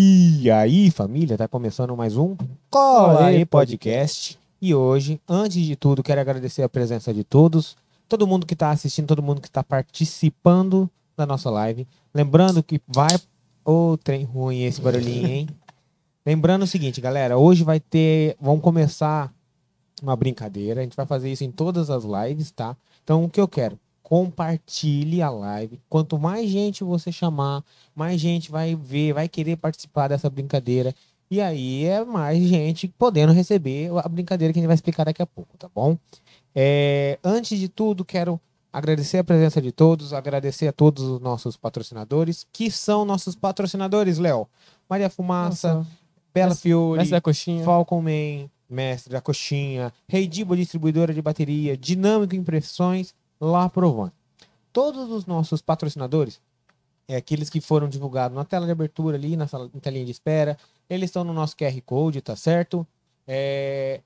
E 0.00 0.48
aí, 0.48 0.92
família, 0.92 1.36
tá 1.36 1.48
começando 1.48 1.96
mais 1.96 2.16
um 2.16 2.36
Cola 2.70 3.24
aí 3.24 3.44
Podcast. 3.44 4.38
E 4.62 4.72
hoje, 4.72 5.20
antes 5.28 5.60
de 5.60 5.74
tudo, 5.74 6.04
quero 6.04 6.20
agradecer 6.20 6.62
a 6.62 6.68
presença 6.68 7.12
de 7.12 7.24
todos, 7.24 7.76
todo 8.08 8.24
mundo 8.24 8.46
que 8.46 8.54
tá 8.54 8.70
assistindo, 8.70 9.08
todo 9.08 9.20
mundo 9.24 9.40
que 9.40 9.50
tá 9.50 9.64
participando 9.64 10.88
da 11.16 11.26
nossa 11.26 11.50
live. 11.50 11.84
Lembrando 12.14 12.62
que 12.62 12.80
vai. 12.86 13.08
Ô, 13.64 13.96
trem 13.96 14.22
ruim 14.22 14.62
esse 14.62 14.80
barulhinho, 14.80 15.26
hein? 15.26 15.48
Lembrando 16.24 16.62
o 16.62 16.68
seguinte, 16.68 17.00
galera, 17.00 17.36
hoje 17.36 17.64
vai 17.64 17.80
ter. 17.80 18.36
Vamos 18.40 18.62
começar 18.62 19.34
uma 20.00 20.14
brincadeira. 20.14 20.80
A 20.80 20.84
gente 20.84 20.96
vai 20.96 21.06
fazer 21.06 21.28
isso 21.32 21.42
em 21.42 21.50
todas 21.50 21.90
as 21.90 22.04
lives, 22.04 22.52
tá? 22.52 22.76
Então, 23.02 23.24
o 23.24 23.28
que 23.28 23.40
eu 23.40 23.48
quero? 23.48 23.76
Compartilhe 24.08 25.20
a 25.20 25.28
live. 25.28 25.78
Quanto 25.86 26.18
mais 26.18 26.48
gente 26.48 26.82
você 26.82 27.12
chamar, 27.12 27.62
mais 27.94 28.18
gente 28.18 28.50
vai 28.50 28.74
ver, 28.74 29.12
vai 29.12 29.28
querer 29.28 29.56
participar 29.56 30.08
dessa 30.08 30.30
brincadeira. 30.30 30.94
E 31.30 31.42
aí 31.42 31.84
é 31.84 32.02
mais 32.02 32.42
gente 32.42 32.88
podendo 32.88 33.34
receber 33.34 33.90
a 34.02 34.08
brincadeira 34.08 34.50
que 34.50 34.58
a 34.58 34.62
gente 34.62 34.66
vai 34.66 34.74
explicar 34.74 35.04
daqui 35.04 35.20
a 35.20 35.26
pouco, 35.26 35.58
tá 35.58 35.68
bom? 35.74 35.98
É, 36.54 37.18
antes 37.22 37.58
de 37.58 37.68
tudo, 37.68 38.02
quero 38.02 38.40
agradecer 38.72 39.18
a 39.18 39.24
presença 39.24 39.60
de 39.60 39.72
todos, 39.72 40.14
agradecer 40.14 40.68
a 40.68 40.72
todos 40.72 41.02
os 41.04 41.20
nossos 41.20 41.56
patrocinadores, 41.58 42.46
que 42.50 42.70
são 42.70 43.04
nossos 43.04 43.34
patrocinadores, 43.36 44.18
Léo. 44.18 44.48
Maria 44.88 45.10
Fumaça, 45.10 45.74
Nossa. 45.74 45.90
Bela 46.32 46.48
Mestre- 46.48 46.62
Fiore, 46.70 46.98
Mestre 46.98 47.10
da 47.12 47.20
coxinha. 47.20 47.62
Falcon 47.62 48.00
Man, 48.00 48.48
Mestre 48.70 49.12
da 49.12 49.20
Coxinha, 49.20 49.92
Rei 50.08 50.26
Dibo 50.26 50.56
Distribuidora 50.56 51.12
de 51.12 51.20
Bateria, 51.20 51.76
Dinâmico 51.76 52.34
Impressões, 52.34 53.14
La 53.40 53.68
Provan. 53.68 54.10
Todos 54.72 55.10
os 55.10 55.26
nossos 55.26 55.60
patrocinadores, 55.62 56.40
é 57.06 57.16
aqueles 57.16 57.48
que 57.48 57.60
foram 57.60 57.88
divulgados 57.88 58.36
na 58.36 58.44
tela 58.44 58.66
de 58.66 58.72
abertura 58.72 59.16
ali, 59.16 59.36
na, 59.36 59.46
sala, 59.46 59.70
na 59.72 59.80
telinha 59.80 60.04
de 60.04 60.10
espera, 60.10 60.56
eles 60.90 61.08
estão 61.08 61.24
no 61.24 61.32
nosso 61.32 61.56
QR 61.56 61.80
Code, 61.84 62.20
tá 62.20 62.36
certo? 62.36 62.86
É, 63.26 64.00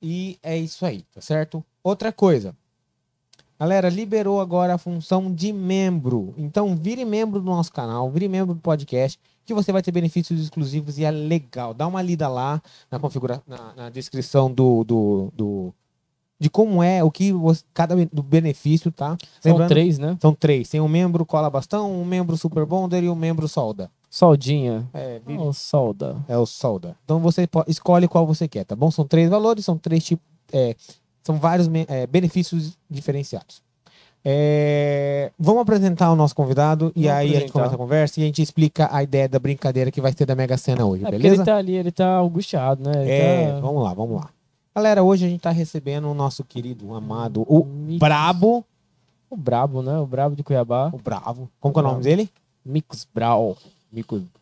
E 0.00 0.38
é 0.42 0.56
isso 0.56 0.84
aí, 0.86 1.02
tá 1.14 1.20
certo? 1.20 1.64
Outra 1.82 2.12
coisa. 2.12 2.54
Galera, 3.58 3.88
liberou 3.88 4.40
agora 4.40 4.74
a 4.74 4.78
função 4.78 5.32
de 5.32 5.52
membro. 5.52 6.34
Então, 6.36 6.76
vire 6.76 7.04
membro 7.04 7.40
do 7.40 7.46
nosso 7.46 7.72
canal, 7.72 8.10
vire 8.10 8.28
membro 8.28 8.54
do 8.54 8.60
podcast, 8.60 9.18
que 9.44 9.54
você 9.54 9.72
vai 9.72 9.80
ter 9.80 9.92
benefícios 9.92 10.40
exclusivos 10.40 10.98
e 10.98 11.04
é 11.04 11.10
legal. 11.10 11.72
Dá 11.72 11.86
uma 11.86 12.02
lida 12.02 12.28
lá 12.28 12.60
na 12.90 12.98
configura 12.98 13.42
na, 13.46 13.74
na 13.74 13.90
descrição 13.90 14.52
do, 14.52 14.82
do, 14.84 15.32
do- 15.34 15.74
de 16.38 16.50
como 16.50 16.82
é, 16.82 17.02
o 17.02 17.10
que 17.10 17.32
você- 17.32 17.62
cada 17.72 17.94
do 18.12 18.22
benefício, 18.22 18.90
tá? 18.90 19.16
São 19.40 19.52
Lembrando- 19.52 19.68
três, 19.68 19.98
né? 19.98 20.16
São 20.20 20.34
três. 20.34 20.68
Tem 20.68 20.80
um 20.80 20.88
membro 20.88 21.24
cola 21.24 21.48
bastão, 21.48 21.90
um 21.92 22.04
membro 22.04 22.36
super 22.36 22.66
bonder 22.66 23.02
e 23.04 23.08
um 23.08 23.14
membro 23.14 23.46
solda. 23.48 23.90
Soldinha. 24.10 24.86
É, 24.92 25.20
vire- 25.26 25.38
Oh, 25.40 25.52
solda. 25.52 26.16
é 26.28 26.36
o 26.38 26.46
solda. 26.46 26.96
Então 27.04 27.18
você 27.20 27.48
escolhe 27.66 28.06
qual 28.06 28.26
você 28.26 28.46
quer, 28.46 28.64
tá 28.64 28.76
bom? 28.76 28.90
São 28.90 29.06
três 29.06 29.28
valores, 29.30 29.64
são 29.64 29.76
três 29.78 30.04
tipos, 30.04 30.24
é, 30.52 30.76
são 31.22 31.36
vários 31.36 31.68
é, 31.88 32.06
benefícios 32.06 32.76
diferenciados. 32.90 33.62
É, 34.26 35.30
vamos 35.38 35.60
apresentar 35.62 36.10
o 36.10 36.16
nosso 36.16 36.34
convidado 36.34 36.90
e 36.96 37.02
Vamos 37.04 37.10
aí 37.18 37.18
a 37.18 37.22
gente 37.26 37.34
apresentar. 37.36 37.52
começa 37.52 37.74
a 37.74 37.78
conversa 37.78 38.20
e 38.20 38.22
a 38.22 38.26
gente 38.26 38.40
explica 38.40 38.88
a 38.90 39.02
ideia 39.02 39.28
da 39.28 39.38
brincadeira 39.38 39.90
que 39.90 40.00
vai 40.00 40.12
ser 40.16 40.24
da 40.24 40.34
Mega 40.34 40.56
Sena 40.56 40.84
hoje, 40.86 41.04
É 41.06 41.10
beleza? 41.10 41.34
ele 41.36 41.44
tá 41.44 41.56
ali, 41.56 41.76
ele 41.76 41.92
tá 41.92 42.18
angustiado, 42.20 42.82
né? 42.82 43.02
Ele 43.02 43.10
É, 43.10 43.52
tá... 43.52 43.60
vamos 43.60 43.82
lá, 43.84 43.92
vamos 43.92 44.16
lá. 44.16 44.30
Galera, 44.74 45.02
hoje 45.04 45.24
a 45.24 45.28
gente 45.28 45.40
tá 45.40 45.50
recebendo 45.50 46.08
o 46.10 46.14
nosso 46.14 46.42
querido, 46.42 46.94
amado, 46.94 47.42
o 47.48 47.64
Mix- 47.64 47.98
Brabo, 48.00 48.64
O 49.30 49.36
Brabo, 49.36 49.82
né? 49.82 49.98
O 49.98 50.06
Brabo 50.06 50.34
de 50.36 50.42
Cuiabá. 50.42 50.90
o 50.92 50.98
Bravo. 50.98 51.48
Como 51.60 51.72
que 51.72 51.80
é 51.80 51.82
o 51.82 51.86
nome 51.86 52.02
dele? 52.02 52.28
Mix 52.64 53.06
Brau. 53.14 53.56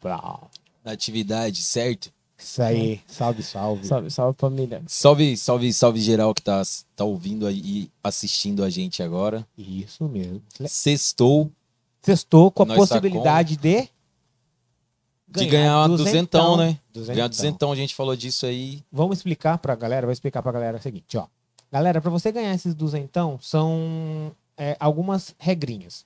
Bravo. 0.00 0.48
na 0.84 0.92
atividade, 0.92 1.62
certo? 1.62 2.10
Isso 2.38 2.60
aí, 2.62 3.00
salve, 3.06 3.42
salve. 3.42 3.86
Salve, 3.86 4.10
salve 4.10 4.36
família. 4.38 4.83
Salve, 4.86 5.36
salve, 5.36 5.72
salve 5.72 6.00
geral 6.00 6.34
que 6.34 6.42
tá, 6.42 6.60
tá 6.97 7.05
ouvindo 7.05 7.47
aí 7.47 7.60
e 7.64 7.91
assistindo 8.03 8.64
a 8.64 8.70
gente 8.70 9.03
agora. 9.03 9.47
Isso 9.56 10.09
mesmo. 10.09 10.42
Sextou 10.66 11.50
Sextou 12.03 12.50
com 12.50 12.65
a 12.65 12.66
Nós 12.66 12.76
tá 12.88 12.97
possibilidade 12.98 13.56
de 13.56 13.88
de 15.28 15.47
ganhar 15.47 15.78
uma 15.78 15.88
duzentão, 15.97 16.56
duzentão, 16.56 16.56
né? 16.56 16.78
Duzentão. 16.92 17.14
Ganhar 17.14 17.28
duzentão, 17.28 17.72
a 17.72 17.76
gente 17.76 17.94
falou 17.94 18.14
disso 18.14 18.44
aí. 18.47 18.82
Vamos 18.92 19.19
explicar 19.19 19.58
pra 19.58 19.75
galera, 19.75 20.06
vou 20.06 20.12
explicar 20.12 20.42
pra 20.42 20.53
galera 20.53 20.76
o 20.76 20.82
seguinte, 20.82 21.16
ó. 21.16 21.26
Galera, 21.70 22.00
pra 22.03 22.10
você 22.10 22.30
ganhar 22.30 22.54
esses 22.54 22.75
duzentão, 22.75 23.38
são 23.41 24.30
é, 24.58 24.76
algumas 24.78 25.34
regrinhas. 25.38 26.04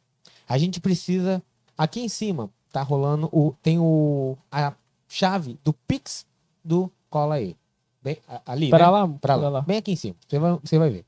A 0.49 0.57
gente 0.59 0.81
precisa, 0.81 1.43
aqui 1.77 2.01
em 2.01 2.09
cima, 2.09 2.49
tá 2.71 2.83
rolando 2.83 3.29
o, 3.33 3.53
tem 3.63 3.79
o, 3.81 4.37
a 4.51 4.73
chave 5.09 5.59
do 5.65 5.73
Pix 5.73 6.25
do 6.65 6.91
Cola 7.11 7.35
aí. 7.37 7.57
Bem, 8.01 8.19
a- 8.29 8.43
ali, 8.47 8.71
Para 8.71 8.85
né? 8.87 8.91
lá, 8.93 9.09
Pra 9.09 9.19
para 9.21 9.37
lá. 9.37 9.49
lá. 9.49 9.61
Bem 9.63 9.79
aqui 9.79 9.91
em 9.91 9.97
cima. 9.97 10.15
Você 10.29 10.39
vai, 10.39 10.59
você 10.63 10.79
vai 10.79 10.91
ver. 10.91 11.05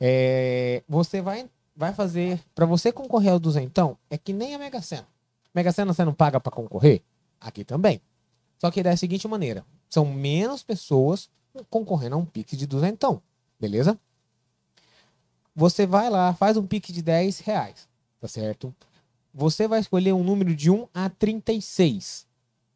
É, 0.00 0.82
você 0.88 1.20
vai, 1.22 1.48
vai 1.76 1.92
fazer. 1.94 2.40
Pra 2.56 2.66
você 2.66 2.90
concorrer 2.90 3.32
ao 3.32 3.38
duzentão, 3.38 3.96
é 4.10 4.18
que 4.18 4.32
nem 4.32 4.52
a 4.54 4.58
Mega 4.58 4.82
Sena. 4.82 5.06
Mega 5.54 5.70
Sena 5.70 5.92
você 5.94 6.04
não 6.04 6.12
paga 6.12 6.40
pra 6.40 6.50
concorrer? 6.50 7.02
Aqui 7.40 7.62
também. 7.64 8.00
Só 8.62 8.70
que 8.70 8.80
da 8.80 8.96
seguinte 8.96 9.26
maneira: 9.26 9.66
são 9.90 10.04
menos 10.04 10.62
pessoas 10.62 11.28
concorrendo 11.68 12.14
a 12.14 12.18
um 12.18 12.24
Pix 12.24 12.56
de 12.56 12.64
duzentão. 12.64 13.20
Beleza? 13.58 13.98
Você 15.52 15.84
vai 15.84 16.08
lá, 16.08 16.32
faz 16.32 16.56
um 16.56 16.64
Pix 16.64 16.92
de 16.92 17.02
10 17.02 17.40
reais. 17.40 17.88
Tá 18.20 18.28
certo? 18.28 18.72
Você 19.34 19.66
vai 19.66 19.80
escolher 19.80 20.12
um 20.12 20.22
número 20.22 20.54
de 20.54 20.70
1 20.70 20.86
a 20.94 21.10
36. 21.10 22.24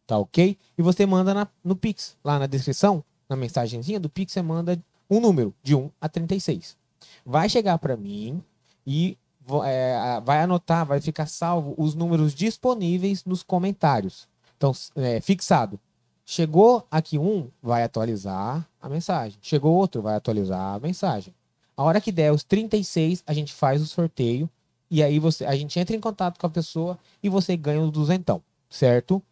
Tá 0.09 0.19
ok? 0.19 0.59
E 0.77 0.83
você 0.83 1.07
manda 1.07 1.33
na- 1.33 1.47
no 1.63 1.77
Pix, 1.77 2.17
lá 2.25 2.37
na 2.37 2.47
descrição, 2.47 3.05
na 3.29 3.37
mensagenzinha 3.37 4.01
do 4.01 4.11
Pix, 4.11 4.33
você 4.33 4.43
manda 4.43 4.83
um 5.09 5.21
número 5.21 5.55
de 5.63 5.77
1 5.77 5.89
a 6.01 6.09
36. 6.09 6.77
Vai 7.25 7.49
chegar 7.49 7.79
para 7.79 7.97
mim 7.97 8.43
e 8.85 9.17
é, 9.65 10.21
vai 10.25 10.43
anotar, 10.43 10.85
vai 10.85 11.01
ficar 11.01 11.27
salvo 11.27 11.77
os 11.79 11.95
números 11.95 12.35
disponíveis 12.35 13.25
nos 13.25 13.45
comentários. 13.45 14.29
Então, 14.57 14.73
é, 14.97 15.21
fixado. 15.21 15.79
Chegou 16.25 16.85
aqui 16.91 17.19
um, 17.19 17.49
vai 17.63 17.85
atualizar 17.85 18.69
a 18.83 18.89
mensagem. 18.89 19.39
Chegou 19.41 19.75
outro, 19.75 20.03
vai 20.03 20.17
atualizar 20.17 20.75
a 20.75 20.81
mensagem. 20.81 21.33
A 21.77 21.83
hora 21.85 22.01
que 22.01 22.11
der 22.11 22.33
os 22.33 22.43
36, 22.43 23.23
a 23.27 23.33
gente 23.33 23.53
faz 23.53 23.81
o 23.81 23.87
sorteio 23.87 24.51
e 24.91 25.03
aí 25.03 25.19
você, 25.19 25.45
a 25.45 25.55
gente 25.55 25.79
entra 25.79 25.95
em 25.95 26.01
contato 26.01 26.39
com 26.39 26.47
a 26.47 26.51
pessoa 26.51 26.99
e 27.23 27.29
você 27.29 27.57
ganha 27.57 27.81
os 27.81 27.91
duzentão, 27.91 28.43
certo? 28.71 29.23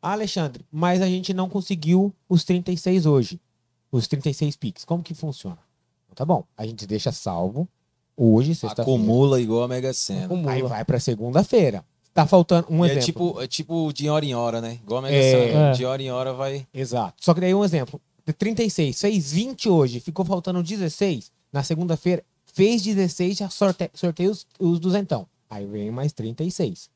Ah, 0.00 0.12
Alexandre, 0.12 0.64
mas 0.70 1.00
a 1.02 1.06
gente 1.06 1.32
não 1.34 1.48
conseguiu 1.48 2.14
os 2.28 2.44
36 2.44 3.06
hoje. 3.06 3.40
Os 3.90 4.06
36 4.06 4.56
Pix. 4.56 4.84
Como 4.84 5.02
que 5.02 5.14
funciona? 5.14 5.58
Tá 6.14 6.24
bom. 6.24 6.44
A 6.56 6.66
gente 6.66 6.86
deixa 6.86 7.10
salvo 7.10 7.66
hoje, 8.16 8.54
sexta-feira. 8.54 8.82
Acumula 8.82 9.40
igual 9.40 9.62
a 9.62 9.68
Mega 9.68 9.92
Sena. 9.94 10.26
Acumula. 10.26 10.52
Aí 10.52 10.62
vai 10.62 10.84
pra 10.84 11.00
segunda-feira. 11.00 11.84
Tá 12.14 12.26
faltando 12.26 12.66
um 12.70 12.84
E 12.84 12.88
é 12.88 12.92
exemplo. 12.92 13.04
tipo, 13.06 13.40
é 13.42 13.46
tipo 13.46 13.92
de 13.92 14.08
hora 14.08 14.24
em 14.24 14.34
hora, 14.34 14.60
né? 14.60 14.78
Igual 14.82 14.98
a 14.98 15.02
Mega 15.02 15.14
É. 15.16 15.30
Sena. 15.46 15.60
É. 15.68 15.72
De 15.72 15.84
hora 15.84 16.02
em 16.02 16.10
hora 16.10 16.32
vai. 16.32 16.66
Exato. 16.74 17.14
Só 17.20 17.32
que 17.34 17.40
daí 17.40 17.54
um 17.54 17.64
exemplo. 17.64 18.00
De 18.26 18.32
36, 18.32 19.00
fez 19.00 19.32
20 19.32 19.68
hoje, 19.68 20.00
ficou 20.00 20.24
faltando 20.24 20.62
16. 20.62 21.30
Na 21.52 21.62
segunda-feira, 21.62 22.22
fez 22.52 22.82
16, 22.82 23.38
já 23.38 23.48
sorte, 23.48 23.90
sorteia 23.94 24.30
os, 24.30 24.46
os 24.58 24.78
duzentão. 24.80 25.26
Aí 25.48 25.64
vem 25.64 25.90
mais 25.90 26.12
36. 26.12 26.90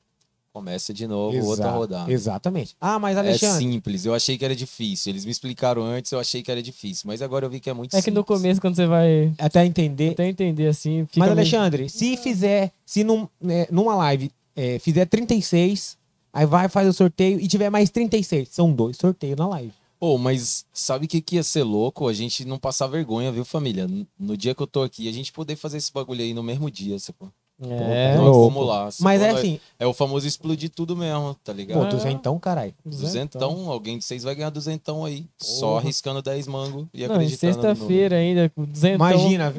Começa 0.53 0.93
de 0.93 1.07
novo, 1.07 1.35
Exato. 1.35 1.49
outra 1.51 1.71
rodada. 1.71 2.13
Exatamente. 2.13 2.77
Ah, 2.79 2.99
mas 2.99 3.17
É 3.17 3.21
Alexandre, 3.21 3.65
simples, 3.65 4.05
eu 4.05 4.13
achei 4.13 4.37
que 4.37 4.45
era 4.45 4.55
difícil. 4.55 5.11
Eles 5.11 5.25
me 5.25 5.31
explicaram 5.31 5.83
antes, 5.83 6.13
eu 6.13 6.19
achei 6.21 6.43
que 6.43 6.51
era 6.51 6.63
difícil. 6.63 7.05
Mas 7.07 7.23
agora 7.23 7.47
eu 7.47 7.51
vi 7.51 7.59
que 7.59 7.71
é 7.71 7.73
muito 7.73 7.97
É 7.97 8.03
que 8.03 8.11
no 8.11 8.21
simples. 8.21 8.37
começo, 8.39 8.61
quando 8.61 8.77
você 8.77 8.87
vai 8.87 9.33
até 9.39 9.65
entender. 9.65 10.11
até 10.11 10.29
entender 10.29 10.67
assim, 10.67 11.07
fica 11.07 11.21
Mas, 11.21 11.29
meio- 11.31 11.39
Alexandre, 11.41 11.89
se 11.89 12.19
fizer, 12.19 12.71
se 12.85 13.03
num, 13.03 13.27
né, 13.41 13.67
numa 13.71 13.95
live 13.95 14.31
é, 14.57 14.79
fizer 14.79 15.07
36, 15.07 15.97
aí 16.33 16.47
vai, 16.47 16.69
faz 16.69 16.89
o 16.89 16.93
sorteio 16.93 17.41
e 17.41 17.47
tiver 17.49 17.71
mais 17.71 17.91
36. 17.91 18.49
São 18.51 18.73
dois 18.73 18.97
sorteios 18.97 19.37
na 19.37 19.47
live. 19.49 19.73
Pô, 19.99 20.19
mas 20.19 20.65
sabe 20.73 21.07
o 21.07 21.09
que, 21.09 21.21
que 21.21 21.37
ia 21.37 21.45
ser 21.45 21.63
louco? 21.63 22.09
A 22.09 22.13
gente 22.13 22.45
não 22.45 22.59
passar 22.59 22.89
vergonha, 22.89 23.31
viu, 23.31 23.45
família? 23.45 23.89
No- 24.19 24.37
dia 24.37 24.53
que 24.55 24.61
eu 24.63 24.67
tô 24.67 24.83
aqui, 24.83 25.09
a 25.09 25.13
gente 25.13 25.33
poder 25.33 25.55
fazer 25.55 25.77
esse 25.79 25.93
bagulho 25.93 26.23
aí 26.23 26.35
no 26.35 26.43
mesmo 26.43 26.69
dia, 26.71 26.99
sacou? 26.99 27.29
É, 27.65 28.17
louco. 28.19 28.47
acumular. 28.47 28.91
sacou? 28.91 29.05
Mas 29.05 29.23
é 29.23 29.31
assim, 29.31 29.61
É 29.79 29.87
o 29.87 29.93
famoso 29.95 30.27
explodir 30.27 30.69
tudo 30.71 30.97
mesmo, 30.97 31.35
tá 31.45 31.53
pô, 31.53 31.57
ligado? 31.59 31.89
duzentão, 31.91 32.37
caralho. 32.41 32.75
Duzentão, 32.85 33.71
alguém 33.71 33.97
de 33.99 34.05
vocês 34.05 34.25
vai 34.25 34.35
ganhar 34.35 34.51
duzentão 34.51 35.05
aí. 35.05 35.25
Só 35.39 35.67
Porra. 35.69 35.81
arriscando 35.83 36.21
10 36.21 36.49
mango 36.49 36.89
e 36.93 37.07
Não, 37.07 37.15
acreditando 37.15 37.53
sexta-feira 37.55 38.17
ainda, 38.17 38.49
com 38.49 38.65
duzentão. 38.65 39.07
Imagina, 39.09 39.55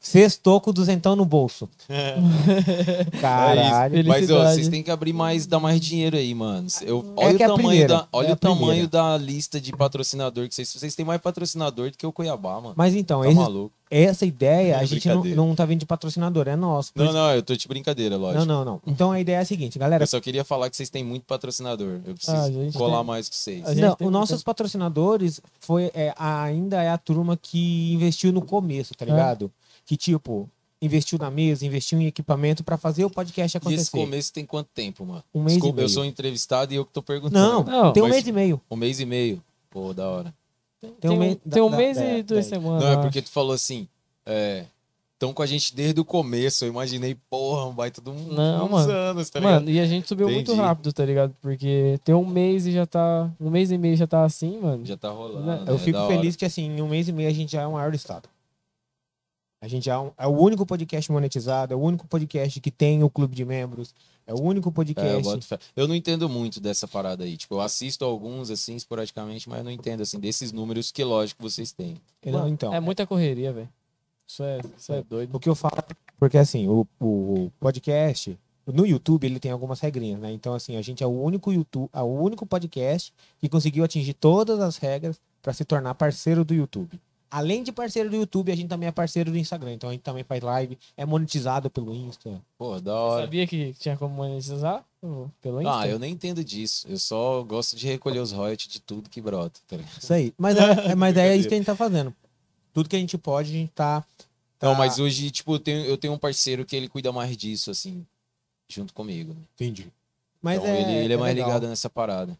Sextou 0.00 0.60
com 0.60 0.72
duzentão 0.72 1.16
no 1.16 1.24
bolso. 1.24 1.68
Caralho. 3.20 3.90
Felicidade. 3.94 4.08
Mas 4.08 4.30
ó, 4.30 4.44
vocês 4.52 4.68
têm 4.68 4.82
que 4.82 4.90
abrir 4.90 5.12
mais, 5.12 5.46
dar 5.46 5.58
mais 5.60 5.80
dinheiro 5.80 6.16
aí, 6.16 6.34
mano. 6.34 6.66
Eu, 6.82 7.04
É 7.16 7.26
olha 7.26 7.36
que 7.36 7.42
é 7.42 7.52
o 7.52 7.56
tamanho, 7.56 7.88
da, 7.88 8.08
olha 8.12 8.28
é 8.28 8.32
o 8.32 8.36
tamanho 8.36 8.60
primeira. 8.66 8.88
da 8.88 9.16
lista 9.18 9.60
de 9.60 9.72
patrocinador 9.72 10.48
que 10.48 10.54
vocês. 10.54 10.68
Vocês 10.72 10.94
têm 10.94 11.04
mais 11.04 11.20
patrocinador 11.20 11.90
do 11.90 11.96
que 11.96 12.06
o 12.06 12.12
Cuiabá, 12.12 12.60
mano. 12.60 12.74
Mas 12.76 12.94
então, 12.94 13.22
Tá 13.22 13.26
esse- 13.28 13.36
maluco. 13.36 13.72
essa 13.90 14.24
ideia 14.24 14.74
É 14.74 14.78
a 14.78 14.84
gente 14.84 15.08
não, 15.08 15.24
não 15.24 15.54
tá 15.54 15.64
vindo 15.64 15.80
de 15.80 15.86
patrocinador, 15.86 16.46
é 16.48 16.54
nosso. 16.56 16.92
Não, 16.94 17.04
isso- 17.06 17.14
não, 17.14 17.34
eu 17.34 17.42
tô 17.42 17.56
de 17.56 17.66
brincadeira, 17.68 18.16
lógico. 18.16 18.44
não, 18.44 18.64
não, 18.64 18.64
não. 18.64 18.80
Então 18.86 19.10
a 19.12 19.20
ideia 19.20 19.36
é 19.36 19.40
a 19.40 19.44
seguinte, 19.44 19.78
galera. 19.78 20.02
Eu 20.04 20.06
só 20.06 20.20
queria 20.20 20.44
falar 20.44 20.70
que 20.70 20.76
vocês 20.76 20.90
têm 20.90 21.02
muito 21.04 21.24
patrocinador. 21.24 22.00
Eu 22.06 22.14
preciso 22.14 22.36
Ah, 22.36 22.48
colar 22.78 22.98
tem- 22.98 23.06
mais 23.06 23.28
que 23.28 23.36
vocês. 23.36 23.62
Não, 23.76 23.96
os 24.00 24.12
nossos 24.12 24.42
patrocinadores 24.44 25.40
foi, 25.60 25.90
é, 25.94 26.14
ainda 26.16 26.82
é 26.82 26.88
a 26.88 26.98
turma 26.98 27.36
que 27.40 27.92
investiu 27.92 28.32
no 28.32 28.42
começo, 28.42 28.94
tá 28.94 29.04
ligado? 29.04 29.50
Que 29.88 29.96
tipo, 29.96 30.48
investiu 30.82 31.18
na 31.18 31.30
mesa, 31.30 31.64
investiu 31.64 31.98
em 31.98 32.06
equipamento 32.06 32.62
pra 32.62 32.76
fazer 32.76 33.06
o 33.06 33.10
podcast 33.10 33.40
E 33.40 33.48
esse 33.48 33.56
acontecer. 33.56 33.90
começo 33.90 34.30
tem 34.32 34.44
quanto 34.44 34.68
tempo, 34.74 35.02
mano? 35.06 35.24
Um 35.34 35.40
mês 35.40 35.52
e 35.52 35.56
Desculpa, 35.56 35.78
eu 35.80 35.84
meio. 35.84 35.88
sou 35.88 36.04
entrevistado 36.04 36.72
e 36.74 36.76
eu 36.76 36.84
que 36.84 36.92
tô 36.92 37.02
perguntando. 37.02 37.38
Não, 37.40 37.64
Não, 37.64 37.92
tem 37.94 38.02
um 38.02 38.08
mês 38.08 38.26
e 38.26 38.32
meio. 38.32 38.60
Um 38.70 38.76
mês 38.76 39.00
e 39.00 39.06
meio. 39.06 39.42
Pô, 39.70 39.94
da 39.94 40.06
hora. 40.06 40.34
Tem 41.00 41.10
um 41.10 41.16
mês, 41.16 41.38
tem 41.50 41.62
um 41.62 41.70
da- 41.70 41.76
mês 41.78 41.96
da- 41.96 42.04
e 42.04 42.18
é, 42.20 42.22
duas 42.22 42.44
é. 42.46 42.48
semanas. 42.50 42.84
Não, 42.84 42.90
é 42.90 42.94
eu 42.96 43.00
porque 43.00 43.22
tu 43.22 43.30
falou 43.30 43.52
assim, 43.54 43.88
é... 44.26 44.66
Estão 45.14 45.32
com 45.32 45.42
a 45.42 45.46
gente 45.46 45.74
desde 45.74 45.98
o 46.00 46.04
começo. 46.04 46.64
Eu 46.64 46.68
imaginei, 46.68 47.16
porra, 47.28 47.64
um 47.66 47.72
baita 47.74 48.00
de 48.00 48.08
um, 48.08 48.14
Não, 48.32 48.66
uns 48.66 48.70
mano. 48.70 48.92
anos, 48.92 49.28
tá 49.28 49.40
ligado? 49.40 49.54
Mano, 49.54 49.70
e 49.70 49.80
a 49.80 49.84
gente 49.86 50.06
subiu 50.06 50.28
muito 50.28 50.52
Entendi. 50.52 50.60
rápido, 50.64 50.92
tá 50.92 51.04
ligado? 51.04 51.34
Porque 51.42 51.98
tem 52.04 52.14
um 52.14 52.24
mês 52.24 52.66
e 52.68 52.70
já 52.72 52.86
tá. 52.86 53.28
Um 53.40 53.50
mês 53.50 53.72
e 53.72 53.78
meio 53.78 53.96
já 53.96 54.06
tá 54.06 54.22
assim, 54.24 54.60
mano. 54.60 54.86
Já 54.86 54.96
tá 54.96 55.10
rolando. 55.10 55.44
Não, 55.44 55.64
né? 55.64 55.72
Eu 55.72 55.76
fico 55.76 55.98
Da 55.98 56.04
hora. 56.04 56.14
feliz 56.14 56.36
que 56.36 56.44
assim, 56.44 56.66
em 56.70 56.80
um 56.80 56.86
mês 56.86 57.08
e 57.08 57.12
meio 57.12 57.28
a 57.28 57.32
gente 57.32 57.50
já 57.50 57.62
é 57.62 57.66
o 57.66 57.72
maior 57.72 57.90
do 57.90 57.96
estado. 57.96 58.28
A 59.60 59.66
gente 59.66 59.90
é, 59.90 59.98
um- 59.98 60.12
é 60.16 60.26
o 60.26 60.30
único 60.30 60.64
podcast 60.64 61.10
monetizado, 61.10 61.74
é 61.74 61.76
o 61.76 61.80
único 61.80 62.06
podcast 62.06 62.60
que 62.60 62.70
tem 62.70 63.02
o 63.02 63.10
clube 63.10 63.34
de 63.34 63.44
membros, 63.44 63.92
é 64.26 64.32
o 64.32 64.40
único 64.40 64.68
É, 64.68 64.70
eu, 64.70 64.72
podcast. 64.74 65.22
boto 65.22 65.46
fé. 65.46 65.58
Eu 65.74 65.88
não 65.88 65.94
entendo 65.96 66.28
muito 66.28 66.60
dessa 66.60 66.86
parada 66.86 67.24
aí. 67.24 67.36
Tipo, 67.36 67.56
eu 67.56 67.60
assisto 67.60 68.04
alguns, 68.04 68.50
assim, 68.50 68.76
esporadicamente, 68.76 69.48
mas 69.48 69.58
eu 69.58 69.64
não 69.64 69.70
entendo, 69.72 70.02
assim, 70.02 70.20
desses 70.20 70.52
números 70.52 70.92
que, 70.92 71.02
lógico, 71.02 71.42
vocês 71.42 71.72
têm. 71.72 71.96
Não, 72.24 72.32
Mano, 72.34 72.48
então, 72.48 72.72
É 72.72 72.78
muita 72.78 73.04
correria, 73.06 73.52
velho. 73.52 73.68
Isso 74.26 74.42
é, 74.44 74.60
isso 74.76 74.92
é 74.92 75.02
doido. 75.02 75.34
O 75.34 75.40
que 75.40 75.48
eu 75.48 75.54
falo, 75.54 75.74
porque 76.18 76.36
assim, 76.38 76.68
o, 76.68 76.86
o 77.00 77.50
podcast, 77.58 78.38
no 78.66 78.86
YouTube 78.86 79.24
ele 79.26 79.40
tem 79.40 79.50
algumas 79.50 79.80
regrinhas, 79.80 80.20
né? 80.20 80.30
Então, 80.30 80.52
assim, 80.54 80.76
a 80.76 80.82
gente 80.82 81.02
é 81.02 81.06
o 81.06 81.10
único 81.22 81.50
YouTube, 81.50 81.88
é 81.92 82.02
o 82.02 82.04
único 82.04 82.44
podcast 82.46 83.12
que 83.40 83.48
conseguiu 83.48 83.82
atingir 83.82 84.12
todas 84.12 84.60
as 84.60 84.76
regras 84.76 85.18
para 85.42 85.52
se 85.54 85.64
tornar 85.64 85.94
parceiro 85.94 86.44
do 86.44 86.52
YouTube. 86.54 87.00
Além 87.30 87.62
de 87.62 87.70
parceiro 87.72 88.08
do 88.08 88.16
YouTube, 88.16 88.50
a 88.50 88.56
gente 88.56 88.68
também 88.68 88.88
é 88.88 88.92
parceiro 88.92 89.30
do 89.30 89.36
Instagram. 89.36 89.72
Então 89.74 89.90
a 89.90 89.92
gente 89.92 90.02
também 90.02 90.24
faz 90.24 90.42
live, 90.42 90.78
é 90.96 91.04
monetizado 91.04 91.68
pelo 91.68 91.94
Insta. 91.94 92.40
Pô, 92.56 92.80
da 92.80 92.94
hora. 92.94 93.24
Sabia 93.24 93.46
que 93.46 93.74
tinha 93.78 93.96
como 93.96 94.14
monetizar 94.14 94.84
pelo- 95.42 95.60
Insta? 95.60 95.78
Ah, 95.80 95.86
eu 95.88 95.98
nem 95.98 96.12
entendo 96.12 96.42
disso. 96.42 96.86
Eu 96.88 96.98
só 96.98 97.42
gosto 97.42 97.76
de 97.76 97.86
recolher 97.86 98.20
os 98.20 98.32
royalties 98.32 98.72
de 98.72 98.80
tudo 98.80 99.10
que 99.10 99.20
brota. 99.20 99.60
tá? 99.68 99.76
Isso 100.00 100.12
aí. 100.12 100.32
Mas 100.38 100.56
é, 100.56 100.60
é- 100.92 100.94
mas 100.94 101.16
é 101.16 101.36
isso 101.36 101.48
que 101.48 101.54
a 101.54 101.56
gente 101.58 101.66
tá 101.66 101.76
fazendo. 101.76 102.14
Tudo 102.72 102.88
que 102.88 102.96
a 102.96 102.98
gente 102.98 103.18
pode, 103.18 103.50
a 103.50 103.52
gente 103.52 103.72
tá. 103.72 104.04
Não, 104.62 104.72
tá- 104.72 104.78
mas 104.78 104.98
hoje, 104.98 105.30
tipo, 105.30 105.54
eu 105.54 105.58
tenho, 105.58 105.84
eu 105.84 105.96
tenho 105.98 106.12
um 106.14 106.18
parceiro 106.18 106.64
que 106.64 106.74
ele 106.74 106.88
cuida 106.88 107.12
mais 107.12 107.36
disso, 107.36 107.70
assim, 107.70 108.06
junto 108.68 108.94
comigo. 108.94 109.34
né? 109.34 109.40
Entendi. 109.54 109.92
Mas 110.40 110.58
então, 110.58 110.70
é, 110.70 110.80
ele, 110.80 111.04
ele 111.04 111.12
é 111.14 111.16
mais 111.16 111.34
legal. 111.34 111.48
ligado 111.50 111.68
nessa 111.68 111.90
parada. 111.90 112.32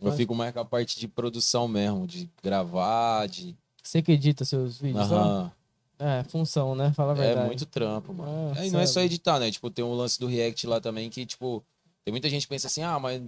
Eu 0.00 0.08
Mas- 0.08 0.16
fico 0.16 0.34
mais 0.34 0.52
com 0.52 0.60
a 0.60 0.64
parte 0.64 0.98
de 1.00 1.08
produção 1.08 1.66
mesmo, 1.66 2.06
de 2.06 2.28
gravar, 2.42 3.26
de. 3.26 3.56
Você 3.84 4.02
que 4.02 4.12
edita 4.12 4.44
seus 4.44 4.78
vídeos? 4.80 5.12
Aham. 5.12 5.52
É, 5.98 6.24
função, 6.24 6.74
né? 6.74 6.92
Fala 6.92 7.12
a 7.12 7.16
É 7.16 7.26
verdade. 7.26 7.46
muito 7.46 7.66
trampo, 7.66 8.12
mano. 8.12 8.52
Ah, 8.56 8.64
É, 8.64 8.66
e 8.66 8.70
não 8.70 8.80
é 8.80 8.86
só 8.86 9.00
editar, 9.00 9.38
né? 9.38 9.50
Tipo, 9.50 9.70
tem 9.70 9.84
um 9.84 9.92
lance 9.94 10.18
do 10.18 10.26
React 10.26 10.66
lá 10.66 10.80
também 10.80 11.08
que, 11.08 11.24
tipo, 11.24 11.64
tem 12.04 12.10
muita 12.12 12.28
gente 12.28 12.42
que 12.42 12.48
pensa 12.48 12.66
assim, 12.66 12.82
ah, 12.82 12.98
mas 12.98 13.22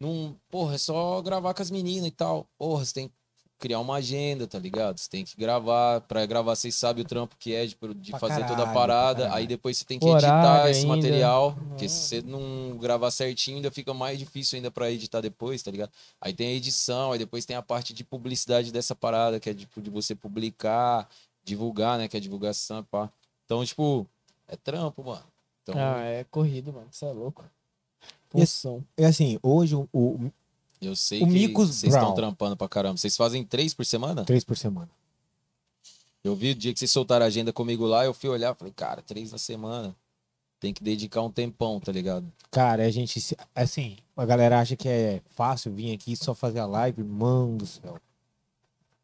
não. 0.00 0.36
Porra, 0.50 0.74
é 0.74 0.78
só 0.78 1.22
gravar 1.22 1.54
com 1.54 1.62
as 1.62 1.70
meninas 1.70 2.08
e 2.08 2.10
tal. 2.10 2.46
Porra, 2.58 2.84
você 2.84 2.92
tem 2.92 3.08
que 3.08 3.14
criar 3.62 3.78
uma 3.78 3.94
agenda, 3.94 4.44
tá 4.48 4.58
ligado? 4.58 4.98
Você 4.98 5.08
tem 5.08 5.24
que 5.24 5.36
gravar. 5.36 6.00
Pra 6.02 6.26
gravar, 6.26 6.56
vocês 6.56 6.74
sabem 6.74 7.04
o 7.04 7.06
trampo 7.06 7.36
que 7.38 7.54
é 7.54 7.64
de, 7.64 7.76
de 7.96 8.10
Pra 8.10 8.18
fazer 8.18 8.40
toda 8.40 8.54
a 8.54 8.56
caralho, 8.56 8.74
parada. 8.74 9.18
caralho. 9.22 9.36
Aí 9.38 9.46
depois 9.46 9.78
você 9.78 9.84
tem 9.84 9.98
que 10.00 10.04
O 10.04 10.12
editar 10.12 10.40
horário 10.42 10.70
esse 10.72 10.80
ainda. 10.80 10.96
material. 10.96 11.54
Porque 11.68 11.84
Ah. 11.84 11.88
se 11.88 11.96
você 12.00 12.22
não 12.22 12.76
gravar 12.76 13.10
certinho, 13.12 13.58
ainda 13.58 13.70
fica 13.70 13.94
mais 13.94 14.18
difícil 14.18 14.56
ainda 14.56 14.68
pra 14.70 14.90
editar 14.90 15.20
depois, 15.20 15.62
tá 15.62 15.70
ligado? 15.70 15.92
Aí 16.20 16.32
tem 16.34 16.48
a 16.48 16.52
edição, 16.54 17.12
aí 17.12 17.18
depois 17.20 17.46
tem 17.46 17.54
a 17.54 17.62
parte 17.62 17.94
de 17.94 18.02
publicidade 18.02 18.72
dessa 18.72 18.94
parada, 18.96 19.38
que 19.38 19.48
é 19.48 19.54
tipo 19.54 19.80
de 19.80 19.90
você 19.90 20.14
publicar, 20.14 21.08
divulgar, 21.44 21.98
né? 21.98 22.08
Que 22.08 22.16
é 22.16 22.18
a 22.18 22.20
divulgação, 22.20 22.82
pá. 22.84 23.08
Então, 23.44 23.64
tipo, 23.64 24.04
é 24.48 24.56
trampo, 24.56 25.04
mano. 25.04 25.22
Então, 25.62 25.74
Ah, 25.78 26.00
é 26.02 26.24
corrido, 26.24 26.72
mano. 26.72 26.88
Você 26.90 27.04
é 27.06 27.12
louco. 27.12 27.44
E 28.34 28.40
Função. 28.40 28.82
É 28.96 29.04
assim, 29.06 29.38
hoje 29.42 29.76
o 29.76 30.30
eu 30.82 30.94
sei 30.96 31.22
o 31.22 31.26
que 31.26 31.32
Micos 31.32 31.68
vocês 31.68 31.92
estão 31.94 32.08
Brown. 32.08 32.14
trampando 32.14 32.56
pra 32.56 32.68
caramba. 32.68 32.96
Vocês 32.96 33.16
fazem 33.16 33.44
três 33.44 33.72
por 33.74 33.84
semana? 33.86 34.24
três 34.24 34.44
por 34.44 34.56
semana. 34.56 34.90
Eu 36.24 36.36
vi 36.36 36.50
o 36.50 36.54
dia 36.54 36.72
que 36.72 36.78
vocês 36.78 36.90
soltaram 36.90 37.24
a 37.24 37.28
agenda 37.28 37.52
comigo 37.52 37.84
lá, 37.86 38.04
eu 38.04 38.14
fui 38.14 38.28
olhar, 38.30 38.54
falei, 38.54 38.72
cara, 38.74 39.02
três 39.02 39.32
na 39.32 39.38
semana. 39.38 39.94
Tem 40.60 40.72
que 40.72 40.82
dedicar 40.82 41.20
um 41.22 41.30
tempão, 41.30 41.80
tá 41.80 41.90
ligado? 41.90 42.24
Cara, 42.50 42.84
a 42.84 42.90
gente. 42.90 43.20
Assim, 43.52 43.96
a 44.16 44.24
galera 44.24 44.60
acha 44.60 44.76
que 44.76 44.88
é 44.88 45.20
fácil 45.30 45.72
vir 45.72 45.92
aqui 45.92 46.14
só 46.14 46.34
fazer 46.34 46.60
a 46.60 46.66
live, 46.66 47.02
mano 47.02 47.56
do 47.58 47.66
céu. 47.66 47.96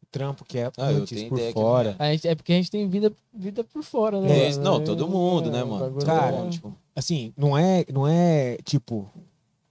O 0.01 0.05
trampo 0.09 0.45
que 0.45 0.57
é 0.57 0.71
Ah, 0.77 0.91
eu 0.93 1.01
antes 1.01 1.17
tenho 1.17 1.29
por 1.29 1.37
que 1.37 1.51
fora. 1.51 1.95
A 1.99 2.11
gente- 2.13 2.27
é 2.29 2.33
porque 2.33 2.53
a 2.53 2.55
gente 2.55 2.71
tem 2.71 2.87
vida, 2.87 3.11
vida 3.33 3.61
por 3.65 3.83
fora, 3.83 4.21
né? 4.21 4.45
É, 4.47 4.55
não, 4.57 4.81
todo 4.81 5.05
mundo, 5.05 5.51
né, 5.51 5.61
o 5.61 5.67
mano? 5.67 5.97
Cara, 6.05 6.37
é- 6.45 6.49
tipo, 6.49 6.73
Assim, 6.95 7.33
não 7.37 7.57
é, 7.57 7.85
não 7.93 8.07
é 8.07 8.57
tipo 8.63 9.11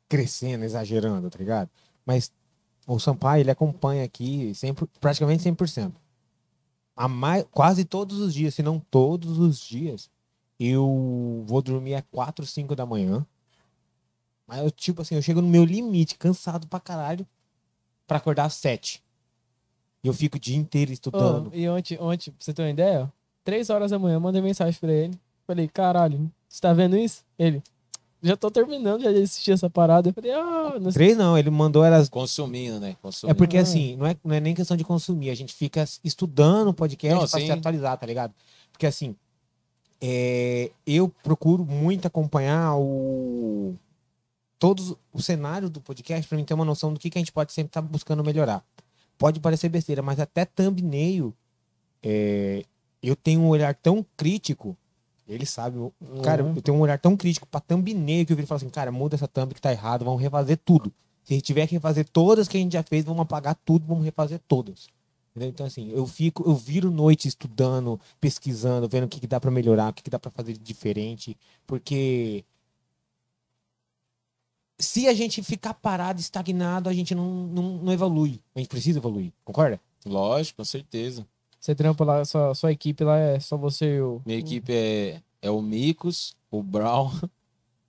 crescendo, 0.09 0.65
exagerando, 0.65 1.29
tá 1.31 1.39
ligado? 1.39 1.71
Mas 2.09 2.33
o 2.87 2.99
Sampaio, 2.99 3.43
ele 3.43 3.51
acompanha 3.51 4.03
aqui 4.03 4.55
sempre, 4.55 4.87
praticamente 4.99 5.43
100%. 5.43 5.93
A 6.97 7.07
mais, 7.07 7.45
quase 7.51 7.85
todos 7.85 8.19
os 8.19 8.33
dias, 8.33 8.55
se 8.55 8.63
não 8.63 8.81
todos 8.81 9.39
os 9.39 9.61
dias, 9.61 10.11
eu 10.59 11.45
vou 11.47 11.61
dormir 11.61 11.97
às 11.97 12.05
4, 12.11 12.47
5 12.47 12.75
da 12.75 12.87
manhã. 12.87 13.27
Mas 14.47 14.61
eu, 14.61 14.71
tipo 14.71 15.03
assim, 15.03 15.17
eu 15.17 15.21
chego 15.21 15.43
no 15.43 15.49
meu 15.49 15.67
limite, 15.67 16.17
cansado 16.17 16.67
pra 16.67 16.81
caralho, 16.81 17.27
pra 18.07 18.17
acordar 18.17 18.47
às 18.47 18.55
7. 18.55 19.05
E 20.03 20.09
eu 20.09 20.15
fico 20.15 20.39
o 20.39 20.41
dia 20.41 20.57
inteiro 20.57 20.91
estudando. 20.91 21.51
e 21.55 21.69
ontem, 21.69 21.99
ontem, 22.01 22.31
pra 22.31 22.43
você 22.43 22.55
ter 22.55 22.63
uma 22.63 22.71
ideia, 22.71 23.05
ó, 23.05 23.09
três 23.45 23.69
horas 23.69 23.91
da 23.91 23.99
manhã, 23.99 24.15
eu 24.15 24.21
mandei 24.21 24.41
mensagem 24.41 24.81
pra 24.81 24.91
ele. 24.91 25.21
Falei, 25.47 25.69
caralho, 25.69 26.33
você 26.49 26.59
tá 26.63 26.73
vendo 26.73 26.97
isso? 26.97 27.23
Ele, 27.39 27.63
já 28.23 28.37
tô 28.37 28.50
terminando 28.50 29.03
já 29.03 29.12
de 29.12 29.23
assistir 29.23 29.53
essa 29.53 29.69
parada. 29.70 30.09
Eu 30.09 30.12
falei, 30.15 30.32
ah, 30.32 30.75
não 30.81 30.91
sei. 30.91 30.93
Três 30.93 31.17
não, 31.17 31.37
ele 31.38 31.50
mandou 31.50 31.85
eras 31.85 32.09
consumindo, 32.09 32.79
né? 32.81 32.91
É 32.91 32.97
Consumindo. 33.00 33.37
porque 33.37 33.56
Ah. 33.59 33.62
assim, 33.62 33.97
não 33.97 34.06
é, 34.06 34.17
não 34.25 34.35
é 34.35 34.41
nem 34.41 34.55
questão 34.55 34.76
de 34.76 34.85
consumir, 34.85 35.31
a 35.31 35.35
gente 35.35 35.55
fica 35.55 35.85
estudando 36.05 36.69
o 36.69 36.75
podcast 36.75 37.15
Não, 37.15 37.29
pra 37.29 37.41
sim. 37.41 37.47
se 37.47 37.53
atualizar, 37.53 37.97
tá 37.97 38.06
ligado? 38.06 38.35
Porque 38.73 38.87
assim, 38.87 39.15
é, 40.00 40.70
eu 40.87 41.09
procuro 41.09 41.65
muito 41.65 42.06
acompanhar 42.06 42.76
o 42.76 43.75
todos 44.59 44.97
o 45.12 45.23
cenário 45.23 45.71
do 45.71 45.81
podcast 45.81 46.26
pra 46.29 46.37
mim 46.37 46.44
ter 46.44 46.55
uma 46.55 46.64
noção 46.64 46.93
do 46.93 46.99
que, 46.99 47.09
que 47.11 47.19
a 47.19 47.21
gente 47.21 47.31
pode 47.32 47.53
sempre 47.53 47.71
estar 47.71 47.81
buscando 47.82 48.25
melhorar. 48.25 48.64
Pode 49.16 49.38
parecer 49.40 49.69
besteira, 49.69 50.02
mas 50.02 50.19
até 50.21 50.45
thumbnail 50.45 51.33
é, 52.02 52.64
eu 53.02 53.14
tenho 53.16 53.40
um 53.40 53.49
olhar 53.49 53.75
tão 53.75 54.04
crítico, 54.16 54.76
ele 55.28 55.44
sabe, 55.47 55.76
eu- 55.76 55.92
cara, 56.23 56.42
eu 56.42 56.62
tenho 56.62 56.76
um 56.76 56.80
olhar 56.80 56.99
tão 56.99 57.16
crítico 57.16 57.47
pra 57.47 57.61
thumbnail 57.61 58.25
que 58.26 58.32
eu 58.32 58.37
viro 58.37 58.47
e 58.47 58.49
falo 58.49 58.56
assim, 58.56 58.70
cara, 58.70 58.90
muda 58.90 59.14
essa 59.14 59.28
thumb 59.28 59.52
que 59.54 59.61
tá 59.61 59.70
errado, 59.73 60.04
vamos 60.04 60.20
refazer 60.20 60.58
tudo. 60.64 60.92
Se 61.23 61.35
a 61.35 61.37
gente 61.37 61.44
tiver 61.44 61.66
que 61.66 61.75
refazer 61.75 62.08
todas 62.08 62.49
que 62.49 62.56
a 62.56 62.61
gente 62.61 62.73
já 62.73 62.82
fez, 62.82 63.04
vamos 63.04 63.20
apagar 63.23 63.54
tudo, 63.64 63.87
vamos 63.87 64.04
refazer 64.04 64.40
todas. 64.49 64.88
Entendeu? 65.30 65.50
Então, 65.50 65.66
assim, 65.66 65.90
eu 65.90 66.06
fico, 66.06 66.42
eu 66.49 66.54
viro 66.54 66.90
noite 66.90 67.28
estudando, 67.28 68.00
pesquisando, 68.20 68.88
vendo 68.88 69.04
o 69.04 69.08
que, 69.08 69.20
que 69.20 69.26
dá 69.26 69.38
pra 69.38 69.50
melhorar, 69.50 69.90
o 69.90 69.92
que, 69.92 70.02
que 70.02 70.11
dá 70.11 70.18
pra 70.18 70.30
fazer 70.30 70.54
de 70.54 70.58
diferente. 70.58 71.37
Porque 71.66 72.44
se 74.78 75.06
a 75.08 75.14
gente 75.14 75.42
ficar 75.42 75.75
parado, 75.75 76.20
estagnado, 76.20 76.88
a 76.88 76.92
gente 76.92 77.14
não, 77.14 77.47
não, 77.49 77.62
não 77.78 77.92
evolui. 77.92 78.40
A 78.54 78.58
gente 78.61 78.68
precisa 78.68 78.99
evoluir, 78.99 79.32
concorda? 79.44 79.80
Lógico, 80.06 80.56
com 80.58 80.64
certeza. 80.64 81.26
Você 81.61 81.75
trampa 81.75 82.05
lá, 82.05 82.25
sua, 82.25 82.55
sua 82.55 82.73
equipe 82.73 83.03
lá 83.05 83.17
é 83.19 83.41
só 83.41 83.57
você 83.57 83.97
e 83.97 84.00
o. 84.00 84.23
Minha 84.25 84.38
equipe 84.38 84.73
é, 84.73 85.23
é 85.43 85.50
o 85.50 85.61
Micos, 85.61 86.37
o 86.50 86.62
Brown 86.62 87.11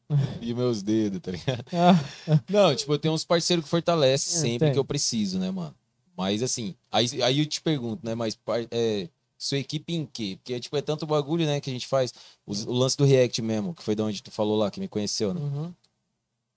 e 0.42 0.54
meus 0.54 0.82
dedos, 0.82 1.20
tá 1.20 1.32
ligado? 1.32 1.64
Ah, 1.74 2.42
Não, 2.50 2.76
tipo, 2.76 2.92
eu 2.94 3.00
tenho 3.00 3.14
uns 3.14 3.24
parceiros 3.24 3.64
que 3.64 3.70
fortalecem 3.70 4.34
É, 4.34 4.38
sempre 4.42 4.68
tem. 4.68 4.74
que 4.74 4.80
eu 4.80 4.86
preciso, 4.86 5.38
né, 5.40 5.52
mano? 5.52 5.76
Mas 6.18 6.44
assim, 6.44 6.76
aí, 6.92 7.22
aí 7.24 7.40
eu 7.40 7.46
te 7.46 7.62
pergunto, 7.62 8.06
né, 8.06 8.14
mas 8.16 8.38
é, 8.72 9.08
sua 9.38 9.58
equipe 9.58 9.94
em 9.94 10.06
quê? 10.06 10.38
Porque, 10.38 10.60
tipo, 10.60 10.76
é 10.76 10.82
tanto 10.82 11.06
bagulho, 11.08 11.46
né, 11.46 11.62
que 11.62 11.70
a 11.70 11.74
gente 11.74 11.88
faz. 11.88 12.14
Os- 12.46 12.66
O, 12.66 12.74
lance 12.74 12.98
do 12.98 13.06
React 13.06 13.42
mesmo, 13.42 13.74
que 13.74 13.82
foi 13.84 13.96
de 13.96 14.02
onde 14.02 14.22
tu 14.22 14.32
falou 14.32 14.58
lá, 14.58 14.70
que 14.70 14.80
me 14.80 14.88
conheceu, 14.88 15.34
né? 15.34 15.40
uhum. 15.42 15.74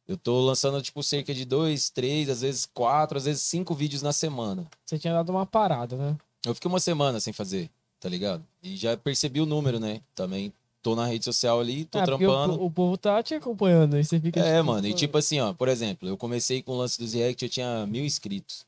Eu 0.09 0.16
tô 0.16 0.40
lançando, 0.40 0.83
tipo, 0.83 1.00
cerca 1.02 1.33
de 1.33 1.45
dois, 1.45 1.88
três, 1.88 2.28
às 2.28 2.40
vezes 2.40 2.66
quatro, 2.66 3.16
às 3.16 3.25
vezes 3.25 3.42
cinco 3.42 3.73
vídeos 3.73 4.02
na 4.02 4.12
semana. 4.12 4.66
Você 4.85 4.99
tinha 4.99 5.12
dado 5.12 5.31
uma 5.31 5.47
parada, 5.47 5.97
né? 5.97 6.19
Eu 6.44 6.54
fiquei 6.54 6.68
uma 6.68 6.80
semana 6.80 7.20
sem 7.20 7.32
fazer. 7.32 7.70
tá 8.00 8.08
ligado? 8.08 8.44
E 8.62 8.76
já 8.76 8.96
percebi 8.96 9.40
o 9.40 9.46
número, 9.46 9.78
né? 9.78 10.00
Também 10.14 10.52
tô 10.82 10.96
na 10.96 11.06
rede 11.06 11.25
social 11.25 11.61
ali, 11.61 11.84
tô 11.84 12.00
o, 12.00 12.04
trampando. 12.04 12.58
po- 12.58 12.64
o 12.64 12.70
povo 12.70 12.99
tá 12.99 13.22
te 13.22 13.32
acompanhando, 13.34 13.94
aí 13.94 14.04
você 14.04 14.18
fica. 14.18 14.40
É, 14.40 14.54
tipo, 14.58 14.64
mano, 14.66 14.87
e 14.88 14.92
tipo 14.94 15.16
assim, 15.16 15.38
ó, 15.38 15.52
por 15.52 15.68
exemplo, 15.68 16.08
eu 16.08 16.16
comecei 16.16 16.61
com 16.62 16.72
o 16.72 16.76
lance 16.78 16.99
dos 16.99 17.12
react, 17.12 17.44
eu 17.44 17.49
tinha 17.49 17.87
mil 17.87 18.04
inscritos. 18.04 18.66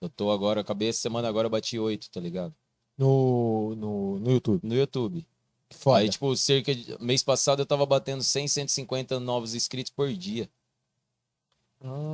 Eu 0.00 0.08
tô 0.08 0.30
agora, 0.30 0.62
acabei 0.62 0.88
essa 0.88 1.00
semana 1.00 1.28
agora, 1.28 1.44
eu 1.46 1.50
bati 1.50 1.78
oito, 1.78 2.08
tá 2.10 2.18
ligado? 2.20 2.54
No, 2.96 3.74
no, 3.76 4.18
no 4.18 4.30
YouTube. 4.30 4.60
No 4.66 4.74
YouTube. 4.74 5.26
Que 5.68 5.76
Foda. 5.76 5.98
Aí, 5.98 6.08
tipo, 6.08 6.34
cerca 6.36 6.74
de. 6.74 6.96
Mês 7.00 7.22
passado 7.22 7.60
eu 7.60 7.66
tava 7.66 7.84
batendo 7.84 8.22
100, 8.22 8.48
150 8.48 9.20
novos 9.20 9.54
inscritos 9.54 9.92
por 9.92 10.10
dia. 10.12 10.48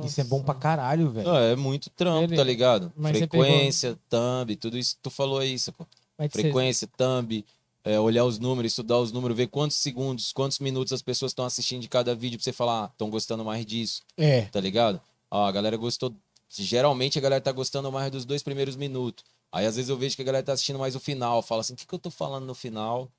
Isso 0.05 0.21
é 0.21 0.23
bom 0.23 0.41
pra 0.41 0.53
nossa. 0.53 0.61
caralho, 0.61 1.09
velho. 1.09 1.29
Ah, 1.29 1.39
é 1.41 1.55
muito 1.55 1.89
trampo, 1.89 2.23
Ele- 2.23 2.35
tá 2.37 2.43
ligado? 2.43 2.91
Mas 2.95 3.13
você 3.13 3.27
Frequência, 3.27 3.99
thumb, 4.09 4.55
tudo 4.55 4.77
isso. 4.77 4.97
Tu 5.01 5.09
falou 5.09 5.39
aí, 5.39 5.59
sacou? 5.59 5.85
Mas 6.17 6.31
você- 6.31 6.41
Frequência, 6.41 6.87
thumb, 6.97 7.43
é, 7.83 7.99
olhar 7.99 8.23
os 8.25 8.39
números, 8.39 8.71
estudar 8.71 8.97
os 8.99 9.11
números, 9.11 9.35
ver 9.35 9.47
quantos 9.47 9.77
segundos, 9.77 10.31
quantos 10.31 10.59
minutos 10.59 10.93
as 10.93 11.01
pessoas 11.01 11.31
estão 11.31 11.45
assistindo 11.45 11.81
de 11.81 11.89
cada 11.89 12.15
vídeo 12.15 12.37
pra 12.37 12.43
você 12.45 12.53
falar, 12.53 12.85
ah, 12.85 12.89
estão 12.91 13.09
gostando 13.09 13.43
mais 13.43 13.65
disso, 13.65 14.01
É. 14.17 14.43
tá 14.43 14.59
ligado? 14.61 15.01
Ó, 15.29 15.45
a 15.45 15.51
galera 15.51 15.75
gostou. 15.75 16.13
Geralmente 16.49 17.17
a 17.19 17.21
galera 17.21 17.41
tá 17.41 17.51
gostando 17.51 17.91
mais 17.91 18.09
dos 18.09 18.23
dois 18.25 18.41
primeiros 18.41 18.75
minutos. 18.77 19.23
Aí 19.51 19.65
às 19.65 19.75
vezes 19.75 19.89
eu 19.89 19.97
vejo 19.97 20.15
que 20.15 20.21
a 20.21 20.25
galera 20.25 20.43
tá 20.45 20.53
assistindo 20.53 20.79
mais 20.79 20.95
o 20.95 20.99
final. 20.99 21.41
Fala 21.41 21.61
assim, 21.61 21.73
o 21.73 21.75
que, 21.75 21.85
que 21.85 21.93
eu 21.93 21.99
tô 21.99 22.09
falando 22.09 22.45
no 22.45 22.55
final 22.55 23.09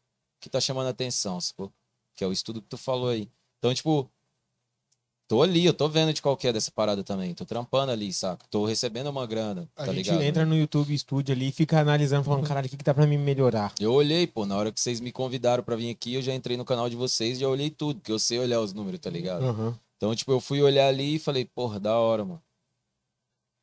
que 0.40 0.48
tá 0.48 0.60
chamando 0.60 0.86
a 0.86 0.90
atenção, 0.90 1.38
sacou? 1.40 1.70
Que 2.16 2.24
é 2.24 2.26
o 2.26 2.32
estudo 2.32 2.60
que 2.62 2.68
tu 2.68 2.78
falou 2.78 3.08
aí. 3.10 3.28
Então, 3.58 3.72
tipo, 3.74 4.08
tô 5.28 5.42
ali, 5.42 5.64
eu 5.66 5.74
tô 5.74 5.88
vendo 5.88 6.12
de 6.12 6.20
qual 6.22 6.36
que 6.36 6.48
é 6.48 6.52
dessa 6.52 6.70
parada 6.70 7.04
também. 7.04 7.34
Tô 7.34 7.44
trampando 7.44 7.92
ali, 7.92 8.12
saca? 8.12 8.44
Tô 8.50 8.64
recebendo 8.64 9.08
uma 9.08 9.26
grana, 9.26 9.68
A 9.76 9.84
tá 9.84 9.92
gente 9.92 10.06
ligado? 10.06 10.22
entra 10.22 10.46
no 10.46 10.56
YouTube 10.56 10.96
Studio 10.98 11.34
ali 11.34 11.48
e 11.48 11.52
fica 11.52 11.78
analisando, 11.78 12.24
falando, 12.24 12.46
caralho, 12.46 12.66
o 12.66 12.70
que, 12.70 12.76
que 12.78 12.82
dá 12.84 12.94
pra 12.94 13.06
mim 13.06 13.18
melhorar? 13.18 13.72
Eu 13.78 13.92
olhei, 13.92 14.26
pô, 14.26 14.46
na 14.46 14.56
hora 14.56 14.72
que 14.72 14.80
vocês 14.80 14.98
me 15.00 15.12
convidaram 15.12 15.62
pra 15.62 15.76
vir 15.76 15.90
aqui, 15.90 16.14
eu 16.14 16.22
já 16.22 16.34
entrei 16.34 16.56
no 16.56 16.64
canal 16.64 16.88
de 16.88 16.96
vocês 16.96 17.36
e 17.36 17.40
já 17.42 17.48
olhei 17.48 17.68
tudo, 17.70 18.00
porque 18.00 18.10
eu 18.10 18.18
sei 18.18 18.38
olhar 18.38 18.60
os 18.60 18.72
números, 18.72 18.98
tá 18.98 19.10
ligado? 19.10 19.44
Aham. 19.44 19.78
Então, 19.98 20.14
tipo, 20.14 20.32
eu 20.32 20.40
fui 20.40 20.62
olhar 20.62 20.88
ali 20.88 21.16
e 21.16 21.18
falei, 21.18 21.44
porra, 21.44 21.78
da 21.78 21.96
hora, 21.98 22.24
mano. 22.24 22.42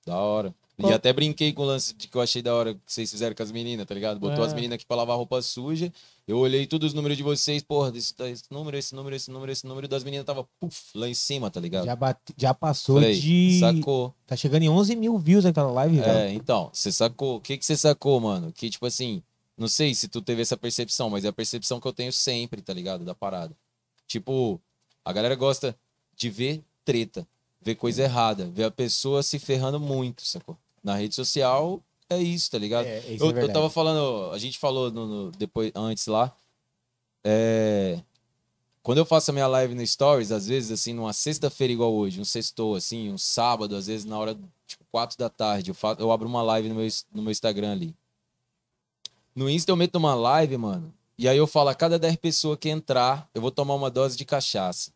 Da 0.06 0.18
hora. 0.18 0.54
E 0.78 0.92
até 0.92 1.14
brinquei 1.14 1.54
com 1.54 1.62
o 1.64 1.66
lance 1.66 1.94
de 1.94 2.08
que 2.10 2.18
eu 2.18 2.22
achei 2.22 2.42
da 2.42 2.54
hora 2.54 2.74
que 2.74 2.82
vocês 2.86 3.10
fizeram 3.10 3.34
com 3.34 3.42
as 3.42 3.52
meninas, 3.52 3.86
tá 3.86 3.94
ligado? 3.96 4.20
Botou 4.20 4.44
É. 4.44 4.48
as 4.48 4.54
meninas 4.54 4.76
aqui 4.76 4.86
pra 4.86 4.98
lavar 4.98 5.16
roupa 5.16 5.42
suja. 5.42 5.92
Eu 6.28 6.40
olhei 6.40 6.66
todos 6.66 6.88
os 6.88 6.94
números 6.94 7.16
de 7.18 7.22
vocês, 7.24 7.62
porra, 7.62 7.92
desse, 7.92 8.14
esse 8.20 8.44
número, 8.50 8.76
esse 8.76 8.96
número, 8.96 9.16
esse 9.16 9.30
número, 9.30 9.52
esse 9.52 9.68
número 9.68 9.88
das 9.88 10.04
meninas 10.04 10.26
tava 10.26 10.44
puf, 10.60 10.86
lá 10.96 11.08
em 11.08 11.14
cima, 11.14 11.52
tá 11.52 11.60
ligado? 11.60 11.86
Já, 11.86 11.96
bate- 11.96 12.34
já 12.36 12.52
passou 12.54 12.96
Falei, 12.96 13.20
de. 13.20 13.60
sacou. 13.60 14.14
Tá 14.26 14.36
chegando 14.36 14.64
em 14.64 14.70
11 14.70 14.96
mil 14.96 15.20
views 15.20 15.46
aquela 15.46 15.72
live, 15.72 16.00
velho. 16.00 16.12
É, 16.12 16.34
então, 16.34 16.72
você 16.74 16.92
sacou. 16.92 17.36
O 17.38 17.42
que 17.42 17.58
que 17.58 17.66
você 17.66 17.78
sacou, 17.78 18.20
mano? 18.20 18.52
Que, 18.52 18.72
tipo 18.72 18.88
assim, 18.88 19.22
não 19.56 19.68
sei 19.68 19.94
se 19.94 20.08
tu 20.08 20.20
teve 20.20 20.42
essa 20.42 20.58
percepção, 20.58 21.12
mas 21.12 21.24
é 21.26 21.28
a 21.28 21.34
percepção 21.34 21.80
que 21.80 21.88
eu 21.88 21.94
tenho 21.94 22.12
sempre, 22.12 22.60
tá 22.60 22.74
ligado? 22.74 23.06
Da 23.06 23.14
parada. 23.14 23.56
Tipo, 24.08 24.60
a 25.04 25.14
galera 25.14 25.36
gosta 25.36 25.78
de 26.16 26.30
ver 26.32 26.64
treta, 26.84 27.28
ver 27.62 27.76
coisa 27.76 28.02
errada, 28.02 28.48
ver 28.48 28.64
a 28.64 28.72
pessoa 28.72 29.22
se 29.22 29.38
ferrando 29.38 29.80
muito, 29.80 30.26
sacou? 30.26 30.58
Na 30.84 30.96
rede 30.96 31.14
social 31.14 31.80
é 32.10 32.18
isso, 32.20 32.52
tá 32.52 32.58
ligado? 32.58 32.86
É, 32.86 33.00
isso 33.00 33.10
é 33.10 33.14
eu, 33.14 33.28
eu 33.28 33.34
verdade. 33.34 33.54
tava 33.54 33.70
falando, 33.70 34.32
a 34.32 34.38
gente 34.38 34.58
falou 34.60 34.92
no, 34.92 35.06
no- 35.08 35.32
depois, 35.32 35.72
antes 35.76 36.08
lá. 36.08 36.36
É, 37.24 38.02
quando 38.84 39.00
eu 39.00 39.06
faço 39.06 39.32
a 39.32 39.34
minha 39.34 39.48
live 39.48 39.74
no 39.74 39.86
Stories, 39.86 40.32
às 40.32 40.48
vezes, 40.48 40.72
assim, 40.72 40.94
numa 40.94 41.12
sexta-feira 41.14 41.74
igual 41.74 41.92
hoje, 41.94 42.22
um 42.22 42.26
sextou, 42.26 42.76
assim, 42.76 43.12
um 43.12 43.18
sábado, 43.18 43.76
às 43.76 43.88
vezes 43.88 44.06
na 44.06 44.18
hora, 44.18 44.38
tipo, 44.68 44.84
quatro 44.92 45.18
da 45.18 45.30
tarde, 45.30 45.72
eu, 45.72 45.76
fa- 45.76 45.96
eu 46.00 46.12
abro 46.12 46.28
uma 46.28 46.44
live 46.44 46.70
no 46.70 46.76
meu, 46.76 46.88
no 47.12 47.22
meu 47.24 47.32
Instagram 47.32 47.72
ali. 47.72 47.96
No 49.36 49.50
Insta 49.50 49.72
eu 49.72 49.76
meto 49.76 49.96
uma 49.96 50.14
live, 50.16 50.56
mano, 50.58 50.94
e 51.18 51.28
aí 51.28 51.38
eu 51.38 51.48
falo, 51.48 51.70
a 51.70 51.76
cada 51.76 51.98
10 51.98 52.16
pessoas 52.18 52.58
que 52.60 52.70
entrar, 52.70 53.28
eu 53.34 53.42
vou 53.42 53.52
tomar 53.52 53.74
uma 53.74 53.90
dose 53.90 54.16
de 54.16 54.24
cachaça. 54.24 54.92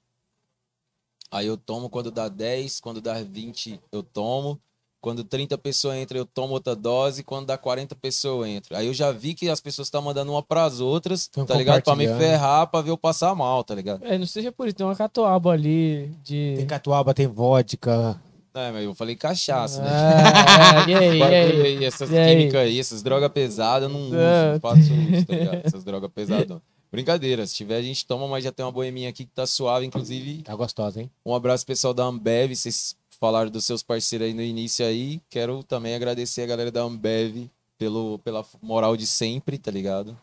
Aí 1.32 1.46
eu 1.48 1.58
tomo 1.58 1.90
quando 1.90 2.10
dá 2.12 2.28
10, 2.28 2.80
quando 2.80 3.02
dá 3.02 3.22
20 3.22 3.80
eu 3.92 4.02
tomo. 4.02 4.60
Quando 5.02 5.24
30 5.24 5.58
pessoas 5.58 5.96
entram, 5.98 6.20
eu 6.20 6.26
tomo 6.26 6.54
outra 6.54 6.76
dose. 6.76 7.24
Quando 7.24 7.46
dá 7.46 7.58
40 7.58 7.96
pessoas, 7.96 8.48
eu 8.48 8.54
entro. 8.54 8.76
Aí 8.76 8.88
eu 8.88 8.94
já 8.94 9.12
vi 9.12 9.34
que 9.34 9.48
as 9.50 9.62
pessoas 9.62 9.88
estão 9.88 10.02
mandando 10.02 10.32
uma 10.32 10.44
pras 10.44 10.80
outras, 10.82 11.28
Tão 11.28 11.46
tá 11.46 11.56
ligado? 11.56 11.82
Pra 11.84 11.96
me 11.96 12.08
ferrar, 12.08 12.68
pra 12.68 12.82
ver 12.82 12.90
eu 12.92 12.98
passar 12.98 13.34
mal, 13.34 13.64
tá 13.64 13.74
ligado? 13.74 14.04
É, 14.06 14.18
não 14.18 14.26
seja 14.26 14.52
por 14.52 14.68
isso, 14.68 14.76
tem 14.76 14.86
uma 14.86 14.96
catuaba 14.96 15.52
ali 15.52 16.12
de. 16.24 16.56
Tem 16.58 16.66
catuaba, 16.66 17.14
tem 17.14 17.28
vodka. 17.28 18.20
É, 18.54 18.72
mas 18.72 18.84
eu 18.84 18.94
falei 18.96 19.16
cachaça, 19.16 19.82
né? 19.82 19.90
Ah, 19.90 20.90
e 20.90 20.94
aí, 20.96 21.20
e 21.20 21.24
aí? 21.24 21.86
essas 21.86 22.10
químicas 22.10 22.56
aí, 22.62 22.80
essas 22.80 23.02
drogas 23.04 23.32
pesadas, 23.32 23.90
eu 23.90 23.94
não 23.96 24.08
uso, 24.08 24.16
É. 24.18 24.54
não 24.54 24.60
faço 24.60 24.80
uso, 24.82 25.26
tá 25.26 25.36
ligado? 25.36 25.62
Essas 25.64 25.84
drogas 25.84 26.12
pesadas. 26.14 26.58
Brincadeira, 26.92 27.46
se 27.46 27.54
tiver 27.54 27.78
a 27.78 27.82
gente 27.84 28.06
toma, 28.06 28.28
mas 28.28 28.44
já 28.44 28.52
tem 28.52 28.66
uma 28.66 28.72
boeminha 28.72 29.10
aqui 29.10 29.24
que 29.24 29.32
tá 29.32 29.46
suave, 29.46 29.86
inclusive 29.86 30.42
Tá 30.42 30.56
gostosa, 30.56 31.00
hein? 31.00 31.12
Um 31.24 31.36
abraço 31.36 31.64
pessoal 31.64 31.94
da 31.94 32.04
Ambev, 32.04 32.54
vocês 32.56 32.96
falaram 33.20 33.50
dos 33.52 33.66
seus 33.66 33.84
parceiros 33.84 34.28
aí 34.28 34.34
no 34.34 34.42
início 34.42 34.86
aí. 34.86 35.22
Quero 35.30 35.64
também 35.64 35.96
agradecer 35.96 36.42
a 36.42 36.46
galera 36.48 36.72
da 36.72 36.82
Ambev 36.82 37.50
pelo, 37.78 38.20
pela 38.20 38.46
moral 38.62 38.96
de 38.98 39.06
sempre, 39.08 39.58
tá 39.58 39.72
ligado? 39.72 40.18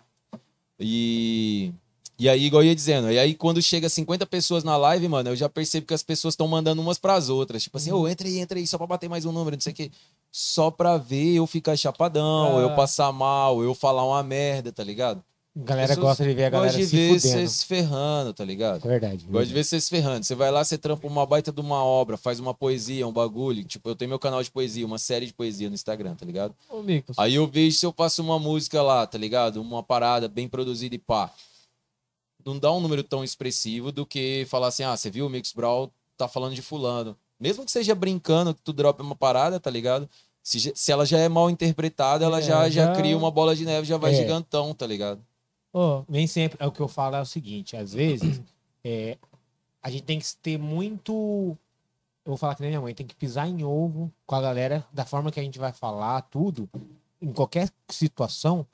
E, 0.79 1.73
e 2.19 2.29
aí, 2.29 2.45
igual 2.45 2.63
eu 2.63 2.69
ia 2.69 2.75
dizendo, 2.75 3.11
e 3.11 3.19
aí 3.19 3.35
quando 3.35 3.63
chega 3.63 3.89
50 3.89 4.27
pessoas 4.27 4.63
na 4.65 4.77
live, 4.77 5.09
mano, 5.09 5.31
eu 5.31 5.37
já 5.37 5.49
percebo 5.49 5.87
que 5.87 5.95
as 5.95 6.03
pessoas 6.03 6.33
estão 6.33 6.47
mandando 6.49 6.83
umas 6.83 6.99
pras 6.99 7.29
outras. 7.29 7.63
Tipo 7.63 7.77
assim, 7.79 7.93
ô, 7.93 8.07
entra 8.09 8.27
aí, 8.29 8.39
entra 8.39 8.59
aí, 8.59 8.67
só 8.67 8.77
pra 8.79 8.87
bater 8.87 9.09
mais 9.09 9.25
um 9.25 9.33
número, 9.33 9.57
não 9.57 9.61
sei 9.61 9.73
o 9.73 9.77
quê. 9.77 9.91
Só 10.31 10.71
pra 10.71 10.99
ver 10.99 11.35
eu 11.35 11.47
ficar 11.47 11.77
chapadão, 11.77 12.59
Ah. 12.59 12.61
eu 12.61 12.75
passar 12.75 13.11
mal, 13.13 13.63
eu 13.63 13.75
falar 13.75 14.05
uma 14.05 14.23
merda, 14.23 14.71
tá 14.71 14.85
ligado? 14.85 15.23
A 15.59 15.65
galera 15.65 15.95
gosta 15.97 16.23
de 16.23 16.35
ver 16.35 16.45
a 16.45 16.51
galera 16.51 16.73
de 16.77 16.87
se 16.87 16.95
ver 16.97 17.07
fudendo. 17.19 17.21
vocês 17.35 17.51
se 17.53 17.65
ferrando, 17.67 18.35
tá 18.35 18.45
ligado? 18.45 18.85
É 18.85 18.89
verdade. 18.89 19.25
Gosto 19.27 19.49
de 19.49 19.55
ver 19.55 19.65
vocês 19.65 19.85
se 19.85 19.91
ferrando. 19.91 20.23
Você 20.25 20.35
vai 20.35 20.51
lá, 20.51 20.63
você 20.63 20.77
trampa 20.77 21.07
uma 21.07 21.25
baita 21.25 21.51
de 21.51 21.61
uma 21.61 21.83
obra, 21.83 22.19
faz 22.19 22.39
uma 22.39 22.53
poesia, 22.53 23.07
um 23.09 23.13
bagulho. 23.13 23.65
Tipo, 23.65 23.89
eu 23.89 23.97
tenho 23.97 24.11
meu 24.11 24.19
canal 24.19 24.43
de 24.43 24.51
poesia, 24.51 24.85
uma 24.85 24.99
série 24.99 25.25
de 25.27 25.33
poesia 25.33 25.69
no 25.71 25.75
Instagram, 25.75 26.15
tá 26.15 26.27
ligado? 26.27 26.55
Ô, 26.69 26.83
Micos. 26.83 27.19
Aí 27.19 27.37
eu 27.37 27.47
vejo 27.47 27.79
se 27.79 27.87
eu 27.87 27.93
faço 27.97 28.23
uma 28.23 28.39
música 28.39 28.83
lá, 28.83 29.07
tá 29.07 29.17
ligado? 29.17 29.61
Uma 29.63 29.83
parada 29.83 30.29
bem 30.29 30.47
produzida 30.47 30.95
e 30.95 30.99
pá. 30.99 31.33
Não 32.45 32.59
dá 32.59 32.71
um 32.71 32.81
número 32.81 33.03
tão 33.03 33.25
expressivo 33.25 33.91
do 33.91 34.05
que 34.07 34.47
falar 34.49 34.69
assim, 34.69 34.85
ah, 34.85 34.97
você 34.97 35.11
viu 35.11 35.27
o 35.27 35.31
Mix 35.31 35.53
Brawl 35.53 35.91
tá 36.17 36.29
falando 36.29 36.55
de 36.55 36.63
fulano. 36.63 37.17
Mesmo 37.41 37.65
que 37.65 37.71
seja 37.71 37.95
brincando, 37.95 38.55
que 38.55 38.61
tu 38.63 38.73
dropa 38.73 39.03
uma 39.03 39.17
parada, 39.17 39.59
tá 39.59 39.71
ligado? 39.71 40.09
Se, 40.43 40.73
se 40.75 40.93
ela 40.93 41.05
já 41.05 41.19
é 41.19 41.29
mal 41.29 41.51
interpretada, 41.51 42.25
ela 42.25 42.39
É, 42.39 42.43
já, 42.43 42.69
já 42.71 42.87
já- 42.87 42.93
cria 42.95 43.17
uma 43.19 43.31
bola 43.31 43.57
de 43.57 43.65
neve, 43.65 43.87
já 43.87 43.97
vai 43.97 44.13
É. 44.13 44.17
gigantão, 44.17 44.73
tá 44.73 44.87
ligado? 44.87 45.21
Ô, 45.77 46.07
Nem 46.09 46.27
sempre. 46.27 46.57
É 46.59 46.67
o 46.67 46.73
que 46.73 46.81
eu 46.81 46.89
falo 46.89 47.17
é 47.17 47.21
o 47.21 47.27
seguinte: 47.27 47.77
às 47.77 47.93
vezes, 47.93 48.41
é, 48.83 49.19
a 49.83 49.91
gente 49.91 50.05
tem 50.05 50.19
que 50.19 50.27
ter 50.43 50.59
muito. 50.59 51.55
Eu 52.25 52.31
vou 52.31 52.37
falar 52.39 52.55
que 52.55 52.63
nem 52.63 52.71
minha 52.71 52.81
mãe, 52.81 52.95
tem 52.95 53.07
que 53.07 53.15
pisar 53.15 53.47
em 53.47 53.63
ovo 53.63 54.11
com 54.27 54.35
a 54.35 54.41
galera, 54.41 54.85
da 54.91 55.05
forma 55.05 55.31
que 55.31 55.39
a 55.39 55.43
gente 55.43 55.59
vai 55.59 55.73
falar, 55.73 56.23
tudo, 56.23 56.69
em 57.21 57.31
qualquer 57.31 57.71
situação. 57.91 58.67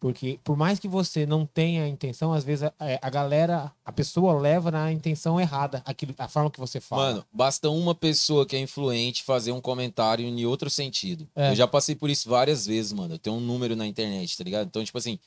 Porque 0.00 0.40
por 0.42 0.56
mais 0.56 0.80
que 0.80 0.88
você 0.88 1.24
não 1.24 1.46
tenha 1.46 1.84
a 1.84 1.88
intenção, 1.88 2.32
às 2.32 2.42
vezes 2.42 2.64
a, 2.64 2.74
é, 2.80 2.98
a 3.00 3.08
galera, 3.08 3.72
a 3.84 3.92
pessoa 3.92 4.38
leva 4.38 4.68
na 4.68 4.90
intenção 4.90 5.40
errada 5.40 5.80
aquilo, 5.86 6.12
a 6.18 6.26
forma 6.26 6.50
que 6.50 6.58
você 6.58 6.80
fala. 6.80 7.02
Mano, 7.04 7.26
basta 7.32 7.70
uma 7.70 7.94
pessoa 7.94 8.44
que 8.44 8.56
é 8.56 8.58
influente 8.58 9.22
fazer 9.22 9.52
um 9.52 9.60
comentário 9.60 10.26
em 10.26 10.44
outro 10.44 10.68
sentido. 10.68 11.28
É. 11.36 11.52
Eu 11.52 11.54
já 11.54 11.68
passei 11.68 11.94
por 11.94 12.10
isso 12.10 12.28
várias 12.28 12.66
vezes, 12.66 12.92
mano. 12.92 13.14
Eu 13.14 13.18
tenho 13.18 13.36
um 13.36 13.40
número 13.40 13.76
na 13.76 13.86
internet, 13.86 14.36
tá 14.36 14.42
ligado? 14.42 14.66
Então, 14.66 14.84
tipo 14.84 14.98
assim, 14.98 15.20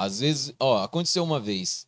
às 0.00 0.20
vezes, 0.20 0.52
ó, 0.58 0.82
aconteceu 0.82 1.22
uma 1.22 1.38
vez. 1.38 1.86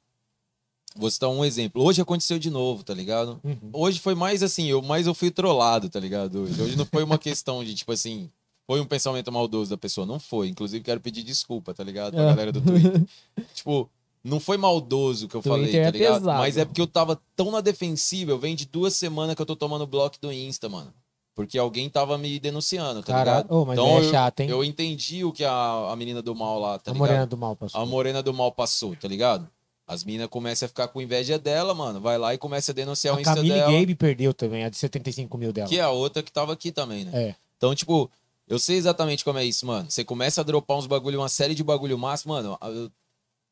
Vou 0.95 1.11
citar 1.11 1.31
um 1.31 1.43
exemplo. 1.45 1.83
Hoje 1.83 2.03
aconteceu 2.03 2.39
de 2.39 2.51
novo, 2.51 2.85
tá 2.85 2.93
ligado? 2.93 3.41
Uhum. 3.43 3.71
Hoje 3.73 3.99
foi 3.99 4.15
mais 4.15 4.43
assim, 4.43 4.67
eu 4.67 4.83
mais 4.83 5.07
eu 5.07 5.15
fui 5.15 5.31
trollado, 5.31 5.89
tá 5.89 5.99
ligado? 5.99 6.43
Hoje, 6.43 6.61
Hoje 6.61 6.77
não 6.77 6.85
foi 6.85 7.03
uma 7.03 7.17
questão 7.19 7.65
de, 7.65 7.75
tipo 7.75 7.91
assim, 7.93 8.31
foi 8.67 8.79
um 8.81 8.85
pensamento 8.85 9.33
maldoso 9.33 9.71
da 9.71 9.79
pessoa. 9.79 10.07
Não 10.07 10.21
foi. 10.21 10.49
Inclusive, 10.49 10.85
quero 10.85 11.01
pedir 11.01 11.23
desculpa, 11.23 11.73
tá 11.73 11.83
ligado? 11.83 12.13
Pra 12.13 12.23
É. 12.25 12.27
galera 12.27 12.53
do 12.53 12.61
Twitter. 12.61 13.03
tipo, 13.55 13.89
não 14.23 14.39
foi 14.39 14.59
maldoso 14.59 15.25
o 15.25 15.29
que 15.31 15.35
eu 15.35 15.41
Twitter 15.43 15.59
falei, 15.67 15.77
é 15.81 15.85
tá 15.85 15.91
ligado? 15.91 16.21
pesado. 16.21 16.39
Mas 16.39 16.57
é 16.59 16.65
porque 16.67 16.81
eu 16.83 16.87
tava 16.87 17.19
tão 17.35 17.51
na 17.51 17.63
defensiva, 17.63 18.31
eu 18.31 18.39
venho 18.39 18.57
de 18.57 18.67
duas 18.67 18.95
semanas 18.95 19.35
que 19.35 19.41
eu 19.41 19.47
tô 19.47 19.57
tomando 19.57 19.87
bloco 19.87 20.17
do 20.21 20.31
Insta, 20.31 20.69
mano. 20.69 20.93
Porque 21.35 21.59
alguém 21.59 21.89
tava 21.89 22.19
me 22.19 22.39
denunciando, 22.39 23.01
tá 23.03 23.13
Caralho, 23.13 23.39
ligado? 23.45 23.53
Ô, 23.57 23.65
mas 23.65 23.79
Então, 23.79 23.99
é 23.99 24.11
chato, 24.11 24.41
hein? 24.41 24.51
Eu 24.51 24.63
entendi 24.63 25.25
o 25.25 25.33
que 25.33 25.45
a, 25.45 25.89
a 25.91 25.97
menina 25.97 26.21
do 26.21 26.35
mal 26.35 26.59
lá, 26.61 26.79
tá 26.79 26.91
a 26.91 26.95
ligado? 26.95 27.09
morena 27.09 27.27
do 27.27 27.39
mal, 27.39 27.57
pastor. 27.57 27.81
A 27.81 27.87
morena 27.87 28.23
do 28.23 28.35
mal 28.35 28.53
passou, 28.53 28.95
tá 28.97 29.09
ligado? 29.09 29.49
As 29.87 30.05
minas 30.05 30.29
começam 30.29 30.67
a 30.67 30.69
ficar 30.69 30.89
com 30.89 31.01
inveja 31.01 31.39
dela, 31.39 31.75
mano. 31.75 32.01
Vai 32.01 32.19
lá 32.19 32.35
e 32.35 32.39
começa 32.39 32.71
a 32.73 32.75
denunciar 32.75 33.15
o 33.15 33.19
A 33.19 33.21
Insta 33.21 33.35
Camille 33.35 33.55
dela. 33.55 33.73
Gabe 33.73 33.95
perdeu 33.95 34.33
também, 34.35 34.65
a 34.65 34.69
de 34.69 34.77
75 34.77 35.37
mil 35.39 35.53
dela. 35.53 35.69
Que 35.69 35.79
é 35.79 35.83
a 35.83 35.91
outra 35.91 36.23
que 36.23 36.31
tava 36.31 36.53
aqui 36.53 36.71
também, 36.71 37.05
né? 37.05 37.11
É. 37.15 37.35
Então, 37.57 37.75
tipo, 37.75 38.11
eu 38.47 38.59
sei 38.59 38.77
exatamente 38.77 39.25
como 39.25 39.39
é 39.39 39.45
isso, 39.45 39.67
mano. 39.67 39.91
Você 39.91 40.05
começa 40.05 40.41
a 40.41 40.45
dropar 40.45 40.77
uns 40.77 40.87
bagulho, 40.87 41.19
uma 41.19 41.29
série 41.29 41.55
de 41.55 41.65
bagulho 41.65 41.99
massa, 41.99 42.29
mano. 42.29 42.57
eu- 42.63 42.91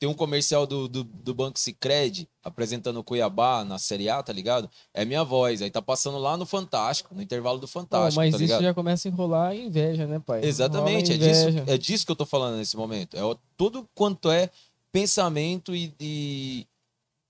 tem 0.01 0.09
um 0.09 0.15
comercial 0.15 0.67
do, 0.67 0.89
do, 0.89 1.05
do 1.05 1.35
Banco 1.35 1.59
Cicred 1.59 2.27
apresentando 2.43 2.99
o 2.99 3.05
Cuiabá 3.05 3.63
na 3.67 3.79
Série 3.79 4.09
A, 4.09 4.23
tá 4.23 4.33
ligado? 4.33 4.69
É 4.95 5.05
minha 5.05 5.23
voz. 5.23 5.61
Aí 5.61 5.71
tá 5.71 5.83
passando 5.83 6.17
lá 6.17 6.39
no 6.39 6.47
Fantástico, 6.47 7.15
no 7.15 7.21
intervalo 7.21 7.59
do 7.59 7.69
Fantástico, 7.69 8.17
mas 8.17 8.31
tá 8.31 8.37
isso 8.39 8.39
ligado? 8.39 8.63
já 8.63 8.73
começa 8.73 9.07
a 9.07 9.11
enrolar 9.11 9.55
inveja, 9.55 10.07
né, 10.07 10.19
pai? 10.19 10.43
Exatamente, 10.43 11.13
é 11.13 11.19
disso, 11.19 11.49
é 11.67 11.77
disso 11.77 12.07
que 12.07 12.13
eu 12.13 12.17
tô 12.17 12.25
falando 12.25 12.57
nesse 12.57 12.79
momento. 12.79 13.15
É 13.15 13.21
tudo 13.59 13.87
quanto 13.95 14.31
é 14.31 14.49
pensamento 14.91 15.75
e, 15.75 15.95
e, 16.01 16.67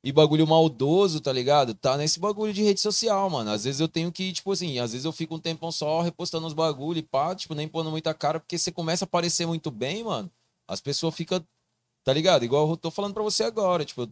e 0.04 0.12
bagulho 0.12 0.46
maldoso, 0.46 1.20
tá 1.20 1.32
ligado? 1.32 1.74
Tá 1.74 1.96
nesse 1.96 2.20
bagulho 2.20 2.52
de 2.52 2.62
rede 2.62 2.80
social, 2.80 3.28
mano. 3.28 3.50
Às 3.50 3.64
vezes 3.64 3.80
eu 3.80 3.88
tenho 3.88 4.12
que, 4.12 4.32
tipo 4.32 4.52
assim, 4.52 4.78
às 4.78 4.92
vezes 4.92 5.04
eu 5.04 5.12
fico 5.12 5.34
um 5.34 5.40
tempão 5.40 5.72
só 5.72 6.02
repostando 6.02 6.46
os 6.46 6.54
bagulho 6.54 7.00
e 7.00 7.02
pá, 7.02 7.34
tipo, 7.34 7.52
nem 7.52 7.66
pondo 7.66 7.90
muita 7.90 8.14
cara, 8.14 8.38
porque 8.38 8.56
você 8.56 8.70
começa 8.70 9.04
a 9.04 9.06
aparecer 9.06 9.44
muito 9.44 9.72
bem, 9.72 10.04
mano. 10.04 10.30
As 10.68 10.80
pessoas 10.80 11.16
ficam, 11.16 11.44
tá 12.04 12.12
ligado? 12.12 12.44
Igual 12.44 12.68
eu 12.68 12.76
tô 12.76 12.90
falando 12.90 13.14
pra 13.14 13.22
você 13.22 13.44
agora, 13.44 13.84
tipo, 13.84 14.08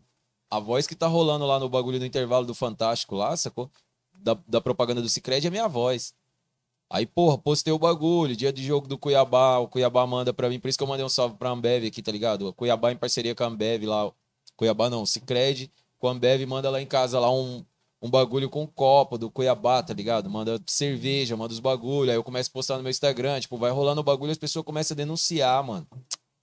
a 0.50 0.59
voz 0.59 0.87
que 0.87 0.95
tá 0.95 1.07
rolando 1.07 1.47
lá 1.47 1.59
no 1.59 1.68
bagulho 1.68 1.99
do 1.99 2.07
intervalo 2.07 2.47
do 2.47 2.54
Fantástico 2.54 3.14
lá, 3.14 3.37
sacou? 3.37 3.71
Da, 4.14 4.37
da 4.47 4.61
propaganda 4.61 5.02
do 5.02 5.09
Cicred 5.09 5.47
é 5.47 5.50
minha 5.50 5.68
voz. 5.68 6.14
Aí, 6.90 7.04
porra, 7.04 7.37
postei 7.37 7.73
o 7.73 7.78
bagulho, 7.78 8.35
dia 8.35 8.50
de 8.50 8.64
jogo 8.64 8.88
do 8.88 8.97
Cuiabá, 8.97 9.59
o 9.59 9.68
Cuiabá 9.68 10.07
manda 10.07 10.33
pra 10.33 10.49
mim, 10.49 10.59
por 10.59 10.68
isso 10.68 10.78
que 10.78 10.83
eu 10.83 10.88
mandei 10.88 11.04
um 11.04 11.09
salve 11.09 11.37
pra 11.37 11.50
Ambev 11.50 11.85
aqui, 11.87 12.02
tá 12.02 12.11
ligado? 12.11 12.49
O 12.49 12.52
Cuiabá 12.52 12.90
em 12.90 12.97
parceria 12.97 13.35
com 13.35 13.45
a 13.45 13.47
Ambev 13.47 13.85
lá, 13.85 14.11
Cuiabá 14.57 14.88
não, 14.88 15.04
Cicred, 15.04 15.71
com 15.99 16.09
a 16.09 16.12
Ambev, 16.12 16.47
manda 16.47 16.71
lá 16.71 16.80
em 16.80 16.87
casa 16.87 17.21
lá 17.21 17.30
um, 17.30 17.62
um 18.00 18.09
bagulho 18.09 18.49
com 18.49 18.66
copo 18.66 19.18
do 19.18 19.30
Cuiabá, 19.30 19.83
tá 19.83 19.92
ligado? 19.92 20.30
Manda 20.30 20.59
cerveja, 20.66 21.37
manda 21.37 21.52
os 21.52 21.61
bagulho, 21.61 22.11
aí 22.11 22.16
eu 22.16 22.25
começo 22.25 22.49
a 22.49 22.52
postar 22.54 22.76
no 22.78 22.83
meu 22.83 22.90
Instagram, 22.90 23.38
tipo, 23.38 23.59
vai 23.59 23.71
rolando 23.71 24.00
o 24.00 24.04
bagulho, 24.04 24.33
as 24.33 24.38
pessoas 24.38 24.64
começam 24.64 24.95
a 24.95 24.97
denunciar, 24.97 25.62
mano. 25.62 25.87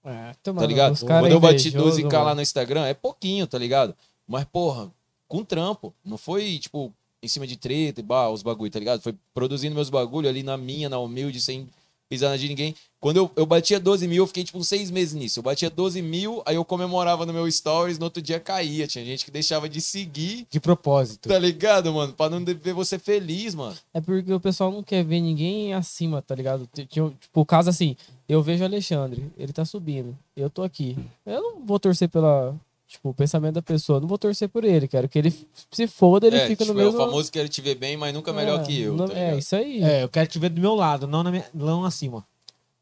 É, 0.06 0.32
toma 0.42 0.60
Tá 0.60 0.66
ligado? 0.66 0.98
Quando 1.00 1.26
eu 1.26 1.40
bati 1.40 1.68
invejoso, 1.68 2.00
12k 2.02 2.22
lá 2.22 2.34
no 2.34 2.40
Instagram, 2.40 2.86
é 2.86 2.94
pouquinho, 2.94 3.46
tá 3.46 3.58
ligado? 3.58 3.94
Mas, 4.26 4.44
porra, 4.44 4.90
com 5.26 5.44
trampo. 5.44 5.92
Não 6.04 6.16
foi, 6.16 6.58
tipo, 6.58 6.92
em 7.22 7.28
cima 7.28 7.46
de 7.46 7.56
treta 7.56 8.00
e 8.00 8.02
bah, 8.04 8.30
os 8.30 8.42
bagulho, 8.42 8.70
tá 8.70 8.78
ligado? 8.78 9.00
Foi 9.02 9.14
produzindo 9.34 9.74
meus 9.74 9.90
bagulho 9.90 10.28
ali 10.28 10.42
na 10.42 10.56
minha, 10.56 10.88
na 10.88 10.98
humilde, 10.98 11.40
sem 11.40 11.68
pisar 12.08 12.30
na 12.30 12.36
de 12.36 12.48
ninguém. 12.48 12.74
Quando 13.00 13.18
eu, 13.18 13.30
eu 13.36 13.46
batia 13.46 13.78
12 13.78 14.08
mil, 14.08 14.22
eu 14.22 14.26
fiquei, 14.26 14.42
tipo, 14.42 14.58
uns 14.58 14.66
seis 14.68 14.90
meses 14.90 15.14
nisso. 15.14 15.38
Eu 15.38 15.42
batia 15.42 15.70
12 15.70 16.00
mil, 16.02 16.42
aí 16.44 16.56
eu 16.56 16.64
comemorava 16.64 17.24
no 17.26 17.32
meu 17.32 17.50
stories, 17.50 17.98
no 17.98 18.04
outro 18.06 18.20
dia 18.22 18.40
caía. 18.40 18.86
Tinha 18.86 19.04
gente 19.04 19.24
que 19.24 19.30
deixava 19.30 19.68
de 19.68 19.80
seguir, 19.80 20.46
De 20.50 20.58
propósito. 20.58 21.28
tá 21.28 21.38
ligado, 21.38 21.92
mano? 21.92 22.12
Pra 22.12 22.28
não 22.30 22.44
ver 22.44 22.72
você 22.72 22.98
feliz, 22.98 23.54
mano. 23.54 23.76
É 23.94 24.00
porque 24.00 24.32
o 24.32 24.40
pessoal 24.40 24.72
não 24.72 24.82
quer 24.82 25.04
ver 25.04 25.20
ninguém 25.20 25.72
acima, 25.74 26.20
tá 26.22 26.34
ligado? 26.34 26.68
Tipo, 26.74 27.14
o 27.34 27.44
caso 27.46 27.70
assim, 27.70 27.96
eu 28.28 28.42
vejo 28.42 28.62
o 28.62 28.66
Alexandre, 28.66 29.30
ele 29.38 29.52
tá 29.52 29.64
subindo, 29.64 30.16
eu 30.36 30.50
tô 30.50 30.62
aqui. 30.62 30.96
Eu 31.24 31.40
não 31.40 31.64
vou 31.64 31.78
torcer 31.78 32.08
pela, 32.08 32.54
tipo, 32.86 33.08
o 33.10 33.14
pensamento 33.14 33.54
da 33.54 33.62
pessoa, 33.62 34.00
não 34.00 34.08
vou 34.08 34.18
torcer 34.18 34.48
por 34.48 34.64
ele, 34.64 34.86
quero 34.88 35.08
que 35.08 35.18
ele 35.18 35.30
se 35.70 35.86
foda, 35.86 36.26
ele 36.26 36.36
é, 36.36 36.46
fica 36.46 36.64
tipo, 36.64 36.74
no 36.76 36.80
é 36.80 36.86
o 36.86 36.92
famoso 36.92 37.30
quero 37.32 37.48
te 37.48 37.60
ver 37.60 37.74
bem, 37.74 37.96
mas 37.96 38.14
nunca 38.14 38.32
melhor 38.32 38.60
É, 38.60 38.64
que 38.64 38.80
eu, 38.80 38.96
não- 38.96 39.08
tá 39.08 39.14
É, 39.14 39.24
ligado? 39.24 39.38
isso 39.38 39.56
aí. 39.56 39.82
É, 39.82 40.02
eu 40.04 40.08
quero 40.08 40.28
te 40.28 40.38
ver 40.38 40.50
do 40.50 40.60
meu 40.60 40.74
lado, 40.74 41.06
não, 41.06 41.22
na 41.22 41.30
minha, 41.30 41.48
não 41.52 41.84
acima. 41.84 42.26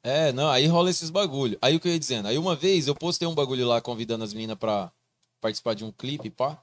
É, 0.03 0.33
não, 0.33 0.51
aí 0.51 0.67
rola 0.67 0.91
esses 0.91 1.09
bagulho. 1.09 1.57
Aí 1.63 1.75
o 1.75 1.81
que 1.81 1.89
eu 1.89 1.93
ia 1.93 1.99
dizendo? 1.99 2.29
Aí 2.29 2.37
uma 2.37 2.55
vez 2.55 2.87
eu 2.87 2.95
postei 2.95 3.27
um 3.27 3.35
bagulho 3.35 3.67
lá 3.67 3.81
convidando 3.81 4.23
as 4.23 4.35
meninas 4.35 4.59
pra 4.59 4.93
participar 5.41 5.75
de 5.75 5.83
um 5.85 5.91
clipe, 5.91 6.29
pá. 6.29 6.63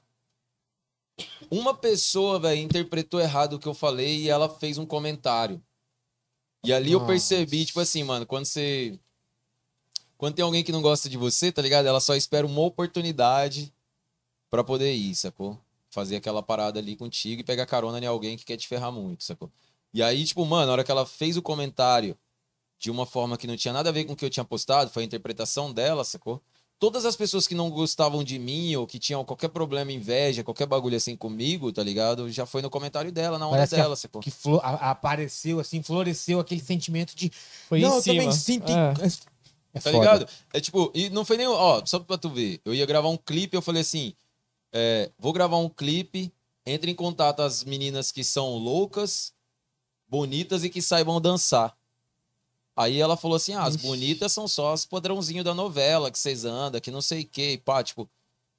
Uma 1.50 1.74
pessoa, 1.74 2.38
velho, 2.38 2.60
interpretou 2.60 3.20
errado 3.20 3.54
o 3.54 3.58
que 3.58 3.66
eu 3.66 3.74
falei 3.74 4.22
e 4.22 4.28
ela 4.30 4.48
fez 4.48 4.78
um 4.78 4.86
comentário. 4.86 5.60
E 6.64 6.72
ali 6.72 6.92
eu 6.92 7.00
Nossa. 7.00 7.10
percebi, 7.12 7.64
tipo 7.64 7.80
assim, 7.80 8.04
mano, 8.04 8.24
quando 8.24 8.44
você. 8.44 8.98
Quando 10.22 10.36
tem 10.36 10.44
alguém 10.44 10.62
que 10.62 10.70
não 10.70 10.80
gosta 10.80 11.08
de 11.08 11.16
você, 11.16 11.50
tá 11.50 11.60
ligado? 11.60 11.84
Ela 11.84 11.98
só 11.98 12.14
espera 12.14 12.46
uma 12.46 12.60
oportunidade 12.60 13.74
pra 14.48 14.62
poder 14.62 14.94
ir, 14.94 15.16
sacou? 15.16 15.58
Fazer 15.90 16.14
aquela 16.14 16.40
parada 16.40 16.78
ali 16.78 16.94
contigo 16.94 17.40
e 17.40 17.44
pegar 17.44 17.66
carona 17.66 17.98
em 17.98 18.06
alguém 18.06 18.36
que 18.36 18.44
quer 18.44 18.56
te 18.56 18.68
ferrar 18.68 18.92
muito, 18.92 19.24
sacou? 19.24 19.50
E 19.92 20.00
aí, 20.00 20.24
tipo, 20.24 20.46
mano, 20.46 20.66
na 20.66 20.72
hora 20.74 20.84
que 20.84 20.92
ela 20.92 21.04
fez 21.04 21.36
o 21.36 21.42
comentário 21.42 22.16
de 22.78 22.88
uma 22.88 23.04
forma 23.04 23.36
que 23.36 23.48
não 23.48 23.56
tinha 23.56 23.74
nada 23.74 23.88
a 23.88 23.92
ver 23.92 24.04
com 24.04 24.12
o 24.12 24.16
que 24.16 24.24
eu 24.24 24.30
tinha 24.30 24.44
postado, 24.44 24.92
foi 24.92 25.02
a 25.02 25.06
interpretação 25.06 25.72
dela, 25.72 26.04
sacou? 26.04 26.40
Todas 26.78 27.04
as 27.04 27.16
pessoas 27.16 27.48
que 27.48 27.54
não 27.56 27.68
gostavam 27.68 28.22
de 28.22 28.38
mim 28.38 28.76
ou 28.76 28.86
que 28.86 29.00
tinham 29.00 29.24
qualquer 29.24 29.48
problema, 29.48 29.90
inveja, 29.90 30.44
qualquer 30.44 30.66
bagulho 30.66 30.96
assim 30.96 31.16
comigo, 31.16 31.72
tá 31.72 31.82
ligado? 31.82 32.30
Já 32.30 32.46
foi 32.46 32.62
no 32.62 32.70
comentário 32.70 33.10
dela, 33.10 33.40
na 33.40 33.48
onda 33.48 33.56
Parece 33.56 33.74
que 33.74 33.80
a- 33.80 33.82
dela, 33.82 33.96
sacou? 33.96 34.22
Que 34.22 34.32
a- 34.62 34.90
apareceu, 34.92 35.58
assim, 35.58 35.82
floresceu 35.82 36.38
aquele 36.38 36.60
sentimento 36.60 37.12
de. 37.16 37.28
Foi 37.68 37.80
não, 37.80 37.94
em 37.94 37.96
eu 37.96 38.02
cima. 38.02 38.14
também 38.22 38.32
sinto. 38.32 38.70
É. 38.70 38.94
É 39.74 39.80
Tá 39.80 39.90
foda. 39.90 39.98
ligado? 39.98 40.28
É 40.52 40.60
tipo, 40.60 40.90
e 40.94 41.08
não 41.10 41.24
foi 41.24 41.36
nem. 41.36 41.46
Ó, 41.46 41.84
só 41.84 41.98
pra 41.98 42.18
tu 42.18 42.28
ver. 42.28 42.60
Eu 42.64 42.74
ia 42.74 42.86
gravar 42.86 43.08
um 43.08 43.16
clipe, 43.16 43.56
eu 43.56 43.62
falei 43.62 43.82
assim: 43.82 44.14
é, 44.72 45.10
vou 45.18 45.32
gravar 45.32 45.58
um 45.58 45.68
clipe, 45.68 46.32
entre 46.66 46.90
em 46.90 46.94
contato 46.94 47.40
as 47.40 47.64
meninas 47.64 48.12
que 48.12 48.22
são 48.22 48.56
loucas, 48.56 49.32
bonitas 50.08 50.62
e 50.64 50.70
que 50.70 50.82
saibam 50.82 51.20
dançar. 51.20 51.76
Aí 52.76 52.98
ela 53.00 53.16
falou 53.16 53.36
assim: 53.36 53.54
ah, 53.54 53.64
as 53.64 53.76
bonitas 53.76 54.32
são 54.32 54.46
só 54.48 54.72
as 54.72 54.84
padrãozinho 54.84 55.44
da 55.44 55.54
novela, 55.54 56.10
que 56.10 56.18
vocês 56.18 56.44
andam, 56.44 56.80
que 56.80 56.90
não 56.90 57.02
sei 57.02 57.22
o 57.22 57.26
que, 57.26 57.58
pá, 57.58 57.82
tipo. 57.82 58.08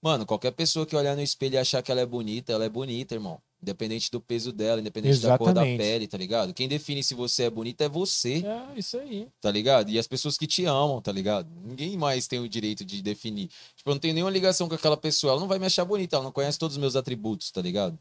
Mano, 0.02 0.26
qualquer 0.26 0.52
pessoa 0.52 0.86
que 0.86 0.96
olhar 0.98 1.16
no 1.16 1.22
espelho 1.22 1.54
e 1.54 1.58
achar 1.58 1.82
que 1.82 1.90
ela 1.90 2.02
é 2.02 2.06
bonita, 2.06 2.52
ela 2.52 2.66
é 2.66 2.70
bonita, 2.70 3.16
irmão. 3.16 3.40
Independente 3.64 4.12
do 4.12 4.20
peso 4.20 4.52
dela, 4.52 4.82
independente 4.82 5.20
da 5.22 5.38
cor 5.38 5.48
da 5.54 5.62
Exatamente. 5.62 5.78
pele, 5.78 6.06
tá 6.08 6.18
ligado? 6.18 6.54
Quem 6.54 6.68
define 6.68 7.02
se 7.02 7.16
você 7.16 7.44
é 7.44 7.50
bonita 7.50 7.86
é 7.86 7.90
você 7.90 8.46
É, 8.46 8.78
isso 8.78 8.98
aí. 8.98 9.26
tá 9.40 9.50
ligado? 9.50 9.90
E 9.90 9.98
as 9.98 10.06
pessoas 10.06 10.38
que 10.38 10.46
te 10.46 10.66
amam, 10.66 11.02
tá 11.02 11.14
ligado? 11.14 11.48
Ninguém 11.64 11.96
mais 11.98 12.28
tem 12.28 12.40
o 12.40 12.50
direito 12.50 12.84
de 12.84 13.02
definir. 13.02 13.48
Tipo, 13.76 13.90
eu 13.90 13.94
não 13.96 14.00
tenho 14.00 14.14
nenhuma 14.14 14.30
ligação 14.30 14.68
com 14.68 14.76
aquela 14.76 14.98
pessoa, 14.98 15.32
ela 15.32 15.40
não 15.40 15.48
vai 15.48 15.60
me 15.60 15.66
achar 15.66 15.86
bonita, 15.86 16.18
ela 16.18 16.26
não 16.26 16.32
conhece 16.32 16.60
todos 16.60 16.76
os 16.76 16.82
meus 16.82 16.98
atributos, 16.98 17.50
tá 17.52 17.62
ligado? 17.62 17.98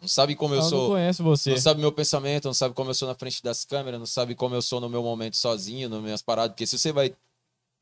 Não 0.00 0.06
sabe 0.08 0.36
como 0.36 0.54
eu 0.54 0.60
Ela 0.60 0.70
não 0.70 0.78
sou, 0.78 0.90
conhece 0.90 1.20
você. 1.22 1.50
não 1.50 1.56
sabe 1.56 1.80
meu 1.80 1.90
pensamento, 1.90 2.44
não 2.44 2.54
sabe 2.54 2.74
como 2.74 2.90
eu 2.90 2.94
sou 2.94 3.08
na 3.08 3.14
frente 3.16 3.42
das 3.42 3.64
câmeras, 3.64 3.98
não 3.98 4.06
sabe 4.06 4.34
como 4.36 4.54
eu 4.54 4.62
sou 4.62 4.80
no 4.80 4.88
meu 4.88 5.02
momento 5.02 5.36
sozinho, 5.36 5.88
nas 5.88 6.00
minhas 6.02 6.22
paradas, 6.22 6.52
porque 6.52 6.66
se 6.66 6.78
você 6.78 6.92
vai 6.92 7.12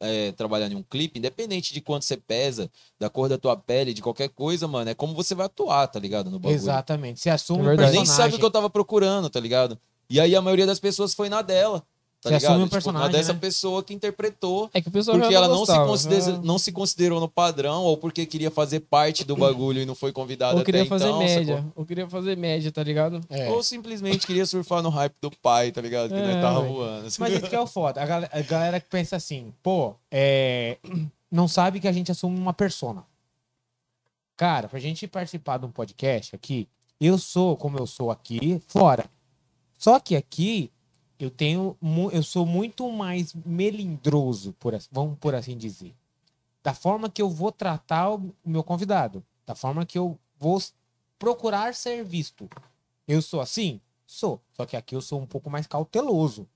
é, 0.01 0.33
trabalhar 0.33 0.71
em 0.71 0.75
um 0.75 0.83
clipe, 0.83 1.19
independente 1.19 1.73
de 1.73 1.81
quanto 1.81 2.05
você 2.05 2.17
pesa, 2.17 2.71
da 2.99 3.09
cor 3.09 3.29
da 3.29 3.39
tua 3.39 3.57
pele, 3.57 3.95
de 3.95 4.03
qualquer 4.03 4.29
coisa, 4.29 4.67
mano, 4.69 4.91
é 4.91 4.95
como 4.95 5.15
você 5.15 5.35
vai 5.35 5.47
atuar, 5.47 5.87
tá 5.89 5.99
ligado? 5.99 6.31
No 6.31 6.39
bagulho. 6.39 6.55
Exatamente. 6.55 7.21
Você 7.21 7.31
assume 7.31 7.61
É 7.61 7.63
um 7.63 7.67
verdade. 7.67 7.93
Nem 7.93 8.01
personagem. 8.01 8.23
sabe 8.25 8.35
o 8.37 8.39
que 8.39 8.45
eu 8.45 8.51
tava 8.51 8.69
procurando, 8.71 9.31
tá 9.31 9.41
ligado? 9.41 9.79
E 10.11 10.21
aí 10.21 10.37
a 10.37 10.43
maioria 10.43 10.67
das 10.67 10.79
pessoas 10.81 11.15
foi 11.15 11.29
na 11.29 11.41
dela. 11.43 11.83
Tá 12.25 12.31
Você 12.31 12.35
ligado? 12.37 12.51
assume 12.53 12.65
um 12.65 12.69
Tipo, 12.69 12.75
na 12.75 12.83
personagem, 13.01 13.13
dessa 13.13 13.33
né? 13.35 13.39
pessoa 13.39 13.83
que 13.85 13.93
interpretou 13.93 14.71
É 14.73 14.81
que 14.81 14.89
o 14.89 14.91
pessoal 14.91 15.19
porque 15.19 15.35
ela 15.35 15.47
não, 15.47 15.59
gostava, 15.59 15.99
se 15.99 16.21
já- 16.23 16.39
não 16.39 16.59
se 16.59 16.73
considerou 16.73 17.21
no 17.21 17.29
padrão 17.29 17.83
ou 17.83 17.99
porque 17.99 18.25
queria 18.25 18.51
fazer 18.51 18.81
parte 18.81 19.25
do 19.25 19.37
bagulho 19.37 19.83
e 19.83 19.85
não 19.85 19.95
foi 19.95 20.11
convidada 20.11 20.57
Ou 20.57 20.65
queria 20.65 20.81
até 20.81 20.89
fazer 20.89 21.05
então, 21.09 21.19
média. 21.19 21.57
sacou? 21.57 21.73
Ou 21.77 21.85
queria 21.85 22.09
fazer 22.09 22.35
média, 22.39 22.73
tá 22.73 22.83
ligado? 22.83 23.21
É. 23.29 23.51
Ou 23.51 23.63
simplesmente 23.63 24.27
queria 24.27 24.47
surfar 24.47 24.83
no 24.83 24.89
hype 24.89 25.15
do 25.21 25.31
pai, 25.31 25.71
tá 25.71 25.83
ligado? 25.83 26.09
Que 26.09 26.15
É, 26.15 26.33
nós 26.33 26.41
tava 26.41 26.61
voando. 26.63 27.03
Mas 27.19 27.33
isso 27.35 27.47
que 27.49 27.55
é 27.55 27.61
o 27.61 27.67
foda. 27.67 28.01
A 28.03 28.07
galera, 28.07 28.31
a 28.33 28.41
galera 28.41 28.81
que 28.81 28.89
pensa 28.89 29.17
assim, 29.17 29.53
pô, 29.63 29.95
é, 30.11 30.79
não 31.31 31.47
sabe 31.47 31.79
que 31.79 31.87
a 31.89 31.93
gente 31.93 32.11
assume 32.11 32.39
uma 32.39 32.55
persona. 32.55 33.05
Cara, 34.35 34.67
pra 34.67 34.79
gente 34.81 35.07
participar 35.07 35.59
de 35.59 35.67
um 35.67 35.71
podcast 35.71 36.35
aqui, 36.35 36.67
eu 36.99 37.19
sou 37.19 37.55
como 37.55 37.79
eu 37.79 37.87
sou 37.87 38.11
aqui, 38.11 38.63
fora. 38.67 39.05
Só 39.79 40.01
que 40.01 40.17
aqui 40.17 40.71
eu 41.19 41.31
tenho, 41.31 41.77
eu 42.13 42.23
sou 42.23 42.45
muito 42.47 42.91
mais 42.91 43.33
melindroso, 43.45 44.53
por, 44.59 44.77
vamos 44.91 45.19
por 45.19 45.35
assim 45.35 45.57
dizer. 45.57 45.95
Da 46.63 46.73
forma 46.75 47.09
que 47.11 47.21
eu 47.21 47.29
vou 47.29 47.53
tratar 47.53 48.11
o 48.15 48.33
meu 48.45 48.63
convidado, 48.63 49.23
da 49.47 49.55
forma 49.55 49.85
que 49.85 49.99
eu 49.99 50.19
vou 50.39 50.61
procurar 51.19 51.75
ser 51.75 52.05
visto. 52.05 52.49
Eu 53.07 53.21
sou 53.23 53.41
assim? 53.41 53.81
Sou. 54.07 54.41
Só 54.53 54.65
que 54.67 54.77
aqui 54.77 54.95
eu 54.97 55.01
sou 55.01 55.21
um 55.21 55.27
pouco 55.27 55.49
mais 55.51 55.67
cauteloso 55.67 56.47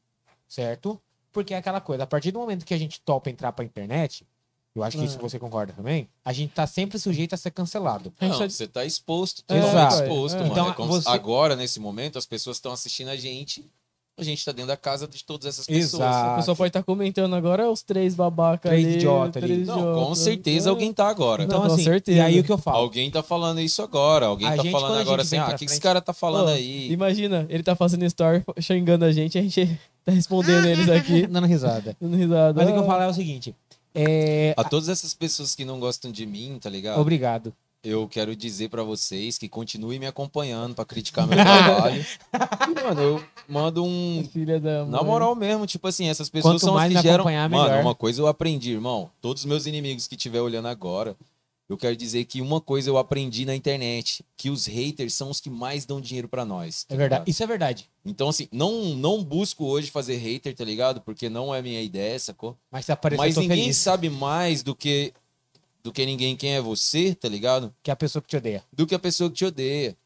certo? 0.47 0.99
Porque 1.31 1.53
é 1.53 1.59
aquela 1.59 1.79
coisa, 1.79 2.05
a 2.05 2.07
partir 2.07 2.33
do 2.33 2.39
momento 2.39 2.65
que 2.65 2.73
a 2.73 2.79
gente 2.79 3.01
topa 3.03 3.29
entrar 3.29 3.53
pra 3.53 3.63
internet, 3.63 4.27
eu 4.75 4.83
acho 4.83 4.97
que 4.97 5.05
isso 5.05 5.19
É. 5.19 5.21
você 5.21 5.39
concorda 5.39 5.75
também, 5.75 6.09
a 6.25 6.33
gente 6.33 6.55
tá 6.55 6.67
sempre 6.67 6.99
sujeito 6.99 7.35
a 7.35 7.37
ser 7.37 7.51
cancelado. 7.51 8.13
Não, 8.19 8.33
você 8.49 8.67
tá 8.67 8.83
exposto, 8.83 9.43
É, 9.47 9.61
totalmente 9.61 9.69
exato. 9.93 10.03
exposto, 10.05 10.37
É. 10.37 10.41
mano. 10.41 10.53
Então, 10.53 10.71
É 10.71 10.73
como 10.75 10.89
você- 10.93 11.07
agora, 11.09 11.55
nesse 11.55 11.79
momento, 11.79 12.17
as 12.17 12.25
pessoas 12.25 12.57
estão 12.57 12.73
assistindo 12.73 13.09
a 13.09 13.17
gente, 13.17 13.71
a 14.19 14.25
gente 14.25 14.45
tá 14.45 14.51
dentro 14.53 14.67
da 14.69 14.77
casa 14.77 15.07
de 15.07 15.23
todas 15.25 15.47
essas 15.47 15.65
pessoas. 15.67 16.03
Exato. 16.03 16.33
O 16.33 16.37
pessoal 16.37 16.57
pode 16.57 16.69
estar 16.71 16.83
comentando 16.83 17.35
agora 17.35 17.71
os 17.71 17.83
três 17.83 18.15
babacas 18.15 18.71
Três 18.71 18.85
ali. 18.87 18.97
idiota 18.97 19.39
ali. 19.39 19.47
três 19.49 19.67
Não, 19.69 19.75
com 19.77 19.91
idiotas. 19.93 20.19
certeza 20.19 20.69
É. 20.69 20.71
alguém 20.71 20.93
tá 20.93 21.09
agora. 21.09 21.45
Então, 21.45 21.61
com 21.61 21.67
assim, 21.73 21.85
certeza. 21.85 22.19
e 22.19 22.21
aí 22.21 22.41
o 22.41 22.45
que 22.45 22.51
eu 22.53 22.59
falo? 22.59 22.79
Alguém 22.79 23.11
tá 23.11 23.23
falando 23.23 23.61
isso 23.61 23.81
agora. 23.83 24.27
Alguém 24.27 24.49
A 24.49 24.57
tá 24.57 24.63
gente, 24.63 24.73
falando 24.73 24.99
agora 25.01 25.23
assim, 25.23 25.37
ah, 25.39 25.47
o 25.47 25.51
que, 25.51 25.65
que 25.65 25.71
esse 25.73 25.81
cara 25.81 26.01
tá 26.01 26.13
falando 26.13 26.47
Pô, 26.47 26.53
aí? 26.53 26.91
Imagina, 26.91 27.47
ele 27.49 27.63
tá 27.63 27.75
fazendo 27.77 28.05
story 28.05 28.43
xingando 28.61 29.05
a 29.05 29.13
gente, 29.13 29.39
a 29.39 29.43
gente 29.43 29.79
tá 30.05 30.13
respondendo 30.13 30.67
eles 30.69 30.89
aqui, 30.89 31.27
Dando 31.27 31.47
risada. 31.47 31.97
dando 32.01 32.17
risada. 32.17 32.61
Mas 32.61 32.69
o 32.71 32.73
que 32.73 32.79
eu 32.81 32.87
falo 32.87 33.03
é 33.03 33.09
o 33.09 33.15
seguinte, 33.15 33.55
é... 33.95 34.55
A 34.57 34.65
todas 34.65 34.89
essas 34.89 35.15
pessoas 35.15 35.55
que 35.55 35.65
não 35.65 35.79
gostam 35.81 36.11
de 36.13 36.27
mim, 36.27 36.59
tá 36.61 36.69
ligado? 36.69 37.01
Obrigado. 37.01 37.53
Eu 37.83 38.09
quero 38.09 38.35
dizer 38.35 38.69
pra 38.69 38.83
vocês 38.83 39.39
que 39.39 39.49
continuem 39.49 39.99
me 39.99 40.07
acompanhando 40.07 40.75
pra 40.75 40.85
criticar 40.85 41.27
meu 41.27 41.37
trabalho. 41.37 42.05
E, 42.33 42.75
mano, 42.85 43.01
eu 43.01 43.25
mando 43.49 43.85
um. 43.85 44.29
Filha 44.33 44.59
da 44.61 44.85
Na 44.85 44.99
mãe. 44.99 45.07
moral 45.07 45.35
mesmo, 45.35 45.67
tipo 45.67 45.87
assim, 45.87 46.09
essas 46.09 46.29
pessoas 46.29 46.55
Quanto 46.55 46.61
são 46.61 46.75
as 46.77 46.81
mais 46.83 46.93
que 46.93 46.97
me 46.99 47.03
geram. 47.03 47.25
Mano, 47.25 47.49
melhor. 47.49 47.81
uma 47.83 47.95
coisa 47.95 48.21
eu 48.21 48.27
aprendi, 48.27 48.73
irmão. 48.73 49.11
Todos 49.21 49.43
os 49.43 49.47
meus 49.47 49.67
inimigos 49.67 50.07
que 50.07 50.17
estiver 50.17 50.41
olhando 50.41 50.67
agora, 50.69 51.17
eu 51.69 51.77
quero 51.77 51.95
dizer 51.95 52.25
que 52.25 52.41
uma 52.41 52.61
coisa 52.61 52.91
eu 52.91 52.99
aprendi 52.99 53.45
na 53.45 53.55
internet: 53.55 54.25
que 54.37 54.51
os 54.51 54.67
haters 54.67 55.15
são 55.15 55.31
os 55.31 55.41
que 55.41 55.49
mais 55.51 55.85
dão 55.87 56.01
dinheiro 56.01 56.29
pra 56.29 56.45
nós. 56.45 56.85
tá 56.85 56.95
É 56.95 56.99
verdade. 56.99 57.21
ligado? 57.21 57.29
Isso 57.31 57.43
é 57.43 57.47
verdade. 57.47 57.89
Então, 58.05 58.29
assim, 58.29 58.49
não, 58.51 58.95
não 58.97 59.23
busco 59.23 59.65
hoje 59.67 59.91
fazer 59.91 60.17
hater, 60.17 60.55
tá 60.55 60.65
ligado? 60.65 61.01
Porque 61.01 61.29
não 61.29 61.55
é 61.55 61.63
minha 61.63 61.81
ideia, 61.83 62.19
sacou? 62.19 62.57
Mas 62.73 62.87
Mas 63.17 63.37
ninguém 63.37 63.63
feliz. 63.65 63.77
sabe 63.77 64.11
mais 64.11 64.63
do 64.63 64.75
que 64.75 65.13
do 65.83 65.93
que 65.93 66.05
ninguém 66.05 66.37
quem 66.37 66.55
é 66.55 66.61
você, 66.61 67.15
tá 67.15 67.29
ligado? 67.29 67.75
Que 67.83 67.91
é 67.91 67.93
a 67.93 67.97
pessoa 67.97 68.23
que 68.23 68.29
te 68.29 68.37
odeia. 68.37 68.65
Do 68.73 68.87
que 68.87 68.95
a 68.95 68.99
pessoa 68.99 69.31
que 69.31 69.37
te 69.37 69.45
odeia. 69.45 69.97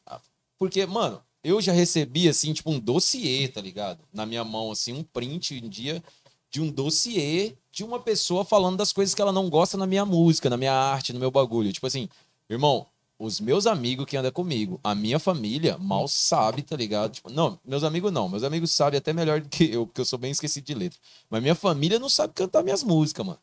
Porque, 0.58 0.86
mano, 0.86 1.20
eu 1.42 1.60
já 1.60 1.72
recebi, 1.72 2.28
assim, 2.28 2.52
tipo, 2.52 2.70
um 2.70 2.78
dossiê, 2.78 3.48
tá 3.48 3.60
ligado? 3.60 4.00
Na 4.12 4.24
minha 4.24 4.44
mão, 4.44 4.70
assim, 4.70 4.92
um 4.92 5.02
print 5.02 5.60
um 5.64 5.68
dia 5.68 6.02
de 6.50 6.60
um 6.60 6.70
dossiê 6.70 7.56
de 7.70 7.82
uma 7.82 7.98
pessoa 7.98 8.44
falando 8.44 8.76
das 8.76 8.92
coisas 8.92 9.14
que 9.14 9.22
ela 9.22 9.32
não 9.32 9.48
gosta 9.48 9.76
na 9.76 9.86
minha 9.86 10.04
música, 10.04 10.50
na 10.50 10.56
minha 10.56 10.74
arte, 10.74 11.12
no 11.12 11.18
meu 11.18 11.30
bagulho. 11.30 11.72
Tipo 11.72 11.86
assim, 11.86 12.08
irmão, 12.48 12.86
os 13.18 13.40
meus 13.40 13.66
amigos 13.66 14.04
que 14.04 14.16
andam 14.16 14.30
comigo, 14.30 14.78
a 14.84 14.94
minha 14.94 15.18
família 15.18 15.78
mal 15.78 16.06
sabe, 16.06 16.62
tá 16.62 16.76
ligado? 16.76 17.12
Tipo, 17.12 17.30
não, 17.30 17.58
meus 17.64 17.82
amigos 17.82 18.12
não. 18.12 18.28
Meus 18.28 18.42
amigos 18.42 18.72
sabem 18.72 18.98
até 18.98 19.12
melhor 19.12 19.40
do 19.40 19.48
que 19.48 19.64
eu, 19.64 19.86
porque 19.86 20.00
eu 20.00 20.04
sou 20.04 20.18
bem 20.18 20.30
esquecido 20.30 20.64
de 20.64 20.74
letra. 20.74 20.98
Mas 21.30 21.40
minha 21.40 21.54
família 21.54 21.98
não 21.98 22.08
sabe 22.08 22.34
cantar 22.34 22.62
minhas 22.62 22.82
músicas, 22.82 23.24
mano. 23.24 23.38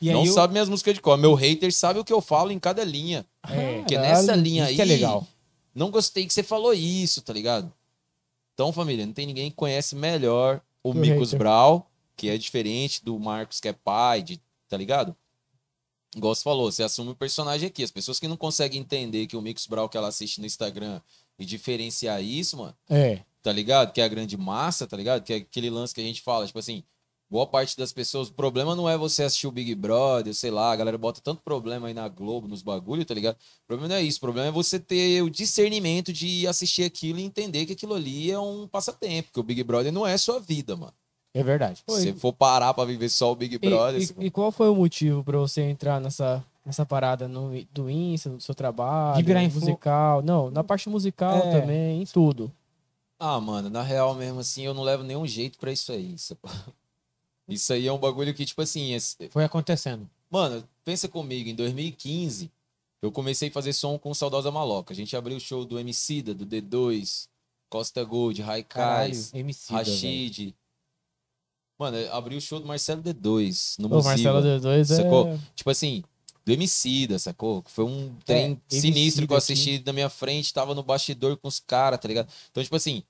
E 0.00 0.10
não 0.12 0.24
eu- 0.24 0.32
sabe 0.32 0.52
minhas 0.52 0.68
músicas 0.68 0.94
de 0.94 1.00
cor. 1.00 1.18
Meu 1.18 1.34
hater 1.34 1.72
sabe 1.72 1.98
o 2.00 2.04
que 2.04 2.12
eu 2.12 2.20
falo 2.20 2.50
em 2.50 2.58
cada 2.58 2.82
linha. 2.84 3.26
É, 3.48 3.78
Porque 3.78 3.94
Caralho, 3.96 4.16
nessa 4.16 4.34
linha 4.36 4.64
aí. 4.66 4.74
que 4.76 4.82
é 4.82 4.84
legal. 4.84 5.26
Não 5.74 5.90
gostei 5.90 6.26
que 6.26 6.32
você 6.32 6.42
falou 6.42 6.72
isso, 6.72 7.20
tá 7.22 7.32
ligado? 7.32 7.72
Então, 8.54 8.72
família, 8.72 9.04
não 9.06 9.12
tem 9.12 9.26
ninguém 9.26 9.50
que 9.50 9.56
conhece 9.56 9.94
melhor 9.94 10.60
o 10.82 10.90
O 10.90 10.94
Micos. 10.94 11.32
Brau, 11.34 11.90
que 12.16 12.28
é 12.28 12.36
diferente 12.38 13.04
do 13.04 13.18
Marcos, 13.18 13.60
que 13.60 13.68
é 13.68 13.72
pai, 13.72 14.22
de, 14.22 14.40
tá 14.68 14.76
ligado? 14.76 15.14
Igual 16.16 16.34
você 16.34 16.42
falou, 16.42 16.70
você 16.72 16.82
assume 16.82 17.10
o 17.12 17.14
personagem 17.14 17.68
aqui. 17.68 17.82
As 17.84 17.90
pessoas 17.90 18.18
que 18.18 18.26
não 18.26 18.36
conseguem 18.36 18.80
entender 18.80 19.26
que 19.26 19.36
o 19.36 19.40
Micos 19.42 19.66
Brau 19.66 19.88
que 19.88 19.96
ela 19.96 20.08
assiste 20.08 20.40
no 20.40 20.46
Instagram 20.46 21.00
e 21.38 21.44
diferenciar 21.44 22.22
isso, 22.22 22.56
mano, 22.56 22.74
É. 22.88 23.20
tá 23.42 23.52
ligado? 23.52 23.92
Que 23.92 24.00
é 24.00 24.04
a 24.04 24.08
grande 24.08 24.36
massa, 24.36 24.86
tá 24.86 24.96
ligado? 24.96 25.22
Que 25.22 25.32
é 25.32 25.36
aquele 25.36 25.70
lance 25.70 25.94
que 25.94 26.00
a 26.00 26.04
gente 26.04 26.20
fala, 26.20 26.46
tipo 26.46 26.58
assim, 26.58 26.82
boa 27.30 27.46
parte 27.46 27.76
das 27.76 27.92
pessoas, 27.92 28.28
o 28.28 28.32
problema 28.32 28.74
não 28.74 28.88
é 28.88 28.98
você 28.98 29.22
assistir 29.22 29.46
o 29.46 29.52
Big 29.52 29.74
Brother, 29.74 30.34
sei 30.34 30.50
lá, 30.50 30.72
a 30.72 30.76
galera 30.76 30.98
bota 30.98 31.20
tanto 31.22 31.40
problema 31.42 31.86
aí 31.88 31.94
na 31.94 32.08
Globo, 32.08 32.48
nos 32.48 32.60
bagulho, 32.62 33.04
tá 33.04 33.14
ligado? 33.14 33.36
O 33.36 33.66
problema 33.68 33.88
não 33.88 33.96
é 33.96 34.02
isso, 34.02 34.18
o 34.18 34.20
problema 34.20 34.48
é 34.48 34.50
você 34.50 34.78
ter 34.80 35.22
o 35.22 35.30
discernimento 35.30 36.12
de 36.12 36.46
assistir 36.46 36.82
aquilo 36.84 37.18
e 37.20 37.22
entender 37.22 37.66
que 37.66 37.72
aquilo 37.74 37.94
ali 37.94 38.30
é 38.30 38.38
um 38.38 38.66
passatempo, 38.66 39.30
que 39.32 39.38
o 39.40 39.44
Big 39.44 39.62
Brother 39.62 39.92
não 39.92 40.06
é 40.06 40.18
sua 40.18 40.40
vida, 40.40 40.74
mano. 40.76 40.92
É 41.32 41.44
verdade. 41.44 41.80
Pô, 41.86 41.94
Se 41.94 42.02
você 42.06 42.14
for 42.14 42.32
parar 42.32 42.74
pra 42.74 42.84
viver 42.84 43.08
só 43.08 43.30
o 43.30 43.36
Big 43.36 43.54
E, 43.54 43.58
Brother, 43.58 44.00
e- 44.00 44.06
você- 44.06 44.14
e 44.18 44.30
qual 44.32 44.50
foi 44.50 44.68
o 44.68 44.74
motivo 44.74 45.22
pra 45.22 45.38
você 45.38 45.60
entrar 45.62 46.00
nessa, 46.00 46.44
nessa 46.66 46.84
parada 46.84 47.28
no, 47.28 47.52
do 47.72 47.88
Insta, 47.88 48.28
do 48.30 48.40
seu 48.42 48.52
trabalho, 48.56 49.16
De 49.18 49.22
virar 49.22 49.44
influ- 49.44 49.60
musical? 49.60 50.22
Não, 50.22 50.50
na 50.50 50.64
parte 50.64 50.88
musical 50.88 51.38
É. 51.38 51.60
também, 51.60 52.02
em 52.02 52.04
tudo. 52.04 52.50
Ah, 53.22 53.38
mano, 53.40 53.70
na 53.70 53.82
real 53.82 54.14
mesmo 54.16 54.40
assim, 54.40 54.62
eu 54.64 54.74
não 54.74 54.82
levo 54.82 55.04
nenhum 55.04 55.24
jeito 55.24 55.56
pra 55.58 55.70
isso 55.70 55.92
aí. 55.92 56.16
Isso 57.54 57.72
aí 57.72 57.86
é 57.86 57.92
um 57.92 57.98
bagulho 57.98 58.32
que, 58.34 58.44
tipo 58.44 58.62
assim, 58.62 58.92
esse- 58.94 59.28
Foi 59.30 59.44
acontecendo. 59.44 60.08
Mano, 60.30 60.66
pensa 60.84 61.08
comigo, 61.08 61.48
em 61.48 61.54
2015, 61.54 62.50
eu 63.02 63.10
comecei 63.10 63.48
a 63.48 63.52
fazer 63.52 63.72
som 63.72 63.98
com 63.98 64.10
o 64.10 64.14
Saudosa 64.14 64.50
Maloca. 64.50 64.92
A 64.92 64.96
gente 64.96 65.16
abriu 65.16 65.36
o 65.36 65.40
show 65.40 65.64
do 65.64 65.78
Emicida, 65.78 66.32
do 66.34 66.46
D2, 66.46 67.28
Costa 67.68 68.02
Gold, 68.04 68.40
Raikais, 68.42 69.32
MC. 69.34 69.72
Rashid. 69.72 70.54
Mano, 71.78 71.96
abriu 72.12 72.38
o 72.38 72.40
show 72.40 72.60
do 72.60 72.66
Marcelo 72.66 73.02
D2 73.02 73.76
no 73.78 73.86
O 73.86 73.90
Musiva. 73.90 74.10
Marcelo 74.10 74.42
D2 74.42 74.84
sacou? 74.84 75.28
é... 75.28 75.38
Tipo 75.54 75.70
assim, 75.70 76.04
do 76.44 76.52
Emicida, 76.52 77.18
sacou? 77.18 77.62
Que 77.62 77.70
Foi 77.70 77.84
um 77.86 78.14
trem 78.24 78.44
Emicida, 78.70 78.80
sinistro 78.80 79.26
que 79.26 79.32
eu 79.32 79.36
assisti 79.36 79.82
na 79.84 79.92
minha 79.92 80.10
frente, 80.10 80.52
tava 80.52 80.74
no 80.74 80.82
bastidor 80.82 81.36
com 81.38 81.48
os 81.48 81.58
caras, 81.58 81.98
tá 81.98 82.06
ligado? 82.06 82.30
Então, 82.50 82.62
tipo 82.62 82.76
assim, 82.76 83.02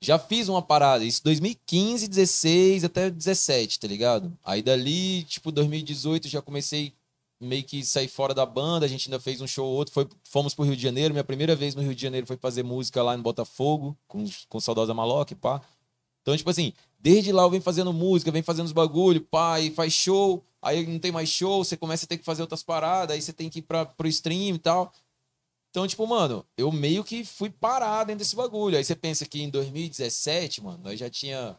já 0.00 0.18
fiz 0.18 0.48
uma 0.48 0.62
parada, 0.62 1.04
isso 1.04 1.22
2015, 1.22 2.08
16 2.08 2.84
até 2.84 3.10
17, 3.10 3.78
tá 3.78 3.86
ligado? 3.86 4.36
Aí 4.42 4.62
dali, 4.62 5.24
tipo, 5.24 5.52
2018 5.52 6.28
já 6.28 6.40
comecei 6.40 6.94
meio 7.38 7.64
que 7.64 7.84
sair 7.84 8.08
fora 8.08 8.34
da 8.34 8.44
banda, 8.44 8.84
a 8.84 8.88
gente 8.88 9.08
ainda 9.08 9.18
fez 9.18 9.40
um 9.40 9.46
show 9.46 9.66
ou 9.66 9.74
outro, 9.74 9.92
foi, 9.92 10.06
fomos 10.24 10.54
pro 10.54 10.64
Rio 10.64 10.76
de 10.76 10.82
Janeiro, 10.82 11.14
minha 11.14 11.24
primeira 11.24 11.56
vez 11.56 11.74
no 11.74 11.82
Rio 11.82 11.94
de 11.94 12.02
Janeiro 12.02 12.26
foi 12.26 12.36
fazer 12.36 12.62
música 12.62 13.02
lá 13.02 13.14
em 13.14 13.20
Botafogo, 13.20 13.96
com, 14.06 14.24
com 14.48 14.60
Saudosa 14.60 14.92
Maloca 14.92 15.32
e 15.32 15.36
pá. 15.36 15.60
Então, 16.22 16.36
tipo 16.36 16.50
assim, 16.50 16.72
desde 16.98 17.32
lá 17.32 17.42
eu 17.42 17.50
venho 17.50 17.62
fazendo 17.62 17.92
música, 17.92 18.30
venho 18.30 18.44
fazendo 18.44 18.66
os 18.66 18.72
bagulho, 18.72 19.22
pá, 19.22 19.58
e 19.58 19.70
faz 19.70 19.92
show, 19.92 20.44
aí 20.60 20.86
não 20.86 20.98
tem 20.98 21.10
mais 21.12 21.28
show, 21.30 21.64
você 21.64 21.76
começa 21.76 22.04
a 22.04 22.08
ter 22.08 22.18
que 22.18 22.24
fazer 22.24 22.42
outras 22.42 22.62
paradas, 22.62 23.14
aí 23.14 23.22
você 23.22 23.32
tem 23.32 23.48
que 23.48 23.60
ir 23.60 23.62
pra, 23.62 23.86
pro 23.86 24.08
stream 24.08 24.56
e 24.56 24.58
tal. 24.58 24.92
Então, 25.70 25.86
tipo, 25.86 26.04
mano, 26.06 26.44
eu 26.56 26.70
meio 26.72 27.04
que 27.04 27.24
fui 27.24 27.48
parar 27.48 28.04
dentro 28.04 28.18
desse 28.18 28.34
bagulho. 28.34 28.76
Aí 28.76 28.84
você 28.84 28.96
pensa 28.96 29.24
que 29.24 29.40
em 29.40 29.48
2017, 29.48 30.62
mano, 30.62 30.80
nós 30.82 30.98
já 30.98 31.08
tinha. 31.08 31.56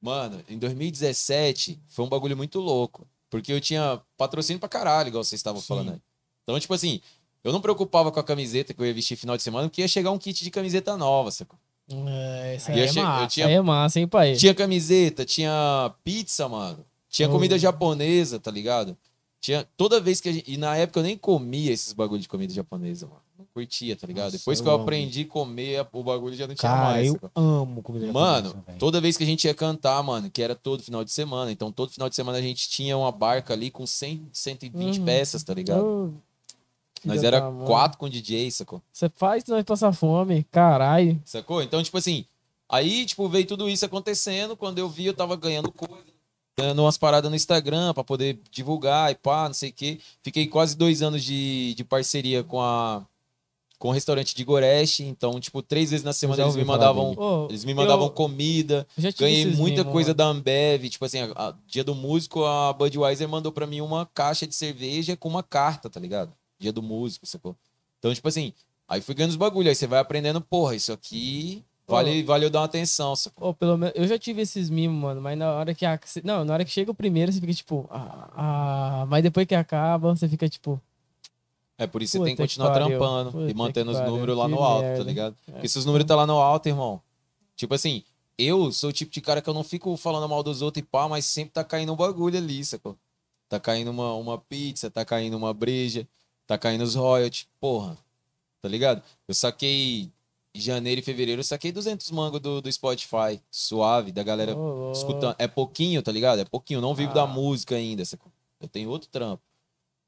Mano, 0.00 0.42
em 0.48 0.58
2017 0.58 1.80
foi 1.88 2.04
um 2.04 2.08
bagulho 2.08 2.36
muito 2.36 2.60
louco. 2.60 3.06
Porque 3.30 3.52
eu 3.52 3.60
tinha 3.60 4.00
patrocínio 4.16 4.58
pra 4.60 4.68
caralho, 4.68 5.08
igual 5.08 5.22
vocês 5.22 5.38
estavam 5.38 5.60
falando 5.60 5.92
aí. 5.92 6.00
Então, 6.42 6.58
tipo 6.58 6.72
assim, 6.72 7.00
eu 7.44 7.52
não 7.52 7.60
preocupava 7.60 8.10
com 8.10 8.18
a 8.18 8.24
camiseta 8.24 8.72
que 8.72 8.80
eu 8.80 8.86
ia 8.86 8.94
vestir 8.94 9.16
final 9.16 9.36
de 9.36 9.42
semana, 9.42 9.68
porque 9.68 9.82
ia 9.82 9.88
chegar 9.88 10.10
um 10.10 10.18
kit 10.18 10.42
de 10.42 10.50
camiseta 10.50 10.96
nova, 10.96 11.30
sacou? 11.30 11.58
É, 11.90 12.56
E 12.68 12.72
aí 12.72 12.80
é 12.80 12.88
che- 12.88 13.02
massa. 13.02 13.26
tinha- 13.28 13.46
Aí 13.46 13.52
é 13.54 13.60
massa, 13.60 14.00
hein, 14.00 14.08
pai? 14.08 14.34
Tinha 14.34 14.54
camiseta, 14.54 15.24
tinha 15.24 15.94
pizza, 16.02 16.48
mano. 16.48 16.84
Tinha 17.08 17.28
Oh. 17.28 17.32
comida 17.32 17.58
japonesa, 17.58 18.38
tá 18.38 18.50
ligado? 18.50 18.96
Tinha 19.40 19.66
toda 19.76 20.00
vez 20.00 20.20
que 20.20 20.28
a 20.28 20.32
gente. 20.32 20.50
E 20.52 20.56
na 20.56 20.76
época 20.76 20.98
eu 21.00 21.04
nem 21.04 21.16
comia 21.16 21.72
esses 21.72 21.92
bagulho 21.92 22.20
de 22.20 22.28
comida 22.28 22.52
japonesa, 22.52 23.06
mano. 23.06 23.20
Não 23.38 23.46
curtia, 23.54 23.94
tá 23.94 24.04
ligado? 24.06 24.24
Nossa, 24.32 24.38
Depois 24.38 24.60
que 24.60 24.66
eu 24.66 24.72
aprendi 24.72 25.22
a 25.22 25.26
comer, 25.26 25.86
o 25.92 26.02
bagulho 26.02 26.34
já 26.34 26.46
não 26.48 26.56
tinha 26.56 26.70
Cara, 26.72 26.82
mais. 26.90 27.06
eu 27.14 27.30
amo 27.36 27.80
comida 27.82 28.12
Mano, 28.12 28.46
japonesa, 28.48 28.64
velho. 28.66 28.78
toda 28.80 29.00
vez 29.00 29.16
que 29.16 29.22
a 29.22 29.26
gente 29.26 29.44
ia 29.44 29.54
cantar, 29.54 30.02
mano, 30.02 30.28
que 30.28 30.42
era 30.42 30.56
todo 30.56 30.82
final 30.82 31.04
de 31.04 31.12
semana. 31.12 31.52
Então, 31.52 31.70
todo 31.70 31.92
final 31.92 32.08
de 32.08 32.16
semana 32.16 32.38
a 32.38 32.42
gente 32.42 32.68
tinha 32.68 32.96
uma 32.98 33.12
barca 33.12 33.54
ali 33.54 33.70
com 33.70 33.86
100, 33.86 34.28
120 34.32 34.98
Uhum. 34.98 35.04
peças, 35.04 35.44
tá 35.44 35.54
ligado? 35.54 35.84
Ô, 35.84 36.10
Nós 37.04 37.22
era 37.22 37.48
mãe. 37.48 37.64
quatro 37.64 37.96
com 37.96 38.08
DJ, 38.08 38.50
sacou? 38.50 38.82
Você 38.92 39.08
faz 39.08 39.44
nós 39.46 39.62
passar 39.62 39.92
fome, 39.92 40.42
caralho. 40.50 41.22
Sacou? 41.24 41.62
Então, 41.62 41.80
tipo 41.80 41.96
assim, 41.96 42.24
aí, 42.68 43.06
tipo, 43.06 43.28
veio 43.28 43.46
tudo 43.46 43.68
isso 43.68 43.84
acontecendo. 43.86 44.56
Quando 44.56 44.80
eu 44.80 44.88
vi, 44.88 45.06
eu 45.06 45.14
tava 45.14 45.36
ganhando 45.36 45.70
coisa, 45.70 46.02
ganhando 46.58 46.82
umas 46.82 46.98
paradas 46.98 47.30
no 47.30 47.36
Instagram 47.36 47.94
pra 47.94 48.02
poder 48.02 48.40
divulgar 48.50 49.12
e 49.12 49.14
pá, 49.14 49.46
não 49.46 49.54
sei 49.54 49.70
o 49.70 49.72
quê. 49.72 50.00
Fiquei 50.22 50.46
quase 50.46 50.76
dois 50.76 51.02
anos 51.02 51.22
de, 51.22 51.74
de 51.74 51.84
parceria 51.84 52.42
com 52.42 52.60
a 52.60 53.04
com 53.78 53.90
o 53.90 53.92
restaurante 53.92 54.34
de 54.34 54.42
Goreste. 54.42 55.04
Então, 55.04 55.38
tipo, 55.38 55.62
três 55.62 55.90
vezes 55.92 56.02
na 56.04 56.12
semana 56.12 56.42
eles 56.42 56.56
me 56.56 56.64
mandavam. 56.64 57.14
Ô, 57.16 57.46
Eles 57.48 57.64
me 57.64 57.72
mandavam 57.72 58.06
eu 58.06 58.10
comida. 58.10 58.84
Ganhei 59.16 59.46
muita 59.54 59.82
mimos, 59.82 59.92
coisa 59.92 60.08
mano. 60.08 60.16
da 60.16 60.24
Ambev. 60.26 60.88
Tipo 60.88 61.04
assim, 61.04 61.20
a, 61.20 61.30
a- 61.36 61.54
dia 61.64 61.84
do 61.84 61.94
músico, 61.94 62.44
a 62.44 62.72
Budweiser 62.72 63.28
mandou 63.28 63.52
pra 63.52 63.68
mim 63.68 63.80
uma 63.80 64.04
caixa 64.06 64.48
de 64.48 64.54
cerveja 64.56 65.16
com 65.16 65.28
uma 65.28 65.44
carta, 65.44 65.88
tá 65.88 66.00
ligado? 66.00 66.32
Dia 66.58 66.72
do 66.72 66.82
músico, 66.82 67.24
sacou? 67.24 67.54
Então, 68.00 68.12
tipo 68.12 68.26
assim, 68.26 68.52
aí 68.88 69.00
fui 69.00 69.14
ganhando 69.14 69.30
os 69.30 69.36
bagulho. 69.36 69.68
Aí 69.68 69.76
você 69.76 69.86
vai 69.86 70.00
aprendendo, 70.00 70.40
porra, 70.40 70.74
isso 70.74 70.92
aqui 70.92 71.62
vale, 71.88 72.22
vale 72.22 72.44
eu 72.44 72.50
dar 72.50 72.60
uma 72.60 72.64
atenção? 72.66 73.14
Ô, 73.36 73.52
pelo 73.54 73.76
menos, 73.76 73.94
eu 73.96 74.06
já 74.06 74.18
tive 74.18 74.42
esses 74.42 74.68
mimos, 74.70 75.00
mano, 75.00 75.20
mas 75.20 75.36
na 75.38 75.52
hora 75.52 75.74
que 75.74 75.84
a- 75.86 75.98
não, 76.22 76.44
na 76.44 76.52
hora 76.54 76.64
que 76.64 76.70
chega 76.70 76.90
o 76.90 76.94
primeiro, 76.94 77.32
você 77.32 77.40
fica 77.40 77.52
tipo, 77.54 77.86
ah, 77.90 78.28
ah, 79.02 79.06
mas 79.08 79.22
depois 79.22 79.46
que 79.46 79.54
acaba, 79.54 80.14
você 80.14 80.28
fica 80.28 80.48
tipo, 80.48 80.80
É 81.78 81.86
por 81.86 82.02
isso 82.02 82.12
que 82.12 82.18
você 82.18 82.24
tem 82.24 82.36
que 82.36 82.42
que 82.42 82.48
continuar 82.48 82.72
pariu. 82.72 82.88
trampando 82.88 83.32
Puta 83.32 83.50
e 83.50 83.54
mantendo 83.54 83.90
que 83.92 83.96
os 83.98 84.04
números 84.06 84.36
lá 84.36 84.44
Que 84.46 84.50
no 84.50 84.62
alto, 84.62 84.82
merda. 84.82 84.98
tá 84.98 85.04
ligado? 85.04 85.36
É. 85.48 85.52
Porque 85.52 85.68
se 85.68 85.78
os 85.78 85.84
números 85.84 86.06
tá 86.06 86.14
lá 86.16 86.26
no 86.26 86.38
alto, 86.38 86.66
irmão. 86.68 87.00
Tipo 87.56 87.74
assim, 87.74 88.02
eu 88.36 88.70
sou 88.72 88.90
o 88.90 88.92
tipo 88.92 89.10
de 89.12 89.20
cara 89.20 89.40
que 89.40 89.48
eu 89.48 89.54
não 89.54 89.64
fico 89.64 89.96
falando 89.96 90.28
mal 90.28 90.42
dos 90.42 90.60
outros 90.62 90.82
e 90.82 90.86
pá, 90.86 91.08
mas 91.08 91.24
sempre 91.24 91.52
tá 91.52 91.64
caindo 91.64 91.92
um 91.92 91.96
bagulho 91.96 92.36
ali, 92.38 92.64
sacou? 92.64 92.96
Tá 93.48 93.58
caindo 93.58 93.90
uma, 93.90 94.12
uma 94.14 94.38
pizza, 94.38 94.90
tá 94.90 95.04
caindo 95.04 95.36
uma 95.36 95.54
breja, 95.54 96.06
tá 96.46 96.58
caindo 96.58 96.82
os 96.82 96.94
royalties, 96.94 97.46
porra. 97.60 97.96
Tá 98.60 98.68
ligado? 98.68 99.02
Eu 99.26 99.34
saquei 99.34 100.10
janeiro 100.54 101.00
e 101.00 101.04
fevereiro, 101.04 101.40
eu 101.40 101.44
saquei 101.44 101.70
200 101.72 102.10
mangos 102.10 102.40
do, 102.40 102.60
do 102.60 102.72
Spotify, 102.72 103.40
suave, 103.50 104.10
da 104.12 104.22
galera 104.22 104.54
louco. 104.54 104.92
escutando. 104.96 105.36
É 105.38 105.46
pouquinho, 105.46 106.02
tá 106.02 106.10
ligado? 106.10 106.40
É 106.40 106.44
pouquinho. 106.44 106.80
Não 106.80 106.94
vivo 106.94 107.12
da 107.14 107.22
Ah. 107.22 107.26
música 107.26 107.76
ainda, 107.76 108.04
sacou? 108.04 108.32
Eu 108.60 108.66
tenho 108.68 108.88
outro 108.90 109.08
trampo. 109.08 109.42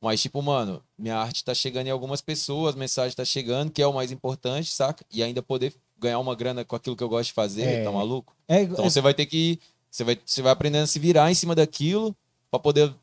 Mas, 0.03 0.21
tipo, 0.23 0.41
mano, 0.41 0.83
minha 0.99 1.17
arte 1.17 1.45
tá 1.45 1.53
chegando 1.55 1.87
em 1.87 1.91
algumas 1.91 2.21
pessoas, 2.23 2.75
mensagem 2.75 3.15
tá 3.15 3.25
chegando, 3.25 3.71
que 3.71 3.83
é 3.83 3.87
o 3.87 3.93
mais 3.93 4.11
importante, 4.11 4.71
saca? 4.73 5.05
E 5.13 5.23
ainda 5.23 5.43
poder 5.43 5.75
ganhar 5.99 6.19
uma 6.19 6.35
grana 6.35 6.65
com 6.65 6.75
aquilo 6.75 6.97
que 6.97 7.05
eu 7.05 7.09
gosto 7.09 7.27
de 7.29 7.33
fazer, 7.35 7.63
É. 7.63 7.85
tá 7.85 7.93
maluco? 7.93 8.35
É, 8.49 8.63
Então 8.63 8.85
é- 8.85 8.89
você 8.91 9.01
vai 9.01 9.13
ter 9.13 9.27
que. 9.27 9.61
Você 9.91 10.03
vai, 10.05 10.19
você 10.25 10.41
vai 10.41 10.53
aprendendo 10.53 10.85
a 10.85 10.87
se 10.87 10.99
virar 10.99 11.31
em 11.31 11.35
cima 11.35 11.55
daquilo 11.55 12.17
pra 12.51 12.59
poder. 12.59 12.95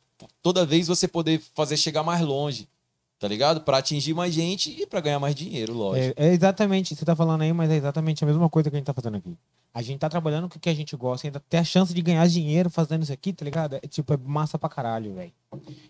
Toda 0.41 0.65
vez 0.65 0.87
você 0.87 1.07
poder 1.07 1.39
fazer 1.53 1.77
chegar 1.77 2.01
mais 2.01 2.21
longe. 2.21 2.67
Tá 3.19 3.27
ligado? 3.27 3.61
Pra 3.61 3.77
atingir 3.77 4.13
mais 4.13 4.33
gente 4.33 4.69
e 4.81 4.85
pra 4.85 4.99
ganhar 5.01 5.19
mais 5.19 5.33
dinheiro, 5.35 5.73
lógico. 5.73 6.13
É, 6.19 6.27
é 6.27 6.33
exatamente, 6.33 6.95
você 6.95 7.03
tá 7.05 7.15
falando 7.15 7.41
aí, 7.41 7.51
mas 7.53 7.69
é 7.69 7.75
exatamente 7.75 8.23
a 8.23 8.27
mesma 8.27 8.49
coisa 8.49 8.69
que 8.69 8.75
a 8.75 8.79
gente 8.79 8.85
tá 8.87 8.93
fazendo 8.93 9.17
aqui. 9.17 9.35
A 9.73 9.81
gente 9.83 9.99
tá 9.99 10.09
trabalhando 10.09 10.49
com 10.49 10.57
o 10.57 10.59
que 10.59 10.69
a 10.69 10.73
gente 10.73 10.95
gosta, 10.95 11.27
ainda 11.27 11.39
tem 11.47 11.59
a 11.59 11.63
chance 11.63 11.93
de 11.93 12.01
ganhar 12.01 12.27
dinheiro 12.27 12.67
fazendo 12.67 13.03
isso 13.03 13.13
aqui, 13.13 13.31
tá 13.31 13.45
ligado? 13.45 13.75
É 13.75 13.79
tipo, 13.87 14.11
é 14.11 14.17
massa 14.17 14.57
pra 14.57 14.67
caralho, 14.69 15.13
velho. 15.13 15.31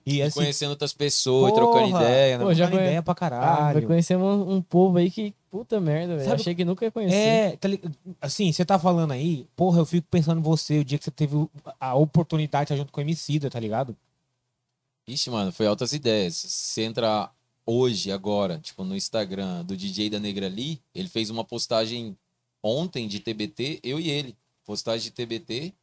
E 0.06 0.18
E 0.18 0.22
assim, 0.22 0.42
conhecendo 0.42 0.72
outras 0.72 0.92
pessoas, 0.92 1.54
trocando 1.54 1.88
Porra! 1.90 2.04
ideia, 2.04 2.38
né? 2.38 2.44
Pô, 2.44 2.54
já 2.54 2.66
trocando 2.66 2.78
conhe- 2.78 2.88
ideia 2.90 3.02
pra 3.04 3.12
Ah, 3.13 3.16
caralho. 3.16 3.88
conhecer 3.88 4.18
um, 4.18 4.56
um 4.56 4.62
povo 4.62 4.98
aí 4.98 5.10
que. 5.10 5.34
Puta 5.50 5.80
merda, 5.80 6.18
velho. 6.18 6.34
Achei 6.34 6.54
que 6.54 6.66
nunca 6.66 6.84
ia 6.84 6.92
conhecer. 6.92 7.16
É, 7.16 7.56
tá 7.56 7.70
li- 7.70 7.82
assim, 8.22 8.52
você 8.52 8.66
tá 8.66 8.78
falando 8.78 9.12
aí, 9.12 9.48
porra, 9.56 9.80
eu 9.80 9.86
fico 9.86 10.06
pensando 10.12 10.40
em 10.40 10.44
você, 10.44 10.80
o 10.80 10.84
dia 10.86 10.98
que 10.98 11.06
você 11.06 11.12
teve 11.12 11.48
a 11.80 11.96
oportunidade 11.96 12.66
de 12.68 12.74
estar 12.74 12.76
junto 12.76 12.92
com 12.92 13.00
o 13.00 13.04
Emicida, 13.04 13.50
tá 13.50 13.60
ligado? 13.60 13.96
Ixi, 15.08 15.30
mano, 15.30 15.54
foi 15.54 15.65
altas 15.65 15.93
ideias. 15.93 16.36
Se 16.36 16.50
você 16.50 16.84
entrar 16.84 17.34
hoje, 17.65 18.12
agora, 18.12 18.60
tipo, 18.60 18.84
no 18.84 18.93
Instagram 18.93 19.63
do 19.63 19.78
DJ 19.78 20.10
da 20.10 20.20
Negra 20.20 20.50
Lee, 20.50 20.82
ele 20.93 21.08
fez 21.08 21.30
uma 21.30 21.46
postagem 21.46 22.17
ontem 22.62 23.08
de 23.08 23.22
TBT, 23.22 23.80
eu 23.84 24.02
e 24.02 24.10
ele. 24.10 24.36
Postagem 24.65 25.06
de 25.06 25.12
TBT 25.12 25.74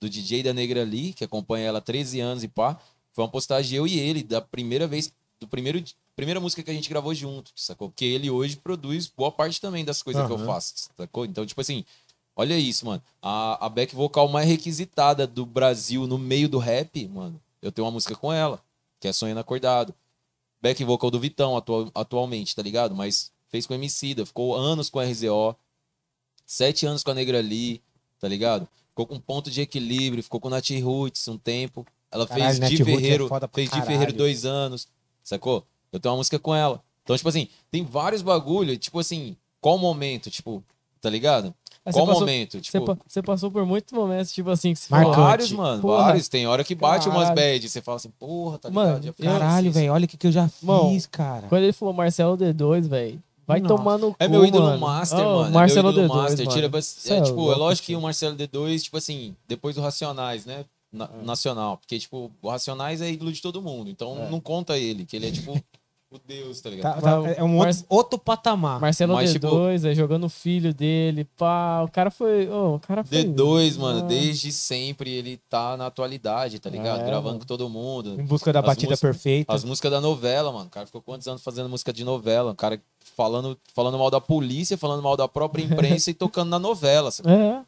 do 0.00 0.10
DJ 0.10 0.42
da 0.42 0.52
Negra 0.52 0.82
Lee, 0.82 1.12
que 1.12 1.22
acompanha 1.22 1.66
ela 1.66 1.78
há 1.78 1.80
13 1.80 2.18
anos 2.18 2.42
e 2.42 2.48
pá. 2.48 2.76
Foi 3.12 3.22
uma 3.22 3.30
postagem 3.30 3.78
eu 3.78 3.86
e 3.86 4.00
ele, 4.00 4.20
da 4.24 4.40
primeira 4.40 4.88
vez, 4.88 5.12
do 5.38 5.46
primeiro, 5.46 5.80
primeira 6.16 6.40
música 6.40 6.60
que 6.60 6.70
a 6.70 6.74
gente 6.74 6.88
gravou 6.88 7.14
junto, 7.14 7.52
sacou? 7.54 7.88
Porque 7.88 8.04
ele 8.04 8.30
hoje 8.30 8.56
produz 8.56 9.06
boa 9.06 9.30
parte 9.30 9.60
também 9.60 9.84
das 9.84 10.02
coisas 10.02 10.26
que 10.26 10.32
eu 10.32 10.44
faço, 10.44 10.90
sacou? 10.96 11.24
Então, 11.24 11.46
tipo 11.46 11.60
assim, 11.60 11.84
olha 12.34 12.58
isso, 12.58 12.84
mano. 12.84 13.00
A, 13.20 13.64
a 13.64 13.68
back 13.68 13.94
vocal 13.94 14.26
mais 14.26 14.48
requisitada 14.48 15.24
do 15.24 15.46
Brasil 15.46 16.04
no 16.08 16.18
meio 16.18 16.48
do 16.48 16.58
rap, 16.58 17.06
mano, 17.06 17.40
eu 17.60 17.70
tenho 17.70 17.86
uma 17.86 17.92
música 17.92 18.16
com 18.16 18.32
ela 18.32 18.60
que 19.02 19.08
é 19.08 19.12
Sonhando 19.12 19.40
Acordado. 19.40 19.92
Back 20.62 20.82
vocal 20.84 21.10
do 21.10 21.18
Vitão 21.18 21.56
atual- 21.56 21.90
atualmente, 21.92 22.54
tá 22.54 22.62
ligado? 22.62 22.94
Mas 22.94 23.32
fez 23.48 23.66
com 23.66 23.74
Emicida, 23.74 24.24
ficou 24.24 24.54
anos 24.54 24.88
com 24.88 25.00
a 25.00 25.04
RZO, 25.04 25.56
sete 26.46 26.86
anos 26.86 27.02
com 27.02 27.10
a 27.10 27.14
Negra 27.14 27.40
Lee, 27.40 27.82
tá 28.20 28.28
ligado? 28.28 28.68
Ficou 28.90 29.04
com 29.06 29.18
ponto 29.18 29.50
de 29.50 29.60
equilíbrio, 29.60 30.22
ficou 30.22 30.38
com 30.38 30.48
Nath 30.48 30.70
Roots 30.80 31.26
um 31.26 31.36
tempo. 31.36 31.84
Ela 32.12 32.28
Caralho, 32.28 32.44
fez 32.60 32.70
de 32.70 32.82
é 32.82 32.84
Ferreiro, 32.84 33.28
pra 33.28 33.48
fez 33.52 33.70
de. 33.70 33.82
Ferreiro 33.82 34.12
dois 34.12 34.44
anos, 34.44 34.86
sacou? 35.24 35.66
Eu 35.90 35.98
tenho 35.98 36.12
uma 36.12 36.18
música 36.18 36.38
com 36.38 36.54
ela. 36.54 36.80
Então, 37.02 37.16
tipo 37.16 37.28
assim, 37.28 37.48
tem 37.72 37.84
vários 37.84 38.22
bagulho, 38.22 38.78
tipo 38.78 39.00
assim, 39.00 39.36
qual 39.60 39.76
momento, 39.78 40.30
tipo, 40.30 40.62
tá 41.00 41.10
ligado? 41.10 41.52
Aí 41.84 41.92
qual 41.92 42.06
você 42.06 42.12
passou- 42.12 42.20
momento? 42.26 42.52
Você, 42.52 42.60
Tipo, 42.60 42.98
você 43.08 43.22
passou 43.22 43.50
por 43.50 43.66
muitos 43.66 43.92
momentos, 43.92 44.32
tipo 44.32 44.48
assim, 44.50 44.72
que 44.72 44.78
você 44.78 44.86
Marcante. 44.90 45.16
vários, 45.16 45.52
mano, 45.52 45.82
Porra. 45.82 46.04
vários. 46.04 46.28
Tem 46.28 46.46
hora 46.46 46.62
que 46.62 46.74
bate 46.74 47.08
umas 47.08 47.28
Caralho. 47.28 47.34
bad, 47.54 47.68
você 47.68 47.80
fala 47.82 47.96
assim, 47.96 48.10
porra, 48.18 48.58
tá 48.58 48.68
ligado? 48.68 48.84
Mano, 49.04 49.14
Caralho, 49.20 49.66
isso. 49.68 49.78
velho, 49.78 49.92
olha 49.92 50.04
o 50.04 50.08
que, 50.08 50.16
que 50.16 50.26
eu 50.28 50.32
já 50.32 50.48
fiz, 50.48 50.62
Bom, 50.62 50.96
cara. 51.10 51.48
Quando 51.48 51.62
ele 51.64 51.72
falou 51.72 51.92
Marcelo 51.92 52.36
D2, 52.36 52.86
velho, 52.86 53.20
vai 53.46 53.58
Nossa. 53.60 53.74
tomar 53.76 53.98
no 53.98 54.10
cu, 54.12 54.16
É 54.20 54.28
meu 54.28 54.46
ídolo 54.46 54.64
mano. 54.66 54.78
master, 54.80 55.18
Oh, 55.18 55.38
mano. 55.38 55.48
é 55.48 55.50
Marcelo 55.50 55.92
meu 55.92 56.04
ídolo 56.04 56.08
D2, 56.08 56.22
master. 56.22 56.46
mano. 56.46 56.56
Tira, 56.56 56.66
é, 57.14 57.18
é 57.18 57.22
tipo, 57.22 57.52
é 57.52 57.56
lógico 57.56 57.86
que 57.86 57.96
o 57.96 58.00
Marcelo 58.00 58.36
D2, 58.36 58.82
tipo 58.84 58.96
assim, 58.96 59.34
depois 59.48 59.74
do 59.74 59.80
Racionais, 59.80 60.46
né? 60.46 60.64
Na- 60.92 61.06
É. 61.20 61.24
Nacional. 61.24 61.78
Porque, 61.78 61.98
tipo, 61.98 62.30
o 62.40 62.48
Racionais 62.48 63.00
é 63.00 63.10
ídolo 63.10 63.32
de 63.32 63.40
todo 63.42 63.60
mundo. 63.62 63.90
Então 63.90 64.24
É. 64.26 64.30
não 64.30 64.38
conta 64.38 64.78
ele, 64.78 65.04
que 65.04 65.16
ele 65.16 65.26
é 65.28 65.30
tipo 65.32 65.52
Deus, 66.26 66.60
tá 66.60 66.70
ligado? 66.70 66.94
Tá- 66.96 67.00
tá- 67.00 67.20
Mas- 67.20 67.38
é 67.38 67.42
um 67.42 67.56
Mar- 67.58 67.70
outro, 67.88 68.18
patamar. 68.18 68.80
Marcelo 68.80 69.14
Mas, 69.14 69.32
tipo- 69.32 69.46
D2, 69.48 69.84
aí 69.84 69.94
jogando 69.94 70.24
o 70.24 70.28
filho 70.28 70.72
dele, 70.74 71.24
pá. 71.36 71.82
O 71.82 71.88
cara 71.90 72.10
foi. 72.10 72.48
ô, 72.48 72.74
o 72.76 72.80
cara 72.80 73.04
foi. 73.04 73.24
D2, 73.24 73.76
mano, 73.76 74.00
Ah. 74.00 74.02
desde 74.02 74.52
sempre 74.52 75.10
ele 75.12 75.38
tá 75.48 75.76
na 75.76 75.86
atualidade, 75.86 76.58
tá 76.58 76.68
ligado? 76.70 77.00
É, 77.02 77.04
Gravando 77.06 77.26
mano. 77.28 77.38
com 77.40 77.46
todo 77.46 77.68
mundo. 77.68 78.20
Em 78.20 78.24
busca 78.24 78.52
da 78.52 78.60
As 78.60 78.66
batida 78.66 78.96
perfeita. 78.96 79.52
As 79.52 79.64
músicas 79.64 79.90
da 79.90 80.00
novela, 80.00 80.50
mano. 80.52 80.66
O 80.66 80.70
cara 80.70 80.86
ficou 80.86 81.00
quantos 81.02 81.26
anos 81.28 81.42
fazendo 81.42 81.68
música 81.68 81.92
de 81.92 82.04
novela? 82.04 82.52
O 82.52 82.56
cara 82.56 82.80
falando, 83.16 83.58
falando 83.74 83.98
mal 83.98 84.10
da 84.10 84.20
polícia, 84.20 84.76
falando 84.78 85.02
mal 85.02 85.16
da 85.16 85.28
própria 85.28 85.62
imprensa 85.62 86.10
e 86.10 86.14
tocando 86.14 86.48
na 86.48 86.58
novela. 86.58 87.10
sabe? 87.10 87.30
É. 87.30 87.62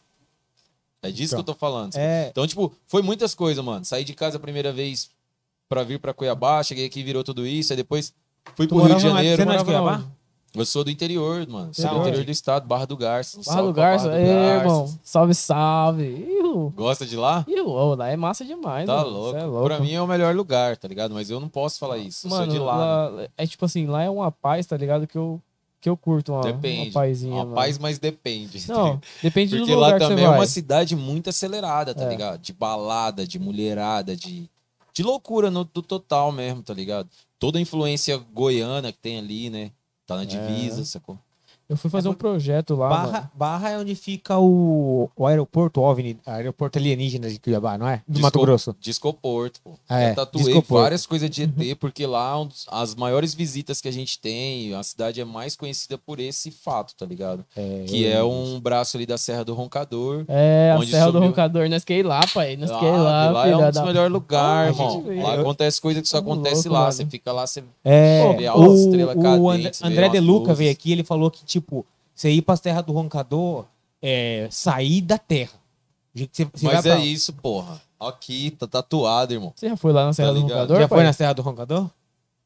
É 1.02 1.10
disso 1.10 1.34
que 1.34 1.40
eu 1.40 1.44
tô 1.44 1.52
falando. 1.54 1.94
É, 1.96 2.28
Então, 2.30 2.46
tipo, 2.46 2.72
foi 2.86 3.02
muitas 3.02 3.34
coisas, 3.34 3.62
mano. 3.62 3.84
Saí 3.84 4.04
de 4.04 4.14
casa 4.14 4.38
a 4.38 4.40
primeira 4.40 4.72
vez 4.72 5.10
pra 5.68 5.82
vir 5.82 5.98
pra 5.98 6.14
Cuiabá, 6.14 6.62
cheguei 6.62 6.86
aqui, 6.86 7.02
virou 7.02 7.22
tudo 7.22 7.46
isso, 7.46 7.72
aí 7.72 7.76
depois 7.76 8.14
fui 8.56 8.66
pro 8.68 8.78
Rio 8.82 8.96
de? 8.96 9.02
Janeiro. 9.02 9.36
Você 9.36 9.44
não 9.44 9.52
é 9.52 9.58
de 9.58 9.64
morava 9.64 9.86
Cuiabá? 9.98 10.10
Eu 10.54 10.64
sou 10.64 10.84
do 10.84 10.90
interior, 10.90 11.44
mano. 11.48 11.74
Sou 11.74 11.90
do 11.90 11.98
interior 12.02 12.24
do 12.24 12.30
estado, 12.30 12.64
Barra 12.68 12.84
do 12.86 12.96
Garça. 12.96 13.38
Barra 13.38 13.44
salve 13.56 13.68
do 13.68 13.72
Garça. 13.74 14.06
Barra 14.08 14.20
do 14.20 14.24
Garça. 14.26 14.60
irmão. 14.64 14.98
Salve, 15.02 15.34
salve. 15.34 16.04
Iu. 16.28 16.72
Gosta 16.76 17.04
de 17.04 17.16
lá? 17.16 17.44
Iu, 17.48 17.68
ô, 17.68 17.94
lá 17.96 18.08
é 18.08 18.16
massa 18.16 18.44
demais, 18.44 18.86
Tá 18.86 18.98
mano. 18.98 19.08
louco. 19.10 19.36
É 19.38 19.44
louco. 19.44 19.64
Pra 19.64 19.80
mim 19.80 19.92
é 19.92 20.00
o 20.00 20.06
melhor 20.06 20.32
lugar, 20.36 20.76
tá 20.76 20.86
ligado? 20.86 21.12
Mas 21.12 21.28
eu 21.28 21.40
não 21.40 21.48
posso 21.48 21.76
falar 21.80 21.98
isso. 21.98 22.28
Eu 22.28 22.30
Mano, 22.30 22.44
sou 22.44 22.52
de 22.52 22.58
lá. 22.60 23.10
né? 23.10 23.16
lá- 23.22 23.28
é 23.36 23.46
tipo 23.48 23.64
assim, 23.64 23.86
lá 23.86 24.04
é 24.04 24.08
uma 24.10 24.30
paz, 24.30 24.64
tá 24.64 24.76
ligado? 24.76 25.08
Que 25.08 25.18
eu, 25.18 25.42
que 25.80 25.88
eu 25.90 25.96
curto 25.96 26.32
uma, 26.32 26.42
Depende. 26.42 26.82
uma 26.90 26.92
pazinha. 26.92 27.34
Uma 27.34 27.42
mano. 27.46 27.56
paz, 27.56 27.76
mas 27.76 27.98
depende. 27.98 28.64
Não, 28.68 29.00
depende 29.20 29.56
Porque 29.58 29.72
do 29.72 29.78
lá 29.80 29.86
lugar 29.88 29.98
que 29.98 30.04
você 30.04 30.10
também 30.10 30.24
é 30.24 30.28
vai. 30.28 30.38
uma 30.38 30.46
cidade 30.46 30.94
muito 30.94 31.30
acelerada, 31.30 31.92
tá 31.96 32.04
É. 32.04 32.08
ligado? 32.08 32.40
De 32.40 32.52
balada, 32.52 33.26
de 33.26 33.40
mulherada, 33.40 34.14
de, 34.14 34.48
de 34.94 35.02
loucura 35.02 35.50
no, 35.50 35.64
do 35.64 35.82
total 35.82 36.30
mesmo, 36.30 36.62
tá 36.62 36.72
ligado? 36.72 37.10
Toda 37.38 37.58
a 37.58 37.60
influência 37.60 38.16
goiana 38.16 38.92
que 38.92 38.98
tem 38.98 39.18
ali, 39.18 39.50
né? 39.50 39.72
Tá 40.06 40.16
na 40.16 40.24
divisa, 40.24 40.84
sacou? 40.84 41.18
Eu 41.68 41.76
fui 41.76 41.90
fazer 41.90 42.08
É 42.08 42.10
um 42.10 42.14
projeto 42.14 42.74
lá, 42.74 42.88
mano. 42.90 43.12
Barra, 43.12 43.30
Barra 43.34 43.70
é 43.70 43.78
onde 43.78 43.94
fica 43.94 44.38
o, 44.38 45.10
o 45.16 45.26
aeroporto 45.26 45.80
OVNI, 45.80 46.18
aeroporto 46.26 46.78
alienígena 46.78 47.28
de 47.30 47.38
Cuiabá, 47.38 47.78
não 47.78 47.88
é? 47.88 47.96
Do 48.06 48.12
Disco- 48.12 48.22
Mato 48.22 48.40
Grosso. 48.40 48.76
Discoporto, 48.80 49.60
pô. 49.62 49.70
É, 49.88 50.10
eu 50.10 50.14
tatuei 50.14 50.44
Discoporto. 50.44 50.82
várias 50.82 51.06
coisas 51.06 51.30
de 51.30 51.42
ET, 51.44 51.74
porque 51.80 52.06
lá 52.06 52.32
é 52.32 52.36
um 52.36 52.46
dos- 52.46 52.66
as 52.70 52.94
maiores 52.94 53.32
visitas 53.34 53.80
que 53.80 53.88
a 53.88 53.92
gente 53.92 54.18
tem, 54.18 54.74
a 54.74 54.82
cidade 54.82 55.20
é 55.20 55.24
mais 55.24 55.56
conhecida 55.56 55.96
por 55.96 56.20
esse 56.20 56.50
fato, 56.50 56.94
tá 56.94 57.06
ligado? 57.06 57.44
É, 57.56 57.84
Que 57.86 58.06
é 58.06 58.22
um 58.22 58.60
braço 58.60 58.96
ali 58.96 59.06
da 59.06 59.16
Serra 59.16 59.44
do 59.44 59.54
Roncador. 59.54 60.24
É, 60.28 60.74
a 60.78 60.86
Serra 60.86 61.06
do 61.06 61.12
subiu- 61.12 61.28
Roncador. 61.28 61.68
Nós 61.70 61.84
quer 61.84 61.98
ir 61.98 62.02
lá, 62.02 62.20
pai. 62.32 62.56
Nós 62.56 62.70
Ah, 62.70 62.78
quer 62.78 62.86
ir 62.94 62.98
lá, 62.98 63.30
lá 63.30 63.48
é 63.48 63.56
um 63.56 63.64
dos 63.66 63.74
da- 63.74 63.84
melhores 63.84 64.12
lugares, 64.12 64.78
Ah, 64.78 64.82
irmão. 64.82 65.22
Lá 65.24 65.34
eu- 65.36 65.40
acontece 65.40 65.80
coisa 65.80 66.02
que 66.02 66.08
só 66.08 66.18
Tamo 66.20 66.32
acontece 66.34 66.56
louco, 66.68 66.72
lá. 66.74 66.80
mano. 66.80 66.92
Você 66.92 67.06
fica 67.06 67.32
lá, 67.32 67.46
você 67.46 67.64
É, 67.82 68.34
Vê 68.36 68.46
a 68.46 68.54
o, 68.56 68.74
estrela 68.74 69.12
o 69.16 69.22
cadente, 69.22 69.78
André, 69.82 70.08
De 70.08 70.20
Luca 70.20 70.44
luzes. 70.48 70.58
veio 70.58 70.70
aqui, 70.70 70.92
ele 70.92 71.02
falou 71.04 71.30
que, 71.30 71.44
tipo, 71.60 71.84
você 72.14 72.30
ir 72.30 72.42
pra 72.42 72.56
terra 72.56 72.80
do 72.80 72.92
Roncador 72.92 73.64
é 74.02 74.46
sair 74.50 75.00
da 75.00 75.18
terra. 75.18 75.52
O 76.14 76.18
jeito 76.18 76.30
que 76.30 76.36
Você, 76.36 76.44
você 76.52 76.66
Mas 76.66 76.86
é 76.86 76.94
pra- 76.94 77.04
isso, 77.04 77.32
porra. 77.32 77.80
Aqui, 77.98 78.50
tá 78.52 78.66
tatuado, 78.66 79.32
irmão. 79.32 79.52
Você 79.56 79.68
já 79.68 79.76
foi 79.76 79.92
lá 79.92 80.04
na 80.04 80.12
Serra 80.12 80.28
do 80.32 80.34
ligado? 80.40 80.50
Roncador? 80.52 80.76
Já 80.80 80.88
foi 80.88 80.98
pai? 80.98 81.06
na 81.06 81.12
Serra 81.12 81.32
do 81.32 81.42
Roncador? 81.42 81.90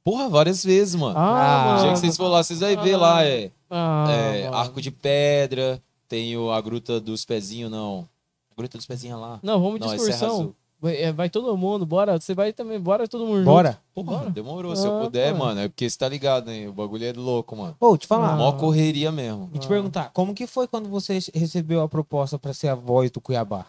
Porra, 0.05 0.29
várias 0.29 0.65
vezes, 0.65 0.95
mano. 0.95 1.19
Ah, 1.19 1.75
Ah, 1.75 1.77
O 1.77 1.83
dia 1.83 1.93
que 1.93 1.99
vocês 1.99 2.17
for 2.17 2.29
lá, 2.29 2.43
vocês 2.43 2.61
vão 2.61 2.83
ver 2.83 2.95
Ah. 2.95 2.99
lá, 2.99 3.25
é, 3.25 3.51
Ah, 3.71 4.07
é. 4.11 4.47
Arco 4.47 4.81
de 4.81 4.91
Pedra, 4.91 5.83
tem 6.09 6.35
a 6.51 6.61
Gruta 6.61 6.99
dos 7.01 7.25
Pezinhos, 7.25 7.71
não. 7.71 8.09
A 8.51 8.55
Gruta 8.57 8.79
dos 8.79 8.87
Pezinhos 8.87 9.19
é 9.19 9.21
lá. 9.21 9.39
Não, 9.43 9.61
vamos 9.61 9.81
de 9.81 9.87
Não, 9.87 9.93
é 9.93 9.97
excursão. 9.97 10.55
Vai, 10.81 10.97
é, 10.97 11.13
vai 11.13 11.29
todo 11.29 11.57
mundo, 11.57 11.85
bora. 11.85 12.21
Você 12.21 12.35
vai 12.35 12.53
também, 12.53 12.79
bora 12.79 13.09
todo 13.09 13.27
mundo 13.27 13.45
Bora. 13.45 13.81
Porra, 13.93 14.19
Bora. 14.19 14.31
demorou. 14.31 14.77
Se 14.77 14.87
eu 14.87 14.97
Ah, 15.01 15.05
puder, 15.05 15.33
mano. 15.33 15.45
mano, 15.47 15.61
é 15.63 15.69
porque 15.69 15.91
você 15.91 15.99
tá 15.99 16.09
ligado, 16.09 16.47
né? 16.47 16.69
O 16.69 16.73
bagulho 16.73 17.05
é 17.05 17.13
louco, 17.13 17.57
mano. 17.57 17.77
Ô, 17.81 17.97
te 17.99 18.07
falar. 18.07 18.35
Ah. 18.35 18.37
Mó 18.37 18.53
correria 18.53 19.11
mesmo. 19.11 19.51
E 19.53 19.59
te 19.59 19.67
perguntar, 19.67 20.11
como 20.13 20.33
que 20.35 20.47
foi 20.47 20.69
quando 20.69 20.89
você 20.89 21.19
recebeu 21.35 21.81
a 21.83 21.89
proposta 21.89 22.39
pra 22.39 22.55
ser 22.55 22.69
a 22.69 22.75
voz 22.77 23.11
do 23.11 23.21
Cuiabá? 23.21 23.67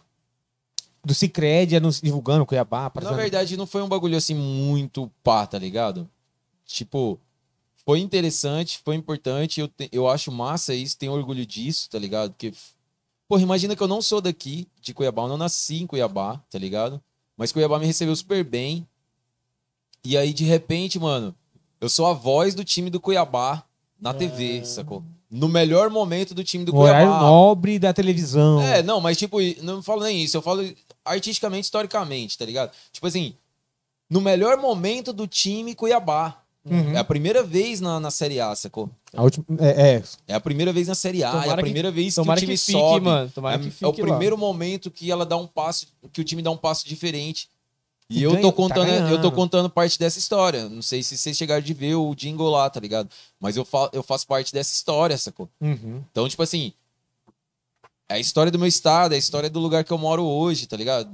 Do 1.03 1.13
Cicred, 1.15 1.79
divulgando 2.03 2.43
o 2.43 2.45
Cuiabá. 2.45 2.91
Na 3.01 3.11
verdade, 3.13 3.57
não 3.57 3.65
foi 3.65 3.81
um 3.81 3.87
bagulho 3.89 4.15
assim 4.17 4.35
muito 4.35 5.09
pá, 5.23 5.47
tá 5.47 5.57
ligado? 5.57 6.07
Tipo, 6.65 7.17
foi 7.85 7.99
interessante, 8.01 8.79
foi 8.85 8.95
importante. 8.95 9.61
Eu, 9.61 9.67
te- 9.67 9.89
eu 9.91 10.07
acho 10.07 10.31
massa 10.31 10.75
isso, 10.75 10.95
tenho 10.97 11.13
orgulho 11.13 11.43
disso, 11.45 11.89
tá 11.89 11.97
ligado? 11.97 12.31
Porque, 12.31 12.53
porra, 13.29 13.43
imagina 13.43 13.75
que 13.75 13.83
eu 13.83 13.87
não 13.87 14.01
sou 14.01 14.19
daqui, 14.19 14.67
de 14.81 14.91
Cuiabá, 14.91 15.21
eu 15.21 15.27
não 15.27 15.37
nasci 15.37 15.83
em 15.83 15.87
Cuiabá, 15.87 16.41
tá 16.49 16.57
ligado? 16.57 16.99
Mas 17.37 17.51
Cuiabá 17.51 17.77
me 17.77 17.85
recebeu 17.85 18.15
super 18.15 18.43
bem. 18.43 18.87
E 20.03 20.17
aí, 20.17 20.33
de 20.33 20.43
repente, 20.43 20.97
mano, 20.99 21.35
eu 21.79 21.87
sou 21.87 22.07
a 22.07 22.13
voz 22.13 22.55
do 22.55 22.65
time 22.65 22.89
do 22.89 22.99
Cuiabá 22.99 23.63
na 24.01 24.15
TV, 24.15 24.65
sacou? 24.65 25.03
No 25.29 25.47
melhor 25.47 25.91
momento 25.91 26.33
do 26.33 26.43
time 26.43 26.65
do 26.65 26.73
o 26.75 26.79
horário 26.79 27.07
Cuiabá. 27.07 27.23
nobre 27.23 27.77
da 27.77 27.93
televisão. 27.93 28.59
É, 28.61 28.81
não, 28.81 28.99
mas 28.99 29.15
tipo, 29.15 29.37
não 29.61 29.83
falo 29.83 30.01
nem 30.01 30.23
isso, 30.23 30.35
eu 30.35 30.41
falo 30.41 30.67
artisticamente, 31.05 31.65
historicamente, 31.65 32.35
tá 32.35 32.45
ligado? 32.45 32.71
Tipo 32.91 33.05
assim, 33.05 33.35
no 34.09 34.21
melhor 34.21 34.57
momento 34.57 35.13
do 35.13 35.27
time 35.27 35.75
Cuiabá. 35.75 36.41
Uhum. 36.65 36.91
É 36.93 36.97
a 36.97 37.03
primeira 37.03 37.41
vez 37.41 37.79
na, 37.79 37.99
na 37.99 38.11
Série 38.11 38.39
A, 38.39 38.53
sacou? 38.53 38.89
A 39.13 39.23
última, 39.23 39.45
é, 39.59 39.93
é. 39.95 40.03
É 40.27 40.33
a 40.35 40.39
primeira 40.39 40.71
vez 40.73 40.87
na 40.87 40.95
Série 40.95 41.23
A, 41.23 41.29
é 41.29 41.31
Tomara 41.31 41.51
a 41.53 41.55
que- 41.55 41.61
primeira 41.63 41.89
vez 41.91 42.13
que 42.13 42.19
o 42.19 42.23
Tomara 42.23 42.39
time 42.39 42.53
que 42.53 42.57
fique, 42.59 42.71
sobe. 42.71 43.05
mano. 43.05 43.31
Tomara 43.33 43.55
é, 43.55 43.59
que 43.59 43.67
é 43.67 43.71
fique 43.71 43.85
o 43.85 44.05
lá. 44.05 44.11
primeiro 44.13 44.37
momento 44.37 44.91
que 44.91 45.09
ela 45.09 45.25
dá 45.25 45.37
um 45.37 45.47
passo, 45.47 45.87
que 46.11 46.21
o 46.21 46.23
time 46.23 46.41
dá 46.41 46.51
um 46.51 46.57
passo 46.57 46.87
diferente. 46.87 47.49
E 48.09 48.21
eu 48.23 48.39
tô 48.41 48.49
tá 48.51 48.55
contando, 48.57 48.89
eu 49.09 49.21
tô 49.21 49.31
contando 49.31 49.69
parte 49.69 49.97
dessa 49.99 50.17
história. 50.19 50.67
Não 50.67 50.81
sei 50.81 51.01
se 51.03 51.15
vocês 51.17 51.37
chegaram 51.37 51.61
de 51.61 51.73
ver 51.75 51.93
o 51.95 52.13
jingle 52.15 52.49
lá, 52.49 52.67
tá 52.69 52.79
ligado? 52.79 53.07
Mas 53.39 53.55
eu, 53.55 53.63
fa 53.63 53.87
eu 53.93 54.01
faço 54.03 54.25
parte 54.27 54.51
dessa 54.51 54.73
história, 54.73 55.15
sacou? 55.17 55.47
Uhum. 55.61 56.03
Então, 56.11 56.27
tipo 56.27 56.41
assim, 56.41 56.73
é 58.09 58.15
a 58.15 58.19
história 58.19 58.51
do 58.51 58.57
meu 58.59 58.67
estado, 58.67 59.13
é 59.13 59.15
a 59.15 59.19
história 59.19 59.49
do 59.49 59.59
lugar 59.59 59.83
que 59.83 59.91
eu 59.93 59.97
moro 59.97 60.23
hoje, 60.25 60.65
tá 60.65 60.75
ligado? 60.75 61.09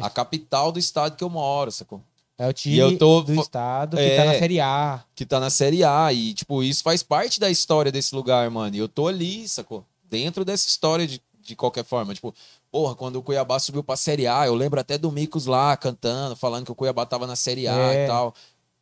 A 0.00 0.10
capital 0.10 0.72
do 0.72 0.78
estado 0.80 1.16
que 1.16 1.22
eu 1.22 1.30
moro, 1.30 1.70
sacou? 1.70 2.02
É 2.38 2.48
o 2.48 2.52
time 2.52 2.74
E 2.74 2.78
eu 2.78 2.96
tô 2.98 3.20
do 3.22 3.34
estado 3.40 3.96
que 3.96 4.02
É. 4.02 4.16
tá 4.16 4.24
na 4.24 4.32
Série 4.38 4.60
A. 4.60 5.04
que 5.14 5.26
tá 5.26 5.38
na 5.40 5.50
Série 5.50 5.84
A. 5.84 6.12
E, 6.12 6.34
tipo, 6.34 6.62
isso 6.62 6.82
faz 6.82 7.02
parte 7.02 7.38
da 7.38 7.50
história 7.50 7.92
desse 7.92 8.14
lugar, 8.14 8.50
mano. 8.50 8.74
E 8.74 8.78
eu 8.78 8.88
tô 8.88 9.06
ali, 9.06 9.46
sacou? 9.48 9.84
Dentro 10.08 10.44
dessa 10.44 10.66
história 10.66 11.06
de, 11.06 11.20
de 11.40 11.54
qualquer 11.54 11.84
forma. 11.84 12.14
Tipo, 12.14 12.34
porra, 12.70 12.94
quando 12.94 13.16
o 13.16 13.22
Cuiabá 13.22 13.58
subiu 13.58 13.84
pra 13.84 13.96
Série 13.96 14.26
A, 14.26 14.46
eu 14.46 14.54
lembro 14.54 14.80
até 14.80 14.96
do 14.98 15.12
Micos 15.12 15.46
lá 15.46 15.76
cantando, 15.76 16.34
falando 16.34 16.64
que 16.64 16.72
o 16.72 16.74
Cuiabá 16.74 17.04
tava 17.06 17.26
na 17.26 17.36
Série 17.36 17.68
A 17.68 17.76
É. 17.94 18.04
e 18.04 18.06
tal. 18.08 18.34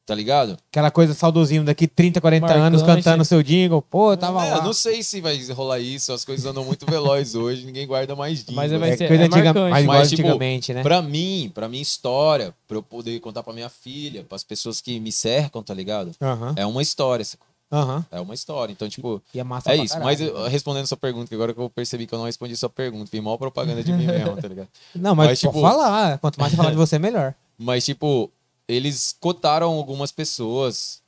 Tá 0.06 0.14
ligado? 0.14 0.56
Aquela 0.72 0.90
coisa 0.90 1.14
saudosinho 1.14 1.62
daqui 1.62 1.86
30, 1.86 2.20
40 2.20 2.52
anos 2.52 2.82
Marcante. 2.82 3.04
cantando 3.04 3.24
seu 3.24 3.42
jingle. 3.44 3.80
Pô, 3.80 4.12
eu 4.12 4.16
tava 4.16 4.44
É, 4.44 4.50
lá. 4.50 4.56
eu 4.56 4.64
não 4.64 4.72
sei 4.72 5.04
se 5.04 5.20
vai 5.20 5.40
rolar 5.52 5.78
isso, 5.78 6.12
as 6.12 6.24
coisas 6.24 6.44
andam 6.46 6.64
muito 6.64 6.84
velozes 6.84 7.36
hoje, 7.36 7.64
ninguém 7.64 7.86
guarda 7.86 8.16
mais 8.16 8.38
jingle. 8.40 8.56
Mas 8.56 8.72
vai 8.72 8.90
É 8.90 8.96
ser- 8.96 9.06
coisa 9.06 9.22
é 9.22 9.26
antiga, 9.26 9.54
Mas, 9.86 10.10
tipo, 10.10 10.22
antigamente, 10.22 10.74
né? 10.74 10.82
Pra 10.82 11.00
mim, 11.00 11.50
pra 11.54 11.68
minha 11.68 11.82
história, 11.82 12.52
pra 12.66 12.76
eu 12.76 12.82
poder 12.82 13.20
contar 13.20 13.44
pra 13.44 13.52
minha 13.52 13.68
filha, 13.68 14.24
pras 14.28 14.42
pessoas 14.42 14.80
que 14.80 14.98
me 14.98 15.12
cercam, 15.12 15.62
tá 15.62 15.72
ligado? 15.74 16.10
Aham, 16.20 16.54
É 16.56 16.66
uma 16.66 16.82
história, 16.82 17.24
sacou? 17.24 17.46
aham. 17.70 18.04
É 18.10 18.20
uma 18.20 18.34
história. 18.34 18.72
Então, 18.72 18.88
tipo, 18.88 19.22
E 19.32 19.38
é 19.38 19.44
massa 19.44 19.70
É 19.70 19.76
pra 19.76 19.84
isso, 19.84 19.94
caralho. 19.94 20.10
mas 20.10 20.20
eu- 20.20 20.48
respondendo 20.48 20.86
sua 20.88 20.96
pergunta, 20.96 21.28
que 21.28 21.34
agora 21.36 21.54
que 21.54 21.60
eu 21.60 21.70
percebi 21.70 22.04
que 22.08 22.12
eu 22.14 22.18
não 22.18 22.26
respondi 22.26 22.56
sua 22.56 22.68
pergunta, 22.70 23.08
fiz 23.08 23.22
mal 23.22 23.38
propaganda 23.38 23.80
de 23.84 23.92
mim 23.92 24.06
mesmo, 24.06 24.36
tá 24.42 24.48
ligado? 24.48 24.66
Não, 24.96 25.14
mas, 25.14 25.28
mas, 25.28 25.40
pode 25.40 25.52
tipo- 25.54 25.60
falar. 25.62 26.18
Quanto 26.18 26.40
mais 26.40 26.50
você 26.50 26.56
falar 26.56 26.70
de 26.70 26.76
você, 26.76 26.98
melhor. 26.98 27.32
Mas, 27.62 27.84
tipo, 27.84 28.32
eles 28.74 29.16
cotaram 29.18 29.72
algumas 29.72 30.12
pessoas, 30.12 31.02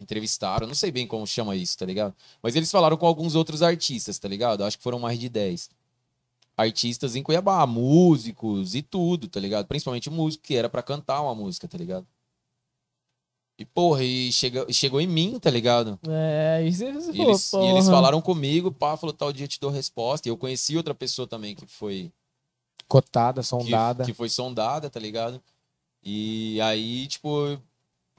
entrevistaram, 0.00 0.66
não 0.66 0.74
sei 0.74 0.90
bem 0.90 1.06
como 1.06 1.26
chama 1.26 1.54
isso, 1.56 1.76
tá 1.78 1.84
ligado? 1.86 2.14
Mas 2.42 2.56
eles 2.56 2.70
falaram 2.70 2.96
com 2.96 3.06
alguns 3.06 3.34
outros 3.34 3.62
artistas, 3.62 4.18
tá 4.18 4.28
ligado? 4.28 4.64
Acho 4.64 4.76
que 4.76 4.82
foram 4.82 4.98
mais 4.98 5.18
de 5.18 5.28
10. 5.28 5.70
Artistas 6.56 7.16
em 7.16 7.22
Cuiabá, 7.22 7.66
músicos 7.66 8.74
e 8.74 8.82
tudo, 8.82 9.26
tá 9.28 9.40
ligado? 9.40 9.66
Principalmente 9.66 10.10
músico 10.10 10.44
que 10.44 10.54
era 10.54 10.68
pra 10.68 10.82
cantar 10.82 11.22
uma 11.22 11.34
música, 11.34 11.66
tá 11.66 11.78
ligado? 11.78 12.06
E, 13.58 13.64
porra, 13.64 14.02
e 14.02 14.32
chega, 14.32 14.66
chegou 14.72 15.00
em 15.00 15.06
mim, 15.06 15.38
tá 15.38 15.50
ligado? 15.50 15.98
É, 16.08 16.64
isso 16.66 16.84
é 16.84 16.88
E 16.88 17.20
eles, 17.20 17.52
e 17.52 17.56
eles 17.56 17.86
falaram 17.86 18.20
comigo, 18.20 18.72
pá, 18.72 18.96
falou, 18.96 19.12
tal 19.14 19.32
dia 19.32 19.44
eu 19.44 19.48
te 19.48 19.60
dou 19.60 19.70
resposta. 19.70 20.26
E 20.26 20.30
eu 20.30 20.36
conheci 20.36 20.76
outra 20.76 20.94
pessoa 20.94 21.28
também 21.28 21.54
que 21.54 21.66
foi 21.66 22.10
Cotada, 22.88 23.40
que- 23.40 23.46
sondada. 23.46 24.04
Que, 24.04 24.12
foi 24.12 24.28
sondada, 24.28 24.90
tá 24.90 24.98
ligado? 24.98 25.40
E 26.02 26.60
aí, 26.60 27.06
tipo, 27.06 27.58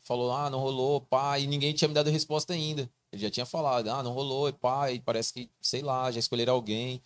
falou, 0.04 0.32
ah, 0.32 0.50
não 0.50 0.60
rolou, 0.60 1.02
pá, 1.02 1.38
e 1.40 1.48
ninguém 1.48 1.74
tinha 1.74 1.88
me 1.88 1.94
dado 1.94 2.10
resposta 2.10 2.54
ainda. 2.54 2.90
Ele 3.12 3.22
já 3.22 3.30
tinha 3.30 3.46
falado, 3.46 3.90
ah, 3.90 4.02
não 4.02 4.14
rolou, 4.14 4.50
e 4.50 4.54
pá, 4.54 4.92
e 4.92 5.00
parece 5.00 5.34
que, 5.34 5.50
sei 5.62 5.82
lá, 5.82 6.12
já 6.12 6.20
escolheram 6.20 6.54
alguém. 6.54 7.02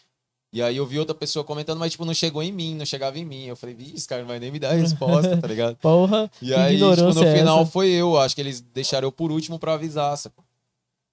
E 0.53 0.61
aí 0.61 0.77
eu 0.77 0.85
vi 0.85 0.97
outra 0.97 1.13
pessoa 1.13 1.43
comentando, 1.43 1.77
mas, 1.77 1.91
tipo, 1.91 2.05
não 2.05 2.13
chegou 2.13 2.41
em 2.41 2.51
mim, 2.51 2.75
não 2.75 2.85
chegava 2.85 3.19
em 3.19 3.25
mim. 3.25 3.45
Eu 3.45 3.55
falei, 3.55 3.75
vixe, 3.75 3.95
esse 3.95 4.07
cara 4.07 4.21
não 4.21 4.29
vai 4.29 4.39
nem 4.39 4.49
me 4.49 4.59
dar 4.59 4.69
a 4.69 4.73
resposta, 4.73 5.35
tá 5.35 5.47
ligado? 5.47 5.75
Porra, 5.81 6.31
E 6.41 6.53
aí, 6.53 6.77
tipo, 6.77 7.13
no 7.13 7.23
é 7.23 7.37
final 7.37 7.61
essa? 7.61 7.71
foi 7.71 7.89
eu, 7.89 8.17
acho 8.17 8.33
que 8.33 8.41
eles 8.41 8.61
deixaram 8.61 9.07
eu 9.07 9.11
por 9.11 9.31
último 9.31 9.59
pra 9.59 9.73
avisar, 9.73 10.17
sacou? 10.17 10.45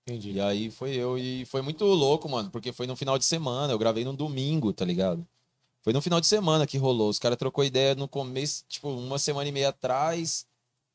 Entendi. 0.06 0.32
E 0.32 0.40
aí 0.40 0.70
foi 0.70 0.94
eu. 0.94 1.18
E 1.18 1.44
foi 1.46 1.62
muito 1.62 1.84
louco, 1.84 2.28
mano, 2.28 2.50
porque 2.50 2.72
foi 2.72 2.86
no 2.86 2.94
final 2.94 3.18
de 3.18 3.24
semana. 3.24 3.72
Eu 3.72 3.78
gravei 3.78 4.04
no 4.04 4.12
domingo, 4.12 4.72
tá 4.72 4.84
ligado? 4.84 5.26
Foi 5.84 5.92
no 5.92 6.00
final 6.00 6.18
de 6.18 6.26
semana 6.26 6.66
que 6.66 6.78
rolou. 6.78 7.10
Os 7.10 7.18
caras 7.18 7.36
trocou 7.36 7.62
ideia 7.62 7.94
no 7.94 8.08
começo, 8.08 8.64
tipo, 8.66 8.88
uma 8.88 9.18
semana 9.18 9.50
e 9.50 9.52
meia 9.52 9.68
atrás. 9.68 10.46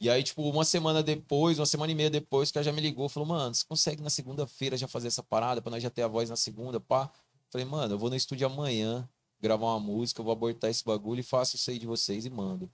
E 0.02 0.10
aí, 0.10 0.24
tipo, 0.24 0.42
uma 0.50 0.66
semana 0.66 1.04
depois, 1.04 1.60
uma 1.60 1.66
semana 1.68 1.92
e 1.92 1.96
meia 1.96 2.10
depois, 2.10 2.50
o 2.50 2.54
cara 2.54 2.64
já 2.64 2.72
me 2.72 2.82
ligou. 2.82 3.08
Falou, 3.08 3.30
mano, 3.30 3.54
você 3.54 3.64
consegue 3.68 4.02
na 4.02 4.10
segunda-feira 4.10 4.76
já 4.76 4.88
fazer 4.88 5.08
essa 5.08 5.22
parada 5.22 5.62
pra 5.62 5.70
nós 5.70 5.84
já 5.84 5.92
ter 5.92 6.02
a 6.02 6.08
voz 6.08 6.32
na 6.32 6.36
segunda, 6.36 6.80
pá? 6.80 7.12
Falei, 7.52 7.66
mano, 7.68 7.94
eu 7.94 8.00
vou 8.00 8.10
no 8.10 8.16
estúdio 8.16 8.48
amanhã 8.48 9.08
gravar 9.40 9.68
uma 9.68 9.80
música, 9.80 10.22
eu 10.22 10.26
vou 10.26 10.34
abortar 10.34 10.72
esse 10.72 10.84
bagulho 10.84 11.20
e 11.20 11.24
faço 11.24 11.56
isso 11.56 11.70
aí 11.70 11.78
de 11.78 11.86
vocês 11.86 12.26
e 12.26 12.30
mando. 12.32 12.68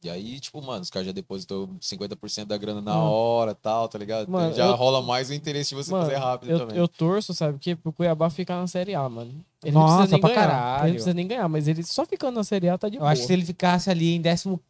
E 0.00 0.08
aí, 0.08 0.38
tipo, 0.38 0.62
mano, 0.62 0.80
os 0.80 0.90
caras 0.90 1.06
já 1.06 1.12
depositou 1.12 1.68
50% 1.80 2.44
da 2.46 2.56
grana 2.56 2.80
na 2.80 2.94
Mano. 2.94 3.10
hora 3.10 3.52
tal, 3.52 3.88
tá 3.88 3.98
ligado? 3.98 4.28
Mano, 4.30 4.54
já 4.54 4.66
eu- 4.66 4.76
rola 4.76 5.02
mais 5.02 5.28
o 5.28 5.34
interesse 5.34 5.70
de 5.70 5.74
você 5.74 5.90
Mano, 5.90 6.04
fazer 6.04 6.16
rápido 6.18 6.50
eu, 6.52 6.58
também. 6.60 6.76
eu 6.76 6.86
torço, 6.86 7.34
sabe 7.34 7.56
o 7.56 7.58
quê? 7.58 7.74
Pro 7.74 7.92
Cuiabá 7.92 8.30
ficar 8.30 8.60
na 8.60 8.68
Série 8.68 8.94
A, 8.94 9.08
mano. 9.08 9.32
Ele 9.64 9.74
não 9.74 9.80
Nossa, 9.82 9.94
precisa 9.96 10.12
nem 10.12 10.20
pra 10.20 10.30
ganhar. 10.30 10.40
caralho. 10.48 10.78
Ele 10.82 10.86
não 10.86 10.92
precisa 10.94 11.14
nem 11.14 11.26
ganhar, 11.26 11.48
mas 11.48 11.66
ele 11.66 11.82
só 11.82 12.06
ficando 12.06 12.36
na 12.36 12.44
Série 12.44 12.68
A 12.68 12.78
tá 12.78 12.88
de 12.88 12.94
Eu 12.94 13.00
boa. 13.00 13.10
acho 13.10 13.22
que 13.22 13.26
se 13.26 13.32
ele 13.32 13.44
ficasse 13.44 13.90
ali 13.90 14.14
em 14.14 14.22
15º, 14.22 14.60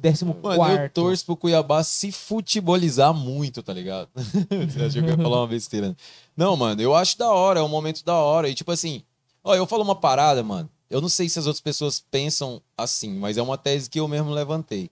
14 0.00 0.24
Mano, 0.24 0.80
eu 0.84 0.90
torço 0.90 1.26
pro 1.26 1.36
Cuiabá 1.36 1.82
se 1.82 2.12
futebolizar 2.12 3.12
muito, 3.12 3.64
tá 3.64 3.72
ligado? 3.72 4.08
Você 4.14 4.80
achou 4.84 5.02
que 5.02 5.08
eu 5.10 5.16
ia 5.16 5.22
falar 5.22 5.40
uma 5.40 5.48
besteira? 5.48 5.96
Não, 6.36 6.56
mano, 6.56 6.80
eu 6.80 6.94
acho 6.94 7.18
da 7.18 7.32
hora, 7.32 7.58
é 7.58 7.62
um 7.64 7.68
momento 7.68 8.04
da 8.04 8.14
hora. 8.14 8.48
E 8.48 8.54
tipo 8.54 8.70
assim, 8.70 9.02
ó, 9.42 9.56
eu 9.56 9.66
falo 9.66 9.82
uma 9.82 9.96
parada, 9.96 10.40
mano. 10.44 10.70
Eu 10.90 11.00
não 11.00 11.08
sei 11.08 11.28
se 11.28 11.38
as 11.38 11.46
outras 11.46 11.60
pessoas 11.60 12.00
pensam 12.10 12.62
assim, 12.76 13.12
mas 13.14 13.36
é 13.36 13.42
uma 13.42 13.58
tese 13.58 13.90
que 13.90 14.00
eu 14.00 14.08
mesmo 14.08 14.30
levantei. 14.30 14.90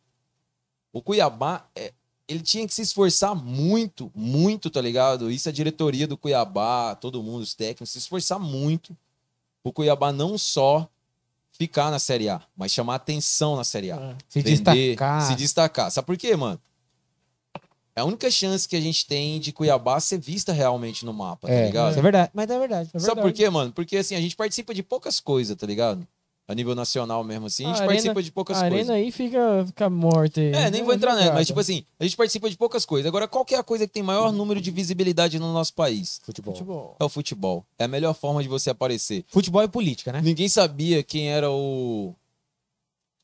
O 0.93 1.01
Cuiabá, 1.01 1.67
é, 1.75 1.93
ele 2.29 2.41
tinha 2.41 2.67
que 2.67 2.75
se 2.75 2.83
esforçar 2.83 3.35
muito, 3.35 4.11
muito, 4.15 4.71
tá 4.71 4.81
ligado? 4.81 5.31
Isso 5.31 5.49
a 5.49 5.53
diretoria 5.53 6.07
do 6.07 6.17
Cuiabá, 6.17 6.95
todo 6.95 7.23
mundo, 7.23 7.43
os 7.43 7.55
técnicos, 7.55 7.91
se 7.91 7.99
esforçar 7.99 8.39
muito 8.39 8.97
o 9.69 9.73
Cuiabá 9.73 10.13
não 10.13 10.39
só 10.39 10.89
ficar 11.51 11.91
na 11.91 11.99
Série 11.99 12.29
A, 12.29 12.41
mas 12.57 12.73
chamar 12.73 12.97
atenção 12.97 13.57
na 13.57 13.65
Série 13.65 13.91
A. 13.91 13.97
É. 13.97 14.17
Se 14.29 14.43
Vender, 14.43 14.51
destacar. 14.51 15.23
Se 15.23 15.35
destacar. 15.35 15.91
Sabe 15.91 16.07
por 16.07 16.17
quê, 16.17 16.37
mano? 16.37 16.61
É 17.97 18.03
a 18.03 18.05
única 18.05 18.31
chance 18.31 18.69
que 18.69 18.77
a 18.77 18.81
gente 18.81 19.07
tem 19.07 19.41
de 19.41 19.53
Cuiabá 19.53 19.99
ser 19.99 20.19
vista 20.19 20.53
realmente 20.53 21.05
no 21.07 21.15
mapa, 21.15 21.49
tá 21.49 21.55
É, 21.55 21.65
ligado? 21.67 21.91
isso 21.91 21.99
é 21.99 22.03
verdade. 22.03 22.31
Mas 22.35 22.51
é 22.51 22.59
verdade. 22.59 22.91
É 22.93 22.99
Sabe 22.99 23.15
verdade. 23.15 23.29
por 23.29 23.33
quê, 23.35 23.49
mano? 23.49 23.73
Porque 23.73 23.97
assim, 23.97 24.15
a 24.15 24.21
gente 24.21 24.37
participa 24.37 24.75
de 24.75 24.83
poucas 24.83 25.19
coisas, 25.19 25.57
tá 25.57 25.67
ligado? 25.67 26.07
A 26.49 26.55
nível 26.55 26.77
nacional 26.77 27.25
mesmo, 27.25 27.47
assim, 27.47 27.65
a 27.65 27.69
gente 27.69 27.75
A 27.77 27.79
arena- 27.79 27.93
participa 27.95 28.23
de 28.23 28.31
poucas 28.31 28.59
A 28.59 28.69
coisas. 28.69 28.79
arena 28.91 28.93
aí 29.05 29.11
fica, 29.11 29.65
fica 29.67 29.91
morta. 29.91 30.41
aí. 30.41 30.53
É, 30.53 30.71
nem 30.71 30.85
vou 30.85 30.95
entrar 30.95 31.17
nela, 31.17 31.33
mas 31.35 31.47
tipo 31.49 31.59
assim, 31.59 31.85
a 31.99 32.05
gente 32.05 32.17
participa 32.17 32.49
de 32.49 32.57
poucas 32.57 32.85
coisas. 32.87 33.09
Agora, 33.09 33.27
qual 33.27 33.45
que 33.45 33.55
é 33.55 33.59
a 33.59 33.65
coisa 33.65 33.85
que 33.87 33.93
tem 33.93 34.03
maior 34.03 34.31
número 34.31 34.61
de 34.61 34.71
visibilidade 34.71 35.39
no 35.41 35.53
nosso 35.53 35.73
país? 35.75 36.21
Futebol. 36.23 36.55
Futebol. 36.55 36.97
É 37.01 37.05
o 37.05 37.09
futebol. 37.09 37.65
É 37.79 37.85
a 37.85 37.89
melhor 37.89 38.15
forma 38.15 38.43
de 38.43 38.49
você 38.49 38.71
aparecer. 38.71 39.25
Futebol 39.27 39.63
e 39.65 39.69
política, 39.69 40.13
né? 40.13 40.21
Ninguém 40.23 40.49
sabia 40.49 41.03
quem 41.03 41.31
era 41.31 41.51
o 41.51 42.15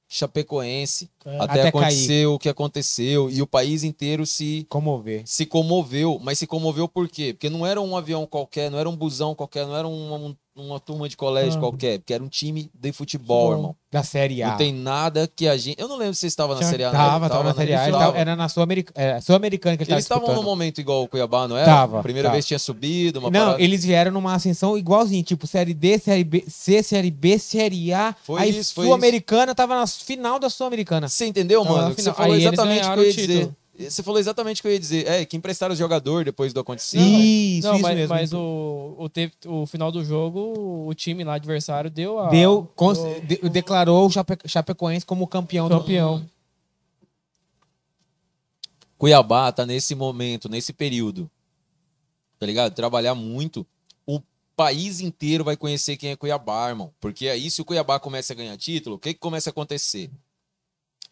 Chapecoense 0.09 1.05
É. 1.05 1.09
até, 1.39 1.61
Até 1.61 1.69
acontecer 1.69 2.27
o 2.27 2.39
que 2.39 2.49
aconteceu 2.49 3.31
e 3.31 3.41
o 3.43 3.47
país 3.47 3.85
inteiro 3.85 4.27
se 4.27 4.67
Comover. 4.69 5.23
se 5.25 5.47
comoveu, 5.47 6.19
mas 6.23 6.39
se 6.39 6.47
comoveu 6.47 6.89
por 6.89 7.09
quê? 7.09 7.33
Porque 7.33 7.49
não 7.51 7.67
era 7.67 7.81
um 7.81 7.97
avião 7.97 8.27
qualquer, 8.27 8.71
não 8.71 8.79
era 8.79 8.89
um 8.89 8.97
busão 8.97 9.35
qualquer, 9.35 9.67
não 9.67 9.77
era 9.77 9.87
uma, 9.89 10.17
um- 10.17 10.37
uma 10.55 10.79
turma 10.79 11.09
de 11.09 11.17
colégio 11.17 11.57
Ah. 11.57 11.61
qualquer, 11.61 11.99
porque 11.99 12.13
era 12.13 12.23
um 12.23 12.29
time 12.29 12.71
de 12.79 12.93
futebol, 12.93 13.47
Futebol. 13.47 13.53
irmão. 13.53 13.77
Da 13.91 14.03
Série 14.03 14.43
A. 14.43 14.51
Não 14.51 14.57
tem 14.57 14.73
nada 14.73 15.31
que 15.37 15.47
a 15.47 15.55
gente. 15.57 15.79
Eu 15.79 15.87
não 15.87 15.97
lembro 15.99 16.15
se 16.15 16.21
você 16.21 16.27
estava 16.27 16.55
na 16.55 16.63
Série 16.63 16.85
A, 16.85 16.91
não. 16.93 16.99
Tava, 16.99 17.27
Eu 17.27 17.31
tava 17.31 17.45
na 17.45 17.55
Série 17.55 17.75
A. 17.75 17.83
Ele 17.89 17.93
tava. 17.99 18.17
era 18.19 18.35
na 18.37 18.49
Sul-Americana 18.49 19.07
é, 19.17 19.21
Sul-Americana 19.21 19.77
que 19.77 19.83
ele 19.83 19.89
tava 19.89 19.97
Eles 19.99 20.05
estavam 20.05 20.35
num 20.35 20.43
momento 20.43 20.81
igual 20.81 21.03
o 21.03 21.09
Cuiabá, 21.09 21.47
não 21.47 21.57
era? 21.59 21.67
Tava, 21.67 22.03
Primeira 22.03 22.29
tava. 22.29 22.35
vez 22.37 22.47
tinha 22.47 22.59
subido, 22.59 23.19
uma 23.19 23.31
Não, 23.31 23.41
parada. 23.47 23.63
eles 23.63 23.85
vieram 23.85 24.11
numa 24.11 24.35
ascensão 24.35 24.79
igualzinho, 24.79 25.23
tipo 25.23 25.47
Série 25.47 25.75
D, 25.75 25.99
Série 25.99 26.25
B, 26.25 26.43
C, 26.49 26.83
Série 26.83 27.11
B, 27.11 27.39
Série 27.39 27.93
A. 27.93 28.15
Foi 28.25 28.41
aí 28.41 28.59
isso, 28.59 28.73
foi 28.75 28.87
Sul-Americana 28.87 29.55
tava 29.55 29.75
na 29.75 29.87
final 29.87 30.39
da 30.39 30.49
Sul-Americana. 30.49 31.07
Você 31.13 31.27
entendeu, 31.27 31.63
Tava 31.63 31.77
mano? 31.83 31.95
Você 31.95 32.13
falou 32.13 32.33
Aí 32.33 32.41
exatamente 32.43 32.89
o 32.89 32.93
que 32.95 32.99
eu 33.01 33.05
ia 33.05 33.13
dizer. 33.13 33.51
Você 33.79 34.03
falou 34.03 34.21
exatamente 34.21 34.61
o 34.61 34.63
que 34.63 34.69
eu 34.69 34.73
ia 34.73 34.79
dizer. 34.79 35.07
É, 35.09 35.25
que 35.25 35.37
emprestaram 35.37 35.73
o 35.75 35.77
jogador 35.77 36.25
depois 36.25 36.53
do 36.53 36.61
acontecido. 36.61 37.03
Isso, 37.03 37.67
Não, 37.67 37.75
isso 37.75 37.83
mas, 37.83 37.97
mesmo. 37.97 38.15
mas 38.15 38.33
o, 38.33 38.95
o, 38.99 39.09
teve- 39.09 39.33
o 39.47 39.67
final 39.67 39.91
do 39.91 40.05
jogo, 40.05 40.87
o 40.87 40.95
time 40.95 41.25
lá 41.25 41.35
adversário 41.35 41.91
deu 41.91 42.19
a. 42.19 42.29
Deu, 42.29 42.71
cons- 42.77 42.99
o- 42.99 43.21
de- 43.21 43.49
declarou 43.49 44.07
o 44.07 44.11
Chape- 44.11 44.39
Chapecoense 44.47 45.05
como 45.05 45.27
campeão, 45.27 45.69
do 45.69 45.79
campeão. 45.81 46.25
Cuiabá 48.99 49.51
tá 49.51 49.67
nesse 49.67 49.95
momento, 49.95 50.49
nesse 50.49 50.73
período. 50.73 51.31
Tá 52.39 52.47
ligado? 52.47 52.73
Trabalhar 52.75 53.15
muito. 53.15 53.67
O 54.07 54.21
país 54.57 55.01
inteiro 55.01 55.45
vai 55.45 55.57
conhecer 55.57 55.97
quem 55.97 56.11
é 56.11 56.17
Cuiabá, 56.17 56.69
irmão. 56.69 56.93
Porque 57.01 57.29
aí, 57.29 57.51
se 57.51 57.61
o 57.61 57.65
Cuiabá 57.65 57.99
começa 57.99 58.33
a 58.33 58.37
ganhar 58.37 58.57
título, 58.57 58.97
o 58.97 58.99
que, 58.99 59.15
que 59.15 59.21
começa 59.21 59.51
a 59.51 59.53
acontecer? 59.53 60.11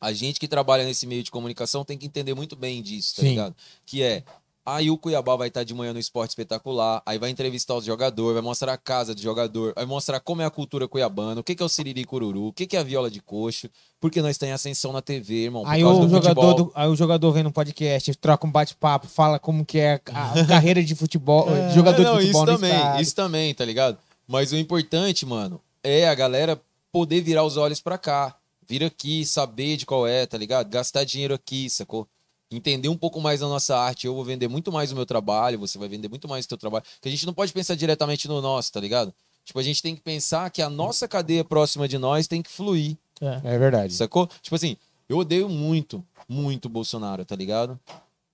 A 0.00 0.12
gente 0.12 0.40
que 0.40 0.48
trabalha 0.48 0.84
nesse 0.84 1.06
meio 1.06 1.22
de 1.22 1.30
comunicação 1.30 1.84
tem 1.84 1.98
que 1.98 2.06
entender 2.06 2.34
muito 2.34 2.56
bem 2.56 2.80
disso, 2.82 3.16
tá 3.16 3.22
Sim. 3.22 3.28
ligado? 3.30 3.54
Que 3.84 4.02
é. 4.02 4.22
Aí 4.64 4.90
o 4.90 4.96
Cuiabá 4.98 5.34
vai 5.36 5.48
estar 5.48 5.64
de 5.64 5.72
manhã 5.74 5.92
no 5.92 5.98
esporte 5.98 6.30
espetacular, 6.30 7.02
aí 7.04 7.18
vai 7.18 7.30
entrevistar 7.30 7.74
os 7.74 7.84
jogadores, 7.84 8.34
vai 8.34 8.42
mostrar 8.42 8.74
a 8.74 8.76
casa 8.76 9.14
do 9.14 9.20
jogador, 9.20 9.72
vai 9.74 9.86
mostrar 9.86 10.20
como 10.20 10.42
é 10.42 10.44
a 10.44 10.50
cultura 10.50 10.86
cuiabana, 10.86 11.40
o 11.40 11.42
que 11.42 11.56
é 11.60 11.64
o 11.64 11.68
siriri 11.68 12.04
cururu, 12.04 12.48
o 12.48 12.52
que 12.52 12.76
é 12.76 12.78
a 12.80 12.82
viola 12.82 13.10
de 13.10 13.20
coxo, 13.20 13.68
porque 13.98 14.20
nós 14.20 14.36
tem 14.38 14.52
ascensão 14.52 14.92
na 14.92 15.00
TV, 15.00 15.44
irmão. 15.44 15.64
Aí 15.66 15.82
o, 15.82 16.00
do 16.06 16.08
jogador 16.10 16.54
do- 16.54 16.72
aí 16.74 16.88
o 16.88 16.94
jogador 16.94 17.32
vem 17.32 17.42
no 17.42 17.50
podcast, 17.50 18.14
troca 18.16 18.46
um 18.46 18.50
bate-papo, 18.52 19.08
fala 19.08 19.38
como 19.38 19.64
que 19.64 19.78
é 19.78 19.94
a, 19.94 20.00
carreira 20.46 20.84
de 20.84 20.94
futebol, 20.94 21.46
de 21.68 21.74
jogador 21.74 22.02
É, 22.02 22.04
não, 22.04 22.18
de 22.18 22.26
futebol 22.26 22.42
isso 22.44 22.52
no 22.52 22.58
também, 22.58 22.76
estado. 22.76 23.02
isso 23.02 23.14
também, 23.16 23.54
tá 23.54 23.64
ligado? 23.64 23.98
Mas 24.28 24.52
o 24.52 24.56
importante, 24.56 25.24
mano, 25.26 25.58
é 25.82 26.06
a 26.06 26.14
galera 26.14 26.60
poder 26.92 27.22
virar 27.22 27.44
os 27.44 27.56
olhos 27.56 27.80
pra 27.80 27.96
cá. 27.96 28.36
Vir 28.70 28.84
aqui, 28.84 29.26
saber 29.26 29.76
de 29.76 29.84
qual 29.84 30.06
é, 30.06 30.24
tá 30.24 30.38
ligado? 30.38 30.68
Gastar 30.68 31.02
dinheiro 31.02 31.34
aqui, 31.34 31.68
sacou? 31.68 32.06
Entender 32.48 32.88
um 32.88 32.96
pouco 32.96 33.20
mais 33.20 33.40
da 33.40 33.48
nossa 33.48 33.76
arte. 33.76 34.06
Eu 34.06 34.14
vou 34.14 34.24
vender 34.24 34.46
muito 34.46 34.70
mais 34.70 34.92
o 34.92 34.94
meu 34.94 35.04
trabalho, 35.04 35.58
você 35.58 35.76
vai 35.76 35.88
vender 35.88 36.08
muito 36.08 36.28
mais 36.28 36.44
o 36.44 36.48
teu 36.48 36.56
trabalho. 36.56 36.84
Que 37.02 37.08
a 37.08 37.10
gente 37.10 37.26
não 37.26 37.34
pode 37.34 37.52
pensar 37.52 37.74
diretamente 37.74 38.28
no 38.28 38.40
nosso, 38.40 38.70
tá 38.70 38.78
ligado? 38.78 39.12
Tipo, 39.44 39.58
a 39.58 39.62
gente 39.64 39.82
tem 39.82 39.96
que 39.96 40.00
pensar 40.00 40.48
que 40.50 40.62
a 40.62 40.70
nossa 40.70 41.08
cadeia 41.08 41.42
próxima 41.42 41.88
de 41.88 41.98
nós 41.98 42.28
tem 42.28 42.40
que 42.40 42.48
fluir. 42.48 42.96
É. 43.20 43.40
É 43.54 43.58
verdade. 43.58 43.92
Sacou? 43.92 44.28
Tipo 44.40 44.54
assim, 44.54 44.76
Eu 45.08 45.18
odeio 45.18 45.48
muito, 45.48 46.04
muito 46.28 46.66
o 46.66 46.68
Bolsonaro, 46.68 47.24
tá 47.24 47.34
ligado? 47.34 47.76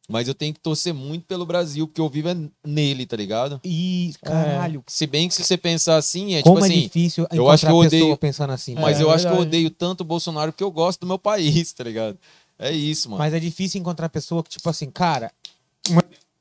Mas 0.08 0.28
eu 0.28 0.34
tenho 0.34 0.54
que 0.54 0.60
torcer 0.60 0.94
muito 0.94 1.24
pelo 1.26 1.44
Brasil, 1.44 1.86
porque 1.88 2.00
eu 2.00 2.08
vivo 2.08 2.28
é 2.28 2.36
nele, 2.64 3.04
tá 3.06 3.16
ligado? 3.16 3.60
E, 3.64 4.14
caralho, 4.22 4.84
Se 4.86 5.04
bem 5.06 5.26
que 5.28 5.34
se 5.34 5.42
você 5.42 5.56
pensar 5.56 5.96
assim, 5.96 6.34
é 6.34 6.42
como 6.42 6.56
tipo 6.56 6.66
é 6.66 6.68
assim. 6.68 6.80
difícil 6.82 7.26
eu 7.32 7.50
acho 7.50 7.66
que 7.66 7.72
eu 7.72 7.76
odeio- 7.76 8.16
pensando 8.16 8.52
assim. 8.52 8.74
Mas 8.76 9.00
É, 9.00 9.02
eu 9.02 9.10
acho 9.10 9.26
que 9.26 9.32
eu 9.32 9.38
odeio 9.40 9.68
tanto 9.70 10.02
o 10.02 10.04
Bolsonaro 10.04 10.52
porque 10.52 10.62
eu 10.62 10.70
gosto 10.70 11.00
do 11.00 11.06
meu 11.06 11.18
país, 11.18 11.72
tá 11.72 11.82
ligado? 11.82 12.16
É 12.58 12.70
isso, 12.70 13.10
mano. 13.10 13.18
Mas 13.18 13.34
é 13.34 13.40
difícil 13.40 13.80
encontrar 13.80 14.08
pessoa 14.08 14.42
que, 14.42 14.50
tipo 14.50 14.68
assim, 14.70 14.88
cara. 14.90 15.32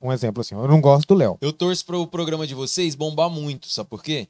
Um 0.01 0.11
exemplo 0.13 0.41
assim, 0.41 0.53
eu 0.53 0.67
não 0.67 0.79
gosto 0.79 1.07
do 1.07 1.15
Léo. 1.15 1.37
Eu 1.41 1.51
torço 1.51 1.83
pro 1.85 2.05
programa 2.05 2.45
de 2.45 2.53
vocês 2.53 2.93
bombar 2.93 3.29
muito, 3.29 3.67
sabe 3.69 3.89
por 3.89 4.03
quê? 4.03 4.27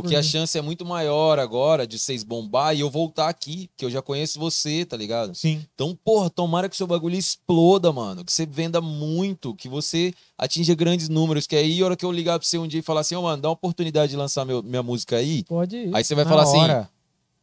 Porque 0.00 0.14
a 0.14 0.18
Uhum. 0.18 0.22
chance 0.24 0.56
é 0.58 0.62
muito 0.62 0.84
maior 0.84 1.38
agora 1.38 1.86
de 1.86 1.98
vocês 1.98 2.22
bombar 2.22 2.74
e 2.74 2.80
eu 2.80 2.90
voltar 2.90 3.28
aqui, 3.28 3.68
que 3.76 3.84
eu 3.84 3.90
já 3.90 4.00
conheço 4.02 4.38
você, 4.38 4.84
tá 4.84 4.96
ligado? 4.96 5.34
Sim. 5.34 5.64
Então, 5.74 5.96
porra, 6.04 6.28
tomara 6.30 6.68
que 6.68 6.76
seu 6.76 6.86
bagulho 6.86 7.16
exploda, 7.16 7.92
mano. 7.92 8.24
Que 8.24 8.32
você 8.32 8.46
venda 8.46 8.80
muito, 8.80 9.54
que 9.54 9.68
você 9.68 10.12
atinja 10.36 10.74
grandes 10.74 11.08
números. 11.08 11.46
Que 11.46 11.56
aí, 11.56 11.80
a 11.82 11.84
hora 11.84 11.96
que 11.96 12.04
eu 12.04 12.12
ligar 12.12 12.38
pra 12.38 12.46
você 12.46 12.58
um 12.58 12.66
dia 12.68 12.80
e 12.80 12.82
falar 12.82 13.00
assim, 13.00 13.14
ô, 13.14 13.22
mano, 13.22 13.40
dá 13.42 13.48
uma 13.48 13.54
oportunidade 13.54 14.10
de 14.10 14.16
lançar 14.16 14.44
meu- 14.44 14.62
minha 14.62 14.82
música 14.82 15.16
aí. 15.16 15.44
Pode 15.44 15.76
ir. 15.76 15.90
Aí 15.94 16.04
você 16.04 16.14
vai 16.14 16.24
Na 16.24 16.30
falar 16.30 16.42
assim, 16.44 16.58
hora. 16.58 16.88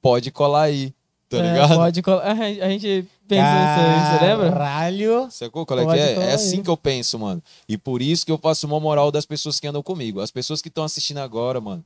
pode 0.02 0.32
colar 0.32 0.64
aí, 0.64 0.94
tá 1.30 1.38
É, 1.38 1.42
ligado? 1.52 1.76
Pode 1.76 2.02
colo- 2.02 2.20
A 2.24 2.36
gente 2.36 2.62
a 2.62 2.70
gente 2.70 3.08
pensa 3.28 3.44
nisso 3.44 3.80
aí, 3.80 4.20
você 4.20 4.26
lembra? 4.26 4.52
Caralho. 4.52 5.28
Sacou 5.32 5.66
qual 5.66 5.80
é 5.80 5.84
Pode 5.84 5.98
que 6.00 6.04
é? 6.08 6.14
colar 6.14 6.26
É 6.28 6.34
assim 6.34 6.58
aí. 6.58 6.64
que 6.64 6.70
eu 6.70 6.78
penso, 6.78 7.18
mano. 7.18 7.42
E 7.68 7.78
por 7.78 8.02
isso 8.02 8.26
que 8.26 8.32
eu 8.32 8.38
faço 8.38 8.68
uma 8.68 8.80
moral 8.80 9.12
das 9.12 9.26
pessoas 9.26 9.60
que 9.60 9.66
andam 9.68 9.82
comigo. 9.82 10.20
As 10.22 10.30
pessoas 10.32 10.62
que 10.62 10.68
estão 10.68 10.84
assistindo 10.84 11.18
agora, 11.18 11.60
mano, 11.60 11.84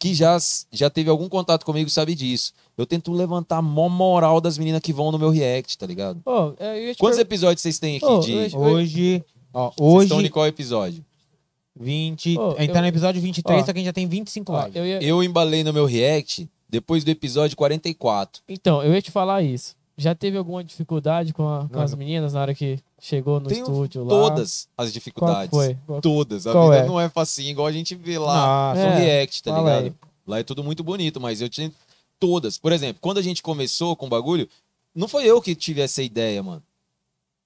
que 0.00 0.14
já, 0.14 0.36
já 0.72 0.88
teve 0.90 1.10
algum 1.10 1.28
contato 1.28 1.64
comigo 1.64 1.88
sabe 1.90 2.14
disso. 2.14 2.52
Eu 2.76 2.86
tento 2.86 3.12
levantar 3.12 3.58
a 3.58 3.62
mó 3.62 3.88
moral 3.88 4.40
das 4.40 4.56
meninas 4.56 4.80
que 4.80 4.92
vão 4.92 5.12
no 5.12 5.18
meu 5.18 5.28
react, 5.30 5.76
tá 5.76 5.86
ligado? 5.86 6.20
Te 6.20 6.98
Quantos 6.98 7.18
per- 7.18 7.26
episódios 7.26 7.60
vocês 7.60 7.78
têm 7.78 7.98
aqui 7.98 8.06
Ô, 8.06 8.18
de... 8.20 8.48
te- 8.48 8.56
Hoje, 8.56 9.24
ó, 9.52 9.70
Vocês 9.76 10.04
estão 10.04 10.16
hoje, 10.18 10.26
de 10.26 10.30
qual 10.32 10.46
episódio? 10.46 11.04
20. 11.78 12.38
Ô, 12.38 12.46
a 12.48 12.60
gente 12.60 12.68
eu- 12.68 12.74
tá 12.74 12.80
no 12.80 12.86
episódio 12.88 13.20
23, 13.22 13.62
Ó. 13.62 13.66
só 13.66 13.72
que 13.72 13.78
a 13.78 13.80
gente 13.80 13.86
já 13.86 13.92
tem 13.92 14.06
25 14.06 14.52
Ó, 14.52 14.58
lives. 14.60 14.76
eu 14.76 14.86
ia- 14.86 15.02
Eu 15.02 15.22
embalei 15.22 15.62
no 15.62 15.72
meu 15.72 15.84
react 15.86 16.48
depois 16.68 17.04
do 17.04 17.10
episódio 17.10 17.56
44. 17.56 18.42
Então, 18.48 18.82
eu 18.82 18.92
ia 18.94 19.02
te 19.02 19.10
falar 19.10 19.42
isso. 19.42 19.76
Já 19.96 20.14
teve 20.14 20.36
alguma 20.38 20.64
dificuldade 20.64 21.32
com, 21.34 21.46
a- 21.46 21.68
com 21.70 21.78
as 21.80 21.94
meninas 21.94 22.32
na 22.32 22.40
hora 22.40 22.54
que 22.54 22.78
chegou 23.00 23.40
no 23.40 23.48
Tenho 23.48 23.62
estúdio 23.62 24.04
lá? 24.04 24.10
Todas 24.10 24.68
as 24.76 24.86
Qual 24.86 24.92
dificuldades. 24.92 25.50
foi? 25.50 25.76
Qual- 25.86 26.00
Todas. 26.00 26.46
A 26.46 26.52
Qual 26.52 26.70
vida 26.70 26.84
é? 26.84 26.86
não 26.86 27.00
é 27.00 27.08
facinho, 27.08 27.50
igual 27.50 27.66
a 27.66 27.72
gente 27.72 27.94
vê 27.94 28.18
lá 28.18 28.74
Nossa, 28.74 28.80
no 28.86 28.92
É, 28.92 28.98
react, 28.98 29.42
tá 29.42 29.50
fala 29.52 29.70
ligado? 29.78 29.84
aí. 29.86 30.08
Lá 30.26 30.38
é 30.38 30.42
tudo 30.42 30.62
muito 30.62 30.84
bonito, 30.84 31.20
mas 31.20 31.40
eu 31.40 31.48
tinha 31.48 31.72
todas. 32.18 32.58
Por 32.58 32.70
exemplo, 32.72 32.98
quando 33.00 33.18
a 33.18 33.22
gente 33.22 33.42
começou 33.42 33.96
com 33.96 34.06
o 34.06 34.08
bagulho, 34.08 34.48
não 34.94 35.08
foi 35.08 35.24
eu 35.24 35.40
que 35.42 35.54
tive 35.54 35.80
essa 35.80 36.02
ideia, 36.02 36.42
mano. 36.42 36.62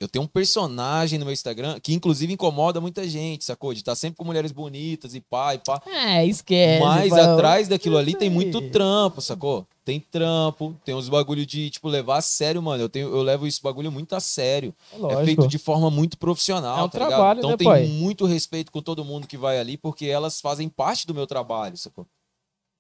Eu 0.01 0.09
tenho 0.09 0.25
um 0.25 0.29
personagem 0.29 1.19
no 1.19 1.25
meu 1.25 1.33
Instagram 1.33 1.79
que, 1.81 1.95
inclusive, 1.95 2.33
incomoda 2.33 2.81
muita 2.81 3.09
gente, 3.09 3.45
sacou? 3.45 3.73
De 3.73 3.81
estar 3.81 3.95
sempre 3.95 4.19
com 4.19 4.25
mulheres 4.25 4.51
bonitas 4.53 5.15
e 5.15 5.21
pá 5.21 5.55
e 5.55 5.59
pá. 5.59 5.81
É, 5.87 6.27
esquece. 6.27 6.85
Mas 6.85 7.13
atrás 7.13 7.69
daquilo 7.69 7.97
ali 7.97 8.15
tem 8.15 8.29
muito 8.29 8.61
trampo, 8.71 9.21
sacou? 9.23 9.67
Tem 9.85 10.01
trampo, 10.01 10.75
tem 10.83 10.95
uns 10.95 11.11
bagulho 11.11 11.45
de, 11.45 11.69
tipo, 11.69 11.89
levar 11.89 12.17
a 12.17 12.23
sério, 12.23 12.63
mano. 12.63 12.83
Eu, 12.83 12.89
tenho, 12.89 13.09
eu 13.09 13.23
levo 13.23 13.47
esse 13.47 13.61
bagulho 13.61 13.93
muito 13.93 14.15
a 14.15 14.21
sério. 14.21 14.75
É 14.93 15.13
É 15.13 15.25
feito 15.25 15.47
de 15.47 15.59
forma 15.59 15.91
muito 15.91 16.17
profissional, 16.17 16.79
É 16.79 16.83
um 16.85 16.89
tá 16.89 16.99
ligado? 16.99 17.11
trabalho, 17.11 17.39
Então 17.41 17.51
né, 17.51 17.57
tem 17.59 17.67
pai? 17.67 17.87
muito 17.87 18.25
respeito 18.25 18.73
com 18.73 18.81
todo 18.81 19.05
mundo 19.05 19.27
que 19.27 19.37
vai 19.37 19.59
ali, 19.59 19.77
porque 19.77 20.07
elas 20.07 20.41
fazem 20.41 20.71
parte 20.71 21.07
do 21.07 21.13
meu 21.15 21.27
trabalho, 21.27 21.77
sacou? 21.77 22.07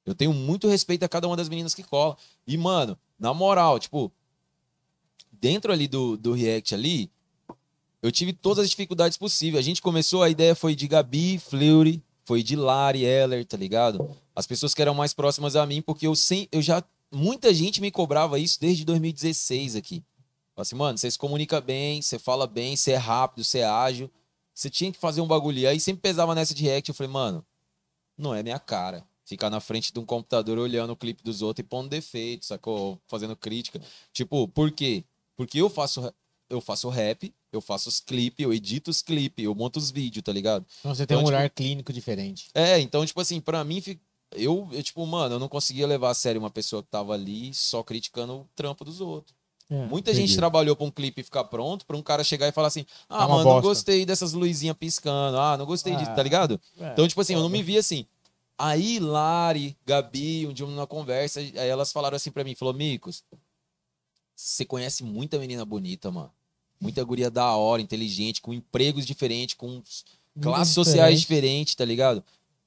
Eu 0.07 0.15
tenho 0.15 0.33
muito 0.33 0.67
respeito 0.67 1.03
a 1.05 1.09
cada 1.09 1.27
uma 1.27 1.37
das 1.37 1.49
meninas 1.49 1.75
que 1.75 1.83
cola. 1.83 2.17
E, 2.47 2.57
mano, 2.57 2.97
na 3.19 3.35
moral, 3.35 3.79
tipo, 3.79 4.11
dentro 5.33 5.73
ali 5.73 5.87
do, 5.87 6.17
do 6.17 6.33
React 6.33 6.75
ali, 6.75 7.11
eu 8.03 8.11
tive 8.13 8.33
todas 8.33 8.65
as 8.65 8.71
dificuldades 8.71 9.17
possíveis. 9.19 9.63
A 9.65 9.67
gente 9.67 9.83
começou, 9.83 10.23
a 10.23 10.31
ideia 10.31 10.55
foi 10.55 10.75
de 10.75 10.87
Gabi, 10.89 11.39
Fleury, 11.39 12.03
foi 12.25 12.43
de 12.43 12.57
Lari, 12.57 13.05
Eller, 13.05 13.45
tá 13.45 13.57
ligado? 13.57 14.09
As 14.35 14.47
pessoas 14.47 14.75
que 14.75 14.83
eram 14.83 14.95
mais 14.95 15.13
próximas 15.15 15.55
a 15.57 15.65
mim, 15.67 15.81
porque 15.83 16.07
eu, 16.07 16.15
sem, 16.15 16.49
eu 16.51 16.61
já. 16.63 16.83
Muita 17.15 17.53
gente 17.55 17.81
me 17.81 17.91
cobrava 17.91 18.39
isso 18.39 18.61
desde 18.61 18.85
2016 18.85 19.77
aqui. 19.77 20.03
Fala 20.55 20.63
assim, 20.63 20.77
mano, 20.77 20.99
você 20.99 21.11
se 21.11 21.19
comunica 21.19 21.61
bem, 21.61 22.01
você 22.03 22.19
fala 22.19 22.47
bem, 22.47 22.77
você 22.77 22.93
é 22.93 22.97
rápido, 22.97 23.45
você 23.45 23.59
é 23.61 23.65
ágil. 23.67 24.11
Você 24.55 24.71
tinha 24.71 24.93
que 24.93 24.99
fazer 24.99 25.21
um 25.21 25.27
bagulho. 25.27 25.59
E 25.59 25.67
aí 25.67 25.81
sempre 25.81 26.03
pesava 26.03 26.35
nessa 26.35 26.55
de 26.55 26.63
react. 26.63 26.89
Eu 26.89 26.95
falei, 26.95 27.13
mano, 27.13 27.45
não 28.17 28.35
é 28.35 28.43
minha 28.43 28.59
cara. 28.59 29.05
Ficar 29.25 29.51
na 29.51 29.59
frente 29.59 29.93
de 29.93 29.99
um 29.99 30.05
computador 30.05 30.59
olhando 30.59 30.91
o 30.93 30.97
clipe 30.97 31.23
dos 31.25 31.43
outros 31.43 31.65
e 31.65 31.69
pondo 31.69 31.89
defeito, 31.89 32.45
sacou? 32.47 33.01
Fazendo 33.09 33.35
crítica. 33.35 33.81
Tipo, 34.13 34.47
por 34.47 34.71
quê? 34.71 35.03
Porque 35.37 35.59
eu 35.61 35.69
faço, 35.69 36.13
eu 36.49 36.61
faço 36.61 36.89
rap, 36.89 37.35
eu 37.51 37.61
faço 37.61 37.89
os 37.89 37.99
clipes, 37.99 38.45
eu 38.45 38.53
edito 38.53 38.91
os 38.91 39.03
clipes, 39.03 39.45
eu 39.45 39.55
monto 39.55 39.79
os 39.81 39.91
vídeos, 39.91 40.23
tá 40.23 40.31
ligado? 40.33 40.65
Então 40.81 40.95
você 40.95 41.05
tem 41.07 41.17
Então, 41.17 41.23
um 41.25 41.27
tipo- 41.27 41.37
olhar 41.37 41.51
clínico 41.51 41.93
diferente. 41.93 42.49
É, 42.55 42.79
então, 42.79 43.05
tipo 43.05 43.21
assim, 43.21 43.41
pra 43.41 43.65
mim, 43.65 43.83
eu, 44.35 44.69
eu, 44.73 44.83
tipo, 44.83 45.05
mano, 45.07 45.37
eu 45.37 45.39
não 45.39 45.49
conseguia 45.49 45.87
levar 45.87 46.11
a 46.11 46.15
sério 46.15 46.41
uma 46.41 46.51
pessoa 46.51 46.83
que 46.83 46.89
tava 46.89 47.13
ali 47.15 47.53
só 47.55 47.83
criticando 47.83 48.33
o 48.35 48.49
trampo 48.55 48.85
dos 48.85 49.01
outros. 49.01 49.35
É. 49.71 49.87
Muita 49.87 50.11
entendi. 50.11 50.27
gente 50.27 50.37
trabalhou 50.37 50.77
pra 50.77 50.85
um 50.85 50.91
clipe 50.91 51.23
ficar 51.23 51.45
pronto, 51.45 51.87
pra 51.87 51.97
um 51.97 52.03
cara 52.03 52.23
chegar 52.23 52.47
e 52.47 52.53
falar 52.53 52.69
assim: 52.69 52.85
ah, 53.09 53.19
Tá 53.21 53.29
mano, 53.29 53.37
não 53.39 53.45
bosta. 53.45 53.63
gostei 53.69 54.05
dessas 54.05 54.33
luzinhas 54.35 54.77
piscando, 54.77 55.39
ah, 55.39 55.57
não 55.57 55.65
gostei 55.65 55.97
disso, 55.97 56.11
Ah. 56.11 56.15
tá 56.15 56.23
ligado? 56.23 56.61
É. 56.79 56.93
Então, 56.93 57.09
tipo 57.09 57.21
assim, 57.21 57.33
eu 57.35 57.41
não 57.41 57.49
me 57.49 57.63
vi 57.63 57.79
assim. 57.79 58.05
Aí, 58.59 58.99
Lari, 59.01 59.77
Gabi, 59.87 60.47
um 60.47 60.53
dia 60.53 60.67
numa 60.67 60.87
conversa, 60.87 61.41
aí 61.41 61.57
elas 61.57 61.91
falaram 61.93 62.15
assim 62.17 62.31
pra 62.31 62.45
mim: 62.45 62.55
falou, 62.55 62.75
Micos, 62.75 63.25
você 64.35 64.65
conhece 64.65 65.03
muita 65.03 65.39
menina 65.39 65.65
bonita, 65.65 66.11
mano. 66.11 66.31
Muita 66.81 67.03
guria 67.03 67.31
da 67.31 67.57
hora, 67.57 67.81
inteligente, 67.81 68.43
com 68.43 68.53
empregos 68.53 69.07
diferentes, 69.07 69.55
com 69.55 69.69
Muito 69.69 69.85
classes 70.43 70.75
sociais 70.75 71.21
diferente. 71.21 71.21
diferentes, 71.21 71.75
tá 71.75 71.85
ligado? 71.85 72.23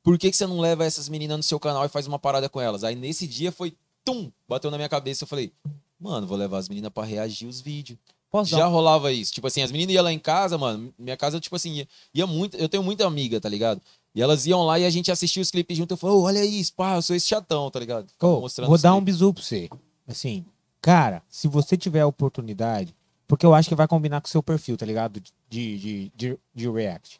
Por 0.07 0.17
que, 0.17 0.31
que 0.31 0.37
você 0.37 0.47
não 0.47 0.61
leva 0.61 0.85
essas 0.85 1.09
meninas 1.09 1.35
no 1.35 1.43
seu 1.43 1.59
canal 1.59 1.83
e 1.83 1.89
faz 1.89 2.07
uma 2.07 2.17
parada 2.17 2.47
com 2.47 2.61
elas? 2.61 2.85
Aí 2.85 2.95
nesse 2.95 3.27
dia 3.27 3.51
foi, 3.51 3.75
tum, 4.05 4.31
bateu 4.47 4.71
na 4.71 4.77
minha 4.77 4.87
cabeça. 4.87 5.25
Eu 5.25 5.27
falei, 5.27 5.51
mano, 5.99 6.25
vou 6.25 6.37
levar 6.37 6.59
as 6.59 6.69
meninas 6.69 6.89
pra 6.93 7.03
reagir 7.03 7.45
os 7.45 7.59
vídeos. 7.59 7.99
Posso 8.31 8.49
Já 8.49 8.59
dar 8.59 8.67
rolava 8.67 9.11
isso. 9.11 9.33
Tipo 9.33 9.47
assim, 9.47 9.61
as 9.61 9.69
meninas 9.69 9.93
iam 9.93 10.03
lá 10.05 10.13
em 10.13 10.17
casa, 10.17 10.57
mano. 10.57 10.93
Minha 10.97 11.17
casa, 11.17 11.41
tipo 11.41 11.57
assim, 11.57 11.73
ia, 11.73 11.87
ia 12.13 12.25
muito. 12.25 12.55
Eu 12.55 12.69
tenho 12.69 12.81
muita 12.83 13.05
amiga, 13.05 13.41
tá 13.41 13.49
ligado? 13.49 13.81
E 14.15 14.21
elas 14.21 14.45
iam 14.45 14.63
lá 14.63 14.79
e 14.79 14.85
a 14.85 14.89
gente 14.89 15.11
assistia 15.11 15.41
os 15.41 15.51
clipes 15.51 15.75
junto. 15.75 15.91
Eu 15.91 15.97
falei, 15.97 16.15
"Ô, 16.15 16.21
olha 16.21 16.45
isso, 16.45 16.73
pá, 16.73 16.95
eu 16.95 17.01
sou 17.01 17.13
esse 17.13 17.27
chatão, 17.27 17.69
tá 17.69 17.77
ligado? 17.77 18.07
Mostrando 18.39 18.69
vou 18.69 18.77
dar 18.77 18.93
um 18.93 18.99
clipes. 18.99 19.15
bisu 19.15 19.33
pra 19.33 19.43
você. 19.43 19.69
Assim, 20.07 20.45
cara, 20.81 21.21
se 21.27 21.49
você 21.49 21.75
tiver 21.75 21.99
a 21.99 22.07
oportunidade, 22.07 22.95
porque 23.27 23.45
eu 23.45 23.53
acho 23.53 23.67
que 23.67 23.75
vai 23.75 23.89
combinar 23.89 24.21
com 24.21 24.27
o 24.27 24.31
seu 24.31 24.41
perfil, 24.41 24.77
tá 24.77 24.85
ligado? 24.85 25.21
De, 25.49 25.77
de, 25.77 26.11
de, 26.15 26.39
de 26.55 26.69
React. 26.69 27.17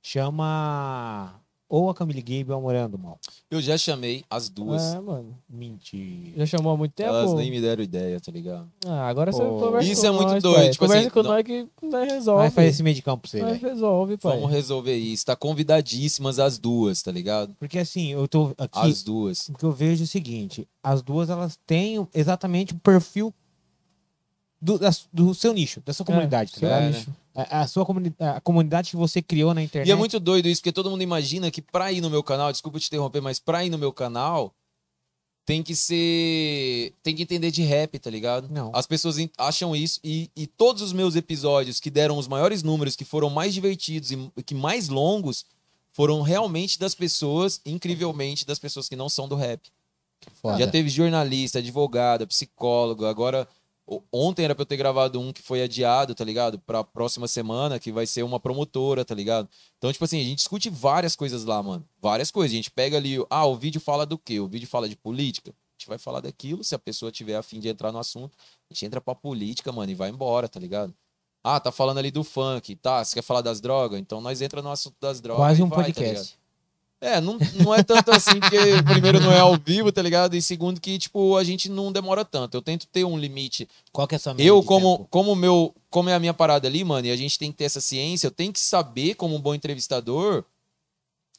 Chama 0.00 1.34
ou 1.68 1.90
a 1.90 1.94
Camille 1.94 2.22
Gabe 2.22 2.50
ou 2.50 2.56
a 2.56 2.60
Morando 2.60 2.98
Mal. 2.98 3.18
Eu 3.50 3.60
já 3.60 3.76
chamei 3.76 4.24
as 4.30 4.48
duas. 4.48 4.82
É, 4.94 5.00
mano. 5.00 5.36
Mentira. 5.48 6.32
Já 6.38 6.46
chamou 6.46 6.72
há 6.72 6.76
muito 6.76 6.92
tempo? 6.92 7.10
Elas 7.10 7.34
nem 7.34 7.50
me 7.50 7.60
deram 7.60 7.82
ideia, 7.82 8.18
tá 8.20 8.32
ligado? 8.32 8.66
Ah, 8.86 9.06
agora 9.08 9.30
você 9.32 9.42
Pô. 9.42 9.58
conversa 9.60 9.92
Isso 9.92 10.00
com 10.00 10.06
é 10.06 10.10
muito 10.10 10.28
nós, 10.30 10.42
doido, 10.42 10.70
tipo 10.72 10.84
conversa 10.86 11.00
assim, 11.06 11.10
com 11.10 11.22
não- 11.22 11.30
nós 11.30 11.42
que 11.44 11.68
nós 11.82 12.10
resolve. 12.10 12.40
Vai 12.42 12.50
fazer 12.50 12.68
esse 12.68 12.82
meio 12.82 12.96
de 12.96 13.02
campo 13.02 13.20
pra 13.22 13.30
você, 13.30 13.42
Nós 13.42 13.58
velho. 13.60 13.68
resolve, 13.74 14.16
pai. 14.16 14.34
Vamos 14.36 14.50
resolver 14.50 14.96
isso. 14.96 15.26
Tá 15.26 15.36
convidadíssimas 15.36 16.38
as 16.38 16.58
duas, 16.58 17.02
tá 17.02 17.12
ligado? 17.12 17.54
Porque 17.58 17.78
assim, 17.78 18.12
eu 18.12 18.26
tô 18.26 18.54
aqui. 18.56 18.78
As 18.78 19.02
duas. 19.02 19.48
O 19.50 19.54
que 19.54 19.64
eu 19.64 19.72
vejo 19.72 20.02
é 20.02 20.04
o 20.04 20.08
seguinte: 20.08 20.66
as 20.82 21.02
duas 21.02 21.28
elas 21.28 21.58
têm 21.66 22.06
exatamente 22.14 22.72
o 22.72 22.78
perfil 22.78 23.32
do, 24.60 24.78
da- 24.78 24.90
do 25.12 25.34
seu 25.34 25.52
nicho, 25.52 25.80
da 25.84 25.92
sua 25.92 26.04
comunidade, 26.04 26.52
tá 26.52 26.58
seu 26.60 26.68
ligado? 26.68 26.82
É, 26.84 26.88
nicho. 26.98 27.10
A, 27.38 27.60
a 27.60 27.66
sua 27.68 27.86
comuni 27.86 28.12
a 28.18 28.40
comunidade 28.40 28.90
que 28.90 28.96
você 28.96 29.22
criou 29.22 29.54
na 29.54 29.62
internet. 29.62 29.88
E 29.88 29.92
é 29.92 29.94
muito 29.94 30.18
doido 30.18 30.48
isso, 30.48 30.60
porque 30.60 30.72
todo 30.72 30.90
mundo 30.90 31.02
imagina 31.02 31.52
que 31.52 31.62
pra 31.62 31.92
ir 31.92 32.00
no 32.00 32.10
meu 32.10 32.22
canal, 32.22 32.50
desculpa 32.50 32.80
te 32.80 32.88
interromper, 32.88 33.20
mas 33.20 33.38
pra 33.38 33.64
ir 33.64 33.70
no 33.70 33.78
meu 33.78 33.92
canal, 33.92 34.52
tem 35.46 35.62
que 35.62 35.76
ser. 35.76 36.94
Tem 37.00 37.14
que 37.14 37.22
entender 37.22 37.52
de 37.52 37.62
rap, 37.62 37.96
tá 38.00 38.10
ligado? 38.10 38.48
Não. 38.50 38.72
As 38.74 38.88
pessoas 38.88 39.16
acham 39.38 39.76
isso, 39.76 40.00
e, 40.02 40.28
e 40.34 40.48
todos 40.48 40.82
os 40.82 40.92
meus 40.92 41.14
episódios 41.14 41.78
que 41.78 41.90
deram 41.90 42.18
os 42.18 42.26
maiores 42.26 42.64
números, 42.64 42.96
que 42.96 43.04
foram 43.04 43.30
mais 43.30 43.54
divertidos 43.54 44.10
e 44.10 44.42
que 44.42 44.54
mais 44.54 44.88
longos, 44.88 45.46
foram 45.92 46.22
realmente 46.22 46.76
das 46.76 46.94
pessoas, 46.94 47.60
incrivelmente, 47.64 48.44
das 48.44 48.58
pessoas 48.58 48.88
que 48.88 48.96
não 48.96 49.08
são 49.08 49.28
do 49.28 49.36
rap. 49.36 49.62
Foda. 50.42 50.58
Já 50.58 50.66
teve 50.66 50.88
jornalista, 50.88 51.60
advogada, 51.60 52.26
psicólogo. 52.26 53.06
Agora, 53.06 53.48
ontem 54.12 54.44
era 54.44 54.54
pra 54.54 54.62
eu 54.62 54.66
ter 54.66 54.76
gravado 54.76 55.20
um 55.20 55.32
que 55.32 55.42
foi 55.42 55.62
adiado, 55.62 56.14
tá 56.14 56.24
ligado? 56.24 56.58
Pra 56.58 56.84
próxima 56.84 57.26
semana, 57.26 57.78
que 57.78 57.90
vai 57.90 58.06
ser 58.06 58.22
uma 58.22 58.38
promotora, 58.38 59.04
tá 59.04 59.14
ligado? 59.14 59.48
Então, 59.78 59.92
tipo 59.92 60.04
assim, 60.04 60.20
a 60.20 60.24
gente 60.24 60.36
discute 60.36 60.68
várias 60.68 61.16
coisas 61.16 61.44
lá, 61.44 61.62
mano. 61.62 61.84
Várias 62.00 62.30
coisas. 62.30 62.52
A 62.52 62.56
gente 62.56 62.70
pega 62.70 62.96
ali, 62.96 63.16
ah, 63.30 63.46
o 63.46 63.56
vídeo 63.56 63.80
fala 63.80 64.04
do 64.04 64.18
quê? 64.18 64.40
O 64.40 64.48
vídeo 64.48 64.68
fala 64.68 64.88
de 64.88 64.96
política. 64.96 65.50
A 65.50 65.72
gente 65.78 65.88
vai 65.88 65.98
falar 65.98 66.20
daquilo. 66.20 66.64
Se 66.64 66.74
a 66.74 66.78
pessoa 66.78 67.12
tiver 67.12 67.36
a 67.36 67.42
fim 67.42 67.60
de 67.60 67.68
entrar 67.68 67.92
no 67.92 67.98
assunto, 67.98 68.36
a 68.70 68.74
gente 68.74 68.84
entra 68.84 69.00
pra 69.00 69.14
política, 69.14 69.72
mano, 69.72 69.90
e 69.90 69.94
vai 69.94 70.10
embora, 70.10 70.48
tá 70.48 70.58
ligado? 70.58 70.94
Ah, 71.42 71.60
tá 71.60 71.70
falando 71.70 71.98
ali 71.98 72.10
do 72.10 72.24
funk, 72.24 72.74
tá? 72.76 73.04
Você 73.04 73.14
quer 73.14 73.22
falar 73.22 73.40
das 73.40 73.60
drogas? 73.60 73.98
Então 73.98 74.20
nós 74.20 74.42
entra 74.42 74.60
no 74.60 74.70
assunto 74.70 74.96
das 75.00 75.20
drogas. 75.20 75.42
Quase 75.42 75.62
um 75.62 75.68
vai, 75.68 75.78
tá 75.78 75.84
podcast. 75.84 76.14
ligado? 76.14 76.37
É, 77.00 77.20
não, 77.20 77.38
não 77.62 77.72
é 77.72 77.82
tanto 77.84 78.10
assim, 78.10 78.40
porque 78.40 78.82
primeiro 78.82 79.20
não 79.20 79.30
é 79.30 79.38
ao 79.38 79.56
vivo, 79.56 79.92
tá 79.92 80.02
ligado? 80.02 80.34
E 80.34 80.42
segundo 80.42 80.80
que, 80.80 80.98
tipo, 80.98 81.36
a 81.36 81.44
gente 81.44 81.68
não 81.68 81.92
demora 81.92 82.24
tanto. 82.24 82.56
Eu 82.56 82.62
tento 82.62 82.88
ter 82.88 83.04
um 83.04 83.16
limite. 83.16 83.68
Qual 83.92 84.06
que 84.08 84.14
é 84.14 84.16
a 84.16 84.18
sua 84.18 84.34
média 84.34 84.48
Eu, 84.48 84.62
como, 84.64 84.96
tempo? 84.98 85.08
como 85.08 85.36
meu, 85.36 85.72
como 85.90 86.08
é 86.08 86.14
a 86.14 86.18
minha 86.18 86.34
parada 86.34 86.66
ali, 86.66 86.82
mano, 86.82 87.06
e 87.06 87.10
a 87.12 87.16
gente 87.16 87.38
tem 87.38 87.52
que 87.52 87.58
ter 87.58 87.64
essa 87.64 87.80
ciência, 87.80 88.26
eu 88.26 88.30
tenho 88.32 88.52
que 88.52 88.58
saber, 88.58 89.14
como 89.14 89.36
um 89.36 89.40
bom 89.40 89.54
entrevistador, 89.54 90.44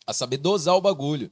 a 0.07 0.13
saber 0.13 0.37
dosar 0.37 0.75
o 0.75 0.81
bagulho. 0.81 1.29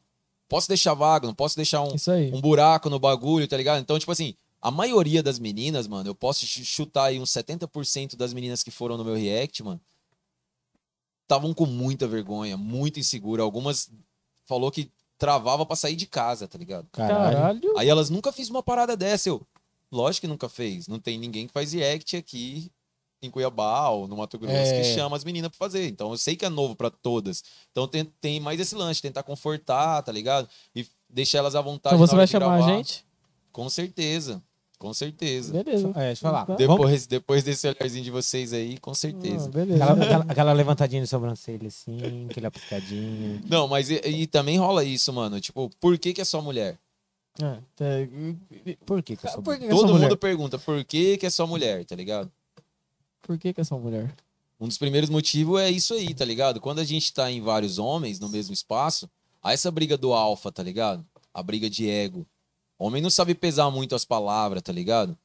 Posso 0.49 0.67
deixar 0.67 0.93
vago, 0.93 1.25
não 1.27 1.33
posso 1.33 1.55
deixar 1.55 1.81
um, 1.83 1.97
um 2.33 2.41
buraco 2.41 2.89
no 2.89 2.99
bagulho, 2.99 3.47
tá 3.47 3.55
ligado? 3.55 3.79
Então, 3.81 3.97
tipo 3.97 4.11
assim, 4.11 4.33
a 4.61 4.69
maioria 4.69 5.23
das 5.23 5.39
meninas, 5.39 5.87
mano, 5.87 6.09
eu 6.09 6.15
posso 6.15 6.45
ch- 6.45 6.65
chutar 6.65 7.05
aí 7.05 7.19
uns 7.19 7.29
70% 7.31 8.17
das 8.17 8.33
meninas 8.33 8.61
que 8.61 8.71
foram 8.71 8.97
no 8.97 9.05
meu 9.05 9.15
react, 9.15 9.63
mano, 9.63 9.79
estavam 11.23 11.53
com 11.53 11.65
muita 11.65 12.07
vergonha, 12.07 12.55
muito 12.57 12.99
insegura. 12.99 13.43
Algumas 13.43 13.89
falou 14.47 14.71
que 14.71 14.89
travava 15.17 15.65
pra 15.65 15.75
sair 15.75 15.95
de 15.95 16.05
casa, 16.07 16.47
tá 16.47 16.57
ligado? 16.57 16.87
Caralho. 16.91 17.77
Aí 17.77 17.87
elas 17.89 18.09
nunca 18.09 18.31
fiz 18.31 18.49
uma 18.49 18.63
parada 18.63 18.95
dessa, 18.97 19.29
eu. 19.29 19.41
Lógico 19.91 20.21
que 20.21 20.27
nunca 20.27 20.49
fez. 20.49 20.87
Não 20.87 20.99
tem 20.99 21.17
ninguém 21.17 21.47
que 21.47 21.53
faz 21.53 21.73
react 21.73 22.15
aqui 22.17 22.71
em 23.21 23.29
Cuiabá 23.31 23.89
ou 23.89 24.07
no 24.07 24.17
Mato 24.17 24.37
Grosso 24.37 24.53
É. 24.55 24.81
que 24.81 24.93
chama 24.95 25.15
as 25.15 25.23
meninas 25.23 25.49
pra 25.49 25.57
fazer. 25.57 25.87
Então 25.87 26.11
eu 26.11 26.17
sei 26.17 26.35
que 26.35 26.45
é 26.45 26.49
novo 26.49 26.75
pra 26.75 26.89
todas. 26.89 27.43
Então 27.71 27.87
tem, 27.87 28.05
tem 28.21 28.39
mais 28.39 28.59
esse 28.59 28.75
lance, 28.75 29.01
tentar 29.01 29.23
confortar, 29.23 30.03
tá 30.03 30.11
ligado? 30.11 30.47
E 30.75 30.85
deixar 31.09 31.39
elas 31.39 31.55
à 31.55 31.61
vontade. 31.61 31.95
Então 31.95 32.05
você 32.05 32.13
na 32.13 32.17
hora 32.17 32.19
vai 32.19 32.25
de 32.27 32.31
chamar 32.31 32.45
a 32.53 32.57
gravar. 32.57 32.77
gente? 32.77 33.05
Com 33.51 33.67
certeza. 33.69 34.41
Com 34.79 34.93
certeza. 34.93 35.51
Beleza. 35.63 35.87
É, 35.95 36.07
deixa 36.07 36.11
eu 36.11 36.15
falar. 36.31 36.43
Vamos- 36.45 36.57
Depois, 36.59 37.07
depois 37.07 37.43
desse 37.43 37.67
olharzinho 37.67 38.03
de 38.03 38.11
vocês 38.11 38.53
aí, 38.53 38.77
com 38.77 38.93
certeza. 38.93 39.47
Ah, 39.47 39.51
beleza. 39.51 39.83
Aquela, 39.83 40.03
aquela- 40.05 40.25
aquela 40.29 40.53
levantadinha 40.53 41.01
de 41.01 41.07
sobrancelha 41.07 41.67
assim, 41.67 42.27
aquela 42.29 42.51
piscadinha. 42.51 43.41
Não, 43.49 43.67
mas 43.67 43.89
e, 43.89 43.95
e 44.05 44.27
também 44.27 44.57
rola 44.59 44.83
isso, 44.83 45.11
mano. 45.11 45.39
Tipo, 45.41 45.71
por 45.79 45.97
que, 45.97 46.13
que 46.13 46.21
é 46.21 46.25
só 46.25 46.41
mulher? 46.43 46.77
Ah, 47.41 47.57
tá. 47.75 47.85
Por 48.85 49.01
que, 49.01 49.15
que 49.15 49.25
eu 49.25 49.31
sou 49.31 49.41
Por 49.41 49.55
que, 49.55 49.61
que 49.61 49.65
é 49.65 49.69
Todo 49.69 49.81
só 49.81 49.87
mundo 49.87 50.01
mulher? 50.03 50.15
pergunta 50.17 50.59
por 50.59 50.83
que, 50.85 51.17
que 51.17 51.25
é 51.25 51.29
só 51.29 51.47
mulher, 51.47 51.83
tá 51.85 51.95
ligado? 51.95 52.31
Por 53.23 53.37
que, 53.37 53.53
que 53.53 53.61
é 53.61 53.63
só 53.63 53.77
mulher? 53.79 54.13
Um 54.59 54.67
dos 54.67 54.77
primeiros 54.77 55.09
motivos 55.09 55.59
é 55.59 55.69
isso 55.71 55.93
aí, 55.95 56.13
tá 56.13 56.25
ligado? 56.25 56.59
Quando 56.61 56.79
a 56.79 56.83
gente 56.83 57.11
tá 57.13 57.31
em 57.31 57.41
vários 57.41 57.77
homens 57.79 58.19
no 58.19 58.29
mesmo 58.29 58.53
espaço, 58.53 59.09
há 59.41 59.53
essa 59.53 59.69
briga 59.71 59.97
do 59.97 60.13
alfa, 60.13 60.51
tá 60.51 60.61
ligado? 60.63 61.05
A 61.33 61.43
briga 61.43 61.69
de 61.69 61.87
ego. 61.89 62.25
Homem 62.79 63.01
não 63.01 63.09
sabe 63.09 63.33
pesar 63.33 63.69
muito 63.71 63.95
as 63.95 64.05
palavras, 64.05 64.61
tá 64.61 64.71
ligado? 64.71 65.17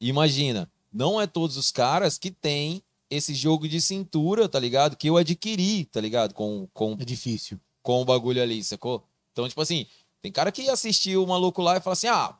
Imagina, 0.00 0.70
não 0.92 1.20
é 1.20 1.26
todos 1.26 1.56
os 1.56 1.70
caras 1.70 2.18
que 2.18 2.30
têm 2.30 2.82
esse 3.08 3.34
jogo 3.34 3.68
de 3.68 3.80
cintura, 3.80 4.48
tá 4.48 4.58
ligado? 4.58 4.96
Que 4.96 5.08
eu 5.08 5.16
adquiri, 5.16 5.84
tá 5.84 6.00
ligado? 6.00 6.34
Com, 6.34 6.66
com, 6.74 6.96
É 7.00 7.04
difícil. 7.04 7.58
com 7.82 8.02
o 8.02 8.04
bagulho 8.04 8.42
ali, 8.42 8.62
sacou? 8.64 9.04
Então, 9.32 9.48
tipo 9.48 9.60
assim, 9.60 9.86
tem 10.20 10.32
cara 10.32 10.50
que 10.50 10.68
assistiu 10.68 11.22
o 11.22 11.26
maluco 11.26 11.62
lá 11.62 11.76
e 11.76 11.80
fala 11.80 11.92
assim, 11.92 12.08
ah, 12.08 12.34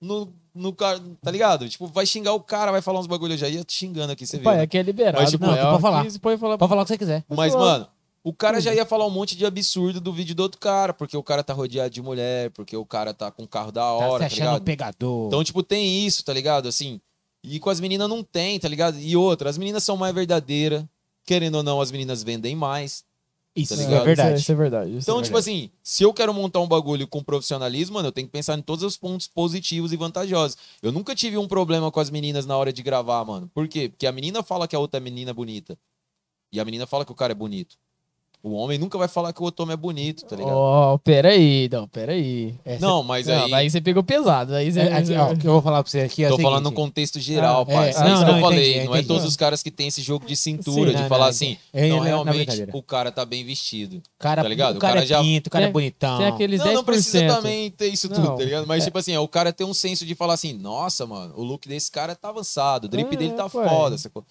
no, 0.00 0.32
no 0.54 0.72
cara, 0.72 1.00
tá 1.22 1.30
ligado? 1.30 1.68
Tipo, 1.68 1.86
vai 1.86 2.04
xingar 2.04 2.34
o 2.34 2.40
cara, 2.40 2.70
vai 2.70 2.82
falar 2.82 3.00
uns 3.00 3.06
bagulho, 3.06 3.34
eu 3.34 3.38
já 3.38 3.48
ia 3.48 3.64
te 3.64 3.72
xingando 3.72 4.12
aqui, 4.12 4.26
você 4.26 4.36
viu. 4.36 4.44
Pai, 4.44 4.58
né? 4.58 4.62
aqui 4.62 4.76
é 4.76 4.82
liberado. 4.82 5.18
Mas, 5.18 5.30
tipo, 5.30 5.46
não, 5.46 5.54
é 5.54 5.62
pode 5.62 5.82
falar. 5.82 6.04
Pode 6.20 6.38
falar. 6.38 6.58
Pode 6.58 6.68
falar 6.68 6.82
o 6.82 6.84
que 6.84 6.88
você 6.88 6.98
quiser. 6.98 7.24
Mas, 7.28 7.54
mano, 7.54 7.88
o 8.22 8.32
cara 8.34 8.60
já 8.60 8.74
ia 8.74 8.84
falar 8.84 9.06
um 9.06 9.10
monte 9.10 9.34
de 9.36 9.46
absurdo 9.46 10.00
do 10.00 10.12
vídeo 10.12 10.34
do 10.34 10.42
outro 10.42 10.60
cara, 10.60 10.92
porque 10.92 11.16
o 11.16 11.22
cara 11.22 11.42
tá 11.42 11.52
rodeado 11.54 11.90
de 11.90 12.02
mulher, 12.02 12.50
porque 12.50 12.76
o 12.76 12.84
cara 12.84 13.14
tá 13.14 13.30
com 13.30 13.44
um 13.44 13.46
carro 13.46 13.72
da 13.72 13.80
Tá 13.82 13.92
hora, 13.92 14.12
se 14.12 14.18
tá, 14.18 14.26
achando 14.26 14.40
um 14.40 14.52
ligado? 14.52 14.64
pegador. 14.64 15.26
Então, 15.28 15.42
tipo, 15.44 15.62
tem 15.62 16.06
isso, 16.06 16.22
tá 16.24 16.32
ligado? 16.32 16.68
Assim, 16.68 17.00
e 17.42 17.58
com 17.58 17.70
as 17.70 17.80
meninas 17.80 18.08
não 18.08 18.22
tem, 18.22 18.58
tá 18.60 18.68
ligado? 18.68 18.98
E 18.98 19.16
outra, 19.16 19.48
as 19.48 19.56
meninas 19.56 19.82
são 19.84 19.96
mais 19.96 20.14
verdadeiras, 20.14 20.84
querendo 21.24 21.54
ou 21.56 21.62
não, 21.62 21.80
as 21.80 21.90
meninas 21.90 22.22
vendem 22.22 22.54
mais. 22.54 23.02
isso 23.56 23.74
tá 23.76 23.82
é 23.82 24.00
verdade. 24.04 24.10
Isso 24.12 24.20
é, 24.20 24.40
isso 24.40 24.52
é 24.52 24.54
verdade. 24.54 24.90
isso 24.90 24.98
Então, 25.04 25.18
é 25.20 25.22
tipo 25.22 25.34
verdade. 25.36 25.56
assim, 25.58 25.70
se 25.82 26.02
eu 26.02 26.12
quero 26.12 26.34
montar 26.34 26.60
um 26.60 26.68
bagulho 26.68 27.08
com 27.08 27.22
profissionalismo, 27.24 27.94
mano, 27.94 28.08
eu 28.08 28.12
tenho 28.12 28.26
que 28.26 28.32
pensar 28.32 28.58
em 28.58 28.62
todos 28.62 28.84
os 28.84 28.96
pontos 28.98 29.26
positivos 29.28 29.92
e 29.92 29.96
vantajosos. 29.96 30.58
Eu 30.82 30.92
nunca 30.92 31.14
tive 31.14 31.38
um 31.38 31.48
problema 31.48 31.90
com 31.90 32.00
as 32.00 32.10
meninas 32.10 32.44
na 32.44 32.56
hora 32.56 32.70
de 32.72 32.82
gravar, 32.82 33.24
mano. 33.24 33.50
Por 33.54 33.66
quê? 33.66 33.88
Porque 33.88 34.06
a 34.06 34.12
menina 34.12 34.42
fala 34.42 34.68
que 34.68 34.76
a 34.76 34.78
outra 34.78 35.00
menina 35.00 35.30
é 35.30 35.34
bonita. 35.34 35.78
E 36.52 36.60
a 36.60 36.64
menina 36.64 36.86
fala 36.86 37.04
que 37.04 37.12
o 37.12 37.14
cara 37.14 37.32
é 37.32 37.34
bonito. 37.34 37.76
O 38.42 38.52
homem 38.54 38.78
nunca 38.78 38.96
vai 38.96 39.06
falar 39.06 39.34
que 39.34 39.40
o 39.42 39.44
outro 39.44 39.64
homem 39.64 39.74
é 39.74 39.76
bonito, 39.76 40.24
tá 40.24 40.34
ligado? 40.34 40.54
Ó, 40.56 40.96
peraí, 40.96 41.68
não, 41.70 41.86
peraí. 41.86 42.54
Essa- 42.64 42.80
Não, 42.86 43.02
mas 43.02 43.26
Não, 43.26 43.44
aí. 43.44 43.50
daí 43.50 43.68
você 43.70 43.82
pegou 43.82 44.02
pesado. 44.02 44.54
Aí 44.54 44.72
você... 44.72 44.80
É, 44.80 44.94
aqui, 44.96 45.14
ó, 45.14 45.32
o 45.32 45.36
que 45.36 45.46
eu 45.46 45.52
vou 45.52 45.60
falar 45.60 45.82
pra 45.82 45.90
você 45.90 46.00
aqui 46.00 46.24
é 46.24 46.28
Tô 46.30 46.38
falando 46.38 46.62
no 46.64 46.70
seguinte. 46.70 46.76
contexto 46.86 47.20
geral, 47.20 47.66
Ah, 47.68 47.70
é, 47.70 47.74
pai. 47.74 47.90
É, 47.90 47.92
não, 48.08 48.14
isso 48.14 48.24
que 48.24 48.30
não, 48.30 48.36
eu 48.38 48.40
falei. 48.42 48.70
entendi, 48.70 48.86
não 48.86 48.94
é 48.94 48.98
entendi. 49.00 49.08
todos 49.08 49.24
os 49.26 49.36
caras 49.36 49.62
que 49.62 49.70
têm 49.70 49.88
esse 49.88 50.00
jogo 50.00 50.24
de 50.24 50.34
cintura, 50.36 50.90
Sim, 50.90 50.96
de 50.96 51.02
não, 51.02 51.08
falar 51.10 51.24
não, 51.24 51.30
assim. 51.30 51.58
É, 51.70 51.88
Não, 51.90 52.00
realmente, 52.00 52.66
o 52.72 52.82
cara 52.82 53.12
tá 53.12 53.26
bem 53.26 53.44
vestido. 53.44 54.00
cara, 54.18 54.42
tá 54.42 54.48
ligado? 54.48 54.76
O 54.76 54.78
cara, 54.78 54.92
O 54.92 54.94
cara 54.94 55.04
é 55.04 55.06
já- 55.06 55.20
pinto, 55.20 55.48
o 55.48 55.50
cara 55.50 55.64
é 55.64 55.66
Tem- 55.66 55.72
bonitão. 55.74 56.16
Tem 56.18 56.26
aqueles 56.28 56.60
Não, 56.60 56.66
10%. 56.66 56.74
não 56.76 56.84
precisa 56.84 57.26
também 57.36 57.70
ter 57.70 57.88
isso 57.88 58.08
tudo, 58.08 58.20
Não, 58.26 58.36
tá 58.36 58.42
ligado? 58.44 58.66
Mas, 58.66 58.82
é- 58.82 58.86
tipo 58.86 58.96
assim, 58.96 59.12
é, 59.12 59.20
o 59.20 59.28
cara 59.28 59.52
tem 59.52 59.66
um 59.66 59.74
senso 59.74 60.06
de 60.06 60.14
falar 60.14 60.32
assim, 60.32 60.54
nossa, 60.54 61.04
mano, 61.06 61.34
o 61.36 61.42
look 61.44 61.68
desse 61.68 61.90
cara 61.90 62.16
tá 62.16 62.30
avançado, 62.30 62.86
o 62.86 62.88
drip 62.88 63.12
É, 63.14 63.18
dele 63.18 63.34
tá 63.34 63.50
foda, 63.50 63.96
é. 63.96 63.98
Tipo, 63.98 64.24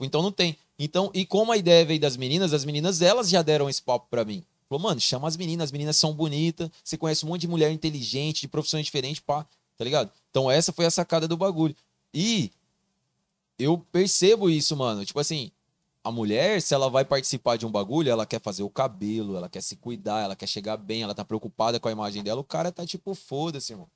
então 0.00 0.20
não 0.22 0.32
tem. 0.32 0.56
Então, 0.78 1.10
e 1.14 1.24
como 1.24 1.52
a 1.52 1.56
ideia 1.56 1.84
veio 1.84 2.00
das 2.00 2.16
meninas, 2.16 2.52
as 2.52 2.64
meninas, 2.64 3.00
elas 3.00 3.28
já 3.28 3.42
deram 3.42 3.68
esse 3.68 3.80
papo 3.82 4.06
pra 4.10 4.24
mim. 4.24 4.44
Falou, 4.68 4.82
mano, 4.82 5.00
chama 5.00 5.28
as 5.28 5.36
meninas, 5.36 5.66
as 5.66 5.72
meninas 5.72 5.96
são 5.96 6.12
bonitas, 6.12 6.70
você 6.82 6.96
conhece 6.96 7.24
um 7.24 7.28
monte 7.28 7.42
de 7.42 7.48
mulher 7.48 7.70
inteligente, 7.70 8.42
de 8.42 8.48
profissões 8.48 8.84
diferentes, 8.84 9.20
pá, 9.20 9.46
tá 9.76 9.84
ligado? 9.84 10.10
Então 10.30 10.50
essa 10.50 10.72
foi 10.72 10.86
a 10.86 10.90
sacada 10.90 11.28
do 11.28 11.36
bagulho. 11.36 11.76
E 12.12 12.50
eu 13.58 13.78
percebo 13.78 14.50
isso, 14.50 14.76
mano. 14.76 15.04
Tipo 15.04 15.20
assim, 15.20 15.52
a 16.02 16.10
mulher, 16.10 16.60
se 16.60 16.74
ela 16.74 16.90
vai 16.90 17.04
participar 17.04 17.56
de 17.56 17.64
um 17.64 17.70
bagulho, 17.70 18.10
ela 18.10 18.26
quer 18.26 18.40
fazer 18.40 18.62
o 18.62 18.70
cabelo, 18.70 19.36
ela 19.36 19.48
quer 19.48 19.62
se 19.62 19.76
cuidar, 19.76 20.22
ela 20.22 20.36
quer 20.36 20.46
chegar 20.46 20.76
bem, 20.76 21.02
ela 21.02 21.14
tá 21.14 21.24
preocupada 21.24 21.78
com 21.78 21.88
a 21.88 21.92
imagem 21.92 22.22
dela. 22.22 22.40
O 22.40 22.44
cara 22.44 22.72
tá 22.72 22.84
tipo, 22.84 23.14
foda-se, 23.14 23.72
irmão. 23.72 23.88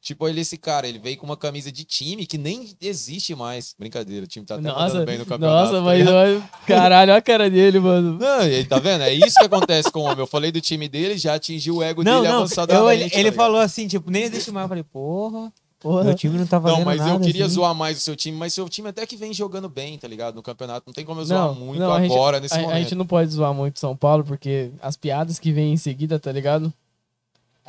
Tipo, 0.00 0.28
ele, 0.28 0.40
esse 0.40 0.56
cara, 0.56 0.86
ele 0.86 0.98
veio 0.98 1.16
com 1.16 1.26
uma 1.26 1.36
camisa 1.36 1.72
de 1.72 1.84
time 1.84 2.24
que 2.24 2.38
nem 2.38 2.72
existe 2.80 3.34
mais. 3.34 3.74
Brincadeira, 3.78 4.24
o 4.24 4.28
time 4.28 4.46
tá 4.46 4.54
até 4.54 4.62
Nossa, 4.62 5.04
bem 5.04 5.18
no 5.18 5.26
campeonato. 5.26 5.64
nossa, 5.72 5.72
tá 5.78 5.80
mas 5.82 5.98
ligado? 5.98 6.14
olha- 6.14 6.50
caralho, 6.66 7.10
olha 7.12 7.18
a 7.18 7.22
cara 7.22 7.50
dele, 7.50 7.80
mano. 7.80 8.16
Não, 8.18 8.42
e 8.48 8.54
aí, 8.56 8.64
tá 8.64 8.78
vendo? 8.78 9.02
É 9.02 9.12
isso 9.12 9.34
que 9.38 9.44
acontece 9.46 9.90
com 9.90 10.00
o 10.00 10.02
homem. 10.04 10.20
Eu 10.20 10.26
falei 10.26 10.52
do 10.52 10.60
time 10.60 10.88
dele, 10.88 11.18
já 11.18 11.34
atingiu 11.34 11.76
o 11.78 11.82
ego 11.82 12.04
Não, 12.04 12.20
dele 12.22 12.32
não. 12.32 12.38
avançadamente. 12.38 12.84
eu- 12.84 12.90
ele 12.92 13.10
tá 13.10 13.18
ele 13.18 13.32
falou 13.32 13.60
assim, 13.60 13.88
tipo, 13.88 14.08
nem 14.10 14.22
existe 14.22 14.52
mais. 14.52 14.64
Eu 14.64 14.68
falei, 14.68 14.84
porra, 14.84 15.52
Porra. 15.80 16.04
meu 16.04 16.14
time 16.14 16.38
não 16.38 16.46
tá 16.46 16.60
fazendo 16.60 16.78
Não, 16.78 16.84
mas 16.84 16.98
nada. 17.00 17.10
eu 17.14 17.20
queria 17.20 17.44
assim. 17.46 17.54
zoar 17.56 17.74
mais 17.74 17.98
o 17.98 18.00
seu 18.00 18.14
time, 18.16 18.36
mas 18.38 18.54
seu 18.54 18.68
time 18.68 18.88
até 18.88 19.04
que 19.04 19.16
vem 19.16 19.34
jogando 19.34 19.68
bem, 19.68 19.98
tá 19.98 20.06
ligado? 20.06 20.36
No 20.36 20.42
campeonato. 20.42 20.84
Não 20.86 20.94
tem 20.94 21.04
como 21.04 21.20
eu 21.20 21.24
zoar 21.24 21.46
Não, 21.48 21.54
muito 21.56 21.80
não, 21.80 21.92
a 21.92 22.00
gente- 22.00 22.12
agora, 22.12 22.38
nesse 22.40 22.54
a, 22.54 22.58
a 22.58 22.62
momento. 22.62 22.78
gente 22.78 22.94
não 22.94 23.04
pode 23.06 23.30
zoar 23.32 23.52
muito 23.52 23.80
São 23.80 23.96
Paulo, 23.96 24.22
porque 24.24 24.70
as 24.80 24.96
piadas 24.96 25.38
que 25.40 25.50
vêm 25.52 25.72
em 25.72 25.76
seguida, 25.76 26.18
tá 26.20 26.30
ligado? 26.32 26.72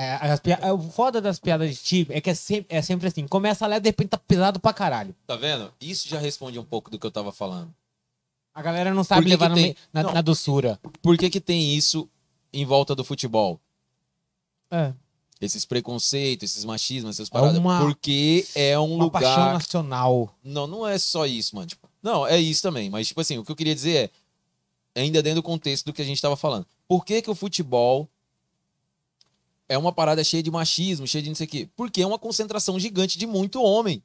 É, 0.02 0.14
as 0.32 0.40
pia- 0.40 0.58
é, 0.62 0.72
O 0.72 0.80
foda 0.80 1.20
das 1.20 1.40
piadas 1.40 1.70
de 1.76 1.76
time 1.84 2.08
é 2.10 2.22
que 2.22 2.30
é 2.30 2.34
sempre, 2.34 2.74
é 2.78 2.82
sempre 2.82 3.08
assim. 3.08 3.28
Começa 3.28 3.66
a 3.66 3.68
ler, 3.68 3.82
de 3.82 3.90
repente 3.90 4.10
tá 4.10 4.18
pesado 4.18 4.58
pra 4.58 4.72
caralho. 4.72 5.14
Tá 5.28 5.36
vendo? 5.36 5.74
Isso 5.82 6.08
já 6.08 6.18
responde 6.18 6.58
um 6.58 6.64
pouco 6.64 6.90
do 6.90 6.98
que 6.98 7.06
eu 7.06 7.12
tava 7.12 7.34
falando. 7.34 7.74
A 8.54 8.62
galera 8.62 8.94
não 8.94 9.04
sabe 9.04 9.24
que 9.24 9.30
levar 9.30 9.50
que 9.50 9.56
tem- 9.56 9.76
na, 9.92 10.04
Não. 10.04 10.14
na 10.14 10.22
doçura. 10.22 10.80
Por 11.02 11.18
que 11.18 11.30
que 11.30 11.42
tem 11.42 11.76
isso 11.76 12.10
em 12.54 12.64
volta 12.66 12.96
do 12.96 13.04
futebol? 13.04 13.60
É. 14.72 14.94
Esses 15.42 15.66
preconceitos, 15.66 16.52
esses 16.52 16.64
machismos, 16.66 17.16
essas 17.18 17.30
paradas. 17.30 17.58
uma- 17.58 17.82
Porque 17.82 18.46
é 18.56 18.80
um 18.80 18.96
Uma 18.96 19.12
paixão 19.12 19.32
lugar... 19.32 19.54
nacional. 19.54 20.36
Não, 20.44 20.66
não 20.66 20.88
é 20.88 20.98
só 20.98 21.26
isso, 21.26 21.56
mano. 21.56 21.68
Tipo, 21.68 21.90
não, 22.02 22.26
é 22.26 22.38
isso 22.40 22.62
também. 22.62 22.90
Mas, 22.90 23.10
tipo 23.10 23.20
assim, 23.20 23.38
o 23.38 23.44
que 23.44 23.52
eu 23.52 23.56
queria 23.56 23.76
dizer 23.76 24.10
é, 24.96 25.02
ainda 25.02 25.22
dentro 25.22 25.42
do 25.42 25.46
contexto 25.46 25.86
do 25.86 25.94
que 25.94 26.02
a 26.02 26.06
gente 26.06 26.22
tava 26.22 26.36
falando. 26.38 26.66
Por 26.88 27.04
que 27.06 27.22
que 27.22 27.30
o 27.30 27.36
futebol 27.36 28.08
é 29.70 29.78
uma 29.78 29.92
parada 29.94 30.24
cheia 30.24 30.44
de 30.44 30.52
machismo, 30.52 31.08
cheia 31.08 31.22
de 31.22 31.30
não 31.30 31.36
sei 31.36 31.46
o 31.48 31.50
quê? 31.50 31.70
Porque 31.78 32.02
é 32.02 32.06
uma 32.08 32.20
concentração 32.20 32.78
gigante 32.80 33.18
de 33.18 33.26
muito 33.28 33.62
homem. 33.64 34.04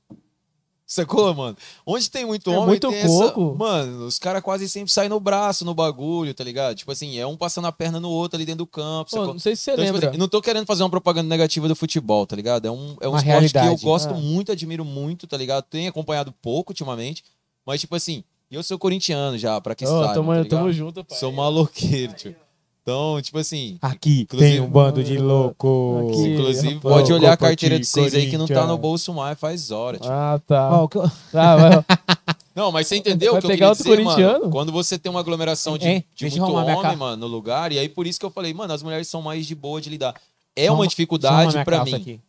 Sacou, 0.87 1.33
mano? 1.35 1.57
Onde 1.87 2.11
tem 2.11 2.27
muito 2.27 2.51
É 2.51 2.55
homem, 2.57 2.67
muito 2.69 2.91
tem 2.91 3.07
coco. 3.07 3.47
essa... 3.49 3.59
Mano, 3.59 4.07
os 4.07 4.19
caras 4.19 4.43
quase 4.43 4.69
sempre 4.69 4.93
saem 4.93 5.09
no 5.09 5.19
braço, 5.19 5.65
no 5.65 5.73
bagulho, 5.75 6.35
tá 6.35 6.45
ligado? 6.45 6.77
Tipo 6.77 6.93
assim, 6.93 7.19
é 7.19 7.27
um 7.27 7.39
passando 7.39 7.67
a 7.67 7.73
perna 7.73 7.99
no 7.99 8.11
outro 8.11 8.37
ali 8.37 8.45
dentro 8.45 8.59
do 8.59 8.67
campo, 8.67 9.11
Pô, 9.11 9.27
não 9.29 9.39
sei 9.39 9.57
se 9.57 9.63
você 9.63 9.73
Então, 9.73 9.83
tipo 9.87 9.95
lembra. 9.95 10.11
assim, 10.11 10.19
não 10.19 10.29
tô 10.29 10.43
querendo 10.43 10.67
fazer 10.67 10.83
uma 10.83 10.91
propaganda 10.91 11.27
negativa 11.27 11.67
do 11.67 11.75
futebol, 11.75 12.27
tá 12.27 12.37
ligado? 12.37 12.67
É 12.67 12.71
um, 12.71 12.97
é 13.01 13.09
um 13.09 13.13
Uma 13.13 13.19
esporte 13.19 13.23
que 13.25 13.57
eu 13.57 13.63
realidade. 13.63 13.83
gosto 13.83 14.11
É. 14.11 14.13
muito, 14.13 14.53
admiro 14.53 14.85
muito, 14.85 15.27
tá 15.27 15.39
ligado? 15.39 15.65
Tenho 15.65 15.89
acompanhado 15.89 16.31
pouco 16.43 16.73
ultimamente, 16.73 17.25
mas 17.65 17.81
tipo 17.81 17.97
assim, 17.97 18.23
eu 18.51 18.63
sou 18.63 18.79
corintiano 18.79 19.39
já, 19.39 19.59
pra 19.63 19.75
que 19.75 19.87
Ô, 19.87 19.89
saibam, 19.89 20.13
tamo, 20.13 20.33
tá 20.33 20.43
ligado? 20.43 20.51
tamo 20.51 20.71
junto, 20.71 21.03
pai. 21.03 21.19
Sou 21.19 21.33
maloqueiro, 21.33 22.13
tio. 22.13 22.37
Então, 22.85 23.19
tipo 23.23 23.39
assim, 23.39 23.79
Aqui 23.81 24.21
Inclusive- 24.21 24.51
tem 24.53 24.61
um 24.61 24.69
bando 24.69 25.03
de 25.03 25.17
louco. 25.17 26.07
Aqui. 26.11 26.29
inclusive, 26.35 26.75
pode 26.81 27.11
olhar 27.15 27.33
a 27.33 27.37
carteira 27.37 27.81
de 27.81 27.87
vocês 27.87 28.15
aí 28.15 28.29
que 28.29 28.37
não 28.37 28.47
tá 28.47 28.67
no 28.67 28.77
bolso 28.77 29.15
mais 29.15 29.39
faz 29.41 29.71
hora, 29.71 29.97
tio. 29.99 30.11
Ah, 30.13 30.39
tá. 30.47 30.71
Ó, 30.71 30.85
o 30.85 30.89
que 30.89 30.99
eu- 30.99 31.11
Tá, 31.33 31.57
vai. 31.57 31.71
Não, 32.55 32.71
mas 32.71 32.87
você 32.87 32.97
entendeu 32.97 33.33
Vai 33.33 33.39
o 33.39 33.41
que 33.41 33.47
eu 33.47 33.51
pegar 33.51 33.75
queria 33.75 33.97
outro 33.97 34.13
dizer, 34.15 34.29
mano? 34.39 34.51
Quando 34.51 34.71
você 34.71 34.97
tem 34.97 35.11
uma 35.11 35.19
aglomeração 35.19 35.77
de, 35.77 35.89
Hein? 35.89 36.05
de 36.15 36.25
Deixa 36.27 36.37
eu 36.37 36.43
muito 36.45 36.57
homem, 36.79 36.97
mano, 36.97 37.27
no 37.27 37.27
lugar, 37.27 37.73
e 37.73 37.79
aí 37.81 37.89
por 37.89 38.07
isso 38.07 38.21
que 38.21 38.25
eu 38.25 38.31
falei, 38.31 38.55
mano, 38.55 38.73
as 38.73 38.81
mulheres 38.81 39.09
são 39.09 39.21
mais 39.21 39.45
de 39.45 39.55
boa 39.57 39.81
de 39.81 39.91
lidar. 39.91 40.15
É 40.55 40.71
uma 40.71 40.81
uma- 40.81 40.87
dificuldade 40.87 41.53
calça 41.77 41.91
mim. 41.97 42.03
aqui. 42.03 42.21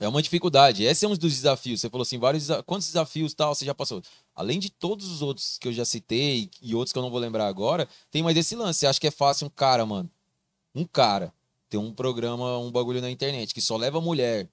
É 0.00 0.06
uma 0.06 0.22
dificuldade. 0.22 0.84
Esse 0.84 1.04
é 1.04 1.08
um 1.08 1.16
dos 1.16 1.32
desafios. 1.34 1.80
Você 1.80 1.90
falou 1.90 2.02
assim, 2.02 2.18
vários 2.18 2.46
desa- 2.46 2.62
quantos 2.62 2.86
desafios 2.86 3.34
tal 3.34 3.54
você 3.54 3.64
já 3.64 3.74
passou? 3.74 4.00
Além 4.34 4.58
de 4.60 4.70
todos 4.70 5.10
os 5.10 5.22
outros 5.22 5.58
que 5.58 5.66
eu 5.66 5.72
já 5.72 5.84
citei 5.84 6.48
e 6.62 6.74
outros 6.74 6.92
que 6.92 6.98
eu 6.98 7.02
não 7.02 7.10
vou 7.10 7.18
lembrar 7.18 7.46
agora, 7.48 7.88
tem 8.10 8.22
mais 8.22 8.36
esse 8.36 8.54
lance. 8.54 8.78
Você 8.80 8.86
acha 8.86 9.00
que 9.00 9.08
é 9.08 9.10
fácil 9.10 9.46
um 9.48 9.50
cara, 9.50 9.84
mano, 9.84 10.08
um 10.74 10.84
cara 10.84 11.32
tem 11.68 11.78
um 11.80 11.92
programa, 11.92 12.58
um 12.58 12.70
bagulho 12.70 13.00
na 13.00 13.10
internet 13.10 13.52
que 13.52 13.60
só 13.60 13.76
leva 13.76 14.00
mulher. 14.00 14.48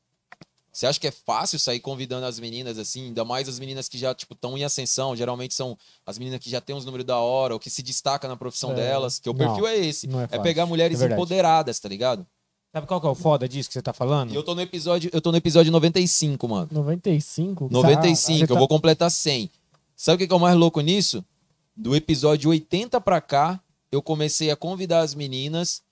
Você 0.73 0.85
acha 0.85 0.99
que 0.99 1.07
é 1.07 1.11
fácil 1.11 1.57
sair 1.57 1.79
convidando 1.79 2.25
as 2.25 2.37
meninas 2.37 2.77
assim, 2.77 3.05
ainda 3.05 3.23
mais 3.23 3.47
as 3.47 3.57
meninas 3.59 3.87
que 3.87 3.97
já 3.97 4.13
tipo 4.13 4.33
estão 4.33 4.57
em 4.57 4.63
ascensão, 4.65 5.15
geralmente 5.15 5.53
são 5.53 5.77
as 6.05 6.17
meninas 6.17 6.41
que 6.41 6.49
já 6.49 6.59
têm 6.59 6.75
os 6.75 6.83
números 6.83 7.05
da 7.05 7.17
hora 7.17 7.53
ou 7.53 7.59
que 7.59 7.69
se 7.69 7.81
destacam 7.81 8.29
na 8.29 8.35
profissão 8.35 8.71
É. 8.71 8.75
delas, 8.75 9.17
que 9.17 9.29
o 9.29 9.33
Não, 9.33 9.37
perfil 9.45 9.65
é 9.67 9.77
esse, 9.77 10.05
não 10.07 10.19
é 10.19 10.27
é, 10.29 10.39
pegar 10.39 10.65
mulheres 10.65 11.01
É 11.01 11.05
empoderadas, 11.05 11.79
tá 11.79 11.87
ligado? 11.87 12.27
Sabe 12.75 12.87
qual 12.87 12.99
que 12.99 13.07
é 13.07 13.09
o 13.09 13.15
foda 13.15 13.47
disso 13.47 13.69
que 13.69 13.73
você 13.73 13.81
tá 13.81 13.93
falando? 13.93 14.33
Eu 14.35 14.43
tô 14.43 14.53
no 14.53 14.59
episódio, 14.59 15.09
eu 15.13 15.21
tô 15.21 15.31
no 15.31 15.37
episódio 15.37 15.71
95, 15.71 16.45
mano. 16.45 16.67
95? 16.69 17.69
95, 17.71 18.37
você 18.39 18.43
eu 18.43 18.47
tá- 18.49 18.55
vou 18.55 18.67
completar 18.67 19.09
100. 19.09 19.49
Sabe 19.95 20.15
o 20.15 20.17
que 20.17 20.27
que 20.27 20.33
é 20.33 20.35
o 20.35 20.39
mais 20.41 20.57
louco 20.57 20.81
nisso? 20.81 21.23
Do 21.73 21.95
episódio 21.95 22.49
80 22.49 22.99
pra 22.99 23.21
cá, 23.21 23.61
eu 23.89 24.01
comecei 24.01 24.51
a 24.51 24.57
convidar 24.57 24.99
as 24.99 25.15
meninas 25.15 25.83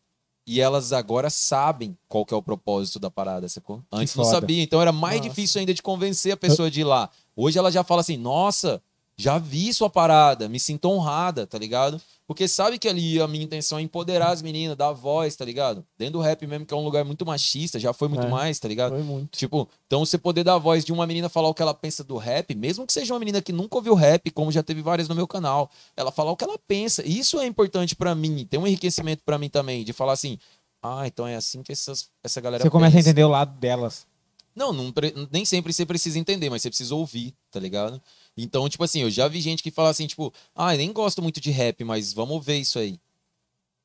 e 0.46 0.60
elas 0.60 0.92
agora 0.92 1.30
sabem 1.30 1.98
qual 2.10 2.26
que 2.26 2.34
é 2.34 2.38
o 2.38 2.44
propósito 2.44 3.00
da 3.00 3.10
parada, 3.10 3.48
sacou? 3.48 3.82
Antes 3.90 4.14
não 4.16 4.26
sabia, 4.26 4.62
então 4.62 4.82
era 4.82 4.92
mais 4.92 5.20
Nossa. 5.20 5.30
difícil 5.30 5.60
ainda 5.62 5.74
de 5.74 5.82
convencer 5.82 6.34
a 6.34 6.38
pessoa 6.38 6.70
de 6.70 6.82
ir 6.82 6.84
lá. 6.84 7.10
Hoje 7.34 7.58
ela 7.58 7.72
já 7.72 7.86
fala 7.86 8.02
assim: 8.02 8.18
"Nossa, 8.18 8.82
já 9.18 9.38
vi 9.38 9.74
sua 9.74 9.89
parada, 9.89 10.47
me 10.49 10.59
sinto 10.59 10.89
honrada", 10.89 11.45
tá 11.47 11.57
ligado? 11.57 12.01
Porque 12.26 12.47
sabe 12.47 12.80
que 12.80 12.88
ali 12.88 13.20
a 13.22 13.28
minha 13.28 13.43
intenção 13.43 13.78
é 13.78 13.82
empoderar 13.82 14.30
as 14.30 14.41
meninas, 14.41 14.78
dar 14.78 14.93
voz, 14.93 15.36
tá 15.36 15.43
ligado? 15.43 15.86
Dentro 15.97 16.14
do 16.14 16.22
rap 16.22 16.47
mesmo, 16.47 16.66
que 16.66 16.74
é 16.74 16.78
um 16.78 16.84
lugar 16.84 17.03
muito 17.03 17.26
machista, 17.26 17.78
já 17.78 17.91
foi 17.91 18.07
muito 18.07 18.26
É. 18.26 18.30
mais, 18.30 18.57
tá 18.59 18.68
ligado? 18.68 18.93
Foi 18.93 19.03
muito. 19.03 19.38
Tipo, 19.38 19.68
então 19.86 20.05
você 20.05 20.18
poder 20.18 20.43
dar 20.43 20.55
a 20.55 20.57
voz 20.57 20.86
de 20.86 20.93
uma 20.93 21.05
menina 21.05 21.28
falar 21.28 21.49
o 21.49 21.53
que 21.53 21.61
ela 21.61 21.74
pensa 21.74 22.01
do 22.01 22.16
rap, 22.16 22.55
mesmo 22.55 22.88
que 22.88 22.93
seja 22.93 23.14
uma 23.14 23.20
menina 23.20 23.41
que 23.41 23.51
nunca 23.51 23.76
ouviu 23.76 23.93
rap, 23.93 24.32
como 24.32 24.51
já 24.53 24.64
teve 24.64 24.82
várias 24.82 25.09
no 25.09 25.16
meu 25.16 25.28
canal, 25.28 25.70
ela 25.97 26.11
falar 26.14 26.32
o 26.32 26.38
que 26.38 26.45
ela 26.45 26.57
pensa. 26.66 27.05
Isso 27.05 27.39
é 27.39 27.45
importante 27.45 27.93
pra 27.95 28.16
mim, 28.16 28.47
tem 28.49 28.59
um 28.59 28.66
enriquecimento 28.66 29.22
pra 29.26 29.38
mim 29.38 29.49
também, 29.49 29.84
de 29.84 29.91
falar 29.91 30.14
assim: 30.14 30.39
"Ah, 30.82 31.05
então 31.05 31.28
é 31.28 31.36
assim 31.36 31.61
que 31.61 31.74
essas, 31.74 32.07
essa 32.24 32.39
galera 32.39 32.64
Você 32.64 32.70
começa 32.70 32.95
a 32.95 32.97
pensa." 32.99 33.09
entender 33.09 33.26
o 33.26 33.30
lado 33.30 33.59
delas. 33.59 34.07
Não, 34.55 34.72
não 34.72 34.93
nem 35.32 35.43
sempre 35.45 35.74
você 35.74 35.86
precisa 35.86 36.18
entender, 36.18 36.49
mas 36.49 36.61
você 36.61 36.70
precisa 36.70 36.93
ouvir, 36.95 37.34
tá 37.51 37.59
ligado? 37.59 37.99
Então, 38.36 38.68
tipo 38.68 38.84
assim, 38.84 39.02
eu 39.02 39.10
já 39.12 39.28
vi 39.28 39.40
gente 39.42 39.62
que 39.62 39.70
fala 39.72 39.90
assim, 39.90 40.08
tipo, 40.08 40.34
ah, 40.56 40.74
eu 40.74 40.78
nem 40.80 40.92
gosto 40.92 41.22
muito 41.22 41.40
de 41.40 41.52
rap, 41.52 41.84
mas 41.84 42.14
vamos 42.14 42.44
ver 42.44 42.58
isso 42.58 42.80
aí. 42.80 43.00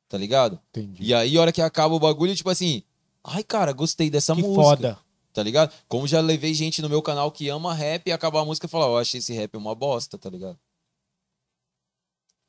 Tá 0.09 0.17
ligado? 0.17 0.59
Entendi. 0.71 1.03
E 1.03 1.13
aí, 1.13 1.37
a 1.37 1.41
hora 1.41 1.53
que 1.53 1.61
acaba 1.61 1.95
o 1.95 2.01
bagulho, 2.01 2.35
tipo 2.35 2.49
assim, 2.49 2.83
ai, 3.23 3.45
cara, 3.45 3.73
gostei 3.73 4.09
dessa 4.09 4.35
que 4.35 4.41
música 4.43 4.63
foda. 4.63 4.99
tá 5.35 5.43
ligado? 5.43 5.73
Como 5.87 6.07
já 6.07 6.21
levei 6.21 6.55
gente 6.55 6.81
no 6.81 6.89
meu 6.89 7.03
canal 7.03 7.31
que 7.31 7.49
ama 7.51 7.75
rap 7.75 8.07
e 8.07 8.13
acabar 8.13 8.41
a 8.41 8.45
música 8.45 8.67
e 8.67 8.71
falar, 8.71 8.87
eu 8.87 8.97
achei 8.97 9.19
esse 9.19 9.35
rap 9.35 9.55
uma 9.57 9.75
bosta, 9.75 10.17
tá 10.17 10.31
ligado? 10.31 10.59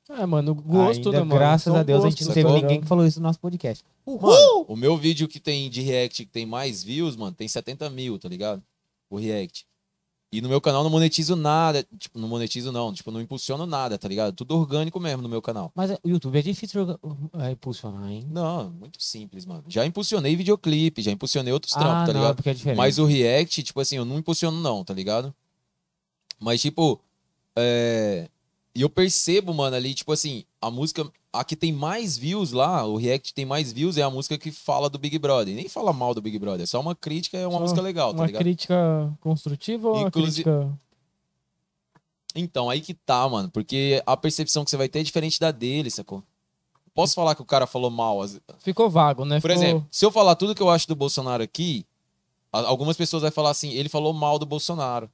É, 0.09 0.25
mano, 0.25 0.55
gosto, 0.55 1.09
Ainda, 1.09 1.11
né, 1.11 1.19
mano? 1.19 1.35
graças 1.35 1.65
São 1.65 1.75
a 1.75 1.83
Deus, 1.83 2.03
a 2.03 2.09
gente 2.09 2.25
não 2.25 2.33
teve 2.33 2.49
ninguém 2.49 2.61
ligado? 2.63 2.81
que 2.81 2.87
falou 2.87 3.05
isso 3.05 3.19
no 3.19 3.27
nosso 3.27 3.39
podcast. 3.39 3.83
Mano, 4.07 4.65
o 4.67 4.75
meu 4.75 4.97
vídeo 4.97 5.27
que 5.27 5.39
tem 5.39 5.69
de 5.69 5.81
react, 5.81 6.25
que 6.25 6.31
tem 6.31 6.47
mais 6.47 6.81
views, 6.83 7.15
mano, 7.15 7.35
tem 7.35 7.47
70 7.47 7.87
mil, 7.91 8.17
tá 8.17 8.27
ligado? 8.27 8.63
O 9.07 9.17
react. 9.17 9.67
E 10.31 10.41
no 10.41 10.49
meu 10.49 10.61
canal 10.61 10.83
não 10.83 10.91
monetizo 10.91 11.35
nada, 11.35 11.83
tipo, 11.97 12.19
não 12.19 12.27
monetizo 12.27 12.71
não, 12.71 12.93
tipo, 12.93 13.09
não 13.09 13.19
impulsiono 13.19 13.65
nada, 13.65 13.97
tá 13.97 14.07
ligado? 14.07 14.35
Tudo 14.35 14.55
orgânico 14.55 14.99
mesmo 14.99 15.23
no 15.23 15.29
meu 15.29 15.41
canal. 15.41 15.71
Mas 15.73 15.89
é, 15.89 15.99
o 16.03 16.09
YouTube 16.09 16.37
é 16.37 16.41
difícil 16.43 16.99
é, 17.39 17.51
impulsionar, 17.51 18.11
hein? 18.11 18.27
Não, 18.29 18.69
muito 18.69 19.01
simples, 19.01 19.43
mano. 19.43 19.63
Já 19.67 19.83
impulsionei 19.87 20.35
videoclipe, 20.35 21.01
já 21.01 21.11
impulsionei 21.11 21.51
outros 21.51 21.73
trampos, 21.73 22.03
ah, 22.03 22.05
tá 22.05 22.13
não, 22.13 22.19
ligado? 22.21 22.35
porque 22.35 22.49
é 22.49 22.53
diferente. 22.53 22.77
Mas 22.77 22.99
o 22.99 23.05
React, 23.05 23.63
tipo 23.63 23.81
assim, 23.81 23.97
eu 23.97 24.05
não 24.05 24.19
impulsiono 24.19 24.59
não, 24.61 24.83
tá 24.83 24.93
ligado? 24.93 25.33
Mas, 26.39 26.61
tipo, 26.61 27.01
é... 27.55 28.29
E 28.75 28.81
eu 28.81 28.89
percebo, 28.89 29.53
mano, 29.53 29.75
ali, 29.75 29.93
tipo 29.93 30.11
assim, 30.11 30.43
a 30.61 30.69
música... 30.69 31.09
A 31.31 31.43
que 31.43 31.55
tem 31.55 31.71
mais 31.71 32.17
views 32.17 32.51
lá, 32.51 32.83
o 32.85 32.97
React 32.97 33.35
tem 33.35 33.45
mais 33.45 33.71
views, 33.71 33.97
é 33.97 34.01
a 34.01 34.09
música 34.09 34.35
que 34.37 34.51
fala 34.51 34.89
do 34.89 34.97
Big 34.97 35.17
Brother. 35.19 35.53
Nem 35.55 35.67
fala 35.69 35.93
mal 35.93 36.13
do 36.15 36.21
Big 36.21 36.39
Brother, 36.39 36.63
é 36.63 36.65
só 36.65 36.79
uma 36.79 36.95
crítica, 36.95 37.37
é 37.37 37.45
uma 37.45 37.53
Só 37.57 37.59
música 37.59 37.81
legal, 37.81 38.13
tá 38.13 38.21
Uma 38.21 38.25
ligado? 38.25 38.41
crítica 38.41 39.15
construtiva 39.21 39.87
ou 39.89 39.95
uma 39.97 40.07
Inclusive- 40.07 40.43
crítica... 40.43 40.79
Então, 42.35 42.69
aí 42.69 42.79
que 42.81 42.93
tá, 42.93 43.27
mano, 43.27 43.49
porque 43.49 44.01
a 44.05 44.15
percepção 44.15 44.63
que 44.63 44.69
você 44.69 44.77
vai 44.77 44.87
ter 44.87 44.99
é 44.99 45.03
diferente 45.03 45.39
da 45.39 45.51
dele, 45.51 45.89
sacou? 45.89 46.23
Posso 46.93 47.15
falar 47.15 47.33
que 47.35 47.41
o 47.41 47.45
cara 47.45 47.65
falou 47.67 47.89
mal, 47.89 48.19
Ficou 48.59 48.89
vago, 48.89 49.25
né? 49.25 49.39
Por 49.39 49.49
Ficou- 49.49 49.63
exemplo, 49.63 49.87
se 49.91 50.05
eu 50.05 50.11
falar 50.11 50.35
tudo 50.35 50.53
que 50.55 50.61
eu 50.61 50.69
acho 50.69 50.87
do 50.87 50.95
Bolsonaro 50.95 51.41
aqui, 51.43 51.85
algumas 52.51 52.97
pessoas 52.97 53.21
vão 53.23 53.31
falar 53.31 53.49
assim, 53.51 53.71
ele 53.71 53.89
falou 53.89 54.13
mal 54.13 54.37
do 54.39 54.45
Bolsonaro. 54.45 55.09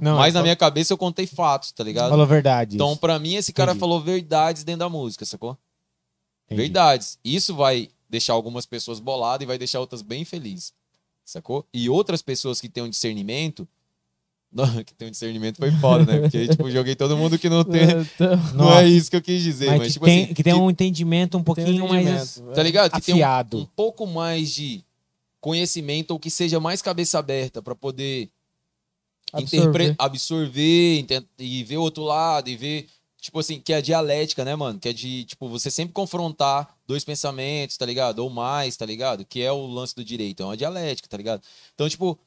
Não, 0.00 0.16
Mas 0.16 0.32
na 0.34 0.42
minha 0.42 0.56
cabeça 0.56 0.92
eu 0.92 0.98
contei 0.98 1.26
fatos, 1.26 1.70
tá 1.72 1.84
ligado? 1.84 2.08
Falou 2.10 2.26
verdade. 2.26 2.76
Então, 2.76 2.96
pra 2.96 3.18
mim, 3.18 3.34
esse 3.34 3.52
cara 3.52 3.72
Entendi. 3.72 3.80
falou 3.80 4.00
verdades 4.00 4.64
dentro 4.64 4.80
da 4.80 4.88
música, 4.88 5.24
sacou? 5.26 5.56
Entendi. 6.46 6.62
Verdades. 6.62 7.18
Isso 7.24 7.54
vai 7.54 7.90
deixar 8.08 8.32
algumas 8.32 8.64
pessoas 8.66 8.98
boladas 8.98 9.44
e 9.44 9.46
vai 9.46 9.58
deixar 9.58 9.78
outras 9.80 10.00
bem 10.02 10.24
felizes, 10.24 10.72
sacou? 11.24 11.66
E 11.72 11.88
outras 11.90 12.22
pessoas 12.22 12.60
que 12.60 12.68
têm 12.68 12.82
um 12.82 12.88
discernimento. 12.90 13.68
Não, 14.52 14.82
que 14.82 14.92
tem 14.94 15.06
um 15.06 15.10
discernimento 15.12 15.58
foi 15.58 15.70
foda, 15.70 16.04
né? 16.12 16.20
Porque, 16.22 16.48
tipo, 16.48 16.68
joguei 16.72 16.96
todo 16.96 17.16
mundo 17.16 17.38
que 17.38 17.48
não 17.48 17.62
tem. 17.62 17.82
então, 18.14 18.36
Não 18.52 18.72
é 18.76 18.84
isso 18.88 19.08
que 19.08 19.14
eu 19.16 19.22
quis 19.22 19.40
dizer, 19.42 19.66
Mas, 19.68 19.78
mas, 19.78 19.86
que, 19.86 19.92
tipo 19.92 20.04
tem, 20.06 20.24
assim. 20.24 20.34
que 20.34 20.42
tem 20.42 20.54
que- 20.54 20.58
um 20.58 20.68
entendimento 20.68 21.38
um 21.38 21.42
tem 21.44 21.52
um 21.52 21.54
pouquinho 21.54 21.88
mais 21.88 22.04
entendimento, 22.36 22.54
Tá 22.56 22.62
ligado? 22.64 22.90
Que 22.90 23.00
tem 23.00 23.14
um, 23.14 23.18
afiado. 23.18 23.58
um 23.58 23.64
pouco 23.64 24.06
mais 24.08 24.50
de 24.50 24.82
conhecimento 25.40 26.10
ou 26.10 26.18
que 26.18 26.28
seja 26.30 26.58
mais 26.58 26.82
cabeça 26.82 27.16
aberta 27.18 27.62
pra 27.62 27.76
poder 27.76 28.28
Absorver. 29.32 29.94
absorver 29.98 31.06
e 31.38 31.64
ver 31.64 31.76
o 31.76 31.82
outro 31.82 32.02
lado 32.02 32.48
e 32.48 32.56
ver, 32.56 32.86
tipo 33.20 33.38
assim, 33.38 33.60
que 33.60 33.72
é 33.72 33.76
a 33.76 33.80
dialética, 33.80 34.44
né, 34.44 34.54
mano? 34.54 34.78
Que 34.78 34.88
é 34.88 34.92
de, 34.92 35.24
tipo, 35.24 35.48
você 35.48 35.70
sempre 35.70 35.92
confrontar 35.92 36.76
dois 36.86 37.04
pensamentos, 37.04 37.76
tá 37.76 37.86
ligado? 37.86 38.20
Ou 38.20 38.30
mais, 38.30 38.76
tá 38.76 38.86
ligado? 38.86 39.24
Que 39.24 39.42
é 39.42 39.52
o 39.52 39.66
lance 39.66 39.94
do 39.94 40.04
direito, 40.04 40.42
é 40.42 40.46
uma 40.46 40.56
dialética, 40.56 41.08
tá 41.08 41.16
ligado? 41.16 41.42
Então, 41.74 41.88
tipo, 41.88 42.18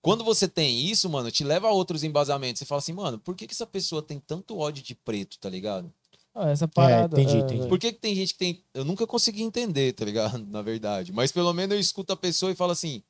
quando 0.00 0.22
você 0.22 0.46
tem 0.46 0.82
isso, 0.82 1.10
mano, 1.10 1.30
te 1.32 1.42
leva 1.42 1.66
a 1.68 1.72
outros 1.72 2.04
embasamentos. 2.04 2.60
Você 2.60 2.64
fala 2.64 2.78
assim, 2.78 2.92
mano, 2.92 3.18
por 3.18 3.34
que, 3.34 3.46
que 3.46 3.52
essa 3.52 3.66
pessoa 3.66 4.00
tem 4.00 4.20
tanto 4.20 4.56
ódio 4.56 4.82
de 4.82 4.94
preto, 4.94 5.38
tá 5.38 5.50
ligado? 5.50 5.92
Ah, 6.32 6.50
essa 6.50 6.68
parada. 6.68 7.18
entendi, 7.20 7.38
é, 7.38 7.40
entendi. 7.40 7.66
Por 7.66 7.78
que, 7.78 7.92
que 7.92 7.98
tem 7.98 8.14
gente 8.14 8.34
que 8.34 8.38
tem. 8.38 8.62
Eu 8.74 8.84
nunca 8.84 9.06
consegui 9.06 9.42
entender, 9.42 9.94
tá 9.94 10.04
ligado? 10.04 10.38
Na 10.46 10.60
verdade. 10.60 11.10
Mas 11.10 11.32
pelo 11.32 11.52
menos 11.54 11.74
eu 11.74 11.80
escuto 11.80 12.12
a 12.12 12.16
pessoa 12.16 12.52
e 12.52 12.54
falo 12.54 12.72
assim: 12.72 13.02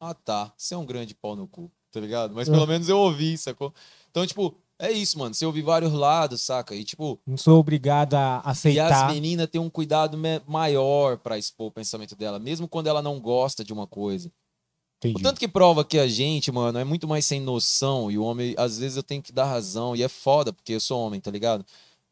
Ah, 0.00 0.12
tá, 0.12 0.52
você 0.56 0.74
é 0.74 0.76
um 0.76 0.84
grande 0.84 1.14
pau 1.14 1.36
no 1.36 1.46
cu, 1.46 1.70
tá 2.00 2.06
ligado? 2.06 2.34
Mas 2.34 2.48
pelo 2.48 2.66
menos 2.66 2.88
eu 2.88 2.98
ouvi, 2.98 3.36
sacou? 3.36 3.72
Então, 4.10 4.26
tipo, 4.26 4.54
é 4.78 4.92
isso, 4.92 5.18
mano. 5.18 5.34
Você 5.34 5.44
ouve 5.44 5.60
vários 5.60 5.92
lados, 5.92 6.40
saca? 6.42 6.74
E, 6.74 6.84
tipo, 6.84 7.18
Não 7.26 7.36
sou 7.36 7.58
obrigado 7.58 8.14
a 8.14 8.42
e 8.46 8.48
as 8.50 8.58
aceitar. 8.58 9.12
meninas 9.12 9.48
têm 9.48 9.60
um 9.60 9.68
cuidado 9.70 10.16
maior 10.46 11.18
pra 11.18 11.36
expor 11.38 11.66
o 11.68 11.72
pensamento 11.72 12.14
dela, 12.16 12.38
mesmo 12.38 12.68
quando 12.68 12.86
ela 12.86 13.02
não 13.02 13.20
gosta 13.20 13.64
de 13.64 13.72
uma 13.72 13.86
coisa. 13.86 14.28
O 14.28 15.06
Entendi. 15.08 15.22
tanto 15.22 15.38
que 15.38 15.46
prova 15.46 15.84
que 15.84 15.98
a 15.98 16.08
gente, 16.08 16.50
mano, 16.50 16.78
é 16.78 16.84
muito 16.84 17.06
mais 17.06 17.24
sem 17.24 17.40
noção. 17.40 18.10
E 18.10 18.18
o 18.18 18.24
homem, 18.24 18.54
às 18.58 18.78
vezes, 18.78 18.96
eu 18.96 19.02
tenho 19.02 19.22
que 19.22 19.32
dar 19.32 19.44
razão. 19.44 19.94
E 19.94 20.02
é 20.02 20.08
foda, 20.08 20.52
porque 20.52 20.72
eu 20.72 20.80
sou 20.80 21.00
homem, 21.00 21.20
tá 21.20 21.30
ligado? 21.30 21.64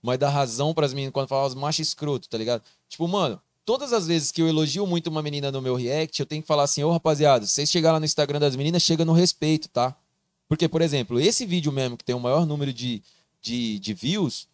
Mas 0.03 0.19
dar 0.19 0.31
razão 0.31 0.73
pras 0.73 0.93
meninas 0.95 1.13
quando 1.13 1.27
falam 1.29 1.47
os 1.47 1.55
machos 1.55 1.89
escroto, 1.89 2.29
tá 2.29 2.39
ligado? 2.39 2.63
Tipo, 2.89 3.09
mano, 3.09 3.41
todas 3.67 3.93
as 3.93 4.07
vezes 4.07 4.31
que 4.33 4.41
eu 4.41 4.49
elogio 4.49 4.87
muito 4.87 5.09
uma 5.09 5.21
menina 5.21 5.53
no 5.53 5.61
meu 5.61 5.75
react, 5.75 6.19
eu 6.21 6.25
tenho 6.27 6.41
que 6.41 6.49
falar 6.49 6.63
assim, 6.63 6.83
ô 6.85 6.91
rapaziada, 6.93 7.45
se 7.45 7.53
vocês 7.53 7.71
chegarem 7.71 7.95
lá 7.95 8.01
no 8.01 8.07
Instagram 8.07 8.39
das 8.41 8.57
meninas, 8.57 8.83
chega 8.83 9.05
no 9.05 9.13
respeito, 9.13 9.69
tá? 9.69 9.95
Porque, 10.49 10.69
por 10.69 10.81
exemplo, 10.81 11.21
esse 11.21 11.45
vídeo 11.45 11.73
mesmo, 11.73 11.97
que 11.97 12.05
tem 12.05 12.15
o 12.15 12.21
maior 12.21 12.47
número 12.47 12.73
de, 12.73 13.03
de, 13.43 13.79
de 13.81 13.93
views, 13.93 14.47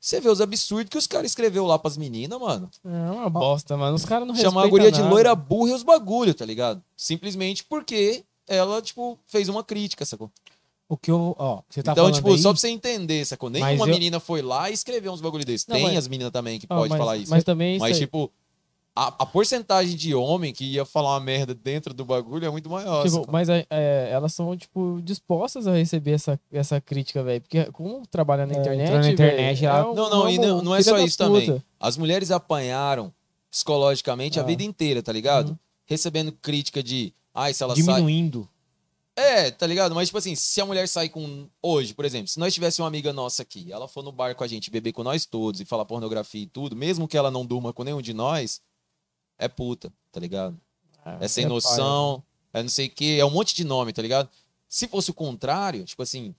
você 0.00 0.20
vê 0.20 0.28
os 0.28 0.40
absurdos 0.40 0.90
que 0.90 0.98
os 0.98 1.06
caras 1.06 1.30
escreveu 1.30 1.64
lá 1.64 1.78
pras 1.78 1.96
meninas, 1.96 2.38
mano. 2.38 2.68
É 2.84 3.10
uma 3.10 3.30
bosta, 3.30 3.76
mano. 3.76 3.94
Os 3.96 4.04
caras 4.04 4.26
não 4.26 4.34
Chamar 4.34 4.64
a 4.64 4.66
guria 4.68 4.90
de 4.92 4.98
nada. 4.98 5.10
loira 5.10 5.34
burra 5.34 5.70
e 5.70 5.74
os 5.74 5.82
bagulho, 5.84 6.34
tá 6.34 6.44
ligado? 6.44 6.82
Simplesmente 6.96 7.64
porque 7.64 8.24
ela, 8.48 8.82
tipo, 8.82 9.18
fez 9.26 9.48
uma 9.48 9.62
crítica, 9.64 10.04
sacou? 10.04 10.30
O 10.88 10.96
que 10.96 11.10
eu. 11.10 11.34
Ó, 11.38 11.62
você 11.68 11.82
tá 11.82 11.92
então, 11.92 12.04
falando 12.04 12.14
tipo, 12.16 12.30
aí, 12.30 12.38
só 12.38 12.52
pra 12.52 12.60
você 12.60 12.68
entender, 12.68 13.24
sacou? 13.24 13.50
Nenhuma 13.50 13.86
eu- 13.86 13.92
menina 13.92 14.20
foi 14.20 14.42
lá 14.42 14.70
e 14.70 14.74
escreveu 14.74 15.12
uns 15.12 15.20
bagulho 15.20 15.44
desses. 15.44 15.66
Não, 15.66 15.74
Tem 15.76 15.84
mas- 15.86 15.96
as 15.98 16.08
meninas 16.08 16.32
também 16.32 16.60
que 16.60 16.66
Ah, 16.68 16.76
pode 16.76 16.90
mas, 16.90 16.98
falar 16.98 17.16
isso. 17.16 17.30
Mas 17.30 17.42
também 17.44 17.74
isso 17.76 17.82
Mas, 17.82 17.96
aí, 17.96 18.00
tipo, 18.02 18.30
a, 18.96 19.08
a 19.08 19.26
porcentagem 19.26 19.94
de 19.94 20.14
homem 20.14 20.54
que 20.54 20.64
ia 20.64 20.84
falar 20.86 21.10
uma 21.12 21.20
merda 21.20 21.54
dentro 21.54 21.92
do 21.92 22.02
bagulho 22.04 22.46
é 22.46 22.50
muito 22.50 22.70
maior. 22.70 23.04
tipo, 23.04 23.30
mas 23.30 23.48
é, 23.50 23.66
é, 23.68 24.08
elas 24.10 24.32
são, 24.32 24.56
tipo, 24.56 24.98
dispostas 25.04 25.66
a 25.66 25.72
receber 25.74 26.12
essa, 26.12 26.40
essa 26.50 26.80
crítica, 26.80 27.22
velho. 27.22 27.42
Porque 27.42 27.66
como 27.72 28.06
trabalha 28.06 28.46
na 28.46 28.54
É, 28.54 28.58
internet. 28.58 28.90
na 28.90 29.10
internet, 29.10 29.60
velho, 29.60 29.70
ela- 29.70 29.92
é 29.92 29.94
Não, 29.94 30.10
não, 30.10 30.30
e 30.30 30.38
não, 30.38 30.62
não 30.62 30.74
é 30.74 30.82
só 30.82 30.98
isso 30.98 31.18
puta. 31.18 31.24
também. 31.46 31.62
As 31.78 31.96
mulheres 31.98 32.30
apanharam 32.30 33.12
psicologicamente 33.50 34.38
a 34.38 34.42
Ah. 34.42 34.46
vida 34.46 34.62
inteira, 34.62 35.02
tá 35.02 35.12
ligado? 35.12 35.50
Uhum. 35.50 35.56
Recebendo 35.86 36.32
crítica 36.32 36.82
de. 36.82 37.12
Ai, 37.34 37.52
se 37.54 37.62
ela 37.62 37.74
sai. 37.76 37.82
diminuindo. 37.84 38.48
É, 39.14 39.50
tá 39.50 39.66
ligado? 39.66 39.94
Mas, 39.94 40.08
tipo 40.08 40.18
assim, 40.18 40.34
se 40.34 40.60
a 40.60 40.66
mulher 40.66 40.86
sair 40.88 41.08
com. 41.08 41.46
Hoje, 41.62 41.94
por 41.94 42.04
exemplo, 42.04 42.28
se 42.28 42.38
nós 42.38 42.52
tivesse 42.52 42.82
uma 42.82 42.88
amiga 42.88 43.12
nossa 43.12 43.42
aqui, 43.42 43.72
ela 43.72 43.88
for 43.88 44.02
no 44.02 44.12
bar 44.12 44.34
com 44.34 44.44
a 44.44 44.46
gente, 44.46 44.70
beber 44.70 44.92
com 44.92 45.02
nós 45.02 45.24
todos 45.24 45.60
e 45.60 45.64
falar 45.64 45.84
pornografia 45.86 46.42
e 46.42 46.46
tudo, 46.46 46.76
mesmo 46.76 47.08
que 47.08 47.16
ela 47.16 47.30
não 47.30 47.44
durma 47.46 47.72
com 47.72 47.82
nenhum 47.82 48.02
de 48.02 48.12
nós, 48.12 48.60
é 49.38 49.48
puta, 49.48 49.92
tá 50.12 50.20
ligado? 50.20 50.56
É 51.20 51.28
sem 51.28 51.44
é 51.44 51.48
noção, 51.48 52.22
é 52.52 52.62
não 52.62 52.68
sei 52.68 52.86
o 52.86 52.90
quê, 52.90 53.16
é 53.20 53.24
um 53.24 53.30
monte 53.30 53.54
de 53.54 53.64
nome, 53.64 53.92
tá 53.92 54.02
ligado? 54.02 54.28
Se 54.68 54.88
fosse 54.88 55.10
o 55.10 55.14
contrário, 55.14 55.84
tipo 55.84 56.02
assim, 56.02 56.34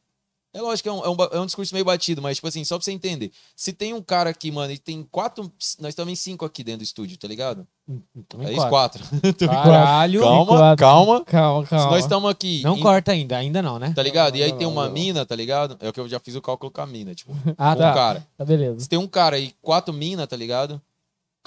É 0.53 0.61
lógico 0.61 0.83
que 0.83 0.89
é 0.89 0.91
um, 0.91 1.03
é, 1.05 1.09
um, 1.09 1.15
é 1.33 1.39
um 1.41 1.45
discurso 1.45 1.73
meio 1.73 1.85
batido, 1.85 2.19
mas, 2.21 2.37
tipo 2.37 2.47
assim, 2.47 2.63
só 2.65 2.77
pra 2.77 2.83
você 2.83 2.91
entender. 2.91 3.31
Se 3.55 3.71
tem 3.71 3.93
um 3.93 4.01
cara 4.01 4.29
aqui, 4.31 4.49
mano, 4.51 4.73
e 4.73 4.77
tem 4.77 5.03
quatro. 5.11 5.43
Nós 5.79 5.89
estamos 5.89 6.11
em 6.11 6.15
cinco 6.15 6.45
aqui 6.45 6.63
dentro 6.63 6.79
do 6.79 6.83
estúdio, 6.83 7.15
tá 7.17 7.27
ligado? 7.27 7.67
Então, 8.15 8.41
É 8.41 8.51
em 8.51 8.57
isso, 8.57 8.67
quatro. 8.67 9.03
quatro. 9.05 9.37
Caralho. 9.47 10.21
calma, 10.21 10.45
quatro. 10.57 10.77
calma. 10.85 11.25
Calma, 11.25 11.63
Se 11.65 11.69
calma. 11.69 11.91
nós 11.91 11.99
estamos 12.03 12.29
aqui. 12.31 12.61
Não 12.63 12.77
em- 12.77 12.81
corta 12.81 13.11
ainda, 13.11 13.37
ainda 13.37 13.61
não, 13.61 13.77
né? 13.77 13.93
Tá 13.95 14.01
ligado? 14.01 14.35
E 14.35 14.41
aí 14.43 14.51
tem 14.53 14.65
uma 14.65 14.89
mina, 14.89 15.25
tá 15.25 15.35
ligado? 15.35 15.77
É 15.79 15.89
o 15.89 15.93
que 15.93 15.99
eu 15.99 16.09
já 16.09 16.19
fiz 16.19 16.33
o 16.35 16.41
cálculo 16.41 16.71
com 16.71 16.81
a 16.81 16.87
mina, 16.87 17.13
tipo. 17.13 17.31
Ah, 17.57 17.73
um 17.73 17.75
tá. 17.77 17.93
cara. 17.93 18.27
Tá 18.37 18.43
beleza. 18.43 18.79
Se 18.79 18.89
tem 18.89 18.97
um 18.97 19.07
cara 19.07 19.37
e 19.37 19.53
quatro 19.61 19.93
minas, 19.93 20.27
tá 20.27 20.35
ligado? 20.35 20.81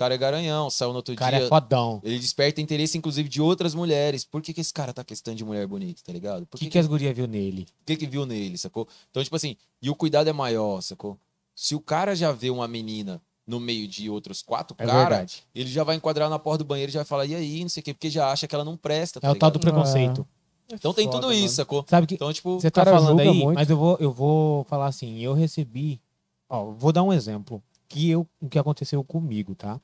O 0.01 0.03
cara 0.03 0.15
é 0.15 0.19
garanhão, 0.19 0.71
saiu 0.71 0.91
no 0.91 0.97
outro 0.97 1.13
O 1.13 1.17
cara 1.17 1.37
dia. 1.37 1.45
é 1.45 1.49
fodão. 1.49 2.01
Ele 2.03 2.19
desperta 2.19 2.59
interesse, 2.59 2.97
inclusive, 2.97 3.29
de 3.29 3.43
outras 3.43 3.75
mulheres. 3.75 4.25
Por 4.25 4.41
que, 4.41 4.55
que 4.55 4.61
esse 4.63 4.73
cara 4.73 4.95
tá 4.95 5.05
questão 5.05 5.35
de 5.35 5.45
mulher 5.45 5.67
bonita, 5.67 6.01
tá 6.03 6.11
ligado? 6.11 6.49
O 6.51 6.57
que, 6.57 6.71
que 6.71 6.79
as 6.79 6.87
gurias 6.87 7.15
viu 7.15 7.27
nele? 7.29 7.67
o 7.83 7.85
que, 7.85 7.97
que 7.97 8.07
viu 8.07 8.25
nele, 8.25 8.57
sacou? 8.57 8.89
Então, 9.11 9.23
tipo 9.23 9.37
assim, 9.37 9.57
e 9.83 9.91
o 9.91 9.95
cuidado 9.95 10.31
é 10.31 10.33
maior, 10.33 10.81
sacou? 10.81 11.19
Se 11.55 11.75
o 11.75 11.81
cara 11.81 12.17
já 12.17 12.33
vê 12.33 12.49
uma 12.49 12.67
menina 12.67 13.21
no 13.47 13.61
meio 13.61 13.87
de 13.87 14.09
outros 14.09 14.41
quatro 14.41 14.75
É 14.79 14.87
caras, 14.87 15.43
ele 15.55 15.69
já 15.69 15.85
vai 15.85 15.97
enquadrar 15.97 16.31
na 16.31 16.39
porta 16.39 16.59
do 16.59 16.67
banheiro 16.67 16.89
e 16.91 16.95
já 16.95 17.01
vai 17.01 17.05
falar, 17.07 17.27
e 17.27 17.35
aí, 17.35 17.61
não 17.61 17.69
sei 17.69 17.83
o 17.83 17.85
quê, 17.85 17.93
porque 17.93 18.09
já 18.09 18.31
acha 18.33 18.49
que 18.49 18.55
ela 18.55 18.65
não 18.65 18.79
presta, 18.79 19.21
tá 19.21 19.27
É 19.29 19.31
o 19.31 19.35
tal 19.35 19.51
ligado? 19.51 19.61
do 19.61 19.61
preconceito. 19.61 20.27
Então 20.73 20.95
tem 20.95 21.05
Foda, 21.05 21.19
tudo 21.19 21.27
mano. 21.27 21.39
isso, 21.45 21.57
sacou? 21.57 21.85
Sabe 21.87 22.07
que 22.07 22.15
Então, 22.15 22.33
tipo, 22.33 22.59
você 22.59 22.71
tá 22.71 22.85
cara 22.85 22.97
falando 22.99 23.21
aí, 23.21 23.29
muito. 23.35 23.57
mas 23.57 23.69
eu 23.69 23.77
vou, 23.77 23.99
eu 24.01 24.11
vou 24.11 24.65
falar 24.65 24.87
assim, 24.87 25.19
eu 25.19 25.35
recebi, 25.35 26.01
ó, 26.49 26.71
vou 26.71 26.91
dar 26.91 27.03
um 27.03 27.13
exemplo 27.13 27.63
que 27.89 28.09
eu, 28.09 28.25
o 28.41 28.49
que 28.49 28.57
aconteceu 28.57 29.03
comigo, 29.03 29.53
tá? 29.57 29.81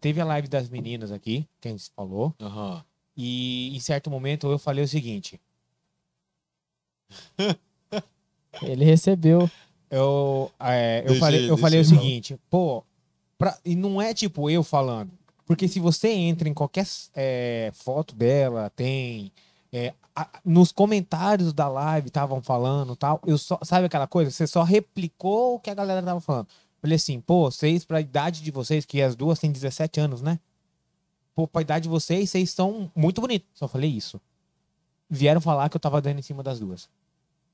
Teve 0.00 0.20
a 0.20 0.24
live 0.24 0.48
das 0.48 0.68
meninas 0.68 1.12
aqui, 1.12 1.46
quem 1.60 1.76
falou, 1.94 2.34
aham. 2.40 2.82
e 3.16 3.76
em 3.76 3.80
certo 3.80 4.10
momento 4.10 4.50
eu 4.50 4.58
falei 4.58 4.82
o 4.84 4.88
seguinte, 4.88 5.40
Ele 8.62 8.84
recebeu. 8.84 9.50
eu, 9.90 10.50
é, 10.60 11.00
eu 11.00 11.04
Deixa 11.06 11.20
falei, 11.20 11.40
ele, 11.40 11.50
eu 11.50 11.56
falei 11.56 11.80
o 11.80 11.84
seguinte, 11.84 12.38
pô, 12.48 12.84
pra- 13.38 13.58
e 13.64 13.74
não 13.74 14.00
é 14.00 14.12
tipo 14.14 14.48
eu 14.50 14.62
falando, 14.62 15.10
porque 15.46 15.66
se 15.68 15.80
você 15.80 16.08
entra 16.10 16.48
em 16.48 16.54
qualquer 16.54 16.86
é, 17.14 17.70
foto 17.74 18.14
dela, 18.14 18.70
tem 18.70 19.32
é, 19.72 19.94
a- 20.14 20.40
nos 20.44 20.72
comentários 20.72 21.52
da 21.52 21.68
live 21.68 22.08
estavam 22.08 22.42
falando 22.42 22.94
tal, 22.96 23.20
eu 23.26 23.38
só 23.38 23.58
sabe 23.62 23.86
aquela 23.86 24.06
coisa, 24.06 24.30
você 24.30 24.46
só 24.46 24.62
replicou 24.62 25.54
o 25.56 25.60
que 25.60 25.70
a 25.70 25.74
galera 25.74 26.02
tava 26.02 26.20
falando. 26.20 26.48
Falei 26.80 26.96
assim, 26.96 27.20
pô, 27.20 27.50
vocês 27.50 27.84
pra 27.84 28.00
idade 28.00 28.42
de 28.42 28.50
vocês, 28.50 28.84
que 28.86 29.02
as 29.02 29.14
duas 29.14 29.38
têm 29.38 29.52
17 29.52 30.00
anos, 30.00 30.22
né? 30.22 30.38
Pô, 31.34 31.46
pra 31.46 31.62
idade 31.62 31.84
de 31.84 31.88
vocês, 31.88 32.30
vocês 32.30 32.50
são 32.50 32.90
muito 32.94 33.20
bonitos. 33.20 33.48
Só 33.54 33.68
falei 33.68 33.90
isso. 33.90 34.20
Vieram 35.08 35.40
falar 35.40 35.68
que 35.68 35.76
eu 35.76 35.80
tava 35.80 36.00
dando 36.00 36.18
em 36.18 36.22
cima 36.22 36.42
das 36.42 36.58
duas. 36.60 36.88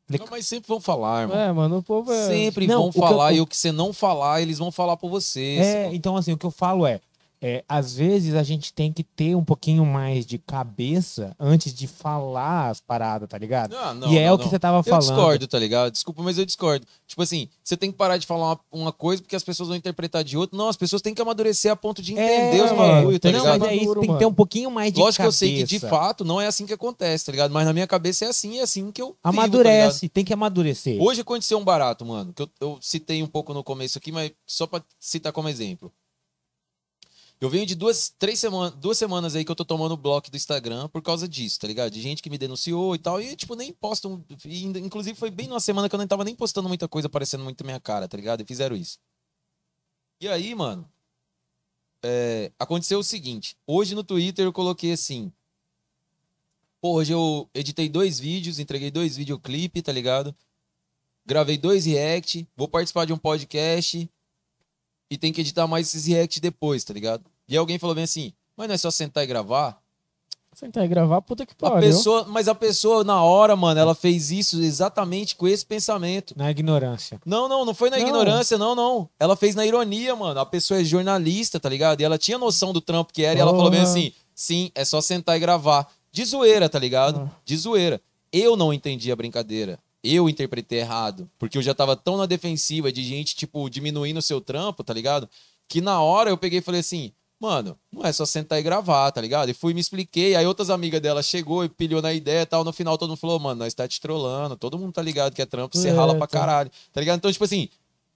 Falei, 0.07 0.21
Não, 0.21 0.29
mas 0.31 0.47
sempre 0.47 0.69
vão 0.69 0.81
falar, 0.81 1.23
irmão. 1.23 1.37
É, 1.37 1.53
mano, 1.53 1.79
o 1.79 1.83
povo 1.83 2.13
é. 2.13 2.27
Sempre 2.29 2.67
Não, 2.67 2.79
vão 2.79 2.87
eu- 2.87 2.93
falar, 2.93 3.33
o- 3.33 3.37
e 3.37 3.41
o 3.41 3.47
que 3.47 3.57
você 3.57 3.73
não 3.73 3.93
falar, 3.93 4.41
eles 4.41 4.59
vão 4.59 4.71
falar 4.71 4.97
por 4.97 5.11
você. 5.11 5.57
É, 5.61 5.95
então 5.95 6.17
assim, 6.17 6.33
o 6.33 6.39
que 6.39 6.47
eu 6.47 6.51
falo 6.51 6.87
é, 6.87 7.01
é, 7.41 7.65
às 7.69 7.95
vezes 7.95 8.35
a 8.35 8.43
gente 8.43 8.73
tem 8.73 8.93
que 8.93 9.03
ter 9.03 9.35
um 9.35 9.45
pouquinho 9.45 9.85
mais 9.85 10.25
de 10.25 10.39
cabeça 10.39 11.35
antes 11.39 11.75
de 11.75 11.87
falar 11.87 12.71
as 12.71 12.81
paradas, 12.81 13.29
tá 13.29 13.37
ligado? 13.37 13.73
Não, 13.73 13.95
não, 13.95 14.13
e 14.13 14.19
é 14.19 14.27
não, 14.27 14.35
o 14.35 14.39
que 14.39 14.49
você 14.49 14.59
tava 14.59 14.79
Eu 14.79 14.83
falando. 14.83 15.01
discordo, 15.03 15.47
tá 15.47 15.59
ligado? 15.59 15.93
Desculpa, 15.93 16.23
mas 16.23 16.39
eu 16.39 16.47
discordo. 16.47 16.87
Tipo 17.07 17.23
assim, 17.23 17.49
você 17.63 17.77
tem 17.77 17.91
que 17.91 17.97
parar 17.99 18.17
de 18.17 18.27
falar 18.27 18.47
uma, 18.47 18.61
uma 18.73 18.93
coisa 18.93 19.23
porque 19.23 19.37
as 19.37 19.45
pessoas 19.45 19.69
vão 19.69 19.77
interpretar 19.77 20.25
de 20.25 20.37
outra. 20.37 20.57
Não, 20.57 20.69
as 20.69 20.77
pessoas 20.77 21.03
têm 21.03 21.15
que 21.15 21.21
amadurecer 21.21 21.71
a 21.71 21.77
ponto 21.77 22.01
de 22.01 22.13
entender 22.13 22.63
os 22.63 22.71
é, 22.71 22.75
bagulho, 22.75 23.21
tá 23.21 23.31
não, 23.31 23.39
ligado? 23.39 23.61
mas 23.61 23.69
é 23.71 23.75
isso, 23.77 23.95
tem 23.97 24.13
que 24.13 24.19
ter 24.19 24.27
um 24.27 24.35
pouquinho 24.35 24.71
mais 24.71 24.93
de 24.93 24.99
Lógico 24.99 25.23
que 25.23 25.27
eu 25.27 25.33
cabeça. 25.33 25.39
sei 25.39 25.57
que 25.57 25.65
de 25.65 25.79
fato 25.79 26.25
não 26.25 26.41
é 26.41 26.47
assim 26.47 26.67
que 26.67 26.73
acontece, 26.73 27.27
tá 27.27 27.33
ligado? 27.33 27.53
Mas 27.53 27.67
na 27.67 27.73
minha 27.73 27.87
cabeça 27.87 28.25
é 28.25 28.29
assim 28.29 28.55
e 28.55 28.59
é 28.59 28.63
assim 28.63 28.91
que 28.91 29.03
eu 29.03 29.09
vivo, 29.09 29.19
tá? 29.23 29.29
Amadurece, 29.29 30.09
tem 30.09 30.25
que 30.25 30.33
amadurecer. 30.33 31.01
Hoje 31.01 31.21
aconteceu 31.21 31.59
um 31.59 31.65
barato, 31.65 32.05
mano, 32.05 32.33
que 32.33 32.43
eu, 32.43 32.49
eu 32.61 32.79
citei 32.81 33.23
um 33.23 33.27
pouco 33.27 33.53
no 33.53 33.63
começo 33.63 33.99
aqui, 33.99 34.11
mas 34.11 34.33
só 34.47 34.67
pra 34.67 34.83
citar 34.99 35.33
como 35.33 35.49
exemplo. 35.49 35.93
Eu 37.39 37.51
venho 37.51 37.67
de 37.67 37.75
duas, 37.75 38.09
três 38.19 38.41
semanas, 38.41 38.75
duas 38.79 38.97
semanas 38.97 39.37
aí 39.37 39.45
que 39.45 39.51
eu 39.51 39.57
tô 39.57 39.65
tomando 39.65 39.95
bloco 39.97 40.31
do 40.31 40.37
Instagram 40.37 40.89
por 40.89 41.03
causa 41.03 41.29
disso, 41.29 41.61
tá 41.61 41.67
ligado? 41.67 41.91
De 41.91 42.01
gente 42.01 42.23
que 42.23 42.31
me 42.31 42.39
denunciou 42.39 42.95
e 42.95 42.99
tal, 42.99 43.21
e 43.21 43.37
tipo, 43.37 43.55
nem 43.55 43.73
postam. 43.75 44.25
Inclusive 44.83 45.19
foi 45.19 45.31
bem 45.31 45.47
numa 45.47 45.61
semana 45.61 45.89
que 45.89 45.95
eu 45.95 45.99
nem 45.99 46.09
tava 46.09 46.25
nem 46.25 46.35
postando 46.35 46.69
muita 46.69 46.89
coisa 46.89 47.09
aparecendo 47.09 47.45
muito 47.45 47.63
na 47.63 47.67
minha 47.67 47.81
cara, 47.81 48.09
tá 48.09 48.17
ligado? 48.17 48.41
E 48.41 48.47
fizeram 48.47 48.75
isso. 48.75 48.99
E 50.19 50.27
aí, 50.27 50.55
mano, 50.55 50.91
é, 52.03 52.53
aconteceu 52.59 53.01
o 53.01 53.05
seguinte. 53.05 53.55
Hoje 53.67 53.95
no 53.95 54.03
Twitter 54.03 54.47
eu 54.47 54.53
coloquei 54.53 54.93
assim. 54.93 55.31
Pô, 56.81 56.93
hoje 56.95 57.13
eu 57.13 57.51
editei 57.53 57.89
dois 57.89 58.19
vídeos, 58.19 58.59
entreguei 58.59 58.91
dois 58.91 59.15
videoclipes, 59.15 59.83
tá 59.83 59.93
ligado? 59.93 60.35
Gravei 61.27 61.59
dois 61.59 61.85
react, 61.85 62.49
vou 62.57 62.69
participar 62.69 63.05
de 63.05 63.13
um 63.13 63.19
podcast 63.19 64.09
e 65.11 65.17
tem 65.19 65.33
que 65.33 65.41
editar 65.41 65.67
mais 65.67 65.89
esses 65.89 66.07
react 66.07 66.41
depois, 66.41 66.83
tá 66.85 66.93
ligado? 66.95 67.25
E 67.49 67.57
alguém 67.57 67.79
falou 67.79 67.95
bem 67.95 68.05
assim, 68.05 68.33
mas 68.57 68.69
não 68.69 68.75
é 68.75 68.79
só 68.79 68.91
sentar 68.91 69.25
e 69.25 69.27
gravar? 69.27 69.79
Sentar 70.55 70.85
e 70.87 70.89
gravar, 70.89 71.21
puta 71.21 71.45
que 71.45 71.53
A 71.53 71.71
pariu. 71.71 71.81
pessoa, 71.91 72.25
mas 72.29 72.49
a 72.49 72.55
pessoa 72.55 73.05
na 73.05 73.23
hora, 73.23 73.55
mano, 73.55 73.79
ela 73.79 73.95
fez 73.95 74.31
isso 74.31 74.63
exatamente 74.63 75.37
com 75.37 75.47
esse 75.47 75.67
pensamento. 75.67 76.33
Na 76.35 76.51
ignorância. 76.51 77.21
Não, 77.27 77.47
não, 77.47 77.63
não 77.67 77.75
foi 77.75 77.91
na 77.91 77.99
Não. 77.99 78.05
ignorância, 78.07 78.57
não, 78.57 78.75
não. 78.75 79.07
Ela 79.21 79.37
fez 79.37 79.55
na 79.55 79.67
ironia, 79.67 80.17
mano. 80.17 80.41
A 80.41 80.47
pessoa 80.47 80.81
é 80.81 80.85
jornalista, 80.85 81.61
tá 81.61 81.69
ligado? 81.69 82.01
E 82.01 82.05
ela 82.05 82.17
tinha 82.17 82.39
noção 82.39 82.73
do 82.73 82.81
trampo 82.81 83.13
que 83.13 83.23
era 83.23 83.39
e 83.39 83.43
ela 83.43 83.51
falou 83.51 83.71
bem 83.71 83.81
assim: 83.83 84.13
sim, 84.35 84.71
é 84.75 84.83
só 84.83 85.03
sentar 85.03 85.37
e 85.37 85.41
gravar. 85.41 85.93
De 86.11 86.25
zoeira, 86.25 86.71
tá 86.71 86.79
ligado? 86.79 87.31
De 87.45 87.55
zoeira. 87.55 88.01
Eu 88.33 88.57
não 88.57 88.73
entendi 88.73 89.13
a 89.13 89.17
brincadeira. 89.17 89.79
Eu 90.07 90.29
interpretei 90.29 90.81
errado. 90.81 91.29
Porque 91.39 91.59
eu 91.59 91.63
já 91.63 91.75
tava 91.75 91.97
tão 91.97 92.17
na 92.17 92.27
defensiva 92.27 92.93
de 92.93 93.03
gente, 93.03 93.35
tipo, 93.35 93.69
diminuindo 93.69 94.19
o 94.19 94.23
seu 94.23 94.41
trampo, 94.41 94.85
tá 94.85 94.93
ligado? 94.95 95.29
Que 95.69 95.81
na 95.81 96.01
hora 96.01 96.31
eu 96.31 96.39
peguei 96.39 96.61
e 96.61 96.63
falei 96.63 96.81
assim. 96.81 97.13
Mano, 97.39 97.79
não 97.93 98.03
é 98.03 98.11
só 98.13 98.25
sentar 98.25 98.59
e 98.59 98.63
gravar, 98.63 99.13
tá 99.13 99.21
ligado? 99.21 99.51
E 99.51 99.53
fui 99.53 99.75
me 99.75 99.81
expliquei. 99.81 100.35
Aí 100.35 100.47
outras 100.47 100.71
amigas 100.71 101.03
dela 101.03 101.23
chegou 101.23 101.63
e 101.65 101.69
pilhou 101.69 102.01
na 102.01 102.11
ideia 102.15 102.41
e 102.41 102.47
tal. 102.47 102.65
No 102.65 102.73
final 102.73 102.97
todo 102.97 103.11
mundo 103.11 103.19
falou, 103.19 103.39
mano, 103.39 103.59
nós 103.59 103.75
tá 103.75 103.87
te 103.87 104.01
trollando. 104.01 104.57
Todo 104.57 104.79
mundo 104.79 104.91
tá 104.95 105.03
ligado 105.03 105.35
que 105.35 105.43
é 105.43 105.45
trampo, 105.45 105.77
você 105.77 105.89
É, 105.89 105.93
rala 105.93 106.15
pra 106.15 106.27
tá. 106.27 106.39
caralho. 106.39 106.71
Tá 106.95 106.99
ligado? 106.99 107.19
Então, 107.19 107.31
tipo 107.31 107.45
assim, 107.45 107.69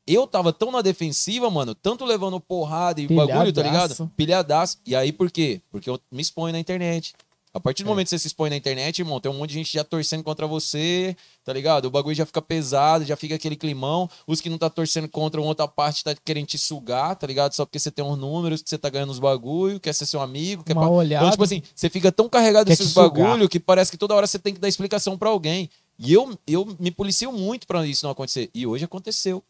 eu 0.06 0.26
tava 0.26 0.54
tão 0.54 0.72
na 0.72 0.80
defensiva, 0.80 1.50
mano, 1.50 1.74
tanto 1.74 2.06
levando 2.06 2.40
porrada 2.40 2.98
e 2.98 3.06
bagulho, 3.06 3.52
tá 3.52 3.62
ligado? 3.62 3.94
Pilhadaço. 3.94 4.10
Pilhadaço. 4.16 4.78
E 4.86 4.96
aí 4.96 5.12
por 5.12 5.30
quê? 5.30 5.60
Porque 5.70 5.90
eu 5.90 6.00
me 6.10 6.22
exponho 6.22 6.54
na 6.54 6.58
internet. 6.58 7.12
A 7.52 7.58
partir 7.58 7.82
do 7.82 7.88
É. 7.88 7.90
momento 7.90 8.06
que 8.06 8.10
você 8.10 8.18
se 8.20 8.28
expõe 8.28 8.48
na 8.48 8.56
internet, 8.56 9.00
irmão, 9.00 9.20
tem 9.20 9.30
um 9.30 9.34
monte 9.36 9.50
de 9.50 9.54
gente 9.56 9.72
já 9.72 9.82
torcendo 9.82 10.22
contra 10.22 10.46
você, 10.46 11.16
tá 11.44 11.52
ligado? 11.52 11.86
O 11.86 11.90
bagulho 11.90 12.14
já 12.14 12.24
fica 12.24 12.40
pesado, 12.40 13.04
já 13.04 13.16
fica 13.16 13.34
aquele 13.34 13.56
climão. 13.56 14.08
Os 14.24 14.40
que 14.40 14.48
não 14.48 14.56
tá 14.56 14.70
torcendo 14.70 15.08
contra 15.08 15.40
uma 15.40 15.48
outra 15.48 15.66
parte 15.66 16.04
tá 16.04 16.14
querendo 16.14 16.46
te 16.46 16.56
sugar, 16.56 17.16
tá 17.16 17.26
ligado? 17.26 17.52
Só 17.52 17.66
porque 17.66 17.80
você 17.80 17.90
tem 17.90 18.04
uns 18.04 18.16
números, 18.16 18.62
que 18.62 18.70
você 18.70 18.78
tá 18.78 18.88
ganhando 18.88 19.10
os 19.10 19.18
bagulho, 19.18 19.80
quer 19.80 19.92
ser 19.92 20.06
seu 20.06 20.20
amigo, 20.20 20.62
quer 20.62 20.74
Mal 20.74 20.84
pa- 20.84 20.90
olhado. 20.90 21.22
Então, 21.22 21.30
tipo 21.32 21.42
assim, 21.42 21.60
você 21.74 21.90
fica 21.90 22.12
tão 22.12 22.28
carregado 22.28 22.66
desses 22.68 22.92
bagulho 22.92 23.48
que 23.48 23.58
parece 23.58 23.90
que 23.90 23.98
toda 23.98 24.14
hora 24.14 24.28
você 24.28 24.38
tem 24.38 24.54
que 24.54 24.60
dar 24.60 24.68
explicação 24.68 25.18
pra 25.18 25.28
alguém. 25.30 25.68
E 25.98 26.12
eu, 26.12 26.38
eu 26.46 26.76
me 26.78 26.92
policio 26.92 27.32
muito 27.32 27.66
pra 27.66 27.84
isso 27.84 28.06
não 28.06 28.12
acontecer. 28.12 28.48
E 28.54 28.64
hoje 28.64 28.84
aconteceu. 28.84 29.42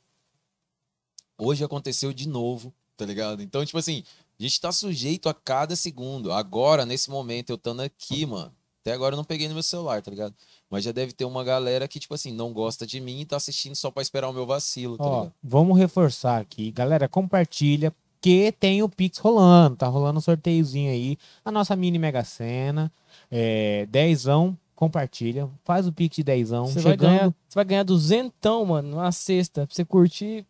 Hoje 1.38 1.62
aconteceu 1.64 2.12
de 2.14 2.26
novo, 2.28 2.72
tá 2.96 3.04
ligado? 3.04 3.42
Então, 3.42 3.64
tipo 3.64 3.76
assim, 3.78 4.04
a 4.40 4.48
gente 4.48 4.60
tá 4.60 4.72
sujeito 4.72 5.28
a 5.28 5.34
cada 5.34 5.76
segundo. 5.76 6.32
Agora, 6.32 6.86
nesse 6.86 7.10
momento, 7.10 7.50
eu 7.50 7.56
estando 7.56 7.80
aqui, 7.80 8.24
mano. 8.24 8.52
Até 8.80 8.92
agora 8.94 9.12
eu 9.12 9.16
não 9.18 9.24
peguei 9.24 9.46
no 9.46 9.52
meu 9.54 9.62
celular, 9.62 10.00
tá 10.00 10.10
ligado? 10.10 10.34
Mas 10.70 10.84
já 10.84 10.92
deve 10.92 11.12
ter 11.12 11.26
uma 11.26 11.44
galera 11.44 11.86
que, 11.86 12.00
tipo 12.00 12.14
assim, 12.14 12.32
não 12.32 12.50
gosta 12.52 12.86
de 12.86 12.98
mim 12.98 13.20
e 13.20 13.24
tá 13.26 13.36
assistindo 13.36 13.74
só 13.74 13.90
pra 13.90 14.02
esperar 14.02 14.30
o 14.30 14.32
meu 14.32 14.46
vacilo, 14.46 14.96
tá 14.96 15.04
Ó, 15.04 15.18
ligado? 15.20 15.34
vamos 15.42 15.78
reforçar 15.78 16.40
aqui. 16.40 16.70
Galera, 16.70 17.06
compartilha, 17.06 17.92
que 18.22 18.50
tem 18.52 18.82
o 18.82 18.88
Pix 18.88 19.18
rolando. 19.18 19.76
Tá 19.76 19.86
rolando 19.86 20.18
um 20.18 20.22
sorteiozinho 20.22 20.90
aí. 20.90 21.18
A 21.44 21.52
nossa 21.52 21.76
mini 21.76 21.98
Mega 21.98 22.24
Sena. 22.24 22.90
É, 23.30 23.86
dezão, 23.90 24.56
compartilha. 24.74 25.50
Faz 25.62 25.86
o 25.86 25.92
Pix 25.92 26.16
de 26.16 26.22
dezão. 26.22 26.64
Você 26.66 26.80
vai, 26.80 26.92
Chegando, 26.92 27.10
ganhar, 27.10 27.24
você 27.26 27.54
vai 27.54 27.64
ganhar 27.66 27.82
duzentão, 27.82 28.64
mano, 28.64 28.88
numa 28.92 29.12
sexta. 29.12 29.66
Pra 29.66 29.74
você 29.74 29.84
curtir 29.84 30.46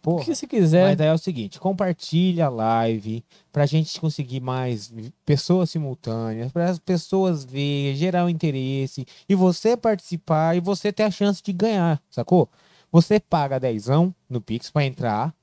o 0.00 0.02
porra. 0.02 0.24
que 0.24 0.34
você 0.34 0.46
quiser. 0.46 0.88
Mas 0.88 0.96
daí 0.96 1.08
é 1.08 1.12
o 1.12 1.18
seguinte, 1.18 1.60
compartilha 1.60 2.46
a 2.46 2.48
live 2.48 3.24
pra 3.52 3.66
gente 3.66 4.00
conseguir 4.00 4.40
mais 4.40 4.92
pessoas 5.24 5.70
simultâneas, 5.70 6.50
para 6.50 6.70
as 6.70 6.78
pessoas 6.78 7.44
verem, 7.44 7.94
gerar 7.94 8.24
o 8.24 8.28
interesse 8.28 9.06
e 9.28 9.34
você 9.34 9.76
participar 9.76 10.56
e 10.56 10.60
você 10.60 10.92
ter 10.92 11.02
a 11.02 11.10
chance 11.10 11.42
de 11.42 11.52
ganhar, 11.52 12.02
sacou? 12.10 12.48
Você 12.90 13.20
paga 13.20 13.60
dezão 13.60 14.14
no 14.28 14.40
Pix 14.40 14.70
pra 14.70 14.84
entrar 14.84 15.34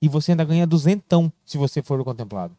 e 0.00 0.08
você 0.08 0.32
ainda 0.32 0.44
ganha 0.44 0.66
duzentão 0.66 1.32
se 1.44 1.56
você 1.56 1.82
for 1.82 2.00
o 2.00 2.04
contemplado. 2.04 2.56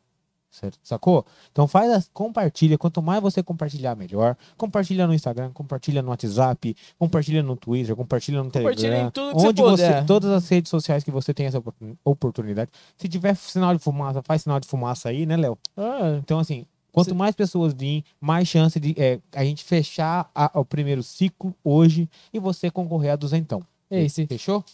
Certo? 0.60 0.80
Sacou? 0.82 1.24
Então 1.51 1.68
faz 1.68 1.91
as, 1.91 2.10
compartilha, 2.12 2.80
quanto 2.80 2.99
mais 2.99 3.22
você 3.22 3.43
compartilhar, 3.43 3.95
melhor. 3.95 4.36
Compartilha 4.58 5.05
no 5.05 5.14
Instagram, 5.14 5.51
compartilha 5.53 6.01
no 6.01 6.10
WhatsApp, 6.10 6.76
compartilha 6.97 7.43
no 7.43 7.55
Twitter, 7.55 7.95
compartilha 7.95 8.39
no 8.39 8.45
Compartilha 8.49 8.76
Telegram. 8.89 9.08
em 9.08 9.12
tudo 9.12 9.30
que 9.36 9.39
você 9.41 9.47
onde 9.49 9.62
puder. 9.62 10.05
todas 10.08 10.32
as 10.32 10.49
redes 10.49 10.70
sociais 10.72 11.03
que 11.03 11.12
você 11.12 11.32
tem 11.32 11.45
essa 11.45 11.60
oportun- 11.60 11.95
oportunidade. 12.03 12.72
Se 12.97 13.08
tiver 13.08 13.36
sinal 13.36 13.72
de 13.76 13.80
fumaça, 13.84 14.24
faz 14.24 14.41
sinal 14.41 14.60
de 14.60 14.68
fumaça 14.68 15.10
aí, 15.10 15.28
né, 15.28 15.38
Léo? 15.38 15.58
Ah, 15.78 16.18
Então, 16.24 16.39
assim, 16.39 16.66
quanto 16.91 17.14
mais 17.14 17.36
pessoas 17.36 17.74
virem, 17.74 18.03
mais 18.20 18.47
chance 18.47 18.80
de 18.80 18.95
é, 18.97 19.20
a 19.36 19.43
gente 19.45 19.64
fechar 19.64 20.28
a- 20.34 20.49
o 20.60 20.66
primeiro 20.66 21.03
ciclo 21.03 21.53
hoje 21.64 22.10
e 22.34 22.39
você 22.39 22.72
concorrer 22.72 23.12
a 23.12 23.16
duzentão. 23.16 23.62
Ei, 23.91 24.10
se... 24.10 24.26
Fechou? 24.26 24.66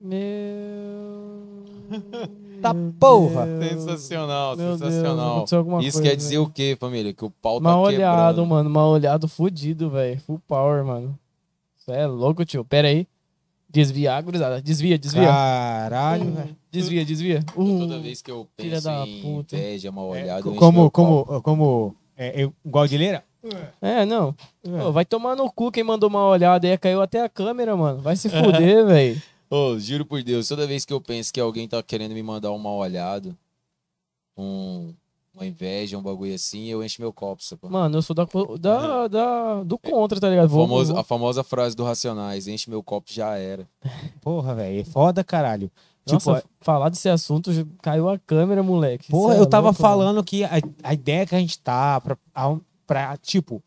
Meu... 0.00 1.64
Tá 2.60 2.72
Meu 2.74 2.92
porra. 2.98 3.46
Deus. 3.46 3.82
Sensacional, 3.84 4.56
Meu 4.56 4.66
Deus, 4.76 4.78
sensacional. 4.80 5.44
alguma 5.52 5.80
Isso 5.82 5.98
coisa, 5.98 6.10
quer 6.10 6.16
dizer 6.16 6.30
velho. 6.36 6.42
o 6.42 6.50
quê, 6.50 6.76
família? 6.78 7.12
Que 7.12 7.24
o 7.24 7.30
pau 7.30 7.58
tá 7.60 7.64
Mal 7.64 7.82
olhado, 7.82 8.34
quebrando. 8.34 8.46
mano. 8.46 8.70
Mal 8.70 8.88
olhado 8.90 9.28
fudido, 9.28 9.90
velho. 9.90 10.20
Full 10.20 10.40
power, 10.46 10.84
mano. 10.84 11.18
Isso 11.78 11.90
é 11.92 12.06
louco, 12.06 12.44
tio. 12.44 12.64
Pera 12.64 12.88
aí. 12.88 13.06
Desvia, 13.70 14.20
gurizada. 14.20 14.60
Desvia, 14.62 14.98
desvia. 14.98 15.26
Caralho, 15.28 16.32
velho. 16.32 16.56
Desvia, 16.70 17.04
desvia. 17.04 17.42
Toda 17.54 17.96
Uh, 17.96 18.00
vez 18.02 18.22
que 18.22 18.30
eu 18.30 18.46
penso 18.56 18.84
da 18.84 19.06
em 19.06 19.20
puta. 19.22 19.56
inveja, 19.56 19.92
mal 19.92 20.14
É, 20.16 20.22
olhado, 20.22 20.48
encho 20.50 20.58
como, 20.58 20.80
meu 20.80 20.90
como, 20.90 21.42
como, 21.42 21.94
é, 22.16 22.48
igual 22.64 22.86
de 22.86 22.96
leira? 22.98 23.24
É, 23.80 24.04
não. 24.04 24.34
Ô, 24.86 24.90
vai 24.90 25.04
tomar 25.04 25.36
no 25.36 25.50
cu 25.52 25.70
quem 25.70 25.84
mandou 25.84 26.10
mal 26.10 26.28
olhada 26.30 26.66
aí. 26.66 26.76
Caiu 26.78 27.00
até 27.00 27.22
a 27.22 27.28
câmera, 27.28 27.76
mano. 27.76 28.00
Vai 28.00 28.16
se 28.16 28.28
fuder, 28.28 28.84
velho. 28.86 29.22
Ô, 29.50 29.78
juro 29.78 30.04
por 30.04 30.22
Deus, 30.22 30.46
toda 30.48 30.66
vez 30.66 30.84
que 30.84 30.92
eu 30.92 31.00
penso 31.00 31.32
que 31.32 31.40
alguém 31.40 31.66
tá 31.66 31.82
querendo 31.82 32.12
me 32.14 32.22
mandar 32.22 32.52
um 32.52 32.58
mal 32.58 32.76
olhado, 32.76 33.36
um, 34.36 34.92
uma 35.34 35.46
inveja, 35.46 35.96
um 35.96 36.02
bagulho 36.02 36.34
assim, 36.34 36.66
eu 36.66 36.82
encho 36.84 37.00
meu 37.00 37.12
copo, 37.12 37.42
sacou? 37.42 37.70
Mano, 37.70 37.96
eu 37.98 38.02
sou 38.02 38.14
da, 38.14 38.26
da, 38.60 39.08
da- 39.08 39.62
do 39.64 39.78
contra, 39.78 40.20
tá 40.20 40.28
ligado? 40.28 40.48
Vou, 40.48 40.66
Famoso- 40.66 40.92
vou- 40.92 41.00
a 41.00 41.04
famosa 41.04 41.42
frase 41.42 41.74
do 41.74 41.84
Racionais, 41.84 42.46
enche 42.46 42.68
meu 42.68 42.82
copo 42.82 43.10
já 43.12 43.36
era. 43.36 43.66
Porra, 44.20 44.54
velho, 44.54 44.80
é 44.80 44.84
foda, 44.84 45.24
caralho. 45.24 45.70
Nossa, 46.10 46.36
tipo, 46.40 46.48
falar 46.60 46.88
desse 46.88 47.08
assunto, 47.08 47.50
caiu 47.82 48.08
a 48.08 48.18
câmera, 48.18 48.62
moleque. 48.62 49.10
Porra, 49.10 49.34
Cê 49.34 49.38
é 49.38 49.42
eu 49.42 49.46
tava 49.46 49.68
louco, 49.68 49.82
mano. 49.82 49.94
falando 49.94 50.24
que 50.24 50.42
a, 50.44 50.50
a 50.82 50.94
ideia 50.94 51.26
que 51.26 51.34
a 51.34 51.38
gente 51.38 51.58
tá 51.58 52.00
pra, 52.00 52.16
a- 52.34 52.56
pra, 52.86 53.16
tipo. 53.18 53.62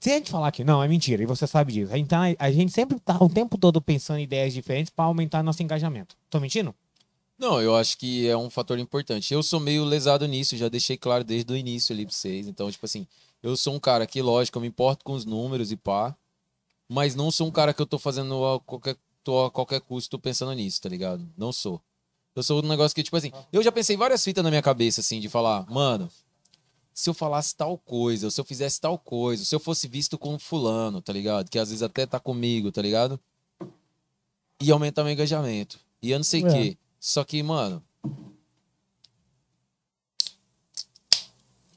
Se 0.00 0.10
a 0.10 0.14
gente 0.14 0.30
falar 0.30 0.52
que 0.52 0.62
não, 0.62 0.82
é 0.82 0.86
mentira, 0.86 1.22
e 1.22 1.26
você 1.26 1.46
sabe 1.46 1.72
disso. 1.72 1.92
Tá- 2.06 2.22
a 2.38 2.50
gente 2.50 2.72
sempre 2.72 3.00
tá 3.00 3.16
o 3.20 3.28
tempo 3.28 3.58
todo 3.58 3.80
pensando 3.80 4.18
em 4.20 4.22
ideias 4.22 4.54
diferentes 4.54 4.90
pra 4.90 5.06
aumentar 5.06 5.42
nosso 5.42 5.62
engajamento. 5.62 6.16
Tô 6.30 6.38
mentindo? 6.38 6.74
Não, 7.36 7.60
eu 7.60 7.74
acho 7.76 7.96
que 7.98 8.26
é 8.28 8.36
um 8.36 8.50
fator 8.50 8.78
importante. 8.78 9.32
Eu 9.32 9.42
sou 9.42 9.60
meio 9.60 9.84
lesado 9.84 10.26
nisso, 10.26 10.56
já 10.56 10.68
deixei 10.68 10.96
claro 10.96 11.22
desde 11.24 11.52
o 11.52 11.56
início 11.56 11.92
ali 11.92 12.04
pra 12.04 12.14
vocês. 12.14 12.46
Então, 12.48 12.70
tipo 12.70 12.84
assim, 12.84 13.06
eu 13.42 13.56
sou 13.56 13.74
um 13.74 13.78
cara 13.80 14.06
que, 14.06 14.20
lógico, 14.20 14.58
eu 14.58 14.62
me 14.62 14.68
importo 14.68 15.04
com 15.04 15.12
os 15.12 15.24
números 15.24 15.70
e 15.70 15.76
pá, 15.76 16.16
mas 16.88 17.14
não 17.14 17.30
sou 17.30 17.46
um 17.46 17.50
cara 17.50 17.72
que 17.74 17.80
eu 17.82 17.86
tô 17.86 17.98
fazendo 17.98 18.44
a 18.44 18.60
qualquer, 18.60 18.96
tô 19.22 19.44
a 19.44 19.50
qualquer 19.50 19.80
custo 19.80 20.18
pensando 20.18 20.52
nisso, 20.52 20.80
tá 20.80 20.88
ligado? 20.88 21.28
Não 21.36 21.52
sou. 21.52 21.80
Eu 22.34 22.42
sou 22.42 22.62
um 22.62 22.68
negócio 22.68 22.94
que, 22.94 23.02
tipo 23.02 23.16
assim, 23.16 23.32
eu 23.52 23.62
já 23.62 23.70
pensei 23.72 23.96
várias 23.96 24.22
fitas 24.22 24.42
na 24.44 24.50
minha 24.50 24.62
cabeça, 24.62 25.00
assim, 25.00 25.20
de 25.20 25.28
falar, 25.28 25.64
mano, 25.70 26.08
se 27.00 27.08
eu 27.08 27.14
falasse 27.14 27.54
tal 27.54 27.78
coisa, 27.78 28.26
ou 28.26 28.30
se 28.32 28.40
eu 28.40 28.44
fizesse 28.44 28.80
tal 28.80 28.98
coisa, 28.98 29.40
ou 29.42 29.46
se 29.46 29.54
eu 29.54 29.60
fosse 29.60 29.86
visto 29.86 30.18
como 30.18 30.36
fulano, 30.36 31.00
tá 31.00 31.12
ligado? 31.12 31.48
Que 31.48 31.56
às 31.56 31.68
vezes 31.68 31.80
até 31.80 32.04
tá 32.04 32.18
comigo, 32.18 32.72
tá 32.72 32.82
ligado? 32.82 33.20
E 34.60 34.72
aumentar 34.72 35.04
meu 35.04 35.12
engajamento. 35.12 35.78
E 36.02 36.10
eu 36.10 36.18
não 36.18 36.24
sei 36.24 36.42
o 36.42 36.48
É. 36.48 36.52
quê. 36.52 36.78
Só 36.98 37.22
que, 37.22 37.40
mano. 37.40 37.80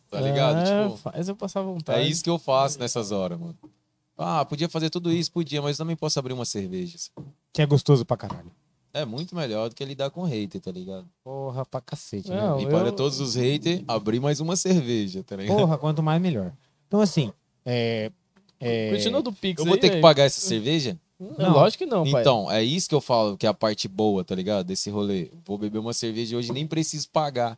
Tá 0.09 0.19
ligado? 0.19 0.57
É, 0.57 0.85
tipo, 0.87 0.97
faz 0.97 1.29
eu 1.29 1.35
passar 1.35 1.61
vontade. 1.61 1.99
é 1.99 2.07
isso 2.07 2.23
que 2.23 2.29
eu 2.29 2.39
faço 2.39 2.79
nessas 2.79 3.11
horas, 3.11 3.39
mano. 3.39 3.57
Ah, 4.17 4.43
podia 4.43 4.67
fazer 4.67 4.89
tudo 4.89 5.11
isso, 5.11 5.31
podia, 5.31 5.61
mas 5.61 5.77
também 5.77 5.95
posso 5.95 6.17
abrir 6.17 6.33
uma 6.33 6.45
cerveja. 6.45 6.97
Que 7.53 7.61
é 7.61 7.65
gostoso 7.67 8.03
pra 8.05 8.17
caralho. 8.17 8.51
É 8.93 9.05
muito 9.05 9.35
melhor 9.35 9.69
do 9.69 9.75
que 9.75 9.85
lidar 9.85 10.09
com 10.09 10.23
hater, 10.23 10.59
tá 10.59 10.71
ligado? 10.71 11.07
Porra, 11.23 11.65
pra 11.65 11.79
cacete, 11.79 12.29
Não, 12.29 12.57
né? 12.57 12.61
E 12.61 12.65
eu- 12.65 12.69
para 12.69 12.91
todos 12.91 13.19
os 13.19 13.35
haters, 13.35 13.83
abrir 13.87 14.19
mais 14.19 14.39
uma 14.39 14.55
cerveja, 14.55 15.23
tá 15.23 15.35
ligado? 15.35 15.57
Porra, 15.57 15.77
quanto 15.77 16.03
mais 16.03 16.21
melhor. 16.21 16.51
Então, 16.87 16.99
assim, 16.99 17.31
é. 17.65 18.11
é... 18.59 18.91
Continua 18.91 19.21
do 19.21 19.31
Pix 19.31 19.59
eu 19.59 19.65
vou 19.65 19.75
aí, 19.75 19.79
ter 19.79 19.87
que 19.87 19.93
velho. 19.93 20.01
pagar 20.01 20.23
essa 20.25 20.41
cerveja? 20.41 20.99
É 21.37 21.47
lógico 21.47 21.83
que 21.83 21.89
não, 21.89 22.09
pai. 22.09 22.21
Então, 22.21 22.51
é 22.51 22.63
isso 22.63 22.89
que 22.89 22.95
eu 22.95 23.01
falo, 23.01 23.37
que 23.37 23.45
é 23.45 23.49
a 23.49 23.53
parte 23.53 23.87
boa, 23.87 24.23
tá 24.23 24.33
ligado? 24.33 24.65
Desse 24.65 24.89
rolê. 24.89 25.29
Vou 25.45 25.57
beber 25.57 25.77
uma 25.77 25.93
cerveja 25.93 26.35
hoje, 26.35 26.51
nem 26.51 26.65
preciso 26.65 27.07
pagar. 27.09 27.57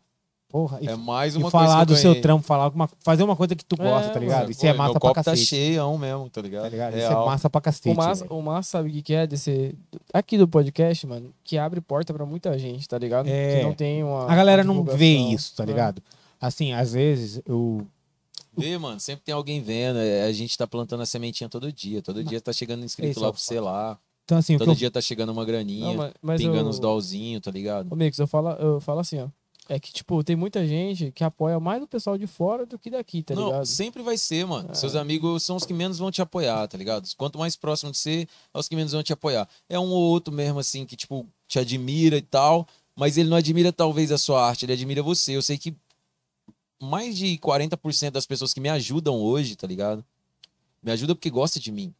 Porra, 0.53 0.77
e, 0.83 0.87
É 0.87 0.95
mais 0.95 1.33
e 1.33 1.39
uma 1.39 1.49
falar 1.49 1.65
coisa 1.65 1.79
que 1.79 1.85
do 1.87 1.93
eu 1.93 1.97
seu 2.13 2.21
trampo, 2.21 2.45
falar 2.45 2.65
alguma, 2.65 2.87
fazer 2.99 3.23
uma 3.23 3.35
coisa 3.35 3.55
que 3.55 3.65
tu 3.65 3.75
gosta, 3.75 4.11
É, 4.11 4.13
tá 4.13 4.19
ligado? 4.19 4.39
mano. 4.41 4.51
Isso 4.51 4.63
é 4.67 4.71
Pô, 4.71 4.77
massa 4.77 4.91
meu 4.91 4.99
pra 4.99 5.09
copo 5.09 5.13
tá 5.15 5.23
cacete. 5.31 5.45
cheião 5.47 5.97
mesmo, 5.97 6.29
tá 6.29 6.41
ligado? 6.43 6.61
Tá 6.65 6.69
ligado? 6.69 6.95
Isso 6.95 7.07
é 7.07 7.15
massa 7.15 7.49
pra 7.49 7.59
cacete. 7.59 7.89
O 7.89 7.95
Massa, 7.95 8.25
o 8.31 8.39
Massa 8.39 8.69
sabe 8.69 8.89
o 8.89 8.93
que 8.93 9.01
que 9.01 9.13
é 9.15 9.25
desse. 9.25 9.73
Aqui 10.13 10.37
do 10.37 10.47
podcast, 10.47 11.07
mano, 11.07 11.33
que 11.43 11.57
abre 11.57 11.81
porta 11.81 12.13
pra 12.13 12.23
muita 12.23 12.55
gente, 12.59 12.87
tá 12.87 12.99
ligado? 12.99 13.27
É. 13.27 13.57
Que 13.57 13.63
não 13.63 13.73
tem 13.73 14.03
uma. 14.03 14.31
A 14.31 14.35
galera 14.35 14.61
uma 14.63 14.75
não 14.75 14.83
vê 14.83 15.15
isso, 15.17 15.55
tá 15.55 15.63
É. 15.63 15.65
ligado? 15.65 16.03
Assim, 16.39 16.71
às 16.71 16.93
vezes 16.93 17.41
eu. 17.47 17.87
Vê, 18.55 18.77
mano, 18.77 18.99
sempre 18.99 19.23
tem 19.25 19.33
alguém 19.33 19.59
vendo. 19.59 19.97
é, 19.97 20.25
A 20.25 20.31
gente 20.31 20.55
tá 20.55 20.67
plantando 20.67 21.01
a 21.01 21.05
sementinha 21.07 21.49
todo 21.49 21.73
dia. 21.73 21.99
Todo 22.03 22.23
dia 22.23 22.39
tá 22.39 22.53
chegando 22.53 22.85
inscrito 22.85 23.09
Esse 23.09 23.19
é 23.19 23.23
lá 23.23 23.29
o 23.29 23.33
pra 23.33 23.41
você 23.41 23.59
lá. 23.59 23.97
Então, 24.25 24.37
assim, 24.37 24.55
Todo 24.59 24.69
eu 24.71 24.75
dia 24.75 24.91
tá 24.91 25.01
chegando 25.01 25.31
uma 25.31 25.43
graninha, 25.43 25.87
Não, 25.87 25.95
mas, 25.95 26.13
mas 26.21 26.39
pingando 26.39 26.59
eu, 26.59 26.67
uns 26.67 26.77
dolzinhos, 26.79 27.41
tá 27.41 27.49
ligado? 27.49 27.91
Ô, 27.91 27.95
Mix, 27.95 28.19
eu 28.19 28.27
falo, 28.27 28.49
eu 28.51 28.79
falo 28.79 28.99
assim, 28.99 29.19
ó. 29.19 29.27
É 29.69 29.79
que, 29.79 29.93
tipo, 29.93 30.21
tem 30.23 30.35
muita 30.35 30.67
gente 30.67 31.11
que 31.11 31.23
apoia 31.23 31.57
mais 31.59 31.81
o 31.81 31.87
pessoal 31.87 32.17
de 32.17 32.27
fora 32.27 32.65
do 32.65 32.77
que 32.77 32.89
daqui, 32.89 33.23
tá 33.23 33.33
não, 33.33 33.47
ligado? 33.47 33.65
sempre 33.65 34.03
vai 34.03 34.17
ser, 34.17 34.45
mano. 34.45 34.71
É. 34.71 34.73
Seus 34.73 34.93
amigos 34.93 35.43
são 35.43 35.55
os 35.55 35.65
que 35.65 35.73
menos 35.73 35.97
vão 35.97 36.11
te 36.11 36.21
apoiar, 36.21 36.67
tá 36.67 36.77
ligado? 36.77 37.07
Quanto 37.15 37.39
mais 37.39 37.55
próximo 37.55 37.91
de 37.91 37.97
você, 37.97 38.27
é 38.53 38.59
os 38.59 38.67
que 38.67 38.75
menos 38.75 38.91
vão 38.91 39.01
te 39.01 39.13
apoiar. 39.13 39.47
É 39.69 39.79
um 39.79 39.89
ou 39.89 40.01
outro 40.01 40.33
mesmo, 40.33 40.59
assim, 40.59 40.85
que, 40.85 40.97
tipo, 40.97 41.25
te 41.47 41.59
admira 41.59 42.17
e 42.17 42.21
tal, 42.21 42.67
mas 42.93 43.17
ele 43.17 43.29
não 43.29 43.37
admira, 43.37 43.71
talvez, 43.71 44.11
a 44.11 44.17
sua 44.17 44.45
arte, 44.45 44.65
ele 44.65 44.73
admira 44.73 45.01
você. 45.01 45.35
Eu 45.35 45.41
sei 45.41 45.57
que 45.57 45.73
mais 46.81 47.17
de 47.17 47.37
40% 47.37 48.11
das 48.11 48.25
pessoas 48.25 48.53
que 48.53 48.59
me 48.59 48.69
ajudam 48.69 49.15
hoje, 49.15 49.55
tá 49.55 49.65
ligado? 49.65 50.03
Me 50.81 50.91
ajudam 50.91 51.15
porque 51.15 51.29
gosta 51.29 51.57
de 51.57 51.71
mim. 51.71 51.93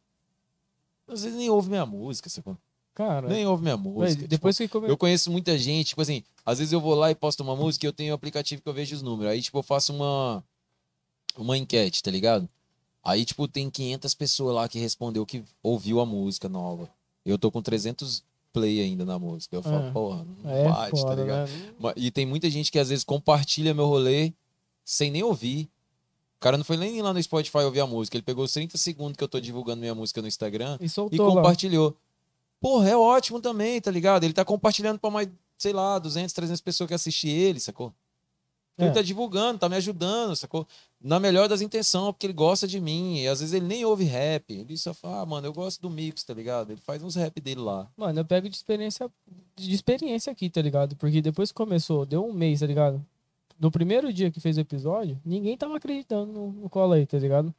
Às 1.08 1.22
vezes 1.22 1.38
nem 1.38 1.48
ouve 1.48 1.70
minha 1.70 1.86
música, 1.86 2.28
sacou? 2.28 2.56
Cara, 2.94 3.28
Nem 3.28 3.46
ouve 3.46 3.62
minha 3.62 3.76
música. 3.76 4.14
tipo, 4.22 4.28
depois 4.28 4.56
que 4.56 4.68
come... 4.68 4.88
eu 4.88 4.96
conheço 4.96 5.30
muita 5.30 5.58
gente, 5.58 5.88
tipo 5.88 6.00
assim, 6.00 6.22
às 6.46 6.58
vezes 6.58 6.72
eu 6.72 6.80
vou 6.80 6.94
lá 6.94 7.10
e 7.10 7.14
posto 7.14 7.42
uma 7.42 7.56
música 7.56 7.84
e 7.84 7.88
eu 7.88 7.92
tenho 7.92 8.12
um 8.12 8.14
aplicativo 8.14 8.62
que 8.62 8.68
eu 8.68 8.72
vejo 8.72 8.94
os 8.94 9.02
números. 9.02 9.32
Aí, 9.32 9.42
tipo, 9.42 9.58
eu 9.58 9.62
faço 9.62 9.92
uma, 9.92 10.44
uma 11.36 11.58
enquete, 11.58 12.02
tá 12.02 12.10
ligado? 12.10 12.48
Aí, 13.02 13.24
tipo, 13.24 13.48
tem 13.48 13.68
500 13.68 14.14
pessoas 14.14 14.54
lá 14.54 14.68
que 14.68 14.78
respondeu 14.78 15.26
que 15.26 15.42
ouviu 15.62 16.00
a 16.00 16.06
música 16.06 16.48
nova. 16.48 16.88
Eu 17.24 17.36
tô 17.38 17.50
com 17.50 17.60
300 17.60 18.22
play 18.52 18.80
ainda 18.80 19.04
na 19.04 19.18
música. 19.18 19.56
Eu 19.56 19.62
falo, 19.62 19.88
É. 19.88 19.90
porra, 19.90 20.26
não 20.42 20.50
é 20.50 20.64
bate, 20.68 20.90
tá 20.92 20.96
foda, 20.96 21.22
ligado? 21.22 21.50
né? 21.50 21.92
E 21.96 22.10
tem 22.10 22.24
muita 22.24 22.48
gente 22.48 22.70
que 22.70 22.78
às 22.78 22.88
vezes 22.90 23.04
compartilha 23.04 23.74
meu 23.74 23.86
rolê 23.86 24.32
sem 24.84 25.10
nem 25.10 25.22
ouvir. 25.22 25.68
O 26.36 26.40
cara 26.44 26.56
não 26.56 26.64
foi 26.64 26.76
nem 26.76 27.00
lá 27.02 27.12
no 27.12 27.22
Spotify 27.22 27.58
ouvir 27.58 27.80
a 27.80 27.86
música. 27.86 28.16
Ele 28.16 28.22
pegou 28.22 28.44
os 28.44 28.52
30 28.52 28.78
segundos 28.78 29.16
que 29.16 29.24
eu 29.24 29.28
tô 29.28 29.40
divulgando 29.40 29.80
minha 29.80 29.94
música 29.94 30.22
no 30.22 30.28
Instagram 30.28 30.76
E 30.80 30.84
e 30.84 30.88
soltou 30.88 31.34
lá. 31.34 31.42
Porra, 32.64 32.88
é 32.88 32.96
ótimo 32.96 33.42
também, 33.42 33.78
tá 33.78 33.90
ligado? 33.90 34.24
Ele 34.24 34.32
tá 34.32 34.42
compartilhando 34.42 34.98
pra 34.98 35.10
mais, 35.10 35.28
sei 35.58 35.74
lá, 35.74 35.98
200, 35.98 36.32
300 36.32 36.62
pessoas 36.62 36.88
que 36.88 36.94
assistem 36.94 37.30
ele, 37.30 37.60
sacou? 37.60 37.92
Ele 38.78 38.88
É. 38.88 38.90
tá 38.90 39.02
divulgando, 39.02 39.58
tá 39.58 39.68
me 39.68 39.76
ajudando, 39.76 40.34
sacou? 40.34 40.66
Na 40.98 41.20
melhor 41.20 41.46
das 41.46 41.60
intenções, 41.60 42.12
porque 42.12 42.26
ele 42.26 42.32
gosta 42.32 42.66
de 42.66 42.80
mim. 42.80 43.18
E 43.18 43.28
às 43.28 43.40
vezes 43.40 43.52
ele 43.54 43.66
nem 43.66 43.84
ouve 43.84 44.04
rap. 44.04 44.50
Ele 44.50 44.78
só 44.78 44.94
fala, 44.94 45.20
ah, 45.20 45.26
mano, 45.26 45.46
eu 45.46 45.52
gosto 45.52 45.82
do 45.82 45.90
mix, 45.90 46.24
tá 46.24 46.32
ligado? 46.32 46.72
Ele 46.72 46.80
faz 46.80 47.02
uns 47.02 47.14
rap 47.16 47.38
dele 47.38 47.60
lá. 47.60 47.86
Mano, 47.98 48.18
eu 48.18 48.24
pego 48.24 48.48
de 48.48 48.56
experiência, 48.56 49.10
de 49.54 49.74
experiência 49.74 50.32
aqui, 50.32 50.48
tá 50.48 50.62
ligado? 50.62 50.96
Porque 50.96 51.20
depois 51.20 51.50
que 51.52 51.54
começou, 51.56 52.06
deu 52.06 52.24
um 52.26 52.32
mês, 52.32 52.60
tá 52.60 52.66
ligado? 52.66 53.04
No 53.60 53.70
primeiro 53.70 54.10
dia 54.10 54.30
que 54.30 54.40
fez 54.40 54.56
o 54.56 54.60
episódio, 54.60 55.20
ninguém 55.22 55.54
tava 55.54 55.76
acreditando 55.76 56.32
no, 56.32 56.50
no 56.50 56.70
colo 56.70 56.94
aí, 56.94 57.04
tá 57.04 57.18
ligado? 57.18 57.54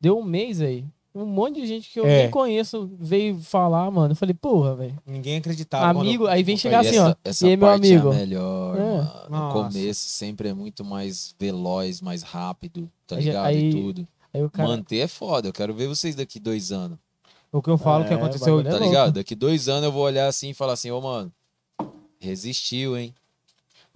Deu 0.00 0.18
um 0.18 0.24
mês 0.24 0.60
aí. 0.60 0.84
Um 1.12 1.26
monte 1.26 1.60
de 1.60 1.66
gente 1.66 1.90
que 1.90 1.98
eu 1.98 2.06
É. 2.06 2.22
nem 2.22 2.30
conheço 2.30 2.88
veio 2.98 3.36
falar, 3.40 3.90
mano. 3.90 4.12
Eu 4.12 4.16
falei, 4.16 4.32
porra, 4.34 4.76
velho. 4.76 4.96
Ninguém 5.04 5.38
acreditava. 5.38 5.98
Amigo, 6.00 6.26
aí 6.28 6.42
vem 6.44 6.56
chegar 6.56 6.84
E 6.84 6.88
assim, 6.88 6.98
ó. 6.98 7.08
essa, 7.08 7.18
essa 7.24 7.46
e 7.46 7.50
aí, 7.50 7.56
meu 7.56 7.66
parte 7.68 7.86
amigo? 7.92 8.08
é 8.12 8.14
a 8.14 8.18
melhor, 8.18 8.76
É. 8.78 8.80
mano. 8.80 9.46
No 9.46 9.52
começo 9.52 10.08
sempre 10.08 10.48
é 10.50 10.54
muito 10.54 10.84
mais 10.84 11.34
veloz, 11.38 12.00
mais 12.00 12.22
rápido, 12.22 12.88
tá 13.08 13.16
ligado? 13.16 13.46
aí- 13.46 13.70
e 13.70 13.72
tudo. 13.72 14.08
Aí 14.32 14.48
cara. 14.50 14.68
Manter 14.68 14.98
é 15.00 15.08
foda. 15.08 15.48
Eu 15.48 15.52
quero 15.52 15.74
ver 15.74 15.88
vocês 15.88 16.14
daqui 16.14 16.38
dois 16.38 16.70
anos. 16.70 16.96
O 17.52 17.60
que 17.60 17.68
eu 17.68 17.76
falo 17.76 18.04
que 18.04 18.12
É, 18.12 18.16
aconteceu. 18.16 18.46
bagulho 18.58 18.68
é 18.68 18.70
Tá 18.70 18.76
louco. 18.76 18.86
ligado? 18.88 19.12
Daqui 19.14 19.34
dois 19.34 19.68
anos 19.68 19.82
eu 19.84 19.90
vou 19.92 20.02
olhar 20.04 20.28
assim 20.28 20.50
e 20.50 20.54
falar 20.54 20.74
assim, 20.74 20.92
ô, 20.92 21.00
mano, 21.00 21.32
resistiu, 22.20 22.96
hein? 22.96 23.12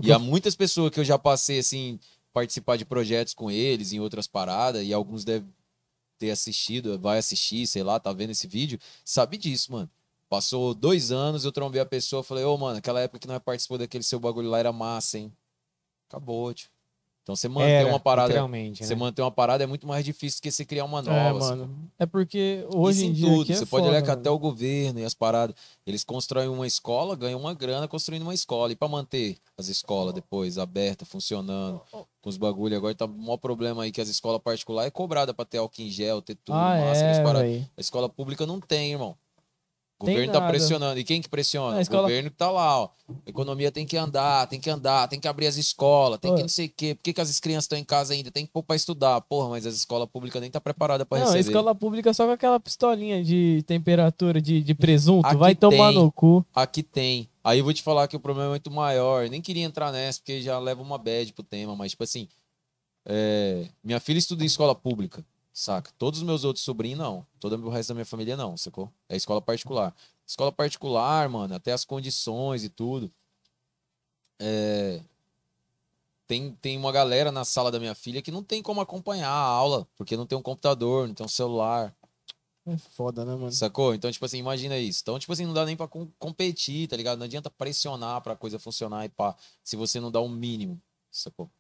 E 0.03 0.13
há 0.13 0.19
muitas 0.19 0.57
pessoas 0.57 0.91
que 0.91 0.99
eu 0.99 1.05
já 1.05 1.17
passei, 1.17 1.61
assim, 1.61 2.01
participar 2.33 2.77
de 2.77 2.85
projetos 2.85 3.33
com 3.33 3.49
eles 3.51 3.93
em 3.93 4.01
outras 4.01 4.27
paradas, 4.27 4.83
e 4.85 4.93
alguns 4.93 5.25
devem 5.25 5.49
ter 6.25 6.31
assistido, 6.31 6.99
vai 6.99 7.19
assistir, 7.19 7.67
sei 7.67 7.83
lá, 7.83 8.01
tá 8.01 8.13
vendo 8.13 8.31
esse 8.31 8.47
vídeo, 8.47 8.79
sabe 9.05 9.37
disso, 9.37 9.73
mano. 9.73 9.91
Passou 10.29 10.75
dois 10.75 11.13
anos, 11.13 11.45
eu 11.45 11.53
trombei 11.53 11.81
a 11.81 11.87
pessoa, 11.87 12.23
falei, 12.23 12.45
ô, 12.45 12.57
mano, 12.57 12.79
aquela 12.79 13.01
época 13.01 13.19
que 13.19 13.29
nós 13.29 13.41
participou 13.41 13.77
daquele 13.79 14.03
seu 14.03 14.19
bagulho 14.19 14.49
lá 14.49 14.59
era 14.59 14.73
massa, 14.73 15.19
hein? 15.19 15.33
Acabou, 16.09 16.53
tio. 16.55 16.74
Então 17.25 17.35
você 17.35 17.49
manter 17.49 17.71
Era, 17.71 17.89
uma 17.89 17.99
parada. 17.99 18.35
Você 18.75 18.95
né? 18.95 19.01
manter 19.01 19.23
uma 19.23 19.31
parada 19.31 19.65
é 19.65 19.67
muito 19.67 19.87
mais 19.87 20.05
difícil 20.05 20.41
do 20.41 20.43
que 20.43 20.51
você 20.51 20.63
criar 20.63 20.85
uma 20.85 21.01
nova. 21.01 21.17
É, 21.17 21.29
assim. 21.31 21.39
mano. 21.39 21.91
É 21.99 22.05
porque 22.05 22.67
Isso 22.69 22.79
hoje 22.79 23.07
em 23.07 23.13
dia. 23.15 23.27
tudo. 23.27 23.51
é 23.51 23.57
você 23.57 23.65
pode 23.65 23.89
olhar 23.89 24.03
que 24.03 24.11
até 24.11 24.29
o 24.29 24.39
governo 24.39 25.01
e 25.01 25.05
as 25.07 25.15
paradas, 25.15 25.57
eles 25.87 26.05
constroem 26.05 26.49
uma 26.49 26.67
escola, 26.67 27.17
ganham 27.17 27.41
uma 27.41 27.55
grana 27.55 27.89
construindo 27.89 28.25
uma 28.25 28.35
escola. 28.35 28.73
E 28.73 28.77
pra 28.77 28.89
manter 28.89 29.39
as 29.57 29.69
escolas 29.69 30.13
depois 30.13 30.59
abertas, 30.59 31.09
funcionando, 31.09 31.81
com 31.91 32.29
os 32.29 32.37
bagulho, 32.37 32.77
agora 32.77 32.95
tá 32.95 33.07
um 33.07 33.09
maior 33.09 33.39
problema 33.39 33.85
aí 33.85 33.91
que 33.91 34.03
as 34.03 34.09
escolas 34.09 34.43
particulares 34.43 34.89
é 34.89 34.91
cobrada 34.91 35.33
pra 35.33 35.47
ter 35.47 35.57
álcool 35.57 35.81
em 35.81 35.89
gel, 35.89 36.21
ter 36.21 36.35
tudo, 36.35 36.59
Ah, 36.59 36.77
é. 36.77 37.65
A 37.75 37.81
escola 37.81 38.09
pública 38.11 38.45
não 38.45 38.61
tem, 38.61 38.93
irmão. 38.93 39.17
O 39.99 40.07
governo 40.07 40.33
tá 40.33 40.41
nada. 40.41 40.51
pressionando. 40.51 40.99
E 41.01 41.05
quem 41.05 41.23
que 41.23 41.29
pressiona? 41.29 41.79
A 41.79 41.81
escola- 41.81 42.03
O 42.03 42.07
governo 42.07 42.31
que 42.31 42.37
tá 42.37 42.51
lá, 42.51 42.81
ó. 42.81 42.89
A 43.09 43.31
economia 43.31 43.71
tem 43.71 43.87
que 43.87 43.97
andar, 43.97 44.47
tem 44.49 44.61
que 44.61 44.69
andar, 44.69 45.09
tem 45.09 45.21
que 45.21 45.29
abrir 45.29 45.47
as 45.47 45.57
escolas, 45.57 46.19
tem 46.19 46.35
que 46.35 46.43
não 46.43 46.49
sei 46.49 46.67
o 46.67 46.73
quê. 46.77 46.95
Por 46.95 47.03
que, 47.03 47.13
que 47.13 47.21
as 47.21 47.39
crianças 47.41 47.65
estão 47.65 47.79
em 47.79 47.85
casa 47.85 48.13
ainda? 48.13 48.31
Tem 48.31 48.45
que 48.45 48.53
pôr 48.53 48.63
pra 48.63 48.75
estudar. 48.77 49.21
Porra, 49.23 49.51
mas 49.51 49.65
as 49.67 49.75
escolas 49.75 50.09
públicas 50.09 50.41
nem 50.43 50.51
tá 50.51 50.61
preparada 50.61 51.07
pra 51.07 51.19
Não, 51.19 51.27
a 51.27 51.31
receber. 51.31 51.51
escola 51.51 51.75
pública 51.75 52.13
só 52.13 52.27
com 52.27 52.33
aquela 52.33 52.59
pistolinha 52.59 53.23
de 53.23 53.63
temperatura 53.67 54.41
de, 54.43 54.63
de 54.63 54.75
presunto. 54.75 55.27
Aqui 55.27 55.37
vai 55.37 55.55
tomar 55.55 55.93
tem. 55.93 55.95
no 56.03 56.11
cu. 56.13 56.45
Aqui 56.55 56.83
tem. 56.83 57.29
Aí 57.43 57.59
eu 57.61 57.65
vou 57.65 57.73
te 57.73 57.83
falar 57.83 58.09
que 58.09 58.17
o 58.17 58.21
problema 58.21 58.49
é 58.49 58.51
muito 58.51 58.71
maior. 58.71 59.29
Nem 59.29 59.41
queria 59.41 59.65
entrar 59.65 59.93
nessa, 59.93 60.19
porque 60.19 60.41
já 60.43 60.59
leva 60.59 60.83
uma 60.83 60.99
bad 60.99 61.33
pro 61.35 61.45
tema, 61.45 61.77
mas, 61.77 61.93
tipo 61.93 62.03
assim, 62.03 62.27
é, 63.07 63.69
minha 63.83 64.01
filha 64.01 64.19
estuda 64.19 64.43
em 64.43 64.47
escola 64.47 64.75
pública, 64.75 65.25
saca? 65.55 65.91
Todos 65.97 66.21
os 66.21 66.27
meus 66.27 66.45
outros 66.45 66.65
sobrinhos, 66.65 66.99
não. 66.99 67.27
Todo 67.41 67.57
o 67.65 67.71
resto 67.71 67.89
da 67.89 67.95
minha 67.95 68.05
família, 68.05 68.37
não, 68.37 68.57
sacou? 68.57 68.93
É 69.09 69.17
escola 69.17 69.41
particular. 69.41 69.95
Escola 70.27 70.53
particular, 70.53 71.29
mano, 71.31 71.55
até 71.55 71.73
as 71.73 71.85
condições 71.85 72.65
e 72.65 72.69
tudo. 72.69 73.11
É, 74.39 75.01
Tem, 76.27 76.53
tem 76.61 76.77
uma 76.79 76.91
galera 76.91 77.31
na 77.31 77.45
sala 77.45 77.71
da 77.71 77.79
minha 77.79 77.95
filha 77.95 78.23
que 78.23 78.31
não 78.31 78.43
tem 78.43 78.63
como 78.63 78.81
acompanhar 78.81 79.29
a 79.29 79.37
aula, 79.39 79.87
porque 79.97 80.17
não 80.17 80.27
tem 80.27 80.37
um 80.39 80.43
computador, 80.43 81.07
não 81.07 81.15
tem 81.15 81.25
um 81.25 81.29
celular. 81.29 81.95
É 82.67 82.79
foda, 82.79 83.27
né, 83.27 83.35
mano? 83.35 83.53
Sacou? 83.53 83.95
Então, 83.95 84.11
tipo 84.11 84.25
assim, 84.25 84.39
imagina 84.39 84.79
isso. 84.79 85.01
Então, 85.03 85.19
tipo 85.19 85.31
assim, 85.35 85.45
não 85.45 85.53
dá 85.53 85.67
nem 85.67 85.77
pra 85.77 85.87
com- 85.87 86.09
competir, 86.19 86.89
tá 86.89 86.97
ligado? 86.97 87.19
Não 87.19 87.27
adianta 87.27 87.51
pressionar 87.51 88.23
pra 88.23 88.35
coisa 88.35 88.59
funcionar 88.59 89.05
e 89.05 89.11
pá, 89.11 89.37
se 89.63 89.77
você 89.77 90.01
não 90.01 90.11
dá 90.11 90.19
o 90.19 90.29
mínimo, 90.29 90.81
sacou? 91.11 91.51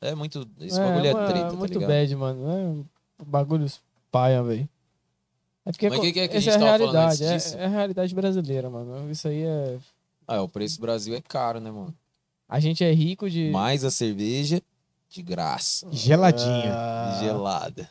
É 0.00 0.16
muito. 0.16 0.48
Esse 0.60 0.80
bagulho 0.80 1.06
é, 1.06 1.14
mano, 1.14 1.26
treta, 1.28 1.50
tá 1.50 1.56
muito 1.56 1.74
ligado? 1.74 1.88
bad, 1.88 2.16
mano. 2.16 2.50
É 2.50 2.97
bagulhos 3.26 3.80
paia, 4.10 4.42
velho. 4.42 4.68
É 5.64 5.72
porque 5.72 5.88
Mas 5.90 6.00
que 6.00 6.12
que 6.12 6.20
é 6.20 6.28
que 6.28 6.36
a 6.36 6.40
gente 6.40 6.52
é 6.52 6.56
a 6.56 6.58
realidade, 6.58 7.06
antes 7.06 7.20
é, 7.20 7.34
disso? 7.34 7.58
é 7.58 7.64
a 7.66 7.68
realidade 7.68 8.14
brasileira, 8.14 8.70
mano. 8.70 9.10
Isso 9.10 9.28
aí 9.28 9.42
é. 9.42 9.78
Ah, 10.26 10.42
o 10.42 10.48
preço 10.48 10.78
do 10.78 10.82
Brasil 10.82 11.14
é 11.14 11.20
caro, 11.20 11.60
né, 11.60 11.70
mano? 11.70 11.94
A 12.48 12.58
gente 12.58 12.82
é 12.82 12.90
rico 12.92 13.28
de. 13.28 13.50
Mais 13.50 13.84
a 13.84 13.90
cerveja 13.90 14.62
de 15.10 15.22
graça. 15.22 15.86
Geladinha. 15.92 16.72
Ah, 16.74 17.18
Gelada. 17.20 17.88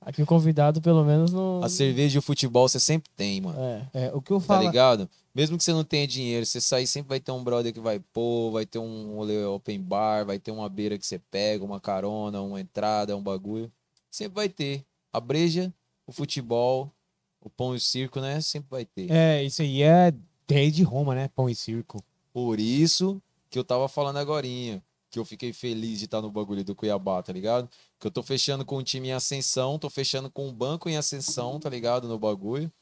Aqui 0.00 0.22
o 0.22 0.26
convidado, 0.26 0.80
pelo 0.80 1.04
menos, 1.04 1.30
não. 1.32 1.62
A 1.62 1.68
cerveja 1.68 2.16
e 2.16 2.18
o 2.18 2.22
futebol 2.22 2.66
você 2.66 2.80
sempre 2.80 3.10
tem, 3.14 3.42
mano. 3.42 3.58
É. 3.60 4.06
É, 4.06 4.10
o 4.14 4.22
que 4.22 4.32
eu 4.32 4.38
Tá 4.40 4.46
falo. 4.46 4.62
ligado? 4.62 5.08
Mesmo 5.34 5.58
que 5.58 5.64
você 5.64 5.72
não 5.72 5.84
tenha 5.84 6.06
dinheiro, 6.06 6.46
você 6.46 6.60
sair 6.60 6.86
sempre 6.86 7.10
vai 7.10 7.20
ter 7.20 7.30
um 7.30 7.44
brother 7.44 7.72
que 7.74 7.80
vai 7.80 8.00
pôr, 8.00 8.50
vai 8.52 8.64
ter 8.64 8.78
um 8.78 9.18
open 9.54 9.80
bar, 9.82 10.24
vai 10.24 10.38
ter 10.38 10.50
uma 10.50 10.68
beira 10.68 10.96
que 10.98 11.06
você 11.06 11.18
pega, 11.18 11.62
uma 11.64 11.78
carona, 11.78 12.40
uma 12.40 12.60
entrada, 12.60 13.14
um 13.16 13.22
bagulho. 13.22 13.70
Sempre 14.18 14.34
vai 14.34 14.48
ter. 14.48 14.84
A 15.12 15.20
breja, 15.20 15.72
o 16.04 16.10
futebol, 16.10 16.92
o 17.40 17.48
pão 17.48 17.72
e 17.72 17.76
o 17.76 17.80
circo, 17.80 18.20
né? 18.20 18.40
Sempre 18.40 18.68
vai 18.68 18.84
ter. 18.84 19.08
É, 19.12 19.44
isso 19.44 19.62
aí 19.62 19.80
é 19.80 20.12
desde 20.44 20.82
Roma, 20.82 21.14
né? 21.14 21.28
Pão 21.28 21.48
e 21.48 21.54
circo. 21.54 22.02
Por 22.32 22.58
isso 22.58 23.22
que 23.48 23.56
eu 23.56 23.62
tava 23.62 23.86
falando 23.88 24.16
agorinha, 24.16 24.82
que 25.08 25.20
eu 25.20 25.24
fiquei 25.24 25.52
feliz 25.52 26.00
de 26.00 26.06
estar 26.06 26.20
no 26.20 26.32
bagulho 26.32 26.64
do 26.64 26.74
Cuiabá, 26.74 27.22
tá 27.22 27.32
ligado? 27.32 27.70
Que 27.96 28.08
eu 28.08 28.10
tô 28.10 28.20
fechando 28.20 28.64
com 28.64 28.78
um 28.78 28.82
time 28.82 29.06
em 29.06 29.12
ascensão, 29.12 29.78
tô 29.78 29.88
fechando 29.88 30.28
com 30.28 30.48
um 30.48 30.52
banco 30.52 30.88
em 30.88 30.96
ascensão, 30.96 31.60
tá 31.60 31.70
ligado? 31.70 32.08
No 32.08 32.18
bagulho. 32.18 32.72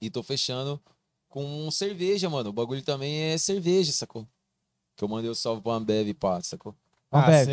E 0.00 0.08
tô 0.08 0.22
fechando 0.22 0.80
com 1.28 1.68
cerveja, 1.72 2.30
mano. 2.30 2.50
O 2.50 2.52
bagulho 2.52 2.84
também 2.84 3.22
é 3.22 3.38
cerveja, 3.38 3.90
sacou? 3.90 4.24
Que 4.94 5.02
eu 5.02 5.08
mandei 5.08 5.28
o 5.28 5.34
salve 5.34 5.62
pro 5.62 5.72
Ambev, 5.72 6.14
pá, 6.14 6.40
sacou? 6.44 6.76
Ah, 7.10 7.24
Ambev, 7.26 7.48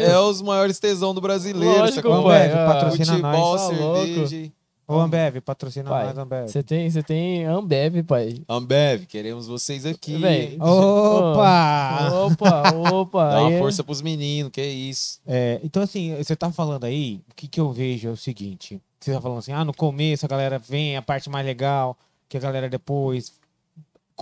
É 0.00 0.18
os 0.18 0.40
maiores 0.40 0.78
tesão 0.78 1.12
do 1.12 1.20
brasileiro, 1.20 1.80
Lógico, 1.80 2.08
pai. 2.08 2.46
Ambev, 2.46 2.54
ah, 2.54 2.66
patrocina 2.66 3.06
Futebol, 3.06 3.32
nós. 3.32 3.62
Tá 3.62 3.68
cerveja. 3.68 4.52
Ô, 4.86 4.98
Ambev, 4.98 5.40
patrocina 5.40 5.88
Pai, 5.90 6.06
nós, 6.06 6.18
Ambev. 6.18 6.48
Você 6.48 6.62
tem, 6.62 6.90
você 6.90 7.02
tem 7.02 7.44
Ambev, 7.44 8.02
pai. 8.04 8.42
Ambev, 8.48 9.06
queremos 9.06 9.46
vocês 9.46 9.86
aqui. 9.86 10.18
Véi, 10.18 10.56
Opa! 10.60 12.10
Opa, 12.26 12.74
opa. 12.92 13.30
Dá 13.30 13.40
uma 13.42 13.52
é- 13.52 13.58
força 13.58 13.82
pros 13.82 14.02
meninos, 14.02 14.52
que 14.52 14.60
é 14.60 14.66
isso. 14.66 15.20
É, 15.26 15.60
então, 15.64 15.82
assim, 15.82 16.14
você 16.16 16.36
tá 16.36 16.52
falando 16.52 16.84
aí, 16.84 17.20
o 17.30 17.34
que, 17.34 17.48
que 17.48 17.60
eu 17.60 17.72
vejo 17.72 18.08
é 18.08 18.10
o 18.12 18.16
seguinte: 18.16 18.80
você 19.00 19.12
tá 19.12 19.20
falando 19.20 19.38
assim, 19.38 19.52
ah, 19.52 19.64
no 19.64 19.74
começo 19.74 20.26
a 20.26 20.28
galera 20.28 20.58
vem, 20.58 20.96
a 20.96 21.02
parte 21.02 21.30
mais 21.30 21.44
legal, 21.46 21.96
que 22.28 22.36
a 22.36 22.40
galera 22.40 22.68
depois. 22.68 23.32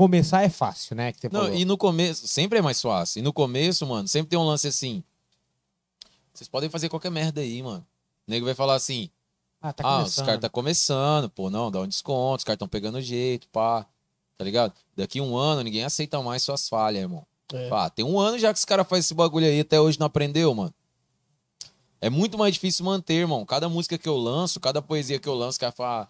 Começar 0.01 0.43
é 0.43 0.49
fácil, 0.49 0.97
né? 0.97 1.13
Que 1.13 1.21
você 1.21 1.29
Não, 1.29 1.43
falou. 1.43 1.55
e 1.55 1.63
no 1.67 1.77
começo, 1.77 2.27
sempre 2.27 2.59
é 2.59 2.63
mais 2.63 2.81
fácil. 2.81 3.19
E 3.19 3.23
no 3.23 3.35
começo, 3.35 3.87
mano, 3.87 4.09
sempre 4.09 4.31
tem 4.31 4.39
um 4.39 4.45
lance 4.45 4.67
assim. 4.67 5.05
Vocês 6.33 6.49
podem 6.49 6.71
fazer 6.71 6.89
qualquer 6.89 7.11
merda 7.11 7.43
aí, 7.43 7.63
mano. 7.63 7.87
O 8.27 8.31
nego 8.31 8.47
vai 8.47 8.55
falar 8.55 8.77
assim: 8.77 9.11
Ah, 9.61 9.75
tá 9.75 9.87
ah, 9.87 10.03
os 10.03 10.17
caras 10.17 10.41
tá 10.41 10.49
começando, 10.49 11.29
pô, 11.29 11.51
não, 11.51 11.71
dá 11.71 11.81
um 11.81 11.87
desconto, 11.87 12.39
os 12.39 12.45
caras 12.45 12.59
tão 12.59 12.67
pegando 12.67 12.99
jeito, 12.99 13.47
pá. 13.51 13.87
Tá 14.39 14.45
ligado? 14.47 14.73
Daqui 14.97 15.21
um 15.21 15.37
ano 15.37 15.63
ninguém 15.63 15.85
aceita 15.85 16.23
mais 16.23 16.43
suas 16.43 16.67
falhas, 16.67 17.03
irmão. 17.03 17.27
É. 17.53 17.69
Ah, 17.71 17.91
tem 17.91 18.03
um 18.03 18.19
ano 18.19 18.39
já 18.39 18.55
que 18.55 18.59
os 18.59 18.65
caras 18.65 18.89
fazem 18.89 19.01
esse 19.01 19.13
bagulho 19.13 19.45
aí, 19.45 19.61
até 19.61 19.79
hoje 19.79 20.01
não 20.01 20.07
aprendeu, 20.07 20.55
mano. 20.55 20.73
É 22.01 22.09
muito 22.09 22.39
mais 22.39 22.55
difícil 22.55 22.87
manter, 22.87 23.17
irmão. 23.17 23.45
Cada 23.45 23.69
música 23.69 23.99
que 23.99 24.09
eu 24.09 24.17
lanço, 24.17 24.61
cada 24.61 24.81
poesia 24.81 25.19
que 25.19 25.29
eu 25.29 25.35
lanço, 25.35 25.51
os 25.51 25.59
caras 25.59 25.75
falam, 25.75 26.05
ah, 26.05 26.09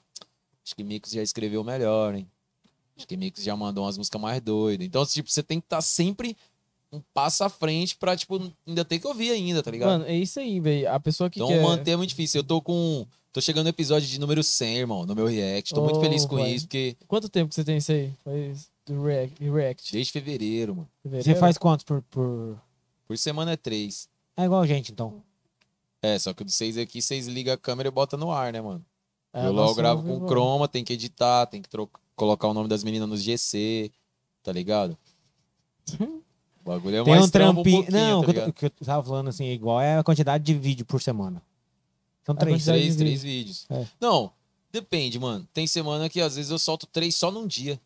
acho 0.64 0.76
que 0.76 0.84
Mix 0.84 1.10
já 1.10 1.22
escreveu 1.22 1.64
melhor, 1.64 2.14
hein? 2.14 2.30
Acho 3.00 3.08
que 3.08 3.16
Mix 3.16 3.42
já 3.42 3.56
mandou 3.56 3.84
umas 3.84 3.96
músicas 3.98 4.20
mais 4.20 4.40
doidas. 4.40 4.86
Então, 4.86 5.04
tipo, 5.06 5.30
você 5.30 5.42
tem 5.42 5.58
que 5.60 5.66
estar 5.66 5.80
sempre 5.80 6.36
um 6.92 7.00
passo 7.14 7.42
à 7.44 7.48
frente 7.48 7.96
pra, 7.96 8.16
tipo, 8.16 8.40
ainda 8.66 8.84
ter 8.84 8.98
que 8.98 9.06
ouvir 9.06 9.30
ainda, 9.30 9.62
tá 9.62 9.70
ligado? 9.70 9.88
Mano, 9.90 10.04
é 10.06 10.16
isso 10.16 10.38
aí, 10.40 10.58
velho. 10.60 10.92
A 10.92 10.98
pessoa 11.00 11.30
que 11.30 11.38
então, 11.38 11.48
quer... 11.48 11.62
manter 11.62 11.92
é 11.92 11.96
muito 11.96 12.10
difícil. 12.10 12.40
Eu 12.40 12.44
tô 12.44 12.60
com... 12.60 13.06
Tô 13.32 13.40
chegando 13.40 13.64
no 13.64 13.70
episódio 13.70 14.08
de 14.08 14.18
número 14.18 14.42
100, 14.42 14.76
irmão, 14.76 15.06
no 15.06 15.14
meu 15.14 15.26
react. 15.26 15.72
Tô 15.72 15.82
muito 15.84 15.98
Oh, 15.98 16.00
feliz 16.00 16.26
com 16.26 16.36
vai. 16.36 16.50
isso, 16.50 16.66
porque 16.66 16.96
Quanto 17.06 17.28
tempo 17.28 17.48
que 17.48 17.54
você 17.54 17.62
tem 17.62 17.76
isso 17.76 17.92
aí? 17.92 18.12
Faz 18.24 18.68
do 18.84 19.02
react. 19.04 19.92
desde 19.92 20.12
fevereiro, 20.12 20.74
mano. 20.74 20.88
Você 21.04 21.08
Fevereiro? 21.10 21.38
faz 21.40 21.56
quantos 21.56 21.84
por. 21.84 22.02
por... 22.10 22.60
Por 23.06 23.16
semana 23.16 23.52
é 23.52 23.56
três. 23.56 24.08
É 24.36 24.44
igual 24.44 24.60
a 24.60 24.66
gente, 24.66 24.90
então. 24.90 25.22
É, 26.02 26.18
só 26.18 26.32
que 26.34 26.42
o 26.42 26.44
de 26.44 26.50
vocês 26.52 26.76
aqui, 26.76 27.00
vocês 27.00 27.28
ligam 27.28 27.54
a 27.54 27.56
câmera 27.56 27.88
e 27.88 27.92
botam 27.92 28.18
no 28.18 28.32
ar, 28.32 28.52
né, 28.52 28.60
mano? 28.60 28.84
Ah, 29.32 29.44
eu 29.44 29.52
logo 29.52 29.74
gravo 29.76 30.00
eu 30.00 30.14
com 30.14 30.20
vi, 30.22 30.26
Chroma, 30.26 30.66
tem 30.66 30.82
que 30.82 30.92
editar, 30.94 31.46
tem 31.46 31.62
que 31.62 31.68
tro- 31.68 31.88
colocar 32.20 32.46
o 32.48 32.54
nome 32.54 32.68
das 32.68 32.84
meninas 32.84 33.08
nos 33.08 33.22
GC, 33.22 33.90
tá 34.42 34.52
ligado? 34.52 34.96
O 36.62 36.62
bagulho 36.62 36.96
é 36.96 37.02
Tem 37.04 37.14
mais 37.14 37.24
um 37.26 37.30
trampinho. 37.30 37.76
pouquinho, 37.84 37.90
não, 37.90 38.22
tá 38.22 38.46
o 38.48 38.52
que 38.52 38.66
eu- 38.66 38.70
tava 38.84 39.02
falando 39.02 39.28
assim, 39.28 39.46
é 39.46 39.52
igual 39.54 39.80
é 39.80 39.96
a 39.96 40.04
quantidade 40.04 40.44
de 40.44 40.52
vídeo 40.52 40.84
por 40.84 41.00
semana. 41.00 41.40
São 42.22 42.34
A 42.34 42.38
três. 42.38 42.62
Três, 42.66 42.96
três 42.96 43.22
vídeos. 43.22 43.66
É. 43.70 43.86
Não, 43.98 44.30
depende, 44.70 45.18
mano. 45.18 45.48
Tem 45.54 45.66
semana 45.66 46.10
que 46.10 46.20
às 46.20 46.36
vezes 46.36 46.50
eu 46.50 46.58
solto 46.58 46.86
três 46.86 47.16
só 47.16 47.30
num 47.30 47.46
dia. 47.46 47.80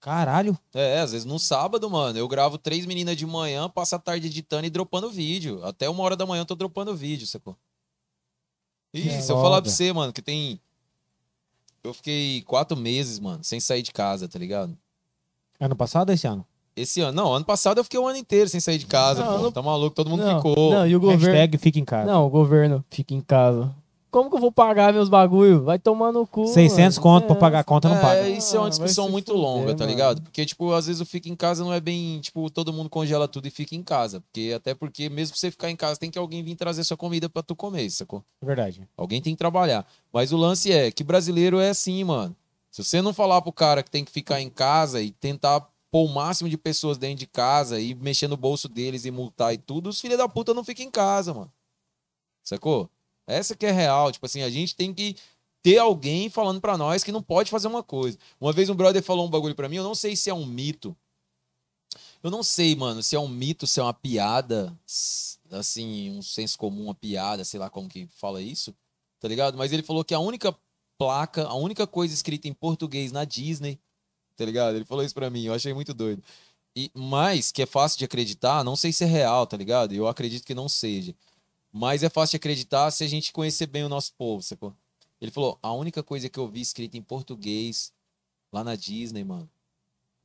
Caralho. 0.00 0.58
É, 0.74 0.98
às 0.98 1.12
vezes 1.12 1.24
num 1.24 1.38
sábado, 1.38 1.88
mano. 1.88 2.18
Eu 2.18 2.26
gravo 2.26 2.58
três 2.58 2.84
meninas 2.84 3.16
de 3.16 3.24
manhã, 3.24 3.70
passo 3.70 3.94
a 3.94 4.00
tarde 4.00 4.26
editando 4.26 4.66
e 4.66 4.70
dropando 4.70 5.08
vídeo. 5.08 5.64
Até 5.64 5.88
uma 5.88 6.02
hora 6.02 6.16
da 6.16 6.26
manhã 6.26 6.40
eu 6.42 6.46
tô 6.46 6.56
dropando 6.56 6.94
vídeo, 6.96 7.24
sacou? 7.24 7.56
Que 8.92 9.22
se 9.22 9.30
eu 9.30 9.40
falar 9.40 9.62
pra 9.62 9.70
você, 9.70 9.92
mano, 9.92 10.12
que 10.12 10.20
tem. 10.20 10.60
Eu 11.82 11.94
fiquei 11.94 12.42
quatro 12.42 12.76
meses, 12.76 13.18
mano, 13.18 13.42
sem 13.42 13.58
sair 13.58 13.82
de 13.82 13.92
casa, 13.92 14.28
tá 14.28 14.38
ligado? 14.38 14.76
Ano 15.58 15.74
passado 15.76 16.08
ou 16.10 16.14
esse 16.14 16.26
ano? 16.26 16.44
Esse 16.76 17.00
ano. 17.00 17.12
Não, 17.22 17.32
ano 17.34 17.44
passado 17.44 17.78
eu 17.78 17.84
fiquei 17.84 17.98
um 17.98 18.06
ano 18.06 18.18
inteiro 18.18 18.48
sem 18.48 18.60
sair 18.60 18.78
de 18.78 18.86
casa, 18.86 19.24
Não, 19.24 19.36
pô. 19.36 19.42
não- 19.44 19.52
Tá 19.52 19.62
maluco, 19.62 19.94
todo 19.94 20.08
mundo 20.08 20.22
Não, 20.22 20.36
ficou. 20.36 20.70
Não, 20.72 20.86
e 20.86 20.94
o 20.94 21.00
governo... 21.00 21.24
Hashtag 21.26 21.58
fica 21.58 21.78
em 21.78 21.84
casa. 21.84 22.10
Não, 22.10 22.26
o 22.26 22.30
governo 22.30 22.84
fica 22.90 23.14
em 23.14 23.20
casa. 23.20 23.74
Como 24.10 24.28
que 24.28 24.36
eu 24.36 24.40
vou 24.40 24.50
pagar 24.50 24.92
meus 24.92 25.08
bagulho? 25.08 25.62
Vai 25.62 25.78
tomar 25.78 26.10
no 26.12 26.26
cu. 26.26 26.46
600 26.48 26.98
mano. 26.98 27.02
conto 27.20 27.26
pra 27.28 27.36
É, 27.36 27.38
pagar 27.38 27.58
a 27.60 27.64
conta, 27.64 27.88
não 27.88 27.96
É, 27.96 28.00
paga. 28.00 28.28
isso 28.28 28.56
é 28.56 28.58
uma 28.58 28.66
Ah, 28.66 28.70
discussão 28.70 29.08
muito 29.08 29.28
fuder, 29.32 29.40
longa, 29.42 29.74
tá 29.74 29.84
mano. 29.84 29.90
ligado? 29.90 30.22
Porque, 30.22 30.44
tipo, 30.44 30.72
às 30.72 30.86
vezes 30.86 31.00
o 31.00 31.06
fica 31.06 31.28
em 31.28 31.36
casa 31.36 31.62
não 31.62 31.72
é 31.72 31.80
bem, 31.80 32.20
tipo, 32.20 32.50
todo 32.50 32.72
mundo 32.72 32.90
congela 32.90 33.28
tudo 33.28 33.46
e 33.46 33.50
fica 33.50 33.74
em 33.74 33.82
casa. 33.82 34.20
Porque, 34.20 34.52
até 34.54 34.74
porque, 34.74 35.08
mesmo 35.08 35.32
pra 35.34 35.38
você 35.40 35.50
ficar 35.50 35.70
em 35.70 35.76
casa, 35.76 35.98
tem 36.00 36.10
que 36.10 36.18
alguém 36.18 36.42
vir 36.42 36.56
trazer 36.56 36.82
sua 36.84 36.96
comida 36.96 37.28
pra 37.28 37.42
tu 37.42 37.54
comer, 37.54 37.88
sacou? 37.90 38.24
Verdade. 38.42 38.88
Alguém 38.96 39.22
tem 39.22 39.32
que 39.34 39.38
trabalhar. 39.38 39.86
Mas 40.12 40.32
o 40.32 40.36
lance 40.36 40.72
é 40.72 40.90
que 40.90 41.04
brasileiro 41.04 41.60
é 41.60 41.70
assim, 41.70 42.02
mano. 42.02 42.34
Se 42.70 42.82
você 42.84 43.00
não 43.02 43.12
falar 43.12 43.40
pro 43.42 43.52
cara 43.52 43.82
que 43.82 43.90
tem 43.90 44.04
que 44.04 44.10
ficar 44.12 44.40
em 44.40 44.48
casa 44.50 45.00
e 45.02 45.10
tentar 45.10 45.60
pôr 45.90 46.04
o 46.04 46.08
máximo 46.08 46.48
de 46.48 46.56
pessoas 46.56 46.96
dentro 46.98 47.16
de 47.18 47.26
casa 47.26 47.80
e 47.80 47.94
mexer 47.96 48.28
no 48.28 48.36
bolso 48.36 48.68
deles 48.68 49.04
e 49.04 49.10
multar 49.10 49.52
e 49.54 49.58
tudo, 49.58 49.88
os 49.88 50.00
filhos 50.00 50.18
da 50.18 50.28
puta 50.28 50.54
não 50.54 50.62
ficam 50.64 50.86
em 50.86 50.90
casa, 50.90 51.34
mano. 51.34 51.50
Sacou? 52.44 52.88
Essa 53.26 53.54
que 53.54 53.66
é 53.66 53.70
real. 53.70 54.10
Tipo 54.10 54.26
assim, 54.26 54.42
a 54.42 54.50
gente 54.50 54.74
tem 54.74 54.92
que 54.92 55.16
ter 55.62 55.78
alguém 55.78 56.30
falando 56.30 56.60
pra 56.60 56.76
nós 56.76 57.04
que 57.04 57.12
não 57.12 57.22
pode 57.22 57.50
fazer 57.50 57.68
uma 57.68 57.82
coisa. 57.82 58.18
Uma 58.40 58.52
vez 58.52 58.68
um 58.68 58.74
brother 58.74 59.02
falou 59.02 59.26
um 59.26 59.30
bagulho 59.30 59.54
pra 59.54 59.68
mim, 59.68 59.76
eu 59.76 59.84
não 59.84 59.94
sei 59.94 60.16
se 60.16 60.30
é 60.30 60.34
um 60.34 60.46
mito. 60.46 60.96
Eu 62.22 62.30
não 62.30 62.42
sei, 62.42 62.74
mano, 62.74 63.02
se 63.02 63.16
é 63.16 63.20
um 63.20 63.28
mito, 63.28 63.66
se 63.66 63.80
é 63.80 63.82
uma 63.82 63.94
piada. 63.94 64.76
Assim, 65.50 66.10
um 66.10 66.22
senso 66.22 66.56
comum, 66.58 66.84
uma 66.84 66.94
piada, 66.94 67.44
sei 67.44 67.58
lá 67.58 67.68
como 67.68 67.88
que 67.88 68.06
fala 68.06 68.40
isso, 68.40 68.74
tá 69.18 69.26
ligado? 69.26 69.58
Mas 69.58 69.72
ele 69.72 69.82
falou 69.82 70.04
que 70.04 70.14
a 70.14 70.20
única 70.20 70.56
placa, 70.96 71.44
a 71.44 71.54
única 71.54 71.86
coisa 71.86 72.14
escrita 72.14 72.46
em 72.46 72.52
português 72.52 73.10
na 73.10 73.24
Disney, 73.24 73.80
tá 74.36 74.44
ligado? 74.44 74.76
Ele 74.76 74.84
falou 74.84 75.02
isso 75.04 75.14
pra 75.14 75.28
mim, 75.28 75.44
eu 75.44 75.54
achei 75.54 75.74
muito 75.74 75.92
doido. 75.92 76.22
E, 76.76 76.88
mas, 76.94 77.50
que 77.50 77.62
é 77.62 77.66
fácil 77.66 77.98
de 77.98 78.04
acreditar, 78.04 78.62
não 78.62 78.76
sei 78.76 78.92
se 78.92 79.02
é 79.02 79.06
real, 79.06 79.46
tá 79.46 79.56
ligado? 79.56 79.92
Eu 79.92 80.06
acredito 80.06 80.44
que 80.44 80.54
não 80.54 80.68
seja. 80.68 81.14
Mas 81.72 82.02
é 82.02 82.08
fácil 82.08 82.32
de 82.32 82.36
acreditar 82.36 82.90
se 82.90 83.04
a 83.04 83.06
gente 83.06 83.32
conhecer 83.32 83.66
bem 83.66 83.84
o 83.84 83.88
nosso 83.88 84.12
povo, 84.14 84.42
sacou? 84.42 84.74
Ele 85.20 85.30
falou, 85.30 85.58
a 85.62 85.72
única 85.72 86.02
coisa 86.02 86.28
que 86.28 86.38
eu 86.38 86.48
vi 86.48 86.60
escrita 86.60 86.96
em 86.96 87.02
português 87.02 87.92
lá 88.52 88.64
na 88.64 88.74
Disney, 88.74 89.22
mano, 89.22 89.48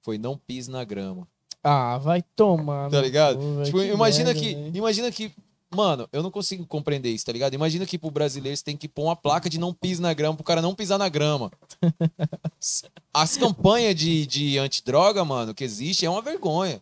foi 0.01 0.17
não 0.17 0.37
pise 0.37 0.71
na 0.71 0.83
grama. 0.83 1.27
Ah, 1.61 1.97
vai 1.97 2.21
tomar. 2.21 2.89
Tá 2.89 3.01
ligado? 3.01 3.39
velho, 3.39 3.65
Tipo, 3.65 3.79
que 3.79 3.87
imagina 3.87 4.33
merda, 4.33 4.39
que, 4.39 4.77
imagina 4.77 5.11
que, 5.11 5.33
mano, 5.73 6.07
eu 6.13 6.23
não 6.23 6.31
consigo 6.31 6.65
compreender 6.65 7.09
isso, 7.09 7.25
tá 7.25 7.31
ligado? 7.31 7.53
Imagina 7.53 7.85
que 7.85 7.97
pro 7.97 8.09
brasileiro 8.09 8.55
você 8.55 8.63
tem 8.63 8.77
que 8.77 8.87
pôr 8.87 9.03
uma 9.03 9.15
placa 9.15 9.49
de 9.49 9.59
não 9.59 9.73
pise 9.73 10.01
na 10.01 10.13
grama 10.13 10.35
pro 10.35 10.43
cara 10.43 10.61
não 10.61 10.75
pisar 10.75 10.97
na 10.97 11.09
grama. 11.09 11.51
As 13.13 13.35
campanhas 13.35 13.95
de, 13.95 14.25
de 14.25 14.57
antidroga, 14.57 15.25
mano, 15.25 15.53
que 15.53 15.63
existe 15.63 16.05
é 16.05 16.09
uma 16.09 16.21
vergonha. 16.21 16.81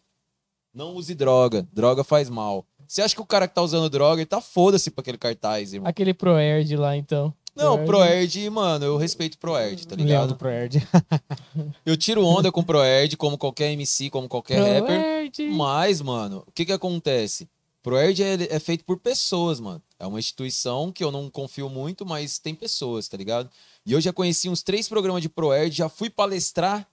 Não 0.73 0.95
use 0.95 1.13
droga, 1.13 1.67
droga 1.71 2.03
faz 2.03 2.29
mal. 2.29 2.65
Você 2.93 3.01
acha 3.01 3.15
que 3.15 3.21
o 3.21 3.25
cara 3.25 3.47
que 3.47 3.55
tá 3.55 3.61
usando 3.63 3.89
droga, 3.89 4.21
ele 4.21 4.27
tá 4.27 4.39
foda-se 4.39 4.91
pra 4.91 5.01
aquele 5.01 5.17
cartaz, 5.17 5.73
irmão. 5.73 5.89
Aquele 5.89 6.13
Proerd 6.13 6.75
lá, 6.75 6.95
então. 6.95 7.33
Não, 7.55 7.83
Proerd, 7.85 8.47
mano, 8.51 8.85
eu 8.85 8.97
respeito 8.97 9.35
Proerd, 9.39 9.87
tá 9.87 9.95
ligado? 9.95 10.27
do 10.29 10.35
Proerd. 10.35 10.87
Eu 11.83 11.97
tiro 11.97 12.23
onda 12.23 12.51
com 12.51 12.61
Proerd, 12.63 13.17
como 13.17 13.35
qualquer 13.35 13.71
MC, 13.71 14.11
como 14.11 14.29
qualquer 14.29 14.59
rapper. 14.59 14.99
Proerd. 15.01 15.43
Mas, 15.55 16.01
mano, 16.01 16.43
o 16.47 16.51
que 16.51 16.65
que 16.65 16.71
acontece? 16.71 17.49
Proerd 17.81 18.21
é, 18.21 18.55
é 18.55 18.59
feito 18.59 18.85
por 18.85 18.99
pessoas, 18.99 19.59
mano. 19.59 19.81
É 19.99 20.05
uma 20.05 20.19
instituição 20.19 20.91
que 20.91 21.03
eu 21.03 21.11
não 21.11 21.31
confio 21.31 21.69
muito, 21.69 22.05
mas 22.05 22.37
tem 22.37 22.53
pessoas, 22.53 23.07
tá 23.07 23.17
ligado? 23.17 23.49
E 23.87 23.91
eu 23.93 23.99
já 24.01 24.13
conheci 24.13 24.49
uns 24.49 24.61
três 24.61 24.87
programas 24.87 25.23
de 25.23 25.29
Proerd, 25.29 25.75
já 25.75 25.89
fui 25.89 26.11
palestrar 26.11 26.87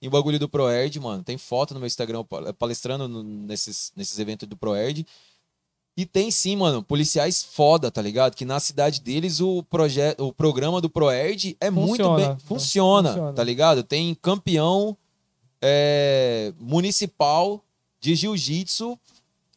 em 0.00 0.08
bagulho 0.08 0.38
do 0.38 0.48
Proerd, 0.48 1.00
mano. 1.00 1.24
Tem 1.24 1.36
foto 1.36 1.74
no 1.74 1.80
meu 1.80 1.86
Instagram 1.86 2.22
pa- 2.22 2.52
palestrando 2.52 3.08
nesses, 3.24 3.92
nesses 3.96 4.18
eventos 4.18 4.46
do 4.46 4.56
Proerd. 4.56 5.06
E 6.00 6.06
tem 6.06 6.30
sim, 6.30 6.54
mano, 6.54 6.80
policiais 6.80 7.42
foda, 7.42 7.90
tá 7.90 8.00
ligado? 8.00 8.36
Que 8.36 8.44
na 8.44 8.60
cidade 8.60 9.00
deles 9.00 9.40
o, 9.40 9.64
projeto, 9.64 10.24
o 10.28 10.32
programa 10.32 10.80
do 10.80 10.88
Proerd 10.88 11.56
é 11.60 11.70
muito 11.70 12.04
Funciona. 12.04 12.28
bem. 12.28 12.36
Funciona, 12.46 13.08
Funciona. 13.08 13.32
tá 13.32 13.42
ligado? 13.42 13.82
Tem 13.82 14.14
campeão 14.14 14.96
é, 15.60 16.52
municipal 16.60 17.62
de 18.00 18.14
jiu-jitsu 18.14 18.96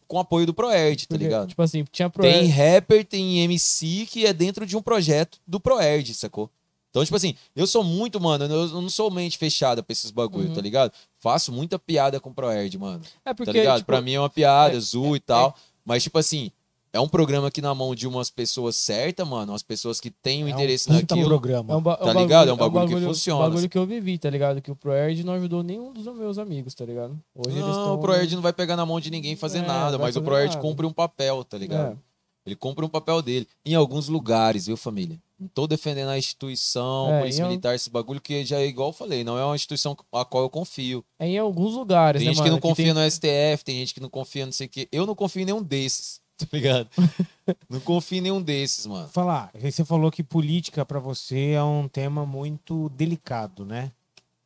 com 0.08 0.20
apoio 0.20 0.46
do 0.48 0.54
Proerd, 0.54 1.08
tá 1.08 1.16
ligado? 1.16 1.50
Tipo 1.50 1.62
assim, 1.62 1.86
tinha 1.92 2.10
Tem 2.10 2.22
Proerd. 2.22 2.48
rapper, 2.48 3.06
tem 3.06 3.40
MC 3.42 4.08
que 4.10 4.26
é 4.26 4.34
dentro 4.34 4.66
de 4.66 4.76
um 4.76 4.82
projeto 4.82 5.38
do 5.48 5.60
Proerd, 5.60 6.12
sacou? 6.16 6.50
Então, 6.90 7.06
tipo 7.06 7.16
assim, 7.16 7.36
eu 7.56 7.66
sou 7.66 7.84
muito, 7.86 8.20
mano, 8.20 8.44
eu 8.46 8.68
não 8.82 8.90
sou 8.90 9.10
mente 9.10 9.38
fechada 9.38 9.82
pra 9.82 9.94
esses 9.94 10.12
bagulho, 10.12 10.50
Uhum. 10.50 10.54
tá 10.56 10.60
ligado? 10.60 10.92
Faço 11.20 11.50
muita 11.50 11.80
piada 11.80 12.20
com 12.20 12.32
o 12.32 12.34
Proerd, 12.34 12.78
mano. 12.78 13.02
É 13.24 13.34
porque, 13.34 13.46
tá 13.54 13.58
ligado? 13.58 13.78
tipo, 13.78 13.86
pra 13.86 14.02
mim 14.02 14.14
é 14.14 14.20
uma 14.20 14.30
piada, 14.30 14.76
é- 14.76 14.80
zoom 14.80 15.16
e 15.16 15.20
tal. 15.22 15.56
Mas, 15.92 16.04
tipo 16.04 16.18
assim, 16.18 16.52
é 16.94 17.00
um 17.02 17.08
programa 17.08 17.52
que 17.52 17.62
na 17.62 17.76
mão 17.76 17.94
de 17.94 18.08
umas 18.08 18.30
pessoas 18.30 18.78
certas, 18.78 19.28
mano, 19.28 19.52
umas 19.52 19.62
pessoas 19.62 20.00
que 20.00 20.10
têm 20.10 20.44
o 20.44 20.48
interesse 20.48 20.90
é 20.90 20.94
um 20.94 21.00
puta 21.02 21.16
naquilo. 21.16 21.30
programa. 21.30 21.74
É 21.74 21.76
um 21.78 21.82
ba- 21.82 21.98
Tá 21.98 22.14
ligado? 22.14 22.50
É 22.50 22.54
um 22.54 22.58
bagulho 22.58 22.88
que 22.88 23.06
funciona, 23.06 23.50
bagulho 23.50 23.68
que 23.70 23.78
eu 23.78 23.86
vivi, 23.86 24.18
tá 24.18 24.30
ligado? 24.30 24.62
Que 24.62 24.72
o 24.72 24.76
Proerd 24.76 25.22
não 25.26 25.34
ajudou 25.34 25.62
nenhum 25.64 25.92
dos 25.92 26.06
meus 26.16 26.38
amigos, 26.38 26.74
tá 26.74 26.86
ligado? 26.86 27.20
Hoje 27.36 27.58
eles 27.58 27.62
Não, 27.62 27.70
estão. 27.72 27.96
o 27.96 27.98
Proerd 28.00 28.34
não 28.36 28.42
vai 28.42 28.54
pegar 28.54 28.78
na 28.78 28.86
mão 28.86 29.00
de 29.02 29.12
ninguém 29.12 29.36
fazer 29.36 29.60
É, 29.60 29.68
nada, 29.68 29.98
mas 29.98 30.16
o 30.16 30.20
fazer 30.20 30.26
Proerd 30.26 30.50
nada. 30.56 30.62
cumpre 30.62 30.86
um 30.86 30.94
papel, 30.94 31.44
tá 31.44 31.58
ligado? 31.58 31.92
É. 31.94 31.98
Ele 32.46 32.56
cumpre 32.56 32.86
um 32.86 32.90
papel 32.90 33.22
dele. 33.22 33.48
Em 33.66 33.76
alguns 33.76 34.08
lugares, 34.08 34.66
viu, 34.68 34.78
família? 34.78 35.20
Não 35.42 35.48
tô 35.48 35.66
defendendo 35.66 36.10
a 36.10 36.18
instituição, 36.20 37.12
É, 37.12 37.20
polícia 37.22 37.48
militar, 37.48 37.74
esse 37.74 37.90
bagulho 37.90 38.22
que 38.22 38.46
já 38.46 38.60
é 38.60 38.66
igual 38.68 38.90
eu 38.90 38.94
falei, 38.94 39.24
não 39.24 39.40
é 39.40 39.44
uma 39.44 39.56
instituição 39.56 39.98
a 40.14 40.24
qual 40.24 40.44
eu 40.44 40.50
confio. 40.52 41.04
É 41.18 41.28
em 41.28 41.40
alguns 41.40 41.74
lugares, 41.74 42.20
Tem 42.20 42.28
né, 42.28 42.34
gente 42.36 42.44
mano? 42.44 42.50
que 42.50 42.54
não 42.64 42.70
confia 42.70 42.86
tem- 42.86 42.94
no 42.94 43.02
STF, 43.10 43.66
tem 43.66 43.76
gente 43.80 43.94
que 43.96 44.00
não 44.00 44.10
confia 44.10 44.46
não 44.46 44.54
sei 44.54 44.68
o 44.68 44.70
quê. 44.70 44.88
Eu 44.92 45.08
não 45.08 45.16
confio 45.16 45.42
em 45.42 45.46
nenhum 45.46 45.64
desses, 45.64 46.22
tá 46.38 46.46
ligado? 46.54 46.88
não 47.68 47.80
confio 47.80 48.20
em 48.20 48.22
nenhum 48.22 48.40
desses, 48.40 48.86
mano. 48.86 49.08
Falar, 49.08 49.50
você 49.60 49.84
falou 49.84 50.12
que 50.12 50.22
política 50.24 50.86
pra 50.86 51.00
você 51.00 51.54
é 51.54 51.64
um 51.64 51.88
tema 51.88 52.24
muito 52.24 52.90
delicado, 52.90 53.66
né? 53.66 53.92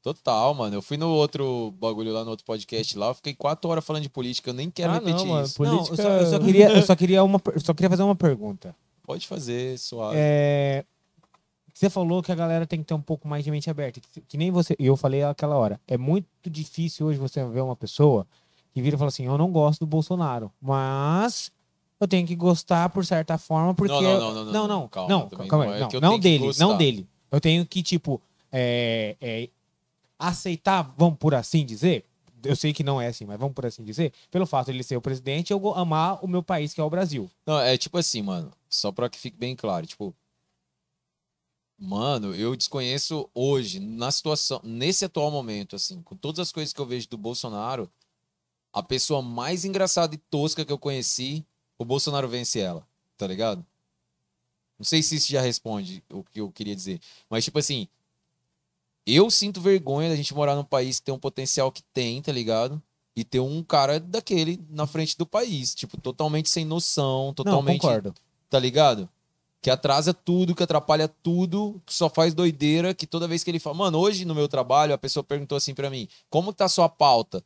Total, 0.01 0.53
mano. 0.53 0.75
Eu 0.75 0.81
fui 0.81 0.97
no 0.97 1.09
outro 1.09 1.73
bagulho 1.81 2.13
lá, 2.13 2.23
no 2.23 2.29
outro 2.29 2.45
podcast 2.45 2.97
lá, 2.97 3.07
eu 3.07 3.15
fiquei 3.15 3.33
quatro 3.33 3.69
horas 3.69 3.83
falando 3.83 4.03
de 4.03 4.09
política, 4.09 4.51
eu 4.51 4.53
nem 4.53 4.69
quero 4.69 4.91
Ah, 4.91 4.95
repetir 4.95 5.15
não, 5.17 5.25
mano. 5.25 5.45
isso. 5.45 5.55
Política- 5.55 6.03
Não, 6.03 6.09
eu 6.11 6.19
só, 6.19 6.25
eu 6.25 6.31
só 6.31 6.39
queria, 6.45 6.69
eu 6.69 6.81
só 6.83 6.95
queria 6.95 7.23
uma, 7.23 7.41
só 7.57 7.73
queria 7.73 7.89
fazer 7.89 8.03
uma 8.03 8.15
pergunta. 8.15 8.73
Pode 9.05 9.27
fazer, 9.27 9.77
suave. 9.77 10.15
É, 10.17 10.83
você 11.73 11.89
falou 11.89 12.23
que 12.23 12.31
a 12.31 12.35
galera 12.35 12.65
tem 12.65 12.79
que 12.79 12.85
ter 12.85 12.93
um 12.93 13.01
pouco 13.01 13.27
mais 13.27 13.43
de 13.43 13.51
mente 13.51 13.69
aberta, 13.69 13.99
que, 13.99 14.21
que 14.21 14.37
nem 14.37 14.49
você, 14.49 14.75
e 14.79 14.85
eu 14.85 14.95
falei 14.95 15.23
aquela 15.23 15.55
hora. 15.55 15.79
É 15.87 15.97
muito 15.97 16.27
difícil 16.49 17.05
hoje 17.07 17.19
você 17.19 17.45
ver 17.45 17.61
uma 17.61 17.75
pessoa 17.75 18.25
que 18.73 18.81
vira 18.81 18.95
e 18.95 18.97
fala 18.97 19.09
assim: 19.09 19.25
"Eu 19.25 19.37
não 19.37 19.51
gosto 19.51 19.81
do 19.81 19.85
Bolsonaro, 19.85 20.51
mas 20.61 21.51
eu 21.99 22.07
tenho 22.07 22.25
que 22.25 22.35
gostar 22.35 22.89
por 22.89 23.05
certa 23.05 23.37
forma 23.37 23.73
porque 23.73 23.93
Não, 23.93 24.01
não, 24.01 24.19
não, 24.19 24.19
não, 24.19 24.45
não, 24.45 24.53
não, 24.53 24.67
não, 24.67 24.87
calma, 24.87 25.09
não, 25.09 25.29
calma 25.29 25.65
não 25.65 25.73
é 25.73 25.79
não, 25.79 25.89
não 26.01 26.19
dele, 26.19 26.51
não 26.57 26.77
dele. 26.77 27.07
Eu 27.31 27.41
tenho 27.41 27.65
que 27.65 27.83
tipo 27.83 28.21
é, 28.51 29.17
é, 29.19 29.49
aceitar, 30.17 30.93
vamos 30.97 31.17
por 31.19 31.35
assim 31.35 31.65
dizer. 31.65 32.05
Eu 32.45 32.55
sei 32.55 32.73
que 32.73 32.83
não 32.83 33.01
é 33.01 33.07
assim, 33.07 33.25
mas 33.25 33.39
vamos 33.39 33.53
por 33.53 33.65
assim 33.65 33.83
dizer, 33.83 34.13
pelo 34.29 34.45
fato 34.45 34.67
de 34.67 34.71
ele 34.73 34.83
ser 34.83 34.95
o 34.95 35.01
presidente, 35.01 35.51
eu 35.51 35.73
amar 35.73 36.23
o 36.23 36.27
meu 36.27 36.43
país 36.43 36.73
que 36.73 36.81
é 36.81 36.83
o 36.83 36.89
Brasil. 36.89 37.29
Não, 37.45 37.59
é 37.59 37.77
tipo 37.77 37.97
assim, 37.97 38.21
mano. 38.21 38.51
Só 38.69 38.91
pra 38.91 39.09
que 39.09 39.17
fique 39.17 39.37
bem 39.37 39.55
claro. 39.55 39.85
Tipo, 39.85 40.15
mano, 41.77 42.33
eu 42.35 42.55
desconheço 42.55 43.29
hoje, 43.33 43.79
na 43.79 44.11
situação, 44.11 44.61
nesse 44.63 45.05
atual 45.05 45.31
momento, 45.31 45.75
assim, 45.75 46.01
com 46.01 46.15
todas 46.15 46.39
as 46.39 46.51
coisas 46.51 46.73
que 46.73 46.79
eu 46.79 46.85
vejo 46.85 47.09
do 47.09 47.17
Bolsonaro, 47.17 47.89
a 48.71 48.83
pessoa 48.83 49.21
mais 49.21 49.63
engraçada 49.65 50.13
e 50.13 50.17
tosca 50.17 50.65
que 50.65 50.71
eu 50.71 50.77
conheci, 50.77 51.45
o 51.77 51.85
Bolsonaro 51.85 52.27
vence 52.27 52.59
ela, 52.59 52.85
tá 53.17 53.25
ligado? 53.27 53.65
Não 54.77 54.83
sei 54.83 55.01
se 55.01 55.15
isso 55.15 55.31
já 55.31 55.41
responde 55.41 56.03
o 56.11 56.23
que 56.23 56.41
eu 56.41 56.51
queria 56.51 56.75
dizer. 56.75 56.99
Mas, 57.29 57.45
tipo 57.45 57.57
assim, 57.57 57.87
eu 59.05 59.29
sinto 59.29 59.61
vergonha 59.61 60.09
da 60.09 60.15
gente 60.15 60.33
morar 60.33 60.55
num 60.55 60.63
país 60.63 60.99
que 60.99 61.05
tem 61.05 61.13
um 61.13 61.19
potencial 61.19 61.71
que 61.71 61.83
tem, 61.93 62.21
tá 62.21 62.31
ligado? 62.31 62.81
E 63.15 63.23
ter 63.23 63.39
um 63.39 63.63
cara 63.63 63.99
daquele 63.99 64.59
na 64.69 64.85
frente 64.87 65.17
do 65.17 65.25
país, 65.25 65.73
tipo, 65.73 65.99
totalmente 65.99 66.49
sem 66.49 66.65
noção, 66.65 67.27
Não, 67.27 67.33
totalmente 67.33 67.81
concordo. 67.81 68.13
tá 68.49 68.59
ligado? 68.59 69.07
Que 69.61 69.69
atrasa 69.69 70.13
tudo, 70.13 70.53
que 70.53 70.61
atrapalha 70.61 71.07
tudo, 71.07 71.81
que 71.85 71.93
só 71.93 72.09
faz 72.09 72.33
doideira, 72.33 72.93
que 72.93 73.07
toda 73.07 73.27
vez 73.27 73.43
que 73.43 73.49
ele 73.49 73.57
fala. 73.59 73.75
Mano, 73.75 73.97
hoje 73.97 74.25
no 74.25 74.35
meu 74.35 74.47
trabalho, 74.47 74.93
a 74.93 74.97
pessoa 74.97 75.23
perguntou 75.23 75.55
assim 75.57 75.73
pra 75.73 75.89
mim: 75.89 76.07
como 76.29 76.53
tá 76.53 76.65
a 76.65 76.69
sua 76.69 76.87
pauta? 76.89 77.43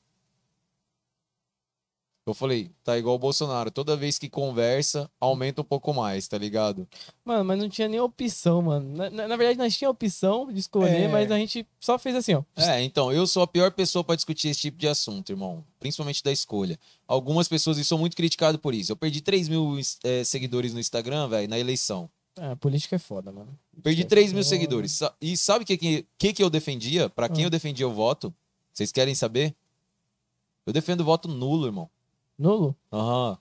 Eu 2.29 2.33
falei, 2.35 2.71
tá 2.83 2.97
igual 2.97 3.15
o 3.15 3.19
Bolsonaro. 3.19 3.71
Toda 3.71 3.95
vez 3.95 4.17
que 4.19 4.29
conversa, 4.29 5.09
aumenta 5.19 5.61
um 5.61 5.63
pouco 5.63 5.93
mais, 5.93 6.27
tá 6.27 6.37
ligado? 6.37 6.87
Mano, 7.25 7.43
mas 7.45 7.57
não 7.59 7.67
tinha 7.69 7.87
nem 7.87 7.99
opção, 7.99 8.61
mano. 8.61 8.95
Na, 8.95 9.09
na- 9.09 9.27
na 9.27 9.35
verdade, 9.37 9.57
nós 9.59 9.75
tínhamos 9.77 9.95
opção 9.95 10.51
de 10.51 10.59
escolher, 10.59 11.03
É. 11.03 11.07
mas 11.07 11.31
a 11.31 11.37
gente 11.37 11.65
só 11.79 11.97
fez 11.99 12.15
assim, 12.15 12.33
ó. 12.33 12.43
É, 12.55 12.81
então, 12.83 13.11
eu 13.11 13.25
sou 13.27 13.43
a 13.43 13.47
pior 13.47 13.71
pessoa 13.71 14.03
pra 14.03 14.15
discutir 14.15 14.49
esse 14.49 14.61
tipo 14.61 14.77
de 14.77 14.87
assunto, 14.87 15.31
irmão. 15.31 15.63
Principalmente 15.79 16.23
da 16.23 16.31
escolha. 16.31 16.79
Algumas 17.07 17.47
pessoas, 17.47 17.77
e 17.77 17.83
sou 17.83 17.97
muito 17.97 18.15
criticado 18.15 18.59
por 18.59 18.73
isso. 18.73 18.91
Eu 18.91 18.95
perdi 18.95 19.21
3 19.21 19.47
mil 19.47 19.77
eh, 20.03 20.23
seguidores 20.23 20.73
no 20.73 20.79
Instagram, 20.79 21.27
velho, 21.27 21.47
na 21.49 21.57
eleição. 21.59 22.09
É, 22.37 22.55
política 22.55 22.95
é 22.95 22.99
foda, 22.99 23.31
mano. 23.31 23.47
Perdi 23.81 24.03
Política 24.03 24.05
é 24.05 24.09
3 24.09 24.33
mil 24.33 24.43
foda. 24.43 24.49
seguidores. 24.49 24.99
E 25.19 25.35
sabe 25.35 25.63
o 25.63 25.67
que, 25.67 26.05
que, 26.17 26.33
que, 26.33 26.43
eu 26.43 26.49
defendia? 26.49 27.09
Pra 27.09 27.27
quem 27.27 27.43
Ah. 27.43 27.47
eu 27.47 27.49
defendia 27.49 27.87
o 27.87 27.93
voto? 27.93 28.33
Vocês 28.71 28.91
querem 28.91 29.13
saber? 29.15 29.53
Eu 30.65 30.71
defendo 30.71 31.01
o 31.01 31.03
voto 31.03 31.27
nulo, 31.27 31.65
irmão. 31.65 31.89
Nulo? 32.39 32.75
Aham. 32.91 33.37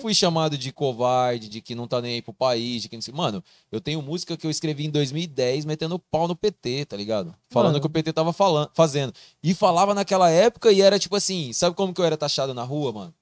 Fui 0.00 0.12
chamado 0.12 0.58
de 0.58 0.72
covarde, 0.72 1.48
de 1.48 1.60
que 1.60 1.72
não 1.72 1.86
tá 1.86 2.00
nem 2.02 2.14
aí 2.14 2.22
pro 2.22 2.32
país, 2.32 2.82
de 2.82 2.88
que 2.88 2.96
não 2.96 3.00
sei. 3.00 3.14
Mano, 3.14 3.44
eu 3.70 3.80
tenho 3.80 4.02
música 4.02 4.36
que 4.36 4.44
eu 4.44 4.50
escrevi 4.50 4.84
em 4.86 4.90
2010 4.90 5.64
metendo 5.64 6.00
pau 6.00 6.26
no 6.26 6.34
PT, 6.34 6.86
tá 6.86 6.96
ligado? 6.96 7.32
Falando 7.48 7.74
Mano. 7.74 7.80
que 7.80 7.86
o 7.86 7.90
PT 7.90 8.12
tava 8.12 8.32
falando, 8.32 8.70
fazendo. 8.74 9.14
E 9.40 9.54
falava 9.54 9.94
naquela 9.94 10.28
época 10.28 10.72
e 10.72 10.82
era 10.82 10.98
tipo 10.98 11.14
assim, 11.14 11.52
sabe 11.52 11.76
como 11.76 11.94
que 11.94 12.00
eu 12.00 12.04
era 12.04 12.16
taxado 12.16 12.52
na 12.52 12.64
rua, 12.64 12.92
mano? 12.92 13.14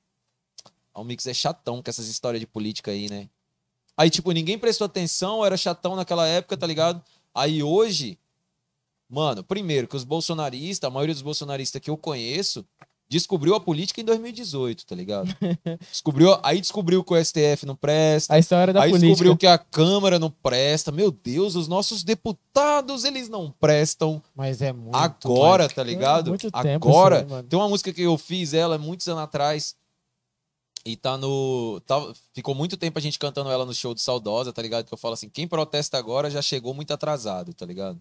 Ah, 0.94 1.02
O 1.02 1.04
Mix 1.04 1.26
é 1.26 1.34
chatão 1.34 1.82
com 1.82 1.90
essas 1.90 2.08
histórias 2.08 2.40
de 2.40 2.46
política 2.46 2.90
aí, 2.90 3.06
né? 3.10 3.28
Aí, 3.94 4.08
tipo, 4.08 4.32
ninguém 4.32 4.58
prestou 4.58 4.86
atenção, 4.86 5.40
eu 5.40 5.44
era 5.44 5.56
chatão 5.58 5.94
naquela 5.94 6.26
época, 6.26 6.56
tá 6.56 6.66
ligado? 6.66 7.04
Aí 7.34 7.62
hoje, 7.62 8.18
mano, 9.10 9.44
primeiro 9.44 9.86
que 9.86 9.96
os 9.96 10.04
bolsonaristas, 10.04 10.88
a 10.88 10.90
maioria 10.90 11.14
dos 11.14 11.22
bolsonaristas 11.22 11.82
que 11.82 11.90
eu 11.90 11.98
conheço, 11.98 12.64
descobriu 13.12 13.54
a 13.54 13.60
política 13.60 14.00
em 14.00 14.04
2018, 14.04 14.86
tá 14.86 14.94
ligado? 14.94 15.36
Descobriu, 15.90 16.38
aí 16.42 16.60
descobriu 16.60 17.04
que 17.04 17.12
o 17.12 17.22
STF 17.22 17.66
não 17.66 17.76
presta. 17.76 18.34
A 18.34 18.38
história 18.38 18.72
da 18.72 18.82
aí 18.82 18.90
política. 18.90 19.10
descobriu 19.10 19.36
que 19.36 19.46
a 19.46 19.58
Câmara 19.58 20.18
não 20.18 20.30
presta. 20.30 20.90
Meu 20.90 21.10
Deus, 21.10 21.54
os 21.54 21.68
nossos 21.68 22.02
deputados, 22.02 23.04
eles 23.04 23.28
não 23.28 23.50
prestam. 23.60 24.22
Mas 24.34 24.62
é 24.62 24.72
muito. 24.72 24.96
Agora, 24.96 25.68
tá 25.68 25.82
ligado? 25.82 26.28
muito 26.28 26.50
tempo 26.50 26.88
Agora. 26.88 27.18
aí, 27.20 27.26
mano. 27.26 27.48
tem 27.48 27.58
uma 27.58 27.68
música 27.68 27.92
que 27.92 28.02
eu 28.02 28.16
fiz 28.16 28.54
ela 28.54 28.78
muitos 28.78 29.06
anos 29.08 29.22
atrás. 29.22 29.74
E 30.84 30.96
tá 30.96 31.16
no. 31.16 31.80
Tá, 31.86 31.96
ficou 32.32 32.54
muito 32.54 32.76
tempo 32.76 32.98
a 32.98 33.02
gente 33.02 33.18
cantando 33.18 33.50
ela 33.50 33.64
no 33.64 33.72
show 33.72 33.94
do 33.94 34.00
Saudosa, 34.00 34.52
tá 34.52 34.60
ligado? 34.60 34.86
Que 34.86 34.92
eu 34.92 34.98
falo 34.98 35.14
assim: 35.14 35.28
quem 35.28 35.46
protesta 35.46 35.96
agora 35.96 36.28
já 36.28 36.42
chegou 36.42 36.74
muito 36.74 36.92
atrasado, 36.92 37.54
tá 37.54 37.64
ligado? 37.64 38.00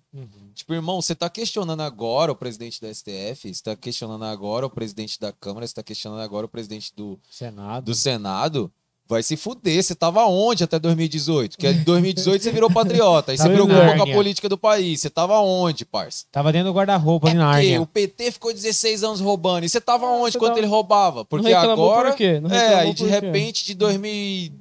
Tipo, 0.56 0.74
irmão, 0.74 1.00
você 1.00 1.14
tá 1.14 1.30
questionando 1.30 1.82
agora 1.82 2.32
o 2.32 2.36
presidente 2.36 2.82
da 2.82 2.92
STF, 2.92 3.54
você 3.54 3.64
tá 3.64 3.76
questionando 3.76 4.26
agora 4.26 4.66
o 4.66 4.70
presidente 4.70 5.20
da 5.20 5.32
Câmara, 5.32 5.68
você 5.68 5.76
tá 5.76 5.84
questionando 5.84 6.22
agora 6.22 6.46
o 6.46 6.50
presidente 6.50 6.92
do, 6.96 7.20
Senado. 7.30 7.86
do 7.86 7.94
Senado. 7.96 8.72
Vai 9.12 9.22
se 9.22 9.36
fuder, 9.36 9.84
você 9.84 9.94
tava 9.94 10.24
onde 10.26 10.64
até 10.64 10.80
2018? 10.80 11.58
Porque 11.58 11.68
em 11.68 11.84
2018 11.84 12.42
você 12.42 12.50
virou 12.50 12.72
patriota, 12.72 13.34
aí 13.34 13.38
você 13.38 13.50
preocupou 13.50 13.96
com 13.98 14.04
a 14.04 14.14
política 14.14 14.48
do 14.48 14.58
país. 14.58 15.02
Você 15.02 15.10
tava 15.10 15.38
onde, 15.42 15.84
parça? 15.84 16.26
Tava 16.32 16.50
dentro 16.54 16.70
do 16.72 16.74
guarda-roupa 16.74 17.28
É 17.28 17.32
de 17.32 17.36
porque 17.38 17.46
Nárnia. 17.46 17.82
o 17.82 17.86
PT 17.86 18.32
ficou 18.32 18.54
16 18.54 19.04
anos 19.04 19.20
roubando. 19.20 19.66
E 19.66 19.70
você 19.70 19.82
tava 19.82 20.06
onde 20.06 20.32
você 20.32 20.40
quando 20.40 20.52
tava- 20.52 20.60
ele 20.62 20.68
roubava? 20.68 21.26
Porque 21.26 21.52
agora. 21.54 22.12
por 22.12 22.18
quê? 22.18 22.40
Não 22.40 22.50
é, 22.50 22.76
aí 22.76 22.94
de 22.94 23.04
repente, 23.06 23.66
de 23.66 23.74
2000, 23.74 24.54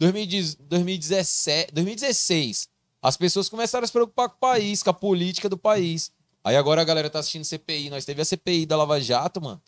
2010 0.00 0.56
2017, 0.68 1.72
2016, 1.72 2.68
as 3.00 3.16
pessoas 3.16 3.48
começaram 3.48 3.84
a 3.84 3.86
se 3.86 3.92
preocupar 3.92 4.28
com 4.28 4.34
o 4.34 4.38
país, 4.40 4.82
com 4.82 4.90
a 4.90 4.94
política 4.94 5.48
do 5.48 5.56
país. 5.56 6.10
Aí 6.42 6.56
agora 6.56 6.80
a 6.80 6.84
galera 6.84 7.08
tá 7.08 7.20
assistindo 7.20 7.44
CPI. 7.44 7.88
Nós 7.88 8.04
teve 8.04 8.20
a 8.20 8.24
CPI 8.24 8.66
da 8.66 8.76
Lava 8.76 9.00
Jato, 9.00 9.40
mano. 9.40 9.60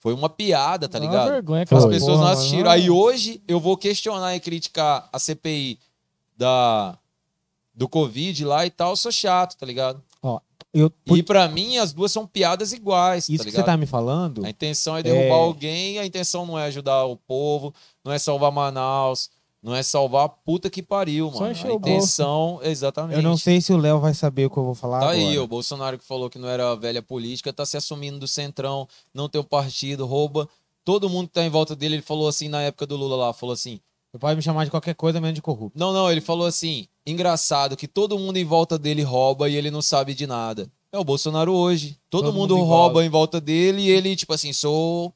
Foi 0.00 0.14
uma 0.14 0.28
piada, 0.30 0.88
tá 0.88 0.98
Dá 0.98 1.04
uma 1.04 1.10
ligado? 1.10 1.30
vergonha 1.30 1.62
As 1.62 1.68
pessoas 1.86 2.16
porra, 2.18 2.24
não 2.24 2.26
assistiram. 2.32 2.70
Aí 2.70 2.90
hoje 2.90 3.42
eu 3.46 3.60
vou 3.60 3.76
questionar 3.76 4.34
e 4.34 4.40
criticar 4.40 5.08
a 5.12 5.18
CPI 5.18 5.78
da, 6.36 6.98
do 7.74 7.88
Covid 7.88 8.44
lá 8.44 8.64
e 8.64 8.70
tal. 8.70 8.90
Eu 8.90 8.96
sou 8.96 9.12
chato, 9.12 9.56
tá 9.56 9.66
ligado? 9.66 10.02
Eu, 10.72 10.88
por- 10.88 11.18
E 11.18 11.22
pra 11.22 11.48
mim, 11.48 11.78
as 11.78 11.92
duas 11.92 12.12
são 12.12 12.24
piadas 12.24 12.72
iguais, 12.72 13.28
isso 13.28 13.38
tá 13.38 13.44
que 13.44 13.50
ligado? 13.50 13.62
você 13.64 13.66
tá 13.72 13.76
me 13.76 13.86
falando, 13.86 14.44
A 14.46 14.50
intenção 14.50 14.96
é 14.96 15.02
derrubar 15.02 15.24
É. 15.34 15.40
alguém, 15.40 15.98
a 15.98 16.06
intenção 16.06 16.46
não 16.46 16.56
é 16.56 16.64
ajudar 16.66 17.06
o 17.06 17.16
povo, 17.16 17.74
não 18.04 18.12
é 18.12 18.20
salvar 18.20 18.52
Manaus, 18.52 19.30
não 19.62 19.74
é 19.74 19.82
salvar 19.82 20.24
a 20.24 20.28
puta 20.28 20.70
que 20.70 20.82
pariu, 20.82 21.30
Só 21.32 21.40
mano. 21.40 21.52
encher 21.52 21.66
A 21.66 21.78
bolso. 21.78 21.88
intenção, 21.88 22.60
exatamente. 22.62 23.16
eu 23.16 23.22
não 23.22 23.36
sei 23.36 23.60
se 23.60 23.72
o 23.72 23.76
Léo 23.76 24.00
vai 24.00 24.14
saber 24.14 24.46
o 24.46 24.50
que 24.50 24.56
eu 24.56 24.64
vou 24.64 24.74
falar 24.74 25.00
Tá 25.00 25.10
agora. 25.10 25.18
aí, 25.18 25.38
o 25.38 25.46
Bolsonaro 25.46 25.98
que 25.98 26.04
falou 26.04 26.30
que 26.30 26.38
não 26.38 26.48
era 26.48 26.74
velha 26.76 27.02
política, 27.02 27.52
tá 27.52 27.66
se 27.66 27.76
assumindo 27.76 28.18
do 28.18 28.26
centrão, 28.28 28.88
não 29.12 29.28
tem 29.28 29.40
o 29.40 29.44
partido, 29.44 30.06
rouba. 30.06 30.48
Todo 30.84 31.10
mundo 31.10 31.28
que 31.28 31.34
tá 31.34 31.44
em 31.44 31.50
volta 31.50 31.76
dele, 31.76 31.96
ele 31.96 32.02
falou 32.02 32.26
assim 32.26 32.48
na 32.48 32.62
época 32.62 32.86
do 32.86 32.96
Lula 32.96 33.14
lá, 33.16 33.32
falou 33.34 33.52
assim: 33.52 33.78
Você 34.10 34.18
pode 34.18 34.34
me 34.36 34.42
chamar 34.42 34.64
de 34.64 34.70
qualquer 34.70 34.94
coisa 34.94 35.20
menos 35.20 35.34
de 35.34 35.42
corrupto. 35.42 35.78
Não, 35.78 35.92
não, 35.92 36.10
ele 36.10 36.22
falou 36.22 36.46
assim: 36.46 36.88
engraçado 37.06 37.76
que 37.76 37.86
todo 37.86 38.18
mundo 38.18 38.38
em 38.38 38.44
volta 38.44 38.78
dele 38.78 39.02
rouba 39.02 39.48
e 39.48 39.56
ele 39.56 39.70
não 39.70 39.82
sabe 39.82 40.14
de 40.14 40.26
nada. 40.26 40.70
É 40.90 40.98
o 40.98 41.04
Bolsonaro 41.04 41.52
hoje. 41.52 41.98
Todo, 42.08 42.24
Todo 42.24 42.34
mundo, 42.34 42.56
mundo 42.56 42.66
rouba 42.66 43.04
em 43.04 43.08
volta 43.10 43.40
dele 43.40 43.82
e 43.82 43.90
ele, 43.90 44.16
tipo 44.16 44.32
assim, 44.32 44.52
Sou 44.54 45.12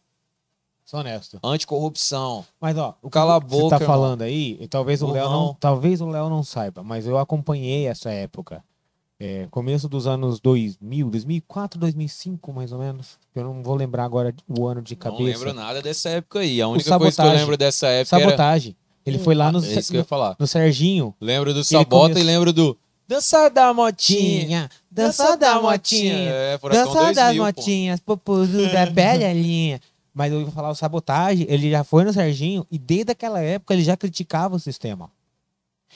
honesto. 0.99 1.39
anticorrupção. 1.43 2.45
Mas 2.61 2.77
ó, 2.79 2.95
o 3.03 3.09
que 3.09 3.13
Cala 3.15 3.37
a 3.37 3.39
você 3.39 3.69
tá 3.69 3.77
irmão. 3.77 3.87
falando 3.89 4.23
aí, 4.23 4.57
e 4.61 4.69
talvez 4.69 5.03
o 5.03 5.11
Léo 5.11 5.29
não, 5.29 5.55
talvez 5.59 6.01
o 6.01 6.07
Léo 6.09 6.29
não 6.29 6.43
saiba, 6.43 6.83
mas 6.83 7.07
eu 7.07 7.19
acompanhei 7.19 7.87
essa 7.87 8.11
época. 8.11 8.63
É, 9.21 9.47
começo 9.51 9.89
dos 9.89 10.07
anos 10.09 10.41
2000, 10.41 11.09
2004, 11.09 11.79
2005, 11.79 12.53
mais 12.53 12.73
ou 12.73 12.79
menos. 12.81 13.17
Eu 13.35 13.45
não 13.45 13.63
vou 13.63 13.75
lembrar 13.77 14.05
agora 14.05 14.35
o 14.49 14.67
ano 14.67 14.83
de 14.83 14.97
cabeça. 14.97 15.23
Não 15.23 15.27
lembro 15.31 15.53
nada 15.55 15.81
dessa 15.81 16.09
época 16.11 16.41
aí. 16.41 16.61
A 16.61 16.67
única 16.69 16.99
coisa 16.99 17.23
que 17.23 17.29
eu 17.29 17.33
lembro 17.33 17.57
dessa 17.57 17.87
época 17.87 18.17
era. 18.17 18.25
Sabotagem. 18.27 18.77
Ele 19.07 19.19
foi 19.19 19.35
lá 19.35 19.53
no, 19.53 19.65
É 19.65 19.69
isso 19.79 19.91
que 19.91 19.97
eu 19.97 20.01
ia 20.01 20.05
falar. 20.05 20.35
no 20.39 20.47
Serginho. 20.47 21.15
Lembro 21.21 21.55
do 21.55 21.63
Sabota 21.63 21.91
começou- 22.15 22.23
e 22.23 22.25
lembro 22.25 22.53
do. 22.53 22.77
Dança 23.07 23.49
da 23.51 23.73
motinha. 23.73 24.45
Tinha, 24.47 24.71
dança 24.91 25.37
da 25.37 25.61
motinha. 25.61 26.15
É, 26.31 26.59
Furacão 26.59 26.85
Dança 26.95 27.05
das 27.05 27.15
2000, 27.17 27.35
pô. 27.37 27.45
motinhas, 27.61 28.01
popuzu 28.01 28.73
da 28.73 28.85
velha 28.91 29.33
linha. 29.33 29.79
Mas 30.15 30.33
eu 30.33 30.41
ia 30.41 30.51
falar 30.51 30.71
o 30.71 30.75
sabotagem, 30.75 31.45
ele 31.51 31.69
já 31.71 31.83
foi 31.83 32.05
no 32.05 32.13
Serginho 32.13 32.65
e 32.71 32.79
desde 32.79 33.11
aquela 33.11 33.41
época 33.41 33.75
ele 33.75 33.83
já 33.83 33.97
criticava 33.97 34.55
o 34.55 34.61
sistema. 34.61 35.11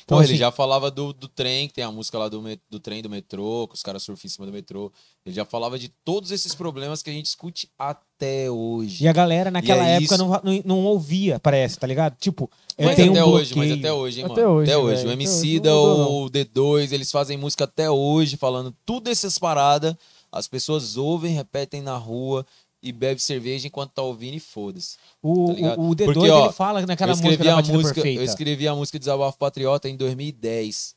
Então, 0.05 0.17
Pô, 0.19 0.23
ele 0.23 0.33
assim, 0.33 0.39
já 0.39 0.51
falava 0.51 0.91
do, 0.91 1.13
do 1.13 1.29
trem, 1.29 1.69
que 1.69 1.75
tem 1.75 1.85
a 1.85 1.91
música 1.91 2.19
lá 2.19 2.29
do, 2.29 2.43
do 2.71 2.81
trem 2.81 3.03
do 3.03 3.11
metrô, 3.11 3.67
que 3.69 3.75
os 3.75 3.83
caras 3.83 4.03
surfam 4.03 4.27
em 4.27 4.31
cima 4.31 4.47
do 4.47 4.53
metrô. 4.53 4.93
Ele 5.25 5.35
já 5.35 5.45
falava 5.45 5.79
de 5.79 5.89
todos 5.89 6.31
esses 6.31 6.55
problemas 6.55 7.03
que 7.03 7.11
a 7.11 7.13
gente 7.13 7.25
discute 7.25 7.69
até 7.79 8.51
hoje. 8.51 9.05
E 9.05 9.09
a 9.09 9.13
galera 9.13 9.51
naquela 9.51 9.87
é 9.87 9.97
época 9.97 10.17
não, 10.17 10.29
não, 10.29 10.63
não 10.65 10.85
ouvia, 10.85 11.39
parece, 11.39 11.79
tá 11.79 11.87
ligado? 11.87 12.17
Tipo, 12.17 12.51
Mas 12.79 12.97
tem 12.97 13.09
um 13.09 13.13
até 13.13 13.25
hoje, 13.25 13.55
mas 13.57 13.73
até 13.73 13.93
hoje, 13.93 14.21
hein, 14.21 14.27
Até 14.27 14.43
mano. 14.43 14.55
hoje, 14.55 14.71
até 14.71 14.79
hoje. 14.79 14.95
velho. 14.97 15.09
O 15.09 15.13
Até 15.13 15.23
MC 15.23 15.61
da 15.61 15.75
o 15.77 16.31
D2, 16.31 16.93
eles 16.93 17.11
fazem 17.11 17.37
música 17.37 17.65
até 17.65 17.91
hoje, 17.91 18.37
falando 18.37 18.75
tudo 18.87 19.11
essas 19.11 19.39
paradas. 19.39 19.95
As 20.31 20.47
pessoas 20.47 20.97
ouvem, 20.97 21.35
repetem 21.35 21.81
na 21.81 21.97
rua 21.97 22.47
e 22.83 22.93
bebem 22.93 23.19
cerveja 23.19 23.67
enquanto 23.67 23.93
tá 23.93 24.03
ouvindo 24.03 24.35
e 24.35 24.41
foda-se. 24.41 24.97
O, 25.23 25.55
tá 25.55 25.75
o, 25.81 25.91
o 25.91 25.95
D2 25.97 26.05
Porque, 26.05 26.31
ó, 26.31 26.45
ele 26.45 26.53
fala 26.53 26.81
naquela 26.87 27.13
música 27.17 27.53
a 27.53 27.63
música, 27.63 27.95
perfeita. 27.95 28.21
eu 28.21 28.25
escrevi 28.25 28.69
a 28.69 28.75
música 28.75 28.99
Desabafo 28.99 29.37
Patriota 29.39 29.89
em 29.89 29.97
2010. 29.97 30.95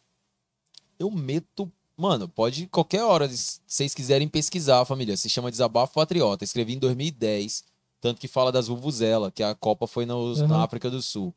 Eu 0.99 1.09
meto, 1.09 1.71
mano, 1.97 2.27
pode 2.29 2.67
qualquer 2.67 3.03
hora, 3.03 3.27
se 3.27 3.59
vocês 3.65 3.93
quiserem 3.95 4.27
pesquisar, 4.27 4.85
família, 4.85 5.17
se 5.17 5.27
chama 5.29 5.49
Desabafo 5.49 5.93
Patriota. 5.95 6.43
Escrevi 6.43 6.73
em 6.75 6.79
2010, 6.79 7.63
tanto 7.99 8.21
que 8.21 8.27
fala 8.27 8.51
das 8.51 8.67
vuvuzela, 8.67 9.31
que 9.31 9.41
a 9.41 9.55
Copa 9.55 9.87
foi 9.87 10.05
nos- 10.05 10.39
Uhum. 10.41 10.47
na 10.47 10.63
África 10.63 10.89
do 10.89 11.01
Sul. 11.01 11.33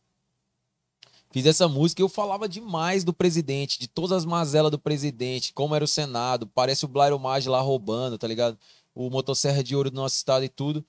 Fiz 1.31 1.47
essa 1.47 1.66
música 1.66 2.01
e 2.01 2.05
eu 2.05 2.09
falava 2.09 2.49
demais 2.49 3.03
do 3.03 3.12
presidente, 3.12 3.79
de 3.81 3.89
todas 3.89 4.12
as 4.12 4.25
mazelas 4.25 4.71
do 4.71 4.79
presidente, 4.79 5.53
como 5.53 5.75
era 5.75 5.85
o 5.85 5.89
Senado, 5.89 6.47
parece 6.47 6.85
o 6.85 6.89
Blairo 6.89 7.19
Maggi 7.19 7.49
lá 7.49 7.61
roubando, 7.61 8.16
tá 8.16 8.29
ligado? 8.29 8.57
O 8.95 9.11
motosserra 9.11 9.62
de 9.62 9.75
ouro 9.75 9.91
do 9.91 9.97
nosso 9.97 10.16
estado 10.16 10.45
e 10.45 10.49
tudo. 10.49 10.85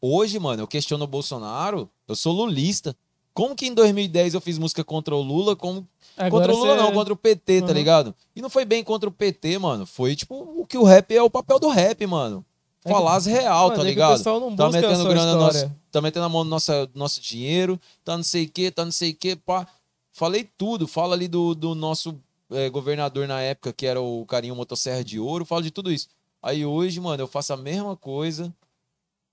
Hoje, 0.00 0.38
mano, 0.38 0.62
eu 0.62 0.66
questiono 0.66 1.04
o 1.04 1.08
Bolsonaro, 1.08 1.88
eu 2.06 2.14
sou 2.14 2.32
lulista. 2.32 2.96
Como 3.32 3.56
que 3.56 3.66
em 3.66 3.74
2010 3.74 4.34
eu 4.34 4.40
fiz 4.40 4.58
música 4.58 4.84
contra 4.84 5.14
o 5.14 5.20
Lula, 5.20 5.56
como 5.56 5.88
Agora 6.16 6.46
contra 6.46 6.54
o 6.54 6.58
Lula 6.58 6.76
não, 6.76 6.92
contra 6.92 7.12
o 7.12 7.16
PT, 7.16 7.62
tá 7.62 7.68
Uhum. 7.68 7.72
ligado? 7.72 8.14
E 8.36 8.40
não 8.40 8.48
foi 8.48 8.64
bem 8.64 8.84
contra 8.84 9.08
o 9.08 9.12
PT, 9.12 9.58
mano. 9.58 9.84
Foi 9.86 10.14
tipo 10.14 10.34
o 10.60 10.64
que 10.66 10.78
o 10.78 10.84
rap 10.84 11.12
é 11.14 11.22
o 11.22 11.28
papel 11.30 11.58
do 11.58 11.68
rap, 11.68 12.06
mano. 12.06 12.44
É 12.84 12.90
Falar 12.90 13.16
as 13.16 13.24
real, 13.26 13.68
Mano, 13.68 13.76
tá 13.76 13.82
é 13.82 13.84
ligado? 13.86 14.10
Tá 14.56 14.64
metendo 14.70 15.08
grana 15.08 15.34
nosso, 15.36 15.72
tá 15.90 16.00
metendo 16.02 16.26
a 16.26 16.28
mão 16.28 16.44
no 16.44 16.50
nosso, 16.50 16.70
nosso 16.94 17.20
dinheiro, 17.20 17.80
tá 18.04 18.14
não 18.16 18.22
sei 18.22 18.44
o 18.44 18.48
que, 18.48 18.70
tá 18.70 18.84
não 18.84 18.92
sei 18.92 19.10
o 19.12 19.14
que, 19.16 19.34
pá. 19.34 19.66
Falei 20.12 20.48
tudo, 20.56 20.86
fala 20.86 21.14
ali 21.14 21.26
do, 21.26 21.54
do 21.54 21.74
nosso 21.74 22.14
eh, 22.50 22.68
governador 22.68 23.26
na 23.26 23.40
época, 23.40 23.72
que 23.72 23.86
era 23.86 24.00
o 24.02 24.24
carinho 24.26 24.54
motosserra 24.54 25.02
de 25.02 25.18
ouro, 25.18 25.46
falo 25.46 25.62
de 25.62 25.70
tudo 25.70 25.90
isso. 25.90 26.08
Aí 26.44 26.64
hoje, 26.66 27.00
mano, 27.00 27.22
eu 27.22 27.26
faço 27.26 27.54
a 27.54 27.56
mesma 27.56 27.96
coisa, 27.96 28.52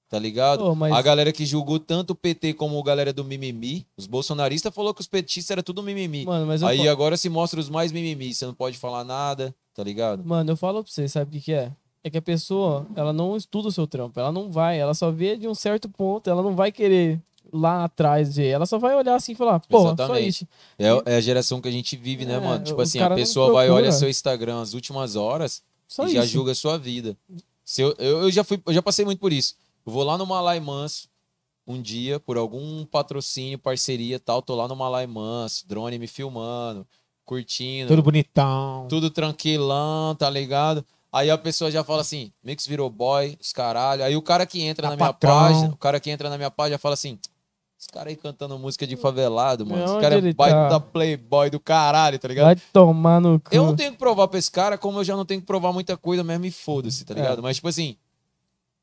tá 0.10 0.18
ligado? 0.18 0.60
Pô, 0.64 0.74
mas- 0.74 0.94
A 0.94 1.02
galera 1.02 1.34
que 1.34 1.46
julgou 1.46 1.78
tanto 1.78 2.12
o 2.12 2.16
PT 2.16 2.54
como 2.54 2.80
a 2.80 2.84
galera 2.84 3.12
do 3.12 3.22
mimimi, 3.26 3.86
os 3.98 4.08
bolsonaristas 4.08 4.74
falou 4.74 4.94
que 4.94 5.02
os 5.02 5.08
petistas 5.08 5.52
era 5.52 5.62
tudo 5.62 5.84
mimimi. 5.84 6.24
Mano, 6.26 6.46
mas 6.48 6.64
Aí 6.64 6.78
fa- 6.86 6.90
agora 6.92 7.18
se 7.18 7.28
mostra 7.28 7.60
os 7.60 7.70
mais 7.70 7.92
mimimi, 7.92 8.34
você 8.34 8.46
não 8.46 8.54
pode 8.54 8.78
falar 8.78 9.04
nada, 9.04 9.54
tá 9.74 9.84
ligado? 9.84 10.24
mano, 10.24 10.52
eu 10.52 10.56
falo 10.56 10.82
pra 10.82 10.90
você, 10.92 11.06
sabe 11.10 11.30
o 11.30 11.34
que, 11.40 11.46
que 11.48 11.54
é? 11.54 11.72
É 12.02 12.10
que 12.10 12.18
a 12.18 12.22
pessoa, 12.22 12.88
ela 12.96 13.12
não 13.12 13.36
estuda 13.36 13.68
o 13.68 13.72
seu 13.74 13.86
trampo, 13.86 14.18
ela 14.18 14.32
não 14.32 14.50
vai, 14.50 14.80
ela 14.80 14.94
só 14.94 15.12
vê 15.12 15.36
de 15.36 15.50
um 15.50 15.54
certo 15.54 15.90
ponto, 15.90 16.30
ela 16.30 16.42
não 16.42 16.56
vai 16.56 16.72
querer 16.72 17.20
lá 17.54 17.84
atrás 17.84 18.38
ver, 18.38 18.48
ela 18.48 18.66
só 18.66 18.80
vai 18.80 18.96
olhar 18.96 19.16
assim 19.16 19.34
e 19.34 19.36
falar, 19.36 19.60
porra, 19.60 19.90
só 20.08 20.14
isso. 20.18 20.48
É, 20.80 20.88
é 21.14 21.16
a 21.18 21.22
geração 21.22 21.60
que 21.60 21.68
a 21.68 21.72
gente 21.72 21.98
vive, 21.98 22.26
né, 22.26 22.36
É, 22.36 22.40
mano? 22.40 22.64
Tipo 22.64 22.82
assim, 22.82 23.00
a 23.00 23.10
pessoa 23.18 23.52
vai, 23.52 23.70
olha 23.70 23.92
seu 23.92 24.10
Instagram 24.10 24.62
as 24.62 24.74
últimas 24.74 25.16
horas 25.18 25.62
Só 25.92 26.06
e 26.08 26.14
já 26.14 26.26
julga 26.26 26.54
a 26.54 26.56
sua 26.56 26.78
vida. 26.78 27.18
Se 27.66 27.82
eu, 27.82 27.94
eu, 28.00 28.22
eu 28.24 28.32
já 28.32 28.46
fui, 28.46 28.62
eu 28.66 28.74
já 28.74 28.82
passei 28.82 29.04
muito 29.04 29.20
por 29.20 29.34
isso. 29.34 29.56
Eu 29.86 29.92
vou 29.92 30.04
lá 30.04 30.18
no 30.18 30.26
Malai 30.26 30.60
Manso 30.62 31.10
um 31.68 31.82
dia, 31.82 32.18
por 32.20 32.38
algum 32.38 32.86
patrocínio, 32.86 33.60
parceria 33.60 34.18
tal, 34.20 34.42
tô 34.42 34.56
lá 34.56 34.68
no 34.70 34.76
Malai 34.76 35.06
Manso, 35.06 35.68
drone 35.68 36.00
me 36.00 36.08
filmando, 36.08 36.88
curtindo, 37.26 37.90
Tudo 37.90 38.02
bonitão. 38.04 38.88
tudo 38.90 39.10
tranquilão, 39.10 40.16
tá 40.16 40.30
ligado? 40.30 40.86
Aí 41.12 41.30
a 41.30 41.38
pessoa 41.38 41.70
já 41.70 41.84
fala 41.84 42.02
assim, 42.02 42.32
Mix 42.42 42.66
virou 42.66 42.90
boy, 42.90 43.38
os 43.42 43.52
caralho. 43.52 44.02
Aí 44.04 44.16
o 44.16 44.22
cara 44.22 44.46
que 44.46 44.62
entra 44.62 44.84
Tá 44.84 44.90
na 44.92 44.96
minha 44.96 45.08
patrão. 45.14 45.30
página, 45.32 45.74
o 45.74 45.78
cara 45.78 46.00
que 46.00 46.10
entra 46.10 46.30
na 46.30 46.38
minha 46.38 46.50
página 46.52 46.78
fala 46.78 46.94
assim, 46.94 47.20
esse 47.82 47.90
cara 47.90 48.10
aí 48.12 48.16
cantando 48.16 48.60
música 48.60 48.86
de 48.86 48.96
favelado, 48.96 49.66
mano. 49.66 49.84
Esse 49.84 50.00
cara 50.00 50.16
é 50.16 50.34
baita 50.34 50.70
tá? 50.70 50.80
playboy 50.80 51.50
do 51.50 51.60
caralho, 51.60 52.20
tá 52.20 52.28
ligado? 52.28 52.46
Vai 52.46 52.56
tomar 52.72 53.20
no 53.20 53.40
cu. 53.40 53.50
Eu 53.52 53.66
não 53.66 53.76
tenho 53.76 53.92
que 53.94 53.98
provar 53.98 54.28
pra 54.28 54.38
esse 54.38 54.52
cara, 54.52 54.78
como 54.78 55.00
eu 55.00 55.04
já 55.04 55.16
não 55.16 55.26
tenho 55.26 55.42
que 55.42 55.48
provar 55.48 55.74
muita 55.74 55.98
coisa 55.98 56.24
mesmo 56.24 56.46
e 56.46 56.52
foda-se, 56.52 57.04
tá 57.04 57.16
ligado? 57.16 57.42
Mas, 57.42 57.56
tipo 57.56 57.68
assim, 57.68 57.98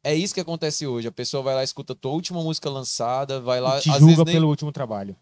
é 0.02 0.16
isso 0.16 0.34
que 0.34 0.40
acontece 0.40 0.84
hoje. 0.84 1.06
A 1.06 1.12
pessoa 1.12 1.44
vai 1.44 1.54
lá, 1.54 1.62
escuta 1.62 1.92
a 1.92 1.96
tua 1.96 2.10
última 2.10 2.42
música 2.42 2.68
lançada, 2.68 3.40
vai 3.40 3.60
lá. 3.60 3.78
E 3.78 3.82
te 3.82 3.88
julga 3.90 4.04
vezes 4.06 4.24
nem- 4.24 4.34
pelo 4.34 4.48
último 4.48 4.72
trabalho. 4.72 5.14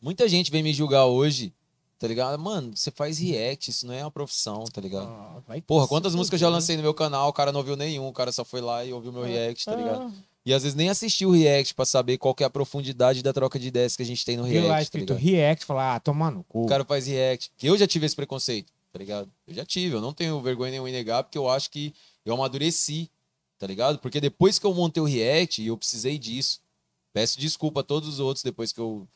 Muita 0.00 0.26
gente 0.26 0.50
vem 0.50 0.62
me 0.62 0.72
julgar 0.72 1.04
hoje, 1.04 1.52
tá 1.98 2.08
ligado? 2.08 2.38
Mano, 2.38 2.74
você 2.74 2.90
faz 2.90 3.18
react, 3.18 3.70
isso 3.70 3.86
não 3.86 3.92
é 3.92 4.02
uma 4.04 4.10
profissão, 4.10 4.64
tá 4.72 4.80
ligado? 4.80 5.06
Ah, 5.06 5.60
Porra, 5.66 5.86
quantas 5.86 6.14
músicas 6.14 6.40
eu 6.40 6.48
já 6.48 6.50
lancei 6.50 6.78
no 6.78 6.82
meu 6.82 6.94
canal, 6.94 7.28
o 7.28 7.32
cara 7.34 7.52
não 7.52 7.60
ouviu 7.60 7.76
nenhum, 7.76 8.08
o 8.08 8.12
cara 8.12 8.32
só 8.32 8.42
foi 8.42 8.62
lá 8.62 8.86
e 8.86 8.92
ouviu 8.92 9.12
meu 9.12 9.24
react, 9.24 9.66
tá 9.66 9.76
ligado? 9.76 10.02
Ah, 10.04 10.10
E 10.48 10.54
às 10.54 10.62
vezes 10.62 10.74
nem 10.74 10.88
assistiu 10.88 11.28
o 11.28 11.32
react 11.32 11.74
pra 11.74 11.84
saber 11.84 12.16
qual 12.18 12.34
que 12.34 12.42
é 12.42 12.46
a 12.46 12.50
profundidade 12.50 13.22
da 13.22 13.32
troca 13.32 13.58
de 13.58 13.68
ideias 13.68 13.94
que 13.94 14.02
a 14.02 14.06
gente 14.06 14.24
tem 14.24 14.36
no 14.36 14.44
lá 14.44 14.48
react, 14.48 14.68
tá 14.70 14.82
escrito 14.82 15.14
ligado? 15.14 15.24
react, 15.24 15.64
falar, 15.64 15.94
ah, 15.94 16.00
toma 16.00 16.30
no 16.30 16.42
cu. 16.44 16.62
O 16.62 16.66
cara 16.66 16.84
faz 16.84 17.06
react. 17.06 17.52
Que 17.56 17.66
eu 17.66 17.76
já 17.76 17.86
tive 17.86 18.06
esse 18.06 18.16
preconceito, 18.16 18.72
tá 18.92 18.98
ligado? 18.98 19.30
Eu 19.46 19.54
já 19.54 19.64
tive, 19.64 19.94
eu 19.94 20.00
não 20.00 20.14
tenho 20.14 20.40
vergonha 20.40 20.70
nenhuma 20.70 20.88
em 20.88 20.92
negar, 20.92 21.22
porque 21.22 21.36
eu 21.36 21.48
acho 21.48 21.70
que 21.70 21.92
eu 22.24 22.34
amadureci, 22.34 23.10
tá 23.58 23.66
ligado? 23.66 23.98
Porque 23.98 24.20
depois 24.20 24.58
que 24.58 24.66
eu 24.66 24.72
montei 24.72 25.02
o 25.02 25.06
react, 25.06 25.62
e 25.62 25.66
eu 25.66 25.76
precisei 25.76 26.18
disso, 26.18 26.60
Peço 27.12 27.40
desculpa 27.40 27.80
a 27.80 27.82
todos 27.82 28.08
os 28.08 28.20
outros 28.20 28.44
depois 28.44 28.72
que 28.72 28.80
eu. 28.80 29.08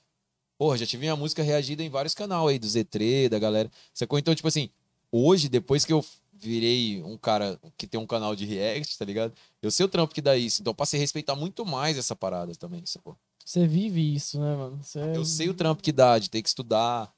Porra, 0.59 0.77
já 0.77 0.87
tive 0.87 1.03
minha 1.03 1.17
música 1.17 1.43
reagida 1.43 1.83
em 1.83 1.89
vários 1.89 2.15
canais 2.15 2.49
aí, 2.49 2.59
do 2.59 2.67
Z3, 2.67 3.29
da 3.29 3.39
galera. 3.39 3.71
Sacou? 3.93 4.19
Então, 4.19 4.35
tipo 4.35 4.49
assim, 4.49 4.71
hoje, 5.11 5.49
depois 5.49 5.85
que 5.85 5.93
eu 5.93 6.05
virei 6.43 7.03
um 7.03 7.17
cara 7.17 7.59
que 7.77 7.87
tem 7.87 8.01
um 8.01 8.07
canal 8.07 8.35
de 8.35 8.45
react, 8.45 8.99
tá 8.99 9.05
ligado? 9.05 9.33
Eu 9.61 9.71
sei 9.71 9.87
o 9.87 9.89
trampo 9.89 10.15
que 10.15 10.21
dá 10.21 10.37
isso. 10.37 10.61
Então 10.61 10.73
eu 10.73 10.75
passei 10.75 10.99
a 10.99 11.01
respeitar 11.01 11.35
muito 11.35 11.65
mais 11.65 11.97
essa 11.97 12.17
parada 12.17 12.55
também, 12.55 12.85
sacou? 12.85 13.17
Você 13.45 13.67
vive 13.67 14.15
isso, 14.15 14.41
né, 14.41 14.57
mano? 14.57 14.83
Você... 14.83 15.01
Eu 15.15 15.25
sei 15.25 15.49
o 15.49 15.55
trampo 15.55 15.83
que 15.83 15.93
dá 15.93 16.19
de 16.19 16.31
ter 16.31 16.43
que 16.43 16.49
estudar, 16.49 17.13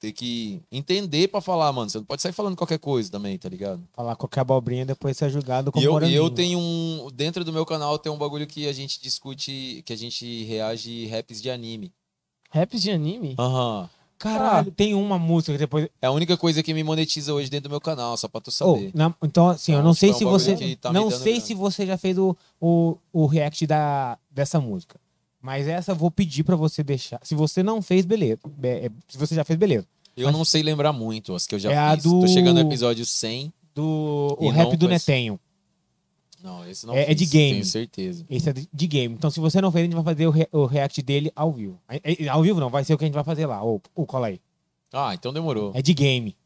ter 0.00 0.12
que 0.12 0.62
entender 0.70 1.28
pra 1.28 1.40
falar, 1.40 1.72
mano. 1.72 1.90
Você 1.90 1.98
não 1.98 2.04
pode 2.04 2.22
sair 2.22 2.32
falando 2.32 2.56
qualquer 2.56 2.78
coisa 2.78 3.10
também, 3.10 3.36
tá 3.38 3.48
ligado? 3.48 3.82
Falar 3.92 4.16
qualquer 4.16 4.40
abobrinha 4.40 4.86
depois 4.86 5.16
ser 5.16 5.30
julgado 5.30 5.72
como 5.72 5.82
E 5.82 5.86
eu, 5.86 6.02
e 6.02 6.14
eu 6.14 6.30
tenho 6.30 6.58
um. 6.58 7.08
Dentro 7.12 7.44
do 7.44 7.52
meu 7.52 7.66
canal 7.66 7.98
tem 7.98 8.10
um 8.10 8.18
bagulho 8.18 8.46
que 8.46 8.68
a 8.68 8.72
gente 8.72 9.00
discute, 9.00 9.82
que 9.84 9.92
a 9.92 9.96
gente 9.96 10.44
reage 10.44 11.06
raps 11.06 11.42
de 11.42 11.50
anime. 11.50 11.92
Raps 12.50 12.80
de 12.80 12.90
anime? 12.90 13.34
Aham. 13.38 13.90
Caralho, 14.18 14.70
tem 14.72 14.94
uma 14.94 15.18
música 15.18 15.52
que 15.52 15.58
depois. 15.58 15.88
É 16.02 16.06
a 16.08 16.10
única 16.10 16.36
coisa 16.36 16.62
que 16.62 16.74
me 16.74 16.82
monetiza 16.82 17.32
hoje 17.32 17.48
dentro 17.48 17.68
do 17.68 17.72
meu 17.72 17.80
canal, 17.80 18.16
só 18.16 18.26
pra 18.26 18.40
tu 18.40 18.48
Oh, 18.48 18.50
saber. 18.52 18.90
na- 18.94 19.14
então, 19.22 19.48
assim, 19.48 19.72
eu 19.72 19.78
Então, 19.78 19.84
não 19.86 19.94
tipo, 19.94 20.00
sei 20.00 20.08
é 20.10 20.12
um 20.12 20.18
se 20.18 20.24
você. 20.24 20.76
tá 20.76 20.92
não 20.92 21.10
sei 21.10 21.40
se 21.40 21.54
você 21.54 21.86
já 21.86 21.96
fez 21.96 22.18
o, 22.18 22.36
o, 22.60 22.96
o 23.12 23.26
react 23.26 23.66
da, 23.66 24.18
dessa 24.30 24.60
música. 24.60 24.98
Mas 25.40 25.68
essa 25.68 25.92
eu 25.92 25.96
vou 25.96 26.10
pedir 26.10 26.42
pra 26.42 26.56
você 26.56 26.82
deixar. 26.82 27.20
Se 27.22 27.34
você 27.36 27.62
não 27.62 27.80
fez, 27.80 28.04
beleza. 28.04 28.40
Be- 28.56 28.68
é, 28.68 28.90
Se 29.08 29.16
você 29.16 29.36
já 29.36 29.44
fez, 29.44 29.56
beleza. 29.56 29.86
eu 30.16 30.32
não 30.32 30.44
sei 30.44 30.64
lembrar 30.64 30.92
muito 30.92 31.32
as 31.32 31.46
que 31.46 31.54
eu 31.54 31.58
já 31.60 31.70
É 31.70 31.78
a 31.78 31.94
fiz. 31.94 32.02
do- 32.02 32.20
Tô 32.20 32.26
chegando 32.26 32.60
no 32.60 32.68
episódio 32.68 33.06
100. 33.06 33.52
Do 33.72 34.36
o 34.40 34.48
rap 34.50 34.70
não 34.70 34.76
do 34.76 34.86
conheço. 34.86 35.08
Netenho. 35.08 35.38
Não, 36.42 36.68
esse 36.68 36.86
não 36.86 36.94
É- 36.94 37.10
é 37.10 37.14
de 37.14 37.24
fiz, 37.24 37.30
game. 37.30 37.52
Tenho 37.54 37.64
certeza. 37.64 38.24
Esse 38.30 38.48
é 38.50 38.52
de 38.52 38.68
de 38.72 38.86
game. 38.86 39.14
Então, 39.14 39.30
se 39.30 39.40
você 39.40 39.60
não 39.60 39.72
fez, 39.72 39.82
a 39.82 39.84
gente 39.86 39.94
vai 39.94 40.04
fazer 40.04 40.26
o, 40.26 40.30
re- 40.30 40.48
o 40.52 40.66
react 40.66 41.02
dele 41.02 41.32
ao 41.34 41.52
vivo. 41.52 41.78
É- 41.88 42.24
é- 42.24 42.28
Ao 42.28 42.42
vivo 42.42 42.60
não, 42.60 42.70
vai 42.70 42.84
ser 42.84 42.94
o 42.94 42.98
que 42.98 43.04
a 43.04 43.06
gente 43.08 43.14
vai 43.14 43.24
fazer 43.24 43.46
lá. 43.46 43.64
Ô, 43.64 43.80
ô, 43.94 44.06
cola 44.06 44.28
aí. 44.28 44.40
Ah, 44.92 45.12
então 45.14 45.32
demorou. 45.32 45.72
É 45.74 45.82
de 45.82 45.92
game. 45.94 46.36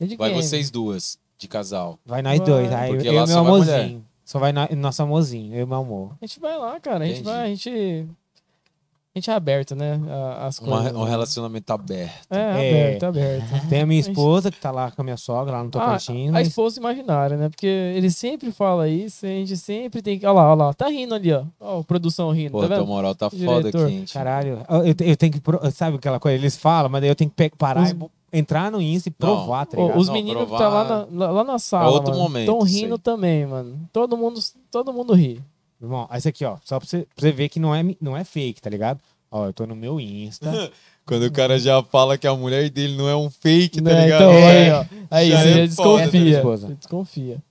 É 0.00 0.06
de 0.06 0.16
Vai 0.16 0.30
game. 0.30 0.42
vocês 0.42 0.70
duas, 0.70 1.18
de 1.38 1.48
casal. 1.48 1.98
Vai 2.06 2.22
nós 2.22 2.38
Vai. 2.38 2.46
dois. 2.46 2.72
Aí, 2.72 2.92
Porque 2.92 3.08
eu 3.08 3.12
e 3.12 3.26
meu 3.26 3.38
amorzinho. 3.38 4.04
Só 4.24 4.38
vai 4.38 4.52
na- 4.52 4.68
nosso 4.76 5.02
amorzinho, 5.02 5.54
eu 5.54 5.62
e 5.62 5.66
meu 5.66 5.76
amor. 5.78 6.16
A 6.20 6.26
gente 6.26 6.40
vai 6.40 6.56
lá, 6.58 6.78
cara. 6.80 7.04
A 7.04 7.06
gente 7.06 7.20
Entendi. 7.20 7.28
vai, 7.30 7.44
a 7.44 7.48
gente. 7.54 8.06
A 9.16 9.18
gente 9.18 9.30
é 9.30 9.32
aberto, 9.32 9.74
né? 9.74 9.98
a- 10.10 10.46
As 10.46 10.58
Uma- 10.58 10.76
coisas. 10.76 10.94
um 10.94 11.02
relacionamento 11.04 11.72
aberto. 11.72 12.26
É, 12.30 12.36
É. 12.38 12.50
aberto, 12.90 13.02
aberto. 13.04 13.44
Tem 13.70 13.80
a 13.80 13.86
minha 13.86 13.98
A 13.98 14.02
gente- 14.02 14.12
esposa 14.12 14.50
que 14.50 14.60
tá 14.60 14.70
lá 14.70 14.90
com 14.90 15.00
a 15.00 15.04
minha 15.04 15.16
sogra, 15.16 15.52
lá 15.56 15.62
no 15.62 15.68
Ah, 15.68 15.72
Tocantins. 15.72 16.28
a 16.28 16.32
mas- 16.32 16.48
esposa 16.48 16.78
imaginária, 16.78 17.34
né? 17.38 17.48
Porque 17.48 17.66
ele 17.66 18.10
sempre 18.10 18.52
fala 18.52 18.86
isso, 18.90 19.24
a 19.24 19.28
gente 19.30 19.56
sempre 19.56 20.02
tem 20.02 20.18
que. 20.18 20.26
Olha 20.26 20.34
lá, 20.34 20.50
olha 20.52 20.64
lá. 20.66 20.74
Tá 20.74 20.88
rindo 20.88 21.14
ali, 21.14 21.32
ó. 21.32 21.44
Ó, 21.58 21.80
a 21.80 21.84
produção 21.84 22.30
rindo, 22.30 22.50
Pô, 22.52 22.60
tá 22.60 22.66
vendo? 22.66 22.86
moral 22.86 23.14
tá 23.14 23.28
Diretor, 23.30 23.54
foda 23.54 23.68
aqui, 23.86 24.02
tio. 24.02 24.12
Caralho, 24.12 24.60
eu, 24.68 25.06
eu 25.06 25.16
tenho 25.16 25.32
que. 25.32 25.40
Sabe 25.72 25.96
aquela 25.96 26.20
coisa? 26.20 26.36
Eles 26.36 26.54
falam, 26.58 26.90
mas 26.90 27.00
daí 27.00 27.08
eu 27.08 27.16
tenho 27.16 27.30
que 27.34 27.50
parar 27.56 27.84
Os- 27.84 27.92
e 27.92 27.96
entrar 28.38 28.70
no 28.70 28.82
Insta 28.82 29.08
e 29.08 29.12
provar, 29.12 29.64
tá 29.64 29.78
Ô, 29.78 29.82
ligado? 29.84 29.98
os 29.98 30.08
Não, 30.08 30.12
meninos 30.14 30.42
que 30.42 30.48
provar- 30.48 30.58
tá 30.58 30.68
lá 30.68 31.06
na, 31.10 31.30
lá- 31.32 31.44
na 31.44 31.58
sala. 31.58 31.88
outro 31.90 32.14
momento, 32.14 32.50
Estão 32.52 32.66
isso 32.66 32.76
rindo 32.84 32.98
também, 32.98 33.46
mano. 33.46 33.80
Todo 33.90 34.14
mundo, 34.14 34.38
todo 34.70 34.92
mundo 34.92 35.14
ri. 35.14 35.40
Irmão, 35.80 36.08
esse 36.12 36.28
aqui, 36.28 36.44
ó. 36.44 36.56
Só 36.64 36.78
pra 36.78 36.88
você, 36.88 36.98
pra 37.14 37.20
você 37.20 37.32
ver 37.32 37.48
que 37.48 37.60
não 37.60 37.74
é, 37.74 37.82
mi- 37.82 37.98
não 38.00 38.16
é 38.16 38.24
fake, 38.24 38.60
tá 38.60 38.70
ligado? 38.70 39.00
Ó, 39.30 39.46
eu 39.46 39.52
tô 39.52 39.66
no 39.66 39.76
meu 39.76 40.00
Insta. 40.00 40.50
Quando 41.04 41.22
o 41.24 41.30
cara 41.32 41.58
já 41.58 41.80
fala 41.84 42.18
que 42.18 42.26
a 42.26 42.34
mulher 42.34 42.68
dele 42.70 42.96
não 42.96 43.08
é 43.08 43.14
um 43.16 43.30
fake, 43.30 43.80
tá 43.80 43.90
Né? 43.90 44.04
ligado? 44.04 44.22
Então, 44.22 44.32
É. 44.32 44.62
aí, 44.62 44.70
ó. 44.72 44.84
Aí, 45.10 45.30
Já 45.30 45.42
você 45.42 45.48
é 45.48 45.66
já 45.66 45.74
foda, 45.76 46.02
desconfia. 46.02 46.20
né, 46.24 46.30
esposa? 46.30 46.66
Você 46.68 46.74
desconfia. 46.74 47.42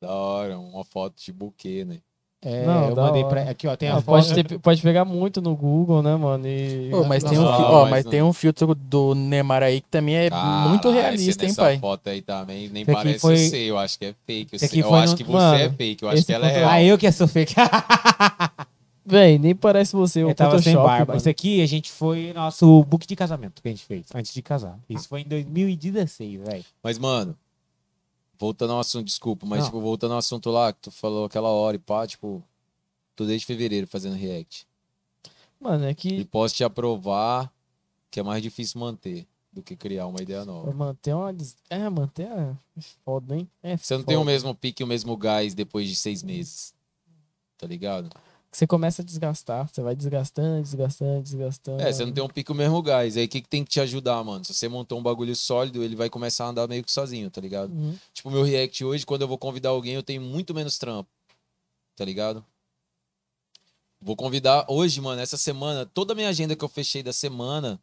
Da 0.00 0.12
hora, 0.12 0.58
uma 0.58 0.84
foto 0.84 1.14
de 1.20 1.32
buquê, 1.32 1.84
né? 1.84 1.98
É, 2.40 2.64
Não, 2.64 2.88
eu 2.90 2.94
mandei 2.96 3.24
hora. 3.24 3.42
pra. 3.42 3.50
Aqui, 3.50 3.66
ó, 3.66 3.74
tem 3.74 3.88
Ah, 3.88 3.96
a 3.96 4.02
pode, 4.02 4.28
foto. 4.28 4.44
ter- 4.44 4.58
pode 4.60 4.80
pegar 4.80 5.04
muito 5.04 5.42
no 5.42 5.56
Google, 5.56 6.02
né, 6.04 6.14
mano? 6.14 6.46
E... 6.46 6.88
Ô, 6.94 7.02
mas 7.02 7.24
tem 7.24 7.36
um, 7.36 7.42
Não, 7.42 7.50
ó, 7.50 7.82
mas 7.82 7.90
mas 7.90 8.04
tem 8.04 8.22
um 8.22 8.32
filtro 8.32 8.76
do 8.76 9.12
Neymar 9.16 9.64
aí 9.64 9.80
que 9.80 9.88
também 9.88 10.14
é 10.14 10.30
muito 10.30 10.82
Caralho, 10.84 10.92
realista, 11.02 11.44
esse 11.44 11.50
hein, 11.52 11.54
pai? 11.56 11.78
foto 11.78 12.08
aí 12.08 12.22
também 12.22 12.68
nem 12.68 12.82
Esse 12.84 12.92
parece 12.92 13.18
foi- 13.18 13.32
eu 13.34 13.38
sei, 13.50 13.70
eu 13.70 13.76
acho 13.76 13.98
que 13.98 14.04
é 14.04 14.14
fake. 14.24 14.52
Eu, 14.52 14.56
Esse 14.56 14.68
sei- 14.68 14.82
eu 14.82 14.94
acho 14.94 15.10
no- 15.12 15.16
que 15.16 15.24
você 15.24 15.32
Mano, 15.32 15.64
é 15.64 15.70
fake, 15.70 16.02
eu 16.04 16.08
acho 16.10 16.18
esse 16.18 16.26
que 16.26 16.32
ela 16.32 16.46
é 16.48 16.58
real. 16.58 16.70
Ah, 16.70 16.82
eu 16.82 16.96
que 16.96 17.10
sou 17.10 17.26
fake. 17.26 17.54
Véi, 19.04 19.38
nem 19.38 19.54
parece 19.56 19.96
você. 19.96 20.22
O 20.22 20.28
eu 20.30 20.34
tava 20.34 20.60
sem 20.60 20.76
barba. 20.76 21.06
mano. 21.06 21.18
Isso 21.18 21.28
aqui 21.30 21.62
a 21.62 21.66
gente 21.66 21.90
foi 21.90 22.30
nosso 22.34 22.84
book 22.84 23.06
de 23.06 23.16
casamento 23.16 23.60
que 23.62 23.66
a 23.68 23.70
gente 23.70 23.84
fez 23.84 24.06
antes 24.14 24.32
de 24.34 24.42
casar. 24.42 24.78
Isso 24.88 25.08
foi 25.08 25.22
em 25.22 25.24
2016, 25.24 26.38
velho. 26.46 26.64
Mas, 26.84 26.98
mano, 26.98 27.34
voltando 28.38 28.72
ao 28.72 28.80
assunto, 28.80 29.06
desculpa, 29.06 29.44
mas, 29.46 29.64
tipo, 29.66 29.80
voltando 29.80 30.12
ao 30.12 30.18
assunto 30.18 30.50
lá, 30.50 30.72
que 30.72 30.80
tu 30.82 30.90
falou 30.90 31.24
aquela 31.24 31.48
hora 31.48 31.76
e 31.76 31.78
pá, 31.80 32.06
tipo, 32.06 32.42
tô 33.16 33.24
desde 33.26 33.46
fevereiro 33.46 33.86
fazendo 33.86 34.14
react. 34.16 34.66
Mano, 35.60 35.84
é 35.84 35.90
E 35.90 35.94
que 35.94 36.24
posso 36.24 36.54
te 36.54 36.62
aprovar 36.64 37.52
que 38.10 38.20
é 38.20 38.22
mais 38.22 38.42
difícil 38.42 38.80
manter 38.80 39.26
do 39.52 39.62
que 39.62 39.74
criar 39.76 40.06
uma 40.06 40.22
ideia 40.22 40.44
nova. 40.44 40.72
manter 40.72 41.14
uma. 41.14 41.32
des- 41.32 41.56
É, 41.68 41.88
manter 41.90 42.28
é 42.30 42.54
foda, 43.04 43.36
hein? 43.36 43.48
É 43.62 43.76
Você 43.76 43.96
não 43.96 44.04
tem 44.04 44.16
o 44.16 44.24
mesmo 44.24 44.54
pique 44.54 44.82
e 44.82 44.84
o 44.84 44.86
mesmo 44.86 45.16
gás 45.16 45.52
depois 45.54 45.88
de 45.88 45.96
seis 45.96 46.22
meses. 46.22 46.72
Tá 47.56 47.66
ligado? 47.66 48.08
Você 48.50 48.66
começa 48.66 49.02
a 49.02 49.04
desgastar. 49.04 49.68
Você 49.68 49.82
vai 49.82 49.94
desgastando, 49.94 50.62
desgastando, 50.62 51.22
desgastando. 51.22 51.82
É, 51.82 51.92
você 51.92 52.04
não 52.04 52.12
tem 52.12 52.24
um 52.24 52.28
pique 52.28 52.50
e 52.50 52.54
o 52.54 52.56
mesmo 52.56 52.82
gás. 52.82 53.16
Aí 53.16 53.26
o 53.26 53.28
que, 53.28 53.42
que 53.42 53.48
tem 53.48 53.62
que 53.62 53.70
te 53.70 53.80
ajudar, 53.80 54.24
mano? 54.24 54.44
Se 54.44 54.54
você 54.54 54.68
montou 54.68 54.98
um 54.98 55.02
bagulho 55.02 55.36
sólido, 55.36 55.82
ele 55.82 55.94
vai 55.94 56.08
começar 56.08 56.46
a 56.46 56.48
andar 56.48 56.66
meio 56.66 56.82
que 56.82 56.90
sozinho, 56.90 57.30
tá 57.30 57.40
ligado? 57.40 57.72
Uhum. 57.72 57.96
Tipo, 58.12 58.30
meu 58.30 58.42
react 58.42 58.82
hoje, 58.84 59.04
quando 59.04 59.22
eu 59.22 59.28
vou 59.28 59.38
convidar 59.38 59.68
alguém, 59.70 59.94
eu 59.94 60.02
tenho 60.02 60.22
muito 60.22 60.54
menos 60.54 60.78
trampo. 60.78 61.10
Tá 61.94 62.04
ligado? 62.04 62.44
Vou 64.00 64.16
convidar 64.16 64.64
hoje, 64.68 65.00
mano, 65.00 65.20
essa 65.20 65.36
semana, 65.36 65.84
toda 65.84 66.12
a 66.12 66.16
minha 66.16 66.28
agenda 66.28 66.54
que 66.54 66.64
eu 66.64 66.68
fechei 66.68 67.02
da 67.02 67.12
semana, 67.12 67.80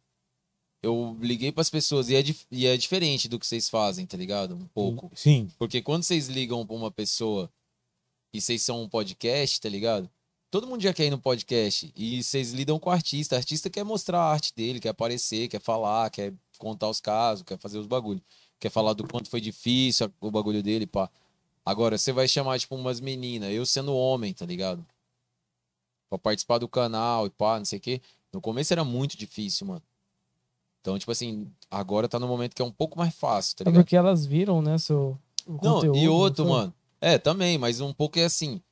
eu 0.82 1.16
liguei 1.20 1.52
pras 1.52 1.68
pessoas 1.68 2.08
e 2.08 2.16
é, 2.16 2.22
e 2.50 2.66
é 2.66 2.76
diferente 2.76 3.28
do 3.28 3.38
que 3.38 3.46
vocês 3.46 3.68
fazem, 3.68 4.06
tá 4.06 4.16
ligado? 4.16 4.54
Um 4.54 4.66
pouco. 4.68 5.10
Sim. 5.14 5.48
Porque 5.58 5.82
quando 5.82 6.02
vocês 6.02 6.28
ligam 6.28 6.66
pra 6.66 6.74
uma 6.74 6.90
pessoa 6.90 7.52
e 8.32 8.40
vocês 8.40 8.62
são 8.62 8.82
um 8.82 8.88
podcast, 8.88 9.60
tá 9.60 9.68
ligado? 9.68 10.10
Todo 10.56 10.66
mundo 10.66 10.80
já 10.80 10.94
quer 10.94 11.04
ir 11.04 11.10
no 11.10 11.18
podcast 11.18 11.92
e 11.94 12.22
vocês 12.22 12.54
lidam 12.54 12.78
com 12.78 12.88
o 12.88 12.92
artista. 12.94 13.34
O 13.34 13.38
artista 13.38 13.68
quer 13.68 13.84
mostrar 13.84 14.20
a 14.20 14.32
arte 14.32 14.54
dele, 14.56 14.80
quer 14.80 14.88
aparecer, 14.88 15.48
quer 15.48 15.60
falar, 15.60 16.08
quer 16.08 16.32
contar 16.56 16.88
os 16.88 16.98
casos, 16.98 17.42
quer 17.42 17.58
fazer 17.58 17.76
os 17.78 17.86
bagulhos. 17.86 18.22
Quer 18.58 18.70
falar 18.70 18.94
do 18.94 19.06
quanto 19.06 19.28
foi 19.28 19.38
difícil 19.38 20.10
o 20.18 20.30
bagulho 20.30 20.62
dele, 20.62 20.86
pá. 20.86 21.10
Agora, 21.62 21.98
você 21.98 22.10
vai 22.10 22.26
chamar, 22.26 22.58
tipo, 22.58 22.74
umas 22.74 23.00
meninas, 23.00 23.52
eu 23.52 23.66
sendo 23.66 23.94
homem, 23.94 24.32
tá 24.32 24.46
ligado? 24.46 24.82
Pra 26.08 26.16
participar 26.18 26.56
do 26.56 26.68
canal 26.68 27.26
e 27.26 27.30
pá, 27.30 27.58
não 27.58 27.66
sei 27.66 27.78
o 27.78 27.82
quê. 27.82 28.00
No 28.32 28.40
começo 28.40 28.72
era 28.72 28.82
muito 28.82 29.14
difícil, 29.14 29.66
mano. 29.66 29.82
Então, 30.80 30.98
tipo 30.98 31.12
assim, 31.12 31.52
agora 31.70 32.08
tá 32.08 32.18
no 32.18 32.26
momento 32.26 32.54
que 32.54 32.62
é 32.62 32.64
um 32.64 32.72
pouco 32.72 32.96
mais 32.96 33.14
fácil, 33.14 33.56
tá 33.56 33.64
É 33.64 33.66
ligado? 33.66 33.84
porque 33.84 33.94
elas 33.94 34.24
viram, 34.24 34.62
né, 34.62 34.78
seu. 34.78 35.18
o 35.46 35.52
Não, 35.62 35.74
conteúdo, 35.74 35.98
e 35.98 36.08
outro, 36.08 36.48
mano. 36.48 36.72
É, 36.98 37.18
também, 37.18 37.58
mas 37.58 37.82
um 37.82 37.92
pouco 37.92 38.18
é 38.18 38.24
assim. 38.24 38.62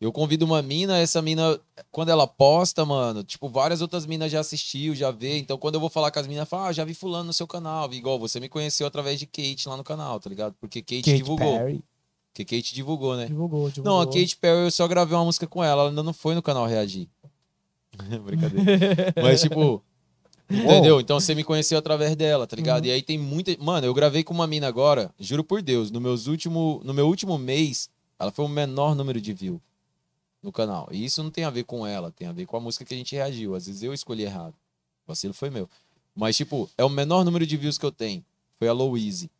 Eu 0.00 0.12
convido 0.12 0.44
uma 0.44 0.62
mina, 0.62 0.96
essa 0.98 1.20
mina, 1.20 1.58
quando 1.90 2.10
ela 2.10 2.24
posta, 2.24 2.84
mano, 2.84 3.24
tipo, 3.24 3.48
várias 3.48 3.82
outras 3.82 4.06
minas 4.06 4.30
já 4.30 4.38
assistiu, 4.38 4.94
já 4.94 5.10
vê. 5.10 5.38
Então, 5.38 5.58
quando 5.58 5.74
eu 5.74 5.80
vou 5.80 5.90
falar 5.90 6.12
com 6.12 6.20
as 6.20 6.26
minas, 6.28 6.48
fala, 6.48 6.68
ah, 6.68 6.72
já 6.72 6.84
vi 6.84 6.94
fulano 6.94 7.24
no 7.24 7.32
seu 7.32 7.48
canal. 7.48 7.92
Igual, 7.92 8.16
você 8.16 8.38
me 8.38 8.48
conheceu 8.48 8.86
através 8.86 9.18
de 9.18 9.26
Kate 9.26 9.68
lá 9.68 9.76
no 9.76 9.82
canal, 9.82 10.20
tá 10.20 10.30
ligado? 10.30 10.54
Porque 10.60 10.82
Kate, 10.82 11.02
Kate 11.02 11.16
divulgou. 11.16 11.58
Perry. 11.58 11.82
Porque 12.32 12.44
Kate 12.44 12.74
divulgou, 12.74 13.16
né? 13.16 13.26
Divulgou, 13.26 13.68
divulgou. 13.70 13.92
Não, 13.92 14.00
a 14.00 14.06
Kate 14.06 14.36
Perry 14.36 14.66
eu 14.66 14.70
só 14.70 14.86
gravei 14.86 15.16
uma 15.16 15.24
música 15.24 15.48
com 15.48 15.64
ela, 15.64 15.82
ela 15.82 15.90
ainda 15.90 16.02
não 16.04 16.12
foi 16.12 16.36
no 16.36 16.42
canal 16.42 16.64
reagir. 16.64 17.08
Brincadeira. 18.24 19.12
Mas, 19.20 19.42
tipo, 19.42 19.82
entendeu? 20.48 21.00
Então 21.00 21.18
você 21.18 21.34
me 21.34 21.42
conheceu 21.42 21.76
através 21.76 22.14
dela, 22.14 22.46
tá 22.46 22.54
ligado? 22.54 22.84
Uhum. 22.84 22.90
E 22.90 22.92
aí 22.92 23.02
tem 23.02 23.18
muita. 23.18 23.56
Mano, 23.58 23.84
eu 23.84 23.92
gravei 23.92 24.22
com 24.22 24.32
uma 24.32 24.46
mina 24.46 24.68
agora, 24.68 25.12
juro 25.18 25.42
por 25.42 25.60
Deus, 25.60 25.90
no, 25.90 26.00
meus 26.00 26.28
último... 26.28 26.80
no 26.84 26.94
meu 26.94 27.08
último 27.08 27.36
mês, 27.36 27.90
ela 28.16 28.30
foi 28.30 28.44
o 28.44 28.48
menor 28.48 28.94
número 28.94 29.20
de 29.20 29.32
view 29.32 29.60
no 30.42 30.52
canal. 30.52 30.88
E 30.90 31.04
isso 31.04 31.22
não 31.22 31.30
tem 31.30 31.44
a 31.44 31.50
ver 31.50 31.64
com 31.64 31.86
ela, 31.86 32.10
tem 32.10 32.26
a 32.26 32.32
ver 32.32 32.46
com 32.46 32.56
a 32.56 32.60
música 32.60 32.84
que 32.84 32.94
a 32.94 32.96
gente 32.96 33.14
reagiu. 33.14 33.54
Às 33.54 33.66
vezes 33.66 33.82
eu 33.82 33.92
escolhi 33.92 34.22
errado. 34.22 34.54
O 35.04 35.08
vacilo 35.08 35.34
foi 35.34 35.50
meu. 35.50 35.68
Mas, 36.14 36.36
tipo, 36.36 36.68
é 36.76 36.84
o 36.84 36.88
menor 36.88 37.24
número 37.24 37.46
de 37.46 37.56
views 37.56 37.78
que 37.78 37.86
eu 37.86 37.92
tenho. 37.92 38.24
Foi 38.58 38.68
a 38.68 38.72
Louise. 38.72 39.30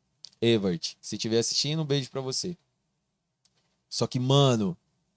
Evert. 0.40 0.96
Se 1.00 1.16
estiver 1.16 1.38
assistindo, 1.38 1.82
um 1.82 1.84
beijo 1.84 2.10
pra 2.10 2.20
você. 2.20 2.56
Só 3.88 4.06
que, 4.06 4.20
mano, 4.20 4.76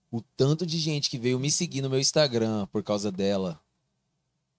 o 0.10 0.22
tanto 0.36 0.66
de 0.66 0.78
gente 0.78 1.10
que 1.10 1.18
veio 1.18 1.40
me 1.40 1.52
seguir 1.52 1.82
no 1.82 1.90
meu 1.90 2.00
Instagram 2.00 2.66
por 2.68 2.84
causa 2.84 3.12
dela. 3.12 3.62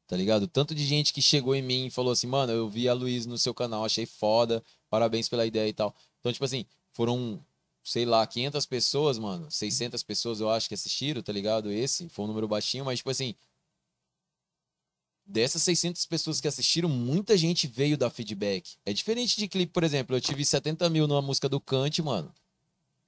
Tá 0.06 0.16
ligado? 0.16 0.44
O 0.44 0.48
tanto 0.48 0.74
de 0.74 0.84
gente 0.84 1.12
que 1.12 1.22
chegou 1.22 1.54
em 1.54 1.62
mim 1.62 1.86
e 1.86 1.90
falou 1.90 2.12
assim, 2.12 2.26
mano, 2.26 2.52
eu 2.52 2.68
vi 2.68 2.88
a 2.88 2.94
Luiz 2.94 3.26
no 3.26 3.38
seu 3.38 3.54
canal, 3.54 3.84
achei 3.84 4.06
foda, 4.06 4.62
parabéns 4.90 5.28
pela 5.28 5.46
ideia 5.46 5.68
e 5.68 5.72
tal. 5.72 5.94
Então, 6.20 6.32
tipo 6.32 6.44
assim, 6.44 6.66
foram, 6.92 7.40
sei 7.82 8.04
lá, 8.04 8.26
500 8.26 8.66
pessoas, 8.66 9.18
mano, 9.18 9.50
600 9.50 10.02
pessoas 10.02 10.40
eu 10.40 10.48
acho 10.48 10.68
que 10.68 10.74
assistiram, 10.74 11.22
tá 11.22 11.32
ligado? 11.32 11.70
Esse 11.70 12.08
foi 12.08 12.24
um 12.24 12.28
número 12.28 12.46
baixinho, 12.46 12.84
mas, 12.84 12.98
tipo 12.98 13.10
assim, 13.10 13.34
dessas 15.24 15.62
600 15.62 16.04
pessoas 16.06 16.40
que 16.40 16.48
assistiram, 16.48 16.88
muita 16.88 17.36
gente 17.36 17.66
veio 17.66 17.96
dar 17.96 18.10
feedback. 18.10 18.76
É 18.84 18.92
diferente 18.92 19.36
de 19.36 19.48
clipe, 19.48 19.72
por 19.72 19.82
exemplo, 19.84 20.14
eu 20.14 20.20
tive 20.20 20.44
70 20.44 20.88
mil 20.90 21.06
numa 21.06 21.22
música 21.22 21.48
do 21.48 21.60
Kant, 21.60 22.00
mano. 22.02 22.32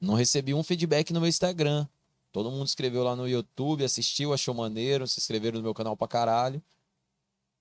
Não 0.00 0.14
recebi 0.14 0.52
um 0.52 0.62
feedback 0.62 1.12
no 1.12 1.20
meu 1.20 1.28
Instagram. 1.28 1.86
Todo 2.32 2.50
mundo 2.50 2.66
se 2.66 2.72
inscreveu 2.72 3.04
lá 3.04 3.14
no 3.14 3.28
YouTube, 3.28 3.84
assistiu, 3.84 4.34
achou 4.34 4.54
maneiro, 4.54 5.06
se 5.06 5.20
inscreveram 5.20 5.58
no 5.58 5.62
meu 5.62 5.72
canal 5.72 5.96
pra 5.96 6.08
caralho. 6.08 6.60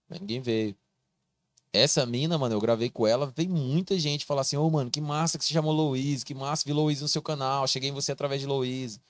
Mas 0.10 0.20
ninguém 0.20 0.42
veio. 0.42 0.76
Essa 1.76 2.06
mina, 2.06 2.38
mano, 2.38 2.54
eu 2.54 2.62
gravei 2.62 2.88
com 2.88 3.08
ela, 3.08 3.34
veio 3.36 3.50
muita 3.50 3.98
gente 3.98 4.26
falar 4.26 4.42
assim, 4.42 4.56
ô, 4.56 4.70
mano, 4.70 4.92
que 4.92 5.02
massa 5.02 5.40
que 5.40 5.44
você 5.44 5.52
chamou 5.54 5.74
Louise, 5.74 6.24
que 6.24 6.36
massa, 6.36 6.64
vi 6.64 6.72
Louise 6.72 7.02
no 7.02 7.08
seu 7.08 7.22
canal, 7.22 7.68
cheguei 7.68 7.90
em 7.90 7.94
você 7.94 8.12
através 8.12 8.40
de 8.40 8.46
Louise. 8.46 9.02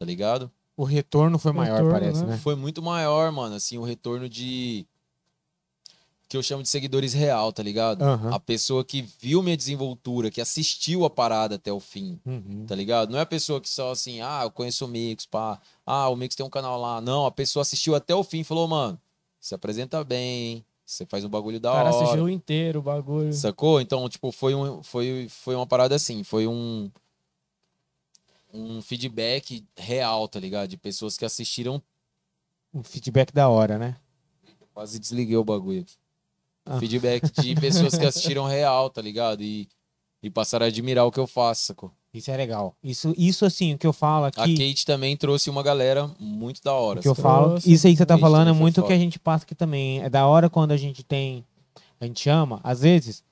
Tá 0.00 0.04
ligado? 0.04 0.50
O 0.76 0.82
retorno 0.82 1.38
foi 1.38 1.52
maior, 1.52 1.76
Retorno, 1.76 1.92
parece, 1.92 2.24
né? 2.24 2.32
né? 2.32 2.38
Foi 2.38 2.56
muito 2.56 2.82
maior, 2.82 3.30
mano, 3.30 3.54
assim, 3.54 3.78
o 3.78 3.84
retorno 3.84 4.28
de... 4.28 4.84
Que 6.28 6.36
eu 6.36 6.42
chamo 6.42 6.62
de 6.62 6.68
seguidores 6.68 7.14
real, 7.14 7.52
tá 7.52 7.62
ligado? 7.62 8.02
Aham. 8.02 8.34
A 8.34 8.38
pessoa 8.40 8.84
que 8.84 9.00
viu 9.18 9.42
minha 9.42 9.56
desenvoltura, 9.56 10.30
que 10.30 10.40
assistiu 10.42 11.04
a 11.04 11.10
parada 11.10 11.54
até 11.54 11.72
o 11.72 11.80
fim, 11.80 12.20
Uhum. 12.26 12.66
tá 12.66 12.74
ligado? 12.74 13.10
Não 13.10 13.18
é 13.18 13.22
a 13.22 13.26
pessoa 13.26 13.60
que 13.60 13.68
só 13.68 13.92
assim, 13.92 14.20
ah, 14.20 14.40
eu 14.42 14.50
conheço 14.50 14.84
o 14.84 14.88
Mix, 14.88 15.24
pá. 15.24 15.58
Ah, 15.86 16.08
o 16.10 16.16
Mix 16.16 16.34
tem 16.34 16.44
um 16.44 16.50
canal 16.50 16.78
lá. 16.78 17.00
Não, 17.00 17.24
a 17.24 17.30
pessoa 17.30 17.62
assistiu 17.62 17.94
até 17.94 18.14
o 18.14 18.22
fim 18.22 18.40
e 18.40 18.44
falou, 18.44 18.68
mano, 18.68 19.00
você 19.40 19.54
apresenta 19.54 20.04
bem, 20.04 20.56
hein? 20.56 20.64
Você 20.88 21.04
faz 21.04 21.22
um 21.22 21.28
bagulho 21.28 21.60
da 21.60 21.70
O 21.70 21.74
cara 21.74 21.90
hora. 21.94 22.02
assistiu 22.02 22.30
inteiro 22.30 22.78
o 22.78 22.82
bagulho. 22.82 23.30
Sacou? 23.34 23.78
Então, 23.78 24.08
tipo, 24.08 24.32
foi, 24.32 24.54
um, 24.54 24.82
foi, 24.82 25.26
foi 25.28 25.54
uma 25.54 25.66
parada 25.66 25.94
assim, 25.94 26.22
foi 26.24 26.46
um 26.46 26.90
um 28.50 28.80
feedback 28.80 29.62
real, 29.76 30.26
tá 30.26 30.40
ligado? 30.40 30.66
De 30.70 30.78
pessoas 30.78 31.18
que 31.18 31.26
assistiram, 31.26 31.82
Um 32.72 32.82
feedback 32.82 33.34
da 33.34 33.50
hora, 33.50 33.76
né? 33.76 33.96
quase 34.72 34.98
desliguei 34.98 35.36
o 35.36 35.44
bagulho 35.44 35.82
aqui. 35.82 35.96
Ah. 36.64 36.78
Feedback 36.78 37.30
de 37.32 37.54
pessoas 37.56 37.98
que 37.98 38.06
assistiram 38.06 38.46
real, 38.48 38.88
tá 38.88 39.02
ligado? 39.02 39.42
E, 39.42 39.68
e 40.22 40.30
passaram 40.30 40.64
a 40.64 40.68
admirar 40.70 41.04
o 41.04 41.12
que 41.12 41.20
eu 41.20 41.26
faço, 41.26 41.66
sacou? 41.66 41.92
Isso 42.12 42.30
é 42.30 42.36
legal. 42.36 42.74
Isso, 42.82 43.14
isso 43.18 43.44
assim, 43.44 43.74
o 43.74 43.78
que 43.78 43.86
eu 43.86 43.92
falo 43.92 44.24
aqui. 44.26 44.40
A 44.40 44.46
Kate 44.46 44.86
também 44.86 45.16
trouxe 45.16 45.50
uma 45.50 45.62
galera 45.62 46.10
muito 46.18 46.62
da 46.62 46.72
hora. 46.72 47.00
O 47.00 47.02
que 47.02 47.08
eu 47.08 47.14
sacou? 47.14 47.30
falo, 47.30 47.48
Trouxe. 47.50 47.72
isso 47.72 47.86
aí 47.86 47.92
que 47.92 47.98
você 47.98 48.06
tá 48.06 48.14
Isso 48.14 48.20
falando 48.22 48.48
é 48.48 48.52
muito 48.52 48.80
o 48.80 48.86
que 48.86 48.92
a 48.92 48.98
gente 48.98 49.18
passa 49.18 49.44
aqui 49.44 49.54
também. 49.54 50.00
É 50.02 50.08
da 50.08 50.26
hora 50.26 50.48
quando 50.48 50.72
a 50.72 50.76
gente 50.76 51.02
tem. 51.02 51.44
A 52.00 52.06
gente 52.06 52.20
chama, 52.20 52.60
às 52.64 52.80
vezes, 52.80 53.22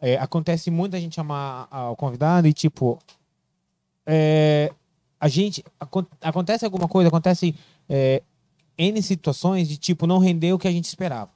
é, 0.00 0.16
acontece 0.18 0.70
muito 0.70 0.94
a 0.94 1.00
gente 1.00 1.14
chamar 1.14 1.66
o 1.90 1.96
convidado 1.96 2.46
e, 2.46 2.52
tipo. 2.52 2.98
é, 4.04 4.70
a 5.18 5.28
gente. 5.28 5.64
acon- 5.80 6.04
acontece 6.20 6.64
alguma 6.64 6.86
coisa, 6.88 7.08
acontece 7.08 7.54
é, 7.88 8.22
N 8.76 9.00
situações 9.02 9.66
de, 9.68 9.76
tipo, 9.78 10.06
não 10.06 10.18
render 10.18 10.52
o 10.52 10.58
que 10.58 10.68
a 10.68 10.72
gente 10.72 10.84
esperava. 10.84 11.30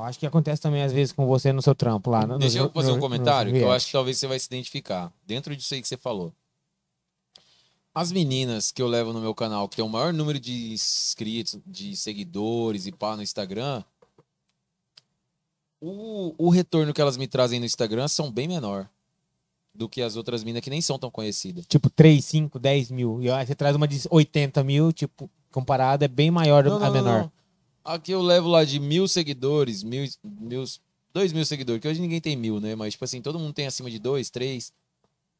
Eu 0.00 0.04
acho 0.04 0.18
que 0.18 0.26
acontece 0.26 0.60
também, 0.62 0.82
às 0.82 0.92
vezes, 0.92 1.12
com 1.12 1.26
você 1.26 1.52
no 1.52 1.62
seu 1.62 1.74
trampo 1.74 2.10
lá. 2.10 2.26
no- 2.26 2.38
Deixa 2.38 2.58
eu 2.58 2.70
fazer 2.70 2.90
no- 2.90 2.96
um 2.96 3.00
comentário 3.00 3.52
no 3.52 3.58
que 3.58 3.64
eu 3.64 3.70
acho 3.70 3.86
que 3.86 3.92
talvez 3.92 4.18
você 4.18 4.26
vai 4.26 4.38
se 4.38 4.46
identificar. 4.46 5.12
Dentro 5.26 5.54
disso 5.54 5.74
aí 5.74 5.82
que 5.82 5.88
você 5.88 5.96
falou. 5.96 6.32
As 7.94 8.12
meninas 8.12 8.70
que 8.70 8.80
eu 8.80 8.86
levo 8.86 9.12
no 9.12 9.20
meu 9.20 9.34
canal, 9.34 9.68
que 9.68 9.76
tem 9.76 9.84
o 9.84 9.88
maior 9.88 10.12
número 10.12 10.38
de 10.38 10.72
inscritos, 10.72 11.58
de 11.66 11.96
seguidores 11.96 12.86
e 12.86 12.92
pá 12.92 13.16
no 13.16 13.22
Instagram, 13.22 13.82
o, 15.80 16.34
o 16.38 16.50
retorno 16.50 16.92
que 16.92 17.00
elas 17.00 17.16
me 17.16 17.26
trazem 17.26 17.58
no 17.58 17.66
Instagram 17.66 18.06
são 18.08 18.30
bem 18.30 18.46
menor 18.46 18.88
do 19.74 19.88
que 19.88 20.02
as 20.02 20.16
outras 20.16 20.44
minas 20.44 20.62
que 20.62 20.70
nem 20.70 20.80
são 20.80 20.98
tão 20.98 21.10
conhecidas. 21.10 21.64
Tipo, 21.66 21.88
3, 21.88 22.24
5, 22.24 22.58
10 22.58 22.90
mil. 22.90 23.20
E 23.22 23.30
aí 23.30 23.46
você 23.46 23.54
traz 23.54 23.74
uma 23.76 23.88
de 23.88 24.00
80 24.10 24.62
mil, 24.62 24.92
tipo, 24.92 25.30
comparado, 25.50 26.04
é 26.04 26.08
bem 26.08 26.30
maior 26.30 26.64
Não, 26.64 26.76
a 26.76 26.80
não, 26.80 26.92
menor. 26.92 27.20
não. 27.22 27.32
Aqui 27.94 28.12
eu 28.12 28.22
levo 28.22 28.48
lá 28.48 28.64
de 28.64 28.78
mil 28.78 29.06
seguidores, 29.08 29.82
mil, 29.82 30.08
mil, 30.24 30.64
dois 31.12 31.32
mil 31.32 31.44
seguidores, 31.44 31.80
que 31.80 31.88
hoje 31.88 32.00
ninguém 32.00 32.20
tem 32.20 32.36
mil, 32.36 32.60
né? 32.60 32.74
Mas, 32.74 32.92
tipo 32.92 33.04
assim, 33.04 33.20
todo 33.20 33.38
mundo 33.38 33.52
tem 33.52 33.66
acima 33.66 33.90
de 33.90 33.98
dois, 33.98 34.30
três. 34.30 34.72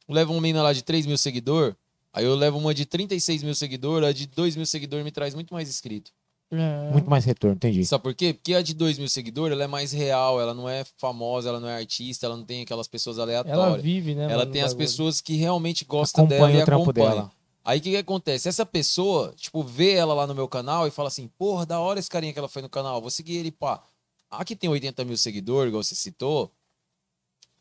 Eu 0.09 0.15
levo 0.15 0.33
uma 0.33 0.41
mina 0.41 0.63
lá 0.63 0.73
de 0.73 0.83
3 0.83 1.07
mil 1.07 1.17
seguidores, 1.17 1.77
aí 2.13 2.25
eu 2.25 2.35
levo 2.35 2.59
uma 2.59 2.75
de 2.75 2.85
36 2.85 3.45
mil 3.45 3.55
seguidores, 3.55 4.09
a 4.09 4.13
de 4.13 4.27
2 4.27 4.57
mil 4.57 4.67
seguidores 4.67 5.05
me 5.05 5.13
traz 5.13 5.35
muito 5.35 5.55
mais 5.55 5.69
inscrito. 5.69 6.11
É. 6.51 6.91
Muito 6.91 7.09
mais 7.09 7.25
retorno, 7.25 7.55
entendi. 7.55 7.85
Sabe 7.85 8.03
por 8.03 8.13
quê? 8.13 8.35
Porque 8.35 8.55
a 8.55 8.61
de 8.63 8.75
2 8.75 8.99
mil 8.99 9.09
seguidores, 9.09 9.53
ela 9.55 9.63
é 9.63 9.67
mais 9.69 9.93
real, 9.93 10.41
ela 10.41 10.53
não 10.53 10.69
é 10.69 10.85
famosa, 10.97 11.49
ela 11.49 11.61
não 11.61 11.69
é 11.69 11.77
artista, 11.77 12.27
ela 12.27 12.37
não 12.37 12.45
tem 12.45 12.63
aquelas 12.63 12.89
pessoas 12.89 13.19
Ela 13.19 13.39
aleatórias. 13.39 13.83
vive, 13.83 14.17
né? 14.17 14.27
Ela 14.33 14.45
tem 14.45 14.63
as 14.63 14.75
pessoas 14.75 15.21
que 15.21 15.35
realmente 15.37 15.85
gostam 15.85 16.27
dela 16.27 16.47
Acompanha 16.47 16.59
e 16.59 16.63
o 16.63 16.67
trampo 16.67 16.83
acompanham. 16.91 17.11
dela. 17.11 17.33
Aí 17.65 17.79
o 17.79 17.83
que, 17.83 17.91
que 17.91 17.97
acontece? 17.97 18.49
Essa 18.49 18.65
pessoa, 18.65 19.35
tipo, 19.37 19.63
vê 19.63 19.93
ela 19.93 20.15
lá 20.15 20.27
no 20.27 20.35
meu 20.35 20.49
canal 20.49 20.87
e 20.87 20.91
fala 20.91 21.09
assim, 21.09 21.29
porra, 21.39 21.67
da 21.67 21.79
hora 21.79 21.99
esse 21.99 22.09
carinha 22.09 22.33
que 22.33 22.39
ela 22.39 22.49
foi 22.49 22.63
no 22.63 22.69
canal, 22.69 23.01
vou 23.01 23.11
seguir 23.11 23.37
ele, 23.37 23.51
pá. 23.51 23.83
Aqui 24.31 24.57
tem 24.57 24.71
80 24.71 25.05
mil 25.05 25.17
seguidores, 25.17 25.69
igual 25.69 25.83
você 25.83 25.95
citou. 25.95 26.51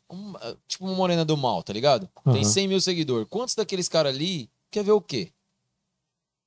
Um, 0.08 0.34
ah, 0.36 0.56
tipo 0.66 0.84
uma 0.84 0.94
morena 0.94 1.24
do 1.24 1.36
mal, 1.36 1.62
tá 1.62 1.72
ligado? 1.72 2.08
Tem 2.24 2.42
Aham. 2.42 2.44
100 2.44 2.68
mil 2.68 2.80
seguidores. 2.80 3.26
Quantos 3.28 3.54
daqueles 3.54 3.88
caras 3.88 4.14
ali 4.14 4.48
quer 4.70 4.82
ver 4.82 4.92
o 4.92 5.00
quê? 5.00 5.30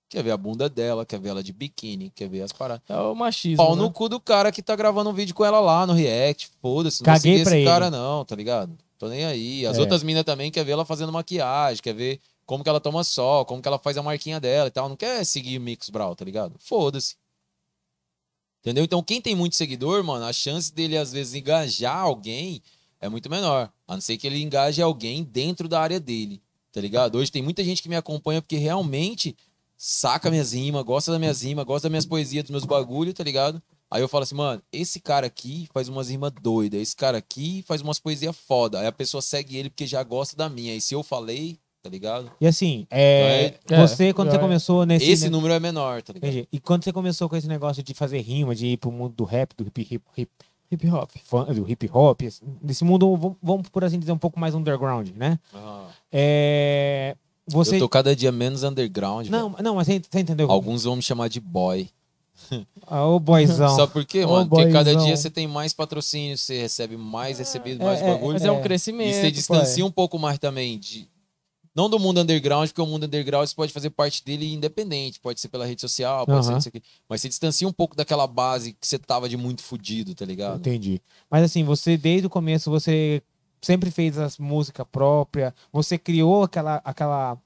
Quer 0.09 0.23
ver 0.23 0.31
a 0.31 0.37
bunda 0.37 0.69
dela, 0.69 1.05
quer 1.05 1.19
ver 1.19 1.29
ela 1.29 1.43
de 1.43 1.51
biquíni, 1.53 2.09
quer 2.09 2.27
ver 2.29 2.41
as 2.41 2.51
paradas. 2.51 2.83
É 2.89 2.95
o 2.97 3.15
machismo. 3.15 3.57
Pau 3.57 3.75
né? 3.75 3.81
no 3.81 3.91
cu 3.91 4.07
do 4.09 4.19
cara 4.19 4.51
que 4.51 4.61
tá 4.61 4.75
gravando 4.75 5.09
um 5.09 5.13
vídeo 5.13 5.33
com 5.33 5.43
ela 5.45 5.59
lá 5.59 5.87
no 5.87 5.93
React. 5.93 6.51
Foda-se, 6.61 7.01
não 7.01 7.05
Caguei 7.13 7.41
pra 7.41 7.51
esse 7.51 7.55
ele. 7.57 7.65
cara 7.65 7.89
não, 7.89 8.23
tá 8.25 8.35
ligado? 8.35 8.77
Tô 8.99 9.07
nem 9.07 9.25
aí. 9.25 9.65
As 9.65 9.77
É. 9.77 9.79
outras 9.79 10.03
minas 10.03 10.23
também 10.23 10.51
quer 10.51 10.63
ver 10.63 10.73
ela 10.73 10.85
fazendo 10.85 11.11
maquiagem, 11.11 11.81
quer 11.81 11.93
ver 11.93 12.19
como 12.45 12.63
que 12.63 12.69
ela 12.69 12.79
toma 12.79 13.03
sol, 13.03 13.45
como 13.45 13.61
que 13.61 13.67
ela 13.67 13.79
faz 13.79 13.97
a 13.97 14.03
marquinha 14.03 14.39
dela 14.39 14.67
e 14.67 14.71
tal. 14.71 14.89
Não 14.89 14.95
quer 14.95 15.25
seguir 15.25 15.59
Mix 15.59 15.89
Brau, 15.89 16.15
tá 16.15 16.25
ligado? 16.25 16.55
Foda-se. 16.59 17.15
Entendeu? 18.61 18.83
Então, 18.83 19.03
quem 19.03 19.21
tem 19.21 19.35
muito 19.35 19.55
seguidor, 19.55 20.03
mano, 20.03 20.25
a 20.25 20.31
chance 20.31 20.73
dele 20.73 20.97
às 20.97 21.11
vezes 21.11 21.33
engajar 21.33 21.97
alguém 21.97 22.61
é 23.01 23.09
muito 23.09 23.29
menor. 23.29 23.71
A 23.85 23.93
não 23.93 24.01
ser 24.01 24.17
que 24.17 24.25
ele 24.25 24.41
engaje 24.41 24.81
alguém 24.81 25.23
dentro 25.23 25.67
da 25.67 25.81
área 25.81 25.99
dele, 25.99 26.41
tá 26.71 26.79
ligado? 26.79 27.17
Hoje 27.17 27.29
tem 27.29 27.41
muita 27.41 27.63
gente 27.63 27.81
que 27.81 27.89
me 27.89 27.95
acompanha 27.95 28.41
porque 28.41 28.55
realmente 28.55 29.35
saca 29.75 30.31
minhas 30.31 30.53
rimas, 30.53 30.83
gosta 30.83 31.11
das 31.11 31.19
minhas 31.19 31.41
rimas, 31.41 31.65
gosta 31.65 31.87
das 31.87 31.91
minhas 31.91 32.05
poesias, 32.05 32.45
dos 32.45 32.51
meus 32.51 32.63
bagulho, 32.63 33.13
tá 33.13 33.21
ligado? 33.21 33.61
Aí 33.91 34.01
eu 34.01 34.07
falo 34.07 34.23
assim, 34.23 34.33
mano, 34.33 34.63
esse 34.71 35.01
cara 35.01 35.27
aqui 35.27 35.67
faz 35.73 35.89
umas 35.89 36.09
rimas 36.09 36.31
doidas, 36.41 36.81
esse 36.81 36.95
cara 36.95 37.17
aqui 37.17 37.63
faz 37.67 37.81
umas 37.81 37.99
poesias 37.99 38.35
foda. 38.35 38.79
Aí 38.79 38.87
a 38.87 38.91
pessoa 38.91 39.21
segue 39.21 39.57
ele 39.57 39.69
porque 39.69 39.85
já 39.85 40.01
gosta 40.01 40.37
da 40.37 40.47
minha. 40.47 40.73
E 40.73 40.81
se 40.81 40.95
eu 40.95 41.03
falei, 41.03 41.59
tá 41.83 41.89
ligado? 41.89 42.31
E 42.39 42.47
assim, 42.47 42.87
é, 42.89 43.53
É, 43.69 43.77
você, 43.85 44.13
quando 44.13 44.31
você 44.31 44.37
é. 44.37 44.39
começou 44.39 44.85
nesse. 44.85 45.11
Esse 45.11 45.29
número 45.29 45.53
é 45.53 45.59
menor, 45.59 46.01
tá 46.01 46.13
ligado? 46.13 46.29
Entendi. 46.31 46.47
E 46.51 46.59
quando 46.59 46.83
você 46.85 46.93
começou 46.93 47.27
com 47.27 47.35
esse 47.35 47.47
negócio 47.47 47.83
de 47.83 47.93
fazer 47.93 48.19
rima, 48.21 48.55
de 48.55 48.67
ir 48.67 48.77
pro 48.77 48.89
mundo 48.91 49.13
do 49.13 49.25
rap, 49.25 49.53
do 49.55 49.67
hip 49.67 49.81
hip, 49.81 50.03
hip, 50.17 50.31
Hip 50.71 50.89
hop. 50.89 51.11
fun- 51.25 51.43
do 51.53 51.69
hip 51.69 51.87
hop, 51.93 52.21
esse- 52.23 52.41
desse 52.61 52.83
mundo, 52.83 53.35
vamos- 53.43 53.69
por 53.69 53.83
assim 53.83 53.99
dizer, 53.99 54.11
um 54.13 54.17
pouco 54.17 54.39
mais 54.39 54.55
underground, 54.55 55.09
né? 55.15 55.37
Ah, 55.53 55.85
É, 56.11 57.15
você. 57.45 57.75
Eu 57.75 57.79
tô 57.81 57.89
cada 57.89 58.15
dia 58.15 58.31
menos 58.31 58.63
underground. 58.63 59.27
Não, 59.27 59.49
velho. 59.51 59.63
não, 59.63 59.75
mas 59.75 59.85
você, 59.87 60.01
entendeu? 60.19 60.49
Alguns 60.49 60.85
vão 60.85 60.95
me 60.95 61.01
chamar 61.03 61.27
de 61.27 61.39
boy. 61.39 61.89
Ah, 62.87 63.05
Ô, 63.05 63.19
boyzão. 63.19 63.75
Sabe 63.75 63.91
por 63.93 64.03
quê, 64.05 64.25
Ô, 64.25 64.29
mano? 64.31 64.49
Porque 64.49 64.71
cada 64.71 64.95
dia 64.95 65.15
você 65.15 65.29
tem 65.29 65.47
mais 65.47 65.73
patrocínio, 65.73 66.37
você 66.37 66.59
recebe 66.61 66.97
mais 66.97 67.37
recebido, 67.39 67.83
mais 67.83 68.01
é, 68.01 68.07
bagulho. 68.07 68.33
Mas 68.33 68.43
é 68.43 68.51
um 68.51 68.57
É. 68.59 68.61
crescimento. 68.61 69.09
E 69.11 69.13
você 69.13 69.31
distancia 69.31 69.85
um 69.85 69.91
pouco 69.91 70.17
mais 70.17 70.39
também 70.39 70.77
de. 70.79 71.07
Não 71.75 71.89
do 71.89 71.97
mundo 71.99 72.21
underground, 72.21 72.69
porque 72.69 72.81
o 72.81 72.85
mundo 72.85 73.05
underground 73.05 73.47
você 73.47 73.55
pode 73.55 73.73
fazer 73.73 73.89
parte 73.89 74.23
dele 74.23 74.53
independente. 74.53 75.19
Pode 75.19 75.39
ser 75.39 75.49
pela 75.49 75.65
rede 75.65 75.81
social, 75.81 76.25
pode 76.25 76.43
ser 76.43 76.49
Aham. 76.49 76.53
não 76.55 76.61
sei 76.61 76.69
o 76.69 76.73
quê. 76.73 76.83
Mas 77.09 77.21
você 77.21 77.29
distancia 77.29 77.67
um 77.67 77.71
pouco 77.71 77.95
daquela 77.95 78.27
base 78.27 78.73
que 78.73 78.87
você 78.87 78.99
tava 78.99 79.27
de 79.27 79.35
muito 79.35 79.63
fudido, 79.63 80.13
tá 80.13 80.23
ligado? 80.23 80.59
Entendi. 80.59 81.01
Mas 81.29 81.43
assim, 81.43 81.63
você 81.63 81.97
desde 81.97 82.27
o 82.27 82.29
começo, 82.29 82.69
você 82.69 83.23
sempre 83.59 83.89
fez 83.89 84.17
as 84.17 84.37
músicas 84.37 84.85
próprias, 84.91 85.53
você 85.71 85.97
criou 85.97 86.43
aquela, 86.43 86.75
aquela. 86.83 87.37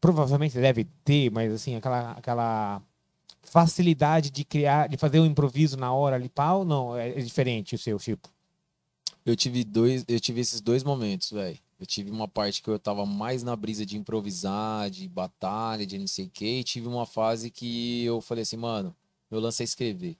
Provavelmente 0.00 0.58
deve 0.58 0.84
ter, 1.02 1.30
mas 1.30 1.50
assim, 1.50 1.76
aquela, 1.76 2.10
aquela 2.12 2.82
facilidade 3.40 4.30
de 4.30 4.44
criar, 4.44 4.88
de 4.88 4.98
fazer 4.98 5.20
o 5.20 5.24
improviso 5.24 5.78
na 5.78 5.92
hora 5.94 6.16
ali, 6.16 6.28
pau, 6.28 6.64
não, 6.64 6.94
é, 6.94 7.10
é 7.10 7.20
diferente 7.22 7.74
o 7.74 7.78
seu 7.78 7.98
tipo. 7.98 8.28
Eu 9.24 9.34
tive 9.34 9.64
dois, 9.64 10.04
eu 10.06 10.20
tive 10.20 10.42
esses 10.42 10.60
dois 10.60 10.84
momentos, 10.84 11.30
velho. 11.30 11.58
Eu 11.84 11.86
tive 11.86 12.10
uma 12.10 12.26
parte 12.26 12.62
que 12.62 12.70
eu 12.70 12.78
tava 12.78 13.04
mais 13.04 13.42
na 13.42 13.54
brisa 13.54 13.84
de 13.84 13.98
improvisar, 13.98 14.88
de 14.88 15.06
batalha, 15.06 15.84
de 15.84 15.98
não 15.98 16.06
sei 16.06 16.24
o 16.24 16.30
quê, 16.30 16.60
e 16.60 16.64
tive 16.64 16.88
uma 16.88 17.04
fase 17.04 17.50
que 17.50 18.02
eu 18.06 18.22
falei 18.22 18.40
assim, 18.40 18.56
mano, 18.56 18.96
meu 19.30 19.38
lance 19.38 19.62
é 19.62 19.64
escrever. 19.64 20.16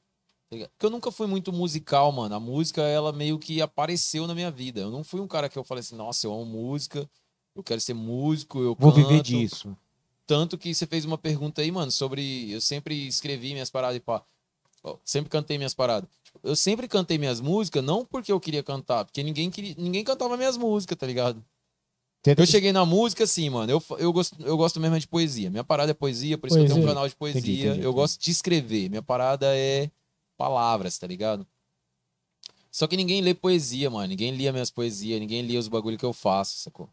Tá? 0.50 0.68
Porque 0.68 0.84
eu 0.84 0.90
nunca 0.90 1.10
fui 1.10 1.26
muito 1.26 1.50
musical, 1.54 2.12
mano. 2.12 2.34
A 2.34 2.38
música, 2.38 2.82
ela 2.82 3.14
meio 3.14 3.38
que 3.38 3.62
apareceu 3.62 4.26
na 4.26 4.34
minha 4.34 4.50
vida. 4.50 4.82
Eu 4.82 4.90
não 4.90 5.02
fui 5.02 5.22
um 5.22 5.26
cara 5.26 5.48
que 5.48 5.58
eu 5.58 5.64
falei 5.64 5.80
assim, 5.80 5.96
nossa, 5.96 6.26
eu 6.26 6.34
amo 6.34 6.44
música, 6.44 7.08
eu 7.56 7.62
quero 7.62 7.80
ser 7.80 7.94
músico, 7.94 8.58
eu 8.58 8.76
Vou 8.78 8.92
canto. 8.92 9.08
viver 9.08 9.22
disso. 9.22 9.74
Tanto 10.26 10.58
que 10.58 10.74
você 10.74 10.86
fez 10.86 11.06
uma 11.06 11.16
pergunta 11.16 11.62
aí, 11.62 11.72
mano, 11.72 11.90
sobre. 11.90 12.52
Eu 12.52 12.60
sempre 12.60 13.06
escrevi 13.06 13.54
minhas 13.54 13.70
paradas 13.70 13.96
e 13.96 14.00
pá. 14.00 14.22
Sempre 15.02 15.30
cantei 15.30 15.56
minhas 15.56 15.72
paradas. 15.72 16.10
Eu 16.42 16.54
sempre 16.54 16.86
cantei 16.86 17.16
minhas 17.16 17.40
músicas, 17.40 17.82
não 17.82 18.04
porque 18.04 18.30
eu 18.30 18.38
queria 18.38 18.62
cantar, 18.62 19.06
porque 19.06 19.22
ninguém, 19.22 19.50
queria, 19.50 19.74
ninguém 19.78 20.04
cantava 20.04 20.36
minhas 20.36 20.58
músicas, 20.58 20.98
tá 20.98 21.06
ligado? 21.06 21.42
Eu 22.26 22.46
cheguei 22.46 22.72
na 22.72 22.86
música 22.86 23.24
assim, 23.24 23.50
mano. 23.50 23.70
Eu, 23.70 23.82
eu, 23.98 24.12
gosto, 24.12 24.36
eu 24.42 24.56
gosto 24.56 24.80
mesmo 24.80 24.98
de 24.98 25.06
poesia. 25.06 25.50
Minha 25.50 25.64
parada 25.64 25.90
é 25.90 25.94
poesia, 25.94 26.38
por 26.38 26.46
isso 26.46 26.56
que 26.56 26.62
eu 26.62 26.66
tenho 26.66 26.78
um 26.78 26.80
Poesia. 26.80 26.94
canal 26.94 27.08
de 27.08 27.14
poesia. 27.16 27.40
Entendi, 27.40 27.52
entendi, 27.58 27.68
eu 27.68 27.74
entendi. 27.74 27.94
gosto 27.94 28.20
de 28.20 28.30
escrever. 28.30 28.88
Minha 28.88 29.02
parada 29.02 29.46
é 29.54 29.90
palavras, 30.36 30.96
tá 30.98 31.06
ligado? 31.06 31.46
Só 32.70 32.86
que 32.86 32.96
ninguém 32.96 33.20
lê 33.20 33.34
poesia, 33.34 33.90
mano. 33.90 34.08
Ninguém 34.08 34.30
lia 34.34 34.52
minhas 34.52 34.70
poesias, 34.70 35.20
ninguém 35.20 35.42
lia 35.42 35.58
os 35.60 35.68
bagulho 35.68 35.98
que 35.98 36.04
eu 36.04 36.12
faço, 36.12 36.58
sacou? 36.58 36.88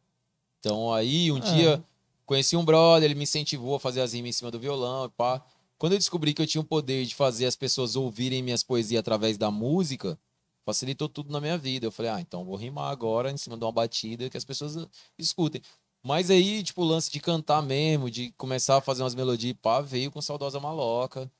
Então 0.59 0.93
aí, 0.93 1.31
um 1.31 1.37
Ah. 1.37 1.39
dia, 1.39 1.83
conheci 2.25 2.55
um 2.55 2.63
brother, 2.65 3.05
ele 3.09 3.15
me 3.15 3.23
incentivou 3.23 3.75
a 3.75 3.79
fazer 3.79 4.01
as 4.01 4.13
rimas 4.13 4.29
em 4.29 4.33
cima 4.33 4.51
do 4.51 4.59
violão 4.59 5.05
e 5.05 5.09
pá. 5.09 5.41
Quando 5.77 5.93
eu 5.93 5.97
descobri 5.97 6.33
que 6.33 6.41
eu 6.41 6.45
tinha 6.45 6.61
o 6.61 6.65
poder 6.65 7.05
de 7.05 7.15
fazer 7.15 7.45
as 7.47 7.55
pessoas 7.55 7.95
ouvirem 7.95 8.43
minhas 8.43 8.61
poesias 8.61 8.99
através 8.99 9.37
da 9.37 9.49
música, 9.49 10.19
facilitou 10.65 11.09
tudo 11.09 11.31
na 11.31 11.41
minha 11.41 11.57
vida. 11.57 11.85
Eu 11.85 11.91
falei, 11.91 12.11
ah, 12.11 12.21
então 12.21 12.45
vou 12.45 12.55
rimar 12.55 12.91
agora 12.91 13.31
em 13.31 13.37
cima 13.37 13.57
de 13.57 13.63
uma 13.63 13.71
batida 13.71 14.29
que 14.29 14.37
as 14.37 14.45
pessoas 14.45 14.87
escutem. 15.17 15.61
Mas 16.03 16.31
aí, 16.31 16.63
tipo, 16.63 16.81
o 16.81 16.85
lance 16.85 17.11
de 17.11 17.19
cantar 17.19 17.61
mesmo, 17.61 18.09
de 18.09 18.31
começar 18.31 18.77
a 18.77 18.81
fazer 18.81 19.03
umas 19.03 19.13
melodias, 19.13 19.55
pá, 19.61 19.81
veio 19.81 20.11
com 20.11 20.21
Saudosa 20.21 20.59
Maloca. 20.59 21.31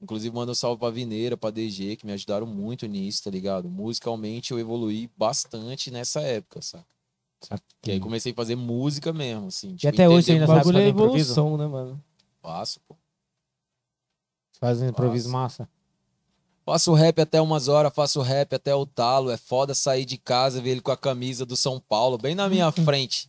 Inclusive, 0.00 0.34
manda 0.34 0.52
um 0.52 0.54
salve 0.54 0.80
pra 0.80 0.90
Vineira, 0.90 1.36
pra 1.36 1.50
DG, 1.50 1.96
que 1.96 2.04
me 2.04 2.12
ajudaram 2.12 2.46
muito 2.46 2.86
nisso, 2.86 3.22
tá 3.22 3.30
ligado? 3.30 3.70
Musicalmente, 3.70 4.50
eu 4.50 4.58
evoluí 4.58 5.08
bastante 5.16 5.90
nessa 5.90 6.20
época, 6.20 6.60
saca? 6.60 6.84
Que 7.80 7.92
aí 7.92 8.00
comecei 8.00 8.32
a 8.32 8.34
fazer 8.34 8.56
música 8.56 9.12
mesmo, 9.12 9.46
assim. 9.46 9.76
E 9.82 9.88
até 9.88 10.08
hoje 10.08 10.32
ainda 10.32 10.46
sabe 10.46 10.58
bagulho 10.58 10.78
é 10.78 10.80
fazer 10.80 10.90
improviso? 10.90 11.56
né, 11.56 11.66
mano? 11.66 12.04
Faço, 12.40 12.80
pô. 12.86 12.96
Faz 14.58 14.80
um 14.80 14.88
improviso 14.88 15.28
Nossa. 15.28 15.64
massa. 15.64 15.81
Faço 16.64 16.92
rap 16.94 17.20
até 17.20 17.40
umas 17.40 17.66
horas, 17.66 17.92
faço 17.92 18.20
rap 18.20 18.54
até 18.54 18.74
o 18.74 18.86
talo. 18.86 19.30
É 19.30 19.36
foda 19.36 19.74
sair 19.74 20.04
de 20.04 20.16
casa 20.16 20.60
ver 20.60 20.70
ele 20.70 20.80
com 20.80 20.92
a 20.92 20.96
camisa 20.96 21.44
do 21.44 21.56
São 21.56 21.80
Paulo, 21.80 22.16
bem 22.16 22.34
na 22.34 22.48
minha 22.48 22.70
frente. 22.72 23.28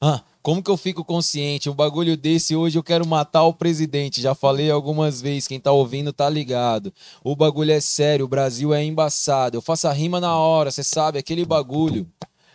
Ah, 0.00 0.22
como 0.42 0.62
que 0.62 0.70
eu 0.70 0.78
fico 0.78 1.04
consciente? 1.04 1.68
Um 1.68 1.74
bagulho 1.74 2.16
desse 2.16 2.56
hoje 2.56 2.78
eu 2.78 2.82
quero 2.82 3.06
matar 3.06 3.44
o 3.44 3.52
presidente. 3.52 4.22
Já 4.22 4.34
falei 4.34 4.70
algumas 4.70 5.20
vezes, 5.20 5.46
quem 5.46 5.60
tá 5.60 5.70
ouvindo 5.72 6.10
tá 6.10 6.30
ligado. 6.30 6.90
O 7.22 7.36
bagulho 7.36 7.70
é 7.70 7.80
sério, 7.80 8.24
o 8.24 8.28
Brasil 8.28 8.72
é 8.72 8.82
embaçado. 8.82 9.58
Eu 9.58 9.60
faço 9.60 9.86
a 9.86 9.92
rima 9.92 10.18
na 10.18 10.34
hora, 10.34 10.70
cê 10.70 10.82
sabe, 10.82 11.18
aquele 11.18 11.44
bagulho. 11.44 12.08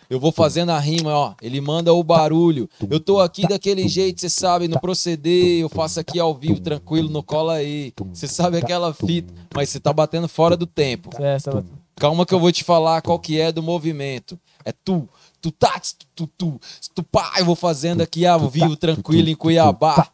Eu 0.10 0.20
vou 0.20 0.32
fazendo 0.32 0.72
a 0.72 0.80
rima, 0.80 1.14
ó. 1.14 1.34
Ele 1.42 1.60
manda 1.62 1.94
o 1.94 2.04
barulho. 2.04 2.70
Eu 2.90 3.00
tô 3.00 3.20
aqui 3.20 3.48
daquele 3.48 3.88
jeito, 3.88 4.22
cê 4.22 4.30
sabe, 4.30 4.68
no 4.68 4.80
proceder. 4.80 5.60
Eu 5.60 5.70
faço 5.70 6.00
aqui 6.00 6.20
ao 6.20 6.34
vivo, 6.34 6.60
tranquilo, 6.60 7.10
no 7.10 7.24
cola 7.24 7.56
aí. 7.56 7.94
Cê 8.14 8.28
sabe 8.28 8.58
aquela 8.58 8.94
fita, 8.94 9.34
mas 9.54 9.70
cê 9.70 9.80
tá 9.80 9.92
batendo 9.92 10.28
fora 10.28 10.56
do 10.56 10.66
tempo. 10.66 11.10
É, 11.20 11.36
essa... 11.36 11.64
Calma 11.98 12.26
que 12.26 12.34
eu 12.34 12.40
vou 12.40 12.52
te 12.52 12.64
falar 12.64 13.02
qual 13.02 13.18
que 13.18 13.40
é 13.40 13.54
do 13.54 13.64
movimento. 13.64 14.38
É 14.66 14.74
tu, 14.74 15.08
tu 15.46 15.52
tá, 15.52 15.80
tu, 16.16 16.26
tu, 16.26 16.28
tu, 16.38 16.60
tu 16.96 17.04
pá. 17.04 17.34
Eu 17.38 17.46
vou 17.46 17.56
fazendo 17.56 18.02
aqui 18.02 18.26
ao 18.26 18.50
vivo, 18.50 18.76
tranquilo, 18.76 19.30
em 19.30 19.36
Cuiabá. 19.36 20.08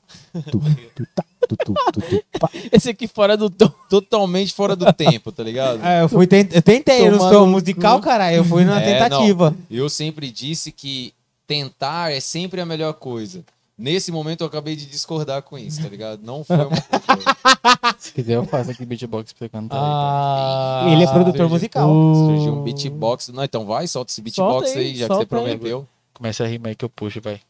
Esse 2.72 2.90
aqui 2.90 3.08
fora 3.08 3.38
do 3.38 3.50
tom. 3.50 3.72
Totalmente 3.90 4.54
fora 4.54 4.76
do 4.76 4.92
tempo, 4.92 5.32
tá 5.32 5.42
ligado? 5.42 5.84
É, 5.86 6.04
eu, 6.04 6.10
fui 6.10 6.28
tent... 6.28 6.50
eu 6.54 6.62
tentei, 6.62 7.08
eu 7.08 7.12
não 7.14 7.20
sou 7.20 7.48
musical, 7.48 8.02
caralho. 8.02 8.38
Eu 8.38 8.44
fui 8.44 8.66
na 8.66 8.82
É, 8.82 8.94
tentativa. 8.94 9.56
Eu 9.70 9.90
sempre 9.90 10.30
disse 10.30 10.72
que 10.72 11.14
tentar 11.48 12.12
é 12.12 12.20
sempre 12.20 12.60
a 12.60 12.66
melhor 12.66 12.94
coisa. 12.94 13.44
Nesse 13.82 14.12
momento 14.12 14.42
eu 14.42 14.48
acabei 14.48 14.76
de 14.76 14.86
discordar 14.86 15.42
com 15.42 15.58
isso, 15.58 15.82
tá 15.82 15.90
ligado? 15.90 16.22
Não 16.24 16.44
foi 16.44 16.56
uma. 16.58 17.96
Se 17.98 18.14
quiser, 18.14 18.36
eu 18.36 18.46
faço 18.46 18.70
aqui 18.70 18.86
beatbox 18.86 19.34
pra 19.34 19.40
você 19.40 19.50
cantar. 19.50 19.76
aí, 19.76 19.82
Ah, 19.84 20.86
Ele 20.92 21.04
é 21.04 21.08
produtor 21.08 21.32
surgiu- 21.36 21.50
musical. 21.50 21.90
Surgiu 22.14 22.54
um 22.54 22.64
beatbox. 22.64 23.30
Não, 23.30 23.44
então 23.44 23.66
vai, 23.66 23.88
solta 23.88 24.12
esse 24.12 24.22
beatbox 24.22 24.66
Solta 24.68 24.80
aí, 24.80 24.86
aí, 24.86 24.96
já 24.96 25.08
que 25.08 25.14
você 25.16 25.20
aí. 25.22 25.26
prometeu. 25.26 25.88
Começa 26.14 26.44
a 26.44 26.48
rimar 26.48 26.70
aí 26.70 26.76
que 26.76 26.86
eu 26.86 26.90
puxo, 26.90 27.20
vai. 27.20 27.42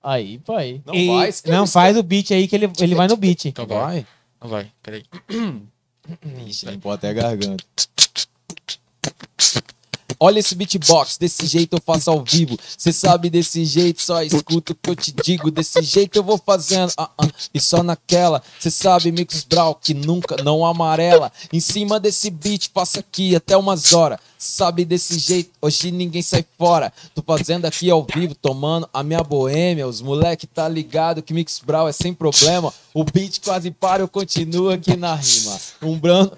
Aí, 0.00 0.38
pai. 0.38 0.80
Não 0.86 0.94
E- 0.94 1.08
vai, 1.08 1.28
escreve, 1.28 1.58
não, 1.58 1.66
faz 1.66 1.96
o 1.96 2.02
beat 2.04 2.30
aí 2.30 2.46
que 2.46 2.54
ele, 2.54 2.70
ele 2.78 2.94
vai 2.94 3.08
no 3.08 3.16
beat. 3.16 3.46
Então 3.46 3.66
vai. 3.66 3.78
Vai. 3.78 4.06
Não 4.40 4.48
vai, 4.48 4.70
peraí. 4.82 5.04
Ixi, 6.46 6.66
limpou 6.66 6.92
até 6.92 7.08
a 7.08 7.12
garganta. 7.12 7.64
Olha 10.18 10.38
esse 10.38 10.54
beatbox, 10.54 11.18
desse 11.18 11.46
jeito 11.46 11.76
eu 11.76 11.82
faço 11.84 12.10
ao 12.10 12.22
vivo. 12.22 12.58
Cê 12.76 12.92
sabe 12.92 13.28
desse 13.28 13.64
jeito, 13.64 14.02
só 14.02 14.22
escuta 14.22 14.72
o 14.72 14.74
que 14.74 14.90
eu 14.90 14.96
te 14.96 15.12
digo. 15.12 15.50
Desse 15.50 15.82
jeito 15.82 16.16
eu 16.16 16.22
vou 16.22 16.38
fazendo, 16.38 16.92
ah, 16.96 17.10
ah, 17.18 17.28
e 17.52 17.60
só 17.60 17.82
naquela. 17.82 18.42
Cê 18.58 18.70
sabe, 18.70 19.12
Mix 19.12 19.44
Brau, 19.44 19.74
que 19.74 19.92
nunca 19.94 20.42
não 20.42 20.64
amarela. 20.64 21.30
Em 21.52 21.60
cima 21.60 22.00
desse 22.00 22.30
beat, 22.30 22.70
faço 22.72 22.98
aqui 22.98 23.36
até 23.36 23.56
umas 23.56 23.92
horas. 23.92 24.18
Sabe 24.38 24.84
desse 24.84 25.18
jeito, 25.18 25.50
hoje 25.60 25.90
ninguém 25.90 26.22
sai 26.22 26.44
fora. 26.58 26.92
Tô 27.14 27.22
fazendo 27.22 27.64
aqui 27.64 27.90
ao 27.90 28.04
vivo, 28.04 28.34
tomando 28.34 28.88
a 28.92 29.02
minha 29.02 29.22
boêmia. 29.22 29.88
Os 29.88 30.00
moleque 30.00 30.46
tá 30.46 30.68
ligado 30.68 31.22
que 31.22 31.32
Mix 31.32 31.60
Brau 31.64 31.88
é 31.88 31.92
sem 31.92 32.12
problema. 32.12 32.72
O 32.92 33.04
beat 33.04 33.40
quase 33.42 33.70
para, 33.70 34.02
eu 34.02 34.08
continuo 34.08 34.70
aqui 34.70 34.96
na 34.96 35.14
rima. 35.14 35.58
Um 35.82 35.98
branco. 35.98 36.36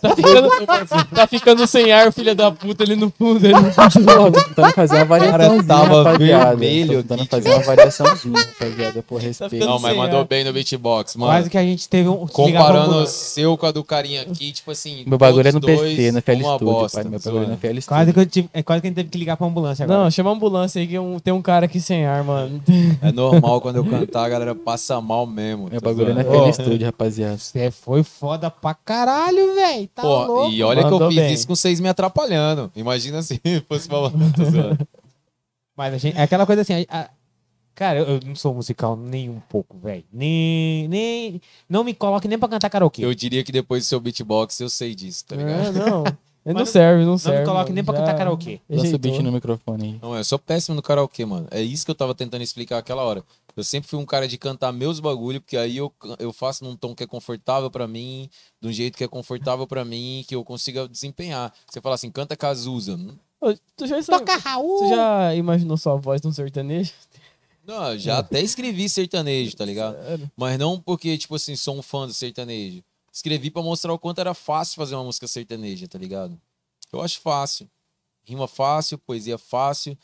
Tá 0.00 0.16
ficando, 0.16 0.48
tá 1.14 1.26
ficando 1.26 1.66
sem 1.66 1.92
ar, 1.92 2.10
filha 2.10 2.34
da 2.34 2.50
puta, 2.50 2.84
ali 2.84 2.96
no 2.96 3.10
fundo. 3.10 3.44
ali. 3.44 3.52
Tô 3.52 4.32
tentando 4.32 4.72
fazer 4.72 4.96
uma 4.96 5.04
variaçãozinha, 5.04 5.62
tava 5.64 6.02
rapaziada. 6.04 6.56
vermelho 6.56 7.02
Tô 7.02 7.16
tentando 7.16 7.26
fazer 7.28 7.48
uma 7.54 7.62
variaçãozinha, 7.62 8.38
rapaziada, 8.40 9.02
por 9.02 9.20
respeito. 9.20 9.50
ficando 9.50 9.68
Não, 9.70 9.78
mas 9.78 9.94
mandou 9.96 10.20
ar. 10.20 10.24
bem 10.26 10.42
no 10.44 10.52
beatbox, 10.54 11.16
mano. 11.16 11.32
Quase 11.32 11.50
que 11.50 11.58
a 11.58 11.62
gente 11.62 11.86
teve 11.88 12.08
um. 12.08 12.26
Comparando 12.26 12.96
o 12.96 13.06
seu 13.06 13.58
com 13.58 13.66
a 13.66 13.70
do 13.70 13.84
carinha 13.84 14.22
aqui, 14.22 14.52
tipo 14.52 14.70
assim. 14.70 15.04
Meu 15.06 15.18
bagulho 15.18 15.48
é 15.48 15.52
no 15.52 15.60
PC, 15.60 16.12
no 16.12 16.22
FL 16.22 16.32
Studio, 16.32 16.58
bosta, 16.60 17.02
pai. 17.02 17.10
Meu 17.10 17.20
bagulho 17.20 17.36
é 17.36 17.40
no 17.40 17.46
zoando. 17.46 17.58
FL 17.60 17.66
Studio. 17.80 17.88
Quase 17.88 18.12
que, 18.14 18.20
eu 18.20 18.26
tive, 18.26 18.50
é 18.54 18.62
quase 18.62 18.80
que 18.80 18.86
a 18.86 18.90
gente 18.90 18.96
teve 18.96 19.08
que 19.10 19.18
ligar 19.18 19.36
pra 19.36 19.46
ambulância 19.46 19.84
agora. 19.84 20.04
Não, 20.04 20.10
chama 20.10 20.30
a 20.30 20.32
ambulância 20.32 20.80
aí 20.80 20.86
que 20.86 20.98
um- 20.98 21.18
tem 21.18 21.34
um 21.34 21.42
cara 21.42 21.66
aqui 21.66 21.78
sem 21.80 22.06
ar, 22.06 22.24
mano. 22.24 22.62
É 23.02 23.12
normal 23.12 23.60
quando 23.60 23.76
eu 23.76 23.84
cantar, 23.84 24.24
a 24.24 24.28
galera 24.30 24.54
passa 24.54 24.98
mal 25.00 25.26
mesmo. 25.26 25.68
Meu 25.70 25.80
tá 25.80 25.88
bagulho 25.90 26.10
é 26.10 26.14
no 26.14 26.22
zoando. 26.22 26.52
FL 26.54 26.62
Studio, 26.62 26.86
rapaziada. 26.86 27.36
Você 27.36 27.70
foi 27.70 28.02
foda 28.02 28.50
pra 28.50 28.72
caralho, 28.74 28.97
velho. 29.54 29.88
Tá 29.94 30.02
Pô, 30.02 30.24
louco. 30.24 30.50
e 30.52 30.62
olha 30.62 30.80
que 30.82 30.86
eu 30.88 30.92
Mandou 30.92 31.08
fiz 31.10 31.18
bem. 31.18 31.32
isso 31.32 31.46
com 31.46 31.54
vocês 31.54 31.80
me 31.80 31.88
atrapalhando. 31.88 32.70
Imagina 32.76 33.22
se 33.22 33.40
fosse 33.68 33.88
tô 33.88 34.44
zoando. 34.44 34.88
Mas 35.76 35.94
a 35.94 35.98
gente, 35.98 36.16
é 36.18 36.22
aquela 36.22 36.44
coisa 36.46 36.62
assim. 36.62 36.72
a- 36.88 37.00
a- 37.02 37.10
cara, 37.74 38.00
eu, 38.00 38.06
eu 38.06 38.20
não 38.26 38.34
sou 38.34 38.52
musical 38.54 38.96
nem 38.96 39.28
um 39.30 39.40
pouco, 39.48 39.76
velho. 39.78 40.04
Nem, 40.12 40.88
nem. 40.88 41.40
Não 41.68 41.84
me 41.84 41.94
coloque 41.94 42.26
nem 42.26 42.38
pra 42.38 42.48
cantar 42.48 42.68
karaokê. 42.70 43.04
Eu 43.04 43.14
diria 43.14 43.44
que 43.44 43.52
depois 43.52 43.84
do 43.84 43.86
seu 43.86 44.00
beatbox 44.00 44.58
eu 44.60 44.68
sei 44.68 44.94
disso, 44.94 45.24
tá 45.26 45.36
ligado? 45.36 45.66
É, 45.66 45.70
não. 45.90 46.04
Ele 46.44 46.54
não 46.54 46.60
Mas 46.60 46.70
serve, 46.70 47.04
não 47.04 47.10
não 47.12 47.18
serve. 47.18 47.40
me 47.40 47.44
coloque 47.46 47.72
nem 47.72 47.84
pra 47.84 47.94
cantar 47.94 48.16
karaokê. 48.16 48.60
Lança 48.68 48.80
o 48.80 48.84
rejeitou. 48.84 48.98
beat 48.98 49.22
no 49.22 49.30
microfone 49.32 49.84
aí. 49.84 49.98
Não, 50.02 50.16
eu 50.16 50.24
sou 50.24 50.38
péssimo 50.38 50.74
no 50.74 50.82
karaokê, 50.82 51.24
mano. 51.24 51.46
É 51.50 51.60
isso 51.62 51.84
que 51.84 51.90
eu 51.90 51.94
tava 51.94 52.14
tentando 52.14 52.42
explicar 52.42 52.78
aquela 52.78 53.02
hora. 53.04 53.22
Eu 53.58 53.64
sempre 53.64 53.90
fui 53.90 53.98
um 53.98 54.06
cara 54.06 54.28
de 54.28 54.38
cantar 54.38 54.72
meus 54.72 55.00
bagulho, 55.00 55.40
porque 55.40 55.56
aí 55.56 55.76
eu, 55.76 55.92
eu 56.20 56.32
faço 56.32 56.62
num 56.62 56.76
tom 56.76 56.94
que 56.94 57.02
é 57.02 57.06
confortável 57.08 57.68
pra 57.68 57.88
mim, 57.88 58.30
de 58.60 58.68
um 58.68 58.72
jeito 58.72 58.96
que 58.96 59.02
é 59.02 59.08
confortável 59.08 59.66
pra 59.66 59.84
mim, 59.84 60.24
que 60.28 60.34
eu 60.36 60.44
consiga 60.44 60.86
desempenhar. 60.88 61.52
Você 61.68 61.80
fala 61.80 61.96
assim, 61.96 62.08
canta 62.08 62.36
Cazuza. 62.36 62.96
Ô, 63.40 63.52
Tu 63.76 63.88
já, 63.88 64.00
Toca 64.00 64.36
Raul. 64.36 64.78
tu 64.78 64.88
já 64.90 65.34
imaginou 65.34 65.76
sua 65.76 65.96
voz 65.96 66.22
num 66.22 66.30
sertanejo? 66.32 66.92
Não, 67.66 67.94
eu 67.94 67.98
já 67.98 68.18
até 68.18 68.40
escrevi 68.40 68.88
sertanejo, 68.88 69.56
tá 69.56 69.64
ligado? 69.64 70.00
Sério? 70.04 70.30
Mas 70.36 70.56
não 70.56 70.80
porque, 70.80 71.18
tipo 71.18 71.34
assim, 71.34 71.56
sou 71.56 71.76
um 71.76 71.82
fã 71.82 72.06
do 72.06 72.14
sertanejo. 72.14 72.84
Escrevi 73.12 73.50
pra 73.50 73.60
mostrar 73.60 73.92
o 73.92 73.98
quanto 73.98 74.20
era 74.20 74.34
fácil 74.34 74.76
fazer 74.76 74.94
uma 74.94 75.02
música 75.02 75.26
sertaneja, 75.26 75.88
tá 75.88 75.98
ligado? 75.98 76.40
Eu 76.92 77.02
acho 77.02 77.20
fácil. 77.20 77.68
Rima 78.22 78.46
fácil, 78.46 78.98
poesia 78.98 79.36
fácil, 79.36 79.98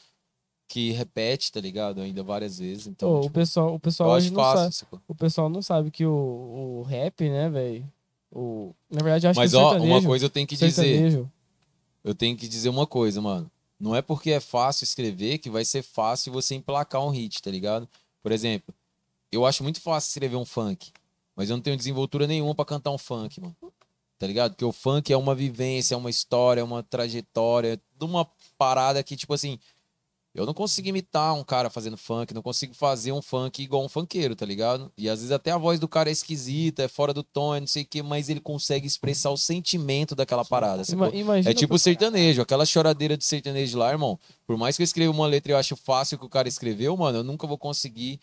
que 0.68 0.92
repete, 0.92 1.52
tá 1.52 1.60
ligado? 1.60 2.00
Ainda 2.00 2.22
várias 2.22 2.58
vezes. 2.58 2.86
Então, 2.86 3.08
Ô, 3.08 3.18
o 3.18 3.20
tipo, 3.22 3.34
pessoal, 3.34 3.74
o 3.74 3.78
pessoal 3.78 4.10
hoje 4.10 4.30
não 4.30 4.42
fácil. 4.42 4.58
sabe. 4.58 4.74
sacou? 4.74 5.00
O 5.06 5.14
pessoal 5.14 5.48
não 5.48 5.62
sabe 5.62 5.90
que 5.90 6.04
o, 6.04 6.80
o 6.80 6.82
rap, 6.82 7.28
né, 7.28 7.48
velho? 7.48 7.92
O... 8.30 8.74
Na 8.90 9.02
verdade, 9.02 9.26
eu 9.26 9.30
acho 9.30 9.40
Mas, 9.40 9.52
que 9.52 9.56
o 9.56 9.60
ó, 9.60 9.76
uma 9.76 10.02
coisa 10.02 10.24
eu 10.24 10.30
tenho 10.30 10.46
que 10.46 10.56
dizer. 10.56 11.26
Eu 12.02 12.14
tenho 12.14 12.36
que 12.36 12.48
dizer 12.48 12.68
uma 12.68 12.86
coisa, 12.86 13.20
mano. 13.20 13.50
Não 13.78 13.94
é 13.94 14.02
porque 14.02 14.30
é 14.30 14.40
fácil 14.40 14.84
escrever 14.84 15.38
que 15.38 15.50
vai 15.50 15.64
ser 15.64 15.82
fácil 15.82 16.32
você 16.32 16.54
emplacar 16.54 17.04
um 17.04 17.10
hit, 17.10 17.42
tá 17.42 17.50
ligado? 17.50 17.88
Por 18.22 18.32
exemplo, 18.32 18.74
eu 19.30 19.44
acho 19.44 19.62
muito 19.62 19.80
fácil 19.80 20.08
escrever 20.08 20.36
um 20.36 20.44
funk, 20.44 20.92
mas 21.34 21.50
eu 21.50 21.56
não 21.56 21.62
tenho 21.62 21.76
desenvoltura 21.76 22.26
nenhuma 22.26 22.54
pra 22.54 22.64
cantar 22.64 22.90
um 22.90 22.98
funk, 22.98 23.40
mano. 23.40 23.56
Tá 24.18 24.26
ligado? 24.26 24.52
Porque 24.52 24.64
o 24.64 24.72
funk 24.72 25.12
é 25.12 25.16
uma 25.16 25.34
vivência, 25.34 25.94
é 25.94 25.98
uma 25.98 26.08
história, 26.08 26.60
é 26.60 26.64
uma 26.64 26.82
trajetória, 26.82 27.80
de 27.98 28.04
uma 28.04 28.26
parada 28.56 29.02
que, 29.02 29.16
tipo 29.16 29.34
assim, 29.34 29.58
eu 30.34 30.44
não 30.44 30.52
consigo 30.52 30.88
imitar 30.88 31.32
um 31.34 31.44
cara 31.44 31.70
fazendo 31.70 31.96
funk, 31.96 32.34
não 32.34 32.42
consigo 32.42 32.74
fazer 32.74 33.12
um 33.12 33.22
funk 33.22 33.62
igual 33.62 33.84
um 33.84 33.88
funkeiro, 33.88 34.34
tá 34.34 34.44
ligado? 34.44 34.90
E 34.98 35.08
às 35.08 35.20
vezes 35.20 35.30
até 35.30 35.50
a 35.52 35.56
voz 35.58 35.78
do 35.78 35.86
cara 35.86 36.08
é 36.08 36.12
esquisita, 36.12 36.82
é 36.82 36.88
fora 36.88 37.14
do 37.14 37.22
tom, 37.22 37.54
é 37.54 37.60
não 37.60 37.66
sei 37.66 37.84
o 37.84 37.86
quê, 37.86 38.02
mas 38.02 38.28
ele 38.28 38.40
consegue 38.40 38.86
expressar 38.86 39.30
o 39.30 39.36
sentimento 39.36 40.14
daquela 40.14 40.44
parada. 40.44 40.82
Ima- 40.92 41.08
imagina 41.14 41.50
É 41.50 41.54
tipo 41.54 41.74
o 41.74 41.78
sertanejo, 41.78 42.42
aquela 42.42 42.66
choradeira 42.66 43.16
de 43.16 43.24
sertanejo 43.24 43.78
lá, 43.78 43.90
irmão. 43.90 44.18
Por 44.46 44.56
mais 44.58 44.76
que 44.76 44.82
eu 44.82 44.84
escreva 44.84 45.12
uma 45.12 45.26
letra 45.26 45.52
e 45.52 45.54
eu 45.54 45.58
acho 45.58 45.76
fácil 45.76 46.18
que 46.18 46.26
o 46.26 46.28
cara 46.28 46.48
escreveu, 46.48 46.96
mano, 46.96 47.18
eu 47.18 47.24
nunca 47.24 47.46
vou 47.46 47.56
conseguir 47.56 48.20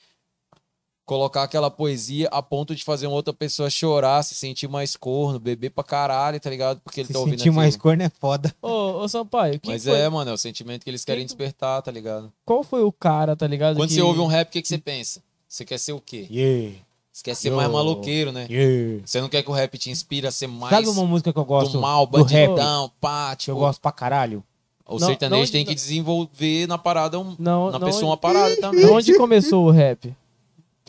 colocar 1.05 1.43
aquela 1.43 1.69
poesia 1.69 2.27
a 2.31 2.41
ponto 2.41 2.73
de 2.75 2.83
fazer 2.83 3.07
uma 3.07 3.15
outra 3.15 3.33
pessoa 3.33 3.69
chorar, 3.69 4.23
se 4.23 4.33
sentir 4.35 4.67
mais 4.69 4.95
corno, 4.95 5.39
beber 5.39 5.69
pra 5.71 5.83
caralho, 5.83 6.39
tá 6.39 6.49
ligado? 6.49 6.79
Porque 6.83 7.01
ele 7.01 7.07
Se 7.07 7.13
tá 7.13 7.19
ouvindo 7.19 7.37
sentir 7.39 7.51
mais 7.51 7.75
corno 7.75 8.03
é 8.03 8.09
foda. 8.09 8.53
Ô, 8.61 9.01
ô 9.03 9.07
Sampaio, 9.09 9.59
quem 9.59 9.73
Mas 9.73 9.83
foi- 9.83 9.93
é, 9.99 10.07
mano, 10.07 10.31
é 10.31 10.33
o 10.33 10.37
sentimento 10.37 10.83
que 10.83 10.89
eles 10.89 11.03
querem 11.03 11.21
Quem- 11.21 11.25
despertar, 11.27 11.81
tá 11.81 11.91
ligado? 11.91 12.31
qual 12.45 12.63
foi 12.63 12.83
o 12.83 12.91
cara, 12.91 13.35
tá 13.35 13.45
ligado? 13.47 13.75
Quando 13.75 13.89
que... 13.89 13.95
você 13.95 14.01
ouve 14.01 14.19
um 14.19 14.27
rap, 14.27 14.47
o 14.47 14.51
que, 14.51 14.61
que 14.61 14.67
você 14.67 14.77
pensa? 14.77 15.21
Você 15.49 15.65
quer 15.65 15.77
ser 15.79 15.91
o 15.91 15.99
quê? 15.99 16.27
Yeah, 16.31 16.77
Você 17.11 17.23
quer 17.25 17.35
ser 17.35 17.49
Yo. 17.49 17.57
mais 17.57 17.69
maloqueiro, 17.69 18.31
né? 18.31 18.47
yeah. 18.49 19.01
Você 19.05 19.19
não 19.19 19.27
quer 19.27 19.43
que 19.43 19.49
o 19.49 19.53
rap 19.53 19.77
te 19.77 19.89
inspire 19.89 20.25
a 20.27 20.31
ser 20.31 20.47
mais 20.47 20.69
Sabe 20.73 20.87
uma 20.87 21.05
música 21.05 21.33
que 21.33 21.39
eu 21.39 21.43
gosto 21.43 21.73
do 21.73 21.81
mal, 21.81 22.05
do 22.05 22.11
bandidão, 22.19 22.89
pá, 23.01 23.31
que 23.35 23.43
tipo... 23.43 23.51
eu 23.51 23.59
gosto 23.59 23.81
pra 23.81 23.91
caralho? 23.91 24.41
o 24.87 24.99
Não, 24.99 25.07
sertanejo 25.07 25.43
não, 25.43 25.51
tem 25.51 25.63
que 25.63 25.71
não. 25.71 25.75
desenvolver 25.75 26.67
na 26.67 26.77
parada, 26.77 27.17
um- 27.19 27.35
Não, 27.39 27.69
na 27.71 27.79
não, 27.79 27.87
pessoa 27.87 28.11
uma 28.11 28.17
parada 28.17 28.55
também. 28.57 28.85
De 28.85 28.91
onde 28.91 29.13
começou 29.17 29.65
o 29.65 29.71
rap? 29.71 30.13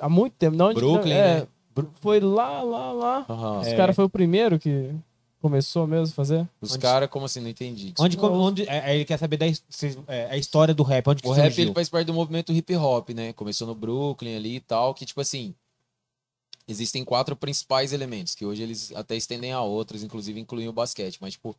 Há 0.03 0.09
muito 0.09 0.35
tempo. 0.35 0.57
Não, 0.57 0.75
Brooklyn, 0.75 1.13
é, 1.13 1.41
né? 1.41 1.47
Foi 2.01 2.19
lá, 2.21 2.61
lá, 2.63 2.93
lá. 2.93 3.27
Aham. 3.29 3.61
Os 3.61 3.69
É. 3.69 3.77
caras 3.77 3.95
foi 3.95 4.05
o 4.05 4.09
primeiro 4.09 4.59
que 4.59 4.91
começou 5.41 5.87
mesmo 5.87 6.13
a 6.13 6.15
fazer. 6.15 6.49
Os 6.61 6.77
caras, 6.77 7.09
como 7.09 7.25
assim? 7.27 7.41
Não 7.41 7.49
entendi. 7.49 7.95
Onde, 7.99 8.17
Não. 8.17 8.33
onde, 8.35 8.69
é, 8.69 8.95
ele 8.95 9.05
quer 9.05 9.17
saber 9.19 9.37
da 9.37 9.47
é, 10.09 10.27
a 10.31 10.37
história 10.37 10.75
do 10.75 10.83
rap, 10.83 11.07
onde 11.09 11.23
que 11.23 11.29
O 11.29 11.33
rap 11.33 11.47
surgiu. 11.47 11.65
ele 11.67 11.75
faz 11.75 11.89
parte 11.89 12.07
do 12.07 12.15
movimento 12.15 12.53
hip 12.53 12.77
hop, 12.77 13.11
né? 13.11 13.33
Começou 13.33 13.67
no 13.67 13.75
Brooklyn 13.75 14.37
ali 14.37 14.57
e 14.57 14.61
tal, 14.61 14.93
que 14.93 15.07
tipo 15.07 15.21
assim, 15.21 15.55
existem 16.69 17.05
quatro 17.05 17.35
principais 17.37 17.93
elementos, 17.93 18.35
que 18.35 18.45
hoje 18.45 18.63
eles 18.63 18.93
até 18.95 19.17
estendem 19.17 19.53
a 19.53 19.61
outros, 19.63 20.03
inclusive 20.03 20.41
incluem 20.41 20.69
o 20.69 20.73
basquete, 20.73 21.19
mas 21.21 21.35
tipo, 21.35 21.57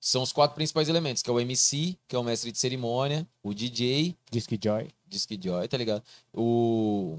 são 0.00 0.22
os 0.22 0.32
quatro 0.32 0.54
principais 0.54 0.88
elementos, 0.88 1.22
que 1.22 1.30
é 1.30 1.32
o 1.32 1.40
MC, 1.40 1.96
que 2.08 2.14
é 2.16 2.18
o 2.18 2.22
mestre 2.24 2.50
de 2.52 2.58
cerimônia, 2.58 3.26
o 3.42 3.54
DJ, 3.54 4.14
Disque 4.30 4.58
Joy. 4.62 4.88
Disc 5.06 5.30
Joy, 5.42 5.66
tá 5.68 5.76
ligado? 5.78 6.02
O 6.32 7.18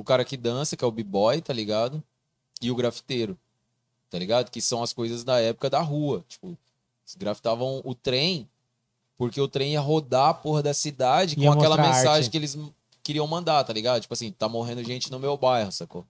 o 0.00 0.04
cara 0.04 0.24
que 0.24 0.36
dança, 0.36 0.76
que 0.76 0.84
é 0.84 0.86
o 0.88 0.90
b-boy, 0.90 1.40
tá 1.42 1.52
ligado? 1.52 2.02
E 2.62 2.70
o 2.70 2.74
grafiteiro, 2.74 3.38
tá 4.08 4.18
ligado? 4.18 4.50
Que 4.50 4.60
são 4.60 4.82
as 4.82 4.92
coisas 4.92 5.22
da 5.24 5.38
época 5.40 5.68
da 5.70 5.80
rua, 5.80 6.24
tipo, 6.28 6.48
eles 6.48 7.14
grafitavam 7.16 7.80
o 7.84 7.94
trem 7.94 8.48
porque 9.16 9.38
o 9.38 9.46
trem 9.46 9.72
ia 9.72 9.80
rodar 9.80 10.30
a 10.30 10.34
porra 10.34 10.62
da 10.62 10.72
cidade 10.72 11.38
Ia 11.38 11.46
com 11.46 11.52
aquela 11.52 11.76
mensagem 11.76 12.08
arte. 12.24 12.30
que 12.30 12.36
eles 12.38 12.58
queriam 13.02 13.26
mandar, 13.26 13.62
tá 13.64 13.72
ligado? 13.72 14.00
Tipo 14.00 14.14
assim, 14.14 14.32
tá 14.32 14.48
morrendo 14.48 14.82
gente 14.82 15.10
no 15.10 15.18
meu 15.18 15.36
bairro, 15.36 15.70
sacou? 15.70 16.06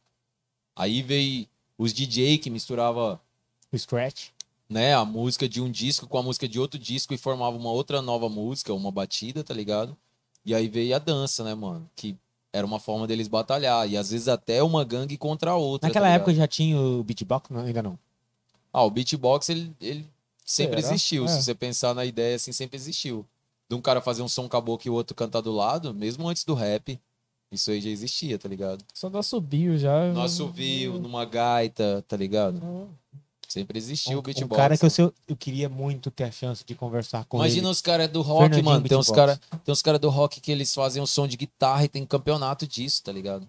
Aí 0.77 1.03
veio 1.03 1.47
os 1.77 1.93
DJ 1.93 2.39
que 2.39 2.49
misturava 2.49 3.21
O 3.73 3.77
Scratch. 3.77 4.29
né, 4.69 4.95
a 4.95 5.05
música 5.05 5.49
de 5.49 5.61
um 5.61 5.69
disco 5.69 6.07
com 6.07 6.19
a 6.19 6.23
música 6.23 6.47
de 6.49 6.61
outro 6.61 6.79
disco 6.79 7.13
e 7.13 7.19
formava 7.19 7.57
uma 7.57 7.71
outra 7.73 8.01
nova 8.01 8.29
música, 8.29 8.73
uma 8.73 8.93
batida, 8.93 9.43
tá 9.43 9.53
ligado? 9.53 9.97
E 10.45 10.55
aí 10.55 10.69
veio 10.69 10.95
a 10.95 10.99
dança, 11.01 11.43
né, 11.43 11.53
mano? 11.55 11.91
Que 11.97 12.17
era 12.53 12.67
uma 12.67 12.81
forma 12.81 13.07
deles 13.07 13.29
batalhar. 13.29 13.89
E 13.89 13.97
às 13.97 14.11
vezes 14.11 14.29
até 14.29 14.63
uma 14.63 14.85
gangue 14.85 15.17
contra 15.17 15.53
a 15.53 15.57
outra. 15.57 15.89
Naquela 15.89 16.09
tá 16.09 16.15
época 16.15 16.35
já 16.35 16.47
tinha 16.47 16.79
o 16.79 17.03
beatbox? 17.03 17.51
Não, 17.51 17.61
ainda 17.61 17.83
não. 17.83 17.99
Ah, 18.73 18.85
o 18.85 18.91
beatbox, 18.91 19.49
ele, 19.49 19.73
ele 19.81 20.07
sempre 20.45 20.81
Será? 20.81 20.93
existiu. 20.95 21.25
É. 21.25 21.29
Se 21.29 21.43
você 21.43 21.55
pensar 21.55 21.95
na 21.95 22.05
ideia, 22.05 22.37
assim, 22.37 22.53
sempre 22.53 22.77
existiu. 22.77 23.27
De 23.69 23.77
um 23.77 23.81
cara 23.81 24.01
fazer 24.01 24.23
um 24.23 24.29
som 24.29 24.49
caboclo 24.49 24.89
e 24.89 24.91
o 24.91 24.95
outro 24.95 25.15
cantar 25.15 25.41
do 25.41 25.53
lado, 25.53 25.95
mesmo 25.95 26.29
antes 26.29 26.45
do 26.45 26.55
rap, 26.55 27.01
isso 27.53 27.71
aí 27.71 27.81
já 27.81 27.91
existia, 27.91 28.39
tá 28.39 28.49
ligado? 28.49 28.85
Só 28.95 29.09
dá 29.09 29.23
subiu 29.23 29.77
já. 29.77 30.13
No 30.13 30.23
assovio, 30.23 30.99
numa 30.99 31.25
gaita, 31.25 32.05
tá 32.07 32.17
ligado? 32.17 32.61
Sempre 33.53 33.79
existiu 33.79 34.19
o 34.19 34.21
Um, 34.21 34.23
beatbox. 34.23 34.53
um 34.53 34.57
cara 34.57 34.79
que 34.79 34.85
eu, 34.85 34.91
sei- 34.91 35.13
eu 35.27 35.37
queria 35.37 35.69
muito 35.69 36.09
ter 36.09 36.23
a 36.23 36.31
chance 36.31 36.65
de 36.65 36.73
conversar 36.77 37.25
com 37.25 37.39
Imagina 37.39 37.63
ele. 37.67 37.73
os 37.73 37.81
caras 37.83 38.09
do 38.09 38.23
rock, 38.23 38.63
mano. 38.63 38.89
Tem 38.89 38.97
uns 38.97 39.11
caras 39.11 39.41
tem 39.65 39.73
uns 39.73 39.83
cara 39.83 39.99
do 39.99 40.09
rock 40.09 40.41
que 40.41 40.53
eles 40.53 40.73
fazem 40.73 41.03
um 41.03 41.07
som 41.07 41.27
de 41.27 41.37
guitarra 41.37 41.83
e 41.85 41.89
tem 41.89 42.07
campeonato 42.07 42.65
disso, 42.65 43.03
tá 43.03 43.11
ligado? 43.11 43.49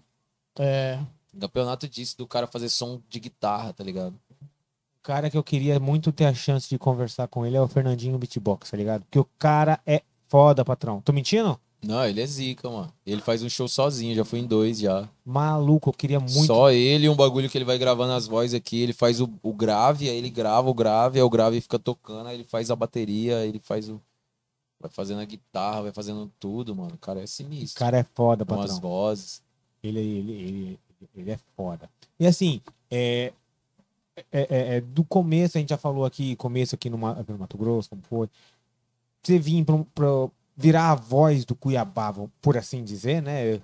É. 0.58 0.98
Campeonato 1.38 1.88
disso 1.88 2.18
do 2.18 2.26
cara 2.26 2.48
fazer 2.48 2.68
som 2.68 3.00
de 3.08 3.20
guitarra, 3.20 3.72
tá 3.72 3.84
ligado? 3.84 4.14
O 4.42 5.02
cara 5.04 5.30
que 5.30 5.38
eu 5.38 5.42
queria 5.44 5.78
muito 5.78 6.10
ter 6.10 6.24
a 6.26 6.34
chance 6.34 6.68
de 6.68 6.76
conversar 6.78 7.28
com 7.28 7.46
ele 7.46 7.56
é 7.56 7.60
o 7.60 7.68
Fernandinho 7.68 8.18
Beatbox, 8.18 8.70
tá 8.72 8.76
ligado? 8.76 9.02
Porque 9.02 9.18
o 9.20 9.28
cara 9.38 9.78
é 9.86 10.02
foda, 10.28 10.64
patrão. 10.64 11.00
Tô 11.00 11.12
mentindo? 11.12 11.58
Não, 11.84 12.04
ele 12.06 12.20
é 12.20 12.26
zica, 12.26 12.70
mano. 12.70 12.92
Ele 13.04 13.20
faz 13.20 13.42
um 13.42 13.48
show 13.48 13.66
sozinho, 13.66 14.14
já 14.14 14.24
fui 14.24 14.38
em 14.38 14.46
dois 14.46 14.78
já. 14.78 15.08
Maluco, 15.24 15.88
eu 15.90 15.92
queria 15.94 16.20
muito. 16.20 16.46
Só 16.46 16.70
ele 16.70 17.06
e 17.06 17.08
um 17.08 17.16
bagulho 17.16 17.50
que 17.50 17.58
ele 17.58 17.64
vai 17.64 17.76
gravando 17.76 18.12
as 18.12 18.26
vozes 18.28 18.54
aqui. 18.54 18.80
Ele 18.80 18.92
faz 18.92 19.20
o, 19.20 19.28
o 19.42 19.52
grave, 19.52 20.08
aí 20.08 20.16
ele 20.16 20.30
grava 20.30 20.70
o 20.70 20.74
grave, 20.74 21.18
aí 21.18 21.22
o 21.24 21.28
grave 21.30 21.60
fica 21.60 21.78
tocando, 21.78 22.28
aí 22.28 22.36
ele 22.36 22.44
faz 22.44 22.70
a 22.70 22.76
bateria, 22.76 23.38
aí 23.38 23.48
ele 23.48 23.58
faz 23.58 23.88
o. 23.88 24.00
Vai 24.80 24.90
fazendo 24.90 25.20
a 25.20 25.24
guitarra, 25.24 25.82
vai 25.82 25.92
fazendo 25.92 26.30
tudo, 26.38 26.74
mano. 26.74 26.94
O 26.94 26.98
cara 26.98 27.20
é 27.20 27.24
O 27.24 27.28
sinistro. 27.28 27.78
cara 27.78 27.98
é 27.98 28.06
foda, 28.14 28.44
com 28.44 28.54
as 28.54 28.72
patrão. 28.72 28.80
vozes. 28.80 29.42
Ele, 29.82 29.98
ele, 29.98 30.32
ele, 30.32 30.80
ele 31.16 31.30
é 31.32 31.38
foda. 31.56 31.90
E 32.18 32.26
assim, 32.26 32.60
é, 32.90 33.32
é, 34.16 34.22
é- 34.32 34.76
é, 34.76 34.80
do 34.80 35.02
começo, 35.04 35.56
a 35.56 35.60
gente 35.60 35.70
já 35.70 35.76
falou 35.78 36.04
aqui, 36.04 36.36
começo 36.36 36.74
aqui 36.76 36.88
no, 36.90 36.96
no 36.96 37.38
Mato 37.38 37.56
Grosso, 37.58 37.90
como 37.90 38.02
foi. 38.02 38.28
Você 39.22 39.38
vir 39.38 39.64
pra, 39.64 39.78
pra 39.94 40.28
virar 40.56 40.90
a 40.90 40.94
voz 40.94 41.44
do 41.44 41.54
Cuiabá, 41.54 42.12
por 42.40 42.56
assim 42.56 42.84
dizer, 42.84 43.22
né? 43.22 43.60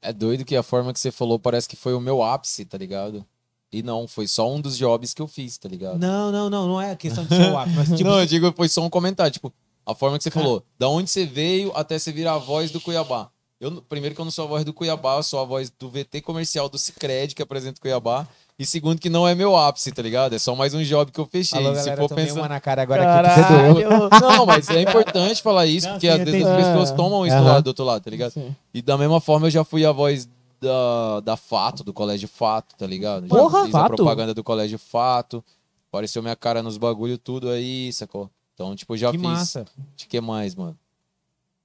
É 0.00 0.12
doido 0.12 0.44
que 0.44 0.56
a 0.56 0.62
forma 0.62 0.92
que 0.92 1.00
você 1.00 1.10
falou 1.10 1.38
parece 1.38 1.68
que 1.68 1.76
foi 1.76 1.94
o 1.94 2.00
meu 2.00 2.22
ápice, 2.22 2.64
tá 2.64 2.78
ligado? 2.78 3.24
E 3.70 3.82
não, 3.82 4.08
foi 4.08 4.26
só 4.26 4.50
um 4.50 4.60
dos 4.60 4.78
jobs 4.78 5.12
que 5.12 5.20
eu 5.20 5.28
fiz, 5.28 5.58
tá 5.58 5.68
ligado? 5.68 5.98
Não, 5.98 6.32
não, 6.32 6.48
não, 6.48 6.68
não 6.68 6.80
é 6.80 6.96
questão 6.96 7.24
de 7.24 7.34
ser 7.34 7.50
o 7.50 7.58
ápice, 7.58 7.76
mas 7.76 7.88
tipo, 7.96 8.08
não, 8.08 8.18
eu 8.20 8.26
digo, 8.26 8.52
foi 8.56 8.68
só 8.68 8.82
um 8.82 8.88
comentário. 8.88 9.32
Tipo, 9.32 9.52
a 9.84 9.94
forma 9.94 10.16
que 10.16 10.24
você 10.24 10.30
Cara. 10.30 10.44
falou, 10.44 10.64
da 10.78 10.88
onde 10.88 11.10
você 11.10 11.26
veio 11.26 11.72
até 11.74 11.98
você 11.98 12.10
virar 12.10 12.34
a 12.34 12.38
voz 12.38 12.70
do 12.70 12.80
Cuiabá. 12.80 13.30
Eu, 13.60 13.82
primeiro 13.82 14.14
que 14.14 14.20
eu 14.20 14.24
não 14.24 14.32
sou 14.32 14.44
a 14.44 14.48
voz 14.48 14.64
do 14.64 14.72
Cuiabá, 14.72 15.16
eu 15.16 15.22
sou 15.22 15.40
a 15.40 15.44
voz 15.44 15.68
do 15.68 15.90
VT 15.90 16.20
comercial 16.22 16.68
do 16.68 16.78
Cicred, 16.78 17.34
que 17.34 17.42
apresenta 17.42 17.78
o 17.78 17.80
Cuiabá. 17.80 18.26
E 18.58 18.66
segundo 18.66 18.98
que 19.00 19.08
não 19.08 19.26
é 19.26 19.36
meu 19.36 19.56
ápice, 19.56 19.92
tá 19.92 20.02
ligado? 20.02 20.34
É 20.34 20.38
só 20.38 20.52
mais 20.54 20.74
um 20.74 20.82
job 20.82 21.12
que 21.12 21.20
eu 21.20 21.26
fechei. 21.26 21.56
falou, 21.58 21.74
Se 21.76 21.82
galera, 21.82 22.02
for 22.02 22.08
tomei 22.08 22.26
pensar... 22.26 22.40
uma 22.40 22.48
na 22.48 22.60
cara 22.60 22.82
agora 22.82 23.02
aqui, 23.22 23.34
que. 23.40 23.48
Caralho. 23.48 24.10
Não, 24.20 24.46
mas 24.46 24.68
é 24.68 24.82
importante 24.82 25.40
falar 25.40 25.66
isso, 25.66 25.86
Não, 25.86 25.92
porque 25.94 26.08
sim, 26.10 26.12
às 26.12 26.24
vezes 26.28 26.44
as 26.46 26.66
pessoas 26.66 26.90
É. 26.90 26.94
tomam 26.96 27.24
isso 27.24 27.36
do, 27.36 27.42
Aham. 27.42 27.52
lado, 27.52 27.62
do 27.64 27.68
outro 27.68 27.84
lado, 27.84 28.02
tá 28.02 28.10
ligado? 28.10 28.32
Sim. 28.32 28.56
E 28.74 28.82
da 28.82 28.98
mesma 28.98 29.20
forma 29.20 29.46
eu 29.46 29.50
já 29.50 29.62
fui 29.62 29.86
a 29.86 29.92
voz 29.92 30.28
da, 30.60 31.20
da 31.20 31.36
Fato, 31.36 31.84
do 31.84 31.92
Colégio 31.92 32.26
Fato, 32.28 32.74
tá 32.76 32.84
ligado? 32.84 33.28
Já 33.28 33.36
Porra, 33.36 33.64
fiz 33.66 33.74
a 33.74 33.78
Fato? 33.78 33.94
propaganda 33.94 34.34
do 34.34 34.42
Colégio 34.42 34.78
Fato. 34.78 35.44
Apareceu 35.88 36.20
minha 36.20 36.34
cara 36.36 36.60
nos 36.60 36.76
bagulho 36.76 37.16
tudo 37.16 37.48
aí, 37.50 37.92
sacou? 37.92 38.28
Então, 38.54 38.74
tipo, 38.74 38.96
já 38.96 39.12
Que 39.12 39.18
fiz. 39.18 39.26
massa. 39.26 39.64
De 39.94 40.06
que 40.08 40.20
mais, 40.20 40.56
mano? 40.56 40.76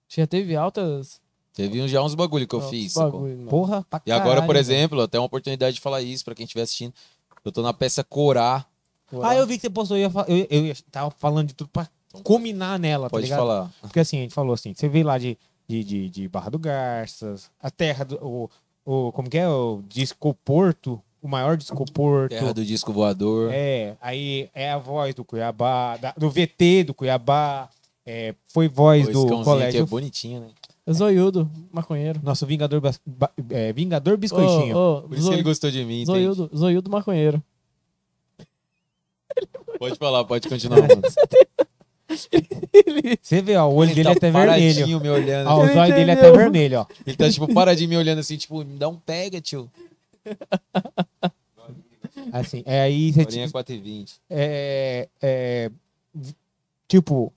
Já 0.07 0.28
teve 0.28 0.56
altas. 0.56 1.20
Teve 1.53 1.81
um- 1.81 1.88
já 1.88 2.01
uns 2.01 2.15
bagulho 2.15 2.47
que 2.47 2.55
eu 2.55 2.59
altos 2.61 2.77
fiz, 2.77 2.93
bagulho, 2.95 3.38
mano. 3.38 3.49
Porra, 3.49 3.85
pra 3.89 4.01
E 4.05 4.11
agora, 4.11 4.41
por 4.41 4.55
exemplo, 4.55 5.01
até 5.01 5.19
uma 5.19 5.25
oportunidade 5.25 5.75
de 5.75 5.81
falar 5.81 6.01
isso 6.01 6.25
pra 6.25 6.34
quem 6.34 6.45
estiver 6.45 6.63
assistindo. 6.63 6.93
Eu 7.45 7.51
tô 7.51 7.61
na 7.61 7.73
peça 7.73 8.03
Corá. 8.03 8.65
Ah, 9.21 9.35
eu 9.35 9.45
vi 9.45 9.55
que 9.57 9.61
você 9.61 9.69
postou, 9.69 9.95
eu, 9.97 10.01
ia 10.03 10.09
fa- 10.09 10.25
eu, 10.27 10.47
eu 10.49 10.65
ia- 10.65 10.75
tava 10.91 11.11
falando 11.11 11.49
de 11.49 11.53
tudo 11.53 11.69
pra 11.69 11.88
culminar 12.23 12.80
nela, 12.80 13.05
tá 13.07 13.11
Pode 13.11 13.25
ligado? 13.25 13.38
falar. 13.39 13.71
Porque 13.81 13.99
assim, 13.99 14.17
a 14.17 14.21
gente 14.21 14.34
falou 14.34 14.53
assim, 14.53 14.73
você 14.73 14.88
veio 14.89 15.05
lá 15.05 15.17
de, 15.19 15.38
de, 15.67 15.84
de, 15.84 16.09
de 16.09 16.27
Barra 16.27 16.49
do 16.49 16.57
Garças, 16.57 17.51
a 17.61 17.69
terra 17.69 18.03
do. 18.05 18.15
O, 18.25 18.49
o, 18.85 19.11
como 19.11 19.30
que 19.30 19.38
é? 19.38 19.47
O 19.47 19.84
Discoporto, 19.88 20.99
o 21.21 21.27
maior 21.27 21.55
Discoporto. 21.57 22.30
Terra 22.35 22.53
do 22.53 22.65
disco 22.65 22.91
voador. 22.91 23.51
É, 23.53 23.95
aí 24.01 24.49
é 24.53 24.71
a 24.71 24.77
voz 24.80 25.13
do 25.13 25.23
Cuiabá, 25.23 25.97
da- 25.97 26.13
do 26.17 26.30
VT 26.30 26.85
do 26.85 26.93
Cuiabá, 26.93 27.69
é, 28.05 28.34
foi 28.47 28.67
voz 28.67 29.03
Esse 29.03 29.11
do 29.13 29.21
cãozinho 29.27 29.43
colégio. 29.43 29.81
aqui 29.84 29.88
é 29.88 29.89
bonitinho, 29.89 30.39
né? 30.41 30.47
Zoiudo, 30.91 31.49
maconheiro. 31.72 32.19
Nosso 32.23 32.45
Vingador, 32.45 32.81
Bas- 32.81 32.99
ba- 33.05 33.31
é, 33.49 33.72
Vingador 33.72 34.18
Biscoitinho. 34.18 34.76
Ô, 34.76 34.97
ô, 34.97 35.01
Por 35.03 35.18
isso 35.18 35.30
que 35.30 35.35
ele 35.35 35.43
gostou 35.43 35.72
de 35.72 35.84
mim, 35.85 36.01
entende? 36.01 36.19
Zoiudo, 36.19 36.49
Zoiudo 36.57 36.91
maconheiro. 36.91 37.41
Pode 39.80 39.95
falar, 39.97 40.23
pode 40.26 40.47
continuar, 40.47 40.81
mano. 40.81 41.01
Você 43.22 43.41
vê, 43.41 43.55
ó, 43.55 43.68
o 43.68 43.76
olho 43.76 43.89
Ele 43.91 43.95
dele 44.03 44.03
tá 44.10 44.11
é 44.14 44.18
até 44.18 44.31
vermelho. 44.31 44.51
paradinho 44.76 44.99
me 44.99 45.10
olhando. 45.10 45.47
Ó, 45.47 45.57
o 45.61 45.64
Ele 45.65 45.73
zóio 45.73 45.93
dele 45.95 46.11
é 46.11 46.14
até 46.14 46.22
entendeu. 46.27 46.38
vermelho, 46.38 46.80
ó. 46.81 46.85
Ele 47.07 47.18
tá, 47.18 47.30
tipo, 47.30 47.53
paradinho 47.53 47.89
me 47.89 47.97
olhando 47.97 48.19
assim, 48.19 48.38
tipo, 48.38 48.64
me 48.64 48.77
dá 48.77 48.88
um 48.89 48.95
pega, 48.97 49.41
tio. 49.41 49.69
Assim, 52.31 52.61
é 52.65 52.81
aí 52.81 53.11
você 53.11 53.22
Horinha 53.22 53.47
4h20. 53.49 54.14
é, 54.30 55.10
é, 55.22 55.72
v- 56.14 56.35
tipo, 56.88 57.34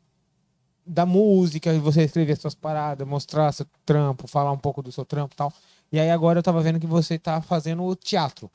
da 0.86 1.04
música, 1.04 1.76
você 1.80 2.04
escrever 2.04 2.36
suas 2.36 2.54
paradas, 2.54 3.06
mostrar 3.06 3.52
seu 3.52 3.66
trampo, 3.84 4.28
falar 4.28 4.52
um 4.52 4.58
pouco 4.58 4.82
do 4.82 4.92
seu 4.92 5.04
trampo 5.04 5.34
e 5.34 5.36
tal. 5.36 5.52
E 5.90 5.98
aí 5.98 6.10
agora 6.10 6.38
eu 6.38 6.42
tava 6.42 6.60
vendo 6.60 6.78
que 6.78 6.86
você 6.86 7.18
tá 7.18 7.40
fazendo 7.42 7.94
teatro. 7.96 8.50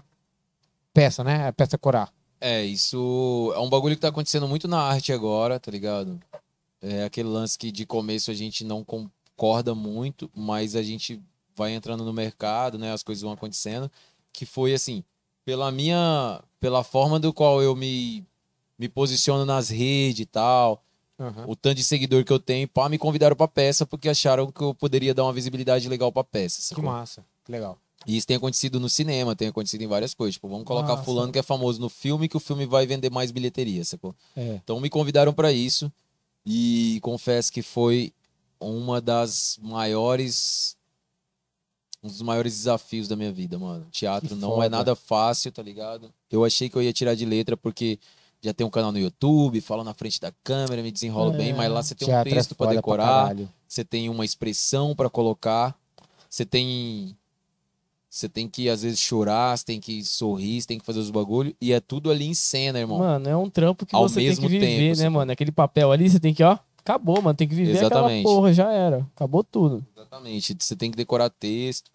Peça, 0.93 1.23
né? 1.23 1.51
Peça 1.51 1.77
corar. 1.77 2.11
É, 2.39 2.63
isso 2.63 3.53
é 3.55 3.59
um 3.59 3.69
bagulho 3.69 3.95
que 3.95 4.01
tá 4.01 4.07
acontecendo 4.07 4.47
muito 4.47 4.67
na 4.67 4.81
arte 4.81 5.13
agora, 5.13 5.59
tá 5.59 5.69
ligado? 5.69 6.19
É 6.81 7.03
aquele 7.03 7.29
lance 7.29 7.57
que 7.57 7.71
de 7.71 7.85
começo 7.85 8.31
a 8.31 8.33
gente 8.33 8.63
não 8.63 8.83
concorda 8.83 9.75
muito, 9.75 10.29
mas 10.35 10.75
a 10.75 10.81
gente 10.81 11.21
vai 11.55 11.73
entrando 11.73 12.03
no 12.03 12.11
mercado, 12.11 12.77
né? 12.79 12.91
As 12.91 13.03
coisas 13.03 13.21
vão 13.21 13.33
acontecendo. 13.33 13.91
Que 14.33 14.45
foi 14.45 14.73
assim, 14.73 15.03
pela 15.45 15.71
minha. 15.71 16.41
pela 16.59 16.83
forma 16.83 17.19
do 17.19 17.31
qual 17.31 17.61
eu 17.61 17.75
me, 17.75 18.25
me 18.77 18.89
posiciono 18.89 19.45
nas 19.45 19.69
redes 19.69 20.21
e 20.21 20.25
tal, 20.25 20.83
o 21.47 21.55
tanto 21.55 21.75
de 21.75 21.83
seguidor 21.83 22.23
que 22.23 22.31
eu 22.33 22.39
tenho, 22.39 22.67
pá, 22.67 22.87
me 22.89 22.97
convidaram 22.97 23.35
pra 23.35 23.47
peça 23.47 23.85
porque 23.85 24.09
acharam 24.09 24.51
que 24.51 24.61
eu 24.61 24.73
poderia 24.73 25.13
dar 25.13 25.23
uma 25.23 25.33
visibilidade 25.33 25.87
legal 25.87 26.11
pra 26.11 26.23
peça. 26.23 26.57
Que 26.59 26.63
sacou? 26.67 26.83
massa. 26.83 27.23
Que 27.45 27.51
legal. 27.51 27.77
E 28.05 28.17
isso 28.17 28.25
tem 28.25 28.37
acontecido 28.37 28.79
no 28.79 28.89
cinema, 28.89 29.35
tem 29.35 29.47
acontecido 29.49 29.81
em 29.81 29.87
várias 29.87 30.13
coisas. 30.13 30.33
Tipo, 30.35 30.47
vamos 30.47 30.65
colocar 30.65 30.89
Nossa. 30.93 31.03
fulano 31.03 31.31
que 31.31 31.37
é 31.39 31.43
famoso 31.43 31.79
no 31.79 31.89
filme, 31.89 32.27
que 32.27 32.37
o 32.37 32.39
filme 32.39 32.65
vai 32.65 32.87
vender 32.87 33.11
mais 33.11 33.29
bilheteria, 33.31 33.85
sacou? 33.85 34.15
É. 34.35 34.55
Então 34.63 34.79
me 34.79 34.89
convidaram 34.89 35.33
pra 35.33 35.51
isso 35.51 35.91
e 36.45 36.99
confesso 37.01 37.51
que 37.51 37.61
foi 37.61 38.11
uma 38.59 38.99
das 38.99 39.59
maiores 39.61 40.75
um 42.03 42.07
dos 42.07 42.21
maiores 42.23 42.53
desafios 42.57 43.07
da 43.07 43.15
minha 43.15 43.31
vida, 43.31 43.59
mano. 43.59 43.85
Teatro 43.91 44.29
Que 44.29 44.35
não 44.35 44.49
foda. 44.55 44.65
é 44.65 44.69
nada 44.69 44.95
fácil, 44.95 45.51
tá 45.51 45.61
ligado? 45.61 46.11
Eu 46.31 46.43
achei 46.43 46.67
que 46.67 46.75
eu 46.75 46.81
ia 46.81 46.91
tirar 46.91 47.13
de 47.13 47.25
letra 47.25 47.55
porque 47.55 47.99
já 48.41 48.53
tenho 48.53 48.67
um 48.67 48.71
canal 48.71 48.91
no 48.91 48.99
YouTube, 48.99 49.61
falo 49.61 49.83
na 49.83 49.93
frente 49.93 50.19
da 50.19 50.31
câmera, 50.43 50.81
me 50.81 50.91
desenrolo 50.91 51.33
É. 51.33 51.37
bem, 51.37 51.53
mas 51.53 51.71
lá 51.71 51.83
você 51.83 51.93
tem 51.95 52.07
um 52.13 52.23
texto 52.23 52.55
pra 52.55 52.67
foda 52.67 52.75
decorar, 52.75 53.35
você 53.67 53.83
tem 53.85 54.09
uma 54.09 54.25
expressão 54.25 54.95
pra 54.95 55.09
colocar, 55.09 55.75
você 56.29 56.45
tem 56.45 57.15
você 58.09 58.27
tem 58.27 58.49
que 58.49 58.67
às 58.67 58.81
vezes 58.81 58.99
chorar, 58.99 59.57
você 59.57 59.63
tem 59.65 59.79
que 59.79 60.03
sorrir, 60.03 60.61
você 60.61 60.67
tem 60.67 60.77
que 60.77 60.85
fazer 60.85 60.99
os 60.99 61.09
bagulho 61.09 61.55
e 61.61 61.71
é 61.71 61.79
tudo 61.79 62.11
ali 62.11 62.25
em 62.25 62.33
cena, 62.33 62.77
irmão. 62.77 62.97
Mano, 62.99 63.29
é 63.29 63.37
um 63.37 63.49
trampo 63.49 63.85
que 63.85 63.95
Ao 63.95 64.01
você 64.09 64.15
tem 64.15 64.27
mesmo 64.27 64.49
que 64.49 64.59
viver, 64.59 64.67
tempo, 64.89 64.97
né, 65.01 65.07
mano? 65.09 65.31
Aquele 65.31 65.51
papel 65.51 65.93
ali, 65.93 66.09
você 66.09 66.19
tem 66.19 66.33
que, 66.33 66.43
ó, 66.43 66.57
acabou, 66.79 67.21
mano. 67.21 67.33
Tem 67.37 67.47
que 67.47 67.55
viver 67.55 67.71
Exatamente. 67.71 68.19
aquela 68.19 68.35
porra, 68.35 68.53
já 68.53 68.69
era. 68.69 69.07
Acabou 69.15 69.45
tudo. 69.45 69.85
Exatamente. 69.95 70.57
Você 70.59 70.75
tem 70.75 70.91
que 70.91 70.97
decorar 70.97 71.29
texto. 71.29 71.89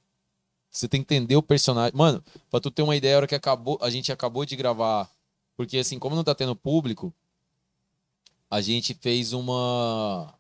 Você 0.71 0.89
tem 0.89 1.03
que 1.03 1.15
entender 1.15 1.37
o 1.37 1.43
personagem. 1.43 1.93
Mano, 1.95 2.23
pra 2.51 2.61
tu 2.61 2.71
ter 2.71 2.81
uma 2.83 2.97
ideia, 2.97 3.15
a 3.15 3.19
hora 3.19 3.27
que 3.27 3.35
acabou, 3.35 3.79
a 3.83 3.91
gente 3.91 4.11
acabou 4.11 4.47
de 4.47 4.57
gravar. 4.57 5.11
Porque 5.57 5.79
assim, 5.79 5.99
como 5.99 6.15
não 6.15 6.25
tá 6.25 6.35
tendo 6.35 6.55
público, 6.55 7.13
a 8.51 8.61
gente 8.61 8.95
fez 8.95 9.33
uma. 9.33 10.35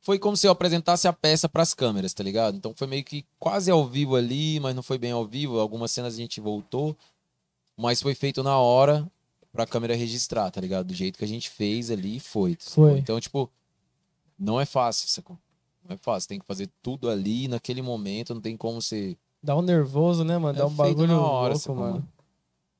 Foi 0.00 0.18
como 0.18 0.36
se 0.36 0.46
eu 0.46 0.50
apresentasse 0.50 1.06
a 1.06 1.12
peça 1.12 1.48
pras 1.48 1.74
câmeras, 1.74 2.14
tá 2.14 2.22
ligado? 2.22 2.56
Então 2.56 2.72
foi 2.74 2.86
meio 2.86 3.04
que 3.04 3.26
quase 3.38 3.70
ao 3.70 3.86
vivo 3.86 4.16
ali, 4.16 4.58
mas 4.60 4.74
não 4.74 4.82
foi 4.82 4.98
bem 4.98 5.12
ao 5.12 5.26
vivo. 5.26 5.58
Algumas 5.58 5.90
cenas 5.90 6.14
a 6.14 6.16
gente 6.16 6.40
voltou. 6.40 6.96
Mas 7.76 8.02
foi 8.02 8.14
feito 8.14 8.42
na 8.42 8.58
hora 8.58 9.08
pra 9.52 9.66
câmera 9.66 9.94
registrar, 9.94 10.50
tá 10.50 10.60
ligado? 10.60 10.86
Do 10.86 10.94
jeito 10.94 11.18
que 11.18 11.24
a 11.24 11.28
gente 11.28 11.48
fez 11.48 11.90
ali, 11.90 12.18
foi. 12.18 12.56
sacou? 12.58 12.90
Foi. 12.90 12.98
Então, 12.98 13.20
tipo, 13.20 13.50
não 14.38 14.60
é 14.60 14.64
fácil, 14.64 15.08
sacou? 15.08 15.38
Não 15.84 15.94
é 15.94 15.96
fácil, 15.96 16.28
tem 16.28 16.38
que 16.38 16.46
fazer 16.46 16.68
tudo 16.82 17.08
ali 17.08 17.48
naquele 17.48 17.80
momento, 17.80 18.34
não 18.34 18.40
tem 18.40 18.56
como 18.56 18.80
você. 18.80 19.16
Dá 19.42 19.56
um 19.56 19.62
nervoso, 19.62 20.24
né, 20.24 20.36
mano? 20.38 20.58
É 20.58 20.60
Dá 20.60 20.66
um 20.66 20.70
feito 20.70 20.78
bagulho 20.78 21.08
na 21.08 21.20
hora, 21.20 21.54
louco, 21.54 21.58
sacou, 21.58 21.76
mano. 21.76 21.94
mano? 21.94 22.08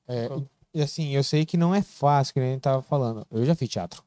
É, 0.09 0.29
assim, 0.75 1.11
eu 1.11 1.23
sei 1.25 1.45
que 1.47 1.57
não 1.57 1.75
é 1.75 1.83
fácil, 1.83 2.35
que 2.35 2.41
nem 2.41 2.51
a 2.51 2.53
gente 2.53 2.63
tava 2.63 2.83
falando. 2.83 3.27
Eu 3.31 3.45
já 3.45 3.55
fiz 3.55 3.69
teatro. 3.69 4.03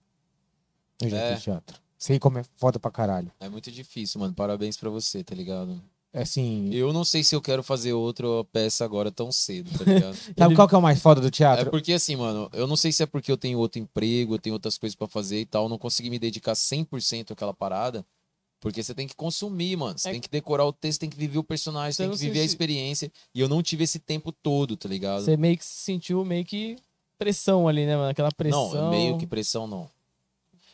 Eu 1.02 1.10
já 1.10 1.18
É. 1.18 1.34
fiz 1.36 1.44
teatro. 1.44 1.80
Sei 1.98 2.18
como 2.20 2.40
é 2.40 2.44
foda 2.58 2.80
pra 2.80 2.90
caralho. 2.90 3.32
É 3.40 3.48
muito 3.50 3.72
difícil, 3.72 4.20
mano. 4.20 4.34
Parabéns 4.34 4.76
pra 4.78 4.90
você, 4.90 5.24
tá 5.24 5.36
ligado? 5.36 5.82
É 6.14 6.24
Assim, 6.24 6.74
Eu 6.74 6.92
não 6.92 7.06
sei 7.06 7.24
se 7.24 7.34
eu 7.36 7.42
quero 7.42 7.64
fazer 7.64 7.94
outra 7.94 8.26
peça 8.52 8.84
agora 8.84 9.10
tão 9.12 9.32
cedo, 9.32 9.72
tá 9.78 9.86
ligado? 9.86 10.16
sabe 10.38 10.56
qual 10.56 10.68
que 10.68 10.76
é 10.76 10.78
o 10.78 10.82
mais 10.82 11.02
foda 11.02 11.22
do 11.22 11.28
é 11.28 11.32
teatro? 11.32 11.70
porque 11.72 11.94
assim, 11.94 12.16
mano, 12.18 12.50
eu 12.52 12.68
não 12.68 12.76
sei 12.76 12.92
se 12.92 13.02
é 13.02 13.06
porque 13.06 13.32
eu 13.32 13.38
tenho 13.38 13.58
outro 13.60 13.80
emprego, 13.80 14.36
eu 14.36 14.40
tenho 14.40 14.54
outras 14.54 14.78
coisas 14.78 14.96
pra 14.96 15.08
fazer 15.08 15.40
e 15.40 15.46
tal, 15.46 15.70
não 15.70 15.78
consegui 15.78 16.10
me 16.10 16.20
dedicar 16.20 16.54
100% 16.54 17.32
àquela 17.32 17.54
parada. 17.54 18.06
Porque 18.62 18.82
você 18.82 18.94
tem 18.96 19.08
que 19.08 19.16
consumir, 19.16 19.76
mano. 19.76 19.98
Você 20.00 20.08
É 20.10 20.12
tem 20.14 20.22
que 20.22 20.30
decorar 20.30 20.66
o 20.66 20.72
texto, 20.72 21.00
tem 21.02 21.10
que 21.10 21.18
viver 21.18 21.40
o 21.40 21.44
personagem, 21.44 21.92
Você 21.94 22.04
tem 22.04 22.12
que 22.12 22.18
se- 22.18 22.26
viver 22.28 22.40
a 22.40 22.44
se- 22.44 22.48
experiência. 22.48 23.12
E 23.36 23.40
eu 23.42 23.50
não 23.50 23.62
tive 23.62 23.84
esse 23.84 24.00
tempo 24.00 24.32
todo, 24.32 24.78
tá 24.78 24.88
ligado? 24.88 25.24
Você 25.26 25.36
meio 25.36 25.58
que 25.58 25.66
sentiu 25.66 26.24
meio 26.24 26.46
que 26.46 26.78
pressão 27.18 27.68
ali, 27.68 27.86
né, 27.86 27.98
mano? 27.98 28.10
Aquela 28.10 28.32
pressão. 28.32 28.72
Não, 28.74 28.90
meio 28.92 29.18
que 29.18 29.26
pressão 29.28 29.68
não. 29.68 29.90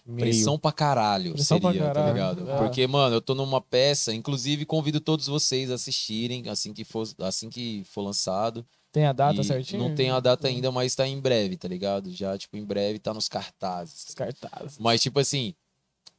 Meio. 0.06 0.20
Pressão 0.20 0.58
pra 0.58 0.72
caralho 0.72 1.34
Pressão 1.34 1.60
pra 1.60 1.72
seria, 1.72 1.88
tá 1.88 1.94
caralho, 1.96 2.14
ligado? 2.14 2.50
é. 2.50 2.58
Porque, 2.58 2.88
mano, 2.88 3.16
eu 3.16 3.22
tô 3.22 3.36
numa 3.36 3.60
peça, 3.60 4.14
inclusive 4.14 4.66
convido 4.66 5.02
todos 5.02 5.28
vocês 5.28 5.70
a 5.70 5.74
assistirem 5.76 6.48
assim 6.48 6.74
que 6.74 6.86
for, 6.86 7.06
assim 7.20 7.50
que 7.50 7.84
for 7.86 8.02
lançado. 8.04 8.66
Tem 8.92 9.06
a 9.06 9.12
data 9.12 9.42
E 9.42 9.44
certinho? 9.44 9.82
Não 9.84 9.94
tem 9.96 10.10
a 10.10 10.20
data 10.22 10.48
ainda, 10.48 10.72
mas 10.72 10.96
tá 10.96 11.06
em 11.06 11.20
breve, 11.20 11.58
tá 11.58 11.68
ligado? 11.68 12.10
Já, 12.12 12.38
tipo, 12.38 12.56
em 12.56 12.64
breve 12.64 13.00
tá 13.00 13.14
nos 13.14 13.28
cartazes. 13.28 14.06
Os 14.08 14.16
cartazes. 14.16 14.78
Mas, 14.80 15.02
tipo 15.02 15.20
assim, 15.20 15.54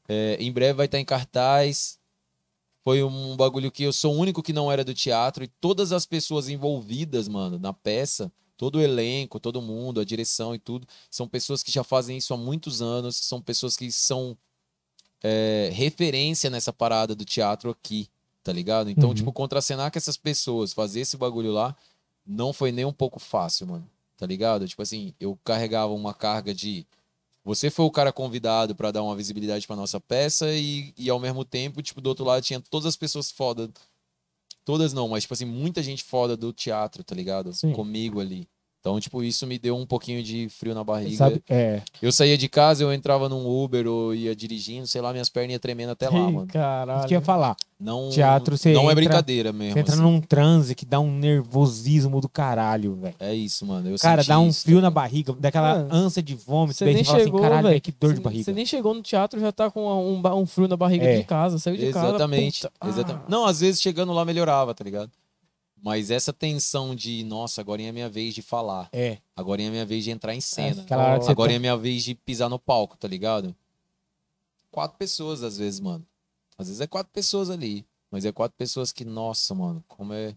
é, 0.09 0.37
em 0.41 0.51
breve 0.51 0.73
vai 0.75 0.87
estar 0.87 0.99
em 0.99 1.05
cartaz. 1.05 1.99
Foi 2.83 3.03
um 3.03 3.37
bagulho 3.37 3.71
que 3.71 3.83
eu 3.83 3.93
sou 3.93 4.15
o 4.15 4.19
único 4.19 4.43
que 4.43 4.53
não 4.53 4.73
era 4.73 4.83
do 4.83 4.95
teatro 4.95 5.45
e 5.45 5.49
todas 5.49 5.93
as 5.93 6.07
pessoas 6.07 6.49
envolvidas, 6.49 7.29
mano, 7.29 7.59
na 7.59 7.73
peça, 7.73 8.33
todo 8.57 8.77
o 8.77 8.81
elenco, 8.81 9.39
todo 9.39 9.61
mundo, 9.61 10.01
a 10.01 10.05
direção 10.05 10.55
e 10.55 10.59
tudo, 10.59 10.87
são 11.11 11.29
pessoas 11.29 11.63
que 11.63 11.71
já 11.71 11.85
fazem 11.85 12.17
isso 12.17 12.33
há 12.33 12.37
muitos 12.37 12.81
anos, 12.81 13.17
são 13.17 13.43
pessoas 13.43 13.77
que 13.77 13.93
são 13.93 14.37
é, 15.23 15.71
referência 15.73 16.49
nessa 16.49 16.73
parada 16.73 17.15
do 17.15 17.25
teatro 17.25 17.71
aqui, 17.71 18.09
tá 18.43 18.53
ligado? 18.53 18.89
Então, 18.89 19.11
Uhum. 19.11 19.15
tipo, 19.15 19.33
contracenar 19.33 19.91
com 19.91 19.99
essas 19.99 20.17
pessoas, 20.17 20.73
fazer 20.73 21.01
esse 21.01 21.17
bagulho 21.17 21.53
lá, 21.53 21.77
não 22.27 22.53
foi 22.53 22.73
nem 22.73 22.85
um 22.85 22.93
pouco 22.93 23.19
fácil, 23.19 23.67
mano, 23.67 23.89
tá 24.17 24.27
ligado? 24.27 24.67
Tipo 24.67 24.83
assim, 24.83 25.13
eu 25.21 25.39
carregava 25.45 25.93
uma 25.93 26.15
carga 26.15 26.55
de 26.55 26.87
você 27.49 27.71
foi 27.71 27.87
o 27.87 27.91
cara 27.91 28.13
convidado 28.13 28.77
pra 28.77 28.91
dar 28.91 29.03
uma 29.03 29.17
visibilidade 29.17 29.67
pra 29.67 29.75
nossa 29.75 29.99
peça 29.99 30.53
e, 30.53 30.93
e 30.99 31.09
ao 31.09 31.19
mesmo 31.19 31.47
tempo, 31.47 31.81
tipo, 31.81 31.99
do 31.99 32.09
outro 32.09 32.23
lado 32.23 32.43
tinha 32.43 32.61
todas 32.61 32.85
as 32.85 32.95
pessoas 32.95 33.31
foda. 33.31 33.71
Todas 34.67 34.93
não, 34.93 35.09
mas 35.09 35.23
tipo 35.23 35.33
assim, 35.33 35.47
muita 35.47 35.83
gente 35.83 36.05
foda 36.05 36.37
do 36.37 36.53
teatro, 36.53 37.03
tá 37.03 37.15
ligado? 37.15 37.55
Sim. 37.55 37.73
Comigo 37.73 38.21
ali. 38.21 38.47
Então, 38.81 38.99
tipo, 39.01 39.23
isso 39.25 39.45
me 39.47 39.59
deu 39.59 39.77
um 39.77 39.85
pouquinho 39.85 40.23
de 40.23 40.49
frio 40.49 40.73
na 40.75 40.85
barriga. 40.85 41.17
Sabe? 41.17 41.43
É. 41.51 41.83
Eu 42.01 42.13
saía 42.13 42.39
de 42.39 42.49
casa, 42.49 42.83
eu 42.83 42.93
entrava 42.93 43.29
num 43.29 43.45
Uber 43.47 43.87
ou 43.89 44.15
ia 44.15 44.35
dirigindo, 44.37 44.87
sei 44.87 45.01
lá, 45.01 45.11
minhas 45.13 45.29
pernas 45.29 45.53
iam 45.53 45.59
tremendo 45.59 45.91
até 45.91 46.09
lá, 46.09 46.17
Ih, 46.29 46.33
mano. 46.33 46.47
caralho. 46.47 46.99
Isso 47.01 47.09
que 47.09 47.15
eu 47.15 47.19
ia 47.19 47.25
falar. 47.25 47.57
Não, 47.79 48.09
Teatro, 48.09 48.57
você 48.57 48.73
não 48.73 48.83
é 48.83 48.85
entra- 48.85 48.95
brincadeira 48.95 49.53
mesmo. 49.53 49.75
Você 49.75 49.81
entra 49.81 49.95
assim. 49.95 50.03
num 50.03 50.21
transe 50.21 50.75
que 50.75 50.87
dá 50.87 50.99
um 51.01 51.11
nervosismo 51.13 52.21
do 52.21 52.29
caralho, 52.29 52.95
velho. 52.97 53.15
É 53.19 53.35
isso, 53.35 53.67
mano. 53.67 53.89
Eu 53.91 53.99
Cara, 53.99 54.23
senti 54.23 54.29
dá 54.29 54.39
um 54.41 54.49
isso, 54.49 54.63
frio 54.63 54.77
tá 54.79 54.83
na 54.83 54.91
barriga, 54.91 55.33
daquela 55.39 55.75
Mano, 55.81 55.89
ânsia 55.95 56.23
de 56.23 56.35
vômito. 56.35 56.79
Você 56.79 56.85
daí 56.85 56.95
nem 56.95 57.05
você 57.05 57.11
fala 57.11 57.25
chegou, 57.25 57.41
assim, 57.41 57.49
caralho, 57.49 57.63
velho. 57.65 57.73
velho, 57.75 57.81
que 57.83 57.93
dor 57.93 58.11
de 58.11 58.17
Você- 58.17 58.23
barriga. 58.23 58.45
Você 58.45 58.53
nem 58.53 58.67
chegou 58.67 58.95
no 58.95 59.03
teatro, 59.03 59.39
já 59.41 59.53
tá 59.53 59.71
com 59.71 59.81
um, 59.87 60.23
um 60.41 60.47
frio 60.47 60.69
na 60.69 60.77
barriga 60.77 61.05
É. 61.05 61.19
de 61.19 61.25
casa. 61.25 61.59
Saiu 61.59 61.77
de 61.77 61.93
casa. 61.93 62.09
Exatamente. 62.09 62.63
puta, 62.63 62.73
ah. 62.81 62.89
exatamente. 62.89 63.25
Não, 63.29 63.45
às 63.45 63.61
vezes 63.61 63.81
chegando 63.81 64.13
lá 64.13 64.25
melhorava, 64.25 64.75
tá 64.75 64.83
ligado? 64.85 65.11
Mas 65.83 66.11
essa 66.11 66.33
tensão 66.33 66.95
de, 66.95 67.23
nossa, 67.25 67.61
agora 67.61 67.81
é 67.83 67.89
a 67.89 67.93
minha 67.93 68.09
vez 68.09 68.35
de 68.35 68.43
falar. 68.43 68.89
É, 68.93 69.19
Agora 69.37 69.63
é 69.63 69.69
a 69.69 69.71
minha 69.71 69.87
vez 69.87 70.05
de 70.05 70.11
entrar 70.11 70.35
em 70.35 70.41
cena. 70.41 70.83
você 71.23 71.31
Agora 71.31 71.49
tá- 71.51 71.55
é 71.55 71.57
a 71.57 71.61
minha 71.61 71.77
vez 71.77 72.03
de 72.05 72.15
pisar 72.15 72.49
no 72.49 72.59
palco, 72.59 72.97
tá 72.97 73.07
ligado? 73.07 73.55
Quatro 74.71 74.99
pessoas, 74.99 75.43
às 75.43 75.57
vezes, 75.59 75.81
mano. 75.81 76.07
Às 76.57 76.67
vezes 76.69 76.81
é 76.81 76.87
quatro 76.87 77.13
pessoas 77.13 77.49
ali. 77.51 77.87
Mas 78.11 78.25
é 78.25 78.33
quatro 78.33 78.57
pessoas 78.57 78.91
que, 78.91 79.05
nossa, 79.05 79.55
mano, 79.55 79.85
como 79.87 80.13
é. 80.13 80.37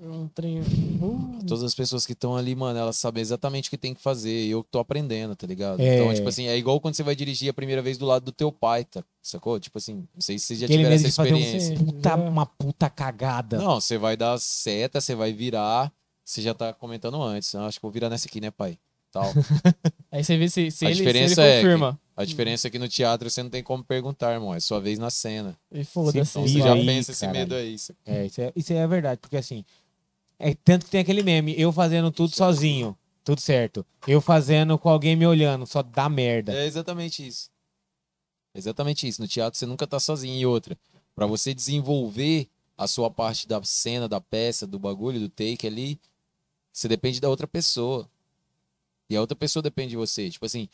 Um 0.00 0.28
trem. 0.28 0.60
Uh, 0.60 1.38
Todas 1.46 1.62
as 1.64 1.74
pessoas 1.74 2.04
que 2.04 2.12
estão 2.12 2.36
ali, 2.36 2.54
mano, 2.54 2.78
elas 2.78 2.96
sabem 2.96 3.20
exatamente 3.22 3.68
o 3.68 3.70
que 3.70 3.78
tem 3.78 3.94
que 3.94 4.00
fazer. 4.00 4.44
E 4.46 4.50
eu 4.50 4.62
tô 4.70 4.78
aprendendo, 4.78 5.34
tá 5.34 5.46
ligado? 5.46 5.80
É. 5.80 5.96
Então, 5.98 6.12
tipo 6.14 6.28
assim, 6.28 6.46
é 6.46 6.56
igual 6.56 6.80
quando 6.80 6.94
você 6.94 7.02
vai 7.02 7.16
dirigir 7.16 7.48
a 7.48 7.54
primeira 7.54 7.80
vez 7.80 7.96
do 7.96 8.04
lado 8.04 8.24
do 8.24 8.32
teu 8.32 8.52
pai, 8.52 8.84
tá? 8.84 9.02
Sacou? 9.22 9.58
Tipo 9.58 9.78
assim, 9.78 9.94
não 10.14 10.20
sei 10.20 10.38
se 10.38 10.46
vocês 10.46 10.58
já 10.60 10.66
Aquele 10.66 10.78
tiveram 10.84 10.96
medo 10.96 11.06
essa 11.08 11.16
fazer 11.16 11.34
um 11.34 11.38
experiência. 11.38 11.76
puta, 11.78 12.08
Já. 12.10 12.16
uma 12.16 12.46
puta 12.46 12.90
cagada. 12.90 13.58
Não, 13.58 13.80
você 13.80 13.96
vai 13.96 14.16
dar 14.16 14.38
seta, 14.38 15.00
você 15.00 15.14
vai 15.14 15.32
virar. 15.32 15.90
Você 16.24 16.42
já 16.42 16.52
tá 16.52 16.72
comentando 16.72 17.22
antes. 17.22 17.54
Ah, 17.54 17.66
acho 17.66 17.78
que 17.78 17.82
vou 17.82 17.90
virar 17.92 18.10
nessa 18.10 18.26
aqui, 18.28 18.40
né, 18.40 18.50
pai? 18.50 18.78
Tal. 19.12 19.32
Aí 20.12 20.22
você 20.22 20.36
vê 20.36 20.48
se, 20.48 20.70
se, 20.70 20.84
A 20.84 20.88
ele, 20.90 20.96
se 20.98 21.02
diferença 21.04 21.40
ele 21.42 21.50
é 21.50 21.56
que- 21.56 21.62
confirma. 21.62 22.00
A 22.16 22.24
diferença 22.24 22.66
é 22.66 22.70
que 22.70 22.78
no 22.78 22.88
teatro 22.88 23.28
você 23.28 23.42
não 23.42 23.50
tem 23.50 23.62
como 23.62 23.84
perguntar, 23.84 24.32
irmão. 24.32 24.54
É 24.54 24.58
sua 24.60 24.80
vez 24.80 24.98
na 24.98 25.10
cena. 25.10 25.54
E 25.70 25.84
foda-se. 25.84 26.24
Se 26.24 26.38
Então 26.38 26.48
você 26.48 26.58
já 26.60 26.72
aí, 26.72 26.86
pensa 26.86 27.12
esse 27.12 27.20
caralho. 27.20 27.38
medo 27.40 27.54
aí. 27.54 27.74
isso- 27.74 27.94
É, 28.06 28.24
isso 28.26 28.40
é, 28.40 28.52
isso 28.56 28.72
é 28.72 28.86
verdade, 28.86 29.20
porque 29.20 29.36
assim, 29.36 29.64
é 30.38 30.54
tanto 30.54 30.84
que 30.84 30.90
tem 30.90 31.00
aquele 31.00 31.22
meme, 31.22 31.54
eu 31.58 31.72
fazendo 31.72 32.10
tudo 32.10 32.34
sozinho, 32.34 32.96
tudo 33.24 33.40
certo. 33.40 33.84
Eu 34.06 34.20
fazendo 34.20 34.78
com 34.78 34.88
alguém 34.88 35.16
me 35.16 35.26
olhando, 35.26 35.66
só 35.66 35.82
dá 35.82 36.08
merda. 36.08 36.52
É 36.52 36.66
exatamente 36.66 37.26
isso. 37.26 37.50
Exatamente 38.54 39.06
isso. 39.06 39.20
No 39.20 39.28
teatro 39.28 39.58
você 39.58 39.66
nunca 39.66 39.86
tá 39.86 40.00
sozinho. 40.00 40.34
E 40.38 40.46
outra, 40.46 40.76
pra 41.14 41.26
você 41.26 41.52
desenvolver 41.52 42.48
a 42.76 42.86
sua 42.86 43.10
parte 43.10 43.46
da 43.46 43.62
cena, 43.62 44.08
da 44.08 44.20
peça, 44.20 44.66
do 44.66 44.78
bagulho, 44.78 45.20
do 45.20 45.28
take 45.28 45.66
ali, 45.66 46.00
você 46.72 46.88
depende 46.88 47.20
da 47.20 47.28
outra 47.28 47.46
pessoa. 47.46 48.08
E 49.08 49.16
a 49.16 49.20
outra 49.20 49.36
pessoa 49.36 49.62
depende 49.62 49.90
de 49.90 49.96
você. 49.96 50.30
Tipo 50.30 50.46
assim, 50.46 50.68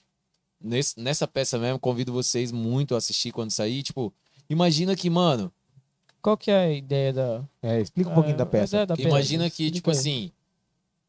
nesse- 0.61 0.99
nessa 0.99 1.27
peça 1.27 1.59
mesmo, 1.59 1.79
convido 1.79 2.13
vocês 2.13 2.51
muito 2.53 2.95
a 2.95 2.99
assistir 2.99 3.31
quando 3.33 3.51
sair. 3.51 3.83
Tipo, 3.83 4.13
imagina 4.49 4.95
que, 4.97 5.11
mano, 5.11 5.53
Qual 6.23 6.37
que 6.37 6.51
é 6.51 6.57
a 6.57 6.73
ideia 6.73 7.13
da. 7.13 7.45
É, 7.61 7.81
explica 7.81 8.09
um 8.11 8.15
pouquinho 8.15 8.35
é, 8.35 8.39
da 8.39 8.45
a 8.45 8.47
peça. 8.47 8.87
da 8.87 8.97
peça? 8.97 9.09
Imagina 9.09 9.51
que, 9.51 9.65
Explica 9.65 9.75
tipo 9.75 9.91
aí. 9.91 9.97
assim, 9.97 10.33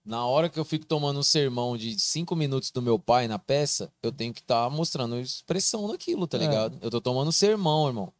na 0.04 0.26
hora 0.26 0.50
que 0.50 0.60
eu 0.60 0.66
fico 0.66 0.86
tomando 0.86 1.20
um 1.20 1.24
sermão 1.24 1.78
de 1.78 2.00
cinco 2.00 2.36
minutos 2.36 2.72
do 2.72 2.82
meu 2.82 2.98
pai 2.98 3.28
na 3.28 3.38
peça, 3.38 3.92
eu 4.02 4.12
tenho 4.12 4.34
que 4.34 4.42
estar 4.42 4.68
mostrando 4.72 5.20
expressão 5.20 5.88
naquilo, 5.88 6.26
tá 6.26 6.38
É. 6.38 6.42
ligado? 6.42 6.80
Eu 6.82 6.90
tô 6.90 7.00
tomando 7.00 7.28
um 7.28 7.32
sermão, 7.32 7.88
irmão. 7.88 8.12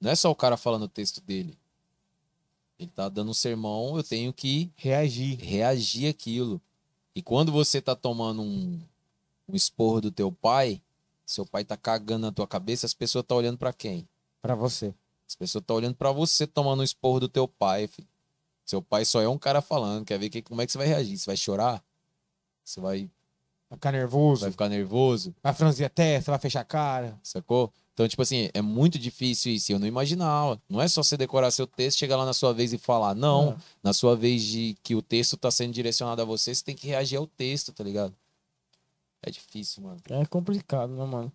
Não 0.00 0.10
é 0.10 0.14
só 0.14 0.30
o 0.30 0.34
cara 0.34 0.56
falando 0.56 0.84
o 0.84 0.88
texto 0.88 1.20
dele. 1.20 1.58
Ele 2.78 2.90
tá 2.94 3.08
dando 3.08 3.30
um 3.32 3.34
sermão, 3.34 3.96
eu 3.96 4.02
tenho 4.02 4.32
que 4.32 4.70
Reagir. 4.76 5.38
reagir 5.38 6.08
àquilo. 6.08 6.60
E 7.14 7.20
quando 7.20 7.52
você 7.52 7.82
tá 7.82 7.94
tomando 7.94 8.40
um, 8.40 8.80
um 9.48 9.54
esporro 9.56 10.00
do 10.00 10.10
teu 10.10 10.30
pai, 10.32 10.80
seu 11.26 11.44
pai 11.44 11.64
tá 11.64 11.76
cagando 11.76 12.26
na 12.26 12.32
tua 12.32 12.46
cabeça, 12.46 12.86
as 12.86 12.94
pessoas 12.94 13.24
tá 13.26 13.34
olhando 13.34 13.58
pra 13.58 13.72
quem? 13.72 14.08
Pra 14.40 14.54
você. 14.54 14.94
As 15.30 15.36
pessoas 15.36 15.62
estão 15.62 15.76
olhando 15.76 15.94
pra 15.94 16.10
você 16.10 16.44
tomando 16.44 16.80
um 16.80 16.82
esporro 16.82 17.20
do 17.20 17.28
teu 17.28 17.46
pai, 17.46 17.86
filho. 17.86 18.08
Seu 18.66 18.82
pai 18.82 19.04
só 19.04 19.20
é 19.22 19.28
um 19.28 19.38
cara 19.38 19.62
falando, 19.62 20.04
quer 20.04 20.18
ver 20.18 20.28
que, 20.28 20.42
como 20.42 20.60
é 20.60 20.66
que 20.66 20.72
você 20.72 20.78
vai 20.78 20.88
reagir? 20.88 21.16
Você 21.16 21.26
vai 21.26 21.36
chorar? 21.36 21.80
Você 22.64 22.80
vai, 22.80 23.08
Vai 23.68 23.76
ficar 23.76 23.92
nervoso, 23.92 24.40
vai 24.40 24.50
ficar 24.50 24.68
nervoso? 24.68 25.32
vai 25.40 25.54
franzir 25.54 25.86
a 25.86 25.88
testa, 25.88 26.32
vai 26.32 26.40
fechar 26.40 26.62
a 26.62 26.64
cara. 26.64 27.16
Sacou? 27.22 27.72
Então, 27.94 28.08
tipo 28.08 28.20
assim, 28.22 28.50
é 28.52 28.60
muito 28.60 28.98
difícil 28.98 29.52
isso. 29.52 29.70
Eu 29.70 29.78
não 29.78 29.86
imaginava. 29.86 30.60
Não 30.68 30.82
é 30.82 30.88
só 30.88 31.00
você 31.00 31.16
decorar 31.16 31.52
seu 31.52 31.66
texto, 31.66 31.98
chegar 31.98 32.16
lá 32.16 32.26
na 32.26 32.32
sua 32.32 32.52
vez 32.52 32.72
e 32.72 32.78
falar. 32.78 33.14
Não. 33.14 33.50
É. 33.50 33.56
Na 33.84 33.92
sua 33.92 34.16
vez 34.16 34.42
de 34.42 34.76
que 34.82 34.96
o 34.96 35.02
texto 35.02 35.36
tá 35.36 35.48
sendo 35.48 35.72
direcionado 35.72 36.20
a 36.20 36.24
você, 36.24 36.52
você 36.52 36.64
tem 36.64 36.74
que 36.74 36.88
reagir 36.88 37.18
ao 37.18 37.26
texto, 37.28 37.72
tá 37.72 37.84
ligado? 37.84 38.12
É 39.22 39.30
difícil, 39.30 39.84
mano. 39.84 40.00
É 40.10 40.26
complicado, 40.26 40.92
né, 40.92 41.04
mano? 41.04 41.32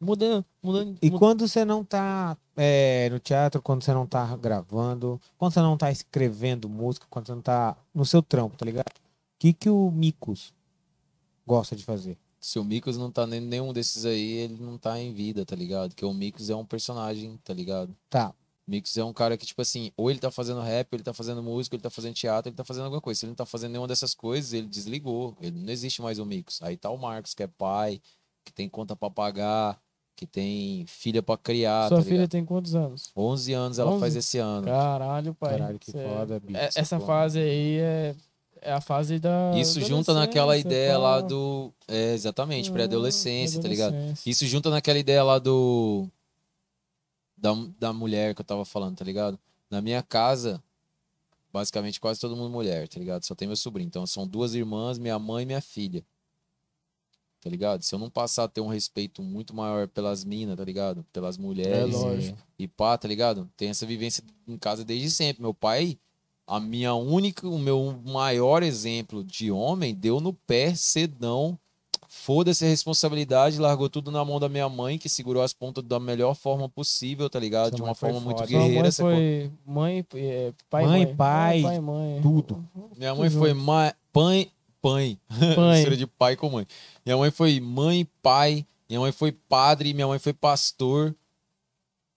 Mudando, 0.00 0.44
mudando. 0.62 0.98
E 1.02 1.10
quando 1.10 1.46
você 1.46 1.62
não 1.62 1.84
tá 1.84 2.34
é, 2.56 3.10
no 3.10 3.18
teatro, 3.18 3.60
quando 3.60 3.84
você 3.84 3.92
não 3.92 4.06
tá 4.06 4.34
gravando, 4.36 5.20
quando 5.36 5.52
você 5.52 5.60
não 5.60 5.76
tá 5.76 5.90
escrevendo 5.90 6.70
música, 6.70 7.06
quando 7.10 7.26
você 7.26 7.34
não 7.34 7.42
tá 7.42 7.76
no 7.94 8.06
seu 8.06 8.22
trampo, 8.22 8.56
tá 8.56 8.64
ligado? 8.64 8.88
O 8.88 9.38
que, 9.38 9.52
que 9.52 9.68
o 9.68 9.90
Micos 9.90 10.54
gosta 11.46 11.76
de 11.76 11.84
fazer? 11.84 12.16
Se 12.40 12.58
o 12.58 12.64
Mikos 12.64 12.96
não 12.96 13.10
tá 13.10 13.26
nem 13.26 13.40
nenhum 13.40 13.74
desses 13.74 14.06
aí, 14.06 14.32
ele 14.32 14.56
não 14.58 14.78
tá 14.78 14.98
em 14.98 15.12
vida, 15.12 15.44
tá 15.44 15.54
ligado? 15.54 15.90
Porque 15.90 16.04
o 16.06 16.14
Mikos 16.14 16.48
é 16.48 16.56
um 16.56 16.64
personagem, 16.64 17.38
tá 17.44 17.52
ligado? 17.52 17.94
Tá. 18.08 18.30
O 18.66 18.70
Mikos 18.70 18.96
é 18.96 19.04
um 19.04 19.12
cara 19.12 19.36
que, 19.36 19.44
tipo 19.44 19.60
assim, 19.60 19.92
ou 19.94 20.10
ele 20.10 20.18
tá 20.18 20.30
fazendo 20.30 20.62
rap, 20.62 20.88
ou 20.90 20.96
ele 20.96 21.02
tá 21.02 21.12
fazendo 21.12 21.42
música, 21.42 21.74
ou 21.74 21.76
ele 21.76 21.82
tá 21.82 21.90
fazendo 21.90 22.14
teatro, 22.14 22.48
ele 22.48 22.56
tá 22.56 22.64
fazendo 22.64 22.84
alguma 22.84 23.02
coisa. 23.02 23.20
Se 23.20 23.26
ele 23.26 23.32
não 23.32 23.36
tá 23.36 23.44
fazendo 23.44 23.72
nenhuma 23.72 23.88
dessas 23.88 24.14
coisas, 24.14 24.54
ele 24.54 24.66
desligou. 24.66 25.36
Ele 25.42 25.58
não 25.58 25.70
existe 25.70 26.00
mais 26.00 26.18
o 26.18 26.24
Mikos. 26.24 26.62
Aí 26.62 26.78
tá 26.78 26.88
o 26.88 26.96
Marcos, 26.96 27.34
que 27.34 27.42
é 27.42 27.46
pai, 27.46 28.00
que 28.42 28.52
tem 28.52 28.68
conta 28.68 28.96
pra 28.96 29.10
pagar, 29.10 29.78
que 30.20 30.26
tem 30.26 30.84
filha 30.86 31.22
pra 31.22 31.38
criar, 31.38 31.88
Sua 31.88 31.96
tá 31.96 32.04
filha 32.04 32.28
tem 32.28 32.44
quantos 32.44 32.74
anos? 32.74 33.10
11 33.16 33.54
anos 33.54 33.78
ela 33.78 33.90
11? 33.92 34.00
faz 34.00 34.16
esse 34.16 34.36
ano. 34.36 34.66
Caralho, 34.66 35.34
pai. 35.34 35.56
Caralho, 35.56 35.78
que 35.78 35.90
Cê- 35.90 36.04
foda, 36.04 36.38
bicho. 36.38 36.58
É- 36.58 36.68
Essa 36.76 37.00
pô. 37.00 37.06
fase 37.06 37.38
aí 37.38 37.78
é, 37.78 38.14
é 38.60 38.72
a 38.72 38.82
fase 38.82 39.18
da. 39.18 39.52
Isso 39.56 39.80
junta 39.80 40.12
naquela 40.12 40.58
ideia 40.58 40.98
lá 40.98 41.22
pá. 41.22 41.26
do. 41.26 41.72
É, 41.88 42.12
exatamente, 42.12 42.68
Hum, 42.68 42.74
pré-adolescência, 42.74 43.62
tá 43.62 43.66
ligado? 43.66 43.96
Isso 44.26 44.44
junta 44.46 44.68
naquela 44.68 44.98
ideia 44.98 45.24
lá 45.24 45.38
do. 45.38 46.06
Da, 47.34 47.52
da 47.78 47.92
mulher 47.94 48.34
que 48.34 48.42
eu 48.42 48.44
tava 48.44 48.66
falando, 48.66 48.98
tá 48.98 49.04
ligado? 49.04 49.38
Na 49.70 49.80
minha 49.80 50.02
casa, 50.02 50.62
basicamente 51.50 51.98
quase 51.98 52.20
todo 52.20 52.36
mundo 52.36 52.50
mulher, 52.50 52.86
tá 52.88 52.98
ligado? 53.00 53.24
Só 53.24 53.34
tem 53.34 53.48
meu 53.48 53.56
sobrinho. 53.56 53.86
Então 53.86 54.06
são 54.06 54.26
duas 54.28 54.54
irmãs, 54.54 54.98
minha 54.98 55.18
mãe 55.18 55.44
e 55.44 55.46
minha 55.46 55.62
filha. 55.62 56.04
Tá 57.42 57.48
ligado? 57.48 57.82
Se 57.82 57.94
eu 57.94 57.98
não 57.98 58.10
passar 58.10 58.44
a 58.44 58.48
ter 58.48 58.60
um 58.60 58.66
respeito 58.68 59.22
muito 59.22 59.54
maior 59.56 59.88
pelas 59.88 60.24
minas, 60.24 60.56
tá 60.56 60.64
ligado? 60.64 61.04
Pelas 61.12 61.38
É 61.38 61.40
mulheres 61.40 61.94
lógico. 61.94 62.38
e 62.58 62.68
pá, 62.68 62.98
tá 62.98 63.08
ligado? 63.08 63.48
Tem 63.56 63.70
essa 63.70 63.86
vivência 63.86 64.22
em 64.46 64.58
casa 64.58 64.84
desde 64.84 65.10
sempre. 65.10 65.40
Meu 65.42 65.54
pai, 65.54 65.98
a 66.46 66.60
minha 66.60 66.94
única, 66.94 67.48
o 67.48 67.58
meu 67.58 67.98
maior 68.04 68.62
exemplo 68.62 69.24
de 69.24 69.50
homem, 69.50 69.94
deu 69.94 70.20
no 70.20 70.32
pé 70.34 70.74
cedão. 70.74 71.58
Foda-se 72.12 72.64
a 72.64 72.68
responsabilidade, 72.68 73.60
largou 73.60 73.88
tudo 73.88 74.10
na 74.10 74.24
mão 74.24 74.40
da 74.40 74.48
minha 74.48 74.68
mãe, 74.68 74.98
que 74.98 75.08
segurou 75.08 75.42
as 75.44 75.52
pontas 75.52 75.84
da 75.84 76.00
melhor 76.00 76.34
forma 76.34 76.68
possível, 76.68 77.30
tá 77.30 77.38
ligado? 77.38 77.68
Sua 77.68 77.76
de 77.76 77.82
mãe 77.82 77.88
uma 77.88 77.94
forma 77.94 78.18
muito 78.20 78.38
mãe 78.40 78.46
guerreira. 78.48 78.90
sacou? 78.90 79.12
foi 79.12 79.50
mãe, 79.64 80.04
é, 80.14 80.52
pai, 80.68 80.84
Mãe, 80.86 81.06
mãe. 81.06 81.16
pai, 81.16 81.60
Ah, 81.60 81.62
pai, 81.62 81.80
mãe. 81.80 82.20
tudo. 82.20 82.68
Minha 82.98 83.14
mãe 83.14 83.28
Tudo 83.30 83.38
foi 83.38 83.54
mãe, 83.54 83.92
pai, 84.12 84.50
pai. 84.80 85.18
Pai. 85.54 85.76
Mistura 85.78 85.96
de 85.96 86.06
pai 86.06 86.36
com 86.36 86.50
mãe. 86.50 86.66
Minha 87.04 87.16
mãe 87.16 87.30
foi 87.30 87.60
mãe, 87.60 88.08
pai. 88.22 88.66
Minha 88.88 89.00
mãe 89.00 89.12
foi 89.12 89.32
padre. 89.32 89.94
Minha 89.94 90.06
mãe 90.06 90.18
foi 90.18 90.32
pastor. 90.32 91.14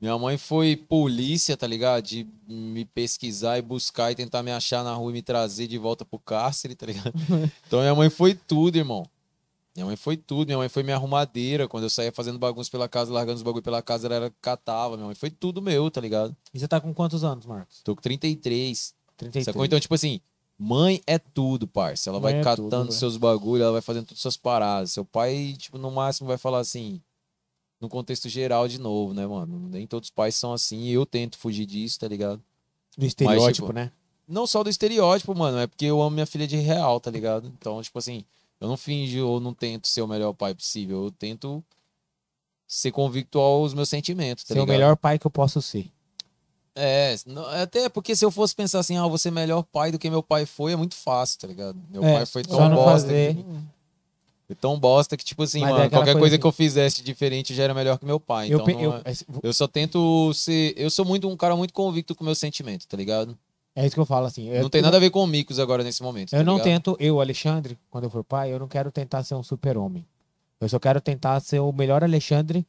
Minha 0.03 0.17
mãe 0.17 0.37
foi 0.37 0.75
polícia, 0.75 1.55
tá 1.55 1.65
ligado? 1.65 2.03
De 2.03 2.27
me 2.45 2.83
pesquisar 2.83 3.57
e 3.57 3.61
buscar 3.61 4.11
e 4.11 4.15
tentar 4.15 4.43
me 4.43 4.51
achar 4.51 4.83
na 4.83 4.93
rua 4.93 5.11
e 5.11 5.13
me 5.13 5.21
trazer 5.21 5.65
de 5.65 5.77
volta 5.77 6.03
pro 6.03 6.19
cárcere, 6.19 6.75
tá 6.75 6.85
ligado? 6.85 7.13
Então 7.65 7.79
minha 7.79 7.95
mãe 7.95 8.09
foi 8.09 8.33
tudo, 8.33 8.75
irmão. 8.75 9.07
Minha 9.75 9.85
mãe 9.85 9.95
foi 9.95 10.17
tudo. 10.17 10.47
Minha 10.47 10.57
mãe 10.57 10.67
foi 10.67 10.83
minha 10.83 10.97
arrumadeira. 10.97 11.67
Quando 11.67 11.83
eu 11.83 11.89
saía 11.89 12.11
fazendo 12.11 12.37
bagunça 12.37 12.69
pela 12.69 12.89
casa, 12.89 13.13
largando 13.13 13.37
os 13.37 13.43
bagulho 13.43 13.63
pela 13.63 13.81
casa, 13.81 14.07
ela 14.07 14.15
era 14.15 14.33
catava. 14.41 14.97
Minha 14.97 15.07
mãe 15.07 15.15
foi 15.15 15.31
tudo 15.31 15.61
meu, 15.61 15.89
tá 15.89 16.01
ligado? 16.01 16.35
E 16.53 16.59
você 16.59 16.67
tá 16.67 16.81
com 16.81 16.93
quantos 16.93 17.23
anos, 17.23 17.45
Marcos? 17.45 17.81
Tô 17.81 17.95
com 17.95 18.01
33. 18.01 18.93
33. 19.15 19.45
Sacou? 19.45 19.65
Então, 19.65 19.79
tipo 19.79 19.95
assim, 19.95 20.19
mãe 20.63 21.01
é 21.05 21.19
tudo, 21.19 21.67
parça. 21.67 22.09
Ela 22.09 22.19
Mãe 22.19 22.33
vai 22.33 22.41
é 22.41 22.43
catando 22.43 22.69
tudo, 22.69 22.91
seus 22.93 23.17
bagulhos, 23.17 23.63
ela 23.63 23.73
vai 23.73 23.81
fazendo 23.81 24.05
todas 24.05 24.17
as 24.19 24.21
suas 24.21 24.37
paradas. 24.37 24.91
Seu 24.91 25.03
pai, 25.03 25.55
tipo, 25.57 25.77
no 25.77 25.91
máximo 25.91 26.27
vai 26.27 26.37
falar 26.37 26.59
assim, 26.59 27.01
no 27.81 27.89
contexto 27.89 28.29
geral 28.29 28.67
de 28.67 28.79
novo, 28.79 29.13
né, 29.13 29.27
mano? 29.27 29.67
Nem 29.69 29.85
todos 29.85 30.07
os 30.07 30.11
pais 30.11 30.35
são 30.35 30.53
assim, 30.53 30.83
e 30.83 30.93
eu 30.93 31.05
tento 31.05 31.37
fugir 31.37 31.65
disso, 31.65 31.99
tá 31.99 32.07
ligado? 32.07 32.41
Do 32.97 33.05
estereótipo, 33.05 33.67
tipo, 33.67 33.73
né? 33.73 33.91
Não 34.27 34.47
só 34.47 34.63
do 34.63 34.69
estereótipo, 34.69 35.35
mano, 35.35 35.57
é 35.59 35.67
porque 35.67 35.85
eu 35.85 36.01
amo 36.01 36.11
minha 36.11 36.25
filha 36.25 36.47
de 36.47 36.55
real, 36.55 36.99
tá 36.99 37.11
ligado? 37.11 37.51
Então, 37.59 37.81
tipo 37.81 37.99
assim, 37.99 38.23
eu 38.61 38.67
não 38.69 38.77
finjo 38.77 39.27
ou 39.27 39.39
não 39.41 39.53
tento 39.53 39.87
ser 39.87 40.01
o 40.01 40.07
melhor 40.07 40.31
pai 40.33 40.55
possível, 40.55 41.03
eu 41.05 41.11
tento 41.11 41.61
ser 42.65 42.91
convicto 42.91 43.37
aos 43.37 43.73
meus 43.73 43.89
sentimentos, 43.89 44.45
tá 44.45 44.53
Ser 44.53 44.59
o 44.59 44.63
ligado? 44.63 44.73
melhor 44.75 44.95
pai 44.95 45.19
que 45.19 45.27
eu 45.27 45.31
posso 45.31 45.61
ser. 45.61 45.91
É, 46.75 47.15
até 47.61 47.87
porque 47.87 48.15
se 48.15 48.25
eu 48.25 48.31
fosse 48.31 48.55
pensar 48.55 48.79
assim, 48.79 48.97
ah, 48.97 49.01
eu 49.03 49.09
vou 49.09 49.17
ser 49.17 49.29
melhor 49.31 49.61
pai 49.63 49.91
do 49.91 49.99
que 49.99 50.09
meu 50.09 50.23
pai 50.23 50.45
foi, 50.45 50.73
é 50.73 50.75
muito 50.75 50.95
fácil, 50.95 51.39
tá 51.39 51.47
ligado? 51.47 51.77
Meu 51.89 52.03
É, 52.03 52.13
pai 52.15 52.25
foi 52.25 52.43
tão 52.43 52.69
bosta. 52.73 52.91
fazer- 53.07 53.35
Que, 53.35 53.45
foi 54.47 54.55
tão 54.55 54.79
bosta 54.79 55.15
que, 55.15 55.23
tipo 55.23 55.43
assim, 55.43 55.63
é 55.63 55.69
mano, 55.69 55.89
qualquer 55.89 56.17
coisa 56.17 56.37
que 56.37 56.45
eu 56.45 56.51
fizesse 56.51 57.01
diferente 57.03 57.53
já 57.53 57.63
era 57.63 57.73
melhor 57.73 57.97
que 57.99 58.05
meu 58.05 58.19
pai. 58.19 58.47
eu, 58.51 58.59
Então, 58.59 58.79
eu- 58.81 58.93
é- 59.05 59.11
é, 59.11 59.13
eu 59.43 59.53
só 59.53 59.67
tento 59.67 60.33
ser. 60.33 60.73
Eu 60.75 60.89
sou 60.89 61.05
muito 61.05 61.29
um 61.29 61.37
cara 61.37 61.55
muito 61.55 61.73
convicto 61.73 62.15
com 62.15 62.23
o 62.23 62.25
meu 62.25 62.35
sentimento, 62.35 62.87
tá 62.87 62.97
ligado? 62.97 63.37
é 63.75 63.85
isso 63.87 63.95
que 63.95 63.99
eu 63.99 64.05
falo, 64.05 64.27
assim. 64.27 64.49
eu- 64.49 64.61
não 64.61 64.69
tem 64.69 64.83
nada 64.83 64.97
a 64.97 64.99
ver 64.99 65.09
com 65.09 65.23
o 65.23 65.25
Micos 65.27 65.57
agora 65.59 65.83
nesse 65.83 66.03
momento. 66.03 66.31
Eu 66.33 66.39
tá 66.39 66.43
não 66.43 66.53
ligado? 66.57 66.63
tento, 66.65 66.97
eu, 66.99 67.19
Alexandre, 67.19 67.75
quando 67.89 68.03
eu 68.03 68.09
for 68.11 68.23
pai, 68.23 68.53
eu 68.53 68.59
não 68.59 68.67
quero 68.67 68.91
tentar 68.91 69.23
ser 69.23 69.33
um 69.33 69.41
super-homem. 69.41 70.05
Eu 70.61 70.69
só 70.69 70.77
quero 70.77 71.01
tentar 71.01 71.39
ser 71.39 71.57
o 71.59 71.71
melhor 71.71 72.03
Alexandre 72.03 72.65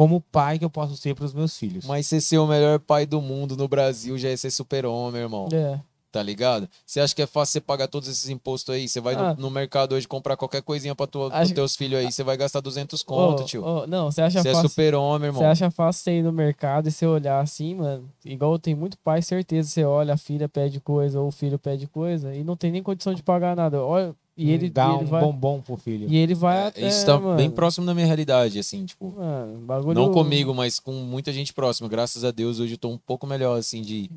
como 0.00 0.18
pai 0.18 0.58
que 0.58 0.64
eu 0.64 0.70
posso 0.70 0.96
ser 0.96 1.14
para 1.14 1.26
os 1.26 1.34
meus 1.34 1.58
filhos. 1.58 1.84
Mas 1.84 2.06
você 2.06 2.22
ser 2.22 2.38
o 2.38 2.46
melhor 2.46 2.80
pai 2.80 3.04
do 3.04 3.20
mundo 3.20 3.54
no 3.54 3.68
Brasil 3.68 4.16
já 4.16 4.30
é 4.30 4.36
ser 4.38 4.50
super-homem, 4.50 5.20
irmão. 5.20 5.46
É. 5.52 5.78
Tá 6.12 6.20
ligado? 6.22 6.68
Você 6.84 6.98
acha 6.98 7.14
que 7.14 7.22
é 7.22 7.26
fácil 7.26 7.52
você 7.52 7.60
pagar 7.60 7.86
todos 7.86 8.08
esses 8.08 8.28
impostos 8.28 8.74
aí? 8.74 8.88
Você 8.88 9.00
vai 9.00 9.14
no- 9.14 9.22
Ah. 9.22 9.34
no, 9.38 9.48
mercado 9.48 9.94
hoje 9.94 10.08
comprar 10.08 10.36
qualquer 10.36 10.60
coisinha 10.60 10.92
pra 10.92 11.06
tua, 11.06 11.26
Acho- 11.28 11.36
pros 11.38 11.52
teus 11.52 11.76
filhos 11.76 12.00
aí, 12.00 12.10
você 12.10 12.24
vai 12.24 12.36
gastar 12.36 12.58
200 12.60 13.02
conto, 13.04 13.42
Ô, 13.42 13.46
tio. 13.46 13.64
ô, 13.64 13.86
não, 13.86 14.10
você 14.10 14.20
acha 14.22 14.42
Você 14.42 14.48
é 14.48 14.52
fácil. 14.54 14.68
super-homem, 14.70 15.28
irmão. 15.28 15.40
Você 15.40 15.46
acha 15.46 15.70
fácil 15.70 16.02
você 16.02 16.18
ir 16.18 16.22
no 16.24 16.32
mercado 16.32 16.88
e 16.88 16.90
você 16.90 17.06
olhar 17.06 17.38
assim, 17.40 17.76
mano? 17.76 18.10
Igual 18.24 18.58
tem 18.58 18.74
muito 18.74 18.98
pai, 18.98 19.22
certeza. 19.22 19.68
Você 19.68 19.84
olha, 19.84 20.14
a 20.14 20.16
filha 20.16 20.48
pede 20.48 20.80
coisa 20.80 21.20
ou 21.20 21.28
o 21.28 21.30
filho 21.30 21.60
pede 21.60 21.86
coisa 21.86 22.34
e 22.34 22.42
não 22.42 22.56
tem 22.56 22.72
nem 22.72 22.82
condição 22.82 23.14
de 23.14 23.22
pagar 23.22 23.54
nada. 23.54 23.80
Olha, 23.80 24.12
e 24.36 24.50
ele, 24.50 24.68
dá 24.68 24.86
e 24.86 24.90
um 24.90 24.96
ele 25.02 25.04
vai. 25.04 25.20
bombom 25.22 25.60
pro 25.60 25.76
filho. 25.76 26.08
E 26.10 26.16
ele 26.16 26.34
vai 26.34 26.58
É, 26.58 26.66
até. 26.66 26.88
Isso 26.88 27.06
tá 27.06 27.20
mano. 27.20 27.36
bem 27.36 27.48
próximo 27.50 27.86
da 27.86 27.94
minha 27.94 28.06
realidade, 28.06 28.58
assim, 28.58 28.84
tipo. 28.84 29.12
Mano, 29.16 29.58
bagulho. 29.60 29.94
Não 29.94 30.10
comigo, 30.10 30.52
mas 30.52 30.80
com 30.80 30.92
muita 30.92 31.32
gente 31.32 31.52
próxima. 31.52 31.88
Graças 31.88 32.24
a 32.24 32.32
Deus, 32.32 32.58
hoje 32.58 32.74
eu 32.74 32.78
tô 32.78 32.88
um 32.88 32.98
pouco 32.98 33.28
melhor, 33.28 33.56
assim, 33.56 33.80
de. 33.80 34.10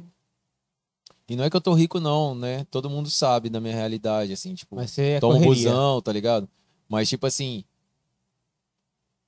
E 1.28 1.36
não 1.36 1.44
é 1.44 1.50
que 1.50 1.56
eu 1.56 1.62
tô 1.62 1.74
rico, 1.74 2.00
não, 2.00 2.36
né? 2.36 2.66
Todo 2.66 2.90
mundo 2.90 3.10
sabe 3.10 3.50
da 3.50 3.62
minha 3.62 3.74
realidade, 3.74 4.34
assim, 4.34 4.54
tipo. 4.54 4.76
Mas 4.76 4.98
é 4.98 5.20
Toma 5.20 5.36
um 5.36 5.38
correria. 5.40 5.70
busão, 5.70 6.02
tá 6.02 6.12
ligado? 6.12 6.50
Mas, 6.88 7.10
tipo 7.10 7.26
assim. 7.26 7.64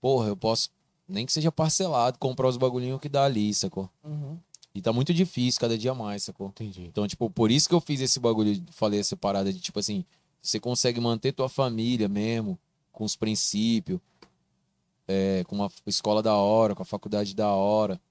Porra, 0.01 0.27
eu 0.27 0.38
posso. 0.38 0.69
Nem 1.07 1.26
que 1.26 1.31
seja 1.31 1.51
parcelado, 1.51 2.17
comprar 2.19 2.47
os 2.47 2.57
bagulhinhos 2.57 2.99
que 2.99 3.07
dá 3.07 3.26
ali, 3.26 3.53
sacou? 3.53 3.89
Uhum. 4.03 4.38
E 4.73 4.81
tá 4.81 4.91
muito 4.91 5.13
difícil 5.13 5.61
cada 5.61 5.77
dia 5.77 5.93
mais, 5.93 6.23
sacou? 6.23 6.49
Entendi. 6.49 6.84
Então, 6.84 7.07
tipo, 7.07 7.30
por 7.30 7.49
isso 7.49 7.69
que 7.69 7.76
eu 7.76 7.80
fiz 7.80 8.01
esse 8.01 8.19
bagulho, 8.19 8.61
falei 8.72 8.99
essa 8.99 9.15
parada 9.15 9.53
de, 9.53 9.59
tipo 9.59 9.80
assim, 9.80 10.03
você 10.41 10.59
consegue 10.59 10.99
manter 10.99 11.31
tua 11.31 11.47
família 11.47 12.09
mesmo, 12.09 12.59
com 12.91 13.05
os 13.05 13.15
princípios, 13.15 13.99
é, 15.07 15.43
com 15.47 15.55
uma 15.55 15.72
escola 15.85 16.22
da 16.22 16.35
hora, 16.35 16.76
com 16.76 16.81
a 16.81 16.85
faculdade 16.85 17.34
da 17.34 17.49
hora. 17.51 18.01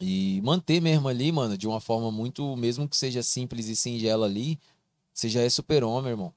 E 0.00 0.40
manter 0.42 0.80
mesmo 0.80 1.08
ali, 1.08 1.32
mano, 1.32 1.56
de 1.56 1.66
uma 1.66 1.80
forma 1.80 2.10
muito, 2.10 2.54
mesmo 2.56 2.88
que 2.88 2.96
seja 2.96 3.22
simples 3.22 3.66
e 3.68 3.76
singela 3.76 4.26
ali, 4.26 4.58
você 5.12 5.28
já 5.28 5.40
é 5.40 5.48
super-homem, 5.48 6.10
irmão. 6.10 6.32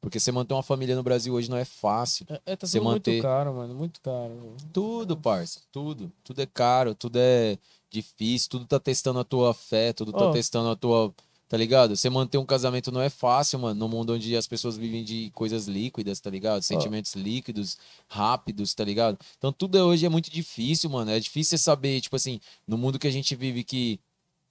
Porque 0.00 0.18
você 0.18 0.32
manter 0.32 0.54
uma 0.54 0.62
família 0.62 0.96
no 0.96 1.02
Brasil 1.02 1.34
hoje 1.34 1.50
não 1.50 1.56
é 1.58 1.64
fácil. 1.64 2.26
É, 2.28 2.40
é, 2.52 2.56
tá 2.56 2.66
Você 2.66 2.80
manter- 2.80 3.12
muito 3.12 3.22
caro, 3.22 3.54
mano. 3.54 3.74
Muito 3.74 4.00
caro. 4.00 4.34
velho. 4.34 4.56
Tudo, 4.72 5.16
parça, 5.16 5.60
tudo. 5.70 6.10
Tudo 6.24 6.40
é 6.40 6.46
caro, 6.46 6.94
tudo 6.94 7.16
é 7.18 7.58
difícil, 7.90 8.48
tudo 8.50 8.64
tá 8.66 8.80
testando 8.80 9.18
a 9.18 9.24
tua 9.24 9.52
fé, 9.52 9.92
tudo 9.92 10.12
tá 10.12 10.26
Ó. 10.26 10.30
testando 10.32 10.70
a 10.70 10.76
tua. 10.76 11.12
Tá 11.50 11.56
ligado? 11.56 11.96
Você 11.96 12.08
manter 12.08 12.38
um 12.38 12.46
casamento 12.46 12.92
não 12.92 13.00
é 13.00 13.10
fácil, 13.10 13.58
mano, 13.58 13.74
num 13.74 13.88
mundo 13.88 14.14
onde 14.14 14.36
as 14.36 14.46
pessoas 14.46 14.76
vivem 14.76 15.02
de 15.02 15.32
coisas 15.34 15.66
líquidas, 15.66 16.20
tá 16.20 16.30
ligado? 16.30 16.62
Sentimentos 16.62 17.16
líquidos, 17.16 17.76
rápidos, 18.06 18.72
tá 18.72 18.84
ligado? 18.84 19.18
Então 19.36 19.52
tudo 19.52 19.76
hoje 19.78 20.06
é 20.06 20.08
muito 20.08 20.30
difícil, 20.30 20.88
mano. 20.88 21.10
É 21.10 21.18
difícil 21.18 21.58
você 21.58 21.64
saber, 21.64 22.00
tipo 22.00 22.14
assim, 22.14 22.40
no 22.68 22.78
mundo 22.78 23.00
que 23.00 23.08
a 23.08 23.10
gente 23.10 23.34
vive 23.34 23.64
que 23.64 23.98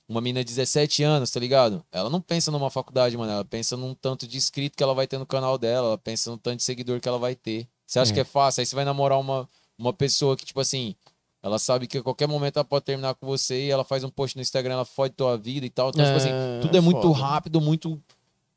uma 0.09 0.19
menina 0.19 0.43
de 0.43 0.49
17 0.49 1.01
anos, 1.03 1.31
tá 1.31 1.39
ligado? 1.39 1.81
Ela 1.89 2.09
não 2.09 2.19
pensa 2.19 2.51
numa 2.51 2.69
faculdade, 2.69 3.15
mano. 3.15 3.31
Ela 3.31 3.45
pensa 3.45 3.77
num 3.77 3.93
tanto 3.93 4.27
de 4.27 4.35
inscrito 4.35 4.75
que 4.75 4.83
ela 4.83 4.93
vai 4.93 5.07
ter 5.07 5.17
no 5.17 5.25
canal 5.25 5.57
dela. 5.57 5.87
Ela 5.87 5.97
pensa 5.97 6.29
no 6.29 6.37
tanto 6.37 6.57
de 6.57 6.63
seguidor 6.63 6.99
que 6.99 7.07
ela 7.07 7.17
vai 7.17 7.33
ter. 7.33 7.65
Você 7.87 7.99
acha 7.99 8.11
É. 8.11 8.13
que 8.15 8.19
é 8.19 8.25
fácil? 8.25 8.59
Aí 8.59 8.65
você 8.65 8.75
vai 8.75 8.83
namorar 8.83 9.17
uma, 9.21 9.47
uma 9.77 9.93
pessoa 9.93 10.35
que, 10.35 10.45
tipo 10.45 10.59
assim, 10.59 10.95
ela 11.41 11.57
sabe 11.59 11.87
que 11.87 11.97
a 11.97 12.03
qualquer 12.03 12.27
momento 12.27 12.57
ela 12.57 12.65
pode 12.65 12.85
terminar 12.85 13.13
com 13.15 13.25
você 13.25 13.65
e 13.67 13.69
ela 13.71 13.83
faz 13.83 14.03
um 14.03 14.09
post 14.09 14.35
no 14.35 14.41
Instagram, 14.41 14.73
ela 14.73 14.85
fode 14.85 15.13
tua 15.13 15.37
vida 15.37 15.65
e 15.65 15.69
tal. 15.69 15.89
Então, 15.89 16.03
tipo 16.03 16.17
assim, 16.17 16.29
tudo 16.61 16.75
é 16.77 16.81
muito 16.81 17.01
foda. 17.01 17.19
rápido, 17.19 17.61
muito, 17.61 18.01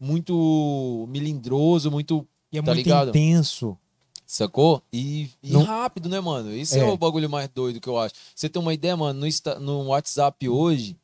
muito 0.00 1.06
milindroso, 1.08 1.90
muito. 1.90 2.26
E 2.52 2.58
é 2.58 2.62
Tá 2.62 2.74
muito 2.74 2.84
ligado? 2.84 3.08
intenso. 3.10 3.76
Sacou? 4.26 4.82
E, 4.92 5.28
e 5.42 5.52
Não- 5.52 5.62
rápido, 5.62 6.08
né, 6.08 6.18
mano? 6.20 6.54
Isso 6.54 6.74
é. 6.76 6.80
É. 6.80 6.84
o 6.84 6.96
bagulho 6.96 7.28
mais 7.28 7.48
doido 7.48 7.80
que 7.80 7.88
eu 7.88 7.98
acho. 7.98 8.14
Você 8.34 8.48
tem 8.48 8.60
uma 8.60 8.72
ideia, 8.72 8.96
mano, 8.96 9.20
no, 9.20 9.26
Insta- 9.26 9.58
no 9.58 9.84
WhatsApp 9.88 10.48
hoje, 10.48 10.96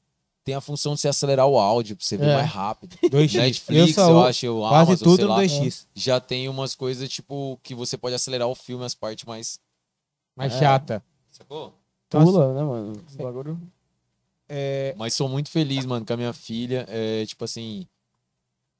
tem 0.44 0.54
a 0.54 0.60
função 0.62 0.94
de 0.94 1.00
você 1.00 1.08
acelerar 1.08 1.46
o 1.46 1.58
áudio 1.58 1.94
pra 1.94 2.04
você 2.06 2.16
ver 2.16 2.28
É. 2.28 2.34
mais 2.36 2.50
rápido. 2.50 2.96
2x. 3.10 3.34
Netflix, 3.38 3.96
eu, 3.98 4.08
o- 4.16 4.24
acho, 4.24 4.46
o 4.48 4.60
Quase 4.60 4.74
Amazon, 4.92 5.04
tudo 5.04 5.16
sei 5.16 5.24
lá, 5.26 5.36
2x. 5.42 5.86
já 5.94 6.18
tem 6.20 6.48
umas 6.48 6.74
coisas, 6.74 7.06
tipo, 7.08 7.58
que 7.62 7.74
você 7.74 7.98
pode 7.98 8.14
acelerar 8.14 8.48
o 8.48 8.54
filme, 8.54 8.84
as 8.84 8.94
partes 8.94 9.24
mais... 9.26 9.60
Mais 10.34 10.54
É. 10.54 10.58
chata. 10.58 11.04
Sacou? 11.38 11.74
Pula, 12.10 12.52
né, 12.54 12.62
mano? 12.62 12.92
Os 13.06 13.16
bagulho. 13.16 13.60
É, 14.48 14.94
Mas 14.96 15.14
sou 15.14 15.28
muito 15.28 15.50
feliz, 15.50 15.84
mano, 15.84 16.04
com 16.04 16.12
a 16.12 16.16
minha 16.16 16.32
filha. 16.32 16.84
É, 16.88 17.24
tipo 17.26 17.44
assim. 17.44 17.86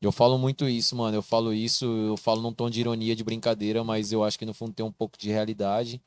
Eu 0.01 0.13
falo 0.13 0.39
muito 0.39 0.69
isso, 0.69 0.95
mano. 0.95 1.17
Eu 1.17 1.23
falo 1.23 1.53
isso, 1.53 1.85
eu 1.85 2.17
falo 2.17 2.41
num 2.41 2.53
tom 2.53 2.71
de 2.71 2.81
ironia, 2.81 3.17
de 3.17 3.25
brincadeira, 3.25 3.83
mas 3.83 4.13
eu 4.13 4.23
acho 4.23 4.39
que 4.39 4.47
no 4.47 4.55
fundo 4.55 4.73
tem 4.73 4.87
um 4.87 4.93
pouco 4.93 5.19
de 5.19 5.29
realidade. 5.29 6.01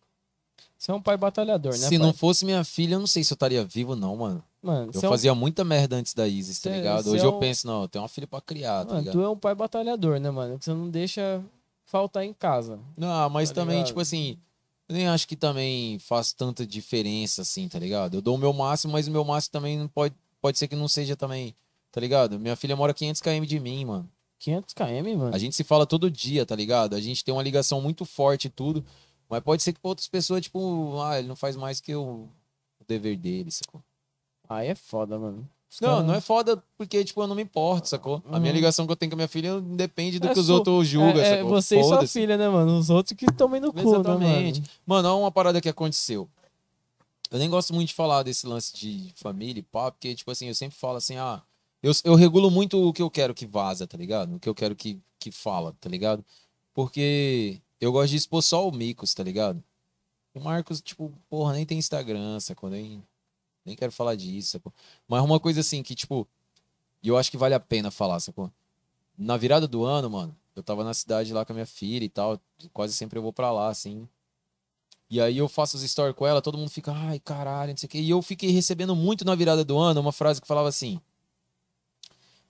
Você 0.78 0.92
é 0.92 0.94
um 0.94 1.02
pai 1.02 1.18
batalhador, 1.18 1.74
né? 1.74 1.78
Se 1.78 1.90
pai? 1.90 1.98
não 1.98 2.14
fosse 2.14 2.46
minha 2.46 2.64
filha, 2.64 2.96
eu 2.96 3.00
não 3.00 3.06
sei 3.08 3.24
se 3.24 3.34
eu 3.34 3.36
estaria 3.36 3.64
vivo, 3.66 3.96
não, 3.96 4.16
mano. 4.16 4.44
Mano, 4.64 4.88
Eu 4.88 4.94
você 4.94 5.06
é 5.06 5.10
um- 5.10 5.12
fazia 5.12 5.36
muita 5.36 5.64
merda 5.66 5.96
antes 5.98 6.14
da 6.14 6.26
Isis, 6.28 6.60
tá 6.60 6.70
Cê- 6.70 6.76
ligado? 6.78 7.04
cê 7.04 7.10
Hoje 7.10 7.24
é 7.24 7.28
eu 7.28 7.36
um- 7.36 7.40
penso, 7.40 7.68
não, 7.68 7.82
eu 7.84 7.88
tenho 7.90 8.02
uma 8.02 8.08
filha 8.08 8.26
pra 8.26 8.40
criar, 8.42 8.86
tá 8.86 8.94
Mano, 8.94 9.00
ligado? 9.00 9.14
tu 9.14 9.22
é 9.22 9.30
um 9.30 9.38
pai 9.38 9.54
batalhador, 9.54 10.20
né, 10.20 10.32
mano? 10.32 10.58
Que 10.58 10.64
você 10.66 10.74
não 10.74 10.90
deixa 10.90 11.44
faltar 11.86 12.24
em 12.24 12.34
casa. 12.34 12.80
Não, 12.96 13.30
mas 13.30 13.50
Tá 13.50 13.56
também, 13.56 13.76
ligado? 13.78 13.88
tipo 13.88 14.00
assim, 14.00 14.40
eu 14.92 14.94
nem 14.94 15.08
acho 15.08 15.26
que 15.26 15.38
também 15.38 15.98
faz 16.00 16.34
tanta 16.34 16.68
diferença 16.68 17.44
assim, 17.44 17.70
tá 17.70 17.80
ligado? 17.80 18.16
Eu 18.16 18.22
dou 18.22 18.36
o 18.36 18.38
meu 18.38 18.52
máximo, 18.52 18.92
mas 18.92 19.08
o 19.08 19.12
meu 19.12 19.24
máximo 19.24 19.54
também 19.54 19.80
não 19.80 19.88
pode, 19.88 20.14
pode 20.42 20.58
ser 20.58 20.68
que 20.68 20.76
não 20.76 20.88
seja 20.90 21.16
também, 21.16 21.56
tá 21.90 22.02
ligado? 22.02 22.38
Minha 22.38 22.58
filha 22.58 22.76
mora 22.76 22.94
500 22.94 23.22
km 23.22 23.46
de 23.46 23.58
mim, 23.58 23.86
mano. 23.86 24.12
500 24.40 24.74
km, 24.74 25.18
mano. 25.18 25.34
A 25.34 25.38
gente 25.38 25.56
se 25.56 25.64
fala 25.64 25.86
todo 25.86 26.12
dia, 26.12 26.46
tá 26.46 26.58
ligado? 26.58 26.94
A 26.94 27.00
gente 27.00 27.24
tem 27.24 27.34
uma 27.34 27.42
ligação 27.42 27.80
muito 27.80 28.04
forte 28.04 28.46
e 28.46 28.50
tudo, 28.50 28.86
mas 29.30 29.42
pode 29.42 29.64
ser 29.64 29.72
que 29.72 29.80
pra 29.80 29.88
outras 29.88 30.10
pessoas, 30.10 30.42
tipo, 30.42 31.00
ah, 31.00 31.18
ele 31.18 31.28
não 31.30 31.38
faz 31.38 31.56
mais 31.56 31.80
que 31.80 31.96
o, 31.96 32.28
o 32.78 32.84
dever 32.86 33.16
dele, 33.16 33.50
sacou? 33.50 33.82
Aí 34.50 34.68
é 34.68 34.76
foda, 34.76 35.18
mano. 35.18 35.50
Não, 35.80 36.04
não 36.04 36.14
é 36.16 36.20
foda 36.22 36.62
porque, 36.78 37.04
tipo, 37.06 37.22
eu 37.22 37.28
não 37.28 37.36
me 37.36 37.44
importo, 37.44 37.88
sacou? 37.88 38.22
A 38.26 38.40
minha 38.40 38.52
Uhum. 38.52 38.56
ligação 38.58 38.86
que 38.86 38.92
eu 38.92 38.96
tenho 38.96 39.10
com 39.12 39.16
a 39.16 39.18
minha 39.18 39.28
filha 39.28 39.62
depende 39.62 40.20
do 40.20 40.28
É 40.28 40.34
que 40.34 40.40
os 40.40 40.48
sua- 40.48 40.56
outros 40.56 40.88
julgam, 40.88 41.22
é, 41.22 41.28
é 41.28 41.38
sacou? 41.38 41.50
você 41.50 41.80
e 41.80 41.84
sua 41.84 42.06
filha, 42.08 42.38
né, 42.38 42.50
mano? 42.50 42.78
Os 42.78 42.90
outros 42.90 43.16
que 43.18 43.26
tomem 43.32 43.62
no 43.62 43.72
cu, 43.72 43.80
Exatamente. 43.80 44.60
né, 44.62 44.68
Mano, 44.86 45.08
olha 45.08 45.18
uma 45.18 45.32
parada 45.32 45.62
que 45.62 45.70
aconteceu. 45.70 46.30
Eu 47.30 47.40
nem 47.40 47.50
gosto 47.50 47.74
muito 47.74 47.88
de 47.90 47.94
falar 47.94 48.24
desse 48.24 48.46
lance 48.46 48.76
de 48.76 49.14
família 49.16 49.60
e 49.62 49.64
pá, 49.64 49.90
porque, 49.92 50.14
tipo 50.14 50.30
assim, 50.30 50.48
eu 50.50 50.56
sempre 50.56 50.78
falo 50.78 50.98
assim, 50.98 51.16
ah, 51.16 51.42
eu, 51.82 51.94
eu 52.04 52.16
regulo 52.16 52.52
muito 52.52 52.78
o 52.86 52.92
que 52.92 53.02
eu 53.02 53.10
quero 53.10 53.34
que 53.34 53.46
vaza, 53.46 53.88
tá 53.88 53.98
ligado? 53.98 54.36
O 54.36 54.40
que 54.40 54.50
eu 54.50 54.54
quero 54.56 54.76
que, 54.76 55.00
que 55.18 55.32
fala, 55.32 55.74
tá 55.80 55.88
ligado? 55.88 56.26
Porque 56.74 57.62
eu 57.80 57.92
gosto 57.92 58.10
de 58.12 58.18
expor 58.18 58.42
só 58.44 58.68
o 58.68 58.72
Micos, 58.72 59.14
tá 59.14 59.24
ligado? 59.24 59.64
O 60.34 60.40
Marcos, 60.42 60.82
tipo, 60.82 61.12
porra, 61.30 61.54
nem 61.54 61.66
tem 61.66 61.78
Instagram, 61.78 62.40
sacou? 62.42 62.70
Nem, 62.70 63.02
nem 63.66 63.76
quero 63.76 63.92
falar 63.92 64.16
disso, 64.16 64.52
sacou? 64.52 64.74
Mas 65.08 65.24
uma 65.24 65.40
coisa 65.40 65.62
assim 65.62 65.84
que, 65.84 65.96
tipo, 65.96 66.28
e 67.04 67.08
eu 67.08 67.18
acho 67.18 67.32
que 67.32 67.38
vale 67.38 67.54
a 67.54 67.60
pena 67.60 67.92
falar, 67.92 68.20
sacou? 68.20 68.52
Na 69.18 69.38
virada 69.38 69.68
do 69.68 69.84
ano, 69.84 70.10
mano, 70.10 70.36
eu 70.56 70.64
tava 70.64 70.84
na 70.84 70.94
cidade 70.94 71.34
lá 71.34 71.46
com 71.46 71.54
a 71.54 71.56
minha 71.56 71.66
filha 71.66 72.04
e 72.04 72.10
tal, 72.10 72.40
quase 72.74 72.94
sempre 72.94 73.18
eu 73.18 73.24
vou 73.24 73.34
pra 73.34 73.52
lá, 73.52 73.70
assim. 73.70 74.08
E 75.10 75.20
aí 75.20 75.38
eu 75.38 75.50
faço 75.50 75.76
os 75.76 75.84
stories 75.84 76.16
com 76.16 76.26
ela, 76.26 76.42
todo 76.42 76.58
mundo 76.58 76.70
fica, 76.70 76.94
ai, 76.94 77.20
caralho, 77.20 77.72
não 77.72 77.78
sei 77.78 77.88
o 77.88 77.90
quê. 77.90 78.00
E 78.00 78.10
eu 78.10 78.22
fiquei 78.22 78.50
recebendo 78.52 78.96
muito 78.96 79.26
na 79.26 79.36
virada 79.36 79.64
do 79.66 79.78
ano 79.78 80.00
uma 80.00 80.14
frase 80.14 80.40
que 80.42 80.48
falava 80.48 80.70
assim: 80.70 81.02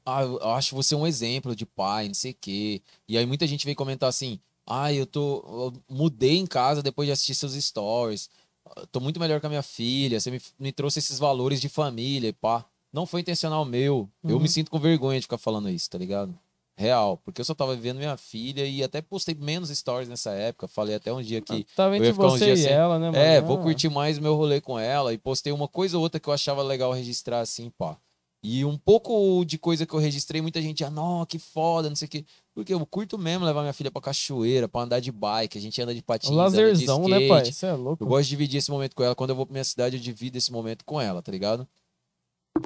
Ah, 0.06 0.22
eu 0.24 0.50
acho 0.52 0.76
você 0.76 0.94
um 0.96 1.08
exemplo 1.08 1.56
de 1.56 1.66
pai, 1.66 2.08
não 2.08 2.14
sei 2.14 2.32
o 2.32 2.38
quê. 2.40 2.82
E 3.08 3.18
aí 3.18 3.26
muita 3.26 3.48
gente 3.48 3.66
veio 3.66 3.76
comentar 3.76 4.10
assim: 4.10 4.40
Ah, 4.66 4.94
eu 4.94 5.08
tô. 5.08 5.38
Eu 5.48 5.74
mudei 5.90 6.38
em 6.38 6.46
casa 6.46 6.84
depois 6.84 7.08
de 7.08 7.14
assistir 7.14 7.34
seus 7.36 7.54
stories. 7.54 8.30
Eu 8.78 8.88
Tô 8.88 9.00
muito 9.00 9.20
melhor 9.20 9.40
com 9.42 9.48
a 9.48 9.50
minha 9.50 9.62
filha. 9.64 10.20
Você 10.20 10.32
me, 10.32 10.42
me 10.60 10.72
trouxe 10.72 11.00
esses 11.00 11.20
valores 11.20 11.60
de 11.62 11.70
família 11.70 12.30
e 12.30 12.34
pá. 12.34 12.66
Não 12.94 13.06
foi 13.06 13.22
intencional 13.22 13.64
meu. 13.66 14.10
Eu 14.24 14.36
Uhum. 14.36 14.42
me 14.42 14.50
sinto 14.50 14.70
com 14.70 14.80
vergonha 14.80 15.20
de 15.20 15.24
ficar 15.24 15.38
falando 15.38 15.70
isso, 15.70 15.90
tá 15.90 15.98
ligado? 15.98 16.38
Real. 16.76 17.18
Porque 17.24 17.42
eu 17.42 17.46
só 17.46 17.54
tava 17.54 17.76
vivendo 17.76 17.98
minha 17.98 18.18
filha 18.18 18.66
e 18.66 18.84
até 18.84 19.02
postei 19.02 19.36
menos 19.36 19.70
stories 19.70 20.10
nessa 20.10 20.32
época. 20.32 20.68
Falei 20.68 20.96
até 20.96 21.12
um 21.14 21.22
dia 21.22 21.42
que. 21.42 21.54
Eu 21.54 21.96
entre 21.96 22.14
ficar 22.14 22.28
uns 22.28 22.34
você 22.40 22.46
dias 22.46 22.60
e 22.62 22.68
ela, 22.68 22.98
né, 23.00 23.08
mano? 23.12 23.18
É, 23.24 23.40
vou 23.42 23.58
Ah, 23.58 23.62
curtir 23.62 23.90
mais 23.90 24.18
meu 24.20 24.36
rolê 24.36 24.60
com 24.62 24.78
ela. 24.80 25.14
E 25.14 25.18
postei 25.18 25.52
uma 25.54 25.68
coisa 25.68 25.98
ou 25.98 26.04
outra 26.04 26.20
que 26.20 26.28
eu 26.28 26.34
achava 26.34 26.62
legal 26.64 26.92
registrar 26.92 27.40
assim, 27.40 27.70
pá. 27.70 27.98
E 28.44 28.66
um 28.66 28.76
pouco 28.76 29.46
de 29.46 29.60
coisa 29.60 29.86
que 29.86 29.94
eu 29.94 30.00
registrei, 30.00 30.42
muita 30.42 30.60
gente, 30.62 30.84
ah, 30.84 30.90
não, 30.90 31.24
que 31.28 31.38
foda, 31.38 31.90
não 31.90 31.96
sei 31.96 32.08
o 32.08 32.10
quê. 32.10 32.26
Porque 32.56 32.74
eu 32.74 32.84
curto 32.88 33.18
mesmo 33.18 33.46
levar 33.46 33.62
minha 33.62 33.74
filha 33.74 33.92
pra 33.92 34.02
cachoeira, 34.02 34.68
pra 34.68 34.82
andar 34.82 35.00
de 35.00 35.12
bike, 35.12 35.58
a 35.58 35.62
gente 35.62 35.80
anda 35.80 35.94
de 35.94 36.02
patins, 36.02 36.32
Um 36.32 36.36
lazerzão, 36.36 37.08
né, 37.08 37.28
pai? 37.28 37.44
Isso 37.50 37.66
é 37.66 37.74
louco. 37.74 38.04
Eu 38.04 38.08
gosto 38.08 38.24
de 38.24 38.30
dividir 38.30 38.58
esse 38.58 38.72
momento 38.72 38.96
com 38.96 39.04
ela. 39.04 39.14
Quando 39.14 39.30
eu 39.30 39.36
vou 39.36 39.46
pra 39.46 39.54
minha 39.54 39.64
cidade, 39.64 39.96
eu 39.98 40.02
divido 40.02 40.38
esse 40.40 40.52
momento 40.52 40.84
com 40.84 41.00
ela, 41.00 41.22
tá 41.22 41.32
ligado? 41.32 41.68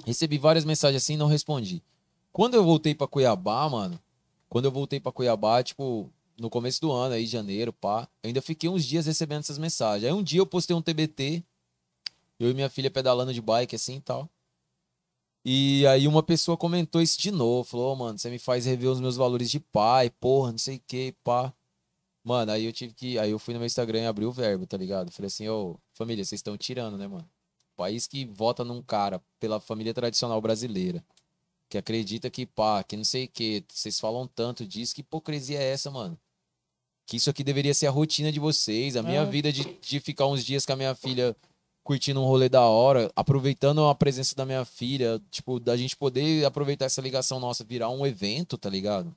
Recebi 0.06 0.38
várias 0.38 0.64
mensagens 0.64 1.04
assim 1.04 1.16
e 1.16 1.18
não 1.18 1.28
respondi. 1.28 1.84
Quando 2.32 2.56
eu 2.56 2.64
voltei 2.64 2.96
pra 2.96 3.08
Cuiabá, 3.08 3.70
mano, 3.70 4.00
quando 4.48 4.66
eu 4.66 4.72
voltei 4.72 5.00
pra 5.00 5.12
Cuiabá, 5.12 5.62
tipo, 5.62 6.10
no 6.40 6.50
começo 6.50 6.80
do 6.80 6.92
ano, 6.92 7.16
aí, 7.16 7.26
janeiro, 7.26 7.74
pá, 7.74 8.08
eu 8.24 8.28
ainda 8.30 8.42
fiquei 8.42 8.70
uns 8.70 8.86
dias 8.86 9.06
recebendo 9.06 9.42
essas 9.42 9.58
mensagens. 9.58 10.06
Aí 10.10 10.18
um 10.18 10.24
dia 10.24 10.40
eu 10.40 10.46
postei 10.46 10.76
um 10.76 10.82
TBT, 10.82 11.44
eu 12.40 12.50
e 12.50 12.54
minha 12.54 12.70
filha 12.70 12.90
pedalando 12.90 13.34
de 13.34 13.42
bike 13.42 13.76
assim 13.76 13.98
e 13.98 14.02
tal. 14.02 14.30
E 15.48 15.86
aí 15.88 16.08
uma 16.08 16.24
pessoa 16.24 16.58
comentou 16.58 17.00
isso 17.02 17.20
de 17.20 17.30
novo, 17.30 17.64
falou, 17.64 17.94
"Ô, 17.94 17.96
mano, 17.96 18.18
você 18.18 18.30
me 18.32 18.40
faz 18.40 18.66
rever 18.66 18.90
os 18.90 19.00
meus 19.00 19.16
valores 19.16 19.50
de 19.52 19.60
pai, 19.60 20.10
porra, 20.10 20.52
não 20.52 20.58
sei 20.58 20.78
o 20.78 20.82
que, 20.88 21.12
pá. 21.24 21.54
Mano, 22.24 22.52
aí 22.52 22.66
eu 22.66 22.74
tive 22.74 22.94
que. 22.96 23.20
Aí 23.20 23.30
eu 23.30 23.38
fui 23.38 23.54
no 23.54 23.60
meu 23.60 23.68
Instagram 23.68 24.00
e 24.02 24.06
abri 24.08 24.26
o 24.26 24.32
verbo, 24.32 24.66
tá 24.66 24.76
ligado? 24.76 25.12
Falei 25.12 25.28
assim, 25.28 25.48
ô, 25.48 25.78
família, 25.94 26.26
vocês 26.26 26.40
estão 26.40 26.58
tirando, 26.58 26.98
né, 26.98 27.08
mano? 27.08 27.30
País 27.78 28.08
que 28.08 28.26
vota 28.26 28.64
num 28.64 28.82
cara 28.82 29.22
pela 29.40 29.60
família 29.60 29.94
tradicional 29.94 30.42
brasileira. 30.42 31.06
Que 31.70 31.78
acredita 31.78 32.28
que, 32.32 32.46
pá, 32.48 32.84
que 32.84 32.98
não 32.98 33.04
sei 33.04 33.26
o 33.26 33.28
que. 33.28 33.64
Vocês 33.72 34.00
falam 34.00 34.26
tanto 34.28 34.66
disso. 34.66 34.96
Que 34.96 35.02
hipocrisia 35.02 35.60
é 35.60 35.72
essa, 35.72 35.92
mano? 35.92 36.18
Que 37.06 37.18
isso 37.18 37.30
aqui 37.30 37.44
deveria 37.44 37.74
ser 37.76 37.86
a 37.86 37.92
rotina 37.92 38.32
de 38.32 38.40
vocês. 38.40 38.96
A 38.96 39.04
minha 39.04 39.22
É. 39.22 39.26
vida 39.26 39.52
de, 39.54 39.64
de 39.80 40.00
ficar 40.00 40.26
uns 40.26 40.44
dias 40.44 40.66
com 40.66 40.74
a 40.74 40.76
minha 40.76 40.96
filha 40.96 41.36
curtindo 41.86 42.20
um 42.20 42.26
rolê 42.26 42.50
da 42.50 42.64
hora, 42.64 43.12
aproveitando 43.16 43.86
a 43.86 43.94
presença 43.94 44.36
da 44.36 44.44
minha 44.44 44.66
filha, 44.66 45.22
tipo, 45.30 45.60
da 45.60 45.78
gente 45.78 45.96
poder 45.96 46.44
aproveitar 46.44 46.86
essa 46.86 47.00
ligação 47.00 47.40
nossa, 47.40 47.64
virar 47.64 47.90
um 47.92 48.08
evento, 48.08 48.58
tá 48.58 48.68
ligado? 48.72 49.16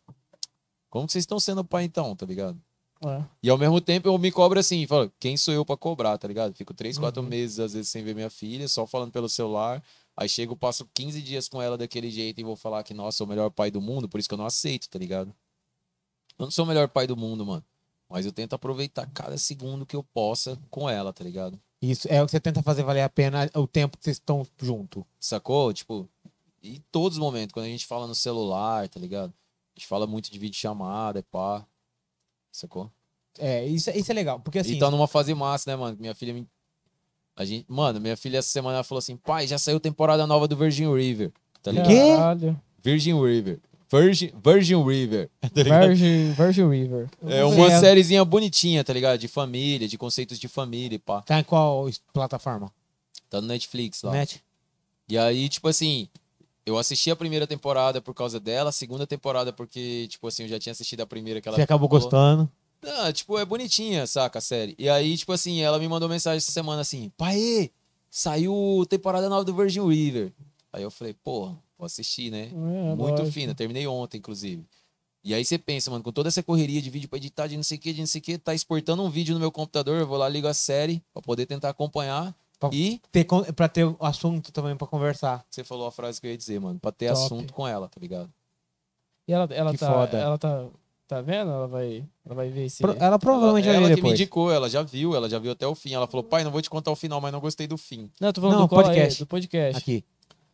Como 0.91 1.07
que 1.07 1.13
vocês 1.13 1.23
estão 1.23 1.41
sendo 1.41 1.65
pai 1.65 1.85
então, 1.85 2.15
tá 2.15 2.27
ligado? 2.27 2.61
É. 3.07 3.25
E 3.43 3.49
ao 3.49 3.57
mesmo 3.57 3.81
tempo 3.81 4.07
eu 4.07 4.19
me 4.19 4.31
cobro 4.31 4.61
assim, 4.61 4.87
falo, 4.87 5.11
quem 5.19 5.35
sou 5.35 5.55
eu 5.55 5.65
pra 5.65 5.79
cobrar, 5.79 6.19
tá 6.19 6.29
ligado? 6.29 6.55
Fico 6.55 6.75
três, 6.75 6.99
quatro 6.99 7.23
Uhum. 7.23 7.29
meses, 7.29 7.59
às 7.59 7.73
vezes, 7.73 7.89
sem 7.91 8.05
ver 8.05 8.15
minha 8.15 8.29
filha, 8.29 8.69
só 8.69 8.87
falando 8.87 9.13
pelo 9.13 9.31
celular. 9.31 9.83
Aí 10.15 10.29
chego, 10.29 10.55
passo 10.55 10.87
15 10.93 11.23
dias 11.23 11.49
com 11.49 11.63
ela 11.63 11.79
daquele 11.79 12.11
jeito 12.11 12.39
e 12.39 12.45
vou 12.45 12.55
falar 12.57 12.83
que, 12.83 12.93
nossa, 12.93 13.17
sou 13.17 13.27
o 13.27 13.31
melhor 13.31 13.51
pai 13.51 13.71
do 13.71 13.81
mundo, 13.81 14.11
por 14.11 14.21
isso 14.21 14.29
que 14.29 14.35
eu 14.35 14.39
não 14.39 14.45
aceito, 14.47 14.91
tá 14.91 14.99
ligado? 14.99 15.35
Eu 16.39 16.45
não 16.45 16.51
sou 16.51 16.67
o 16.67 16.69
melhor 16.69 16.89
pai 16.89 17.07
do 17.07 17.17
mundo, 17.17 17.47
mano. 17.47 17.65
Mas 18.11 18.27
eu 18.27 18.33
tento 18.33 18.53
aproveitar 18.53 19.07
cada 19.15 19.39
segundo 19.39 19.87
que 19.87 19.97
eu 19.97 20.03
possa 20.03 20.59
com 20.71 20.87
ela, 20.91 21.15
tá 21.15 21.25
ligado? 21.25 21.59
Isso 21.81 22.09
é 22.11 22.23
o 22.23 22.27
que 22.27 22.33
você 22.33 22.41
tenta 22.41 22.63
fazer 22.63 22.83
valer 22.83 23.03
a 23.03 23.09
pena 23.09 23.49
o 23.55 23.67
tempo 23.67 23.97
que 23.97 24.05
vocês 24.05 24.17
estão 24.17 24.47
junto. 24.61 25.07
Sacou? 25.21 25.73
Tipo, 25.73 26.09
e 26.63 26.81
todos 26.91 27.17
os 27.17 27.23
momentos, 27.23 27.53
quando 27.53 27.67
a 27.67 27.69
gente 27.69 27.87
fala 27.87 28.07
no 28.07 28.15
celular, 28.15 28.89
tá 28.89 28.99
ligado? 28.99 29.31
A 29.31 29.79
gente 29.79 29.87
fala 29.87 30.07
muito 30.07 30.31
de 30.31 30.39
videochamada, 30.39 31.23
pá. 31.31 31.65
Sacou? 32.51 32.91
É, 33.39 33.65
isso, 33.65 33.91
isso 33.91 34.11
é 34.11 34.15
legal, 34.15 34.41
porque 34.41 34.59
assim. 34.59 34.75
E 34.75 34.79
tá 34.79 34.91
numa 34.91 35.07
fase 35.07 35.33
massa, 35.35 35.71
né, 35.71 35.77
mano? 35.77 35.97
Minha 36.01 36.15
filha 36.15 36.35
me. 36.35 36.47
A 37.37 37.45
gente... 37.45 37.65
Mano, 37.69 38.01
minha 38.01 38.17
filha 38.17 38.39
essa 38.39 38.49
semana 38.49 38.79
ela 38.79 38.85
falou 38.85 38.99
assim: 38.99 39.17
pai, 39.17 39.47
já 39.47 39.57
saiu 39.57 39.79
temporada 39.79 40.27
nova 40.27 40.49
do 40.49 40.57
Virgin 40.57 40.93
River. 40.93 41.33
Tá 41.63 41.71
ligado? 41.71 41.87
Quê? 41.87 42.17
Caralho. 42.17 42.61
Virgin 42.83 43.21
River. 43.23 43.61
Virgin, 43.91 44.31
Virgin 44.45 44.85
River. 44.85 45.31
Tá? 45.41 45.87
Virgin, 45.87 46.33
Virgin 46.33 46.69
River. 46.69 47.09
É 47.27 47.45
uma 47.45 47.73
É. 47.73 47.81
sériezinha 47.81 48.25
bonitinha, 48.25 48.85
tá 48.85 48.93
ligado? 48.93 49.19
De 49.19 49.29
família, 49.29 49.89
de 49.89 49.97
conceitos 49.99 50.39
de 50.39 50.47
família 50.49 50.97
e 50.97 50.99
pá. 50.99 51.23
Tá 51.23 51.41
em 51.41 51.45
qual 51.45 51.89
plataforma? 52.13 52.71
Tá 53.31 53.41
no 53.41 53.47
Netflix 53.49 54.03
lá. 54.03 54.13
Net? 54.13 54.43
E 55.09 55.17
aí, 55.17 55.49
tipo 55.49 55.69
assim, 55.69 56.09
eu 56.67 56.77
assisti 56.77 57.11
a 57.11 57.17
primeira 57.17 57.47
temporada 57.47 58.01
por 58.01 58.13
causa 58.15 58.39
dela, 58.39 58.69
a 58.71 58.73
segunda 58.73 59.07
temporada 59.07 59.53
porque, 59.53 60.07
tipo 60.09 60.27
assim, 60.29 60.43
eu 60.43 60.49
já 60.49 60.59
tinha 60.59 60.73
assistido 60.73 61.01
a 61.01 61.07
primeira 61.07 61.41
que 61.41 61.49
ela 61.49 61.57
Você 61.57 61.63
acabou 61.63 61.89
falou. 61.89 62.03
gostando. 62.03 62.51
Ah, 62.85 63.13
tipo, 63.13 63.37
é 63.39 63.45
bonitinha, 63.45 64.07
saca, 64.07 64.39
a 64.39 64.43
série. 64.43 64.75
E 64.79 64.89
aí, 64.89 65.17
tipo 65.17 65.33
assim, 65.33 65.61
ela 65.61 65.79
me 65.79 65.89
mandou 65.89 66.09
mensagem 66.09 66.37
essa 66.37 66.53
semana 66.53 66.81
assim, 66.83 67.11
pai, 67.17 67.71
saiu 68.11 68.87
temporada 68.89 69.29
nova 69.29 69.45
do 69.45 69.55
Virgin 69.55 69.87
River. 69.89 70.33
Aí 70.73 70.83
eu 70.83 70.91
falei, 70.91 71.15
porra, 71.15 71.57
vou 71.79 71.87
assistir, 71.87 72.31
né? 72.31 72.49
É, 72.53 72.55
Muito 72.55 73.03
lógico. 73.21 73.31
fina, 73.33 73.55
terminei 73.55 73.87
ontem, 73.87 74.19
inclusive. 74.19 74.65
E 75.25 75.35
aí 75.35 75.45
você 75.45 75.59
pensa, 75.59 75.91
mano, 75.91 76.03
com 76.03 76.13
toda 76.13 76.29
essa 76.29 76.43
correria 76.43 76.81
de 76.81 76.91
vídeo 76.91 77.09
pra 77.09 77.17
editar, 77.19 77.47
de 77.47 77.57
não 77.57 77.63
sei 77.63 77.77
o 77.77 77.81
que, 77.81 77.93
de 77.93 78.01
não 78.01 78.07
sei 78.07 78.21
o 78.21 78.23
que, 78.25 78.39
tá 78.39 78.55
exportando 78.55 79.03
um 79.03 79.11
vídeo 79.11 79.35
no 79.35 79.41
meu 79.41 79.51
computador, 79.53 79.99
eu 80.01 80.07
vou 80.07 80.17
lá, 80.17 80.29
ligo 80.29 80.47
a 80.47 80.55
série 80.55 81.03
pra 81.13 81.21
poder 81.23 81.47
tentar 81.47 81.69
acompanhar. 81.71 82.35
Pra- 82.59 82.71
E 82.73 83.01
Ter, 83.13 83.25
pra 83.55 83.69
ter 83.69 83.87
assunto 84.01 84.51
também 84.51 84.77
pra 84.77 84.87
conversar. 84.87 85.45
você 85.49 85.63
falou 85.63 85.87
a 85.87 85.93
frase 85.93 86.21
que 86.21 86.27
eu 86.27 86.31
ia 86.33 86.37
dizer, 86.37 86.61
mano, 86.61 86.79
pra 86.81 86.91
ter 86.91 87.09
Top. 87.13 87.25
assunto 87.25 87.53
com 87.53 87.67
ela, 87.69 87.89
tá 87.89 88.01
ligado? 88.01 88.31
E 89.29 89.33
ela, 89.33 89.47
ela 89.53 89.73
Que 89.73 89.79
tá. 89.79 89.93
foda. 89.93 90.19
Ela 90.19 90.39
tá. 90.39 90.67
Tá 91.07 91.23
vendo? 91.23 91.51
Ela 91.51 91.67
vai. 91.67 92.05
Ela 92.27 92.35
vai 92.35 92.51
ver 92.51 92.67
esse. 92.67 92.83
Pro- 92.83 92.95
ela 92.99 93.19
provavelmente 93.19 93.67
ela, 93.67 93.75
vai 93.79 93.85
ver 93.85 93.87
ela 93.87 93.95
que 93.97 94.03
me 94.03 94.09
depois. 94.09 94.21
indicou, 94.21 94.53
ela 94.53 94.69
já 94.69 94.83
viu, 94.83 95.15
ela 95.17 95.27
já 95.29 95.39
viu 95.39 95.53
até 95.53 95.67
o 95.67 95.75
fim. 95.75 95.95
Ela 95.95 96.07
falou, 96.07 96.23
pai, 96.23 96.45
não 96.45 96.51
vou 96.51 96.61
te 96.61 96.69
contar 96.69 96.91
o 96.91 96.97
final, 96.97 97.19
mas 97.21 97.33
não 97.33 97.41
gostei 97.41 97.67
do 97.67 97.79
fim. 97.79 98.11
Não, 98.21 98.31
tô 98.33 98.43
falando 98.43 98.59
Não, 98.59 98.67
do 98.67 98.75
é, 98.79 98.83
podcast. 98.83 99.19
do 99.21 99.27
podcast. 99.27 99.79
Aqui. 99.79 100.05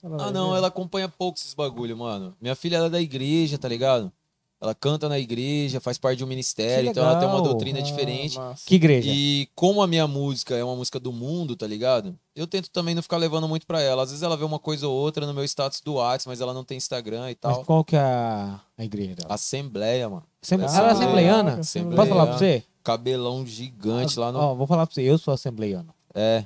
Ela 0.05 0.26
Ah, 0.26 0.31
não, 0.31 0.51
ver. 0.52 0.59
ela 0.59 0.68
acompanha 0.68 1.09
pouco 1.09 1.39
esses 1.39 1.55
bagulho, 1.55 1.97
mano. 1.97 2.36
Minha 2.40 2.55
filha 2.55 2.76
ela 2.76 2.86
é 2.86 2.90
da 2.90 3.01
igreja, 3.01 3.56
tá 3.56 3.66
ligado? 3.68 4.12
Ela 4.60 4.74
canta 4.74 5.09
na 5.10 5.18
igreja, 5.18 5.78
faz 5.81 5.98
parte 5.98 6.18
de 6.18 6.24
um 6.24 6.26
ministério, 6.26 6.89
então 6.89 7.05
ela 7.05 7.18
tem 7.18 7.28
uma 7.28 7.43
doutrina 7.43 7.81
Ah, 7.81 7.82
diferente. 7.82 8.39
massa. 8.39 8.62
Que 8.64 8.76
igreja? 8.76 9.10
E 9.12 9.47
como 9.55 9.82
a 9.82 9.86
minha 9.86 10.06
música 10.06 10.55
é 10.56 10.64
uma 10.64 10.74
música 10.76 10.98
do 10.98 11.12
mundo, 11.12 11.55
tá 11.55 11.66
ligado? 11.66 12.16
Eu 12.35 12.47
tento 12.47 12.70
também 12.70 12.94
não 12.94 13.02
ficar 13.02 13.18
levando 13.18 13.47
muito 13.47 13.66
pra 13.66 13.82
ela. 13.82 14.02
Às 14.02 14.09
vezes 14.10 14.22
ela 14.22 14.36
vê 14.39 14.44
uma 14.44 14.59
coisa 14.59 14.89
ou 14.89 14.94
outra 14.94 15.26
no 15.26 15.35
meu 15.35 15.44
status 15.44 15.81
do 15.82 15.94
WhatsApp, 15.94 16.28
mas 16.28 16.40
ela 16.40 16.55
não 16.55 16.64
tem 16.64 16.78
Instagram 16.78 17.31
e 17.31 17.36
Mas 17.43 17.56
tal. 17.56 17.64
qual 17.64 17.85
que 17.85 17.94
é 17.97 17.98
a, 18.01 18.59
a 18.78 18.85
igreja 18.85 19.14
dela? 19.16 19.35
Assembleia, 19.35 20.09
mano. 20.09 20.24
Assembleia- 20.43 20.70
Ah, 20.72 20.78
ela 20.78 20.89
é 20.89 20.93
assembleiana? 20.93 21.43
caraca, 21.44 21.60
Assembleia. 21.60 21.97
Posso 21.97 22.09
falar 22.10 22.26
pra 22.26 22.39
você? 22.39 22.64
Cabelão 22.82 23.47
gigante 23.47 24.18
lá 24.18 24.32
no. 24.32 24.39
Ó, 24.39 24.55
vou 24.55 24.66
falar 24.66 24.86
pra 24.86 24.94
você, 24.94 25.02
eu 25.02 25.18
sou 25.18 25.35
assembleiano. 25.35 25.93
É. 26.14 26.44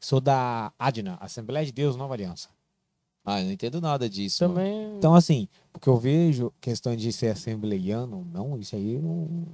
Sou 0.00 0.20
da 0.20 0.72
ADNA, 0.78 1.18
Assembleia 1.20 1.64
de 1.66 1.72
Deus 1.72 1.96
Nova 1.96 2.14
Aliança. 2.14 2.48
Ah, 3.24 3.40
eu 3.40 3.46
não 3.46 3.52
entendo 3.52 3.80
nada 3.80 4.08
disso. 4.08 4.42
mano. 4.46 4.54
Também. 4.54 4.96
Então, 4.98 5.14
assim, 5.14 5.48
porque 5.72 5.88
eu 5.88 5.96
vejo 5.96 6.52
questão 6.60 6.94
de 6.94 7.10
ser 7.12 7.28
assembleiano, 7.28 8.26
não, 8.32 8.58
isso 8.58 8.76
aí 8.76 8.98
não. 8.98 9.46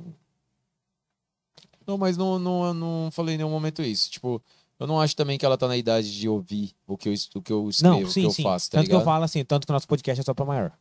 Não, 1.87 1.97
mas 1.99 2.17
não, 2.17 2.39
não, 2.39 2.65
eu 2.67 2.75
não 2.75 3.11
falei 3.13 3.35
em 3.35 3.39
nenhum 3.39 3.51
momento 3.51 3.83
isso. 3.83 4.11
Tipo, 4.11 4.43
eu 4.79 4.87
não 4.87 5.01
acho 5.01 5.15
também 5.17 5.39
que 5.39 5.45
ela 5.45 5.57
tá 5.59 5.67
na 5.69 5.77
idade 5.77 6.17
de 6.19 6.29
ouvir 6.29 6.73
o 6.87 6.97
que 6.97 7.09
eu, 7.09 7.15
o 7.35 7.43
que 7.43 7.53
eu 7.53 7.69
escrevo, 7.69 7.95
Não, 7.97 8.03
o 8.03 8.07
que 8.07 8.13
sim, 8.13 8.25
eu 8.25 8.31
sim. 8.31 8.43
faço, 8.43 8.71
tá 8.71 8.79
tanto 8.79 8.87
que 8.89 8.93
eu 8.93 8.99
ligado? 8.99 9.05
falo 9.13 9.25
assim, 9.25 9.45
tanto 9.45 9.67
que 9.67 9.73
o 9.73 9.75
nosso 9.75 9.89
podcast 9.89 10.21
é 10.21 10.25
só 10.25 10.35
pra 10.35 10.45
maior. 10.45 10.73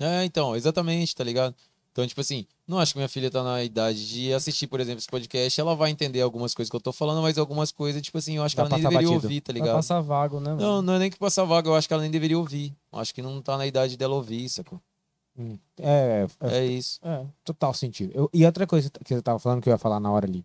É, 0.00 0.24
então, 0.24 0.54
exatamente, 0.54 1.14
tá 1.14 1.24
ligado? 1.24 1.54
Então, 1.96 2.06
tipo 2.06 2.20
assim, 2.20 2.44
não 2.68 2.78
acho 2.78 2.92
que 2.92 2.98
minha 2.98 3.08
filha 3.08 3.30
tá 3.30 3.42
na 3.42 3.64
idade 3.64 4.06
de 4.06 4.30
assistir, 4.34 4.66
por 4.66 4.80
exemplo, 4.80 4.98
esse 4.98 5.06
podcast. 5.08 5.58
Ela 5.58 5.74
vai 5.74 5.90
entender 5.90 6.20
algumas 6.20 6.52
coisas 6.52 6.68
que 6.68 6.76
eu 6.76 6.80
tô 6.80 6.92
falando, 6.92 7.22
mas 7.22 7.38
algumas 7.38 7.72
coisas, 7.72 8.02
tipo 8.02 8.18
assim, 8.18 8.36
eu 8.36 8.42
acho 8.42 8.54
que 8.54 8.60
Vai 8.60 8.68
ela 8.70 8.76
nem 8.78 8.82
deveria 8.86 9.08
batido. 9.08 9.24
ouvir, 9.26 9.40
tá 9.40 9.50
Vai 9.50 9.62
ligado? 9.62 9.76
passar 9.76 10.00
vago, 10.02 10.38
né, 10.38 10.50
mano? 10.50 10.60
Não, 10.60 10.82
não 10.82 10.92
é 10.92 10.98
nem 10.98 11.10
que 11.10 11.18
passar 11.18 11.44
vaga, 11.44 11.70
eu 11.70 11.74
acho 11.74 11.88
que 11.88 11.94
ela 11.94 12.02
nem 12.02 12.10
deveria 12.10 12.38
ouvir. 12.38 12.76
Eu 12.92 12.98
acho 12.98 13.14
que 13.14 13.22
não 13.22 13.40
tá 13.40 13.56
na 13.56 13.66
idade 13.66 13.96
dela 13.96 14.14
ouvir, 14.14 14.46
sacou? 14.50 14.78
É, 15.78 16.26
é, 16.42 16.58
É 16.58 16.66
isso. 16.66 17.00
É. 17.02 17.24
total 17.42 17.72
sentido. 17.72 18.12
Eu- 18.14 18.28
e 18.30 18.44
outra 18.44 18.66
coisa 18.66 18.90
que 19.02 19.14
você 19.14 19.22
tava 19.22 19.38
falando 19.38 19.62
que 19.62 19.68
eu 19.70 19.72
ia 19.72 19.78
falar 19.78 19.98
na 19.98 20.10
hora 20.12 20.26
ali. 20.26 20.44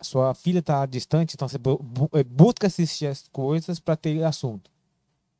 Sua 0.00 0.34
filha 0.34 0.60
tá 0.60 0.84
distante, 0.86 1.34
então 1.34 1.48
você 1.48 1.58
bu- 1.58 1.78
bu- 1.80 2.10
eh, 2.14 2.24
busca 2.24 2.66
assistir 2.66 3.06
as 3.06 3.28
coisas 3.32 3.78
pra 3.78 3.94
ter 3.96 4.24
assunto. 4.24 4.68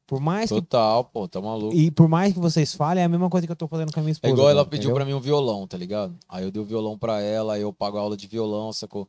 Por 0.08 0.20
mais 0.20 0.48
que 0.50 0.54
Total, 0.56 1.04
pô, 1.04 1.28
tá 1.28 1.38
maluco. 1.38 1.76
e 1.76 1.90
por 1.90 2.08
mais 2.08 2.32
que 2.32 2.38
vocês 2.40 2.74
falem, 2.74 3.02
é 3.02 3.04
a 3.04 3.08
mesma 3.10 3.28
coisa 3.28 3.46
que 3.46 3.52
eu 3.52 3.56
tô 3.56 3.68
fazendo 3.68 3.92
com 3.92 4.00
a 4.00 4.02
minha 4.02 4.10
É 4.10 4.12
esposa. 4.12 4.32
igual 4.32 4.48
ela 4.48 4.64
pediu 4.64 4.84
entendeu? 4.88 4.94
pra 4.96 5.04
mim 5.04 5.12
um 5.12 5.20
violão, 5.20 5.66
tá 5.66 5.76
ligado? 5.76 6.16
Aí 6.26 6.42
eu 6.44 6.50
dei 6.50 6.62
o 6.62 6.64
violão 6.64 6.96
pra 6.96 7.20
ela, 7.20 7.52
aí 7.54 7.60
eu 7.62 7.72
pago 7.74 7.98
aula 7.98 8.16
de 8.16 8.26
violão, 8.26 8.72
sacou? 8.72 9.06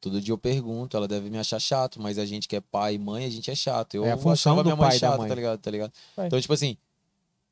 Todo 0.00 0.20
dia 0.22 0.32
eu 0.32 0.38
pergunto, 0.38 0.96
ela 0.96 1.06
deve 1.06 1.28
me 1.28 1.36
achar 1.38 1.60
chato, 1.60 2.00
mas 2.00 2.18
a 2.18 2.24
gente 2.24 2.48
que 2.48 2.56
é 2.56 2.60
pai 2.62 2.94
e 2.94 2.98
mãe, 2.98 3.26
a 3.26 3.30
gente 3.30 3.50
é 3.50 3.54
chato. 3.54 3.94
Eu 3.94 4.06
É 4.06 4.12
a 4.12 4.16
função 4.16 4.32
achava 4.54 4.62
do 4.62 4.66
minha 4.68 4.76
mãe 4.76 4.88
pai 4.88 4.96
e 4.96 4.98
chata, 4.98 5.18
mãe. 5.18 5.28
tá 5.28 5.34
ligado? 5.34 5.58
Tá 5.60 5.70
ligado? 5.70 5.92
Então, 6.18 6.40
tipo 6.40 6.52
assim, 6.54 6.76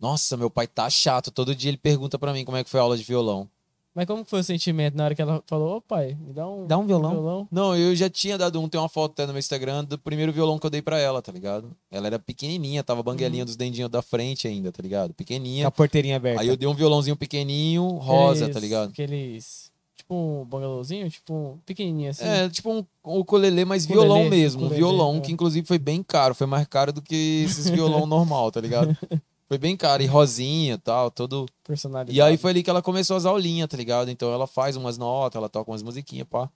nossa, 0.00 0.34
meu 0.38 0.48
pai 0.50 0.66
tá 0.66 0.88
chato. 0.88 1.30
Todo 1.30 1.54
dia 1.54 1.70
ele 1.70 1.76
pergunta 1.76 2.18
pra 2.18 2.32
mim 2.32 2.44
como 2.46 2.56
é 2.56 2.64
que 2.64 2.70
foi 2.70 2.80
a 2.80 2.82
aula 2.82 2.96
de 2.96 3.04
violão. 3.04 3.46
Mas 3.94 4.06
como 4.06 4.24
foi 4.24 4.40
o 4.40 4.44
sentimento 4.44 4.96
na 4.96 5.04
hora 5.04 5.14
que 5.16 5.20
ela 5.22 5.42
falou, 5.48 5.76
ô 5.76 5.80
pai, 5.80 6.16
me 6.20 6.32
dá 6.32 6.48
um, 6.48 6.64
Dá 6.66 6.78
um 6.78 6.86
violão. 6.86 7.48
Não, 7.50 7.76
eu 7.76 7.94
já 7.96 8.08
tinha 8.08 8.38
dado 8.38 8.60
um, 8.60 8.68
tem 8.68 8.80
uma 8.80 8.88
foto 8.88 9.12
até 9.12 9.26
no 9.26 9.32
meu 9.32 9.40
Instagram 9.40 9.84
do 9.84 9.98
primeiro 9.98 10.32
violão 10.32 10.58
que 10.60 10.66
eu 10.66 10.70
dei 10.70 10.80
pra 10.80 10.98
ela, 10.98 11.20
tá 11.20 11.32
ligado? 11.32 11.76
Ela 11.90 12.06
era 12.06 12.18
pequenininha, 12.18 12.84
tava 12.84 13.02
banguelinha 13.02 13.44
dos 13.44 13.56
dendinhos 13.56 13.90
da 13.90 14.00
frente 14.00 14.46
ainda, 14.46 14.70
tá 14.70 14.80
ligado? 14.80 15.08
Com 15.10 15.14
Pequenininha. 15.14 15.66
a 15.66 15.70
porteirinha 15.72 16.16
aberta. 16.16 16.40
Aí 16.40 16.46
eu 16.48 16.56
dei 16.56 16.68
um 16.68 16.74
violãozinho 16.74 17.16
pequenininho, 17.16 17.82
rosa, 17.96 18.44
Aqueles- 18.44 18.54
tá 18.54 18.60
ligado? 18.60 18.90
Aqueles. 18.90 19.70
Tipo 19.96 20.14
um 20.14 20.44
bangalôzinho, 20.44 21.10
tipo 21.10 21.34
um 21.34 21.58
pequenininho 21.66 22.10
assim. 22.10 22.24
É, 22.24 22.48
tipo 22.48 22.70
um, 22.72 22.84
um 23.04 23.18
ukulele, 23.18 23.64
mas 23.64 23.84
Ukulele, 23.84 24.06
violão 24.06 24.28
mesmo. 24.30 24.62
Um 24.62 24.64
ukulele, 24.66 24.84
violão 24.84 25.16
é. 25.16 25.20
que 25.20 25.32
inclusive 25.32 25.66
foi 25.66 25.78
bem 25.78 26.02
caro. 26.02 26.34
Foi 26.34 26.46
mais 26.46 26.66
caro 26.66 26.92
do 26.92 27.02
que 27.02 27.42
esses 27.44 27.68
violão 27.68 28.06
normal, 28.06 28.50
tá 28.52 28.60
ligado? 28.60 28.96
Foi 29.50 29.58
bem 29.58 29.76
caro. 29.76 30.00
E 30.00 30.06
rosinha 30.06 30.74
e 30.74 30.78
tal, 30.78 31.10
todo... 31.10 31.44
Personalidade. 31.64 32.16
E 32.16 32.22
aí 32.22 32.36
foi 32.36 32.52
ali 32.52 32.62
que 32.62 32.70
ela 32.70 32.80
começou 32.80 33.16
as 33.16 33.26
aulinhas, 33.26 33.68
tá 33.68 33.76
ligado? 33.76 34.08
Então 34.08 34.32
ela 34.32 34.46
faz 34.46 34.76
umas 34.76 34.96
notas, 34.96 35.36
ela 35.36 35.48
toca 35.48 35.72
umas 35.72 35.82
musiquinhas, 35.82 36.28
pá. 36.28 36.48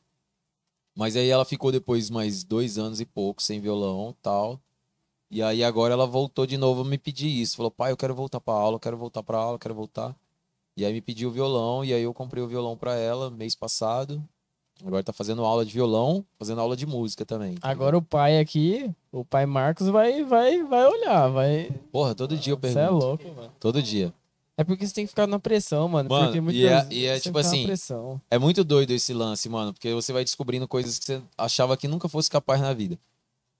Mas 0.94 1.16
aí 1.16 1.28
ela 1.28 1.44
ficou 1.44 1.72
depois 1.72 2.08
mais 2.08 2.44
dois 2.44 2.78
anos 2.78 3.00
e 3.00 3.04
pouco 3.04 3.42
sem 3.42 3.60
violão 3.60 4.14
tal. 4.22 4.60
E 5.28 5.42
aí 5.42 5.64
agora 5.64 5.92
ela 5.92 6.06
voltou 6.06 6.46
de 6.46 6.56
novo 6.56 6.82
a 6.82 6.84
me 6.84 6.96
pedir 6.96 7.26
isso. 7.26 7.56
Falou, 7.56 7.68
pai, 7.68 7.90
eu 7.90 7.96
quero 7.96 8.14
voltar 8.14 8.40
pra 8.40 8.54
aula, 8.54 8.76
eu 8.76 8.80
quero 8.80 8.96
voltar 8.96 9.24
pra 9.24 9.38
aula, 9.38 9.56
eu 9.56 9.58
quero 9.58 9.74
voltar. 9.74 10.14
E 10.76 10.84
aí 10.84 10.92
me 10.92 11.00
pediu 11.00 11.30
o 11.30 11.32
violão, 11.32 11.84
e 11.84 11.92
aí 11.92 12.02
eu 12.04 12.14
comprei 12.14 12.44
o 12.44 12.46
violão 12.46 12.76
pra 12.76 12.94
ela 12.94 13.28
mês 13.28 13.56
passado. 13.56 14.22
Agora 14.84 15.02
tá 15.02 15.12
fazendo 15.12 15.44
aula 15.44 15.64
de 15.64 15.72
violão, 15.72 16.24
fazendo 16.38 16.60
aula 16.60 16.76
de 16.76 16.86
música 16.86 17.24
também. 17.24 17.54
tá 17.54 17.68
Agora 17.68 17.96
o 17.96 18.02
pai 18.02 18.38
aqui, 18.38 18.90
o 19.12 19.24
pai 19.24 19.46
Marcos 19.46 19.88
vai, 19.88 20.24
vai, 20.24 20.62
vai 20.64 20.86
olhar, 20.86 21.28
vai. 21.28 21.70
Porra, 21.92 22.14
todo 22.14 22.36
dia 22.36 22.52
eu 22.52 22.58
Você 22.60 22.68
é 22.68 22.72
pergunto. 22.72 23.04
louco, 23.04 23.28
mano. 23.34 23.52
Todo 23.60 23.82
dia. 23.82 24.12
É 24.56 24.62
porque 24.62 24.86
você 24.86 24.94
tem 24.94 25.04
que 25.04 25.10
ficar 25.10 25.26
na 25.26 25.38
pressão, 25.38 25.88
mano. 25.88 26.08
Mano, 26.08 26.26
porque 26.26 26.40
muitas 26.40 26.62
e 26.62 26.66
é- 26.66 26.86
e 26.90 27.06
é 27.06 27.14
você 27.16 27.20
tipo 27.22 27.38
assim. 27.38 27.66
É 28.30 28.38
muito 28.38 28.62
doido 28.62 28.92
esse 28.92 29.12
lance, 29.12 29.48
mano, 29.48 29.72
porque 29.72 29.92
você 29.92 30.12
vai 30.12 30.22
descobrindo 30.22 30.68
coisas 30.68 30.98
que 30.98 31.04
você 31.04 31.22
achava 31.36 31.76
que 31.76 31.88
nunca 31.88 32.08
fosse 32.08 32.30
capaz 32.30 32.60
na 32.60 32.72
vida. 32.72 32.98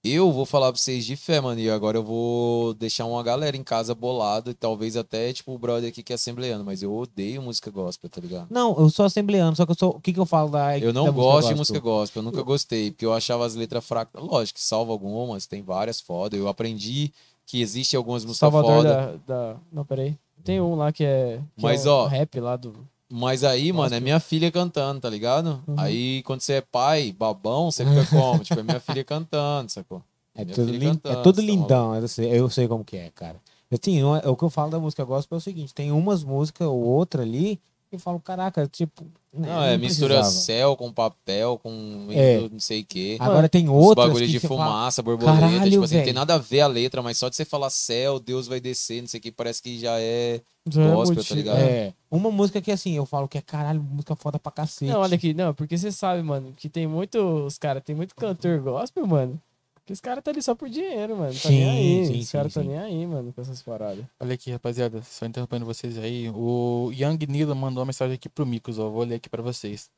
Eu 0.07 0.31
vou 0.31 0.45
falar 0.45 0.71
pra 0.71 0.79
vocês 0.79 1.03
de 1.03 1.15
fé, 1.15 1.41
mano, 1.41 1.59
e 1.59 1.67
agora 1.67 1.97
eu 1.97 2.03
vou 2.03 2.75
deixar 2.75 3.05
uma 3.05 3.23
galera 3.23 3.57
em 3.57 3.63
casa 3.63 3.95
bolado, 3.95 4.51
e 4.51 4.53
talvez 4.53 4.95
até, 4.95 5.33
tipo, 5.33 5.51
o 5.51 5.57
brother 5.57 5.89
aqui 5.89 6.03
que 6.03 6.13
é 6.13 6.15
assembleano, 6.15 6.63
mas 6.63 6.83
eu 6.83 6.95
odeio 6.95 7.41
música 7.41 7.71
gospel, 7.71 8.07
tá 8.07 8.21
ligado? 8.21 8.45
Não, 8.51 8.77
eu 8.77 8.87
sou 8.91 9.03
assembleano, 9.03 9.55
só 9.55 9.65
que 9.65 9.71
eu 9.71 9.75
sou. 9.75 9.95
O 9.95 9.99
que, 9.99 10.13
que 10.13 10.19
eu 10.19 10.25
falo 10.27 10.51
da. 10.51 10.77
Eu 10.77 10.93
não 10.93 11.05
da 11.05 11.11
gosto 11.11 11.47
de 11.47 11.55
música 11.55 11.79
gospel, 11.79 12.21
eu 12.21 12.25
nunca 12.25 12.43
gostei, 12.43 12.91
porque 12.91 13.05
eu 13.05 13.13
achava 13.13 13.47
as 13.47 13.55
letras 13.55 13.83
fracas. 13.83 14.21
Lógico 14.21 14.59
que 14.59 14.63
salva 14.63 14.91
algumas, 14.91 15.47
tem 15.47 15.63
várias 15.63 15.99
foda. 15.99 16.37
Eu 16.37 16.47
aprendi 16.47 17.11
que 17.47 17.59
existe 17.59 17.95
algumas 17.95 18.23
músicas 18.23 18.51
Salvador 18.51 18.83
foda. 18.83 19.19
da, 19.25 19.53
da. 19.53 19.59
Não, 19.71 19.83
peraí. 19.83 20.15
Tem 20.43 20.61
um 20.61 20.75
lá 20.75 20.91
que 20.91 21.03
é. 21.03 21.41
que 21.57 21.63
Mas, 21.63 21.87
é 21.87 21.89
um 21.89 21.93
ó, 21.93 22.05
rap 22.05 22.39
lá 22.39 22.55
do. 22.55 22.87
Mas 23.11 23.43
aí, 23.43 23.71
mano, 23.71 23.93
é 23.95 23.99
minha 23.99 24.19
filha 24.19 24.51
cantando, 24.51 24.99
tá 25.01 25.09
ligado? 25.09 25.63
Uhum. 25.67 25.75
Aí, 25.79 26.23
quando 26.23 26.41
você 26.41 26.53
é 26.53 26.61
pai, 26.61 27.11
babão, 27.11 27.69
você 27.69 27.85
fica 27.85 28.05
como? 28.11 28.43
tipo, 28.43 28.59
é 28.59 28.63
minha 28.63 28.79
filha 28.79 29.03
cantando, 29.05 29.71
sacou? 29.71 30.01
É 30.33 30.43
Minha 30.43 30.55
tudo, 30.55 30.71
lin- 30.71 30.87
é 30.87 30.89
cantando, 30.93 31.21
tudo 31.23 31.35
tá 31.35 31.41
lindão, 31.41 31.95
eu 31.95 32.07
sei, 32.07 32.39
eu 32.39 32.49
sei 32.49 32.67
como 32.67 32.83
que 32.83 32.97
é, 32.97 33.09
cara. 33.11 33.39
Eu 33.69 33.77
tenho, 33.77 34.13
o 34.15 34.35
que 34.35 34.43
eu 34.43 34.49
falo 34.49 34.71
da 34.71 34.79
música 34.79 35.03
gospel 35.03 35.37
é 35.37 35.39
o 35.39 35.41
seguinte, 35.41 35.73
tem 35.73 35.91
umas 35.91 36.23
músicas 36.23 36.67
ou 36.67 36.79
outra 36.79 37.21
ali 37.23 37.59
eu 37.95 37.99
falo, 37.99 38.19
caraca, 38.19 38.67
tipo... 38.67 39.03
né, 39.33 39.47
Não, 39.47 39.63
é 39.63 39.77
mistura 39.77 40.15
precisava. 40.15 40.43
céu 40.45 40.75
com 40.77 40.91
papel, 40.91 41.59
com 41.61 42.07
É. 42.11 42.47
não 42.51 42.59
sei 42.59 42.81
o 42.81 42.85
quê. 42.85 43.17
Agora 43.19 43.49
tem 43.49 43.67
Os 43.67 43.75
outras 43.75 44.07
bagulho 44.07 44.27
de 44.27 44.39
você 44.39 44.47
fala, 44.47 44.65
fumaça, 44.65 45.01
borboleta, 45.01 45.39
"Caralho, 45.39 45.71
tipo 45.71 45.83
assim, 45.83 45.95
não 45.95 46.03
tem 46.03 46.13
velho." 46.13 46.15
nada 46.15 46.33
a 46.35 46.37
ver 46.37 46.61
a 46.61 46.67
letra, 46.67 47.01
mas 47.01 47.17
só 47.17 47.27
de 47.29 47.35
você 47.35 47.43
falar 47.45 47.69
céu, 47.69 48.19
Deus 48.19 48.47
vai 48.47 48.59
descer, 48.59 49.01
não 49.01 49.07
sei 49.07 49.19
o 49.19 49.23
que, 49.23 49.31
parece 49.31 49.61
que 49.61 49.77
já 49.79 49.99
é. 49.99 50.41
É 50.67 50.91
Gospel, 50.93 51.23
tá 51.23 51.35
ligado? 51.35 51.57
É, 51.59 51.93
uma 52.09 52.31
música 52.31 52.61
que 52.61 52.71
assim, 52.71 52.93
eu 52.95 53.05
falo 53.05 53.27
que 53.27 53.37
é 53.37 53.41
caralho, 53.41 53.81
música 53.81 54.15
foda 54.15 54.39
pra 54.39 54.51
cacete. 54.51 54.91
Não, 54.91 54.99
olha 55.01 55.15
aqui, 55.15 55.33
não, 55.33 55.53
porque 55.53 55.77
você 55.77 55.91
sabe, 55.91 56.23
mano, 56.23 56.53
que 56.57 56.67
tem 56.69 56.87
muito. 56.87 57.17
Os 57.45 57.57
caras, 57.57 57.83
tem 57.83 57.95
muito 57.95 58.15
cantor 58.15 58.59
gospel, 58.61 59.05
mano. 59.05 59.39
Que 59.85 59.93
os 59.93 60.01
caras 60.01 60.23
tá 60.23 60.31
ali 60.31 60.41
só 60.41 60.55
por 60.55 60.67
dinheiro, 60.67 61.15
mano. 61.15 61.31
Tá 61.33 61.39
Sim, 61.47 61.59
nem 61.59 61.69
aí. 61.69 62.05
sim, 62.07 62.19
os 62.19 62.31
caras 62.31 62.53
tá 62.53 62.63
nem 62.63 62.77
aí, 62.77 63.05
mano, 63.05 63.31
com 63.31 63.39
essas 63.39 63.61
paradas. 63.61 64.03
Olha 64.19 64.33
aqui, 64.33 64.49
rapaziada, 64.51 65.01
só 65.03 65.27
interrompendo 65.27 65.63
vocês 65.63 65.97
aí. 65.99 66.27
O 66.29 66.91
Young 66.91 67.19
Nila 67.27 67.53
mandou 67.53 67.81
uma 67.81 67.85
mensagem 67.87 68.15
aqui 68.15 68.27
pro 68.27 68.47
Micos, 68.47 68.79
ó. 68.79 68.89
Vou 68.89 69.03
ler 69.03 69.15
aqui 69.15 69.29
pra 69.29 69.43
vocês. 69.43 69.91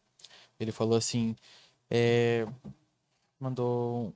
Ele 0.59 0.73
falou 0.73 0.97
assim: 0.97 1.35
é, 1.89 2.45
mandou. 3.39 4.14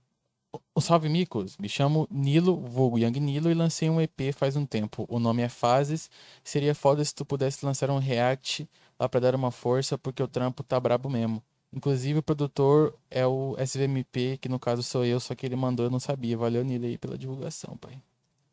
Um 0.76 0.82
salve, 0.82 1.08
Micos. 1.08 1.56
Me 1.58 1.70
chamo 1.70 2.06
Nilo, 2.12 2.58
vulgo 2.60 3.00
Young 3.00 3.18
Nilo, 3.22 3.50
e 3.50 3.54
lancei 3.54 3.90
um 3.90 4.02
EP 4.02 4.34
faz 4.36 4.58
um 4.58 4.66
tempo. 4.66 5.06
O 5.08 5.20
nome 5.20 5.42
é 5.42 5.48
Fases. 5.48 6.10
Seria 6.44 6.76
foda 6.76 7.06
se 7.06 7.16
tu 7.16 7.24
pudesse 7.26 7.66
lançar 7.66 7.90
um 7.90 7.98
react 8.00 8.70
lá 9.00 9.08
pra 9.08 9.22
dar 9.22 9.34
uma 9.36 9.52
força, 9.52 9.98
porque 9.98 10.22
o 10.22 10.28
trampo 10.28 10.64
tá 10.64 10.78
brabo 10.78 11.10
mesmo. 11.10 11.42
Inclusive, 11.74 12.20
o 12.20 12.24
produtor 12.24 12.94
é 13.10 13.26
o 13.26 13.56
SVMP, 13.58 14.38
que 14.42 14.50
no 14.50 14.60
caso 14.60 14.84
sou 14.84 15.06
eu, 15.06 15.20
só 15.20 15.34
que 15.34 15.46
ele 15.46 15.56
mandou, 15.56 15.86
eu 15.86 15.90
não 15.90 16.00
sabia. 16.00 16.38
Valeu, 16.38 16.64
Nilo, 16.64 16.86
aí 16.86 16.98
pela 16.98 17.18
divulgação, 17.18 17.78
pai. 17.78 17.98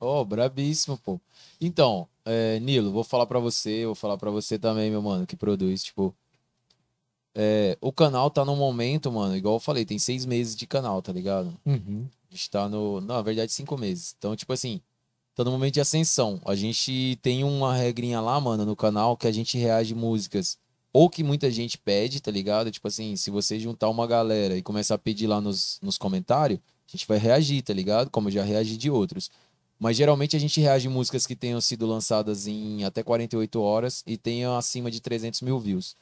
Ó, 0.00 0.24
brabíssimo, 0.24 0.96
pô. 0.98 1.20
Então, 1.60 2.06
é, 2.24 2.60
Nilo, 2.60 2.92
vou 2.92 3.02
falar 3.02 3.26
pra 3.26 3.40
você, 3.40 3.84
vou 3.84 3.96
falar 3.96 4.16
pra 4.16 4.30
você 4.30 4.56
também, 4.58 4.90
meu 4.90 5.02
mano, 5.02 5.26
que 5.26 5.34
produz, 5.36 5.82
tipo. 5.82 6.14
é, 7.34 7.76
o 7.80 7.92
canal 7.92 8.30
tá 8.30 8.44
num 8.44 8.56
momento, 8.56 9.10
mano, 9.12 9.36
igual 9.36 9.56
eu 9.56 9.60
falei, 9.60 9.84
tem 9.84 9.98
seis 9.98 10.24
meses 10.24 10.54
de 10.56 10.66
canal, 10.66 11.00
tá 11.02 11.12
ligado? 11.12 11.52
Uhum. 11.66 12.06
A 12.30 12.34
gente 12.34 12.50
tá 12.50 12.68
no. 12.68 13.00
Não, 13.00 13.16
na 13.16 13.22
verdade, 13.22 13.52
cinco 13.52 13.76
meses. 13.76 14.14
Então, 14.16 14.36
tipo 14.36 14.52
assim, 14.52 14.80
tá 15.34 15.42
no 15.42 15.50
momento 15.50 15.74
de 15.74 15.80
ascensão. 15.80 16.40
A 16.44 16.54
gente 16.54 17.18
tem 17.22 17.42
uma 17.42 17.74
regrinha 17.74 18.20
lá, 18.20 18.40
mano, 18.40 18.64
no 18.64 18.76
canal 18.76 19.16
que 19.16 19.26
a 19.26 19.32
gente 19.32 19.58
reage 19.58 19.94
músicas. 19.94 20.58
Ou 20.93 21.09
que 21.10 21.23
muita 21.23 21.51
gente 21.51 21.77
pede, 21.78 22.20
tá 22.20 22.31
ligado? 22.31 22.70
Tipo 22.70 22.89
assim, 22.89 23.15
se 23.16 23.31
você 23.31 23.59
juntar 23.60 23.89
uma 23.89 24.06
galera 24.06 24.56
e 24.56 24.62
começar 24.62 24.94
a 24.94 24.98
pedir 24.98 25.27
lá 25.27 25.40
nos, 25.40 25.78
nos 25.82 25.98
comentários, 25.98 26.59
a 26.89 26.97
gente 26.97 27.06
vai 27.06 27.19
reagir, 27.19 27.62
tá 27.62 27.73
ligado? 27.74 28.10
Como 28.10 28.28
eu 28.28 28.32
já 28.32 28.43
reagi 28.43 28.77
de 28.77 28.90
outros. 28.90 29.31
Mas 29.78 29.97
geralmente 29.97 30.35
a 30.35 30.40
gente 30.40 30.60
reage 30.60 30.89
músicas 30.89 31.27
que 31.27 31.36
tenham 31.36 31.60
sido 31.60 31.86
lançadas 31.86 32.47
em 32.48 32.85
até 32.85 33.02
48 33.02 33.60
horas 33.60 34.02
e 34.06 34.16
tenham 34.16 34.56
acima 34.56 34.90
de 34.90 35.01
300 35.01 35.43
mil 35.43 35.59
views. 35.60 35.94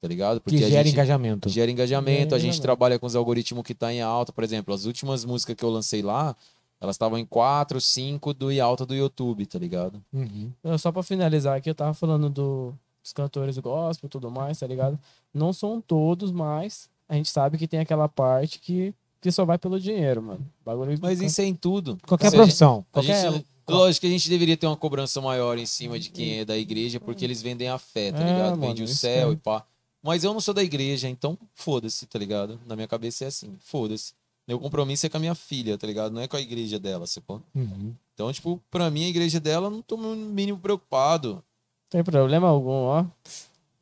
Tá 0.00 0.06
ligado? 0.06 0.40
Que 0.40 0.54
a 0.56 0.68
gera 0.68 0.84
gente- 0.84 0.92
engajamento. 0.92 1.48
Gera 1.48 1.70
engajamento, 1.70 2.16
Gera 2.18 2.36
a 2.36 2.38
gente 2.38 2.44
engajamento. 2.48 2.62
trabalha 2.62 2.98
com 2.98 3.06
os 3.06 3.16
algoritmos 3.16 3.64
que 3.64 3.74
tá 3.74 3.92
em 3.92 4.00
alta. 4.00 4.32
Por 4.32 4.44
exemplo, 4.44 4.72
as 4.72 4.84
últimas 4.84 5.24
músicas 5.24 5.56
que 5.56 5.64
eu 5.64 5.70
lancei 5.70 6.02
lá, 6.02 6.36
Elas 6.80 6.94
estavam 6.94 7.18
em 7.18 7.24
4, 7.26 7.80
5 7.80 8.32
do 8.32 8.52
e 8.52 8.60
alta 8.60 8.86
do 8.86 8.94
YouTube, 8.94 9.44
tá 9.46 9.58
ligado? 9.58 10.00
Uhum. 10.12 10.52
Só 10.78 10.92
pra 10.92 11.02
finalizar 11.02 11.56
aqui, 11.56 11.68
eu 11.68 11.74
tava 11.74 11.92
falando 11.92 12.30
do, 12.30 12.72
dos 13.08 13.12
cantores 13.12 13.58
gospel 13.58 14.06
e 14.06 14.10
tudo 14.10 14.30
mais, 14.30 14.58
tá 14.58 14.66
ligado? 14.66 14.98
Não 15.32 15.52
são 15.52 15.80
todos, 15.80 16.30
mas 16.30 16.88
a 17.08 17.14
gente 17.14 17.28
sabe 17.30 17.56
que 17.58 17.66
tem 17.66 17.80
aquela 17.80 18.08
parte 18.08 18.58
que, 18.58 18.94
que 19.20 19.30
só 19.32 19.44
vai 19.44 19.56
pelo 19.58 19.80
dinheiro, 19.80 20.22
mano. 20.22 20.46
Bagulho 20.64 20.98
Mas 21.00 21.20
isso 21.20 21.40
é 21.40 21.44
em 21.44 21.54
tudo. 21.54 21.98
Qualquer 22.06 22.30
Se 22.30 22.36
a 22.36 22.38
gente- 22.38 22.46
profissão. 22.46 22.84
Qualquer... 22.92 23.32
gente, 23.32 23.46
lógico 23.68 24.02
que 24.02 24.06
a 24.06 24.10
gente 24.10 24.28
deveria 24.28 24.56
ter 24.56 24.66
uma 24.66 24.76
cobrança 24.76 25.20
maior 25.20 25.58
em 25.58 25.66
cima 25.66 25.98
de 25.98 26.10
quem 26.10 26.40
é 26.40 26.44
da 26.44 26.56
igreja, 26.56 27.00
porque 27.00 27.24
eles 27.24 27.40
vendem 27.40 27.68
a 27.68 27.78
fé, 27.78 28.12
tá 28.12 28.18
É, 28.20 28.32
ligado? 28.32 28.50
mano, 28.58 28.66
Vende 28.68 28.82
o 28.82 28.88
céu 28.88 29.30
é. 29.30 29.32
e 29.32 29.36
pá. 29.36 29.64
Mas 30.02 30.22
eu 30.22 30.32
não 30.32 30.40
sou 30.40 30.54
da 30.54 30.62
igreja, 30.62 31.08
então 31.08 31.36
foda-se, 31.54 32.06
tá 32.06 32.18
ligado? 32.18 32.58
Na 32.66 32.76
minha 32.76 32.86
cabeça 32.86 33.24
é 33.24 33.28
assim, 33.28 33.56
foda-se. 33.60 34.12
Meu 34.46 34.58
compromisso 34.58 35.04
é 35.04 35.08
com 35.10 35.16
a 35.18 35.20
minha 35.20 35.34
filha, 35.34 35.76
tá 35.76 35.86
ligado? 35.86 36.12
Não 36.12 36.22
é 36.22 36.28
com 36.28 36.36
a 36.36 36.40
igreja 36.40 36.78
dela, 36.78 37.06
sacou? 37.06 37.42
Uhum. 37.54 37.92
Então, 38.14 38.32
tipo, 38.32 38.62
pra 38.70 38.90
mim 38.90 39.04
a 39.04 39.08
igreja 39.08 39.38
dela 39.38 39.68
não 39.68 39.82
tô 39.82 39.96
no 39.96 40.14
mínimo 40.16 40.58
preocupado, 40.58 41.42
Tem 41.90 42.04
problema 42.04 42.48
algum, 42.48 42.70
ó. 42.70 43.06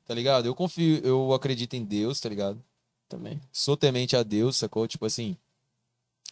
tá 0.07 0.15
ligado? 0.15 0.47
Eu 0.47 0.55
confio, 0.55 0.99
eu 1.05 1.33
acredito 1.33 1.75
em 1.75 1.85
Deus, 1.85 2.21
tá 2.21 2.29
ligado? 2.29 2.63
Também. 3.09 3.41
Sou 3.53 3.77
temente 3.77 4.17
a 4.17 4.23
Deus, 4.23 4.57
sacou? 4.57 4.87
Tipo 4.87 5.07
assim, 5.07 5.37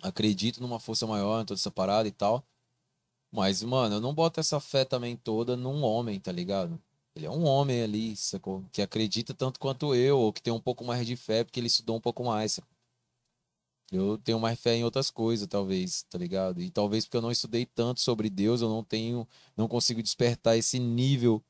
acredito 0.03 0.61
numa 0.61 0.79
força 0.79 1.07
maior, 1.07 1.43
em 1.43 1.45
toda 1.45 1.59
essa 1.59 1.71
parada 1.71 2.09
e 2.09 2.13
tal. 2.13 2.45
Mas, 3.31 3.63
mano, 3.65 3.97
eu 3.97 4.01
não 4.01 4.15
boto 4.15 4.39
essa 4.39 4.61
fé 4.61 4.85
também 4.85 5.17
toda 5.17 5.57
num 5.57 5.83
homem, 5.83 6.21
tá 6.21 6.31
ligado? 6.31 6.81
Ele 7.17 7.27
é 7.27 7.31
um 7.31 7.45
homem 7.45 7.83
ali, 7.83 8.17
sacou? 8.17 8.65
Que 8.73 8.81
acredita 8.83 9.35
tanto 9.35 9.59
quanto 9.59 9.95
eu, 9.95 10.19
ou 10.19 10.33
que 10.33 10.43
tem 10.43 10.53
um 10.53 10.61
pouco 10.61 10.85
mais 10.85 11.07
de 11.07 11.17
fé 11.17 11.43
porque 11.43 11.59
ele 11.59 11.67
estudou 11.67 11.97
um 11.97 12.01
pouco 12.01 12.25
mais. 12.25 12.53
sacou? 12.55 12.75
Eu 13.91 14.19
tenho 14.19 14.41
mais 14.41 14.59
fé 14.59 14.77
em 14.77 14.85
outras 14.85 15.11
coisas, 15.11 15.47
talvez, 15.47 16.05
tá 16.05 16.19
ligado? 16.19 16.61
E 16.61 16.71
talvez 16.71 17.05
porque 17.05 17.17
eu 17.17 17.23
não 17.23 17.31
estudei 17.31 17.67
tanto 17.67 18.01
sobre 18.01 18.31
Deus, 18.31 18.61
eu 18.61 18.69
não 18.69 18.83
tenho, 18.83 19.27
não 19.57 19.69
consigo 19.69 20.03
despertar 20.03 20.57
esse 20.57 20.79
nível, 20.79 21.43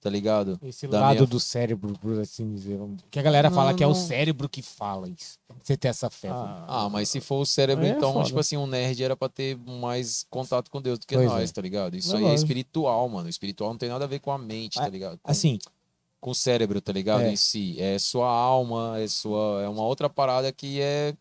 tá 0.00 0.08
ligado? 0.10 0.58
Esse 0.62 0.86
Da 0.88 1.00
lado 1.00 1.14
minha- 1.16 1.26
do 1.26 1.38
cérebro, 1.38 1.92
por 2.00 2.18
assim 2.18 2.52
dizer. 2.54 2.78
Que 3.10 3.18
a 3.18 3.22
galera 3.22 3.50
fala 3.50 3.70
Não, 3.70 3.76
que 3.76 3.84
é 3.84 3.86
o 3.86 3.90
não. 3.90 3.94
cérebro 3.96 4.48
que 4.48 4.62
fala 4.62 5.08
isso. 5.08 5.38
Você 5.62 5.76
ter 5.76 5.88
essa 5.88 6.08
fé. 6.08 6.28
Ah, 6.30 6.88
mas 6.90 7.08
se 7.08 7.20
for 7.20 7.40
o 7.40 7.46
cérebro, 7.46 7.84
é 7.84 7.90
então, 7.90 8.12
foda. 8.14 8.26
tipo 8.26 8.38
assim, 8.40 8.56
um 8.56 8.66
nerd 8.66 9.02
era 9.02 9.14
pra 9.16 9.28
ter 9.28 9.56
mais 9.58 10.24
contato 10.30 10.70
com 10.70 10.80
Deus 10.80 10.98
do 10.98 11.06
que 11.06 11.14
Pois 11.14 11.28
nós, 11.28 11.50
é. 11.50 11.52
tá 11.52 11.60
ligado? 11.60 11.96
Isso 11.96 12.12
É 12.14 12.18
aí 12.18 12.22
é 12.24 12.26
lógico. 12.28 12.44
espiritual, 12.44 13.08
mano. 13.08 13.26
O 13.26 13.30
espiritual 13.30 13.70
não 13.70 13.78
tem 13.78 13.88
nada 13.88 14.04
a 14.04 14.08
ver 14.08 14.20
com 14.20 14.30
a 14.30 14.38
mente, 14.38 14.74
tá 14.78 14.84
Ah, 14.84 14.88
ligado? 14.88 15.18
Com, 15.22 15.30
Assim, 15.30 15.58
com 16.20 16.30
o 16.30 16.34
cérebro, 16.34 16.80
tá 16.80 16.92
ligado? 16.92 17.22
É. 17.22 17.32
Em 17.32 17.36
si. 17.36 17.80
É 17.80 17.98
sua 17.98 18.28
alma, 18.28 18.98
é 18.98 19.06
sua. 19.06 19.62
É 19.62 19.68
uma 19.68 19.82
outra 19.82 20.08
parada 20.08 20.50
que 20.52 20.80
é. 20.80 21.14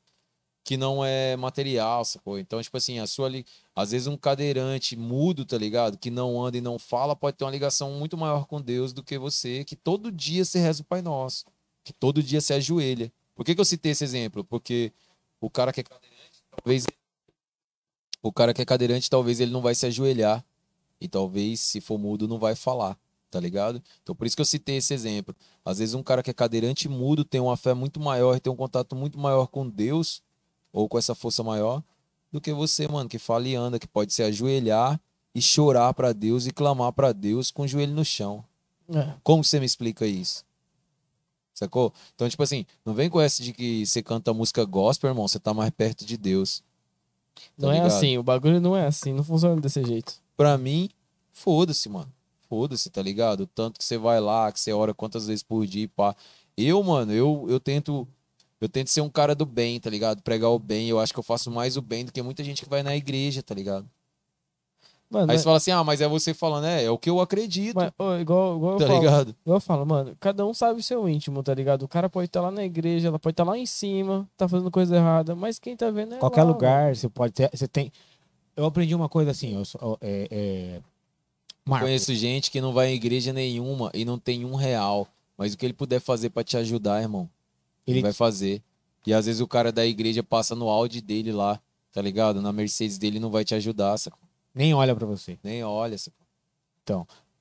Que 0.69 0.77
não 0.77 1.03
é 1.03 1.35
material, 1.35 2.05
sacou? 2.05 2.37
Então, 2.37 2.61
tipo 2.61 2.77
assim, 2.77 2.99
a 2.99 3.07
sua. 3.07 3.27
li- 3.27 3.43
Às 3.75 3.89
vezes 3.89 4.05
um 4.05 4.15
cadeirante 4.15 4.95
mudo, 4.95 5.43
tá 5.43 5.57
ligado? 5.57 5.97
Que 5.97 6.11
não 6.11 6.39
anda 6.45 6.59
e 6.59 6.61
não 6.61 6.77
fala, 6.77 7.15
pode 7.15 7.37
ter 7.37 7.43
uma 7.43 7.49
ligação 7.49 7.93
muito 7.93 8.15
maior 8.15 8.45
com 8.45 8.61
Deus 8.61 8.93
do 8.93 9.01
que 9.03 9.17
você, 9.17 9.63
que 9.63 9.75
todo 9.75 10.11
dia 10.11 10.45
você 10.45 10.59
reza 10.59 10.83
o 10.83 10.85
Pai 10.85 11.01
Nosso. 11.01 11.43
Que 11.83 11.91
todo 11.91 12.21
dia 12.21 12.39
se 12.39 12.53
ajoelha. 12.53 13.11
Por 13.33 13.43
que, 13.43 13.55
que 13.55 13.61
eu 13.61 13.65
citei 13.65 13.93
esse 13.93 14.03
exemplo? 14.03 14.43
Porque 14.43 14.93
o 15.41 15.49
cara 15.49 15.73
que 15.73 15.79
é 15.79 15.83
cadeirante, 15.83 16.43
talvez. 16.55 16.85
O 18.21 18.31
cara 18.31 18.53
que 18.53 18.61
é 18.61 18.65
cadeirante, 18.65 19.09
talvez 19.09 19.39
ele 19.39 19.49
não 19.51 19.61
vai 19.63 19.73
se 19.73 19.87
ajoelhar. 19.87 20.45
E 21.01 21.07
talvez, 21.07 21.61
se 21.61 21.81
for 21.81 21.97
mudo, 21.97 22.27
não 22.27 22.37
vai 22.37 22.53
falar. 22.53 22.95
Tá 23.31 23.39
ligado? 23.39 23.81
Então, 24.03 24.13
por 24.15 24.27
isso 24.27 24.35
que 24.35 24.41
eu 24.43 24.45
citei 24.45 24.77
esse 24.77 24.93
exemplo. 24.93 25.35
Às 25.65 25.79
vezes, 25.79 25.95
um 25.95 26.03
cara 26.03 26.21
que 26.21 26.29
é 26.29 26.33
cadeirante 26.33 26.87
mudo 26.87 27.25
tem 27.25 27.41
uma 27.41 27.57
fé 27.57 27.73
muito 27.73 27.99
maior, 27.99 28.39
tem 28.39 28.53
um 28.53 28.55
contato 28.55 28.95
muito 28.95 29.17
maior 29.17 29.47
com 29.47 29.67
Deus, 29.67 30.21
ou 30.71 30.87
com 30.87 30.97
essa 30.97 31.15
força 31.15 31.43
maior, 31.43 31.83
do 32.31 32.39
que 32.39 32.53
você, 32.53 32.87
mano, 32.87 33.09
que 33.09 33.17
fala 33.17 33.47
e 33.47 33.55
anda, 33.55 33.79
que 33.79 33.87
pode 33.87 34.13
se 34.13 34.21
ajoelhar 34.21 34.99
e 35.33 35.41
chorar 35.41 35.93
pra 35.93 36.13
Deus 36.13 36.45
e 36.45 36.51
clamar 36.51 36.91
pra 36.93 37.11
Deus 37.11 37.51
com 37.51 37.63
o 37.63 37.67
joelho 37.67 37.93
no 37.93 38.05
chão. 38.05 38.43
É. 38.93 39.13
Como 39.23 39.43
você 39.43 39.59
me 39.59 39.65
explica 39.65 40.05
isso? 40.05 40.43
Sacou? 41.53 41.93
Então, 42.15 42.29
tipo 42.29 42.41
assim, 42.41 42.65
não 42.85 42.93
vem 42.93 43.09
com 43.09 43.19
essa 43.19 43.43
de 43.43 43.51
que 43.51 43.85
você 43.85 44.01
canta 44.01 44.33
música 44.33 44.63
gospel, 44.63 45.09
irmão, 45.09 45.27
você 45.27 45.39
tá 45.39 45.53
mais 45.53 45.69
perto 45.71 46.05
de 46.05 46.17
Deus. 46.17 46.63
Tá 47.35 47.41
Não 47.57 47.71
é 47.71 47.75
ligado? 47.75 47.87
assim, 47.87 48.17
o 48.17 48.23
bagulho 48.23 48.61
não 48.61 48.75
é 48.75 48.85
assim, 48.85 49.13
não 49.13 49.23
funciona 49.23 49.59
desse 49.59 49.83
jeito. 49.83 50.21
Pra 50.37 50.57
mim, 50.57 50.89
foda-se, 51.33 51.89
mano. 51.89 52.11
Foda-se, 52.47 52.89
tá 52.89 53.01
ligado? 53.01 53.45
Tanto 53.45 53.77
que 53.77 53.83
você 53.83 53.97
vai 53.97 54.19
lá, 54.19 54.51
que 54.51 54.59
você 54.59 54.71
ora 54.71 54.93
quantas 54.93 55.27
vezes 55.27 55.43
por 55.43 55.65
dia, 55.67 55.83
e 55.83 55.87
pá. 55.87 56.15
Eu, 56.57 56.81
mano, 56.83 57.11
eu, 57.13 57.45
eu 57.49 57.59
tento. 57.59 58.07
Eu 58.61 58.67
tento 58.67 58.89
ser 58.89 59.01
um 59.01 59.09
cara 59.09 59.33
do 59.33 59.45
bem, 59.45 59.79
tá 59.79 59.89
ligado? 59.89 60.21
Pregar 60.21 60.49
o 60.49 60.59
bem. 60.59 60.89
Eu 60.89 60.99
acho 60.99 61.13
que 61.13 61.19
eu 61.19 61.23
faço 61.23 61.49
mais 61.49 61.77
o 61.77 61.81
bem 61.81 62.03
do 62.05 62.11
que 62.11 62.21
muita 62.21 62.43
gente 62.43 62.61
que 62.61 62.69
vai 62.69 62.83
na 62.83 62.95
igreja, 62.95 63.41
tá 63.41 63.55
ligado? 63.55 63.87
Mano, 65.09 65.31
Aí 65.31 65.35
é- 65.35 65.39
você 65.39 65.43
fala 65.43 65.57
assim, 65.57 65.71
ah, 65.71 65.83
mas 65.83 66.01
é 66.01 66.07
você 66.07 66.35
falando, 66.35 66.65
é, 66.65 66.83
é 66.83 66.91
o 66.91 66.97
que 66.97 67.09
eu 67.09 67.19
acredito, 67.19 67.75
mas, 67.75 67.91
ô, 67.97 68.13
igual, 68.17 68.57
igual 68.57 68.73
eu 68.73 68.77
tá 68.77 68.85
falo, 68.87 68.99
ligado? 68.99 69.35
igual 69.43 69.57
eu 69.57 69.61
falo, 69.61 69.85
mano, 69.85 70.15
cada 70.19 70.45
um 70.45 70.53
sabe 70.53 70.79
o 70.79 70.83
seu 70.83 71.09
íntimo, 71.09 71.41
tá 71.41 71.51
ligado? 71.51 71.81
O 71.81 71.87
cara 71.87 72.07
pode 72.07 72.27
estar 72.27 72.41
lá 72.41 72.51
na 72.51 72.63
igreja, 72.63 73.07
ela 73.07 73.17
pode 73.17 73.33
estar 73.33 73.43
lá 73.43 73.57
em 73.57 73.65
cima, 73.65 74.29
tá 74.37 74.47
fazendo 74.47 74.69
coisa 74.69 74.95
errada, 74.95 75.33
mas 75.35 75.57
quem 75.57 75.75
tá 75.75 75.89
vendo 75.89 76.13
é 76.13 76.17
qualquer 76.19 76.43
lá, 76.43 76.49
lugar, 76.51 76.95
você 76.95 77.09
pode 77.09 77.33
ter. 77.33 77.49
Você 77.51 77.67
tem. 77.67 77.91
Eu 78.55 78.65
aprendi 78.65 78.93
uma 78.93 79.09
coisa 79.09 79.31
assim, 79.31 79.55
eu 79.55 79.65
sou, 79.65 79.97
é, 79.99 80.27
é... 80.29 80.81
Marcos, 81.65 81.87
Conheço 81.87 82.13
gente 82.13 82.51
que 82.51 82.61
não 82.61 82.71
vai 82.71 82.89
em 82.91 82.95
igreja 82.95 83.33
nenhuma 83.33 83.89
e 83.95 84.05
não 84.05 84.19
tem 84.19 84.45
um 84.45 84.53
real. 84.53 85.07
Mas 85.35 85.53
o 85.53 85.57
que 85.57 85.65
ele 85.65 85.73
puder 85.73 85.99
fazer 85.99 86.29
pra 86.29 86.43
te 86.43 86.55
ajudar, 86.57 87.01
irmão, 87.01 87.27
ele 87.91 88.01
vai 88.01 88.13
fazer. 88.13 88.61
E 89.05 89.13
às 89.13 89.25
vezes 89.25 89.41
o 89.41 89.47
cara 89.47 89.71
da 89.71 89.85
igreja 89.85 90.21
passa 90.23 90.55
no 90.55 90.67
Audi 90.69 91.01
dele 91.01 91.31
lá, 91.31 91.59
tá 91.91 92.01
ligado? 92.01 92.41
Na 92.41 92.51
Mercedes 92.51 92.97
dele 92.97 93.19
não 93.19 93.29
vai 93.29 93.43
te 93.45 93.55
ajudar, 93.55 93.97
sacou? 93.97 94.19
nem 94.53 94.73
olha 94.73 94.93
pra 94.95 95.05
você. 95.05 95.37
Nem 95.43 95.63
olha, 95.63 95.97
sacou? 95.97 96.19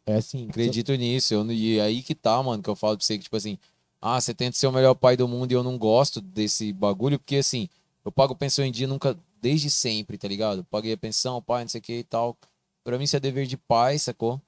É 0.07 0.15
assim. 0.15 0.47
Acredito 0.49 0.95
nisso. 0.95 1.35
Eu, 1.35 1.43
não- 1.45 1.53
e 1.53 1.81
aí 1.81 2.03
que 2.03 2.15
tá, 2.15 2.41
mano, 2.43 2.63
que 2.63 2.69
eu 2.71 2.77
falo 2.77 2.97
pra 2.97 3.05
você 3.05 3.17
que, 3.19 3.25
tipo 3.25 3.37
assim, 3.37 3.59
ah, 4.01 4.21
você 4.21 4.33
tenta 4.33 4.57
ser 4.57 4.67
o 4.67 4.73
melhor 4.73 4.95
pai 4.95 5.17
do 5.17 5.27
mundo 5.27 5.51
e 5.51 5.55
eu 5.55 5.63
não 5.63 5.77
gosto 5.77 6.21
desse 6.21 6.73
bagulho, 6.73 7.19
porque 7.19 7.37
assim, 7.37 7.69
eu 8.05 8.13
pago 8.13 8.35
pensão 8.37 8.65
em 8.65 8.71
dia 8.71 8.87
nunca, 8.87 9.19
desde 9.41 9.69
sempre, 9.71 10.17
tá 10.17 10.29
ligado? 10.29 10.65
Paguei 10.65 10.93
a 10.93 10.97
pensão, 10.97 11.43
pai, 11.43 11.65
não 11.65 11.69
sei 11.69 11.81
o 11.81 11.83
que 11.83 11.93
e 11.99 12.05
tal. 12.05 12.37
Pra 12.85 12.97
mim 12.97 13.05
isso 13.05 13.17
é 13.17 13.21
dever 13.21 13.47
de 13.47 13.57
pai, 13.57 13.99
sacou? 13.99 14.41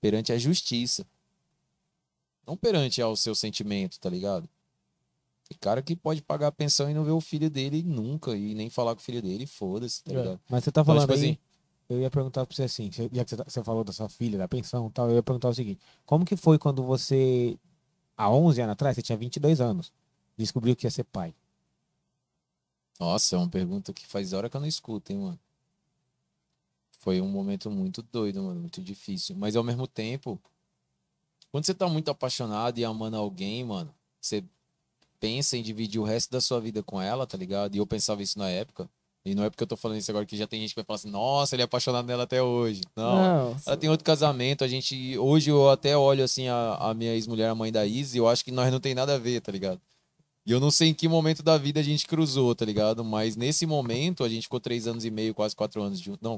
Perante 0.00 0.32
a 0.32 0.38
justiça. 0.38 1.06
Não 2.46 2.56
perante 2.56 3.00
ao 3.02 3.14
seu 3.16 3.34
sentimento, 3.34 3.98
tá 3.98 4.08
ligado? 4.10 4.48
Tem 5.48 5.58
cara 5.58 5.82
que 5.82 5.96
pode 5.96 6.20
pagar 6.20 6.48
a 6.48 6.52
pensão 6.52 6.90
e 6.90 6.94
não 6.94 7.04
ver 7.04 7.12
o 7.12 7.20
filho 7.20 7.48
dele 7.48 7.82
nunca, 7.82 8.36
e 8.36 8.54
nem 8.54 8.68
falar 8.68 8.94
com 8.94 9.00
o 9.00 9.04
filho 9.04 9.22
dele, 9.22 9.46
foda-se, 9.46 10.02
tá 10.04 10.12
É. 10.12 10.16
ligado? 10.16 10.40
Mas 10.48 10.64
você 10.64 10.70
tá 10.70 10.82
Então, 10.82 10.94
falando 10.94 11.08
tipo 11.08 11.12
aí, 11.14 11.30
assim- 11.30 11.38
eu 11.88 12.00
ia 12.00 12.10
perguntar 12.10 12.44
pra 12.46 12.54
você 12.54 12.64
assim, 12.64 12.90
já 12.92 13.24
que 13.24 13.36
tá- 13.36 13.44
você 13.48 13.64
falou 13.64 13.82
da 13.82 13.92
sua 13.92 14.08
filha, 14.10 14.36
da 14.36 14.46
pensão 14.46 14.88
e 14.88 14.90
tal, 14.90 15.08
eu 15.08 15.16
ia 15.16 15.22
perguntar 15.22 15.48
o 15.48 15.54
seguinte, 15.54 15.80
como 16.04 16.24
que 16.24 16.36
foi 16.36 16.58
quando 16.58 16.82
você, 16.84 17.58
há 18.16 18.30
11 18.30 18.60
anos 18.60 18.72
atrás, 18.74 18.94
você 18.94 19.00
tinha 19.02 19.16
22 19.16 19.58
anos, 19.60 19.90
descobriu 20.36 20.76
que 20.76 20.86
ia 20.86 20.90
ser 20.90 21.04
pai? 21.04 21.34
Nossa, 23.00 23.36
é 23.36 23.38
uma 23.38 23.48
pergunta 23.48 23.92
que 23.92 24.06
faz 24.06 24.32
hora 24.34 24.50
que 24.50 24.56
eu 24.56 24.60
não 24.60 24.68
escuto, 24.68 25.12
hein, 25.12 25.18
mano. 25.18 25.38
Foi 26.98 27.20
um 27.20 27.28
momento 27.28 27.70
muito 27.70 28.02
doido, 28.02 28.42
mano, 28.42 28.60
muito 28.60 28.82
difícil. 28.82 29.36
Mas 29.36 29.54
ao 29.56 29.62
mesmo 29.64 29.86
tempo, 29.86 30.38
quando 31.50 31.64
você 31.64 31.72
tá 31.72 31.88
muito 31.88 32.10
apaixonado 32.10 32.78
e 32.78 32.84
amando 32.84 33.16
alguém, 33.16 33.64
mano, 33.64 33.94
você 34.20 34.44
pensa 35.20 35.56
em 35.56 35.62
dividir 35.62 36.00
o 36.00 36.04
resto 36.04 36.30
da 36.30 36.40
sua 36.40 36.60
vida 36.60 36.82
com 36.82 37.00
ela, 37.00 37.26
tá 37.26 37.36
ligado? 37.36 37.74
E 37.74 37.78
eu 37.78 37.86
pensava 37.86 38.22
isso 38.22 38.38
na 38.38 38.48
época. 38.48 38.88
E 39.24 39.34
não 39.34 39.44
é 39.44 39.50
porque 39.50 39.62
eu 39.62 39.66
tô 39.66 39.76
falando 39.76 39.98
isso 39.98 40.10
agora 40.10 40.24
que 40.24 40.36
já 40.36 40.46
tem 40.46 40.60
gente 40.60 40.70
que 40.70 40.76
vai 40.76 40.84
falar 40.84 40.96
assim, 40.96 41.10
nossa, 41.10 41.54
ele 41.54 41.62
é 41.62 41.64
apaixonado 41.64 42.06
nela 42.06 42.22
até 42.22 42.42
hoje. 42.42 42.80
Não. 42.96 43.16
Não, 43.16 43.56
Ela 43.66 43.76
tem 43.76 43.90
outro 43.90 44.04
casamento, 44.04 44.64
a 44.64 44.68
gente. 44.68 45.18
Hoje 45.18 45.50
eu 45.50 45.68
até 45.68 45.96
olho 45.96 46.24
assim 46.24 46.48
a, 46.48 46.76
a 46.80 46.94
minha 46.94 47.12
ex-mulher, 47.12 47.50
a 47.50 47.54
mãe 47.54 47.70
da 47.70 47.84
Izzy, 47.84 48.16
e 48.16 48.20
eu 48.20 48.28
acho 48.28 48.44
que 48.44 48.50
nós 48.50 48.72
não 48.72 48.80
tem 48.80 48.94
nada 48.94 49.16
a 49.16 49.18
ver, 49.18 49.40
tá 49.40 49.52
ligado? 49.52 49.80
E 50.46 50.52
eu 50.52 50.58
não 50.58 50.70
sei 50.70 50.88
em 50.88 50.94
que 50.94 51.06
momento 51.06 51.42
da 51.42 51.58
vida 51.58 51.78
a 51.78 51.82
gente 51.82 52.06
cruzou, 52.06 52.54
tá 52.54 52.64
ligado? 52.64 53.04
Mas 53.04 53.36
nesse 53.36 53.66
momento 53.66 54.24
a 54.24 54.28
gente 54.30 54.44
ficou 54.44 54.58
três 54.58 54.86
anos 54.86 55.04
e 55.04 55.10
meio, 55.10 55.34
quase 55.34 55.54
quatro 55.54 55.82
anos 55.82 56.00
junto. 56.00 56.24
Não, 56.24 56.36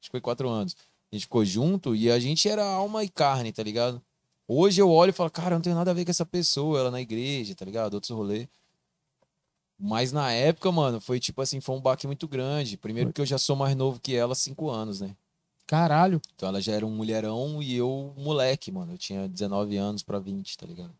acho 0.00 0.08
que 0.08 0.10
foi 0.10 0.20
quatro 0.20 0.48
anos. 0.48 0.74
A 1.12 1.16
gente 1.16 1.24
ficou 1.24 1.44
junto 1.44 1.94
e 1.94 2.10
a 2.10 2.18
gente 2.18 2.48
era 2.48 2.64
alma 2.64 3.04
e 3.04 3.08
carne, 3.10 3.52
tá 3.52 3.62
ligado? 3.62 4.00
Hoje 4.52 4.82
eu 4.82 4.90
olho 4.90 5.10
e 5.10 5.12
falo, 5.12 5.30
cara, 5.30 5.54
não 5.54 5.62
tenho 5.62 5.76
nada 5.76 5.92
a 5.92 5.94
ver 5.94 6.04
com 6.04 6.10
essa 6.10 6.26
pessoa, 6.26 6.80
ela 6.80 6.90
na 6.90 7.00
igreja, 7.00 7.54
tá 7.54 7.64
ligado? 7.64 7.94
Outros 7.94 8.10
rolê. 8.10 8.48
Mas 9.78 10.10
na 10.10 10.32
época, 10.32 10.72
mano, 10.72 11.00
foi 11.00 11.20
tipo 11.20 11.40
assim, 11.40 11.60
foi 11.60 11.76
um 11.76 11.80
baque 11.80 12.04
muito 12.04 12.26
grande. 12.26 12.76
Primeiro 12.76 13.12
que 13.12 13.20
eu 13.20 13.26
já 13.26 13.38
sou 13.38 13.54
mais 13.54 13.76
novo 13.76 14.00
que 14.00 14.12
ela, 14.12 14.34
cinco 14.34 14.68
anos, 14.68 15.00
né? 15.00 15.14
Caralho. 15.68 16.20
Então 16.34 16.48
ela 16.48 16.60
já 16.60 16.72
era 16.72 16.84
um 16.84 16.90
mulherão 16.90 17.62
e 17.62 17.76
eu 17.76 18.12
moleque, 18.16 18.72
mano. 18.72 18.94
Eu 18.94 18.98
tinha 18.98 19.28
19 19.28 19.76
anos 19.76 20.02
pra 20.02 20.18
20, 20.18 20.58
tá 20.58 20.66
ligado? 20.66 20.92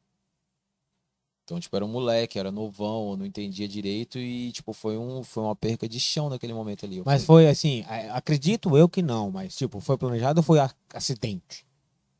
Então, 1.42 1.58
tipo, 1.58 1.74
era 1.74 1.84
um 1.84 1.88
moleque, 1.88 2.38
era 2.38 2.52
novão, 2.52 3.10
eu 3.10 3.16
não 3.16 3.26
entendia 3.26 3.66
direito 3.66 4.16
e, 4.16 4.52
tipo, 4.52 4.72
foi, 4.72 4.96
um, 4.96 5.24
foi 5.24 5.42
uma 5.42 5.56
perca 5.56 5.88
de 5.88 5.98
chão 5.98 6.28
naquele 6.28 6.54
momento 6.54 6.86
ali. 6.86 7.02
Mas 7.04 7.24
falei, 7.24 7.46
foi 7.46 7.48
assim, 7.48 7.84
acredito 8.12 8.76
eu 8.76 8.88
que 8.88 9.02
não, 9.02 9.32
mas 9.32 9.56
tipo, 9.56 9.80
foi 9.80 9.98
planejado 9.98 10.38
ou 10.38 10.44
foi 10.44 10.60
acidente? 10.94 11.68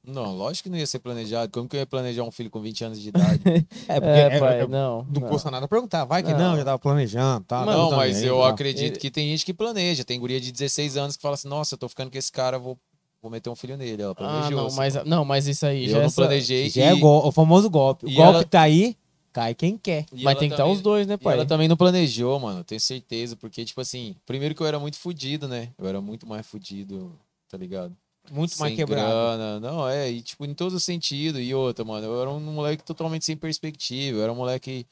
Não, 0.02 0.34
lógico 0.34 0.64
que 0.64 0.70
não 0.70 0.78
ia 0.78 0.86
ser 0.86 0.98
planejado. 0.98 1.52
Como 1.52 1.68
que 1.68 1.76
eu 1.76 1.80
ia 1.80 1.86
planejar 1.86 2.22
um 2.24 2.30
filho 2.30 2.48
com 2.50 2.60
20 2.60 2.84
anos 2.84 3.00
de 3.00 3.08
idade? 3.10 3.40
É, 3.86 4.00
porque 4.00 4.06
É, 4.20 4.36
é- 4.36 4.38
pai, 4.40 4.60
é- 4.60 4.66
não. 4.66 5.04
não 5.12 5.28
custa 5.28 5.50
nada 5.50 5.68
perguntar. 5.68 6.04
Vai 6.06 6.22
que 6.22 6.32
não, 6.32 6.38
Não. 6.52 6.56
já 6.56 6.64
tava 6.64 6.78
planejando, 6.78 7.44
tá? 7.44 7.66
não, 7.66 7.90
tá 7.90 7.96
mas 7.96 8.14
também, 8.16 8.28
eu 8.28 8.38
tá. 8.40 8.48
acredito 8.48 8.98
que 8.98 9.10
tem 9.10 9.28
gente 9.28 9.44
que 9.44 9.52
planeja. 9.52 10.02
Tem 10.04 10.18
guria 10.18 10.40
de 10.40 10.50
16 10.50 10.96
anos 10.96 11.16
que 11.16 11.22
fala 11.22 11.34
assim, 11.34 11.48
nossa, 11.48 11.74
eu 11.74 11.78
tô 11.78 11.88
ficando 11.88 12.10
com 12.10 12.16
esse 12.16 12.32
cara, 12.32 12.58
vou, 12.58 12.78
vou 13.20 13.30
meter 13.30 13.50
um 13.50 13.54
filho 13.54 13.76
nele. 13.76 14.02
Ela 14.02 14.12
Ah, 14.12 14.14
planejou. 14.14 14.50
não, 14.58 14.66
assim. 14.68 14.76
mas, 14.76 14.94
não, 15.04 15.24
mas 15.24 15.46
isso 15.46 15.66
aí 15.66 15.84
eu 15.84 15.90
já 15.90 15.96
é 15.98 16.00
não 16.00 16.06
essa- 16.06 16.16
planejei. 16.22 16.70
Já 16.70 16.84
é 16.86 16.94
e- 16.94 16.98
gol- 17.00 17.26
o 17.26 17.30
famoso 17.32 17.68
golpe. 17.68 18.06
O 18.06 18.08
e 18.08 18.14
golpe 18.14 18.34
ela- 18.36 18.44
tá 18.44 18.62
aí, 18.62 18.96
cai 19.34 19.54
quem 19.54 19.76
quer. 19.76 20.06
e 20.14 20.22
Mas 20.24 20.38
tem 20.38 20.48
que 20.48 20.54
estar 20.54 20.64
também- 20.64 20.76
os 20.76 20.80
dois, 20.82 21.06
né, 21.06 21.14
E 21.14 21.18
pai? 21.18 21.34
ela 21.34 21.44
também 21.44 21.68
não 21.68 21.76
planejou, 21.76 22.40
mano, 22.40 22.64
tenho 22.64 22.80
certeza. 22.80 23.36
Porque, 23.36 23.64
tipo 23.66 23.80
assim, 23.82 24.16
primeiro 24.24 24.54
que 24.54 24.62
eu 24.62 24.66
era 24.66 24.78
muito 24.78 24.96
fudido, 24.96 25.46
né? 25.46 25.68
Eu 25.78 25.86
era 25.86 26.00
muito 26.00 26.26
mais 26.26 26.46
fudido, 26.46 27.12
tá 27.50 27.58
ligado? 27.58 27.94
Muito 28.30 28.56
mais 28.58 28.70
sem 28.70 28.76
quebrado. 28.76 29.08
grana. 29.08 29.60
Não, 29.60 29.88
é, 29.88 30.10
e 30.10 30.22
tipo, 30.22 30.44
em 30.44 30.54
todos 30.54 30.74
os 30.74 30.84
sentidos. 30.84 31.40
E 31.40 31.54
outra, 31.54 31.84
mano, 31.84 32.06
eu 32.06 32.20
era 32.20 32.30
um 32.30 32.40
moleque 32.40 32.84
totalmente 32.84 33.24
sem 33.24 33.36
perspectiva. 33.36 34.18
Eu 34.18 34.22
era 34.22 34.32
um 34.32 34.36
moleque 34.36 34.86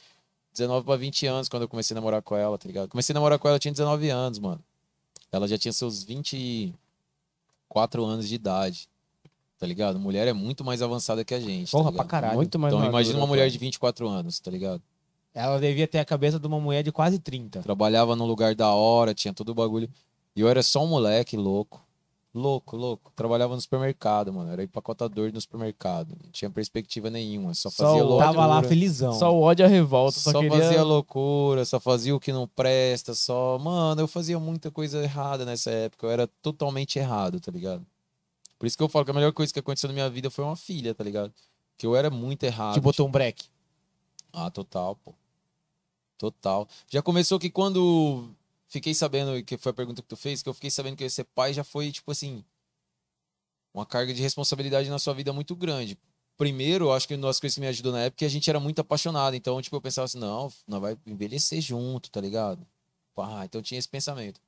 19 0.52 0.85
pra 0.85 0.97
20 0.97 1.27
anos 1.27 1.48
quando 1.48 1.62
eu 1.62 1.69
comecei 1.69 1.94
a 1.94 1.97
namorar 1.97 2.20
com 2.20 2.36
ela, 2.36 2.59
tá 2.59 2.66
ligado? 2.66 2.89
Comecei 2.89 3.12
a 3.12 3.15
namorar 3.15 3.39
com 3.39 3.48
ela, 3.48 3.56
eu 3.56 3.60
tinha 3.60 3.73
19 3.73 4.10
anos, 4.10 4.39
mano. 4.39 4.60
Ela 5.31 5.47
já 5.47 5.56
tinha 5.56 5.73
seus 5.73 6.02
24 6.02 8.05
anos 8.05 8.28
de 8.28 8.35
idade. 8.35 8.89
Tá 9.59 9.66
ligado? 9.66 9.98
Mulher 9.98 10.28
é 10.28 10.32
muito 10.32 10.65
mais 10.65 10.82
avançada 10.82 11.24
que 11.24 11.35
a 11.35 11.40
gente. 11.40 11.70
Porra, 11.70 11.90
tá 11.90 11.97
pra 11.97 12.05
caralho. 12.05 12.36
Muito 12.36 12.59
mais 12.59 12.73
Então 12.73 12.78
madura, 12.78 12.97
imagina 12.97 13.19
uma 13.19 13.27
mulher 13.27 13.51
de 13.51 13.59
24 13.59 14.09
anos, 14.09 14.39
tá 14.39 14.51
ligado? 14.51 14.81
Ela 15.35 15.60
devia 15.60 15.86
ter 15.86 15.98
a 15.98 16.05
cabeça 16.05 16.39
de 16.39 16.47
uma 16.47 16.60
mulher 16.60 16.82
de 16.82 16.93
quase 16.93 17.19
30. 17.19 17.62
Trabalhava 17.62 18.16
num 18.16 18.24
lugar 18.24 18.55
da 18.55 18.73
hora, 18.73 19.15
tinha 19.15 19.35
todo 19.35 19.51
o 19.51 19.55
bagulho. 19.55 19.90
E 20.35 20.40
eu 20.40 20.48
era 20.48 20.62
só 20.62 20.85
um 20.85 20.89
moleque 20.89 21.36
louco. 21.36 21.85
Louco, 22.34 22.76
louco. 22.76 23.10
Trabalhava 23.16 23.55
no 23.55 23.60
supermercado, 23.60 24.32
mano. 24.32 24.52
Era 24.52 24.62
empacotador 24.62 25.32
no 25.32 25.40
supermercado. 25.40 26.10
Não 26.22 26.30
tinha 26.30 26.50
perspectiva 26.50 27.09
nenhuma. 27.10 27.55
Só 27.55 27.70
Só 27.70 27.84
fazia 27.86 28.05
o- 28.05 28.06
loucura. 28.06 28.26
Tava 28.26 28.46
lá 28.46 28.62
felizão. 28.62 29.12
Só 29.14 29.34
o 29.34 29.40
ódio 29.40 29.64
e 29.64 29.66
a 29.66 29.68
revolta. 29.68 30.18
Só, 30.20 30.32
Só, 30.32 30.40
queria... 30.40 30.59
fazia 30.59 30.82
loucura, 30.82 31.64
só 31.64 31.80
fazia 31.80 32.14
o 32.14 32.20
que 32.20 32.32
não 32.32 32.46
presta, 32.46 33.14
só. 33.14 33.59
Mano, 33.59 34.02
eu 34.02 34.06
fazia 34.09 34.38
muita 34.38 34.70
coisa 34.70 35.02
errada 35.02 35.44
nessa 35.44 35.70
época. 35.70 36.06
Eu 36.06 36.10
era 36.10 36.26
totalmente 36.42 36.98
errado, 36.98 37.40
tá 37.40 37.50
ligado? 37.50 37.84
Por 38.59 38.66
isso 38.66 38.76
que 38.76 38.82
eu 38.82 38.88
falo 38.88 39.05
que 39.05 39.10
a 39.10 39.14
melhor 39.14 39.32
coisa 39.32 39.52
que 39.52 39.59
aconteceu 39.59 39.88
na 39.88 39.94
minha 39.94 40.10
vida 40.10 40.30
foi 40.30 40.44
uma 40.44 40.56
filha, 40.56 40.94
tá 40.94 41.02
ligado? 41.02 41.32
Que 41.78 41.86
eu 41.86 41.96
era 41.96 42.10
muito 42.10 42.42
errado. 42.44 42.74
Te 42.74 42.80
botou 42.80 43.06
um 43.09 43.10
break. 43.10 43.46
Ah, 44.32 44.50
total, 44.50 44.96
pô. 44.96 45.14
Total. 46.18 46.68
Já 46.88 47.00
começou 47.00 47.38
que 47.38 47.48
quando 47.48 48.28
fiquei 48.69 48.95
sabendo, 48.95 49.43
que 49.45 49.57
foi 49.57 49.70
a 49.70 49.74
pergunta 49.74 50.03
que 50.03 50.09
tu 50.09 50.16
fez, 50.16 50.43
que 50.43 50.49
eu 50.49 50.55
fiquei 50.55 50.70
sabendo 50.70 50.97
que 50.97 51.09
ser 51.09 51.24
pai, 51.24 51.53
já 51.53 51.65
foi, 51.65 51.90
tipo 51.90 52.11
assim, 52.11 52.45
uma 53.74 53.86
carga 53.86 54.12
de 54.12 54.23
responsabilidade 54.23 54.89
na 54.90 54.99
sua 54.99 55.15
vida 55.15 55.32
muito 55.32 55.55
grande. 55.57 55.99
Primeiro, 56.36 56.93
acho 56.93 57.09
que 57.09 57.15
uma 57.15 57.27
das 57.27 57.40
coisas 57.40 57.55
que 57.57 57.61
me 57.61 57.66
ajudou 57.66 57.93
na 57.93 58.03
época 58.03 58.19
é 58.19 58.20
que 58.20 58.24
a 58.24 58.28
gente 58.28 58.49
era 58.49 58.61
muito 58.61 58.81
apaixonado. 58.81 59.35
Então, 59.35 59.61
tipo, 59.61 59.74
eu 59.74 59.81
pensava 59.81 60.05
assim, 60.05 60.19
não, 60.19 60.53
nós 60.66 60.81
vai 60.81 60.97
envelhecer 61.05 61.61
junto, 61.61 62.11
tá 62.11 62.20
ligado? 62.20 62.65
Pá, 63.15 63.45
então 63.45 63.61
tinha 63.61 63.78
esse 63.78 63.89
pensamento. 63.89 64.40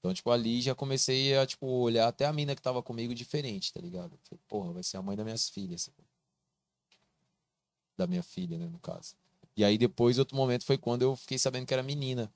Então, 0.00 0.12
tipo, 0.12 0.30
ali 0.30 0.60
já 0.60 0.74
comecei 0.74 1.36
a, 1.36 1.46
tipo, 1.46 1.66
olhar 1.66 2.08
até 2.08 2.24
a 2.24 2.32
mina 2.32 2.56
que 2.56 2.62
tava 2.62 2.82
comigo 2.82 3.14
diferente, 3.14 3.72
tá 3.72 3.80
ligado? 3.80 4.18
Falei, 4.24 4.40
porra, 4.48 4.72
vai 4.72 4.82
ser 4.82 4.96
a 4.96 5.02
mãe 5.02 5.16
das 5.16 5.24
minhas 5.24 5.48
filhas. 5.48 5.90
Da 7.96 8.06
minha 8.06 8.22
filha, 8.22 8.58
né, 8.58 8.66
no 8.66 8.78
caso. 8.80 9.14
E 9.56 9.62
aí 9.62 9.76
depois, 9.76 10.18
outro 10.18 10.36
momento, 10.36 10.64
foi 10.64 10.78
quando 10.78 11.02
eu 11.02 11.14
fiquei 11.14 11.38
sabendo 11.38 11.66
que 11.66 11.74
era 11.74 11.82
menina. 11.82 12.32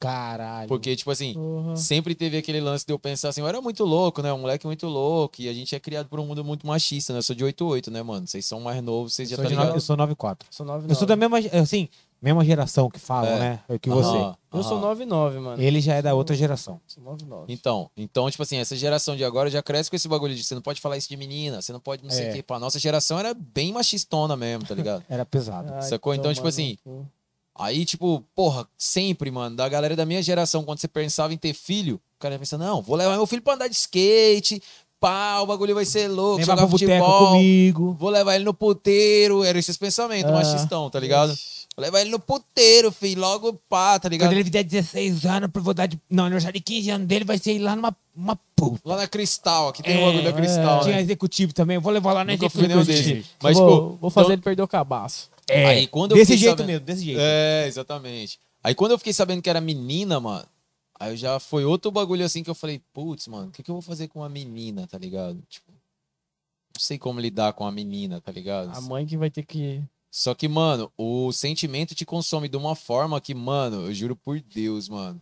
Caralho. 0.00 0.66
Porque, 0.66 0.96
tipo 0.96 1.10
assim, 1.10 1.34
Porra. 1.34 1.76
sempre 1.76 2.14
teve 2.14 2.38
aquele 2.38 2.58
lance 2.60 2.86
de 2.86 2.92
eu 2.92 2.98
pensar 2.98 3.28
assim, 3.28 3.42
eu 3.42 3.46
era 3.46 3.60
muito 3.60 3.84
louco, 3.84 4.22
né? 4.22 4.32
Um 4.32 4.38
moleque 4.38 4.66
muito 4.66 4.86
louco. 4.86 5.36
E 5.42 5.48
a 5.48 5.52
gente 5.52 5.74
é 5.74 5.78
criado 5.78 6.08
por 6.08 6.18
um 6.18 6.24
mundo 6.26 6.42
muito 6.42 6.66
machista, 6.66 7.12
né? 7.12 7.18
Eu 7.18 7.22
sou 7.22 7.36
de 7.36 7.44
88, 7.44 7.90
né, 7.90 8.02
mano? 8.02 8.26
Vocês 8.26 8.46
são 8.46 8.60
mais 8.60 8.82
novos, 8.82 9.14
vocês 9.14 9.28
já 9.28 9.36
eu 9.36 9.44
tá 9.44 9.64
eu 9.74 9.80
sou 9.80 9.96
94. 9.98 10.48
Eu 10.48 10.52
sou 10.52 10.64
9 10.66 10.90
Eu 10.90 10.94
sou 10.94 11.06
da 11.06 11.14
mesma, 11.16 11.38
assim, 11.60 11.86
mesma 12.20 12.42
geração 12.42 12.88
que 12.90 12.98
falam, 12.98 13.30
É. 13.30 13.38
né? 13.38 13.60
É 13.68 13.78
que 13.78 13.90
você. 13.90 14.08
Aham, 14.16 14.36
Eu 14.54 14.62
sou 14.62 14.78
aham. 14.78 14.80
99, 14.88 15.38
mano. 15.38 15.62
Ele 15.62 15.80
já 15.82 15.94
é 15.94 16.00
da 16.02 16.14
outra 16.14 16.34
geração. 16.34 16.80
Sou 16.86 17.02
99. 17.04 17.52
Então, 17.52 17.90
então, 17.94 18.30
tipo 18.30 18.42
assim, 18.42 18.56
essa 18.56 18.74
geração 18.74 19.14
de 19.14 19.22
agora 19.22 19.50
já 19.50 19.62
cresce 19.62 19.90
com 19.90 19.96
esse 19.96 20.08
bagulho 20.08 20.34
de 20.34 20.42
você 20.42 20.54
não 20.54 20.62
pode 20.62 20.80
falar 20.80 20.96
isso 20.96 21.10
de 21.10 21.16
menina, 21.18 21.60
você 21.60 21.74
não 21.74 21.80
pode 21.80 22.02
não 22.02 22.10
sei 22.10 22.28
É. 22.28 22.30
o 22.30 22.34
quê. 22.36 22.42
Pá, 22.42 22.58
nossa 22.58 22.78
geração 22.78 23.18
era 23.18 23.34
bem 23.34 23.70
machistona 23.72 24.34
mesmo, 24.34 24.64
tá 24.66 24.74
ligado? 24.74 25.04
Era 25.10 25.26
pesado. 25.26 25.74
Ai, 25.74 25.82
Sacou? 25.82 26.14
Então, 26.14 26.32
tipo 26.32 26.48
assim. 26.48 26.78
Aí, 27.60 27.84
tipo, 27.84 28.24
porra, 28.34 28.66
sempre, 28.78 29.30
mano, 29.30 29.54
da 29.56 29.68
galera 29.68 29.94
da 29.94 30.06
minha 30.06 30.22
geração, 30.22 30.64
quando 30.64 30.78
você 30.78 30.88
pensava 30.88 31.34
em 31.34 31.36
ter 31.36 31.52
filho, 31.52 31.96
o 31.96 32.20
cara 32.20 32.34
ia 32.34 32.38
pensar, 32.38 32.56
não, 32.58 32.80
vou 32.80 32.96
levar 32.96 33.16
meu 33.16 33.26
filho 33.26 33.42
pra 33.42 33.54
andar 33.54 33.68
de 33.68 33.74
skate, 33.76 34.62
pá, 34.98 35.40
o 35.40 35.46
bagulho 35.46 35.74
vai 35.74 35.84
ser 35.84 36.08
louco, 36.08 36.38
Levar 36.40 36.56
jogar 36.56 36.68
futebol, 36.68 37.26
comigo. 37.28 37.96
vou 37.98 38.08
levar 38.10 38.34
ele 38.36 38.44
no 38.44 38.54
puteiro, 38.54 39.44
eram 39.44 39.58
esses 39.60 39.76
pensamentos 39.76 40.30
Ah. 40.30 40.34
machistão, 40.34 40.88
tá 40.88 40.98
ligado? 40.98 41.32
Ixi. 41.32 41.60
Vou 41.76 41.84
levar 41.84 42.00
ele 42.00 42.10
no 42.10 42.18
puteiro, 42.18 42.90
filho, 42.90 43.20
logo 43.20 43.52
pá, 43.68 43.98
tá 43.98 44.08
ligado? 44.08 44.28
Quando 44.28 44.34
ele 44.38 44.44
fizer 44.44 44.62
16 44.64 45.24
anos, 45.24 45.48
eu 45.54 45.62
vou 45.62 45.72
dar 45.72 45.86
de. 45.86 45.98
Não, 46.10 46.24
aniversário 46.24 46.54
de 46.58 46.64
15 46.64 46.90
anos 46.90 47.06
dele 47.06 47.24
vai 47.24 47.38
ser 47.38 47.52
ir 47.54 47.58
lá 47.60 47.76
numa 47.76 47.96
uma 48.14 48.36
puta. 48.56 48.80
Lá 48.84 48.96
na 48.96 49.06
Cristal, 49.06 49.68
aqui 49.68 49.82
tem 49.82 49.94
É, 49.96 50.02
o 50.02 50.06
bagulho 50.06 50.24
da 50.24 50.32
Cristal, 50.32 50.80
Tinha 50.82 50.96
né? 50.96 51.00
executivo 51.02 51.54
também, 51.54 51.78
vou 51.78 51.92
levar 51.92 52.12
lá 52.12 52.24
na 52.24 52.32
Nunca 52.32 52.50
fui 52.50 52.66
nenhum 52.66 52.80
executivo. 52.80 53.14
desses. 53.20 53.30
Mas, 53.40 53.56
vou, 53.56 53.70
tipo, 53.70 53.98
vou 54.00 54.10
fazer 54.10 54.24
então- 54.24 54.32
ele 54.34 54.42
perder 54.42 54.62
o 54.62 54.68
cabaço. 54.68 55.30
É, 55.50 55.66
Aí, 55.66 55.86
quando 55.86 56.12
eu 56.12 56.16
desse 56.16 56.36
jeito 56.36 56.50
sabendo- 56.58 56.66
mesmo, 56.66 56.86
desse 56.86 57.04
jeito. 57.04 57.20
É, 57.20 57.66
exatamente. 57.66 58.38
Aí 58.62 58.74
quando 58.74 58.92
eu 58.92 58.98
fiquei 58.98 59.12
sabendo 59.12 59.42
que 59.42 59.48
era 59.50 59.60
menina, 59.60 60.20
mano, 60.20 60.46
aí 60.98 61.16
já 61.16 61.40
foi 61.40 61.64
outro 61.64 61.90
bagulho 61.90 62.24
assim 62.24 62.42
que 62.42 62.50
eu 62.50 62.54
falei, 62.54 62.80
putz, 62.92 63.26
mano, 63.26 63.48
o 63.48 63.50
que, 63.50 63.62
que 63.62 63.70
eu 63.70 63.74
vou 63.74 63.82
fazer 63.82 64.08
com 64.08 64.20
uma 64.20 64.28
menina, 64.28 64.86
tá 64.86 64.98
ligado? 64.98 65.42
Tipo, 65.48 65.70
não 65.72 66.80
sei 66.80 66.98
como 66.98 67.18
lidar 67.20 67.52
com 67.54 67.66
a 67.66 67.72
menina, 67.72 68.20
tá 68.20 68.30
ligado? 68.30 68.70
A 68.76 68.80
mãe 68.80 69.06
que 69.06 69.16
vai 69.16 69.30
ter 69.30 69.44
que. 69.44 69.82
Só 70.10 70.34
que, 70.34 70.48
mano, 70.48 70.90
o 70.96 71.32
sentimento 71.32 71.94
te 71.94 72.04
consome 72.04 72.48
de 72.48 72.56
uma 72.56 72.74
forma 72.74 73.20
que, 73.20 73.34
mano, 73.34 73.86
eu 73.86 73.94
juro 73.94 74.16
por 74.16 74.40
Deus, 74.40 74.88
mano. 74.88 75.20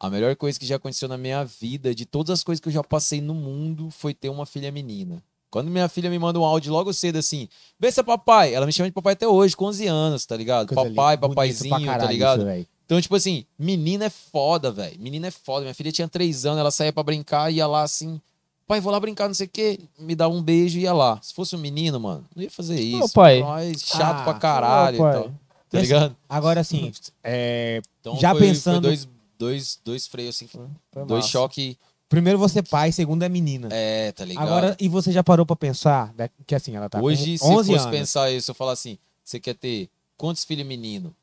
A 0.00 0.10
melhor 0.10 0.34
coisa 0.36 0.58
que 0.58 0.66
já 0.66 0.76
aconteceu 0.76 1.08
na 1.08 1.16
minha 1.16 1.44
vida, 1.44 1.94
de 1.94 2.04
todas 2.04 2.30
as 2.30 2.42
coisas 2.44 2.60
que 2.60 2.68
eu 2.68 2.72
já 2.72 2.82
passei 2.82 3.20
no 3.20 3.34
mundo, 3.34 3.90
foi 3.90 4.12
ter 4.14 4.28
uma 4.28 4.44
filha 4.46 4.72
menina. 4.72 5.22
Quando 5.54 5.70
minha 5.70 5.88
filha 5.88 6.10
me 6.10 6.18
manda 6.18 6.36
um 6.36 6.44
áudio 6.44 6.72
logo 6.72 6.92
cedo 6.92 7.16
assim, 7.16 7.48
bença 7.78 8.02
papai, 8.02 8.52
ela 8.52 8.66
me 8.66 8.72
chama 8.72 8.88
de 8.88 8.92
papai 8.92 9.12
até 9.12 9.28
hoje, 9.28 9.56
com 9.56 9.66
11 9.66 9.86
anos, 9.86 10.26
tá 10.26 10.36
ligado? 10.36 10.66
Coisa 10.66 10.90
papai, 10.90 11.14
linda, 11.14 11.28
papaizinho, 11.28 11.86
tá 11.86 12.06
ligado? 12.06 12.40
isso. 12.50 12.66
Então, 12.84 13.00
tipo 13.00 13.14
assim, 13.14 13.44
menina 13.56 14.06
é 14.06 14.10
foda, 14.10 14.72
velho. 14.72 14.98
Menina 14.98 15.28
é 15.28 15.30
foda. 15.30 15.60
Minha 15.60 15.72
filha 15.72 15.92
tinha 15.92 16.08
três 16.08 16.44
anos, 16.44 16.58
ela 16.58 16.72
saía 16.72 16.92
pra 16.92 17.04
brincar, 17.04 17.52
ia 17.52 17.68
lá 17.68 17.84
assim, 17.84 18.20
pai, 18.66 18.80
vou 18.80 18.90
lá 18.92 18.98
brincar, 18.98 19.28
não 19.28 19.34
sei 19.34 19.46
o 19.46 19.50
quê, 19.50 19.78
me 19.96 20.16
dá 20.16 20.26
um 20.26 20.42
beijo 20.42 20.76
e 20.76 20.82
ia 20.82 20.92
lá. 20.92 21.20
Se 21.22 21.32
fosse 21.32 21.54
um 21.54 21.60
menino, 21.60 22.00
mano, 22.00 22.24
não 22.34 22.42
ia 22.42 22.50
fazer 22.50 22.80
isso. 22.80 23.14
pai. 23.14 23.40
Mas 23.40 23.80
chato 23.80 24.22
Ah, 24.22 24.24
pra 24.24 24.34
caralho 24.34 24.96
Ô, 24.96 25.08
e 25.08 25.12
pai. 25.12 25.12
tal. 25.22 25.34
Tá 25.70 25.80
ligado? 25.80 26.16
Agora, 26.28 26.58
assim, 26.62 26.90
é, 27.22 27.80
Então 28.00 28.16
Já 28.16 28.32
foi, 28.32 28.40
pensando- 28.40 28.88
Foi 28.88 28.96
dois, 28.96 29.08
dois, 29.38 29.80
dois 29.84 30.06
freios, 30.08 30.34
assim, 30.34 30.48
Foi 30.48 31.04
dois 31.06 31.28
choques. 31.28 31.76
Primeiro 32.08 32.38
você 32.38 32.60
é 32.60 32.62
pai, 32.62 32.92
segundo 32.92 33.22
é 33.22 33.28
menina. 33.28 33.68
É, 33.72 34.12
tá 34.12 34.24
ligado? 34.24 34.46
Agora, 34.46 34.76
e 34.80 34.88
você 34.88 35.10
já 35.12 35.22
parou 35.22 35.44
pra 35.44 35.56
pensar 35.56 36.14
né, 36.16 36.28
que 36.46 36.54
assim, 36.54 36.76
ela 36.76 36.88
tá 36.88 37.00
Hoje, 37.00 37.38
se 37.38 37.44
com 37.44 37.54
11 37.54 37.72
fosse 37.72 37.86
anos. 37.86 37.98
pensar 37.98 38.30
isso, 38.30 38.50
eu 38.50 38.54
falar 38.54 38.72
assim: 38.72 38.98
você 39.22 39.40
quer 39.40 39.54
ter 39.54 39.88
quantos 40.16 40.44
filhos 40.44 40.66
menino? 40.66 41.14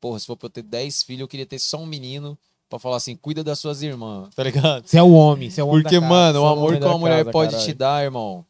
Porra, 0.00 0.18
se 0.18 0.26
for 0.26 0.36
pra 0.36 0.46
eu 0.46 0.50
ter 0.50 0.62
10 0.62 1.02
filhos, 1.02 1.22
eu 1.22 1.28
queria 1.28 1.46
ter 1.46 1.58
só 1.58 1.78
um 1.78 1.86
menino 1.86 2.38
pra 2.68 2.78
falar 2.78 2.96
assim: 2.96 3.16
cuida 3.16 3.42
das 3.42 3.58
suas 3.58 3.82
irmãs, 3.82 4.34
tá 4.34 4.42
ligado? 4.44 4.86
Você 4.86 4.98
é 4.98 5.02
o 5.02 5.12
homem, 5.12 5.50
você 5.50 5.60
é 5.60 5.64
o 5.64 5.68
homem 5.68 5.82
Porque, 5.82 5.96
da 5.96 6.00
casa. 6.02 6.14
mano, 6.14 6.40
o 6.40 6.42
o 6.42 6.46
amor 6.46 6.78
que 6.78 6.84
uma 6.84 6.98
mulher 6.98 7.18
casa, 7.18 7.30
pode 7.30 7.50
caralho. 7.52 7.68
te 7.70 7.74
dar, 7.74 8.04
irmão, 8.04 8.44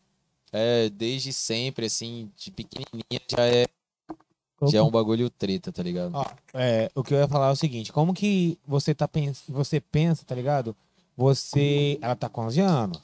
é 0.53 0.91
desde 0.91 1.33
sempre, 1.33 1.87
assim, 1.87 2.31
de 2.37 2.51
pequenininha, 2.51 3.21
já 3.31 3.47
é, 3.47 3.67
já 4.67 4.79
é 4.79 4.83
um 4.83 4.91
bagulho 4.91 5.31
treta, 5.31 5.71
tá 5.73 5.83
ligado? 5.83 6.13
Ó, 6.15 6.25
é, 6.55 6.91
o 6.95 7.03
que 7.03 7.15
eu 7.15 7.19
ia 7.19 7.29
falar 7.29 7.49
é 7.49 7.53
o 7.53 7.57
seguinte, 7.57 7.93
como 7.93 8.13
que 8.13 8.59
você 8.67 8.95
tá 8.95 9.07
pens... 9.07 9.43
você 9.49 9.81
pensa, 9.81 10.25
tá 10.27 10.35
ligado? 10.35 10.77
Você, 11.19 11.99
ela 12.01 12.15
tá 12.15 12.28
com 12.28 12.43
11 12.47 12.61
anos. 12.61 13.01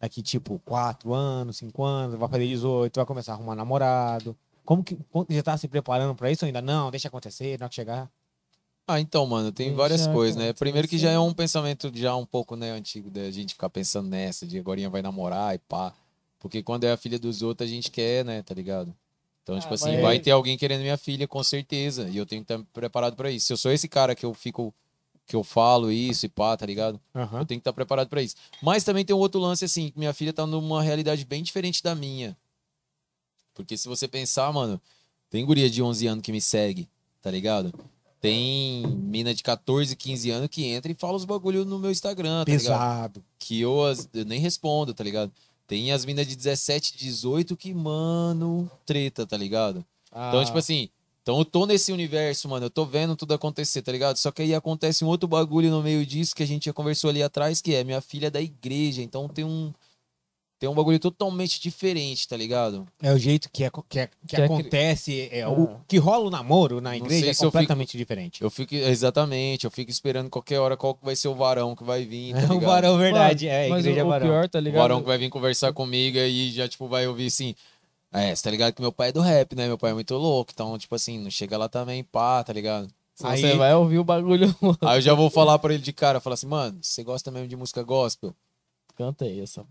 Daqui 0.00 0.22
tipo 0.22 0.58
4 0.64 1.12
anos, 1.12 1.58
5 1.58 1.84
anos, 1.84 2.18
vai 2.18 2.26
fazer 2.26 2.46
18, 2.48 2.96
vai 2.96 3.04
começar 3.04 3.32
a 3.32 3.34
arrumar 3.34 3.54
namorado. 3.54 4.34
Como 4.64 4.82
que 4.82 4.96
já 5.28 5.42
tá 5.42 5.58
se 5.58 5.68
preparando 5.68 6.14
pra 6.14 6.30
isso 6.30 6.42
ou 6.42 6.46
ainda 6.46 6.62
não? 6.62 6.90
Deixa 6.90 7.08
acontecer, 7.08 7.58
na 7.58 7.64
hora 7.66 7.68
que 7.68 7.74
chegar. 7.74 8.10
Ah, 8.88 8.98
então, 8.98 9.26
mano, 9.26 9.52
tem 9.52 9.66
Deixa 9.66 9.76
várias 9.76 10.06
coisas, 10.06 10.36
né? 10.36 10.54
Primeiro 10.54 10.88
que 10.88 10.96
já 10.96 11.10
é 11.10 11.18
um 11.18 11.34
pensamento 11.34 11.90
já 11.94 12.16
um 12.16 12.24
pouco, 12.24 12.56
né, 12.56 12.70
antigo 12.70 13.10
da 13.10 13.30
gente 13.30 13.52
ficar 13.52 13.68
pensando 13.68 14.08
nessa, 14.08 14.46
de 14.46 14.58
agora 14.58 14.88
vai 14.88 15.02
namorar 15.02 15.54
e 15.54 15.58
pá. 15.58 15.92
Porque 16.38 16.62
quando 16.62 16.84
é 16.84 16.92
a 16.92 16.96
filha 16.96 17.18
dos 17.18 17.42
outros, 17.42 17.68
a 17.68 17.70
gente 17.70 17.90
quer, 17.90 18.24
né, 18.24 18.42
tá 18.42 18.54
ligado? 18.54 18.94
Então, 19.42 19.58
tipo 19.60 19.70
Ah, 19.70 19.74
assim, 19.74 19.92
mas- 19.92 20.00
vai 20.02 20.18
ter 20.18 20.30
alguém 20.30 20.56
querendo 20.56 20.80
minha 20.80 20.96
filha, 20.96 21.28
com 21.28 21.44
certeza. 21.44 22.08
E 22.08 22.16
eu 22.16 22.24
tenho 22.24 22.42
que 22.42 22.50
estar 22.50 22.64
preparado 22.72 23.16
pra 23.16 23.30
isso. 23.30 23.46
Se 23.48 23.52
eu 23.52 23.56
sou 23.58 23.70
esse 23.70 23.86
cara 23.86 24.14
que 24.14 24.24
eu 24.24 24.32
fico, 24.32 24.72
que 25.30 25.36
eu 25.36 25.44
falo 25.44 25.92
isso 25.92 26.26
e 26.26 26.28
pá, 26.28 26.56
tá 26.56 26.66
ligado? 26.66 27.00
Eu 27.14 27.46
tenho 27.46 27.46
que 27.46 27.54
estar 27.58 27.72
preparado 27.72 28.08
pra 28.08 28.20
isso. 28.20 28.34
Mas 28.60 28.82
também 28.82 29.04
tem 29.04 29.14
um 29.14 29.18
outro 29.20 29.40
lance, 29.40 29.64
assim, 29.64 29.90
que 29.90 29.96
minha 29.96 30.12
filha 30.12 30.32
tá 30.32 30.44
numa 30.44 30.82
realidade 30.82 31.24
bem 31.24 31.40
diferente 31.40 31.80
da 31.84 31.94
minha. 31.94 32.36
Porque 33.54 33.76
se 33.76 33.86
você 33.86 34.08
pensar, 34.08 34.52
mano, 34.52 34.80
tem 35.30 35.44
guria 35.46 35.70
de 35.70 35.80
11 35.80 36.04
anos 36.08 36.22
que 36.22 36.32
me 36.32 36.40
segue, 36.40 36.88
tá 37.22 37.30
ligado? 37.30 37.72
Tem 38.20 38.84
mina 38.88 39.32
de 39.32 39.44
14, 39.44 39.94
15 39.94 40.30
anos 40.30 40.48
que 40.48 40.64
entra 40.66 40.90
e 40.90 40.96
fala 40.96 41.16
os 41.16 41.24
bagulho 41.24 41.64
no 41.64 41.78
meu 41.78 41.92
Instagram, 41.92 42.44
tá 42.44 42.50
ligado? 42.50 42.62
Pesado. 42.62 43.24
Que 43.38 43.60
eu, 43.60 43.76
eu 44.12 44.24
nem 44.24 44.40
respondo, 44.40 44.92
tá 44.92 45.04
ligado? 45.04 45.30
Tem 45.64 45.92
as 45.92 46.04
minas 46.04 46.26
de 46.26 46.34
17, 46.34 46.96
18 46.98 47.56
que, 47.56 47.72
mano, 47.72 48.68
treta, 48.84 49.24
tá 49.24 49.36
ligado? 49.36 49.84
Então, 50.08 50.40
Ah. 50.40 50.44
tipo 50.44 50.58
assim, 50.58 50.88
então 51.30 51.38
eu 51.38 51.44
tô 51.44 51.66
nesse 51.66 51.92
universo, 51.92 52.48
mano, 52.48 52.66
eu 52.66 52.70
tô 52.70 52.84
vendo 52.84 53.14
tudo 53.16 53.32
acontecer, 53.34 53.82
tá 53.82 53.92
ligado? 53.92 54.16
Só 54.16 54.30
que 54.30 54.42
aí 54.42 54.54
acontece 54.54 55.04
um 55.04 55.08
outro 55.08 55.28
bagulho 55.28 55.70
no 55.70 55.82
meio 55.82 56.04
disso 56.04 56.34
que 56.34 56.42
a 56.42 56.46
gente 56.46 56.64
já 56.66 56.72
conversou 56.72 57.10
ali 57.10 57.22
atrás, 57.22 57.60
que 57.60 57.74
é 57.74 57.84
minha 57.84 58.00
filha 58.00 58.26
é 58.26 58.30
da 58.30 58.40
igreja, 58.40 59.00
então 59.02 59.28
tem 59.28 59.44
um 59.44 59.72
tem 60.58 60.68
um 60.68 60.74
bagulho 60.74 60.98
totalmente 60.98 61.58
diferente, 61.58 62.28
tá 62.28 62.36
ligado? 62.36 62.86
É 63.02 63.10
o 63.14 63.16
jeito 63.16 63.48
que, 63.50 63.64
é, 63.64 63.70
que, 63.88 63.98
é- 63.98 64.06
que 64.08 64.12
Que 64.28 64.36
é 64.42 64.44
acontece, 64.44 65.28
é, 65.32 65.40
Ah. 65.40 65.48
o 65.48 65.80
que 65.88 65.96
rola 65.96 66.26
o 66.26 66.30
namoro 66.30 66.82
na 66.82 66.94
igreja 66.94 67.30
é 67.30 67.32
se 67.32 67.42
eu 67.42 67.48
fico- 67.50 67.52
completamente 67.52 67.96
diferente. 67.96 68.42
Eu 68.42 68.50
fico 68.50 68.74
exatamente, 68.74 69.64
eu 69.64 69.70
fico 69.70 69.90
esperando 69.90 70.28
qualquer 70.28 70.58
hora 70.58 70.76
qual 70.76 70.94
que 70.94 71.02
vai 71.02 71.16
ser 71.16 71.28
o 71.28 71.34
varão 71.34 71.74
que 71.74 71.82
vai 71.82 72.04
vir, 72.04 72.34
tá 72.34 72.40
É 72.40 72.42
ligado? 72.42 72.56
o 72.58 72.60
varão 72.60 72.98
verdade, 72.98 73.48
é, 73.48 73.64
a 73.64 73.68
Mas 73.70 73.86
igreja 73.86 74.00
o, 74.00 74.02
é 74.02 74.04
o 74.04 74.08
varão. 74.10 74.26
pior, 74.26 74.48
tá 74.50 74.58
O 74.58 74.62
ligado? 74.62 74.82
varão 74.82 75.00
que 75.00 75.06
vai 75.06 75.16
vir 75.16 75.30
conversar 75.30 75.72
comigo 75.72 76.18
e 76.18 76.50
já 76.52 76.68
tipo 76.68 76.86
vai 76.88 77.06
ouvir 77.06 77.28
assim, 77.28 77.54
é, 78.12 78.34
você 78.34 78.42
tá 78.42 78.50
ligado 78.50 78.72
que 78.74 78.80
meu 78.82 78.92
pai 78.92 79.08
é 79.08 79.12
do 79.12 79.20
rap, 79.20 79.54
né? 79.54 79.66
Meu 79.66 79.78
pai 79.78 79.90
é 79.90 79.94
muito 79.94 80.14
louco, 80.16 80.50
então 80.54 80.76
tipo 80.78 80.94
assim, 80.94 81.18
não 81.18 81.30
chega 81.30 81.56
lá 81.58 81.68
também, 81.68 82.02
pá, 82.04 82.42
tá 82.44 82.52
ligado? 82.52 82.88
Senão 83.14 83.32
Aí- 83.32 83.40
Você 83.40 83.54
vai 83.56 83.74
ouvir 83.74 83.98
o 83.98 84.04
bagulho. 84.04 84.54
Aí 84.82 84.98
eu 84.98 85.02
já 85.02 85.14
vou 85.14 85.28
falar 85.30 85.58
pra 85.58 85.74
ele 85.74 85.82
de 85.82 85.92
cara, 85.92 86.20
falar 86.20 86.34
assim, 86.34 86.46
mano, 86.46 86.78
você 86.80 87.02
gosta 87.04 87.30
mesmo 87.30 87.48
de 87.48 87.56
música 87.56 87.82
gospel? 87.82 88.34
Canta 88.96 89.24
aí 89.26 89.40
essa. 89.40 89.64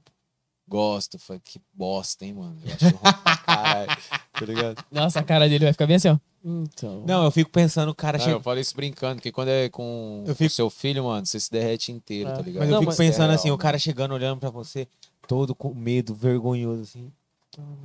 Gosto. 0.68 1.18
Falei, 1.18 1.41
que 1.44 1.60
bosta, 1.74 2.26
hein, 2.26 2.34
mano? 2.34 2.56
Eu 2.64 2.74
acho 2.74 2.98
caralho, 3.45 3.88
tá 4.34 4.45
ligado? 4.45 4.86
Nossa, 4.91 5.20
a 5.20 5.24
cara 5.24 5.49
dele 5.49 5.66
vai 5.66 5.74
ficar 5.74 5.88
bem 5.88 5.95
assim, 5.95 6.10
ó. 6.10 6.18
Então. 6.45 7.03
Não, 7.07 7.26
eu 7.26 7.32
fico 7.32 7.49
pensando, 7.49 7.90
o 7.90 7.95
cara 7.95 8.18
Não, 8.18 8.24
chega. 8.26 8.38
eu 8.38 8.41
falo 8.41 8.60
isso 8.60 8.76
brincando, 8.76 9.16
porque 9.16 9.32
quando 9.32 9.49
é 9.49 9.68
com 9.68 10.24
Eu 10.28 10.34
o 10.34 10.36
fico- 10.36 10.52
seu 10.53 10.70
filho, 10.70 11.03
mano, 11.03 11.26
você 11.26 11.40
se 11.40 11.52
derrete 11.52 11.91
inteiro, 11.91 12.30
É. 12.30 12.34
tá 12.34 12.41
ligado? 12.41 12.60
Mas 12.61 12.70
eu 12.70 12.74
Não, 12.76 12.80
fico 12.82 12.91
mas- 12.91 12.98
pensando 12.98 13.32
É 13.32 13.36
assim, 13.36 13.49
o 13.52 13.57
cara 13.57 13.78
chegando 13.80 14.14
olhando 14.14 14.40
pra 14.40 14.49
você, 14.52 14.88
todo 15.28 15.53
com 15.56 15.74
medo, 15.74 16.14
vergonhoso, 16.14 16.84
assim. 16.84 17.11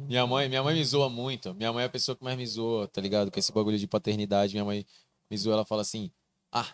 Minha 0.06 0.26
mãe, 0.26 0.48
minha 0.48 0.62
mãe 0.62 0.74
me 0.74 0.84
zoa 0.84 1.09
muito. 1.09 1.55
Minha 1.55 1.72
mãe 1.72 1.82
é 1.82 1.86
a 1.86 1.90
pessoa 1.90 2.14
que 2.16 2.22
mais 2.22 2.36
me 2.36 2.46
zoa, 2.46 2.86
tá 2.88 3.01
ligado? 3.01 3.30
Com 3.30 3.38
esse 3.38 3.52
bagulho 3.52 3.78
de 3.78 3.86
paternidade, 3.86 4.52
minha 4.52 4.64
mãe 4.64 4.84
me 5.30 5.36
zoa, 5.36 5.55
ela 5.55 5.64
fala 5.64 5.82
assim: 5.82 6.10
"Ah, 6.52 6.66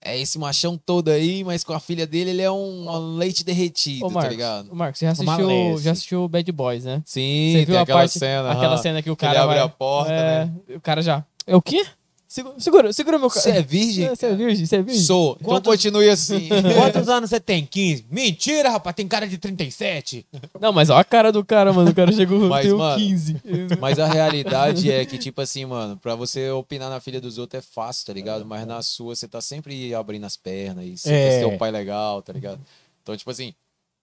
é 0.00 0.18
esse 0.20 0.38
machão 0.38 0.76
todo 0.78 1.08
aí, 1.08 1.42
mas 1.44 1.62
com 1.64 1.72
a 1.72 1.80
filha 1.80 2.06
dele 2.06 2.30
ele 2.30 2.42
é 2.42 2.50
um, 2.50 2.88
um 2.88 3.16
leite 3.16 3.44
derretido, 3.44 4.04
Ô, 4.06 4.08
tá 4.08 4.14
Marcos, 4.14 4.30
ligado?" 4.30 4.72
ô, 4.72 4.74
Marcos, 4.74 4.98
você 5.00 5.06
já 5.06 5.12
assistiu, 5.12 5.78
já 5.78 5.92
assistiu 5.92 6.28
Bad 6.28 6.52
Boys, 6.52 6.84
né? 6.84 7.02
Sim, 7.04 7.52
Você 7.52 7.58
viu 7.58 7.66
tem 7.66 7.76
a 7.76 7.82
aquela 7.82 7.98
parte- 8.00 8.18
cena, 8.18 8.50
Aquela 8.52 8.74
aham, 8.74 8.82
cena 8.82 9.02
que 9.02 9.10
o 9.10 9.16
que 9.16 9.24
ele 9.24 9.32
cara 9.34 9.44
abre 9.44 9.56
vai... 9.56 9.64
a 9.64 9.68
porta, 9.68 10.12
é, 10.12 10.44
né? 10.46 10.54
O 10.76 10.80
cara 10.80 11.02
já... 11.02 11.24
É 11.46 11.56
o 11.56 11.62
quê? 11.62 11.84
Segura, 12.32 12.54
segura, 12.58 12.92
segura 12.94 13.18
meu 13.18 13.28
cara. 13.28 13.42
Você 13.42 13.50
é 13.50 13.60
virgem? 13.60 14.08
Você 14.08 14.24
é 14.24 14.34
virgem? 14.34 14.64
Você 14.64 14.76
é 14.76 14.82
virgem? 14.82 15.02
Sou. 15.02 15.36
Então 15.38 15.52
Quantos- 15.52 15.70
continue 15.70 16.08
assim. 16.08 16.48
Quantos 16.80 17.06
anos 17.06 17.28
você 17.28 17.38
tem? 17.38 17.66
15? 17.66 18.06
Mentira, 18.10 18.70
rapaz, 18.70 18.96
tem 18.96 19.06
cara 19.06 19.28
de 19.28 19.36
37. 19.36 20.24
Não, 20.58 20.72
mas 20.72 20.88
olha 20.88 21.00
a 21.00 21.04
cara 21.04 21.30
do 21.30 21.44
cara, 21.44 21.74
mano. 21.74 21.90
O 21.90 21.94
cara 21.94 22.10
chegou, 22.10 22.40
Mas, 22.48 22.64
tem 22.66 22.74
mano, 22.74 22.98
15. 22.98 23.36
Mas 23.78 23.98
a 23.98 24.06
realidade 24.06 24.90
é 24.90 25.04
que, 25.04 25.18
tipo 25.20 25.42
assim, 25.42 25.66
mano, 25.66 25.98
pra 25.98 26.14
você 26.14 26.48
opinar 26.50 26.88
na 26.88 27.00
filha 27.00 27.20
dos 27.20 27.36
outros 27.36 27.62
é 27.62 27.66
fácil, 27.70 28.06
tá 28.06 28.14
ligado? 28.14 28.46
Mas 28.46 28.66
na 28.66 28.80
sua, 28.80 29.14
você 29.14 29.28
tá 29.28 29.42
sempre 29.42 29.94
abrindo 29.94 30.24
as 30.24 30.34
pernas 30.34 30.86
e 30.86 30.96
você 30.96 31.12
É. 31.42 31.44
o 31.46 31.58
pai 31.58 31.70
legal, 31.70 32.22
tá 32.22 32.32
ligado? 32.32 32.60
Então, 33.02 33.14
tipo 33.14 33.30
assim, 33.30 33.52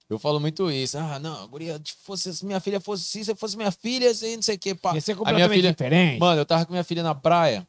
eu 0.08 0.20
falo 0.20 0.40
muito 0.40 0.70
isso. 0.70 1.00
Ah, 1.00 1.18
não, 1.18 1.48
guria, 1.48 1.82
se 1.84 1.94
fosse, 2.06 2.32
se 2.36 2.46
minha 2.46 2.60
filha 2.60 2.80
fosse 2.80 3.06
assim, 3.10 3.24
se 3.24 3.34
fosse 3.34 3.58
minha 3.58 3.72
filha, 3.72 4.12
assim, 4.12 4.36
não 4.36 4.44
sei 4.44 4.54
o 4.56 4.60
que, 4.60 4.76
pá. 4.76 4.94
Ia 4.94 5.02
ser 5.02 5.14
A 5.14 5.16
minha 5.16 5.26
completamente 5.26 5.56
filha, 5.58 5.72
diferente. 5.72 6.20
Mano, 6.20 6.40
eu 6.42 6.46
tava 6.46 6.64
com 6.68 6.74
minha 6.74 6.84
filha 6.84 7.02
na 7.02 7.16
praia. 7.16 7.68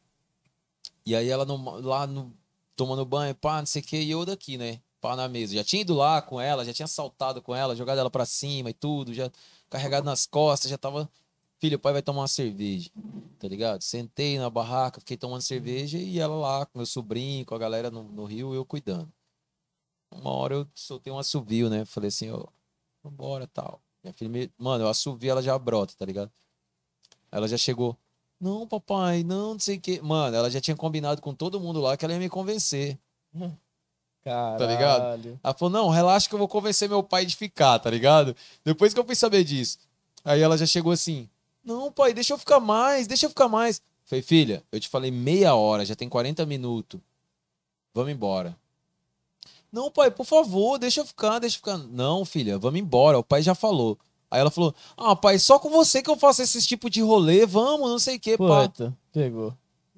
E 1.06 1.14
aí 1.14 1.28
ela 1.28 1.44
no- 1.44 1.80
lá 1.80 2.06
no, 2.06 2.32
tomando 2.76 3.04
banho, 3.04 3.34
pá, 3.34 3.58
não 3.60 3.66
sei 3.66 3.82
o 3.82 3.84
que, 3.84 3.96
e 4.00 4.10
eu 4.10 4.24
daqui, 4.24 4.56
né? 4.58 4.80
Pá 5.00 5.16
na 5.16 5.28
mesa. 5.28 5.54
Já 5.54 5.64
tinha 5.64 5.82
ido 5.82 5.94
lá 5.94 6.20
com 6.22 6.40
ela, 6.40 6.64
já 6.64 6.72
tinha 6.72 6.86
saltado 6.88 7.42
com 7.42 7.54
ela, 7.54 7.74
jogado 7.76 7.98
ela 7.98 8.10
pra 8.10 8.26
cima 8.26 8.70
e 8.70 8.74
tudo, 8.74 9.14
já 9.14 9.30
carregado 9.70 10.04
nas 10.04 10.26
costas, 10.26 10.70
já 10.70 10.78
tava. 10.78 11.10
Filho, 11.58 11.76
o 11.76 11.80
pai 11.80 11.92
vai 11.92 12.02
tomar 12.02 12.22
uma 12.22 12.28
cerveja, 12.28 12.90
tá 13.38 13.46
ligado? 13.48 13.82
Sentei 13.82 14.38
na 14.38 14.48
barraca, 14.50 15.00
fiquei 15.00 15.16
tomando 15.16 15.42
cerveja 15.42 15.98
e 15.98 16.18
ela 16.18 16.34
lá 16.36 16.66
com 16.66 16.78
meu 16.78 16.86
sobrinho, 16.86 17.44
com 17.44 17.54
a 17.54 17.58
galera 17.58 17.90
no, 17.90 18.02
no 18.04 18.24
rio, 18.24 18.54
eu 18.54 18.64
cuidando. 18.64 19.12
Uma 20.10 20.30
hora 20.30 20.54
eu 20.54 20.68
soltei 20.74 21.12
um 21.12 21.18
assovio, 21.18 21.68
né? 21.70 21.84
Falei 21.84 22.08
assim, 22.08 22.30
ó, 22.30 22.44
vambora 23.02 23.46
tal. 23.46 23.82
Minha 24.02 24.12
filha 24.14 24.30
me... 24.30 24.52
Mano, 24.58 24.84
eu 24.84 24.88
assovio, 24.88 25.30
ela 25.30 25.42
já 25.42 25.58
brota, 25.58 25.94
tá 25.96 26.04
ligado? 26.04 26.30
Ela 27.30 27.48
já 27.48 27.56
chegou. 27.58 27.96
Não, 28.40 28.66
papai, 28.66 29.22
não, 29.22 29.52
não 29.52 29.60
sei 29.60 29.76
o 29.76 29.80
quê. 29.80 30.00
Mano, 30.02 30.34
ela 30.36 30.50
já 30.50 30.60
tinha 30.60 30.76
combinado 30.76 31.20
com 31.20 31.34
todo 31.34 31.60
mundo 31.60 31.80
lá 31.80 31.96
que 31.96 32.04
ela 32.04 32.14
ia 32.14 32.20
me 32.20 32.28
convencer. 32.28 32.98
Caralho. 33.34 33.50
Tá 34.58 34.66
ligado? 34.66 35.40
Ela 35.42 35.54
falou, 35.54 35.70
não, 35.70 35.88
relaxa 35.88 36.28
que 36.28 36.34
eu 36.34 36.38
vou 36.38 36.48
convencer 36.48 36.88
meu 36.88 37.02
pai 37.02 37.24
de 37.24 37.34
ficar, 37.36 37.78
tá 37.78 37.88
ligado? 37.88 38.36
Depois 38.64 38.92
que 38.92 39.00
eu 39.00 39.04
fui 39.04 39.14
saber 39.14 39.44
disso. 39.44 39.78
Aí 40.24 40.40
ela 40.40 40.58
já 40.58 40.66
chegou 40.66 40.92
assim, 40.92 41.28
não, 41.64 41.92
pai, 41.92 42.12
deixa 42.12 42.32
eu 42.32 42.38
ficar 42.38 42.60
mais, 42.60 43.06
deixa 43.06 43.26
eu 43.26 43.30
ficar 43.30 43.48
mais. 43.48 43.80
Falei, 44.04 44.22
filha, 44.22 44.62
eu 44.72 44.80
te 44.80 44.88
falei 44.88 45.10
meia 45.10 45.54
hora, 45.54 45.84
já 45.84 45.94
tem 45.94 46.08
40 46.08 46.44
minutos. 46.44 47.00
Vamos 47.94 48.12
embora. 48.12 48.56
Não, 49.72 49.90
pai, 49.90 50.10
por 50.10 50.26
favor, 50.26 50.78
deixa 50.78 51.00
eu 51.00 51.06
ficar, 51.06 51.38
deixa 51.38 51.56
eu 51.56 51.60
ficar. 51.60 51.78
Não, 51.78 52.24
filha, 52.24 52.58
vamos 52.58 52.80
embora, 52.80 53.18
o 53.18 53.24
pai 53.24 53.42
já 53.42 53.54
falou. 53.54 53.98
Aí 54.30 54.40
ela 54.40 54.50
falou, 54.50 54.74
ah, 54.96 55.16
pai, 55.16 55.38
só 55.38 55.58
com 55.58 55.68
você 55.70 56.02
que 56.02 56.08
eu 56.10 56.16
faço 56.16 56.42
esse 56.42 56.60
tipo 56.66 56.88
de 56.88 57.02
rolê, 57.02 57.44
vamos, 57.46 57.90
não 57.90 57.98
sei 57.98 58.16
o 58.16 58.20
que, 58.20 58.38
pá. 58.38 58.68
Puta, 58.68 58.96
pegou. 59.12 59.52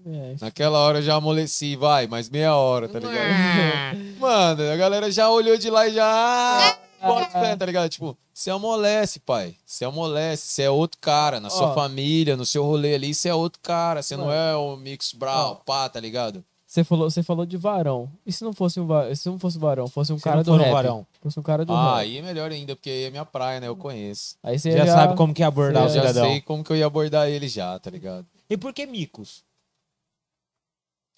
É, 0.04 0.34
Naquela 0.40 0.78
hora 0.80 0.98
eu 0.98 1.02
já 1.02 1.14
amoleci, 1.14 1.76
vai, 1.76 2.06
mais 2.08 2.28
meia 2.28 2.56
hora, 2.56 2.88
tá 2.88 2.98
ligado? 2.98 3.16
Mano, 4.18 4.72
a 4.72 4.76
galera 4.76 5.10
já 5.12 5.30
olhou 5.30 5.56
de 5.56 5.70
lá 5.70 5.86
e 5.86 5.92
já. 5.94 6.04
ah, 6.04 6.76
Bota 7.06 7.30
fé, 7.30 7.56
tá 7.56 7.66
ligado? 7.66 7.88
Tipo, 7.88 8.16
você 8.32 8.50
amolece, 8.50 9.20
pai. 9.20 9.54
Você 9.66 9.84
amolece, 9.84 10.46
você 10.48 10.62
é 10.62 10.70
outro 10.70 10.98
cara. 11.00 11.38
Na 11.40 11.50
sua 11.50 11.68
Ó. 11.70 11.74
família, 11.74 12.36
no 12.36 12.46
seu 12.46 12.64
rolê 12.64 12.94
ali, 12.94 13.12
você 13.14 13.28
é 13.28 13.34
outro 13.34 13.60
cara. 13.60 14.02
Você 14.02 14.16
não 14.16 14.32
é 14.32 14.56
o 14.56 14.76
Mix 14.76 15.12
Brown, 15.12 15.50
Ó. 15.50 15.54
pá, 15.56 15.88
tá 15.88 16.00
ligado? 16.00 16.44
Você 16.72 16.82
falou, 16.84 17.10
você 17.10 17.22
falou 17.22 17.44
de 17.44 17.58
varão. 17.58 18.10
E 18.24 18.32
se 18.32 18.42
não 18.42 18.54
fosse 18.54 18.80
um, 18.80 18.88
se 19.14 19.28
não 19.28 19.38
fosse 19.38 19.58
um 19.58 19.60
varão, 19.60 19.86
fosse 19.88 20.10
um 20.10 20.16
Se 20.16 20.24
cara 20.24 20.36
não 20.36 20.42
do 20.42 20.52
for 20.52 20.58
um 20.58 20.64
rap? 20.64 20.72
varão. 20.72 21.06
Fosse 21.20 21.38
um 21.38 21.42
cara 21.42 21.66
do 21.66 21.72
Ah, 21.74 21.96
rap. 21.96 22.00
aí 22.00 22.16
é 22.16 22.22
melhor 22.22 22.50
ainda, 22.50 22.74
porque 22.74 22.88
aí 22.88 23.02
é 23.04 23.10
minha 23.10 23.26
praia, 23.26 23.60
né? 23.60 23.68
Eu 23.68 23.76
conheço. 23.76 24.36
Aí 24.42 24.58
você 24.58 24.72
Já, 24.72 24.86
sabe 24.86 25.14
como 25.14 25.34
que 25.34 25.42
é 25.42 25.44
abordar 25.44 25.82
Eu 25.82 25.90
o 25.90 25.92
já 25.92 26.00
cidadão. 26.00 26.30
sei 26.30 26.40
como 26.40 26.64
que 26.64 26.72
eu 26.72 26.76
ia 26.76 26.86
abordar 26.86 27.28
ele 27.28 27.46
já, 27.46 27.78
tá 27.78 27.90
ligado? 27.90 28.26
E 28.48 28.56
por 28.56 28.72
que 28.72 28.86
micos? 28.86 29.44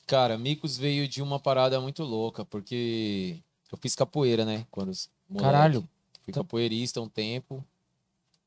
Cara, 0.09 0.37
Micos 0.37 0.77
veio 0.77 1.07
de 1.07 1.23
uma 1.23 1.39
parada 1.39 1.81
muito 1.81 2.03
louca, 2.03 2.45
porque 2.45 3.39
eu 3.71 3.79
fiz 3.79 3.95
capoeira, 3.95 4.45
né? 4.45 4.67
Quando 4.73 4.91
moleque. 5.29 5.53
Caralho. 5.53 5.89
Fui 6.25 6.33
capoeirista 6.35 7.01
um 7.01 7.09
tempo. 7.09 7.65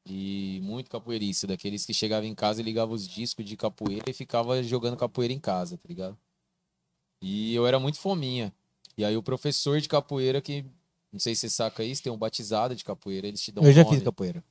E 0.05 0.59
muito 0.61 0.89
capoeirista, 0.89 1.47
daqueles 1.47 1.85
que 1.85 1.93
chegavam 1.93 2.27
em 2.27 2.35
casa 2.35 2.59
e 2.59 2.63
ligavam 2.65 2.93
os 2.93 3.07
discos 3.07 3.45
de 3.45 3.55
capoeira 3.55 4.03
e 4.09 4.13
ficava 4.13 4.61
jogando 4.61 4.97
capoeira 4.97 5.33
em 5.33 5.39
casa, 5.39 5.77
tá 5.77 5.83
ligado? 5.87 6.17
E 7.21 7.53
eu 7.55 7.65
era 7.67 7.79
muito 7.79 7.97
fominha. 7.99 8.53
E 8.97 9.03
aí 9.05 9.15
o 9.17 9.23
professor 9.23 9.79
de 9.79 9.87
capoeira, 9.87 10.41
que 10.41 10.65
não 11.11 11.19
sei 11.19 11.35
se 11.35 11.41
você 11.41 11.49
saca 11.49 11.83
isso, 11.83 12.03
tem 12.03 12.11
um 12.11 12.17
batizado 12.17 12.75
de 12.75 12.83
capoeira, 12.83 13.27
eles 13.27 13.41
te 13.41 13.51
dão 13.51 13.63
eu 13.63 13.69
um 13.69 13.73
já 13.73 13.83
nome. 13.83 13.95
fiz 13.95 14.03
capoeira. 14.03 14.43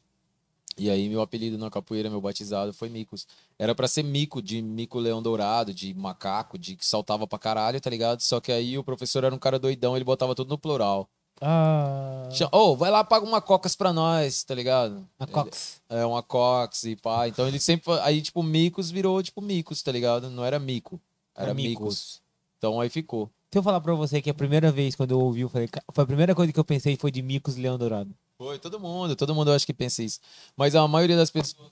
E 0.79 0.91
aí 0.91 1.09
meu 1.09 1.23
apelido 1.23 1.57
na 1.57 1.71
capoeira, 1.71 2.11
meu 2.11 2.21
batizado, 2.21 2.73
foi 2.73 2.89
Micos. 2.91 3.27
Era 3.59 3.75
pra 3.75 3.89
ser 3.89 4.03
mico, 4.03 4.43
de 4.43 4.61
mico 4.61 4.99
leão 4.99 5.23
dourado, 5.23 5.73
de 5.73 5.95
macaco, 5.95 6.59
de 6.59 6.77
que 6.77 6.85
saltava 6.87 7.27
pra 7.27 7.39
caralho, 7.39 7.81
tá 7.81 7.89
ligado? 7.89 8.21
Só 8.21 8.41
que 8.41 8.53
aí 8.53 8.77
o 8.77 8.85
professor 8.85 9.25
era 9.25 9.35
um 9.35 9.39
cara 9.39 9.59
doidão, 9.59 9.97
ele 9.97 10.05
botava 10.05 10.35
tudo 10.35 10.51
no 10.51 10.59
plural. 10.59 11.09
Ah. 11.41 12.29
Ô, 12.53 12.77
vai 12.77 12.91
lá, 12.91 13.03
paga 13.05 13.25
uma 13.25 13.41
cocas 13.41 13.75
pra 13.77 13.93
nós, 13.93 14.43
tá 14.45 14.55
ligado? 14.55 15.07
A 15.19 15.27
Cox. 15.27 15.81
É, 15.89 16.05
uma 16.05 16.23
cox 16.23 16.85
e 16.85 16.97
pá. 16.97 17.29
Então 17.29 17.47
ele 17.47 17.59
sempre. 17.59 17.93
Aí, 18.01 18.21
tipo, 18.23 18.43
Micos 18.43 18.91
virou, 18.91 19.23
tipo, 19.23 19.41
Micos, 19.43 19.83
tá 19.83 19.93
ligado? 19.93 20.31
Não 20.31 20.45
era 20.45 20.59
mico. 20.59 21.01
Era 21.35 21.47
Era 21.49 21.55
Micos. 21.55 21.71
micos. 21.81 22.23
Então 22.59 22.81
aí 22.81 22.89
ficou. 22.89 23.31
Se 23.53 23.59
eu 23.59 23.63
falar 23.63 23.81
pra 23.81 23.95
você 23.95 24.21
que 24.21 24.29
a 24.31 24.35
primeira 24.35 24.71
vez 24.73 24.95
quando 24.95 25.13
eu 25.13 25.21
ouvi, 25.21 25.41
eu 25.43 25.49
falei, 25.49 25.69
"Ca- 25.69 25.83
foi 25.93 26.05
a 26.05 26.07
primeira 26.07 26.35
coisa 26.35 26.53
que 26.53 26.59
eu 26.61 26.65
pensei 26.65 26.97
foi 26.97 27.11
de 27.11 27.23
micos 27.23 27.57
Leão 27.57 27.79
Dourado. 27.79 28.15
Foi, 28.39 28.59
todo 28.59 28.79
mundo, 28.79 29.15
todo 29.17 29.35
mundo 29.35 29.51
eu 29.51 29.55
acho 29.55 29.65
que 29.65 29.73
pensa 29.73 30.03
isso. 30.03 30.21
Mas 30.57 30.75
a 30.75 30.87
maioria 30.87 31.17
das 31.17 31.31
pessoas. 31.31 31.71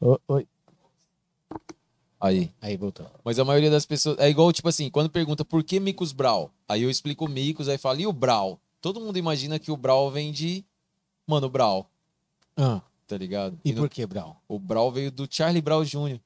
Ô, 0.00 0.18
Oi. 0.28 0.46
Aí. 2.20 2.52
Aí 2.60 2.76
voltou. 2.76 3.08
Mas 3.24 3.38
a 3.38 3.44
maioria 3.44 3.70
das 3.70 3.86
pessoas. 3.86 4.18
É 4.18 4.28
igual, 4.28 4.52
tipo 4.52 4.68
assim, 4.68 4.90
quando 4.90 5.08
pergunta 5.08 5.44
por 5.44 5.62
que 5.62 5.78
Micos 5.78 6.12
Brau? 6.12 6.52
Aí 6.68 6.82
eu 6.82 6.90
explico 6.90 7.24
o 7.24 7.28
Micos, 7.28 7.68
aí 7.68 7.78
fala, 7.78 8.00
e 8.00 8.06
o 8.06 8.12
Brau? 8.12 8.60
Todo 8.80 9.00
mundo 9.00 9.16
imagina 9.18 9.58
que 9.58 9.70
o 9.70 9.76
Brau 9.76 10.10
vem 10.10 10.32
de. 10.32 10.64
Mano, 11.26 11.48
Brau, 11.48 11.88
Ah, 12.56 12.80
tá 13.06 13.16
ligado? 13.16 13.58
e 13.64 13.72
no- 13.72 13.82
por 13.82 13.88
que, 13.90 14.04
Brau? 14.06 14.40
O 14.48 14.58
Brau 14.58 14.90
veio 14.90 15.10
do 15.12 15.28
Charlie 15.30 15.60
Brown 15.62 15.84
Jr. 15.84 16.18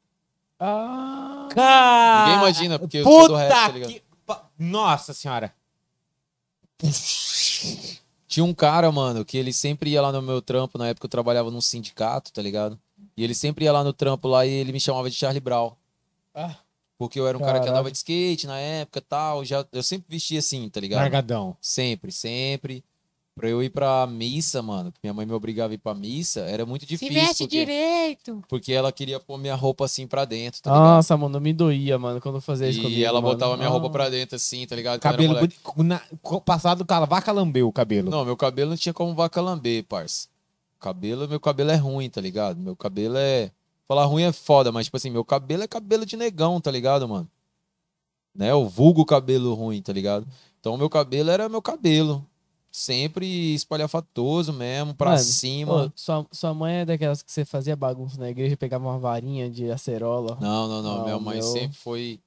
Ah. 0.65 1.49
Cara! 1.51 2.27
Ninguém 2.27 2.39
imagina, 2.39 2.79
porque 2.79 2.99
eu 2.99 3.05
sou 3.05 3.23
do 3.23 3.35
Puta 3.35 3.39
rap, 3.39 3.51
tá 3.51 3.69
ligado? 3.69 3.91
que... 3.91 4.03
Nossa 4.57 5.13
senhora. 5.13 5.53
Tinha 8.29 8.45
um 8.45 8.55
cara, 8.55 8.91
mano, 8.93 9.25
que 9.25 9.37
ele 9.37 9.53
sempre 9.53 9.91
ia 9.91 10.01
lá 10.01 10.13
no 10.13 10.23
meu 10.23 10.41
trampo, 10.41 10.79
na 10.79 10.87
época 10.89 11.07
eu 11.07 11.11
trabalhava 11.11 11.51
num 11.51 11.61
sindicato, 11.61 12.33
tá 12.33 12.41
ligado? 12.41 12.79
E 13.17 13.25
ele 13.25 13.35
sempre 13.35 13.65
ia 13.65 13.73
lá 13.73 13.83
no 13.83 13.93
trampo 13.93 14.29
lá 14.29 14.47
e 14.47 14.51
ele 14.51 14.73
me 14.73 14.79
chamava 14.79 15.11
de 15.11 15.17
Charlie 15.17 15.41
Brown. 15.41 15.73
Ah. 16.33 16.55
Porque 16.97 17.19
eu 17.19 17.27
era 17.27 17.37
um 17.37 17.41
cara 17.41 17.55
que 17.55 17.59
Caralho. 17.65 17.73
andava 17.73 17.91
de 17.91 17.97
skate 17.97 18.47
na 18.47 18.59
época 18.59 19.01
e 19.01 19.03
tal. 19.03 19.45
Já, 19.45 19.67
eu 19.73 19.83
sempre 19.83 20.07
vestia 20.09 20.39
assim, 20.39 20.69
tá 20.69 20.79
ligado? 20.81 21.01
Largadão. 21.01 21.57
Sempre, 21.61 22.13
sempre. 22.13 22.85
Pra 23.35 23.49
eu 23.49 23.63
ir 23.63 23.71
pra 23.71 24.07
missa, 24.07 24.61
mano, 24.61 24.93
que 24.93 24.99
minha 25.03 25.15
mãe 25.15 25.25
me 25.25 25.33
obrigava 25.33 25.73
a 25.73 25.75
ir 25.75 25.79
pra 25.79 25.95
missa, 25.95 26.41
era 26.41 26.67
muito 26.67 26.85
difícil. 26.85 27.15
porque, 27.39 27.47
direito. 27.49 28.43
porque 28.47 28.73
ela 28.75 28.93
queria 28.93 29.19
pôr 29.19 29.39
minha 29.39 29.55
roupa 29.55 29.87
assim 29.87 30.07
pra 30.07 30.27
dentro, 30.27 30.61
tá 30.61 30.71
ligado? 30.71 30.85
Nossa, 30.97 31.17
mano, 31.17 31.41
me 31.41 31.51
doía, 31.55 31.99
mano, 31.99 32.21
quando 32.21 32.35
eu 32.35 32.41
fazia 32.43 32.69
isso 32.69 32.81
E 32.81 32.83
comigo, 32.83 33.03
ela 33.03 33.23
mano. 33.23 33.33
botava 33.35 33.57
minha 33.57 33.71
roupa 33.71 33.89
pra 33.89 34.11
dentro 34.11 34.37
assim, 34.37 34.67
tá 34.67 34.77
ligado? 34.77 35.01
Quando 35.01 35.15
era 35.15 35.17
Cabelo 35.35 35.49
na- 35.79 36.03
passado, 36.45 36.85
cala, 36.85 37.07
vaca 37.07 37.33
lambeu 37.33 37.67
o 37.69 37.73
cabelo. 37.73 38.11
Não, 38.11 38.23
meu 38.23 38.37
cabelo 38.37 38.69
não 38.71 38.77
tinha 38.77 38.93
como 38.93 39.15
vaca 39.15 39.41
lamber, 39.41 39.83
parça. 39.85 40.29
Cabelo, 40.79 41.27
meu 41.27 41.41
cabelo 41.41 41.71
é 41.71 41.77
ruim, 41.77 42.11
tá 42.11 42.21
ligado? 42.21 42.59
Meu 42.61 42.77
cabelo 42.77 43.17
é. 43.17 43.51
Falar 43.89 44.05
ruim 44.05 44.25
é 44.25 44.33
foda, 44.33 44.71
mas, 44.71 44.87
tipo 44.87 44.97
assim, 44.99 45.09
meu 45.11 45.25
cabelo 45.25 45.63
é 45.63 45.67
cabelo 45.67 46.05
de 46.05 46.19
negão, 46.19 46.61
tá 46.61 46.71
ligado, 46.71 47.09
mano? 47.09 47.27
Né? 48.35 48.53
O 48.55 48.69
vulgo 48.69 49.07
cabelo 49.07 49.55
ruim, 49.55 49.81
tá 49.81 49.93
ligado? 49.93 50.27
Então, 50.61 50.77
meu 50.77 50.91
cabelo 50.91 51.31
era 51.31 51.49
meu 51.49 51.63
cabelo. 51.63 52.27
Sempre 52.75 53.27
espalhafatoso 53.55 54.51
mesmo, 54.51 54.95
pra 54.95 55.11
Mano, 55.11 55.23
cima. 55.23 55.85
Ô, 55.85 55.93
sua, 55.95 56.27
sua 56.33 56.55
mãe 56.55 56.77
é 56.77 56.85
daquelas 56.87 57.23
que 57.23 57.31
você 57.31 57.45
fazia 57.45 57.77
bagunça 57.77 58.19
na 58.19 58.31
igreja 58.31 58.55
e 58.55 58.57
pegava 58.57 58.89
uma 58.89 58.99
varinha 58.99 59.51
de 59.51 59.71
acerola. 59.71 60.39
Não, 60.41 60.67
não, 60.67 60.83
não. 60.83 60.97
Não, 60.97 61.05
minha 61.05 61.19
mãe 61.19 61.37
meu- 61.37 61.47
sempre 61.47 61.77
foi. 61.77 62.19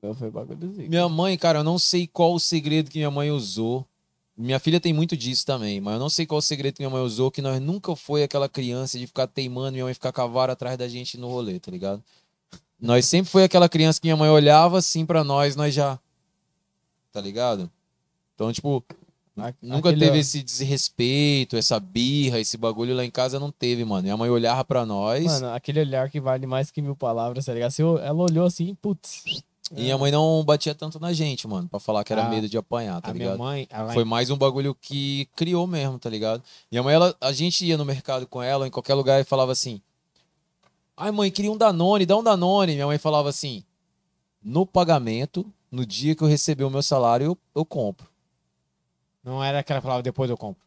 Eu 0.00 0.14
foi 0.14 0.30
bagulhozinho. 0.30 0.88
Minha 0.88 1.06
mãe, 1.10 1.36
cara, 1.36 1.58
eu 1.58 1.64
não 1.64 1.78
sei 1.78 2.06
qual 2.06 2.32
o 2.32 2.40
segredo 2.40 2.90
que 2.90 2.98
minha 2.98 3.10
mãe 3.10 3.30
usou. 3.30 3.86
Minha 4.34 4.58
filha 4.58 4.80
tem 4.80 4.94
muito 4.94 5.14
disso 5.14 5.44
também, 5.44 5.78
mas 5.78 5.92
eu 5.92 6.00
não 6.00 6.08
sei 6.08 6.24
qual 6.24 6.38
o 6.38 6.42
segredo 6.42 6.76
que 6.76 6.80
minha 6.80 6.90
mãe 6.90 7.02
usou, 7.02 7.30
que 7.30 7.42
nós 7.42 7.60
nunca 7.60 7.94
foi 7.94 8.22
aquela 8.22 8.48
criança 8.48 8.98
de 8.98 9.06
ficar 9.06 9.26
teimando, 9.26 9.72
minha 9.72 9.84
mãe 9.84 9.92
ficar 9.92 10.10
com 10.10 10.22
a 10.22 10.26
vara 10.26 10.54
atrás 10.54 10.78
da 10.78 10.88
gente 10.88 11.18
no 11.18 11.28
rolê, 11.28 11.60
tá 11.60 11.70
ligado? 11.70 12.02
Nós 12.80 13.04
sempre 13.04 13.30
foi 13.30 13.44
aquela 13.44 13.68
criança 13.68 14.00
que 14.00 14.06
minha 14.06 14.16
mãe 14.16 14.30
olhava 14.30 14.78
assim 14.78 15.04
pra 15.04 15.22
nós, 15.22 15.54
nós 15.54 15.74
já. 15.74 16.00
Tá 17.12 17.20
ligado? 17.20 17.70
Então, 18.34 18.50
tipo, 18.52 18.82
A- 19.36 19.54
nunca 19.62 19.88
aquele- 19.88 20.04
teve 20.06 20.18
esse 20.18 20.42
desrespeito, 20.42 21.56
essa 21.56 21.80
birra, 21.80 22.38
esse 22.38 22.56
bagulho 22.58 22.94
lá 22.94 23.04
em 23.04 23.10
casa 23.10 23.40
não 23.40 23.50
teve, 23.50 23.84
mano. 23.84 24.02
Minha 24.02 24.16
mãe 24.16 24.28
olhava 24.28 24.64
pra 24.64 24.84
nós 24.84 25.24
Mano, 25.24 25.54
aquele 25.54 25.80
olhar 25.80 26.10
que 26.10 26.20
vale 26.20 26.46
mais 26.46 26.70
que 26.70 26.82
mil 26.82 26.94
palavras, 26.94 27.44
tá 27.46 27.54
ligado? 27.54 27.70
Se 27.70 27.80
eu- 27.82 27.98
ela 27.98 28.22
olhou 28.22 28.44
assim, 28.44 28.74
putz. 28.74 29.42
e 29.74 29.80
minha 29.84 29.96
mãe 29.96 30.12
não 30.12 30.44
batia 30.44 30.74
tanto 30.74 31.00
na 31.00 31.14
gente, 31.14 31.48
mano, 31.48 31.66
pra 31.66 31.80
falar 31.80 32.04
que 32.04 32.12
era 32.12 32.26
Ah, 32.26 32.28
medo 32.28 32.46
de 32.46 32.58
apanhar, 32.58 33.00
tá 33.00 33.08
a 33.08 33.12
ligado? 33.14 33.36
minha 33.38 33.38
mãe, 33.38 33.66
Foi 33.94 34.04
mais 34.04 34.28
um 34.28 34.36
bagulho 34.36 34.74
que 34.74 35.26
criou 35.34 35.66
mesmo, 35.66 35.98
tá 35.98 36.10
ligado? 36.10 36.42
Minha 36.70 36.82
mãe, 36.82 36.94
ela, 36.94 37.16
a 37.18 37.32
gente 37.32 37.64
ia 37.64 37.78
no 37.78 37.84
mercado 37.86 38.26
com 38.26 38.42
ela, 38.42 38.66
em 38.66 38.70
qualquer 38.70 38.92
lugar, 38.94 39.18
e 39.18 39.24
falava 39.24 39.52
assim: 39.52 39.80
Ai, 40.94 41.10
mãe, 41.10 41.30
queria 41.30 41.50
um 41.50 41.56
Danone, 41.56 42.04
dá 42.04 42.16
um 42.18 42.22
Danone. 42.22 42.74
Minha 42.74 42.86
mãe 42.86 42.98
falava 42.98 43.30
assim: 43.30 43.64
No 44.42 44.66
pagamento, 44.66 45.50
no 45.70 45.86
dia 45.86 46.14
que 46.14 46.22
eu 46.22 46.28
receber 46.28 46.64
o 46.64 46.70
meu 46.70 46.82
salário, 46.82 47.24
eu, 47.28 47.38
eu 47.54 47.64
compro. 47.64 48.11
Não 49.22 49.42
era 49.42 49.62
que 49.62 49.72
ela 49.72 49.80
falava 49.80 50.02
depois 50.02 50.30
eu 50.30 50.36
compro. 50.36 50.62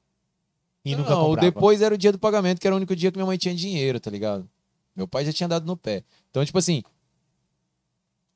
E 0.83 0.95
nunca 0.95 1.09
não, 1.11 1.23
o 1.23 1.25
comprava. 1.29 1.51
depois 1.51 1.81
era 1.81 1.95
o 1.95 1.97
dia 1.97 2.11
do 2.11 2.19
pagamento, 2.19 2.61
que 2.61 2.67
era 2.67 2.75
o 2.75 2.77
único 2.77 2.95
dia 2.95 3.11
que 3.11 3.17
minha 3.17 3.25
mãe 3.25 3.37
tinha 3.37 3.55
dinheiro, 3.55 3.99
tá 3.99 4.11
ligado? 4.11 4.47
Meu 4.95 5.07
pai 5.07 5.25
já 5.25 5.33
tinha 5.33 5.49
dado 5.49 5.65
no 5.65 5.75
pé. 5.75 6.03
Então, 6.29 6.45
tipo 6.45 6.57
assim. 6.57 6.83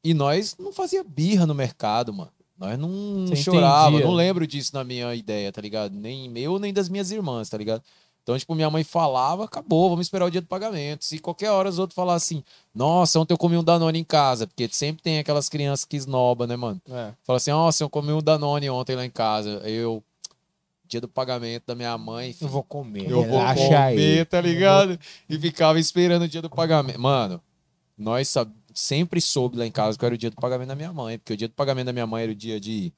E 0.03 0.13
nós 0.13 0.55
não 0.57 0.73
fazia 0.73 1.03
birra 1.03 1.45
no 1.45 1.53
mercado, 1.53 2.13
mano. 2.13 2.31
Nós 2.57 2.77
não 2.77 3.25
Você 3.27 3.37
chorava. 3.37 3.89
entendia. 3.89 4.07
Não 4.07 4.13
lembro 4.13 4.45
disso 4.45 4.71
na 4.73 4.83
minha 4.83 5.13
ideia, 5.15 5.51
tá 5.51 5.61
ligado? 5.61 5.95
Nem 5.95 6.29
meu, 6.29 6.59
nem 6.59 6.73
das 6.73 6.89
minhas 6.89 7.11
irmãs, 7.11 7.49
tá 7.49 7.57
ligado? 7.57 7.81
Então, 8.21 8.37
tipo, 8.37 8.53
minha 8.53 8.69
mãe 8.69 8.83
falava, 8.83 9.45
acabou, 9.45 9.89
vamos 9.89 10.05
esperar 10.05 10.25
o 10.25 10.29
dia 10.29 10.41
do 10.41 10.47
pagamento. 10.47 11.03
Se 11.05 11.17
qualquer 11.19 11.49
hora 11.51 11.69
os 11.69 11.79
outros 11.79 11.95
falar 11.95 12.15
assim, 12.15 12.43
nossa, 12.75 13.19
ontem 13.19 13.33
eu 13.33 13.37
comi 13.37 13.57
um 13.57 13.63
Danone 13.63 13.97
em 13.97 14.03
casa, 14.03 14.45
porque 14.45 14.67
sempre 14.71 15.01
tem 15.01 15.19
aquelas 15.19 15.49
crianças 15.49 15.85
que 15.85 15.97
esnoba, 15.97 16.45
né, 16.45 16.55
mano? 16.55 16.81
É. 16.87 17.13
Fala 17.23 17.37
assim, 17.37 17.51
nossa, 17.51 17.83
eu 17.83 17.89
comi 17.89 18.11
um 18.11 18.21
Danone 18.21 18.69
ontem 18.69 18.95
lá 18.95 19.05
em 19.05 19.09
casa. 19.09 19.49
Eu, 19.67 20.03
dia 20.89 20.99
do 21.01 21.07
pagamento 21.07 21.63
da 21.67 21.75
minha 21.75 21.97
mãe, 21.97 22.29
Eu 22.29 22.33
filho, 22.33 22.49
vou 22.49 22.63
comer. 22.63 23.09
eu 23.09 23.23
vou 23.23 23.37
relaxa 23.39 23.63
comer, 23.63 23.75
aí. 23.75 24.25
tá 24.25 24.41
ligado? 24.41 24.99
E 25.29 25.37
ficava 25.39 25.79
esperando 25.79 26.23
o 26.23 26.27
dia 26.27 26.41
do 26.41 26.49
pagamento. 26.49 26.99
Mano, 26.99 27.41
nós 27.97 28.27
sab- 28.27 28.51
sempre 28.73 29.21
soube 29.21 29.57
lá 29.57 29.65
em 29.65 29.71
casa 29.71 29.97
que 29.97 30.05
era 30.05 30.15
o 30.15 30.17
dia 30.17 30.29
do 30.29 30.35
pagamento 30.35 30.69
da 30.69 30.75
minha 30.75 30.91
mãe, 30.91 31.17
porque 31.17 31.33
o 31.33 31.37
dia 31.37 31.47
do 31.47 31.53
pagamento 31.53 31.85
da 31.87 31.93
minha 31.93 32.07
mãe 32.07 32.23
era 32.23 32.31
o 32.31 32.35
dia 32.35 32.59
de 32.59 32.91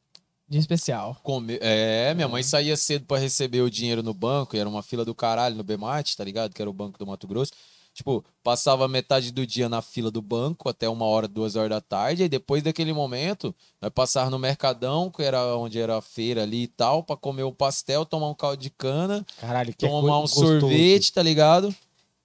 Dia 0.47 0.59
especial. 0.59 1.17
comer. 1.23 1.59
É, 1.61 2.13
minha 2.13 2.27
mãe 2.27 2.43
saía 2.43 2.75
cedo 2.77 3.05
pra 3.05 3.17
receber 3.17 3.61
o 3.61 3.69
dinheiro 3.69 4.03
no 4.03 4.13
banco, 4.13 4.55
e 4.55 4.59
era 4.59 4.67
uma 4.69 4.83
fila 4.83 5.03
do 5.05 5.15
caralho 5.15 5.55
no 5.55 5.63
Bemate, 5.63 6.15
tá 6.17 6.23
ligado? 6.23 6.53
Que 6.53 6.61
era 6.61 6.69
o 6.69 6.73
banco 6.73 6.99
do 6.99 7.05
Mato 7.07 7.27
Grosso. 7.27 7.51
Tipo, 7.93 8.23
passava 8.41 8.87
metade 8.87 9.31
do 9.31 9.45
dia 9.45 9.67
na 9.67 9.81
fila 9.81 10.09
do 10.09 10.21
banco, 10.21 10.69
até 10.69 10.87
uma 10.87 11.05
hora, 11.05 11.27
duas 11.27 11.55
horas 11.57 11.69
da 11.71 11.81
tarde, 11.81 12.23
e 12.23 12.29
depois 12.29 12.63
daquele 12.63 12.93
momento, 12.93 13.53
nós 13.81 13.91
passava 13.93 14.29
no 14.29 14.39
Mercadão, 14.39 15.09
que 15.11 15.21
era 15.21 15.55
onde 15.57 15.77
era 15.79 15.97
a 15.97 16.01
feira 16.01 16.43
ali 16.43 16.63
e 16.63 16.67
tal, 16.67 17.03
pra 17.03 17.17
comer 17.17 17.43
o 17.43 17.51
pastel, 17.51 18.05
tomar 18.05 18.29
um 18.29 18.33
caldo 18.33 18.57
de 18.61 18.69
cana, 18.69 19.25
Caralho, 19.39 19.71
que 19.73 19.87
tomar 19.87 20.19
um 20.19 20.21
gostoso. 20.21 20.59
sorvete, 20.61 21.11
tá 21.11 21.21
ligado? 21.21 21.75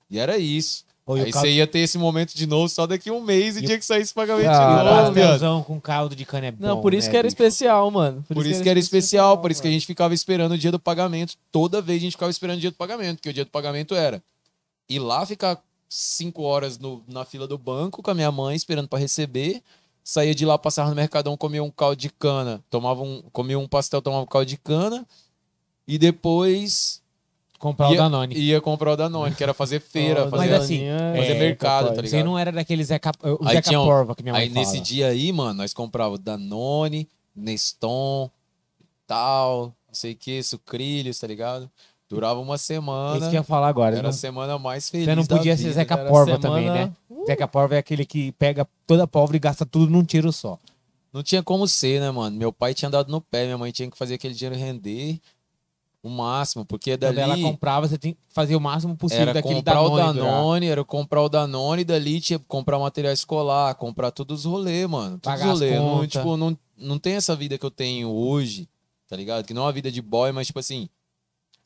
E 0.09 0.19
era 0.21 0.39
isso. 0.39 0.85
Ô, 1.05 1.15
Aí 1.15 1.31
caldo- 1.33 1.47
você 1.49 1.53
ia 1.55 1.67
ter 1.67 1.81
esse 1.81 1.99
momento 1.99 2.35
de 2.35 2.47
novo 2.47 2.69
só 2.69 2.85
daqui 2.87 3.11
um 3.13 3.21
mês 3.21 3.57
e 3.57 3.61
E 3.61 3.65
o- 3.65 3.67
dia 3.67 3.79
que 3.79 3.85
saísse 3.85 4.13
o 4.13 4.15
pagamento 4.15 4.49
Ah, 4.51 5.11
de 5.37 5.45
novo, 5.45 5.65
com 5.65 5.81
caldo 5.81 6.15
de 6.17 6.25
cana 6.25 6.47
é 6.47 6.51
bom, 6.53 6.65
Não, 6.67 6.81
por 6.81 6.95
isso 6.95 7.07
né, 7.09 7.13
que 7.13 7.17
era 7.17 7.27
bicho? 7.29 7.35
especial, 7.35 7.91
mano. 7.91 8.25
Por 8.29 8.45
isso 8.47 8.63
que 8.63 8.69
era 8.69 8.79
especial, 8.79 9.39
por 9.39 9.51
isso 9.51 9.61
que 9.63 9.69
a 9.69 9.71
gente 9.71 9.87
ficava 9.87 10.15
esperando 10.15 10.53
o 10.53 10.59
dia 10.59 10.71
do 10.73 10.79
pagamento. 10.81 11.35
Toda 11.53 11.81
vez 11.83 11.99
a 11.99 12.03
gente 12.03 12.13
ficava 12.13 12.31
esperando 12.31 12.57
o 12.59 12.61
dia 12.61 12.71
do 12.71 12.77
pagamento, 12.77 13.17
porque 13.19 13.31
o 13.31 13.33
dia 13.33 13.45
do 13.45 13.51
pagamento 13.51 13.95
era 13.95 14.23
ir 14.89 14.99
lá 14.99 15.25
ficar 15.27 15.63
cinco 15.89 16.43
horas 16.43 16.79
no- 16.79 17.03
na 17.09 17.25
fila 17.25 17.47
do 17.47 17.57
banco 17.59 18.03
com 18.03 18.11
a 18.11 18.15
minha 18.15 18.31
mãe 18.33 18.57
esperando 18.57 18.89
pra 18.89 18.99
receber. 18.99 19.63
Saía 20.05 20.35
de 20.35 20.45
lá, 20.47 20.57
passava 20.57 20.89
no 20.91 20.95
Mercadão, 20.97 21.37
comia 21.37 21.63
um 21.63 21.71
caldo 21.71 21.97
de 21.97 22.09
cana, 22.11 22.63
tomava 22.71 23.03
um, 23.03 23.23
comia 23.33 23.59
um 23.59 23.67
pastel, 23.67 24.01
tomava 24.01 24.23
um 24.23 24.27
caldo 24.27 24.47
de 24.47 24.57
cana. 24.57 25.07
E 25.87 25.99
depois 25.99 27.03
Comprar 27.59 27.89
o 27.89 27.93
ia, 27.93 27.99
Danone. 27.99 28.35
ia 28.35 28.61
comprar 28.61 28.93
o 28.93 28.97
Danone, 28.97 29.35
que 29.35 29.43
era 29.43 29.55
fazer 29.55 29.81
feira, 29.81 30.27
Ó, 30.27 30.29
fazer 30.31 30.51
Mas 30.51 30.63
assim, 30.63 30.81
fazer 31.17 31.35
mercado, 31.35 31.87
tá 31.89 31.95
Você 31.95 32.03
ligado? 32.03 32.25
não 32.25 32.39
era 32.39 32.53
daquele 32.53 32.85
Zeca, 32.85 33.11
o 33.23 33.45
Aí 33.47 33.57
Zeca 33.57 33.69
tinha 33.71 33.81
Porva 33.81 34.15
que 34.15 34.23
minha 34.23 34.33
mãe 34.35 34.43
Aí 34.43 34.49
nesse 34.51 34.73
fala. 34.75 34.85
dia 34.85 35.07
aí, 35.09 35.33
mano, 35.33 35.55
nós 35.55 35.73
comprava 35.73 36.19
Danone, 36.19 37.09
Neston, 37.35 38.31
tal, 39.07 39.75
não 39.89 39.95
sei 39.95 40.13
o 40.13 40.17
que, 40.17 40.43
sucrilhos, 40.43 41.19
tá 41.19 41.27
ligado? 41.27 41.71
Durava 42.09 42.39
uma 42.41 42.55
É 42.55 42.57
isso 42.57 42.65
semana. 42.67 43.19
que 43.19 43.25
eu 43.27 43.33
ia 43.33 43.43
falar 43.43 43.69
agora. 43.69 43.95
Era 43.97 44.03
não- 44.05 44.11
a 44.11 44.13
semana 44.13 44.59
mais 44.59 44.89
feliz. 44.89 45.07
Você 45.07 45.15
não 45.15 45.27
podia 45.27 45.57
ser. 45.57 45.73
Zeca 45.73 45.97
Porva 45.99 46.37
semana- 46.37 46.39
também, 46.41 46.71
né? 46.71 46.93
Zeca 47.27 47.49
Porva 47.49 47.75
é 47.75 47.79
aquele 47.79 48.07
que 48.07 48.31
pega 48.33 48.67
toda 48.87 49.03
a 49.05 49.07
pólvora 49.07 49.37
e 49.37 49.41
gasta 49.41 49.67
tudo 49.67 49.91
num 49.91 50.05
tiro 50.05 50.33
só. 50.33 50.59
Não 51.13 51.23
tinha 51.23 51.43
como 51.43 51.67
ser, 51.67 52.01
né, 52.01 52.11
mano? 52.11 52.37
Meu 52.37 52.53
pai 52.53 52.75
tinha 52.75 52.91
dado 52.91 53.11
no 53.11 53.21
pé, 53.21 53.45
minha 53.45 53.59
mãe 53.59 53.73
tinha 53.73 53.91
que 53.91 53.97
fazer 53.99 54.15
aquele 54.15 54.35
dinheiro 54.35 54.55
render 54.57 55.19
o 56.03 56.09
máximo, 56.09 56.65
porque 56.65 56.93
Quando 56.93 57.01
dali 57.01 57.19
ela 57.21 57.37
comprava, 57.39 57.89
você 57.89 57.99
tem 57.99 58.13
que 58.13 58.19
fazer 58.29 58.55
o 58.55 58.61
máximo 58.61 58.97
possível 58.97 59.23
era 59.23 59.35
daquele 59.35 59.57
comprar 59.57 59.81
o 59.83 59.89
Danone. 59.97 60.19
durar. 60.21 60.31
Danone, 60.33 60.67
era 60.67 60.85
comprar 60.85 61.23
o 61.23 61.29
Danone, 61.29 61.83
e 61.83 61.85
dali 61.85 62.21
tinha 62.21 62.39
que 62.39 62.45
comprar 62.47 62.79
material 62.79 63.13
escolar, 63.13 63.75
comprar 63.75 64.13
todos 64.13 64.45
os 64.45 64.53
rolês, 64.53 64.89
mano. 64.89 65.19
Todos 65.19 65.41
Pagar 65.41 65.53
os 65.55 65.61
rolês. 65.61 65.81
Não, 65.81 66.07
tipo, 66.07 66.37
não, 66.37 66.57
não 66.77 66.99
tem 67.01 67.15
essa 67.15 67.35
vida 67.35 67.59
que 67.59 67.67
eu 67.67 67.71
tenho 67.73 68.09
hoje, 68.11 68.69
tá 69.09 69.17
ligado? 69.17 69.45
Que 69.45 69.53
não 69.53 69.63
é 69.63 69.65
uma 69.65 69.73
vida 69.73 69.91
de 69.91 70.01
boy, 70.01 70.31
mas, 70.31 70.47
tipo 70.47 70.61
assim, 70.61 70.89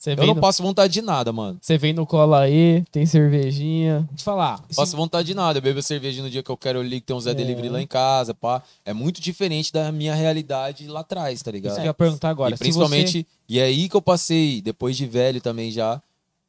Você 0.01 0.13
eu 0.13 0.17
não 0.17 0.35
no, 0.35 0.41
passo 0.41 0.63
vontade 0.63 0.95
de 0.95 1.03
nada, 1.03 1.31
mano. 1.31 1.59
você 1.61 1.77
vem 1.77 1.93
no 1.93 2.07
cola 2.07 2.41
aí, 2.41 2.83
tem 2.91 3.05
cervejinha. 3.05 3.99
Deixa 3.99 4.13
eu 4.13 4.17
te 4.17 4.25
falar. 4.25 4.65
se- 4.71 4.77
Passo 4.77 4.97
vontade 4.97 5.27
de 5.27 5.35
nada. 5.35 5.59
Eu 5.59 5.63
bebo 5.63 5.83
cerveja 5.83 6.23
no 6.23 6.31
dia 6.31 6.43
que 6.43 6.49
eu 6.51 6.57
quero 6.57 6.81
ali, 6.81 7.01
que 7.03 7.07
tem 7.09 7.15
um 7.15 7.21
Zé 7.21 7.33
É. 7.33 7.35
Delivery 7.35 7.69
lá 7.69 7.83
em 7.83 7.87
casa, 7.87 8.33
pá. 8.33 8.63
É 8.83 8.95
muito 8.95 9.21
diferente 9.21 9.71
da 9.71 9.93
minha 9.93 10.15
realidade 10.15 10.87
lá 10.89 11.01
atrás, 11.01 11.43
tá 11.43 11.51
ligado? 11.51 11.73
Isso 11.73 11.81
que 11.81 11.87
eu 11.87 11.91
ia 11.91 11.95
perguntar 11.95 12.31
agora. 12.31 12.55
e 12.55 12.59
principalmente, 12.59 13.27
e 13.47 13.59
é 13.59 13.65
aí 13.65 13.91
que 13.91 13.95
eu 13.95 14.01
passei, 14.01 14.63
depois 14.63 14.97
de 14.97 15.05
velho 15.07 15.39
também 15.39 15.71
já, 15.71 16.01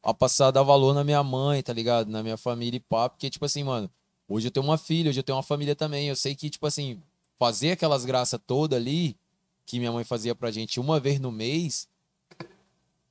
a 0.02 0.14
passar 0.14 0.46
a 0.46 0.50
dar 0.50 0.62
valor 0.62 0.94
na 0.94 1.04
minha 1.04 1.22
mãe, 1.22 1.62
tá 1.62 1.74
ligado? 1.74 2.08
Na 2.08 2.22
minha 2.22 2.38
família 2.38 2.78
e 2.78 2.80
pá. 2.80 3.10
Porque, 3.10 3.28
tipo 3.28 3.44
assim, 3.44 3.62
mano, 3.62 3.90
hoje 4.26 4.46
eu 4.46 4.50
tenho 4.50 4.64
uma 4.64 4.78
filha, 4.78 5.10
hoje 5.10 5.20
eu 5.20 5.24
tenho 5.24 5.36
uma 5.36 5.42
família 5.42 5.76
também. 5.76 6.08
Eu 6.08 6.16
sei 6.16 6.34
que, 6.34 6.48
tipo 6.48 6.66
assim, 6.66 6.98
fazer 7.38 7.72
aquelas 7.72 8.06
graças 8.06 8.40
todas 8.46 8.78
ali, 8.80 9.14
que 9.66 9.78
minha 9.78 9.92
mãe 9.92 10.04
fazia 10.04 10.34
pra 10.34 10.50
gente 10.50 10.80
uma 10.80 10.98
vez 10.98 11.20
no 11.20 11.30
mês, 11.30 11.86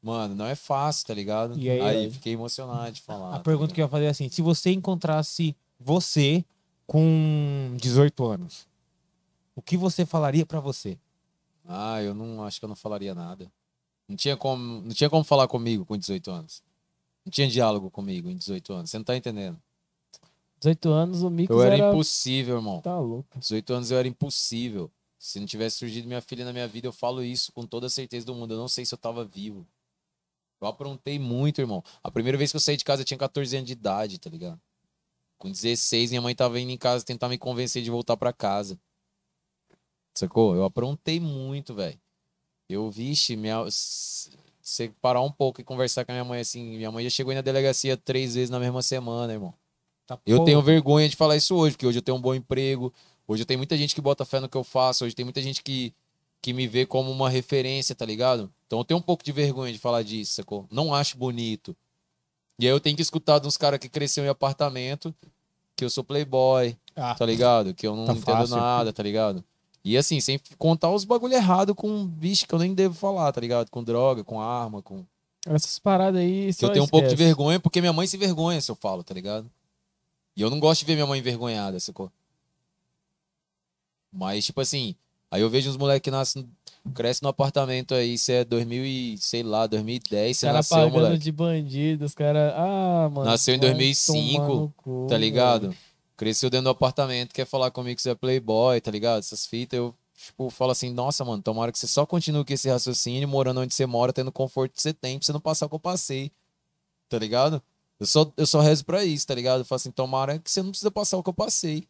mano, 0.02 0.36
não 0.36 0.46
é 0.46 0.56
fácil, 0.56 1.08
tá 1.08 1.14
ligado? 1.14 1.58
E 1.58 1.70
aí, 1.70 2.10
fiquei 2.10 2.34
emocionado 2.34 2.92
de 2.92 3.02
falar. 3.02 3.36
A 3.36 3.40
pergunta 3.40 3.74
que 3.74 3.82
eu 3.82 3.86
ia 3.86 3.90
fazer 3.90 4.06
é 4.06 4.10
assim: 4.10 4.30
se 4.30 4.42
você 4.42 4.72
encontrasse 4.72 5.56
você 5.80 6.44
com 6.88 7.76
18 7.80 8.26
anos, 8.26 8.68
o 9.56 9.62
que 9.62 9.78
você 9.78 10.06
falaria 10.06 10.46
pra 10.46 10.60
você? 10.60 10.98
Ah, 11.68 12.02
eu 12.02 12.14
não 12.14 12.44
acho 12.44 12.60
que 12.60 12.66
eu 12.66 12.70
não 12.70 12.76
falaria 12.76 13.14
nada. 13.14 13.52
Não 14.08 14.16
tinha 14.16 14.36
como, 14.36 14.82
não 14.82 14.92
tinha 14.92 15.10
como 15.10 15.24
falar 15.24 15.48
comigo 15.48 15.86
com 15.86 15.98
18 15.98 16.32
anos. 16.32 16.64
Não 17.26 17.32
tinha 17.32 17.48
diálogo 17.48 17.90
comigo 17.90 18.30
em 18.30 18.36
18 18.36 18.74
anos. 18.74 18.90
Você 18.90 18.98
não 18.98 19.06
tá 19.06 19.16
entendendo? 19.16 19.58
18 20.60 20.90
anos, 20.90 21.24
o 21.24 21.30
Micos 21.30 21.56
Eu 21.56 21.64
era, 21.64 21.76
era... 21.78 21.90
impossível, 21.90 22.58
irmão. 22.58 22.82
Tá 22.82 23.00
louco. 23.00 23.40
18 23.40 23.74
anos 23.74 23.92
eu 23.92 23.98
era 23.98 24.08
impossível. 24.08 24.92
Se 25.18 25.40
não 25.40 25.46
tivesse 25.46 25.78
surgido 25.78 26.08
minha 26.08 26.22
filha 26.22 26.44
na 26.44 26.52
minha 26.52 26.68
vida, 26.68 26.88
eu 26.88 26.92
falo 26.92 27.24
isso 27.24 27.52
com 27.52 27.66
toda 27.66 27.88
a 27.88 27.90
certeza 27.90 28.26
do 28.26 28.36
mundo. 28.36 28.54
Eu 28.54 28.58
não 28.58 28.68
sei 28.68 28.86
se 28.86 28.94
eu 28.94 28.98
tava 28.98 29.24
vivo. 29.24 29.66
Eu 30.62 30.68
aprontei 30.68 31.18
muito, 31.18 31.60
irmão. 31.60 31.84
A 32.04 32.12
primeira 32.12 32.38
vez 32.38 32.52
que 32.52 32.56
eu 32.56 32.62
saí 32.62 32.78
de 32.78 32.86
casa 32.86 33.02
eu 33.02 33.06
tinha 33.06 33.18
14 33.18 33.56
anos 33.56 33.66
de 33.68 33.74
idade, 33.74 34.20
tá 34.20 34.30
ligado? 34.30 34.60
Com 35.40 35.50
16, 35.50 36.12
minha 36.12 36.22
mãe 36.22 36.36
tava 36.36 36.60
indo 36.60 36.72
em 36.72 36.78
casa 36.78 37.04
tentar 37.04 37.28
me 37.28 37.38
convencer 37.38 37.82
de 37.82 37.90
voltar 37.90 38.16
pra 38.16 38.32
casa. 38.32 38.80
Sacou? 40.16 40.56
Eu 40.56 40.64
aprontei 40.64 41.20
muito, 41.20 41.74
velho. 41.74 42.00
Eu, 42.70 42.92
vixe, 42.92 43.36
minha... 43.36 43.64
você 43.64 44.90
parar 45.02 45.22
um 45.22 45.32
pouco 45.32 45.60
e 45.60 45.64
conversar 45.64 46.06
com 46.06 46.12
a 46.12 46.16
minha 46.16 46.24
mãe 46.24 46.42
assim. 46.42 46.78
Minha 46.78 46.92
mãe 46.92 47.04
já 47.04 47.10
chegou 47.10 47.34
na 47.34 47.42
delegacia 47.42 47.98
três 47.98 48.36
vezes 48.36 48.50
na 48.50 48.60
mesma 48.60 48.84
semana, 48.84 49.34
irmão. 49.34 49.54
Tá 50.06 50.20
Eu 50.26 50.40
pô- 50.40 50.46
tenho 50.46 50.62
vergonha 50.62 51.10
de 51.10 51.16
falar 51.16 51.36
isso 51.38 51.56
hoje, 51.56 51.76
porque 51.76 51.88
hoje 51.88 51.98
eu 51.98 52.04
tenho 52.04 52.18
um 52.18 52.22
bom 52.22 52.36
emprego. 52.36 52.94
Hoje 53.28 53.42
eu 53.44 53.48
tenho 53.48 53.58
muita 53.58 53.76
gente 53.76 53.96
que 53.96 54.02
bota 54.02 54.26
fé 54.26 54.40
no 54.40 54.48
que 54.48 54.58
eu 54.58 54.64
faço. 54.64 55.06
Hoje 55.06 55.16
tem 55.16 55.26
muita 55.26 55.42
gente 55.42 55.64
que, 55.64 55.94
que 56.42 56.54
me 56.54 56.68
vê 56.68 56.86
como 56.86 57.12
uma 57.12 57.30
referência, 57.30 57.94
tá 57.94 58.06
ligado? 58.06 58.52
Então 58.68 58.80
eu 58.80 58.86
tenho 58.86 59.00
um 59.00 59.04
pouco 59.04 59.24
de 59.24 59.32
vergonha 59.32 59.72
de 59.72 59.80
falar 59.80 60.02
disso, 60.04 60.34
sacou? 60.34 60.68
Não 60.72 60.94
acho 60.94 61.18
bonito. 61.18 61.76
E 62.60 62.66
aí 62.66 62.72
eu 62.72 62.80
tenho 62.80 62.96
que 62.96 63.02
escutar 63.02 63.40
de 63.40 63.48
uns 63.48 63.58
caras 63.58 63.80
que 63.80 63.88
cresceu 63.90 64.24
em 64.24 64.28
apartamento, 64.30 65.14
que 65.76 65.84
eu 65.86 65.90
sou 65.90 66.04
playboy, 66.04 66.76
Ah, 66.96 67.16
tá 67.16 67.26
ligado? 67.26 67.74
Que 67.74 67.86
eu 67.88 67.96
não 67.96 68.06
Tá 68.06 68.14
entendo 68.14 68.26
fácil. 68.26 68.56
nada, 68.58 68.92
tá 68.94 69.02
ligado? 69.04 69.44
E 69.84 69.98
assim, 69.98 70.20
sem 70.20 70.40
contar 70.60 70.92
os 70.92 71.04
bagulho 71.04 71.34
errado 71.34 71.74
com 71.74 72.06
bicho 72.06 72.48
que 72.48 72.54
eu 72.54 72.60
nem 72.60 72.74
devo 72.74 72.94
falar, 72.94 73.32
tá 73.32 73.42
ligado? 73.42 73.70
Com 73.72 73.84
droga, 73.84 74.24
com 74.24 74.40
arma, 74.40 74.82
com. 74.82 75.04
Essas 75.48 75.80
paradas 75.80 76.22
aí. 76.22 76.54
Que 76.54 76.64
eu 76.66 76.72
tenho 76.72 76.86
um 76.86 76.88
pouco 76.88 77.08
de 77.08 77.16
vergonha, 77.16 77.60
porque 77.60 77.82
minha 77.82 77.92
mãe 77.94 78.06
se 78.06 78.16
vergonha 78.16 78.62
se 78.62 78.70
eu 78.70 78.76
falo, 78.76 79.04
tá 79.04 79.12
ligado? 79.14 79.50
E 80.36 80.42
eu 80.42 80.52
não 80.52 80.60
gosto 80.60 80.82
de 80.82 80.86
ver 80.86 80.94
minha 80.94 81.08
mãe 81.08 81.20
envergonhada, 81.20 81.80
sacou? 81.80 82.12
Mas, 84.12 84.46
tipo 84.46 84.62
assim, 84.62 84.96
aí 85.32 85.42
eu 85.42 85.50
vejo 85.50 85.70
uns 85.70 85.78
moleques 85.78 86.04
que 86.04 86.12
nascem, 86.12 86.48
crescem 86.94 87.26
no 87.26 87.30
apartamento 87.30 87.96
aí, 87.96 88.16
isso 88.16 88.32
é 88.32 88.44
2000 88.44 88.86
e, 88.86 89.18
sei 89.18 89.42
lá, 89.42 89.66
2010, 89.66 90.32
Os 90.32 90.40
você 90.40 90.46
caras 90.46 90.58
nasceu, 90.58 90.78
pagando 90.78 90.92
moleque. 90.94 91.18
de 91.24 91.32
bandido, 91.32 92.06
os 92.06 92.14
caras. 92.14 92.54
Ah, 92.56 93.10
mano. 93.12 93.30
Nasceu 93.30 93.56
em 93.56 93.60
vai 93.60 93.70
2005, 93.70 94.36
tomar 94.38 94.48
no 94.48 94.74
cu, 94.78 95.08
Tá 95.10 95.18
ligado? 95.18 95.76
Cresceu 96.18 96.50
dentro 96.52 96.66
do 96.66 96.70
apartamento, 96.70 97.34
quer 97.34 97.46
falar 97.46 97.72
comigo 97.72 97.96
que 97.96 98.02
você 98.02 98.12
é 98.12 98.16
playboy, 98.16 98.80
tá 98.80 98.92
ligado? 98.92 99.20
Essas 99.20 99.46
fitas, 99.48 99.78
eu, 99.78 99.96
tipo, 100.16 100.52
falo 100.52 100.72
assim, 100.72 100.92
nossa, 100.94 101.26
mano, 101.26 101.42
tomara 101.42 101.72
que 101.72 101.80
você 101.80 101.88
só 101.88 102.06
continue 102.06 102.46
com 102.46 102.54
esse 102.54 102.70
raciocínio, 102.70 103.28
morando 103.28 103.62
onde 103.62 103.74
você 103.74 103.88
mora, 103.88 104.14
tendo 104.14 104.28
o 104.28 104.32
conforto 104.32 104.74
que 104.74 104.82
você 104.82 104.94
tem, 104.94 105.18
pra 105.18 105.26
você 105.26 105.34
não 105.34 105.40
passar 105.40 105.66
o 105.66 105.70
que 105.70 105.76
eu 105.76 105.80
passei, 105.80 106.32
tá 107.10 107.18
ligado? 107.18 107.62
Eu 108.00 108.06
só, 108.06 108.32
eu 108.38 108.46
só 108.46 108.60
rezo 108.62 108.86
pra 108.86 109.04
isso, 109.04 109.26
tá 109.26 109.34
ligado? 109.34 109.62
Eu 109.62 109.66
falo 109.66 109.78
assim, 109.78 109.92
tomara 109.92 110.38
que 110.38 110.50
você 110.50 110.62
não 110.62 110.70
precisa 110.70 110.92
passar 110.92 111.18
o 111.18 111.24
que 111.24 111.30
eu 111.30 111.34
passei, 111.34 111.88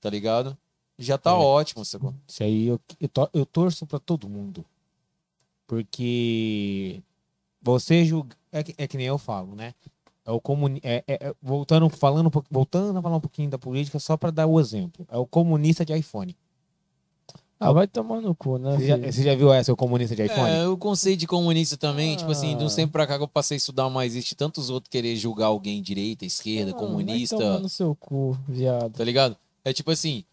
tá 0.00 0.08
ligado? 0.08 0.56
Já 0.98 1.18
tá 1.18 1.30
É. 1.30 1.34
ótimo, 1.34 1.84
sacou? 1.84 2.14
Isso 2.26 2.42
aí 2.42 2.66
eu, 2.68 2.80
eu, 3.00 3.08
to- 3.08 3.30
eu 3.34 3.44
torço 3.46 3.86
pra 3.86 3.98
todo 3.98 4.28
mundo. 4.28 4.64
Porque 5.66 7.02
você 7.62 8.04
julga. 8.04 8.36
É 8.52 8.62
que, 8.62 8.74
é 8.78 8.86
que 8.86 8.96
nem 8.96 9.06
eu 9.06 9.18
falo, 9.18 9.54
né? 9.54 9.74
É 10.24 10.30
o 10.30 10.40
comuni... 10.40 10.80
é, 10.82 11.02
é- 11.06 11.28
é- 11.28 11.34
voltando, 11.42 11.88
falando, 11.90 12.28
um 12.28 12.42
voltando 12.50 12.98
a 12.98 13.02
falar 13.02 13.16
um 13.16 13.20
pouquinho 13.20 13.50
da 13.50 13.58
política, 13.58 13.98
só 13.98 14.16
pra 14.16 14.30
dar 14.30 14.46
o 14.46 14.58
exemplo. 14.60 15.06
É 15.10 15.16
o 15.18 15.26
comunista 15.26 15.84
de 15.84 15.92
iPhone. 15.94 16.36
Ah, 17.58 17.72
vai 17.72 17.86
tomar 17.86 18.20
no 18.20 18.34
cu, 18.34 18.58
né? 18.58 18.76
Você 18.76 18.86
já, 18.86 18.96
você 18.98 19.22
já 19.22 19.34
viu 19.34 19.52
essa, 19.52 19.72
o 19.72 19.76
comunista 19.76 20.14
de 20.14 20.24
iPhone? 20.24 20.50
É, 20.50 20.66
o 20.68 20.76
conceito 20.76 21.20
de 21.20 21.26
comunista 21.26 21.76
também, 21.76 22.16
tipo 22.16 22.30
assim, 22.30 22.56
de 22.56 22.62
Ah. 22.62 22.66
uns 22.66 22.74
tempos 22.74 22.92
pra 22.92 23.06
cá 23.06 23.16
que 23.16 23.22
eu 23.24 23.28
passei 23.28 23.54
a 23.54 23.58
estudar 23.58 23.88
mais, 23.88 24.12
existe 24.12 24.34
tantos 24.34 24.70
outros 24.70 24.90
querer 24.90 25.16
julgar 25.16 25.46
alguém 25.46 25.80
direita, 25.82 26.24
esquerda, 26.26 26.72
Ah, 26.72 26.74
comunista. 26.74 27.36
Vai 27.36 27.46
tomar 27.46 27.58
no 27.60 27.68
seu 27.68 27.94
cu, 27.94 28.36
viado. 28.48 28.92
Tá 28.92 29.04
ligado? 29.04 29.36
É 29.64 29.72
tipo 29.72 29.90
assim, 29.90 30.24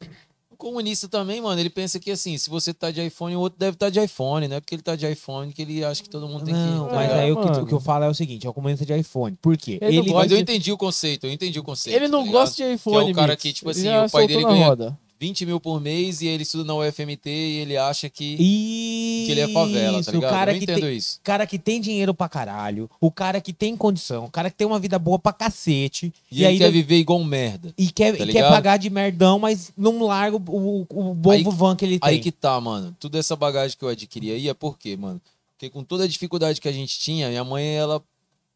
comunista 0.61 1.07
também, 1.07 1.41
mano, 1.41 1.59
ele 1.59 1.69
pensa 1.69 1.99
que 1.99 2.11
assim, 2.11 2.37
se 2.37 2.49
você 2.49 2.73
tá 2.73 2.91
de 2.91 3.01
iPhone, 3.05 3.35
o 3.35 3.39
outro 3.39 3.59
deve 3.59 3.75
estar 3.75 3.89
de 3.89 3.99
iPhone, 3.99 4.47
não 4.47 4.55
é 4.55 4.59
porque 4.59 4.75
ele 4.75 4.81
tá 4.81 4.95
de 4.95 5.05
iPhone 5.11 5.51
que 5.51 5.61
ele 5.61 5.83
acha 5.83 6.01
que 6.03 6.09
todo 6.09 6.27
mundo 6.27 6.45
tem 6.45 6.53
Não, 6.53 6.83
que. 6.85 6.89
tá 6.91 6.95
mas 6.95 7.11
aí 7.11 7.31
o 7.31 7.35
que, 7.41 7.59
o 7.59 7.65
que 7.65 7.73
eu 7.73 7.79
falo 7.79 8.05
é 8.05 8.09
o 8.09 8.13
seguinte: 8.13 8.45
é 8.45 8.49
o 8.49 8.53
comunista 8.53 8.85
de 8.85 8.93
iPhone. 8.97 9.35
Por 9.41 9.57
quê? 9.57 9.79
Ele 9.81 9.97
não 9.97 10.03
Ele, 10.03 10.11
gosta 10.11 10.19
Mas 10.23 10.31
eu 10.31 10.37
de- 10.37 10.43
entendi 10.43 10.71
o 10.71 10.77
conceito, 10.77 11.25
eu 11.27 11.31
entendi 11.31 11.59
o 11.59 11.63
conceito. 11.63 11.95
Ele 11.95 12.07
não 12.07 12.25
tá 12.25 12.31
gosta 12.31 12.55
de 12.55 12.73
iPhone, 12.73 13.05
Que 13.05 13.09
é 13.09 13.13
o 13.13 13.15
cara 13.15 13.35
que, 13.35 13.51
tipo 13.53 13.69
Ele 13.71 13.87
assim, 13.89 14.05
o 14.07 14.09
pai 14.09 14.27
dele 14.27 14.43
ganha- 14.43 14.67
roda. 14.67 14.97
20 15.21 15.45
mil 15.45 15.59
por 15.59 15.79
mês 15.79 16.19
e 16.23 16.25
ele 16.27 16.41
estuda 16.41 16.63
na 16.63 16.73
UFMT 16.73 17.29
e 17.29 17.57
ele 17.59 17.77
acha 17.77 18.09
que, 18.09 18.23
Isso, 18.39 19.27
que 19.27 19.31
ele 19.31 19.41
é 19.41 19.47
favela, 19.49 20.03
tá 20.03 20.11
ligado? 20.11 20.31
O 20.31 20.33
cara 20.33 20.51
eu 20.51 20.57
entendo 20.57 20.81
tem, 20.81 20.97
isso. 20.97 21.19
cara 21.23 21.45
que 21.45 21.59
tem 21.59 21.79
dinheiro 21.79 22.11
pra 22.11 22.27
caralho, 22.27 22.89
o 22.99 23.11
cara 23.11 23.39
que 23.39 23.53
tem 23.53 23.77
condição, 23.77 24.25
o 24.25 24.31
cara 24.31 24.49
que 24.49 24.55
tem 24.57 24.65
uma 24.65 24.79
vida 24.79 24.97
boa 24.97 25.19
pra 25.19 25.31
cacete. 25.31 26.11
E, 26.31 26.39
E, 26.39 26.43
ele 26.43 26.45
aí 26.47 26.57
quer 26.57 26.71
viver 26.71 26.95
igual 26.97 27.19
um 27.19 27.23
merda. 27.23 27.71
E 27.77 27.91
quer, 27.91 28.17
Tá 28.17 28.25
quer 28.25 28.49
pagar 28.49 28.77
de 28.77 28.89
merdão, 28.89 29.37
mas 29.37 29.71
não 29.77 30.03
larga 30.07 30.37
o, 30.37 30.87
o, 30.89 31.17
o 31.23 31.29
Aí- 31.29 31.43
van 31.43 31.75
que 31.75 31.85
ele 31.85 31.99
tem. 31.99 32.09
Aí 32.09 32.19
que 32.19 32.31
tá, 32.31 32.59
mano. 32.59 32.95
Toda 32.99 33.19
essa 33.19 33.35
bagagem 33.35 33.77
que 33.77 33.85
eu 33.85 33.89
adquiri 33.89 34.31
aí 34.31 34.49
é 34.49 34.55
por 34.55 34.75
quê, 34.79 34.97
mano? 34.97 35.21
Porque 35.53 35.69
com 35.69 35.83
toda 35.83 36.05
a 36.05 36.07
dificuldade 36.07 36.59
que 36.59 36.67
a 36.67 36.71
gente 36.73 36.97
tinha, 36.99 37.29
minha 37.29 37.43
mãe, 37.43 37.63
ela. 37.75 38.01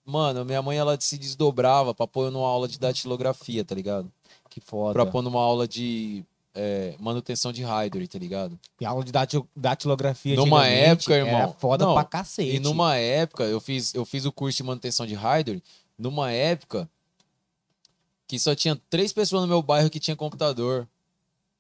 Mano, 0.04 0.44
minha 0.44 0.64
mãe, 0.64 0.78
ela 0.80 0.98
se 1.00 1.16
desdobrava 1.16 1.94
pra 1.94 2.08
pôr 2.08 2.32
numa 2.32 2.48
aula 2.48 2.68
de 2.68 2.80
datilografia, 2.80 3.64
tá 3.64 3.76
ligado? 3.76 4.12
Que 4.50 4.60
foda. 4.60 4.94
Pra 4.94 5.06
pôr 5.06 5.22
numa 5.22 5.40
aula 5.40 5.68
de 5.68 6.24
é, 6.56 6.96
manutenção 7.00 7.52
de 7.52 7.62
Hydro, 7.64 8.08
tá 8.08 8.18
ligado? 8.18 8.58
E 8.80 8.86
aula 8.86 9.04
de 9.04 9.12
dati- 9.12 9.44
datilografia 9.56 10.36
Numa 10.36 10.66
época, 10.66 11.14
irmão, 11.14 11.36
Era 11.36 11.48
foda 11.50 11.86
não, 11.86 11.94
pra 11.94 12.04
cacete. 12.06 12.56
E 12.56 12.60
numa 12.60 12.96
época, 12.96 13.44
eu 13.44 13.60
fiz, 13.60 13.94
eu 13.94 14.06
fiz 14.06 14.26
o 14.26 14.32
curso 14.32 14.58
de 14.58 14.64
manutenção 14.64 15.06
de 15.06 15.14
Hydro, 15.14 15.62
numa 15.98 16.32
época 16.32 16.90
que 18.28 18.40
só 18.40 18.56
tinha 18.56 18.80
três 18.90 19.14
pessoas 19.14 19.44
no 19.44 19.48
meu 19.48 19.62
bairro 19.62 19.90
que 19.90 20.00
tinha 20.00 20.16
computador. 20.16 20.88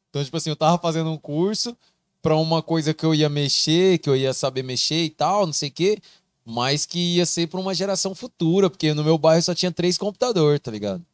Então, 0.09 0.23
tipo 0.23 0.35
assim, 0.37 0.49
eu 0.49 0.55
tava 0.55 0.77
fazendo 0.77 1.11
um 1.11 1.17
curso 1.17 1.77
pra 2.21 2.35
uma 2.37 2.63
coisa 2.63 2.93
que 2.93 3.05
eu 3.05 3.13
ia 3.13 3.29
mexer, 3.29 3.99
que 3.99 4.09
eu 4.09 4.15
ia 4.15 4.33
saber 4.33 4.63
mexer 4.63 5.03
e 5.03 5.09
tal, 5.09 5.45
não 5.45 5.53
sei 5.53 5.69
o 5.69 5.71
quê, 5.71 5.99
mas 6.43 6.85
que 6.85 7.17
ia 7.17 7.25
ser 7.25 7.47
pra 7.47 7.59
uma 7.59 7.73
geração 7.73 8.15
futura, 8.15 8.69
porque 8.69 8.93
no 8.93 9.03
meu 9.03 9.17
bairro 9.17 9.43
só 9.43 9.53
tinha 9.53 9.71
três 9.71 9.97
computadores, 9.97 10.59
tá 10.59 10.71
ligado? 10.71 11.05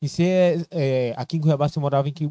E 0.00 0.08
você, 0.08 0.22
é, 0.24 0.66
é, 0.70 1.14
aqui 1.16 1.36
em 1.36 1.40
Cuiabá, 1.40 1.68
você 1.68 1.78
morava 1.78 2.08
em 2.08 2.12
que... 2.12 2.28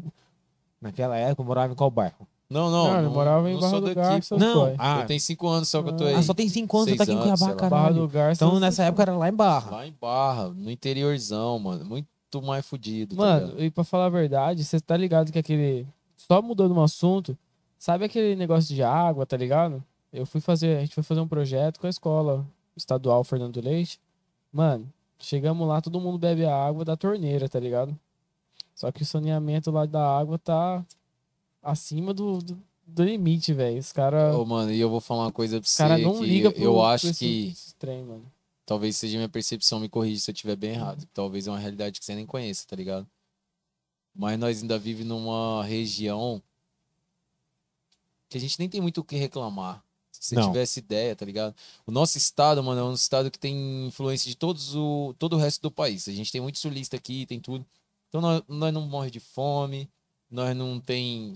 Naquela 0.80 1.16
época, 1.16 1.42
eu 1.42 1.46
morava 1.46 1.72
em 1.72 1.76
qual 1.76 1.90
bairro? 1.90 2.26
Não, 2.48 2.70
não. 2.70 2.86
Cara, 2.86 2.98
eu 3.00 3.04
não, 3.04 3.10
morava 3.12 3.50
em 3.50 3.54
não 3.54 3.60
Barra 3.60 3.70
sou 3.70 3.80
do 3.80 3.86
daqui, 3.88 4.00
Garça. 4.00 4.36
Não, 4.38 4.74
ah, 4.78 5.00
Eu 5.00 5.06
tenho 5.06 5.20
cinco 5.20 5.48
anos 5.48 5.68
só 5.68 5.82
que 5.82 5.90
eu 5.90 5.96
tô 5.96 6.04
aí. 6.04 6.14
ah, 6.14 6.22
só 6.22 6.32
tem 6.32 6.48
cinco 6.48 6.76
anos, 6.78 6.90
você 6.90 6.96
tá 6.96 7.02
aqui 7.02 7.12
em 7.12 7.16
Seis 7.16 7.26
anos, 7.28 7.40
Cuiabá, 7.40 7.54
sei 7.58 7.62
lá. 7.64 7.70
Barra 7.70 7.82
caralho. 7.88 8.00
do 8.02 8.08
Garça. 8.08 8.44
Então, 8.44 8.58
nessa 8.60 8.84
época, 8.84 9.02
era 9.02 9.16
lá 9.16 9.28
em 9.28 9.34
Barra. 9.34 9.70
Lá 9.70 9.86
em 9.86 9.94
Barra, 10.00 10.48
no 10.48 10.70
interiorzão, 10.70 11.58
mano. 11.58 11.84
Muito 11.84 12.08
mais 12.42 12.64
fudido. 12.64 13.14
tá 13.16 13.22
Mano, 13.22 13.46
ligado? 13.48 13.62
e 13.64 13.70
pra 13.70 13.84
falar 13.84 14.06
a 14.06 14.10
verdade, 14.10 14.64
você 14.64 14.80
tá 14.80 14.96
ligado 14.96 15.30
que 15.30 15.38
aquele. 15.38 15.86
Só 16.16 16.40
mudando 16.40 16.74
um 16.74 16.82
assunto, 16.82 17.36
sabe 17.78 18.04
aquele 18.06 18.34
negócio 18.34 18.74
de 18.74 18.82
água, 18.82 19.26
tá 19.26 19.36
ligado? 19.36 19.82
Eu 20.12 20.24
fui 20.24 20.40
fazer. 20.40 20.78
A 20.78 20.80
gente 20.80 20.94
foi 20.94 21.02
fazer 21.04 21.20
um 21.20 21.28
projeto 21.28 21.78
com 21.78 21.86
a 21.86 21.90
escola 21.90 22.46
estadual 22.76 23.22
Fernando 23.24 23.60
Leite. 23.60 24.00
Mano, 24.50 24.88
chegamos 25.18 25.68
lá, 25.68 25.82
todo 25.82 26.00
mundo 26.00 26.16
bebe 26.18 26.46
a 26.46 26.54
água 26.56 26.82
da 26.84 26.96
torneira, 26.96 27.46
tá 27.46 27.60
ligado? 27.60 27.94
Só 28.78 28.92
que 28.92 29.02
o 29.02 29.06
saneamento 29.06 29.72
lá 29.72 29.84
da 29.86 30.06
água 30.18 30.38
tá 30.38 30.86
acima 31.60 32.14
do, 32.14 32.38
do, 32.38 32.62
do 32.86 33.02
limite, 33.02 33.52
velho. 33.52 33.76
Os 33.80 33.92
caras. 33.92 34.32
Ô, 34.36 34.44
mano, 34.46 34.70
e 34.70 34.78
eu 34.78 34.88
vou 34.88 35.00
falar 35.00 35.24
uma 35.24 35.32
coisa 35.32 35.58
pra 35.58 35.64
Os 35.64 35.70
você 35.70 35.82
caras 35.82 36.00
não 36.00 36.16
que 36.20 36.24
ligam 36.26 36.52
pro, 36.52 36.62
eu 36.62 36.72
pro 36.74 36.82
acho 36.84 37.08
esse- 37.08 37.18
que 37.18 37.56
trem, 37.76 38.04
mano. 38.04 38.24
talvez 38.64 38.96
seja 38.96 39.16
minha 39.16 39.28
percepção, 39.28 39.80
me 39.80 39.88
corrija 39.88 40.20
se 40.20 40.30
eu 40.30 40.32
estiver 40.32 40.54
bem 40.54 40.70
errado. 40.74 41.04
Talvez 41.12 41.48
é 41.48 41.50
uma 41.50 41.58
realidade 41.58 41.98
que 41.98 42.04
você 42.06 42.14
nem 42.14 42.24
conheça, 42.24 42.64
tá 42.68 42.76
ligado? 42.76 43.04
Mas 44.14 44.38
nós 44.38 44.62
ainda 44.62 44.78
vivemos 44.78 45.08
numa 45.08 45.64
região 45.64 46.40
que 48.28 48.38
a 48.38 48.40
gente 48.40 48.60
nem 48.60 48.68
tem 48.68 48.80
muito 48.80 49.00
o 49.00 49.04
que 49.04 49.16
reclamar. 49.16 49.82
Se 50.12 50.28
você 50.28 50.34
Não. 50.36 50.46
tivesse 50.48 50.78
ideia, 50.78 51.16
tá 51.16 51.24
ligado? 51.24 51.52
O 51.84 51.90
nosso 51.90 52.16
estado, 52.16 52.62
mano, 52.62 52.80
é 52.80 52.84
um 52.84 52.92
estado 52.92 53.28
que 53.30 53.38
tem 53.40 53.86
influência 53.86 54.28
de 54.28 54.36
todos 54.36 54.74
o, 54.76 55.14
todo 55.18 55.34
o 55.34 55.38
resto 55.38 55.62
do 55.62 55.70
país. 55.70 56.06
A 56.08 56.12
gente 56.12 56.30
tem 56.30 56.40
muito 56.40 56.58
sulista 56.58 56.96
aqui, 56.96 57.26
tem 57.26 57.40
tudo. 57.40 57.64
Então 58.08 58.20
nós, 58.20 58.42
nós 58.48 58.72
não 58.72 58.82
morre 58.82 59.10
de 59.10 59.20
fome, 59.20 59.88
nós 60.30 60.56
não 60.56 60.80
tem 60.80 61.32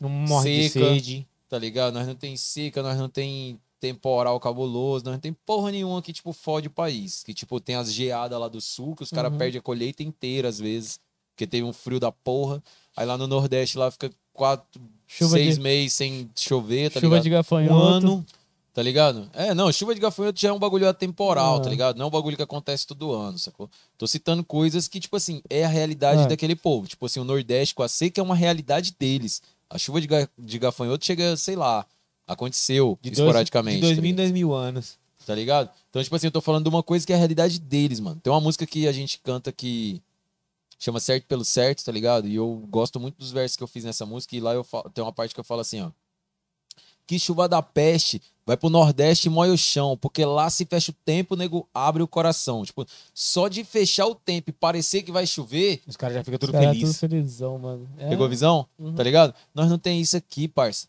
Não 0.00 0.08
morre 0.08 0.62
de 0.62 0.68
Seca. 0.70 0.86
sede. 0.94 1.26
tá 1.48 1.58
ligado? 1.58 1.94
Nós 1.94 2.06
não 2.06 2.14
tem 2.14 2.36
seca, 2.36 2.82
nós 2.82 2.98
não 2.98 3.08
tem 3.08 3.58
temporal 3.80 4.38
cabuloso, 4.38 5.04
nós 5.04 5.14
não 5.14 5.20
tem 5.20 5.32
porra 5.32 5.70
nenhuma 5.70 6.02
que, 6.02 6.12
tipo, 6.12 6.32
fode 6.32 6.66
o 6.68 6.70
país. 6.70 7.22
Que, 7.22 7.32
tipo, 7.32 7.58
tem 7.60 7.74
as 7.76 7.92
geadas 7.92 8.38
lá 8.38 8.48
do 8.48 8.60
sul, 8.60 8.94
que 8.94 9.02
os 9.02 9.10
caras 9.10 9.32
Uhum. 9.32 9.38
perdem 9.38 9.58
a 9.58 9.62
colheita 9.62 10.02
inteira, 10.02 10.48
às 10.48 10.58
vezes, 10.58 11.00
porque 11.34 11.46
teve 11.46 11.62
um 11.64 11.72
frio 11.72 11.98
da 12.00 12.12
porra. 12.12 12.62
Aí 12.96 13.06
lá 13.06 13.16
no 13.16 13.26
Nordeste, 13.26 13.78
lá 13.78 13.90
fica 13.90 14.10
quatro, 14.32 14.80
Chuva 15.06 15.36
seis 15.36 15.54
de- 15.54 15.60
meses 15.60 15.92
sem 15.94 16.28
chover, 16.36 16.90
tá 16.90 17.00
Chuva 17.00 17.14
ligado? 17.16 17.22
de 17.22 17.28
Um 17.28 17.32
gafanhoto. 17.32 18.06
ano. 18.06 18.26
Tá 18.78 18.82
ligado? 18.84 19.28
É, 19.32 19.52
não, 19.54 19.72
chuva 19.72 19.92
de 19.92 20.00
gafanhoto 20.00 20.38
já 20.40 20.50
é 20.50 20.52
um 20.52 20.58
bagulho 20.58 20.88
atemporal, 20.88 21.56
Ah. 21.56 21.60
tá 21.60 21.68
ligado? 21.68 21.96
Não 21.96 22.04
é 22.04 22.06
um 22.06 22.10
bagulho 22.12 22.36
que 22.36 22.42
acontece 22.44 22.86
todo 22.86 23.10
ano, 23.12 23.36
sacou? 23.36 23.68
Tô 23.96 24.06
citando 24.06 24.44
coisas 24.44 24.86
que, 24.86 25.00
tipo 25.00 25.16
assim, 25.16 25.42
é 25.50 25.64
a 25.64 25.68
realidade 25.68 26.22
Ah. 26.22 26.26
daquele 26.26 26.54
povo. 26.54 26.86
Tipo 26.86 27.06
assim, 27.06 27.18
o 27.18 27.24
Nordeste 27.24 27.74
com 27.74 27.82
a 27.82 27.88
seca 27.88 28.20
é 28.20 28.22
uma 28.22 28.36
realidade 28.36 28.94
deles. 28.96 29.42
A 29.68 29.78
chuva 29.78 30.00
de, 30.00 30.06
ga- 30.06 30.28
de 30.38 30.58
gafanhoto 30.60 31.04
chega, 31.04 31.36
sei 31.36 31.56
lá, 31.56 31.84
aconteceu 32.24 32.96
De 33.02 33.10
dois- 33.10 33.18
esporadicamente. 33.18 33.76
De 33.78 33.80
dois 33.82 33.96
tá 33.96 34.00
em 34.00 34.02
ligado? 34.04 34.16
dois 34.18 34.30
mil 34.30 34.54
anos. 34.54 34.96
tá 35.26 35.34
ligado? 35.34 35.70
Então, 35.90 36.00
tipo 36.00 36.14
assim, 36.14 36.28
eu 36.28 36.30
tô 36.30 36.40
falando 36.40 36.62
de 36.62 36.68
uma 36.68 36.82
coisa 36.84 37.04
que 37.04 37.12
é 37.12 37.16
a 37.16 37.18
realidade 37.18 37.58
deles, 37.58 37.98
mano. 37.98 38.20
Tem 38.22 38.32
uma 38.32 38.40
música 38.40 38.64
que 38.64 38.86
a 38.86 38.92
gente 38.92 39.18
canta 39.18 39.50
que 39.50 40.00
chama 40.78 41.00
Certo 41.00 41.24
pelo 41.26 41.44
Certo, 41.44 41.84
tá 41.84 41.90
ligado? 41.90 42.28
E 42.28 42.36
eu 42.36 42.64
gosto 42.70 43.00
muito 43.00 43.16
dos 43.18 43.32
versos 43.32 43.56
que 43.56 43.62
eu 43.64 43.66
fiz 43.68 43.82
nessa 43.84 44.06
música. 44.06 44.36
E 44.36 44.40
lá 44.40 44.54
eu 44.54 44.62
falo, 44.62 44.88
tem 44.88 45.02
uma 45.02 45.12
parte 45.12 45.34
que 45.34 45.40
eu 45.40 45.44
falo 45.44 45.62
assim, 45.62 45.80
ó. 45.82 45.90
Que 47.08 47.18
chuva 47.18 47.48
da 47.48 47.62
peste, 47.62 48.20
vai 48.46 48.54
pro 48.54 48.68
Nordeste 48.68 49.28
e 49.28 49.30
moe 49.30 49.48
o 49.48 49.56
chão, 49.56 49.96
porque 49.96 50.22
lá 50.26 50.50
se 50.50 50.66
fecha 50.66 50.90
o 50.90 50.94
tempo, 51.06 51.34
o 51.34 51.36
nego 51.38 51.66
abre 51.72 52.02
o 52.02 52.06
coração. 52.06 52.62
Tipo, 52.62 52.84
só 53.14 53.48
de 53.48 53.64
fechar 53.64 54.06
o 54.06 54.14
tempo 54.14 54.50
e 54.50 54.52
parecer 54.52 55.02
que 55.02 55.10
vai 55.10 55.26
chover, 55.26 55.80
Os 55.86 55.96
caras 55.96 56.16
já 56.16 56.22
ficam 56.22 56.38
tudo 56.38 56.52
felizes. 56.52 56.98
tudo 56.98 57.00
felizão, 57.00 57.58
mano. 57.58 57.88
É. 57.96 58.10
pegou 58.10 58.26
a 58.26 58.28
visão? 58.28 58.66
Uhum. 58.78 58.94
Tá 58.94 59.02
ligado? 59.02 59.34
Nós 59.54 59.70
não 59.70 59.78
tem 59.78 60.02
isso 60.02 60.18
aqui, 60.18 60.46
parça. 60.46 60.86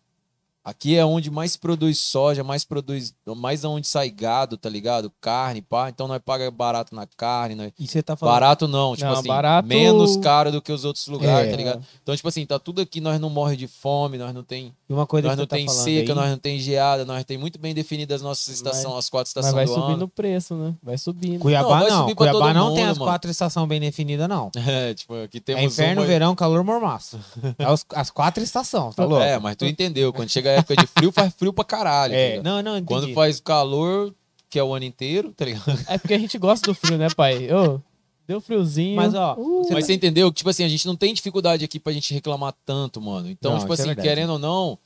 Aqui 0.63 0.95
é 0.97 1.05
onde 1.05 1.31
mais 1.31 1.55
produz 1.55 1.99
soja, 1.99 2.43
mais 2.43 2.63
produz. 2.65 3.13
Mais 3.37 3.63
onde 3.63 3.87
sai 3.87 4.09
gado, 4.09 4.57
tá 4.57 4.69
ligado? 4.69 5.11
Carne, 5.21 5.61
pá. 5.61 5.89
Então 5.89 6.07
nós 6.07 6.21
paga 6.23 6.51
barato 6.51 6.93
na 6.93 7.07
carne. 7.17 7.55
Nós... 7.55 7.71
E 7.79 7.87
você 7.87 8.03
tá 8.03 8.15
falando. 8.15 8.33
Barato 8.35 8.67
não, 8.67 8.95
tipo 8.95 9.09
Não, 9.09 9.17
assim, 9.19 9.27
barato- 9.27 9.67
menos 9.67 10.17
caro 10.17 10.51
do 10.51 10.61
que 10.61 10.71
os 10.71 10.83
outros 10.85 11.07
lugares, 11.07 11.47
É. 11.47 11.51
tá 11.51 11.57
ligado? 11.57 11.83
Então, 12.03 12.15
tipo 12.15 12.27
assim, 12.27 12.45
tá 12.45 12.59
tudo 12.59 12.81
aqui, 12.81 12.99
nós 13.01 13.19
não 13.19 13.29
morre 13.29 13.55
de 13.55 13.67
fome, 13.67 14.17
nós 14.17 14.33
não 14.33 14.43
tem, 14.43 14.73
E 14.89 14.93
uma 14.93 15.07
coisa 15.07 15.27
nós 15.27 15.35
que 15.35 15.39
não 15.41 15.47
tá 15.47 15.55
tem 15.55 15.67
seca, 15.67 16.11
aí, 16.11 16.15
nós 16.15 16.29
não 16.29 16.37
tem 16.37 16.59
geada, 16.59 17.05
nós 17.05 17.23
tem 17.23 17.37
muito 17.37 17.57
bem 17.57 17.73
definidas 17.73 18.17
as 18.17 18.21
nossas 18.21 18.47
estações, 18.53 18.95
as 18.95 19.09
quatro 19.09 19.31
Mas 19.35 19.45
estações 19.45 19.53
vai 19.53 19.65
do 19.65 19.73
subindo 19.73 20.01
o 20.03 20.07
preço, 20.09 20.53
né? 20.55 20.75
Vai 20.83 20.97
subindo. 20.97 21.39
Cuiabá 21.39 21.79
Não, 21.81 21.89
não. 21.89 22.01
subir 22.01 22.15
Cuiabá 22.15 22.53
não 22.53 22.73
tem 22.73 22.83
mundo, 22.83 22.91
as 22.91 22.97
mano. 22.97 23.11
quatro 23.11 23.31
estações 23.31 23.67
bem 23.67 23.79
definidas, 23.79 24.27
não. 24.27 24.51
É, 24.67 24.93
tipo, 24.93 25.15
aqui 25.23 25.39
temos 25.39 25.61
É 25.63 25.65
inverno, 25.65 26.01
uma... 26.01 26.07
verão, 26.07 26.35
calor, 26.35 26.63
mormaço. 26.63 27.17
É 27.57 27.71
os- 27.71 27.85
as 27.95 28.11
quatro 28.11 28.43
estações, 28.43 28.93
tá 28.93 29.05
louco? 29.05 29.23
É, 29.23 29.39
mas 29.39 29.55
tu 29.55 29.65
entendeu, 29.65 30.11
quando 30.13 30.29
chega 30.29 30.48
a 30.49 30.59
época 30.59 30.75
de 30.75 30.87
frio, 30.87 31.11
faz 31.11 31.33
frio 31.33 31.53
pra 31.53 31.63
caralho. 31.63 32.13
tá 32.13 32.19
É, 32.19 32.41
não, 32.41 32.61
não, 32.61 32.77
entendi. 32.77 32.87
Quando 32.87 33.13
faz 33.13 33.39
calor, 33.39 34.13
que 34.49 34.57
é 34.59 34.63
o 34.63 34.73
ano 34.73 34.85
inteiro, 34.85 35.31
tá 35.33 35.45
ligado? 35.45 35.79
É 35.87 35.97
porque 35.97 36.13
a 36.13 36.19
gente 36.19 36.37
gosta 36.37 36.65
do 36.65 36.73
frio, 36.75 36.97
né, 36.97 37.07
pai? 37.15 37.49
Ô, 37.51 37.79
deu 38.27 38.41
friozinho. 38.41 38.95
Mas, 38.95 39.13
ó, 39.13 39.35
Uh, 39.37 39.63
você 39.63 39.73
Mas 39.73 39.85
você 39.85 39.93
entendeu 39.93 40.31
que, 40.31 40.37
tipo 40.37 40.49
assim, 40.49 40.63
a 40.63 40.69
gente 40.69 40.85
não 40.85 40.95
tem 40.95 41.13
dificuldade 41.13 41.63
aqui 41.65 41.79
pra 41.79 41.93
gente 41.93 42.13
reclamar 42.13 42.53
tanto, 42.65 43.01
mano. 43.01 43.29
Então, 43.29 43.53
Não, 43.53 43.59
tipo 43.59 43.71
é 43.71 43.75
assim, 43.75 43.85
verdade. 43.87 44.07
querendo 44.07 44.33
ou 44.33 44.39
não, 44.39 44.77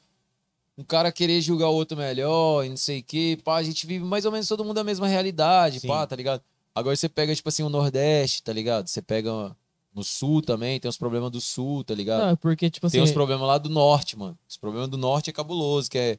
um 0.77 0.83
cara 0.83 1.11
querer 1.11 1.39
julgar 1.41 1.69
o 1.69 1.73
outro 1.73 1.97
melhor 1.97 2.65
e 2.65 2.69
não 2.69 2.77
sei 2.77 2.99
o 2.99 3.03
quê, 3.03 3.37
pá, 3.43 3.57
a 3.57 3.63
gente 3.63 3.85
vive 3.85 4.03
mais 4.03 4.25
ou 4.25 4.31
menos 4.31 4.47
todo 4.47 4.65
mundo 4.65 4.77
a 4.79 4.83
mesma 4.83 5.07
realidade, 5.07 5.79
Sim. 5.79 5.87
pá, 5.87 6.05
tá 6.07 6.15
ligado? 6.15 6.41
Agora 6.75 6.95
você 6.95 7.07
pega, 7.07 7.35
tipo 7.35 7.47
assim, 7.49 7.61
o 7.63 7.69
Nordeste, 7.69 8.41
tá 8.41 8.51
ligado? 8.51 8.87
Você 8.87 9.01
pega 9.01 9.55
no 9.93 10.03
Sul 10.03 10.41
também, 10.41 10.79
tem 10.79 10.89
os 10.89 10.97
problemas 10.97 11.29
do 11.31 11.39
Sul, 11.39 11.83
tá 11.83 11.93
ligado? 11.93 12.21
Não, 12.21 12.29
é 12.29 12.35
porque, 12.35 12.69
tipo 12.69 12.87
assim. 12.87 12.97
Tem 12.97 13.03
os 13.03 13.11
problemas 13.11 13.47
lá 13.47 13.57
do 13.57 13.69
Norte, 13.69 14.17
mano. 14.17 14.37
Os 14.49 14.57
problemas 14.57 14.89
do 14.89 14.97
Norte 14.97 15.29
é 15.29 15.33
cabuloso, 15.33 15.89
que 15.89 15.97
é 15.97 16.17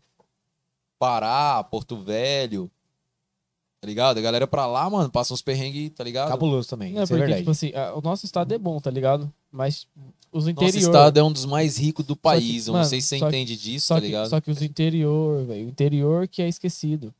Pará, 0.98 1.62
Porto 1.64 1.96
Velho, 1.96 2.70
tá 3.80 3.86
ligado? 3.86 4.18
A 4.18 4.20
galera 4.20 4.46
pra 4.46 4.66
lá, 4.66 4.88
mano, 4.88 5.10
passa 5.10 5.34
uns 5.34 5.42
perrengues, 5.42 5.90
tá 5.90 6.04
ligado? 6.04 6.28
Cabuloso 6.28 6.68
também, 6.68 6.92
Não, 6.92 7.02
é 7.02 7.06
porque, 7.06 7.18
verdade. 7.18 7.40
tipo 7.40 7.50
assim, 7.50 7.72
a- 7.74 7.94
o 7.94 8.00
nosso 8.00 8.24
estado 8.24 8.52
é 8.54 8.58
bom, 8.58 8.80
tá 8.80 8.90
ligado? 8.90 9.30
Mas 9.50 9.86
os 10.32 10.46
Nosso 10.46 10.50
interior. 10.50 10.78
estado 10.80 11.18
é 11.18 11.22
um 11.22 11.32
dos 11.32 11.44
mais 11.44 11.76
ricos 11.76 12.04
do 12.06 12.16
país. 12.16 12.66
Eu 12.66 12.72
não 12.72 12.78
mano, 12.80 12.88
sei 12.88 13.00
se 13.00 13.08
você 13.08 13.18
só 13.18 13.28
que- 13.30 13.36
entende 13.36 13.56
disso, 13.56 13.88
tá 13.88 14.00
que, 14.00 14.06
ligado? 14.06 14.30
só 14.30 14.40
que 14.40 14.50
os 14.50 14.62
interior, 14.62 15.44
velho. 15.44 15.66
O 15.66 15.68
interior 15.68 16.26
que 16.28 16.40
é 16.42 16.48
esquecido. 16.48 17.12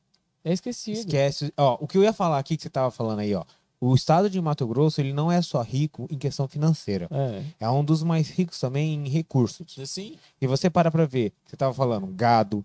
É 0.45 0.53
esquecido. 0.53 0.99
Esquece. 0.99 1.53
Ó, 1.57 1.79
o 1.81 1.87
que 1.87 1.97
eu 1.99 2.03
ia 2.03 2.13
falar 2.13 2.39
aqui 2.39 2.57
que 2.57 2.63
você 2.63 2.71
tava 2.71 2.91
falando 2.91 3.19
aí, 3.21 3.35
ó. 3.35 3.45
O 3.87 3.95
estado 3.95 4.31
de 4.31 4.41
Mato 4.41 4.67
Grosso, 4.67 5.01
ele 5.01 5.13
não 5.13 5.31
é 5.31 5.43
só 5.43 5.61
rico 5.61 6.07
em 6.11 6.17
questão 6.17 6.49
financeira. 6.49 7.07
É. 7.11 7.43
É 7.61 7.71
um 7.71 7.85
dos 7.85 8.03
mais 8.03 8.31
ricos 8.31 8.59
também 8.59 8.95
em 8.95 9.09
recursos. 9.09 9.79
Assim, 9.79 10.17
E 10.41 10.47
você 10.47 10.71
para 10.71 10.91
pra 10.91 11.05
ver, 11.05 11.33
você 11.45 11.57
tava 11.57 11.75
falando 11.75 12.07
gado, 12.07 12.65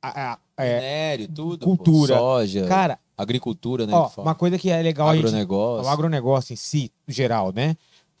a- 0.00 0.34
a- 0.34 0.38
é, 0.56 0.74
minério, 0.76 1.28
tudo. 1.28 1.64
cultura. 1.64 2.14
Pô, 2.14 2.20
soja, 2.20 2.66
cara, 2.66 2.98
agricultura, 3.18 3.86
né? 3.86 3.92
ó, 3.94 4.08
uma 4.18 4.34
coisa 4.34 4.56
que 4.58 4.70
é 4.70 4.80
legal 4.80 5.08
a 5.08 5.16
gente, 5.16 5.24
Agronegócio. 5.26 5.84
o 5.86 5.88
agronegócio 5.92 6.52
em 6.52 6.56
si, 6.56 6.92
geral, 7.08 7.52
né? 7.52 7.76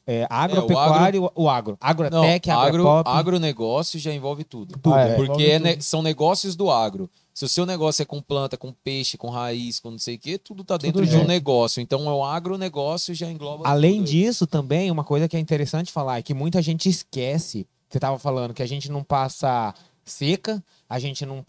É, 0.06 0.24
a 0.30 0.38
o 0.38 0.42
agropecuária 0.44 1.16
e 1.16 1.20
o, 1.20 1.30
o 1.34 1.48
agro. 1.48 1.76
Não, 1.82 1.88
Agrotec, 1.88 2.48
agro, 2.50 2.88
agropop, 2.88 3.10
agronegócio 3.10 3.98
já 3.98 4.12
envolve 4.12 4.44
tudo. 4.44 4.78
tudo. 4.78 4.94
Ah, 4.94 5.08
é. 5.08 5.12
é. 5.12 5.14
Porque 5.16 5.32
envolve 5.32 5.50
é 5.50 5.58
tudo. 5.58 5.64
ne- 5.64 5.80
são 5.82 6.00
negócios 6.02 6.54
do 6.54 6.70
agro. 6.70 7.10
Se 7.34 7.44
o 7.44 7.48
seu 7.48 7.66
negócio 7.66 8.02
é 8.02 8.06
com 8.06 8.22
planta, 8.22 8.56
com 8.56 8.72
peixe, 8.72 9.18
com 9.18 9.28
raiz, 9.28 9.78
com 9.80 9.90
não 9.90 9.98
sei 9.98 10.14
o 10.14 10.18
quê, 10.18 10.38
tudo 10.38 10.64
tá 10.64 10.76
dentro 10.78 11.00
Tudo 11.02 11.10
de 11.10 11.16
um 11.16 11.18
junto. 11.18 11.28
negócio. 11.28 11.80
Então, 11.82 12.08
é 12.08 12.12
o 12.12 12.24
agronegócio 12.24 13.14
já 13.14 13.30
engloba 13.30 13.68
Além 13.68 14.02
disso, 14.02 14.46
também, 14.46 14.90
uma 14.90 15.04
coisa 15.04 15.28
que 15.28 15.36
é 15.36 15.40
interessante 15.40 15.92
falar 15.92 16.18
é 16.18 16.22
que 16.22 16.32
muita 16.32 16.62
gente 16.62 16.88
esquece. 16.88 17.66
Você 17.90 18.00
tava 18.00 18.18
falando 18.18 18.54
que 18.54 18.62
a 18.62 18.66
gente 18.66 18.90
não 18.90 19.02
passa 19.02 19.74
seca, 20.04 20.64
a 20.88 20.98
gente 20.98 21.26
não, 21.26 21.44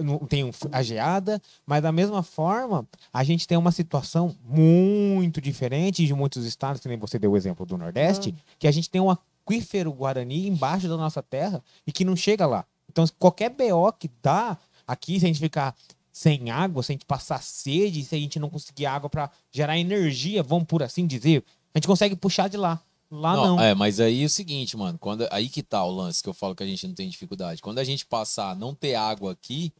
não 0.00 0.18
tem 0.18 0.50
a 0.72 0.82
geada, 0.82 1.40
mas 1.66 1.82
da 1.82 1.92
mesma 1.92 2.22
forma, 2.22 2.86
a 3.12 3.22
gente 3.22 3.46
tem 3.46 3.58
uma 3.58 3.72
situação 3.72 4.34
muito 4.44 5.40
diferente 5.40 6.06
de 6.06 6.14
muitos 6.14 6.46
estados, 6.46 6.80
que 6.80 6.88
nem 6.88 6.98
você 6.98 7.18
deu 7.18 7.32
o 7.32 7.36
exemplo 7.36 7.66
do 7.66 7.76
Nordeste, 7.76 8.34
que 8.58 8.66
a 8.66 8.72
gente 8.72 8.88
tem 8.88 9.00
um 9.00 9.10
aquífero 9.10 9.92
Guarani 9.92 10.48
embaixo 10.48 10.88
da 10.88 10.96
nossa 10.96 11.22
terra 11.22 11.62
e 11.86 11.92
que 11.92 12.04
não 12.04 12.16
chega 12.16 12.46
lá. 12.46 12.64
Então, 12.88 13.04
qualquer 13.18 13.50
BO 13.50 13.92
que 13.98 14.10
dá 14.22 14.56
aqui, 14.86 15.18
se 15.20 15.26
a 15.26 15.28
gente 15.28 15.40
ficar 15.40 15.74
sem 16.12 16.50
água, 16.50 16.82
se 16.82 16.92
a 16.92 16.94
gente 16.94 17.06
passar 17.06 17.42
sede, 17.42 18.04
se 18.04 18.14
a 18.14 18.18
gente 18.18 18.38
não 18.38 18.50
conseguir 18.50 18.86
água 18.86 19.08
para 19.08 19.30
gerar 19.52 19.78
energia, 19.78 20.42
vamos 20.42 20.66
por 20.66 20.82
assim 20.82 21.06
dizer, 21.06 21.44
a 21.74 21.78
gente 21.78 21.86
consegue 21.86 22.16
puxar 22.16 22.48
de 22.48 22.56
lá. 22.56 22.80
Lá 23.10 23.34
não. 23.36 23.60
É, 23.60 23.74
mas 23.74 23.98
aí 23.98 24.22
é 24.22 24.26
o 24.26 24.28
seguinte, 24.30 24.76
mano. 24.76 24.96
Quando, 24.98 25.26
aí 25.30 25.48
que 25.48 25.62
tá 25.62 25.84
o 25.84 25.90
lance 25.90 26.22
que 26.22 26.28
eu 26.28 26.34
falo 26.34 26.54
que 26.54 26.62
a 26.62 26.66
gente 26.66 26.86
não 26.86 26.94
tem 26.94 27.08
dificuldade. 27.08 27.60
Quando 27.60 27.78
a 27.80 27.84
gente 27.84 28.06
passar 28.06 28.50
a 28.50 28.54
não 28.54 28.74
ter 28.74 28.94
água 28.94 29.32
aqui, 29.32 29.72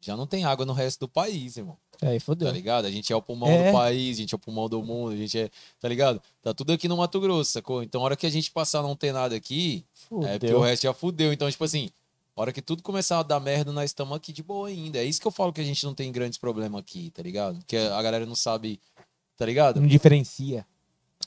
já 0.00 0.16
não 0.16 0.26
tem 0.26 0.44
água 0.44 0.64
no 0.64 0.72
resto 0.72 1.00
do 1.00 1.08
país, 1.08 1.56
irmão. 1.56 1.76
É, 2.00 2.08
aí 2.10 2.20
fodeu. 2.20 2.46
Tá 2.48 2.54
ligado? 2.54 2.84
A 2.86 2.90
gente 2.90 3.12
é 3.12 3.16
o 3.16 3.20
pulmão 3.20 3.48
É. 3.50 3.66
do 3.70 3.76
país, 3.76 4.16
a 4.16 4.20
gente 4.20 4.34
é 4.34 4.36
o 4.36 4.38
pulmão 4.38 4.68
do 4.68 4.82
mundo, 4.82 5.12
a 5.12 5.16
gente 5.16 5.36
é. 5.38 5.50
Tá 5.80 5.88
ligado? 5.88 6.22
Tá 6.40 6.54
tudo 6.54 6.72
aqui 6.72 6.86
no 6.88 6.96
Mato 6.96 7.20
Grosso, 7.20 7.50
sacou? 7.50 7.82
Então, 7.82 8.00
a 8.00 8.04
hora 8.04 8.16
que 8.16 8.26
a 8.26 8.30
gente 8.30 8.50
passar 8.50 8.78
a 8.78 8.82
não 8.82 8.94
ter 8.96 9.12
nada 9.12 9.34
aqui, 9.36 9.84
é 10.22 10.38
porque 10.38 10.46
o 10.46 10.48
Fudeu. 10.50 10.60
resto 10.60 10.82
já 10.84 10.94
fudeu. 10.94 11.32
Então, 11.32 11.50
tipo 11.50 11.64
assim, 11.64 11.90
a 12.34 12.40
hora 12.40 12.52
que 12.52 12.62
tudo 12.62 12.82
começar 12.82 13.18
a 13.18 13.22
dar 13.22 13.40
merda, 13.40 13.72
nós 13.72 13.90
estamos 13.90 14.16
aqui 14.16 14.32
de 14.32 14.42
boa 14.42 14.68
ainda. 14.68 14.98
É 14.98 15.04
isso 15.04 15.20
que 15.20 15.26
eu 15.26 15.30
falo 15.32 15.52
que 15.52 15.60
a 15.60 15.64
gente 15.64 15.84
não 15.84 15.92
tem 15.92 16.10
grandes 16.10 16.38
problemas 16.38 16.80
aqui, 16.80 17.10
tá 17.10 17.20
ligado? 17.22 17.58
Que 17.66 17.76
a 17.76 18.00
galera 18.00 18.24
não 18.24 18.34
sabe, 18.36 18.80
tá 19.36 19.44
ligado? 19.44 19.80
Não 19.80 19.86
diferencia. 19.88 20.64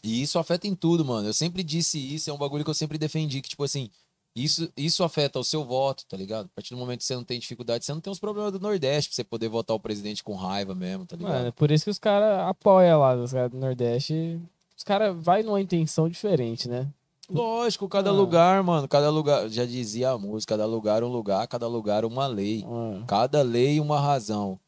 E 0.04 0.22
isso 0.22 0.38
afeta 0.38 0.68
em 0.68 0.76
tudo, 0.76 1.06
mano. 1.06 1.28
Eu 1.30 1.34
sempre 1.34 1.64
disse 1.64 1.98
isso, 1.98 2.30
é 2.30 2.34
um 2.34 2.38
bagulho 2.38 2.64
que 2.64 2.70
eu 2.70 2.74
sempre 2.76 2.98
defendi, 2.98 3.42
que, 3.42 3.48
tipo 3.50 3.64
assim, 3.64 3.90
isso, 4.36 4.68
isso 4.76 5.04
afeta 5.04 5.40
o 5.40 5.44
seu 5.44 5.64
voto, 5.64 6.06
tá 6.08 6.18
ligado? 6.18 6.46
A 6.46 6.56
partir 6.56 6.74
do 6.74 6.78
momento 6.80 7.00
que 7.00 7.06
você 7.06 7.16
não 7.16 7.24
tem 7.24 7.40
dificuldade, 7.40 7.86
você 7.86 7.94
não 7.94 8.02
tem 8.02 8.12
os 8.12 8.20
problemas 8.20 8.52
do 8.52 8.60
Nordeste 8.60 9.10
pra 9.10 9.16
você 9.16 9.24
poder 9.24 9.48
votar 9.48 9.76
o 9.76 9.80
presidente 9.80 10.24
com 10.24 10.36
raiva 10.36 10.74
mesmo, 10.76 11.06
tá 11.06 11.16
ligado? 11.16 11.34
Mano, 11.34 11.48
é 11.48 11.52
por 11.52 11.72
isso 11.72 11.86
que 11.86 11.92
os 11.92 12.00
caras 12.00 12.40
apoiam 12.50 13.00
lá, 13.00 13.16
os 13.16 13.32
caras 13.32 13.52
do 13.52 13.58
Nordeste. 13.58 14.40
Os 14.76 14.84
caras 14.84 15.16
vai 15.24 15.44
numa 15.44 15.62
intenção 15.62 16.10
diferente, 16.10 16.68
né? 16.68 16.88
Lógico, 17.30 17.88
cada 17.88 18.10
Ah. 18.10 18.14
lugar, 18.14 18.62
mano, 18.64 18.88
cada 18.88 19.10
lugar, 19.10 19.48
já 19.50 19.66
dizia 19.66 20.10
a 20.10 20.18
música, 20.18 20.56
cada 20.56 20.66
lugar 20.66 21.04
um 21.04 21.08
lugar, 21.08 21.48
cada 21.48 21.68
lugar 21.68 22.04
uma 22.04 22.28
lei. 22.28 22.66
Ah, 22.68 23.04
Cada 23.08 23.42
lei 23.42 23.80
uma 23.80 24.00
razão. 24.00 24.60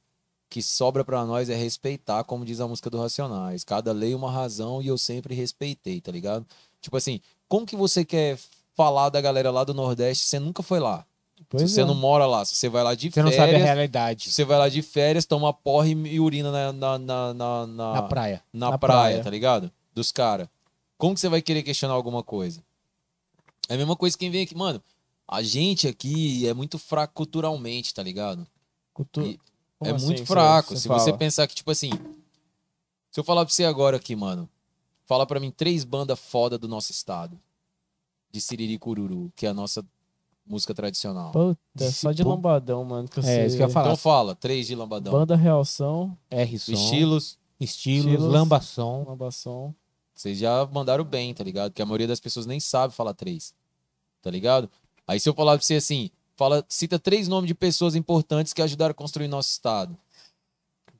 Que 0.55 0.61
sobra 0.61 1.03
pra 1.03 1.25
nós 1.25 1.49
é 1.49 1.53
respeitar, 1.53 2.23
como 2.23 2.45
diz 2.45 2.61
a 2.61 2.67
música 2.67 2.89
do 2.89 2.97
Racionais. 2.97 3.65
Cada 3.65 3.91
lei 3.91 4.15
uma 4.15 4.31
razão 4.31 4.81
e 4.81 4.87
eu 4.87 4.97
sempre 4.97 5.35
respeitei, 5.35 5.99
tá 5.99 6.13
ligado? 6.13 6.45
Tipo 6.79 6.95
assim, 6.95 7.19
como 7.45 7.65
que 7.65 7.75
você 7.75 8.05
quer 8.05 8.39
falar 8.73 9.09
da 9.09 9.19
galera 9.19 9.51
lá 9.51 9.65
do 9.65 9.73
Nordeste 9.73 10.23
se 10.23 10.29
você 10.29 10.39
nunca 10.39 10.63
foi 10.63 10.79
lá? 10.79 11.05
Pois 11.49 11.63
se 11.63 11.75
você 11.75 11.81
é. 11.81 11.85
não 11.85 11.93
mora 11.93 12.25
lá, 12.25 12.45
se 12.45 12.55
você 12.55 12.69
vai 12.69 12.83
lá 12.85 12.95
de 12.95 13.11
Você 13.11 13.21
não 13.21 13.31
férias, 13.33 13.51
sabe 13.51 13.61
a 13.61 13.65
realidade. 13.65 14.23
se 14.29 14.31
você 14.31 14.45
vai 14.45 14.57
lá 14.57 14.69
de 14.69 14.81
férias, 14.81 15.25
toma 15.25 15.51
porra 15.53 15.89
e 15.89 16.19
urina 16.21 16.49
na, 16.49 16.71
na, 16.71 16.97
na, 16.99 17.33
na, 17.33 17.65
na- 17.67 18.01
praia. 18.03 18.41
na 18.53 18.69
Na 18.71 18.77
praia, 18.77 18.97
praia. 19.09 19.23
tá 19.25 19.29
ligado? 19.29 19.69
Dos 19.93 20.09
caras. 20.13 20.47
Como 20.97 21.15
que 21.15 21.19
você 21.19 21.27
vai 21.27 21.41
querer 21.41 21.63
questionar 21.63 21.95
alguma 21.95 22.23
coisa? 22.23 22.63
É 23.67 23.73
a 23.73 23.77
mesma 23.77 23.97
coisa 23.97 24.15
que 24.17 24.23
quem 24.23 24.31
vem 24.31 24.43
aqui. 24.43 24.55
Mano, 24.55 24.81
a 25.27 25.43
gente 25.43 25.85
aqui 25.85 26.47
é 26.47 26.53
muito 26.53 26.79
fraco 26.79 27.13
culturalmente, 27.13 27.93
tá 27.93 28.01
ligado? 28.01 28.47
Cultu- 28.93 29.21
E- 29.23 29.37
Como 29.79 29.91
é 29.91 29.95
assim 29.95 30.05
muito 30.05 30.19
você- 30.19 30.25
fraco. 30.25 30.69
você 30.69 30.81
se 30.81 30.87
você 30.87 31.05
fala? 31.05 31.17
pensar 31.17 31.47
que, 31.47 31.55
tipo 31.55 31.71
assim. 31.71 31.89
Se 33.11 33.19
eu 33.19 33.23
falar 33.23 33.45
pra 33.45 33.53
você 33.53 33.63
agora 33.65 33.97
aqui, 33.97 34.15
mano. 34.15 34.49
Fala 35.05 35.25
pra 35.25 35.39
mim 35.39 35.51
três 35.51 35.83
bandas 35.83 36.19
foda 36.19 36.57
do 36.57 36.67
nosso 36.67 36.91
estado. 36.91 37.39
De 38.31 38.41
Siriricururu, 38.41 39.31
que 39.35 39.45
é 39.45 39.49
a 39.49 39.53
nossa 39.53 39.85
música 40.45 40.73
tradicional. 40.73 41.31
Puta, 41.31 41.91
só 41.91 42.11
de 42.11 42.23
lambadão, 42.23 42.83
mano. 42.83 43.07
Que 43.07 43.19
eu 43.19 43.23
É, 43.23 43.45
isso 43.45 43.55
que 43.55 43.63
eu 43.63 43.67
ia 43.67 43.73
falar. 43.73 43.87
Então 43.87 43.97
fala, 43.97 44.35
três 44.35 44.67
de 44.67 44.75
lambadão. 44.75 45.13
Banda 45.13 45.35
Realção, 45.35 46.17
R-som, 46.29 46.71
Estilos, 46.73 47.37
estilos, 47.59 48.05
Estilos. 48.11 48.31
lambação. 48.33 49.03
lambação. 49.07 49.73
Vocês 50.13 50.37
já 50.37 50.65
mandaram 50.71 51.03
bem, 51.03 51.33
tá 51.33 51.43
ligado? 51.43 51.71
Porque 51.71 51.81
a 51.81 51.85
maioria 51.85 52.07
das 52.07 52.19
pessoas 52.19 52.45
nem 52.45 52.59
sabe 52.59 52.93
falar 52.93 53.13
três. 53.13 53.53
Tá 54.21 54.29
ligado? 54.31 54.69
Aí 55.07 55.19
se 55.19 55.29
eu 55.29 55.33
falar 55.33 55.57
pra 55.57 55.65
você 55.65 55.75
assim, 55.75 56.09
fala, 56.35 56.65
cita 56.67 56.97
três 56.99 57.27
nomes 57.27 57.47
de 57.47 57.55
pessoas 57.55 57.95
importantes 57.95 58.53
que 58.53 58.61
ajudaram 58.61 58.91
a 58.91 58.95
construir 58.95 59.27
nosso 59.27 59.49
estado. 59.51 59.97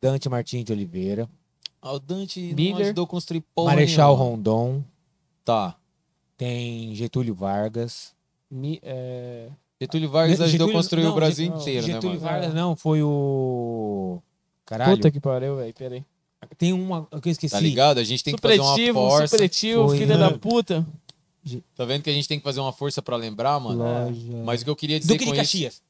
Dante 0.01 0.29
Martins 0.29 0.63
de 0.63 0.71
Oliveira. 0.71 1.27
Ah, 1.81 1.93
o 1.93 1.99
Dante 1.99 2.39
não 2.41 2.55
Miller. 2.55 2.85
ajudou 2.85 3.05
a 3.05 3.07
construir 3.07 3.41
porra 3.53 3.73
Marechal 3.73 4.15
nenhuma. 4.15 4.31
Rondon. 4.31 4.83
Tá. 5.43 5.75
Tem 6.37 6.93
Getúlio 6.95 7.33
Vargas. 7.35 8.13
Mi, 8.49 8.79
é... 8.83 9.49
Getúlio 9.81 10.09
Vargas 10.09 10.41
ajudou 10.41 10.67
Getúlio- 10.67 10.73
a 10.73 10.77
construir 10.79 11.03
não, 11.03 11.11
o 11.11 11.15
Brasil 11.15 11.45
Getúlio- 11.45 11.61
inteiro, 11.61 11.85
Getúlio 11.85 12.19
né, 12.19 12.25
mano? 12.25 12.31
Vargas 12.31 12.53
não, 12.53 12.75
foi 12.75 13.03
o. 13.03 14.21
Caralho. 14.65 14.95
Puta 14.95 15.11
que 15.11 15.19
pariu, 15.19 15.57
velho. 15.57 15.73
Pera 15.73 15.95
aí. 15.95 16.03
Tem 16.57 16.73
uma 16.73 17.05
que 17.21 17.27
eu 17.29 17.31
esqueci. 17.31 17.53
Tá 17.53 17.59
ligado? 17.59 17.97
A 17.99 18.03
gente 18.03 18.23
tem 18.23 18.35
que 18.35 18.41
fazer 18.41 18.59
uma 18.59 18.69
Supletivo, 18.69 18.99
força. 18.99 19.27
supletivo, 19.27 19.87
Foi, 19.87 19.97
filha 19.97 20.17
né? 20.17 20.29
da 20.29 20.37
puta. 20.37 20.85
Tá 21.75 21.85
vendo 21.85 22.01
que 22.01 22.09
a 22.09 22.13
gente 22.13 22.27
tem 22.27 22.39
que 22.39 22.43
fazer 22.43 22.59
uma 22.59 22.73
força 22.73 23.01
pra 23.01 23.15
lembrar, 23.15 23.59
mano? 23.59 23.83
Loja. 23.83 24.43
Mas 24.43 24.61
o 24.61 24.63
que 24.65 24.69
eu 24.69 24.75
queria 24.75 24.99
dizer 24.99 25.13
Duque 25.13 25.25
de 25.25 25.29
com 25.31 25.35
isso... 25.35 25.41
Caxias. 25.41 25.81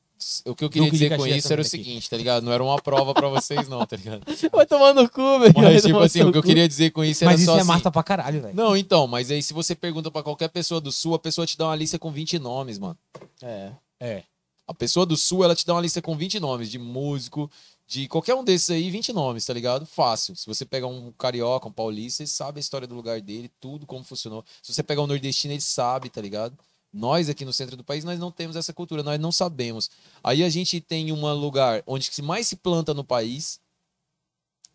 O 0.45 0.55
que 0.55 0.63
eu 0.63 0.69
queria 0.69 0.87
Duque 0.87 0.97
de 0.97 1.03
dizer 1.03 1.17
com 1.17 1.27
isso 1.27 1.51
era 1.51 1.61
o 1.61 1.65
seguinte, 1.65 2.09
tá 2.09 2.15
ligado? 2.15 2.43
Não 2.43 2.51
era 2.51 2.63
uma 2.63 2.81
prova 2.81 3.13
pra 3.13 3.27
vocês, 3.27 3.67
não, 3.67 3.85
tá 3.85 3.97
ligado? 3.97 4.23
Vai 4.51 4.65
tomar 4.65 4.93
no 4.93 5.09
cu, 5.09 5.39
velho. 5.39 5.53
Mas, 5.55 5.83
tipo 5.83 5.99
assim, 5.99 6.21
o 6.23 6.31
que 6.31 6.37
eu 6.37 6.43
queria 6.43 6.67
dizer 6.67 6.91
com 6.91 7.03
isso 7.03 7.23
era 7.23 7.31
Mas 7.31 7.41
isso 7.41 7.51
só 7.51 7.57
é 7.57 7.59
assim... 7.59 7.67
massa 7.67 7.91
pra 7.91 8.01
caralho, 8.01 8.41
velho. 8.41 8.55
Não, 8.55 8.77
então, 8.77 9.07
mas 9.07 9.29
aí 9.29 9.43
se 9.43 9.53
você 9.53 9.75
pergunta 9.75 10.09
pra 10.09 10.23
qualquer 10.23 10.47
pessoa 10.47 10.79
do 10.79 10.91
sul, 10.91 11.15
a 11.15 11.19
pessoa 11.19 11.45
te 11.45 11.57
dá 11.57 11.65
uma 11.65 11.75
lista 11.75 11.99
com 11.99 12.11
20 12.11 12.39
nomes, 12.39 12.79
mano. 12.79 12.97
É. 13.41 13.71
É. 13.99 14.23
A 14.67 14.73
pessoa 14.73 15.05
do 15.05 15.17
sul, 15.17 15.43
ela 15.43 15.53
te 15.53 15.65
dá 15.65 15.73
uma 15.73 15.81
lista 15.81 16.01
com 16.01 16.15
20 16.15 16.39
nomes 16.39 16.71
de 16.71 16.79
músico, 16.79 17.51
de 17.87 18.07
qualquer 18.07 18.33
um 18.33 18.43
desses 18.43 18.69
aí, 18.69 18.89
20 18.89 19.13
nomes, 19.13 19.45
tá 19.45 19.53
ligado? 19.53 19.85
Fácil. 19.85 20.35
Se 20.35 20.45
você 20.47 20.65
pegar 20.65 20.87
um 20.87 21.11
carioca, 21.11 21.67
um 21.67 21.71
paulista, 21.71 22.23
ele 22.23 22.27
sabe 22.27 22.59
a 22.59 22.61
história 22.61 22.87
do 22.87 22.95
lugar 22.95 23.21
dele, 23.21 23.51
tudo 23.59 23.85
como 23.85 24.03
funcionou. 24.03 24.43
Se 24.61 24.73
você 24.73 24.81
pegar 24.81 25.03
um 25.03 25.07
nordestino, 25.07 25.53
ele 25.53 25.61
sabe, 25.61 26.09
tá 26.09 26.19
ligado? 26.19 26.57
Nós 26.91 27.29
aqui 27.29 27.45
no 27.45 27.53
centro 27.53 27.75
do 27.75 27.83
país, 27.83 28.03
nós 28.03 28.19
não 28.19 28.31
temos 28.31 28.55
essa 28.55 28.73
cultura, 28.73 29.03
nós 29.03 29.19
não 29.19 29.31
sabemos. 29.31 29.91
Aí 30.23 30.43
a 30.43 30.49
gente 30.49 30.79
tem 30.79 31.11
um 31.11 31.33
lugar 31.33 31.83
onde 31.85 32.09
mais 32.23 32.47
se 32.47 32.55
planta 32.55 32.93
no 32.93 33.03
país, 33.03 33.59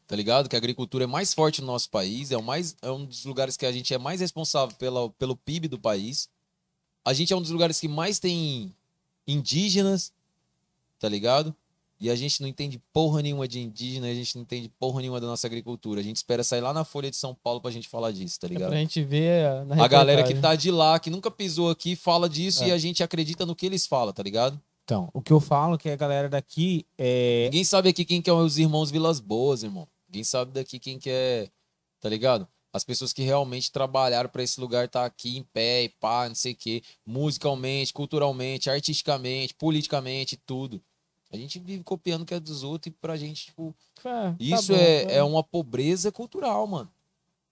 tá 0.06 0.14
ligado? 0.14 0.48
Que 0.48 0.55
a 0.55 0.58
agricultura 0.58 1.05
é 1.05 1.06
mais 1.06 1.32
forte 1.32 1.60
no 1.60 1.66
nosso 1.66 1.89
país, 1.89 2.30
é, 2.30 2.36
o 2.36 2.42
mais, 2.42 2.76
é 2.82 2.90
um 2.90 3.05
dos 3.05 3.24
lugares 3.24 3.56
que 3.56 3.64
a 3.64 3.72
gente 3.72 3.94
é 3.94 3.98
mais 3.98 4.20
responsável 4.20 4.76
pela, 4.76 5.08
pelo 5.10 5.34
PIB 5.34 5.66
do 5.66 5.78
país. 5.78 6.28
A 7.05 7.12
gente 7.12 7.32
é 7.32 7.36
um 7.36 7.40
dos 7.40 7.50
lugares 7.50 7.80
que 7.80 7.89
mais 7.89 8.18
tem 8.18 8.74
indígenas, 9.26 10.12
tá 10.98 11.08
ligado? 11.08 11.56
E 12.01 12.09
a 12.09 12.17
gente 12.17 12.41
não 12.41 12.49
entende 12.49 12.81
porra 12.95 13.20
nenhuma 13.20 13.47
de 13.47 13.61
indígena, 13.61 14.07
a 14.07 14.15
gente 14.15 14.35
não 14.35 14.43
entende 14.43 14.70
porra 14.79 15.01
nenhuma 15.03 15.20
da 15.20 15.27
nossa 15.27 15.47
agricultura. 15.47 16.01
A 16.01 16.03
gente 16.03 16.17
espera 16.17 16.43
sair 16.43 16.62
lá 16.62 16.73
na 16.73 16.83
Folha 16.83 17.11
de 17.11 17.17
São 17.17 17.35
Paulo 17.35 17.61
pra 17.61 17.70
gente 17.70 17.89
falar 17.89 18.11
disso, 18.11 18.41
tá 18.41 18.47
É 18.47 18.51
ligado? 18.51 18.69
pra 18.70 18.79
gente 18.79 19.03
ver 19.05 19.45
a, 19.47 19.65
na 19.67 19.85
A 19.85 19.87
galera 19.89 20.23
que 20.25 20.35
tá 20.35 20.55
de 20.57 20.70
lá, 20.70 20.99
que 20.99 21.11
nunca 21.11 21.31
pisou 21.31 21.69
aqui, 21.69 21.95
fala 21.95 22.27
disso 22.29 22.65
É. 22.65 22.69
e 22.69 22.73
a 22.73 22.79
gente 22.79 23.03
acredita 23.03 23.45
no 23.45 23.55
que 23.55 23.67
eles 23.67 23.87
falam, 23.87 24.12
tá 24.15 24.23
ligado? 24.23 24.59
Então, 24.85 25.11
o 25.12 25.20
que 25.20 25.33
eu 25.33 25.41
falo 25.41 25.75
é 25.75 25.79
que 25.79 25.91
a 25.91 25.95
galera 25.97 26.29
daqui 26.29 26.87
é. 26.97 27.45
Ninguém 27.45 27.65
sabe 27.65 27.91
aqui 27.91 28.05
quem 28.05 28.23
que 28.23 28.31
é 28.31 28.33
os 28.33 28.59
irmãos 28.59 28.91
Vilas 28.91 29.20
Boas, 29.20 29.62
irmão. 29.62 29.87
Ninguém 30.09 30.25
sabe 30.25 30.53
daqui 30.53 30.79
quem 30.79 30.99
que 30.99 31.11
é, 31.11 31.49
tá 32.01 32.09
ligado? 32.09 32.49
As 32.73 32.83
pessoas 32.83 33.12
que 33.12 33.23
realmente 33.23 33.70
trabalharam 33.70 34.31
pra 34.31 34.43
esse 34.43 34.59
lugar 34.61 34.87
estar 34.87 35.05
aqui 35.05 35.37
em 35.37 35.43
pé 35.43 35.83
e 35.85 35.89
pá, 35.91 36.27
não 36.29 36.35
sei 36.35 36.53
o 36.53 36.57
quê, 36.57 36.83
musicalmente, 37.07 37.93
culturalmente, 37.93 38.70
artisticamente, 38.70 39.55
politicamente, 39.55 40.37
tudo. 40.47 40.81
A 41.33 41.36
gente 41.36 41.59
vive 41.59 41.83
copiando 41.84 42.23
o 42.23 42.26
que 42.26 42.34
é 42.34 42.41
dos 42.41 42.62
outros 42.65 42.92
e 42.92 42.97
pra 43.00 43.17
gente, 43.17 43.47
tipo, 43.47 43.75
É, 43.99 44.02
tá 44.31 44.36
isso 44.39 44.73
bom, 44.73 44.78
é, 44.78 45.05
tá 45.05 45.12
é 45.12 45.23
uma 45.23 45.42
pobreza 45.44 46.10
cultural, 46.10 46.67
mano. 46.67 46.91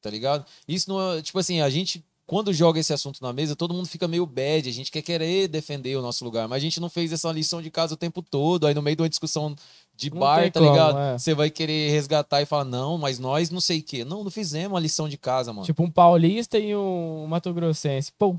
Tá 0.01 0.11
ligado? 0.11 0.45
Isso 0.67 0.89
não 0.89 1.13
é. 1.15 1.23
Tipo 1.23 1.39
assim, 1.39 1.61
a 1.61 1.69
gente, 1.71 2.05
quando 2.27 2.53
joga 2.53 2.79
esse 2.81 2.93
assunto 2.93 3.21
na 3.23 3.33
mesa, 3.33 3.57
todo 3.57 3.75
mundo 3.75 3.87
fica 3.89 4.07
meio 4.07 4.25
bad. 4.27 4.69
A 4.69 4.73
gente 4.73 4.91
quer 4.91 5.03
querer 5.03 5.49
defender 5.49 5.97
o 5.97 6.03
nosso 6.03 6.25
lugar, 6.25 6.47
mas 6.49 6.57
a 6.59 6.61
gente 6.61 6.81
não 6.81 6.89
fez 6.89 7.13
essa 7.13 7.31
lição 7.33 7.61
de 7.63 7.71
casa 7.71 7.95
o 7.95 7.97
tempo 7.97 8.23
todo. 8.23 8.67
Aí 8.67 8.75
no 8.75 8.83
meio 8.83 8.97
de 8.97 9.03
uma 9.03 9.09
discussão 9.09 9.55
de 9.95 10.11
Não 10.11 10.19
bar, 10.21 10.51
tá 10.53 10.61
como, 10.61 10.71
ligado? 10.73 10.99
é. 10.99 11.19
Você 11.19 11.35
vai 11.35 11.51
querer 11.51 11.91
resgatar 11.91 12.41
e 12.41 12.47
falar, 12.47 12.65
não, 12.65 12.97
mas 12.97 13.19
nós 13.19 13.51
não 13.51 13.61
sei 13.61 13.81
o 13.81 13.83
quê. 13.83 14.05
Não, 14.05 14.23
não 14.23 14.31
fizemos 14.31 14.77
a 14.77 14.81
lição 14.81 15.09
de 15.09 15.17
casa, 15.19 15.53
mano. 15.53 15.67
Tipo 15.67 15.83
um 15.83 15.91
paulista 15.91 16.59
e 16.59 16.75
um 16.77 17.27
Mato 17.27 17.53
Grossense. 17.53 18.13
Pô, 18.17 18.37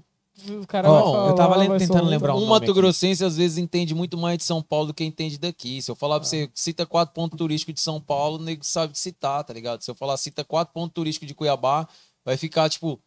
o 0.61 0.67
cara 0.67 0.89
Ó, 0.89 0.93
vai 0.93 1.01
eu 1.01 1.13
falar, 1.13 1.33
tava 1.35 1.79
ser 1.79 1.87
tentando 1.87 2.05
um- 2.05 2.09
lembrar 2.09 2.33
um 2.35 2.37
um 2.37 2.47
nome 2.47 2.51
Mato. 2.67 2.73
Grossense 2.73 3.23
às 3.23 3.37
vezes 3.37 3.57
entende 3.57 3.93
muito 3.95 4.17
mais 4.17 4.37
de 4.37 4.43
São 4.43 4.61
Paulo 4.61 4.87
do 4.87 4.93
que 4.93 5.03
entende 5.03 5.37
daqui. 5.37 5.81
Se 5.81 5.89
eu 5.91 5.95
falar 5.95 6.19
pra 6.19 6.27
você, 6.27 6.49
cita 6.53 6.85
quatro 6.85 7.13
pontos 7.13 7.37
turísticos 7.37 7.73
de 7.75 7.81
São 7.81 7.99
Paulo, 7.99 8.37
o 8.37 8.41
nego 8.41 8.63
sabe 8.63 8.97
citar, 8.97 9.43
tá 9.43 9.53
ligado? 9.53 9.81
Se 9.81 9.89
eu 9.91 9.95
falar 9.95 10.17
cita 10.17 10.43
quatro 10.43 10.73
pontos 10.73 10.93
turísticos 10.93 11.27
de 11.27 11.33
Cuiabá, 11.33 11.87
vai 12.25 12.37
ficar 12.37 12.69
tipo, 12.69 12.99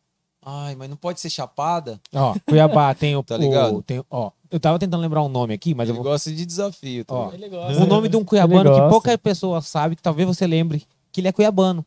ai, 0.45 0.75
mas 0.75 0.89
não 0.91 0.97
pode 0.97 1.21
ser 1.21 1.31
Chapada? 1.31 2.01
Ó, 2.15 2.35
Cuiabá 2.47 2.95
tem 2.95 3.17
o. 3.17 3.23
Tá 3.23 3.37
ligado? 3.37 3.77
o- 3.77 3.83
tem, 3.83 4.03
ó, 4.11 4.31
eu 4.51 4.61
tava 4.61 4.79
tentando 4.79 5.01
lembrar 5.01 5.23
um 5.23 5.29
nome 5.29 5.55
aqui, 5.55 5.75
mas 5.75 5.89
eu 5.89 5.95
Ele 5.95 6.03
vou. 6.03 6.11
gosta 6.13 6.31
de 6.33 6.45
desafio, 6.45 7.05
tá 7.05 7.15
Ó, 7.15 7.25
gosta. 7.31 7.83
O 7.83 7.87
nome 7.87 8.09
de 8.09 8.17
um 8.17 8.25
cuiabano 8.25 8.75
que 8.75 8.89
pouca 8.89 9.17
pessoa 9.17 9.61
sabe, 9.63 9.97
que 9.97 10.03
talvez 10.03 10.27
você 10.29 10.47
lembre, 10.47 10.87
que 11.11 11.21
ele 11.21 11.29
é 11.29 11.33
cuiabano. 11.33 11.85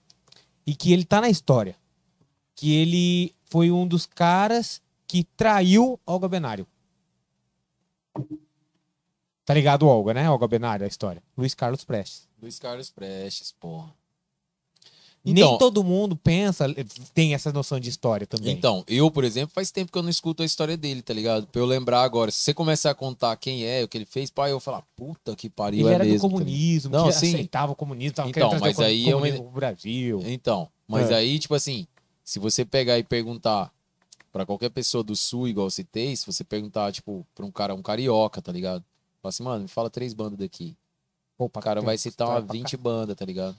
E 0.68 0.74
que 0.74 0.92
ele 0.92 1.06
tá 1.06 1.22
na 1.22 1.30
história. 1.30 1.76
Que 2.56 2.74
ele 2.74 3.36
foi 3.52 3.70
um 3.70 3.86
dos 3.86 4.08
caras 4.08 4.82
que 5.08 5.24
traiu 5.38 6.00
Olga 6.06 6.28
Benário. 6.28 6.68
Tá 9.46 9.54
ligado, 9.54 9.88
Olga, 9.88 10.14
né? 10.14 10.30
Olga 10.30 10.48
Benário, 10.48 10.86
a 10.86 10.88
história. 10.88 11.22
Luiz 11.38 11.54
Carlos 11.54 11.84
Prestes. 11.84 12.28
Luiz 12.42 12.58
Carlos 12.58 12.90
Prestes, 12.90 13.52
porra. 13.60 13.94
Nem 15.24 15.34
Então- 15.44 15.58
todo 15.58 15.84
mundo 15.84 16.16
pensa, 16.16 16.66
tem 17.14 17.34
essa 17.34 17.52
noção 17.52 17.80
de 17.80 17.90
história 17.90 18.28
também. 18.28 18.54
Então, 18.54 18.84
eu, 18.88 19.10
por 19.10 19.24
exemplo, 19.24 19.54
faz 19.56 19.72
tempo 19.72 19.92
que 19.92 19.98
eu 19.98 20.04
não 20.04 20.10
escuto 20.10 20.44
a 20.44 20.46
história 20.46 20.78
dele, 20.78 21.02
tá 21.02 21.14
ligado? 21.16 21.48
Pra 21.48 21.60
eu 21.60 21.66
lembrar 21.66 22.04
agora. 22.04 22.30
Se 22.30 22.38
você 22.42 22.54
começar 22.54 22.92
a 22.92 22.96
contar 22.96 23.36
quem 23.38 23.66
é, 23.66 23.84
o 23.84 23.88
que 23.88 23.98
ele 23.98 24.06
fez, 24.06 24.30
pai, 24.30 24.50
eu 24.52 24.56
vou 24.56 24.60
falar, 24.60 24.84
puta 24.96 25.36
que 25.36 25.50
pariu, 25.50 25.88
ele 25.88 25.90
é 25.90 25.94
era 25.96 26.04
mesmo. 26.04 26.18
do 26.18 26.22
tá 26.22 26.28
ligado? 26.28 26.46
comunismo, 26.46 26.92
Não, 26.92 27.06
que 27.08 27.12
sim. 27.14 27.34
aceitava 27.34 27.72
o 27.72 27.76
comunismo, 27.76 28.16
tava 28.16 28.30
Então, 28.30 28.52
mas 28.60 28.78
o 28.78 28.82
aí 28.84 29.06
uma- 29.06 29.14
comunismo 29.14 29.50
Brasil. 29.52 30.22
Então, 30.26 30.70
mas 30.88 31.10
É. 31.10 31.16
aí, 31.16 31.40
tipo 31.40 31.56
assim, 31.56 31.88
se 32.24 32.38
você 32.38 32.64
pegar 32.64 33.00
e 33.00 33.04
perguntar 33.04 33.74
pra 34.36 34.46
qualquer 34.46 34.70
pessoa 34.70 35.02
do 35.02 35.16
sul, 35.16 35.48
igual 35.48 35.68
eu 35.68 35.72
citei, 35.72 36.14
se 36.14 36.26
você 36.26 36.44
perguntar, 36.44 36.92
tipo, 36.92 37.26
pra 37.34 37.46
um 37.46 37.52
cara, 37.52 37.74
um 37.74 37.82
carioca, 37.82 38.42
tá 38.42 38.52
ligado? 38.52 38.84
Fala 39.22 39.30
assim, 39.30 39.44
mano, 39.44 39.62
me 39.62 39.70
fala 39.70 39.90
três 39.90 40.14
bandas 40.14 40.38
daqui. 40.38 40.76
Pô, 41.38 41.46
O 41.46 41.50
cara 41.50 41.80
vai 41.82 41.98
citar 41.98 42.28
uma 42.28 42.42
20 42.42 42.52
20 42.52 42.76
bandas, 42.78 43.16
tá 43.16 43.24
ligado? 43.24 43.56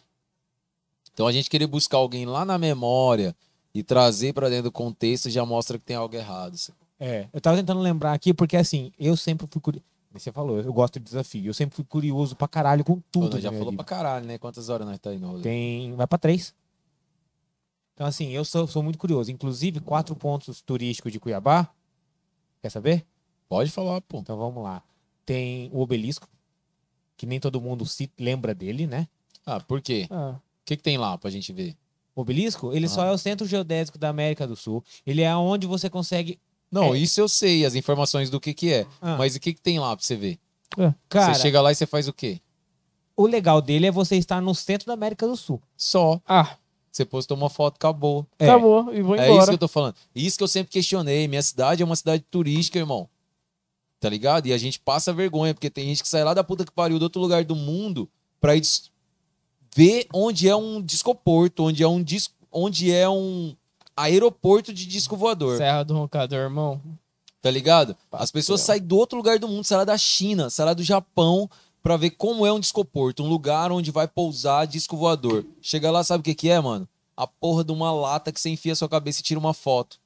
Então 1.14 1.26
a 1.26 1.32
gente 1.32 1.48
querer 1.48 1.66
buscar 1.66 1.96
alguém 1.96 2.26
lá 2.26 2.44
na 2.44 2.58
memória 2.58 3.34
e 3.72 3.82
trazer 3.82 4.34
pra 4.34 4.50
dentro 4.50 4.64
do 4.64 4.70
contexto 4.72 5.30
já 5.30 5.46
mostra 5.46 5.78
que 5.78 5.84
tem 5.86 5.96
algo 5.96 6.14
errado. 6.14 6.58
sabe? 6.58 6.76
É, 7.00 7.26
eu 7.32 7.40
tava 7.40 7.56
tentando 7.56 7.80
lembrar 7.80 8.12
aqui, 8.12 8.34
porque 8.34 8.54
assim, 8.58 8.92
eu 8.98 9.16
sempre 9.16 9.46
fui 9.50 9.62
curioso. 9.62 9.82
Você 10.12 10.30
falou, 10.30 10.60
eu 10.60 10.72
gosto 10.74 10.98
de 11.00 11.06
desafio. 11.06 11.46
Eu 11.46 11.54
sempre 11.54 11.74
fui 11.74 11.86
curioso 11.86 12.36
pra 12.36 12.46
caralho 12.48 12.84
com 12.84 12.96
Pô, 12.96 13.02
tudo. 13.12 13.32
nós 13.32 13.42
já 13.42 13.50
falou 13.50 13.70
vida. 13.70 13.82
pra 13.82 13.96
caralho, 13.96 14.26
né? 14.26 14.36
Quantas 14.36 14.68
horas 14.68 14.86
nós 14.86 14.98
tá 14.98 15.08
aí 15.08 15.18
no 15.18 15.28
rolê? 15.28 15.42
Tem. 15.42 15.94
Vai 15.94 16.06
pra 16.06 16.18
três. 16.18 16.54
Então, 17.96 18.06
assim, 18.06 18.28
eu 18.28 18.44
sou, 18.44 18.66
sou 18.66 18.82
muito 18.82 18.98
curioso. 18.98 19.30
Inclusive, 19.32 19.80
quatro 19.80 20.14
pontos 20.14 20.60
turísticos 20.60 21.10
de 21.10 21.18
Cuiabá. 21.18 21.66
Quer 22.60 22.68
saber? 22.70 23.06
Pode 23.48 23.70
falar, 23.70 24.02
pô. 24.02 24.18
Então 24.18 24.36
vamos 24.36 24.62
lá. 24.62 24.82
Tem 25.24 25.70
o 25.72 25.80
obelisco, 25.80 26.28
que 27.16 27.24
nem 27.24 27.40
todo 27.40 27.58
mundo 27.60 27.86
se 27.86 28.10
lembra 28.18 28.54
dele, 28.54 28.86
né? 28.86 29.08
Ah, 29.46 29.58
por 29.60 29.80
quê? 29.80 30.06
Ah, 30.10 30.34
O 30.36 30.40
que, 30.66 30.76
que 30.76 30.82
tem 30.82 30.98
lá 30.98 31.16
pra 31.16 31.30
gente 31.30 31.52
ver? 31.54 31.74
O 32.14 32.20
obelisco, 32.20 32.72
ele 32.74 32.84
Ah. 32.86 32.88
só 32.90 33.04
é 33.06 33.10
o 33.10 33.16
centro 33.18 33.46
geodésico 33.46 33.96
da 33.98 34.08
América 34.10 34.46
do 34.46 34.54
Sul. 34.56 34.84
Ele 35.06 35.22
é 35.22 35.34
onde 35.34 35.66
você 35.66 35.88
consegue. 35.88 36.38
Não, 36.70 36.94
É. 36.94 36.98
isso 36.98 37.18
eu 37.20 37.28
sei, 37.28 37.64
as 37.64 37.74
informações 37.74 38.28
do 38.28 38.38
que 38.40 38.52
que 38.52 38.72
é. 38.72 38.86
Ah, 39.00 39.16
Mas 39.16 39.34
o 39.36 39.40
que 39.40 39.54
que 39.54 39.60
tem 39.60 39.78
lá 39.78 39.96
pra 39.96 40.04
você 40.04 40.16
ver? 40.16 40.38
cara, 41.08 41.32
você 41.34 41.40
chega 41.40 41.60
lá 41.62 41.72
e 41.72 41.74
você 41.74 41.86
faz 41.86 42.08
o 42.08 42.12
quê? 42.12 42.40
o 43.18 43.26
legal 43.26 43.62
dele 43.62 43.86
é 43.86 43.90
você 43.90 44.16
estar 44.16 44.42
no 44.42 44.54
centro 44.54 44.86
da 44.88 44.92
América 44.92 45.26
do 45.26 45.34
Sul. 45.36 45.62
Só. 45.76 46.20
ah 46.26 46.56
Você 46.96 47.04
postou 47.04 47.36
uma 47.36 47.50
foto, 47.50 47.76
acabou. 47.76 48.26
É. 48.38 48.48
acabou. 48.48 48.92
E 48.94 49.02
vou 49.02 49.16
É 49.16 49.24
isso 49.24 49.32
embora. 49.32 49.46
que 49.48 49.52
eu 49.54 49.58
tô 49.58 49.68
falando. 49.68 49.94
Isso 50.14 50.38
que 50.38 50.42
eu 50.42 50.48
sempre 50.48 50.72
questionei. 50.72 51.28
Minha 51.28 51.42
cidade 51.42 51.82
é 51.82 51.84
uma 51.84 51.94
cidade 51.94 52.24
turística, 52.30 52.78
irmão. 52.78 53.06
Tá 54.00 54.08
ligado? 54.08 54.46
E 54.46 54.52
a 54.54 54.56
gente 54.56 54.80
passa 54.80 55.12
vergonha, 55.12 55.52
porque 55.52 55.68
tem 55.68 55.88
gente 55.88 56.02
que 56.02 56.08
sai 56.08 56.24
lá 56.24 56.32
da 56.32 56.42
puta 56.42 56.64
que 56.64 56.72
pariu 56.72 56.98
do 56.98 57.02
outro 57.02 57.20
lugar 57.20 57.44
do 57.44 57.54
mundo 57.54 58.08
pra 58.40 58.56
ir 58.56 58.62
ver 59.74 60.06
onde 60.14 60.48
é 60.48 60.56
um 60.56 60.80
discoporto, 60.80 61.64
onde 61.64 61.82
é 61.82 61.88
um 61.88 62.02
dis... 62.02 62.30
onde 62.50 62.90
é 62.90 63.06
um 63.06 63.54
aeroporto 63.94 64.72
de 64.72 64.86
disco 64.86 65.18
voador. 65.18 65.58
Serra 65.58 65.82
do 65.82 65.92
Roncador, 65.92 66.38
irmão. 66.38 66.80
Tá 67.42 67.50
ligado? 67.50 67.94
As 68.10 68.30
pessoas 68.30 68.62
saem 68.62 68.82
do 68.82 68.96
outro 68.96 69.18
lugar 69.18 69.38
do 69.38 69.46
mundo, 69.46 69.64
sai 69.64 69.78
lá 69.78 69.84
da 69.84 69.98
China, 69.98 70.48
sai 70.48 70.64
lá 70.64 70.72
do 70.72 70.82
Japão, 70.82 71.48
pra 71.86 71.96
ver 71.96 72.10
como 72.10 72.44
é 72.44 72.52
um 72.52 72.58
discoporto, 72.58 73.22
um 73.22 73.28
lugar 73.28 73.70
onde 73.70 73.92
vai 73.92 74.08
pousar 74.08 74.66
disco 74.66 74.96
voador. 74.96 75.46
Chega 75.62 75.88
lá, 75.88 76.02
sabe 76.02 76.20
o 76.20 76.24
que 76.24 76.34
que 76.34 76.48
é, 76.48 76.58
mano? 76.60 76.88
A 77.16 77.28
porra 77.28 77.62
de 77.62 77.70
uma 77.70 77.92
lata 77.92 78.32
que 78.32 78.40
você 78.40 78.50
enfia 78.50 78.72
a 78.72 78.74
sua 78.74 78.88
cabeça 78.88 79.20
e 79.20 79.22
tira 79.22 79.38
uma 79.38 79.54
foto. 79.54 80.00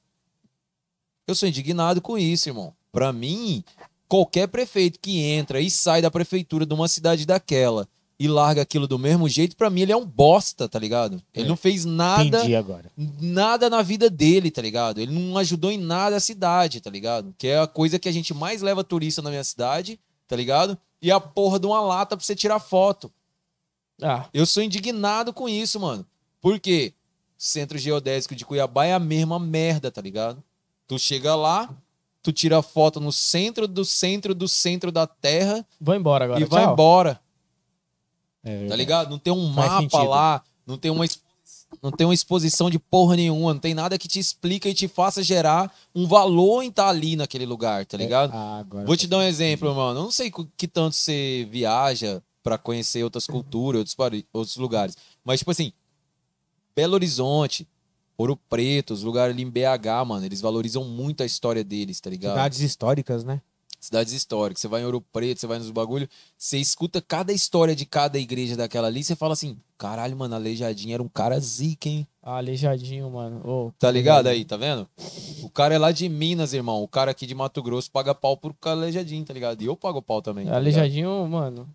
Eu 1.27 1.33
sou 1.33 1.49
indignado 1.49 1.99
com 1.99 2.19
isso, 2.19 2.47
irmão. 2.47 2.71
Pra 2.91 3.11
mim, 3.11 3.63
qualquer 4.07 4.47
prefeito 4.47 4.99
que 4.99 5.21
entra 5.23 5.59
e 5.59 5.71
sai 5.71 6.03
da 6.03 6.11
prefeitura 6.11 6.67
de 6.67 6.73
uma 6.75 6.87
cidade 6.87 7.25
daquela 7.25 7.87
e 8.19 8.27
larga 8.27 8.61
aquilo 8.61 8.87
do 8.87 8.99
mesmo 8.99 9.27
jeito, 9.27 9.55
pra 9.57 9.71
mim 9.71 9.81
ele 9.81 9.91
é 9.91 9.97
um 9.97 10.05
bosta, 10.05 10.69
tá 10.69 10.77
ligado? 10.77 11.19
Ele 11.33 11.45
É. 11.47 11.49
não 11.49 11.57
fez 11.57 11.83
nada 11.83 12.23
Entendi 12.41 12.55
agora. 12.55 12.91
nada 12.95 13.71
na 13.71 13.81
vida 13.81 14.07
dele, 14.07 14.51
tá 14.51 14.61
ligado? 14.61 15.01
Ele 15.01 15.11
não 15.19 15.35
ajudou 15.39 15.71
em 15.71 15.79
nada 15.79 16.17
a 16.17 16.19
cidade, 16.19 16.79
tá 16.79 16.91
ligado? 16.91 17.33
Que 17.39 17.47
é 17.47 17.57
a 17.59 17.65
coisa 17.65 17.97
que 17.97 18.07
a 18.07 18.11
gente 18.11 18.35
mais 18.35 18.61
leva 18.61 18.83
turista 18.83 19.19
na 19.23 19.31
minha 19.31 19.43
cidade, 19.43 19.99
tá 20.27 20.35
ligado? 20.35 20.77
E 21.01 21.11
a 21.11 21.19
porra 21.19 21.59
de 21.59 21.65
uma 21.65 21.81
lata 21.81 22.15
pra 22.15 22.23
você 22.25 22.35
tirar 22.35 22.59
foto. 22.59 23.11
Ah, 24.01 24.27
Eu 24.33 24.45
sou 24.45 24.61
indignado 24.63 25.33
com 25.33 25.47
isso, 25.49 25.79
mano. 25.79 26.05
Por 26.39 26.59
quê? 26.59 26.93
Centro 27.37 27.77
Geodésico 27.77 28.35
de 28.35 28.45
Cuiabá 28.45 28.85
é 28.85 28.93
a 28.93 28.99
mesma 28.99 29.39
merda, 29.39 29.91
tá 29.91 30.01
ligado? 30.01 30.43
Tu 30.87 30.99
chega 30.99 31.35
lá, 31.35 31.69
tu 32.21 32.31
tira 32.31 32.61
foto 32.61 32.99
no 32.99 33.11
centro 33.11 33.67
do 33.67 33.83
centro 33.85 34.35
do 34.35 34.47
centro 34.47 34.91
da 34.91 35.07
terra 35.07 35.65
vou 35.79 35.95
embora 35.95 36.25
agora. 36.25 36.39
e 36.41 36.45
vai 36.45 36.65
embora. 36.65 37.19
É, 38.43 38.67
Tá 38.67 38.75
ligado? 38.75 39.09
Não 39.09 39.17
tem 39.19 39.31
um 39.33 39.53
Faz 39.53 39.67
mapa 39.69 39.81
sentido. 39.81 40.03
lá, 40.09 40.43
não 40.65 40.77
tem 40.77 40.91
uma 40.91 41.05
não 41.81 41.91
tem 41.91 42.05
uma 42.07 42.13
exposição 42.13 42.69
de 42.69 42.79
porra 42.79 43.15
nenhuma, 43.15 43.53
não 43.53 43.59
tem 43.59 43.73
nada 43.73 43.97
que 43.97 44.07
te 44.07 44.19
explica 44.19 44.67
e 44.69 44.73
te 44.73 44.87
faça 44.87 45.23
gerar 45.23 45.73
um 45.93 46.07
valor 46.07 46.63
em 46.63 46.69
estar 46.69 46.89
ali 46.89 47.15
naquele 47.15 47.45
lugar, 47.45 47.85
tá 47.85 47.97
ligado? 47.97 48.31
Ah, 48.33 48.59
agora 48.59 48.85
Vou 48.85 48.97
te 48.97 49.07
dar 49.07 49.17
um 49.19 49.23
exemplo, 49.23 49.73
mano. 49.73 49.99
Eu 49.99 50.03
não 50.03 50.11
sei 50.11 50.31
que 50.57 50.67
tanto 50.67 50.95
você 50.95 51.47
viaja 51.51 52.21
pra 52.43 52.57
conhecer 52.57 53.03
outras 53.03 53.27
culturas, 53.27 53.95
outros, 53.97 54.23
outros 54.33 54.57
lugares, 54.57 54.97
mas 55.23 55.39
tipo 55.39 55.51
assim, 55.51 55.71
Belo 56.75 56.95
Horizonte, 56.95 57.67
Ouro 58.17 58.35
Preto, 58.35 58.93
os 58.93 59.03
lugares 59.03 59.33
ali 59.33 59.43
em 59.43 59.49
BH, 59.49 60.05
mano, 60.05 60.25
eles 60.25 60.41
valorizam 60.41 60.83
muito 60.83 61.23
a 61.23 61.25
história 61.25 61.63
deles, 61.63 61.99
tá 61.99 62.09
ligado? 62.09 62.33
Cidades 62.33 62.59
históricas, 62.59 63.23
né? 63.23 63.41
Cidades 63.81 64.13
históricas, 64.13 64.61
você 64.61 64.67
vai 64.67 64.81
em 64.81 64.85
Ouro 64.85 65.01
Preto, 65.01 65.39
você 65.39 65.47
vai 65.47 65.57
nos 65.57 65.71
bagulho, 65.71 66.07
você 66.37 66.59
escuta 66.59 67.01
cada 67.01 67.33
história 67.33 67.75
de 67.75 67.85
cada 67.85 68.19
igreja 68.19 68.55
daquela 68.55 68.87
ali, 68.87 69.03
você 69.03 69.15
fala 69.15 69.33
assim, 69.33 69.57
caralho, 69.77 70.15
mano, 70.15 70.35
Aleijadinho 70.35 70.93
era 70.93 71.01
um 71.01 71.09
cara 71.09 71.39
zica, 71.39 71.89
hein? 71.89 72.07
Ah, 72.21 72.37
Aleijadinho, 72.37 73.09
mano. 73.09 73.41
Ô, 73.43 73.71
Tá 73.79 73.89
ligado 73.89 74.27
aí, 74.27 74.45
tá 74.45 74.55
vendo? 74.55 74.87
O 75.41 75.49
cara 75.49 75.73
é 75.73 75.79
lá 75.79 75.91
de 75.91 76.07
Minas, 76.07 76.53
irmão. 76.53 76.83
O 76.83 76.87
cara 76.87 77.09
aqui 77.11 77.25
de 77.25 77.33
Mato 77.33 77.63
Grosso 77.63 77.89
paga 77.91 78.13
pau 78.13 78.37
pro 78.37 78.55
Aleijadinho, 78.61 79.25
tá 79.25 79.33
ligado? 79.33 79.59
E 79.61 79.65
eu 79.65 79.75
pago 79.75 79.99
pau 80.01 80.21
também. 80.21 80.45
Tá? 80.45 80.55
Aleijadinho, 80.55 81.27
mano. 81.27 81.67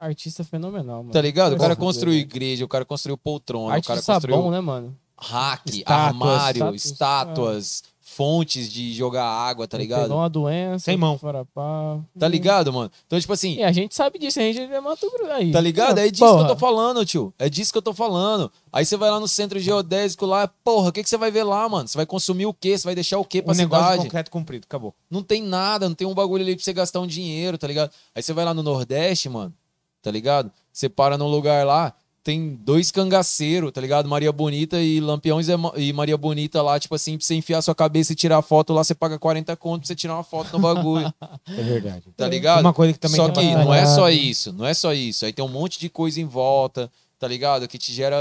Artista 0.00 0.42
fenomenal, 0.42 1.02
mano. 1.02 1.12
Tá 1.12 1.20
ligado? 1.20 1.54
O 1.54 1.58
cara 1.58 1.76
construiu 1.76 2.14
igreja, 2.14 2.64
o 2.64 2.68
cara 2.68 2.84
construiu 2.84 3.16
poltrona, 3.16 3.78
o 3.78 3.82
cara 3.82 3.94
Artista 3.94 4.12
construiu 4.14 4.36
bom, 4.36 4.50
né, 4.50 4.60
mano? 4.60 4.96
rack, 5.20 5.78
Estátuas, 5.78 6.06
armário, 6.06 6.74
estátuas, 6.74 6.84
estátuas, 6.84 7.82
fontes 8.18 8.68
de 8.68 8.92
jogar 8.94 9.22
água, 9.24 9.68
tá 9.68 9.78
ligado? 9.78 10.02
Pegou 10.02 10.16
uma 10.16 10.28
doença. 10.28 10.86
Sem 10.86 10.96
mão. 10.96 11.16
fora 11.16 11.44
pá. 11.54 12.00
Tá 12.18 12.26
ligado, 12.26 12.72
mano? 12.72 12.90
Então, 13.06 13.18
tipo 13.20 13.32
assim, 13.32 13.54
E 13.54 13.62
a 13.62 13.70
gente 13.70 13.94
sabe 13.94 14.18
disso, 14.18 14.40
a 14.40 14.42
gente 14.42 14.60
é 14.60 14.80
Mato 14.80 15.08
Grosso 15.08 15.30
aí. 15.30 15.52
Tá 15.52 15.60
ligado? 15.60 15.96
Ah, 15.98 16.04
É 16.04 16.10
disso 16.10 16.24
que 16.24 16.28
eu 16.28 16.34
porra. 16.36 16.48
tô 16.48 16.56
falando, 16.56 17.06
tio. 17.06 17.32
É 17.38 17.48
disso 17.48 17.70
que 17.70 17.78
eu 17.78 17.82
tô 17.82 17.94
falando. 17.94 18.50
Aí 18.72 18.84
você 18.84 18.96
vai 18.96 19.08
lá 19.08 19.20
no 19.20 19.28
centro 19.28 19.60
geodésico 19.60 20.26
lá, 20.26 20.48
porra, 20.48 20.88
o 20.88 20.92
que, 20.92 21.04
que 21.04 21.08
você 21.08 21.16
vai 21.16 21.30
ver 21.30 21.44
lá, 21.44 21.68
mano? 21.68 21.86
Você 21.86 21.96
vai 21.96 22.06
consumir 22.06 22.46
o 22.46 22.52
quê? 22.52 22.76
Você 22.76 22.84
vai 22.84 22.96
deixar 22.96 23.18
o 23.20 23.24
quê 23.24 23.40
pra 23.40 23.54
Um 23.54 23.56
negócio 23.56 23.84
de 23.84 23.90
cidade? 23.92 24.08
concreto 24.08 24.30
comprido, 24.32 24.64
acabou. 24.64 24.92
Não 25.08 25.22
tem 25.22 25.40
nada, 25.40 25.88
não 25.88 25.94
tem 25.94 26.06
um 26.06 26.14
bagulho 26.14 26.42
ali 26.42 26.56
pra 26.56 26.64
você 26.64 26.72
gastar 26.72 26.98
um 26.98 27.06
dinheiro, 27.06 27.56
tá 27.56 27.68
ligado? 27.68 27.92
Aí 28.16 28.20
você 28.22 28.32
vai 28.32 28.44
lá 28.44 28.52
no 28.52 28.64
Nordeste, 28.64 29.28
mano, 29.28 29.54
tá 30.02 30.10
ligado? 30.10 30.50
Você 30.72 30.88
para 30.88 31.16
num 31.16 31.28
lugar 31.28 31.64
lá, 31.64 31.94
tem 32.28 32.54
dois 32.56 32.90
cangaceiros, 32.90 33.72
tá 33.72 33.80
ligado? 33.80 34.06
Maria 34.06 34.30
Bonita 34.30 34.78
e 34.78 35.00
Lampiões 35.00 35.48
e 35.48 35.56
Ma- 35.56 35.72
Maria 35.94 36.16
Bonita 36.18 36.60
lá, 36.60 36.78
tipo 36.78 36.94
assim, 36.94 37.16
pra 37.16 37.24
você 37.26 37.34
enfiar 37.34 37.62
sua 37.62 37.74
cabeça 37.74 38.12
e 38.12 38.14
tirar 38.14 38.42
foto 38.42 38.74
lá, 38.74 38.84
você 38.84 38.94
paga 38.94 39.18
40 39.18 39.56
conto 39.56 39.80
pra 39.80 39.86
você 39.86 39.94
tirar 39.94 40.14
uma 40.14 40.22
foto 40.22 40.52
no 40.52 40.58
bagulho, 40.58 41.10
É 41.48 41.62
verdade. 41.62 42.04
tá 42.14 42.28
ligado? 42.28 42.60
Uma 42.60 42.74
coisa 42.74 42.92
que 42.92 42.98
também 42.98 43.16
Só 43.16 43.28
que 43.30 43.34
bastante- 43.40 43.54
não 43.64 43.72
é 43.72 43.86
só 43.86 44.02
batalhado. 44.02 44.20
isso, 44.26 44.52
não 44.52 44.66
é 44.66 44.74
só 44.74 44.92
isso. 44.92 45.24
Aí 45.24 45.32
tem 45.32 45.42
um 45.42 45.48
monte 45.48 45.78
de 45.80 45.88
coisa 45.88 46.20
em 46.20 46.26
volta, 46.26 46.92
tá 47.18 47.26
ligado? 47.26 47.66
Que 47.66 47.78
te 47.78 47.92
gera, 47.94 48.16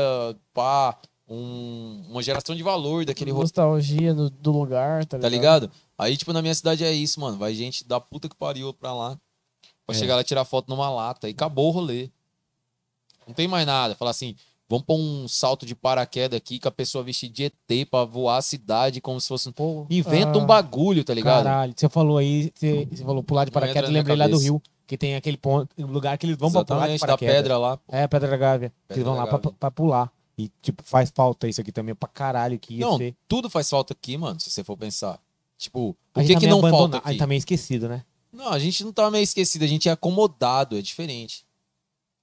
pá, 0.54 0.98
um- 1.28 2.04
uma 2.10 2.24
geração 2.24 2.56
de 2.56 2.64
valor 2.64 3.04
daquele 3.04 3.32
rosto, 3.32 3.60
Nostalgia 3.60 4.14
do, 4.14 4.30
do 4.30 4.52
lugar, 4.54 5.04
tá 5.06 5.18
ligado? 5.18 5.22
tá 5.22 5.30
ligado? 5.36 5.72
Aí, 5.98 6.16
tipo, 6.16 6.32
na 6.32 6.42
minha 6.42 6.56
cidade 6.56 6.84
é 6.86 6.94
isso, 6.94 7.20
mano. 7.20 7.38
Vai 7.38 7.54
gente 7.54 7.86
da 7.86 8.00
puta 8.00 8.30
que 8.30 8.36
pariu 8.38 8.74
pra 8.74 8.94
lá. 8.94 9.18
Pra 9.86 9.96
É. 9.96 10.00
chegar 10.00 10.16
lá 10.16 10.22
e 10.22 10.24
tirar 10.24 10.46
foto 10.46 10.70
numa 10.70 10.90
lata. 10.90 11.28
E 11.28 11.32
acabou 11.32 11.68
o 11.68 11.72
rolê. 11.72 12.10
Não 13.28 13.34
tem 13.34 13.48
mais 13.48 13.66
nada. 13.66 13.96
Falar 13.96 14.12
assim, 14.12 14.36
vamos 14.70 14.86
pôr 14.86 14.96
um 14.98 15.28
salto 15.28 15.66
de 15.66 15.76
paraquedas 15.76 16.38
aqui 16.38 16.60
com 16.60 16.68
a 16.68 16.72
pessoa 16.72 17.04
vestida 17.04 17.34
de 17.34 17.44
ET 17.46 17.86
pra 17.90 18.04
voar 18.06 18.38
a 18.38 18.42
cidade 18.42 19.02
como 19.02 19.20
se 19.20 19.28
fosse. 19.28 19.50
um- 19.50 19.52
Pô, 19.52 19.86
Inventa 19.90 20.38
Ah. 20.38 20.42
um 20.42 20.46
bagulho, 20.46 21.04
tá 21.04 21.14
ligado? 21.14 21.44
Caralho, 21.44 21.74
você 21.76 21.90
falou 21.90 22.18
aí, 22.18 22.52
você, 22.56 22.88
você 22.92 23.04
falou 23.04 23.24
pular 23.24 23.46
de 23.46 23.52
paraquedas, 23.52 23.90
lembrei 23.90 24.16
lá 24.16 24.28
do. 24.28 24.38
Rio, 24.38 24.62
que 24.86 24.98
tem 24.98 25.16
aquele 25.16 25.38
ponto, 25.38 25.70
lugar 25.78 26.18
que 26.18 26.26
eles 26.26 26.38
vão 26.38 26.52
pra 26.52 26.64
pular 26.64 26.88
de 26.88 26.94
Exatamente, 26.94 27.02
da 27.02 27.08
paraquedas. 27.08 27.36
pedra 27.36 27.58
lá. 27.58 27.78
pô. 27.78 27.84
É, 27.96 28.08
Pedra 28.08 28.30
da 28.30 28.38
Gávea. 28.38 28.74
Pedra 28.88 28.96
eles 29.02 29.06
vão 29.06 29.16
lá 29.16 29.28
pra, 29.28 29.40
pra 29.52 29.72
pular. 29.72 30.12
E, 30.38 30.50
tipo, 30.62 30.84
faz 30.86 31.12
falta 31.14 31.48
isso 31.48 31.60
aqui 31.60 31.72
também 31.72 31.96
pra 31.96 32.08
caralho 32.08 32.60
que 32.60 32.78
Não, 32.78 32.96
ser. 32.98 33.16
tudo 33.28 33.50
faz 33.50 33.68
falta 33.70 33.94
aqui, 33.94 34.16
mano, 34.18 34.40
se 34.40 34.52
você 34.52 34.64
for 34.64 34.78
pensar. 34.78 35.20
Tipo, 35.58 35.90
o 36.16 36.22
que 36.22 36.34
tá 36.36 36.40
que 36.40 36.46
não 36.46 36.62
falta 36.62 36.68
abandonado, 36.76 36.96
A 36.96 36.98
aqui? 37.00 37.10
gente 37.10 37.20
tá 37.20 37.26
meio 37.28 37.40
esquecido, 37.40 37.90
né? 37.90 38.04
Não, 38.32 38.50
a 38.50 38.60
gente 38.60 38.84
não 38.84 38.94
tá 38.94 39.10
meio 39.10 39.24
esquecido, 39.24 39.64
a 39.64 39.68
gente 39.68 39.90
é 39.90 39.92
acomodado, 39.92 40.78
é 40.78 40.82
diferente. 40.82 41.44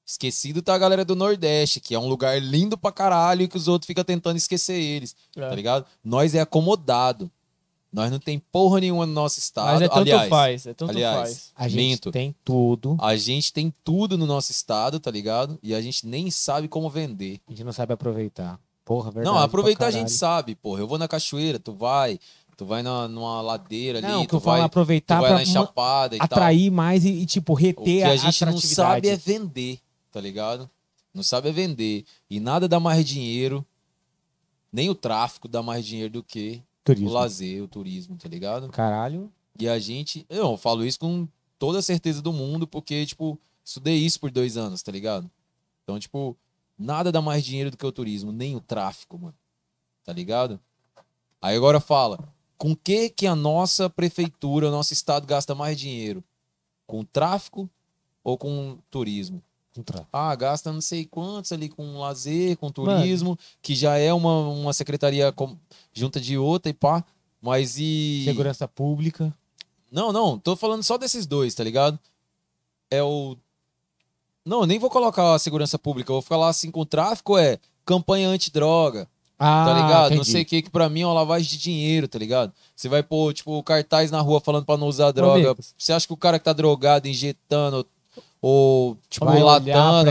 Esquecido 0.07 0.61
tá 0.61 0.75
a 0.75 0.79
galera 0.79 1.05
do 1.05 1.17
Nordeste, 1.17 1.81
que 1.81 1.95
é 1.95 1.99
um 1.99 2.07
lugar 2.09 2.41
lindo 2.41 2.77
pra 2.77 2.93
caralho 2.93 3.43
e 3.43 3.49
que 3.49 3.57
os 3.57 3.69
outros 3.69 3.87
ficam 3.87 4.05
tentando 4.05 4.37
esquecer 4.37 4.75
eles, 4.81 5.17
É. 5.37 5.49
tá 5.49 5.55
ligado? 5.55 5.87
Nós 6.05 6.35
é 6.35 6.41
acomodado. 6.41 7.31
Nós 7.93 8.11
não 8.11 8.19
tem 8.19 8.41
porra 8.51 8.81
nenhuma 8.81 9.07
no 9.07 9.13
nosso 9.13 9.39
estado. 9.39 9.75
Mas 9.75 9.83
é 9.83 9.89
tanto 9.89 9.99
aliás, 10.01 10.29
faz, 10.29 10.67
é 10.67 10.75
tanto 10.75 10.91
aliás, 10.91 11.17
faz. 11.17 11.53
A 11.55 11.69
gente 11.69 11.77
Minto. 11.77 12.11
tem 12.11 12.35
tudo. 12.45 12.97
a 13.01 13.15
gente 13.17 13.53
tem 13.53 13.73
tudo 13.85 14.19
no 14.19 14.27
nosso 14.27 14.51
estado, 14.51 14.99
tá 14.99 15.13
ligado? 15.13 15.59
E 15.63 15.73
a 15.73 15.81
gente 15.81 16.05
nem 16.05 16.29
sabe 16.29 16.67
como 16.67 16.91
vender. 16.91 17.39
A 17.47 17.53
gente 17.53 17.63
não 17.63 17.73
sabe 17.73 17.93
aproveitar. 17.93 18.59
Porra, 18.85 19.13
verdade. 19.13 19.35
não, 19.35 19.41
aproveitar 19.41 19.87
a 19.87 19.91
gente 19.93 20.11
sabe, 20.11 20.57
porra. 20.57 20.81
Eu 20.81 20.89
vou 20.89 20.99
na 20.99 21.07
cachoeira, 21.07 21.59
tu 21.61 21.73
vai, 21.73 22.19
tu 22.57 22.67
vai 22.67 22.83
na, 22.83 23.07
numa 23.07 23.41
ladeira 23.41 24.01
ali, 24.01 24.09
Não, 24.09 24.23
que 24.23 24.27
tu 24.29 24.37
eu 24.37 24.41
falo 24.41 24.57
é 24.57 24.61
vai, 24.61 24.69
tu 24.69 24.73
aproveitar 24.73 25.21
vai 25.21 25.29
pra 25.31 25.37
na 25.37 25.43
enchapada 25.45 26.17
e 26.17 26.19
tal. 26.19 26.25
atrair 26.27 26.71
mais 26.73 27.05
e, 27.05 27.11
e, 27.11 27.25
tipo, 27.27 27.53
O 27.53 27.57
que 27.57 27.63
reter 27.63 28.03
a 28.07 28.11
a, 28.11 28.17
gente 28.17 28.45
não 28.45 28.59
sabe 28.59 29.09
é 29.09 29.17
vender, 29.17 29.79
tá 30.15 30.21
ligado? 30.21 30.71
Não 31.13 31.25
sabe 31.25 31.49
é 31.49 31.53
vender. 31.53 32.05
E 32.31 32.39
nada 32.39 32.69
dá 32.69 32.79
mais 32.79 33.05
dinheiro, 33.05 33.67
nem 34.73 34.89
o 34.89 34.95
tráfico 34.95 35.49
dá 35.49 35.61
mais 35.61 35.85
dinheiro 35.85 36.13
do 36.13 36.23
que 36.23 36.63
Turismo. 36.85 37.11
o 37.11 37.13
lazer, 37.13 37.63
o 37.65 37.67
turismo, 37.67 38.17
tá 38.17 38.29
ligado? 38.29 38.69
Caralho. 38.69 39.29
E 39.59 39.69
a 39.69 39.77
gente, 39.77 40.25
eu, 40.31 40.57
falo 40.57 40.87
isso 40.87 41.01
com 41.01 41.27
toda 41.59 41.81
a 41.81 41.83
certeza 41.83 42.23
do 42.23 42.33
mundo, 42.33 42.65
porque, 42.65 43.05
tipo, 43.05 43.37
estudei 43.65 43.97
isso 43.97 44.21
por 44.21 44.31
dois 44.31 44.57
anos, 44.57 44.85
tá 44.85 44.93
ligado? 44.93 45.29
Então, 45.83 45.99
tipo, 45.99 46.37
nada 46.79 47.11
dá 47.11 47.21
mais 47.21 47.45
dinheiro 47.45 47.73
do 47.73 47.77
que 47.77 47.87
o 47.87 47.93
turismo, 47.93 48.31
nem 48.31 48.55
o 48.55 48.61
tráfico, 48.61 49.19
mano. 49.19 49.35
Tá 50.05 50.13
ligado? 50.13 50.61
Aí 51.43 51.57
agora 51.57 51.81
fala, 51.81 52.21
com 52.57 52.77
que 52.77 53.11
que 53.11 53.27
a 53.27 53.35
nossa 53.35 53.91
prefeitura, 53.91 54.69
o 54.69 54.71
nosso 54.71 54.93
estado 54.93 55.27
gasta 55.27 55.57
mais 55.57 55.77
dinheiro? 55.77 56.23
Com 56.87 57.05
tráfico 57.05 57.69
ou 58.23 58.39
com 58.39 58.79
turismo? 58.91 59.43
Ah, 60.13 60.35
gasta 60.35 60.73
não 60.73 60.81
sei 60.81 61.05
quantos 61.05 61.51
ali 61.53 61.69
com 61.69 61.99
lazer, 61.99 62.57
com 62.57 62.71
turismo, 62.71 63.39
que 63.61 63.75
já 63.75 63.97
é 63.99 64.13
uma, 64.13 64.49
uma 64.49 64.73
secretaria 64.73 65.33
com- 65.33 65.57
junta 65.93 66.21
de 66.21 66.39
outra 66.39 66.71
e 66.71 66.73
pá. 66.75 67.05
Mas 67.43 67.77
e. 67.79 68.23
Segurança 68.25 68.67
pública. 68.69 69.33
Não, 69.91 70.13
não, 70.13 70.39
tô 70.39 70.57
falando 70.57 70.83
só 70.83 70.97
desses 70.97 71.27
dois, 71.27 71.55
tá 71.55 71.63
ligado? 71.65 71.99
É 72.91 73.03
o. 73.03 73.37
Não, 74.45 74.67
nem 74.67 74.79
vou 74.79 74.91
colocar 74.91 75.35
a 75.35 75.39
segurança 75.39 75.79
pública, 75.79 76.13
vou 76.13 76.23
falar 76.23 76.49
assim 76.49 76.71
com 76.71 76.81
o 76.81 76.87
tráfico, 76.87 77.37
é 77.39 77.59
campanha 77.85 78.29
antidroga, 78.29 79.09
Ah, 79.39 79.65
tá 79.67 79.75
ligado? 79.75 80.11
Não 80.11 80.17
entendi. 80.19 80.31
sei 80.31 80.43
o 80.43 80.47
que, 80.47 80.63
que 80.63 80.71
pra 80.71 80.89
mim 80.89 81.01
é 81.03 81.07
uma 81.07 81.15
lavagem 81.15 81.49
de 81.49 81.59
dinheiro, 81.59 82.07
tá 82.09 82.19
ligado? 82.19 82.53
Você 82.77 82.89
vai 82.89 83.03
pôr, 83.03 83.33
tipo, 83.33 83.63
cartaz 83.63 84.11
na 84.11 84.21
rua 84.21 84.41
falando 84.41 84.65
pra 84.67 84.77
não 84.77 84.87
usar 84.87 85.11
droga. 85.13 85.57
Você 85.79 85.93
acha 85.93 86.07
que 86.07 86.13
o 86.13 86.17
cara 86.17 86.39
que 86.39 86.45
tá 86.45 86.53
drogado, 86.53 87.09
injetando, 87.09 87.87
ou, 88.47 88.99
tipo, 89.09 89.25
Vai 89.25 89.41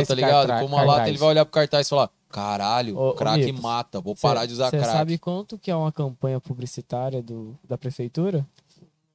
esse 0.02 0.08
tá 0.08 0.16
ligado? 0.16 0.60
Com 0.60 0.66
uma 0.66 0.82
lata, 0.82 1.08
ele 1.08 1.20
vai 1.20 1.30
olhar 1.30 1.46
pro 1.46 1.52
cartaz 1.54 1.86
e 1.86 1.90
falar: 1.92 2.10
caralho, 2.30 2.98
Ô, 2.98 3.14
crack 3.14 3.52
mata, 3.52 4.02
vou 4.02 4.16
parar 4.16 4.48
de 4.48 4.54
usar 4.54 4.72
Você 4.72 4.78
crack. 4.78 4.92
sabe 4.92 5.20
quanto 5.20 5.56
que 5.60 5.70
é 5.70 5.76
uma 5.76 5.92
campanha 5.92 6.40
publicitária 6.42 7.22
do, 7.22 7.56
da 7.64 7.78
prefeitura? 7.78 8.44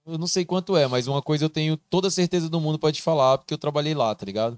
Eu 0.06 0.18
não 0.18 0.28
sei 0.28 0.44
quanto 0.44 0.76
é, 0.76 0.86
mas 0.86 1.08
uma 1.08 1.20
coisa 1.20 1.44
eu 1.44 1.50
tenho 1.50 1.76
toda 1.76 2.06
a 2.06 2.12
certeza 2.12 2.48
do 2.48 2.60
mundo 2.60 2.78
pra 2.78 2.92
te 2.92 3.02
falar, 3.02 3.38
porque 3.38 3.52
eu 3.52 3.58
trabalhei 3.58 3.92
lá, 3.92 4.14
tá 4.14 4.24
ligado? 4.24 4.56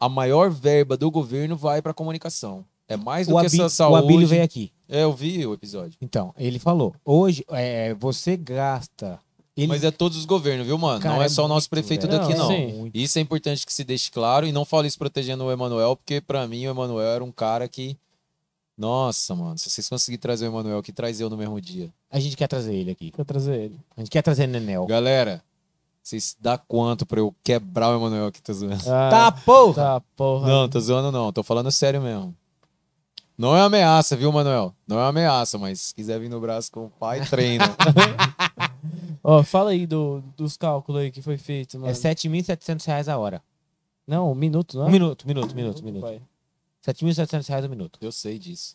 A 0.00 0.08
maior 0.08 0.50
verba 0.50 0.96
do 0.96 1.10
governo 1.10 1.54
vai 1.54 1.82
pra 1.82 1.92
comunicação. 1.92 2.64
É 2.88 2.96
mais 2.96 3.26
do 3.26 3.36
O, 3.36 3.40
que 3.40 3.48
Abi, 3.48 3.56
essa 3.56 3.68
saúde. 3.68 4.02
o 4.02 4.04
Abílio 4.06 4.26
veio 4.26 4.44
aqui. 4.44 4.72
É, 4.88 5.02
eu 5.02 5.12
vi 5.12 5.46
o 5.46 5.52
episódio. 5.52 5.92
Então, 6.00 6.32
ele 6.38 6.58
falou: 6.58 6.94
hoje 7.04 7.44
é, 7.50 7.92
você 7.92 8.34
gasta. 8.34 9.20
Ele, 9.58 9.66
Mas 9.66 9.82
é 9.82 9.90
todos 9.90 10.16
os 10.16 10.24
governos, 10.24 10.64
viu, 10.64 10.78
mano? 10.78 11.00
Cara, 11.00 11.16
não 11.16 11.22
é 11.22 11.26
é 11.26 11.28
só 11.28 11.44
o 11.44 11.48
nosso 11.48 11.68
prefeito 11.68 12.06
velho. 12.06 12.20
daqui, 12.20 12.32
Não, 12.34 12.48
não. 12.48 12.90
Isso 12.94 13.18
é 13.18 13.22
importante 13.22 13.66
que 13.66 13.72
se 13.74 13.82
deixe 13.82 14.08
claro 14.08 14.46
e 14.46 14.52
não 14.52 14.64
falo 14.64 14.86
isso 14.86 14.96
protegendo 14.96 15.42
o 15.44 15.50
Emanuel, 15.50 15.96
porque 15.96 16.20
pra 16.20 16.46
mim 16.46 16.64
o 16.66 16.70
Emanuel 16.70 17.08
era 17.08 17.24
um 17.24 17.32
cara 17.32 17.66
que. 17.66 17.96
Nossa, 18.76 19.34
mano, 19.34 19.58
se 19.58 19.68
vocês 19.68 19.88
conseguirem 19.88 20.20
trazer 20.20 20.46
o 20.46 20.50
Emanuel 20.52 20.78
aqui, 20.78 20.92
traz 20.92 21.20
eu 21.20 21.28
no 21.28 21.36
mesmo 21.36 21.60
dia. 21.60 21.92
A 22.08 22.20
gente 22.20 22.36
quer 22.36 22.46
trazer 22.46 22.72
ele 22.72 22.92
aqui. 22.92 23.10
Pra 23.10 23.24
trazer 23.24 23.56
ele. 23.56 23.80
A 23.96 24.00
gente 24.00 24.10
quer 24.10 24.22
trazer 24.22 24.46
Nenel. 24.46 24.86
Galera, 24.86 25.42
vocês 26.00 26.36
dá 26.40 26.56
quanto 26.56 27.04
pra 27.04 27.18
eu 27.18 27.34
quebrar 27.42 27.90
o 27.90 27.96
Emanuel 27.96 28.26
aqui, 28.28 28.40
tá 28.40 28.52
zoando? 28.52 28.76
Ah, 28.86 29.10
Tá, 29.10 29.32
porra! 29.32 29.74
Tá, 29.74 30.00
porra. 30.16 30.46
Não, 30.46 30.68
tô 30.68 30.78
zoando 30.78 31.10
não, 31.10 31.32
tô 31.32 31.42
falando 31.42 31.72
sério 31.72 32.00
mesmo. 32.00 32.32
Não 33.36 33.56
é 33.56 33.60
ameaça, 33.60 34.16
viu, 34.16 34.30
Manuel? 34.32 34.72
Não 34.86 34.98
é 35.00 35.06
ameaça, 35.08 35.58
mas 35.58 35.80
se 35.80 35.94
quiser 35.94 36.18
vir 36.18 36.28
no 36.28 36.40
braço 36.40 36.70
com 36.72 36.86
o 36.86 36.90
pai, 36.90 37.24
treina. 37.26 37.64
Ó, 39.30 39.42
fala 39.42 39.72
aí 39.72 39.86
do, 39.86 40.22
dos 40.38 40.56
cálculos 40.56 41.02
aí 41.02 41.10
que 41.10 41.20
foi 41.20 41.36
feito, 41.36 41.76
É 41.76 41.80
mano. 41.80 41.92
7.700 41.92 42.86
reais 42.86 43.08
a 43.10 43.18
hora. 43.18 43.42
Não, 44.06 44.32
um 44.32 44.34
minuto, 44.34 44.78
não 44.78 44.86
é? 44.86 44.88
Um 44.88 44.90
minuto, 44.90 45.26
minuto, 45.28 45.54
minuto, 45.54 45.84
minuto. 45.84 46.00
pai. 46.00 46.22
7.700 46.82 47.46
reais 47.46 47.64
o 47.66 47.68
minuto. 47.68 47.98
Eu 48.00 48.10
sei 48.10 48.38
disso. 48.38 48.74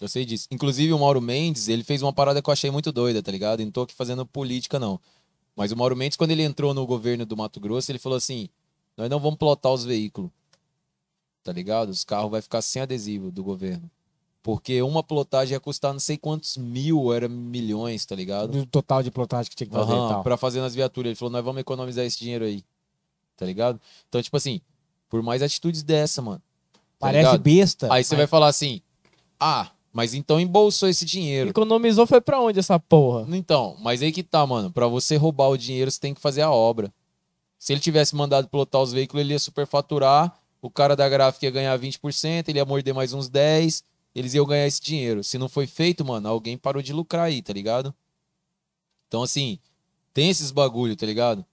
Eu 0.00 0.06
sei 0.06 0.24
disso. 0.24 0.46
Inclusive, 0.52 0.92
o 0.92 0.98
Mauro 1.00 1.20
Mendes, 1.20 1.66
ele 1.66 1.82
fez 1.82 2.00
uma 2.00 2.12
parada 2.12 2.40
que 2.40 2.48
eu 2.48 2.52
achei 2.52 2.70
muito 2.70 2.92
doida, 2.92 3.20
tá 3.20 3.32
ligado? 3.32 3.60
E 3.60 3.64
não 3.64 3.72
tô 3.72 3.82
aqui 3.82 3.92
fazendo 3.92 4.24
política, 4.24 4.78
não. 4.78 5.00
Mas 5.56 5.72
o 5.72 5.76
Mauro 5.76 5.96
Mendes, 5.96 6.16
quando 6.16 6.30
ele 6.30 6.44
entrou 6.44 6.72
no 6.72 6.86
governo 6.86 7.26
do 7.26 7.36
Mato 7.36 7.58
Grosso, 7.58 7.90
ele 7.90 7.98
falou 7.98 8.16
assim: 8.16 8.48
nós 8.96 9.10
não 9.10 9.18
vamos 9.18 9.36
plotar 9.36 9.72
os 9.72 9.84
veículos. 9.84 10.30
Tá 11.42 11.52
ligado? 11.52 11.88
Os 11.88 12.04
carros 12.04 12.30
vai 12.30 12.40
ficar 12.40 12.62
sem 12.62 12.82
adesivo 12.82 13.32
do 13.32 13.42
governo. 13.42 13.90
Porque 14.42 14.82
uma 14.82 15.02
plotagem 15.04 15.52
ia 15.54 15.60
custar 15.60 15.92
não 15.92 16.00
sei 16.00 16.16
quantos 16.16 16.56
mil, 16.56 17.12
era 17.12 17.28
milhões, 17.28 18.04
tá 18.04 18.14
ligado? 18.16 18.50
Do 18.52 18.66
total 18.66 19.02
de 19.02 19.10
plotagem 19.10 19.48
que 19.48 19.54
tinha 19.56 19.68
que 19.68 19.72
fazer 19.74 19.92
e 19.92 19.94
Aham, 19.94 20.08
tal. 20.08 20.22
pra 20.24 20.36
fazer 20.36 20.60
nas 20.60 20.74
viaturas. 20.74 21.10
Ele 21.10 21.14
falou, 21.16 21.30
nós 21.30 21.44
vamos 21.44 21.60
economizar 21.60 22.04
esse 22.04 22.18
dinheiro 22.18 22.44
aí. 22.44 22.64
Tá 23.36 23.46
ligado? 23.46 23.80
Então, 24.08 24.20
tipo 24.20 24.36
assim, 24.36 24.60
por 25.08 25.22
mais 25.22 25.42
atitudes 25.42 25.82
dessa, 25.84 26.20
mano. 26.20 26.42
tá 26.72 26.78
Parece 26.98 27.18
ligado? 27.26 27.40
besta. 27.40 27.92
Aí 27.92 28.02
você 28.02 28.14
mas- 28.14 28.18
vai 28.18 28.26
falar 28.26 28.48
assim: 28.48 28.80
ah, 29.38 29.70
Mas 29.92 30.12
então 30.14 30.40
embolsou 30.40 30.88
esse 30.88 31.04
dinheiro. 31.04 31.50
Economizou 31.50 32.06
foi 32.06 32.20
pra 32.20 32.40
onde 32.40 32.58
essa 32.58 32.80
porra? 32.80 33.26
Então, 33.36 33.76
mas 33.80 34.02
aí 34.02 34.10
que 34.10 34.22
tá, 34.22 34.44
mano. 34.46 34.70
Pra 34.72 34.86
você 34.88 35.16
roubar 35.16 35.48
o 35.50 35.56
dinheiro, 35.56 35.90
você 35.90 36.00
tem 36.00 36.14
que 36.14 36.20
fazer 36.20 36.42
a 36.42 36.50
obra. 36.50 36.92
Se 37.58 37.72
ele 37.72 37.80
tivesse 37.80 38.16
mandado 38.16 38.48
pilotar 38.48 38.80
os 38.80 38.92
veículos, 38.92 39.20
ele 39.24 39.34
ia 39.34 39.38
superfaturar. 39.38 40.36
O 40.60 40.68
cara 40.70 40.96
da 40.96 41.08
gráfica 41.08 41.46
ia 41.46 41.50
ganhar 41.52 41.78
20%, 41.78 42.48
ele 42.48 42.58
ia 42.58 42.64
morder 42.64 42.92
mais 42.94 43.12
uns 43.12 43.28
10%. 43.30 43.84
Eles 44.14 44.34
iam 44.34 44.46
ganhar 44.46 44.66
esse 44.66 44.80
dinheiro. 44.80 45.24
Se 45.24 45.38
não 45.38 45.48
foi 45.48 45.66
feito, 45.66 46.04
mano, 46.04 46.28
alguém 46.28 46.58
parou 46.58 46.82
de 46.82 46.92
lucrar 46.92 47.26
aí, 47.26 47.40
tá 47.40 47.52
ligado? 47.52 47.94
Então, 49.08 49.22
assim, 49.22 49.58
tem 50.12 50.30
esses 50.30 50.50
bagulho, 50.50 50.96
tá 50.96 51.06
ligado? 51.06 51.44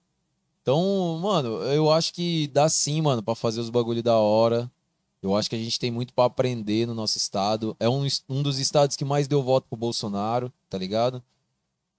Então, 0.62 1.18
mano, 1.20 1.62
eu 1.64 1.90
acho 1.90 2.12
que 2.12 2.48
dá 2.48 2.68
sim, 2.68 3.00
mano, 3.00 3.22
pra 3.22 3.34
fazer 3.34 3.60
os 3.60 3.70
bagulho 3.70 4.02
da 4.02 4.16
hora. 4.18 4.70
Eu 5.22 5.36
acho 5.36 5.50
que 5.50 5.56
a 5.56 5.58
gente 5.58 5.78
tem 5.78 5.90
muito 5.90 6.14
pra 6.14 6.24
aprender 6.24 6.86
no 6.86 6.94
nosso 6.94 7.18
estado. 7.18 7.76
É 7.78 7.88
um, 7.88 8.06
um 8.28 8.42
dos 8.42 8.58
estados 8.58 8.96
que 8.96 9.04
mais 9.04 9.26
deu 9.26 9.42
voto 9.42 9.66
pro 9.68 9.76
Bolsonaro, 9.76 10.52
tá 10.68 10.78
ligado? 10.78 11.22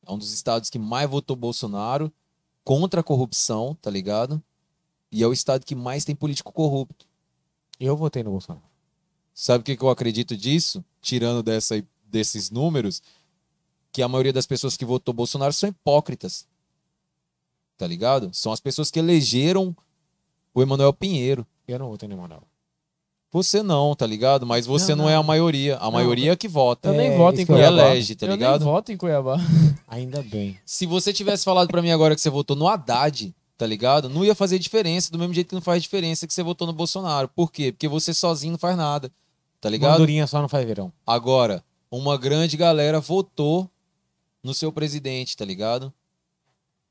É 0.05 0.11
um 0.11 0.17
dos 0.17 0.31
estados 0.31 0.69
que 0.69 0.79
mais 0.79 1.09
votou 1.09 1.35
Bolsonaro 1.35 2.11
contra 2.63 3.01
a 3.01 3.03
corrupção, 3.03 3.77
tá 3.81 3.91
ligado? 3.91 4.41
E 5.11 5.21
é 5.21 5.27
o 5.27 5.33
estado 5.33 5.65
que 5.65 5.75
mais 5.75 6.05
tem 6.05 6.15
político 6.15 6.51
corrupto. 6.51 7.05
Eu 7.79 7.95
votei 7.97 8.23
no 8.23 8.31
Bolsonaro. 8.31 8.70
Sabe 9.33 9.61
o 9.61 9.65
que, 9.65 9.75
que 9.77 9.83
eu 9.83 9.89
acredito 9.89 10.35
disso? 10.35 10.83
Tirando 11.01 11.41
dessa, 11.41 11.83
desses 12.05 12.49
números, 12.51 13.01
que 13.91 14.01
a 14.01 14.07
maioria 14.07 14.33
das 14.33 14.45
pessoas 14.45 14.77
que 14.77 14.85
votou 14.85 15.13
Bolsonaro 15.13 15.53
são 15.53 15.69
hipócritas. 15.69 16.45
Tá 17.77 17.87
ligado? 17.87 18.29
São 18.33 18.51
as 18.51 18.59
pessoas 18.59 18.91
que 18.91 18.99
elegeram 18.99 19.75
o 20.53 20.61
Emanuel 20.61 20.93
Pinheiro. 20.93 21.45
Eu 21.67 21.79
não 21.79 21.89
votei 21.89 22.07
no 22.07 22.15
Emanuel. 22.15 22.43
Você 23.33 23.63
não, 23.63 23.95
tá 23.95 24.05
ligado? 24.05 24.45
Mas 24.45 24.65
você 24.65 24.93
não, 24.93 25.05
Não, 25.05 25.09
é 25.09 25.13
a 25.15 25.17
não. 25.17 25.23
maioria. 25.23 25.77
A 25.77 25.89
maioria 25.89 26.33
é 26.33 26.35
que 26.35 26.49
vota. 26.49 26.89
Eu 26.89 26.93
É, 26.93 26.97
nem 26.97 27.17
voto 27.17 27.37
em 27.37 27.39
eu 27.39 27.43
E 27.43 27.45
Cuiabá. 27.47 27.77
elege, 27.87 28.13
tá 28.15 28.25
eu 28.25 28.31
ligado? 28.33 28.59
nem 28.65 28.71
voto 28.73 28.91
em 28.91 28.97
Cuiabá. 28.97 29.37
Ainda 29.87 30.21
bem. 30.21 30.59
Se 30.65 30.85
você 30.85 31.13
tivesse 31.13 31.45
falado 31.45 31.69
pra 31.69 31.81
mim 31.81 31.91
agora 31.91 32.13
que 32.13 32.19
você 32.19 32.29
votou 32.29 32.57
no 32.57 32.67
Haddad, 32.67 33.33
tá 33.57 33.65
ligado? 33.65 34.09
Não 34.09 34.25
ia 34.25 34.35
fazer 34.35 34.59
diferença, 34.59 35.09
do 35.11 35.17
mesmo 35.17 35.33
jeito 35.33 35.47
que 35.47 35.55
não 35.55 35.61
faz 35.61 35.81
diferença 35.81 36.27
que 36.27 36.33
você 36.33 36.43
votou 36.43 36.67
no 36.67 36.73
Bolsonaro. 36.73 37.29
Por 37.29 37.51
quê? 37.53 37.71
Porque 37.71 37.87
você 37.87 38.13
sozinho 38.13 38.51
não 38.51 38.59
faz 38.59 38.75
nada. 38.75 39.09
Tá 39.61 39.69
ligado? 39.69 39.91
Mandurinha 39.91 40.25
só 40.25 40.41
não 40.41 40.49
faz 40.49 40.65
verão. 40.65 40.91
Agora, 41.05 41.63
uma 41.91 42.17
grande 42.17 42.57
galera 42.57 42.99
votou 42.99 43.69
no 44.43 44.55
seu 44.55 44.71
presidente, 44.71 45.37
tá 45.37 45.45
ligado? 45.45 45.93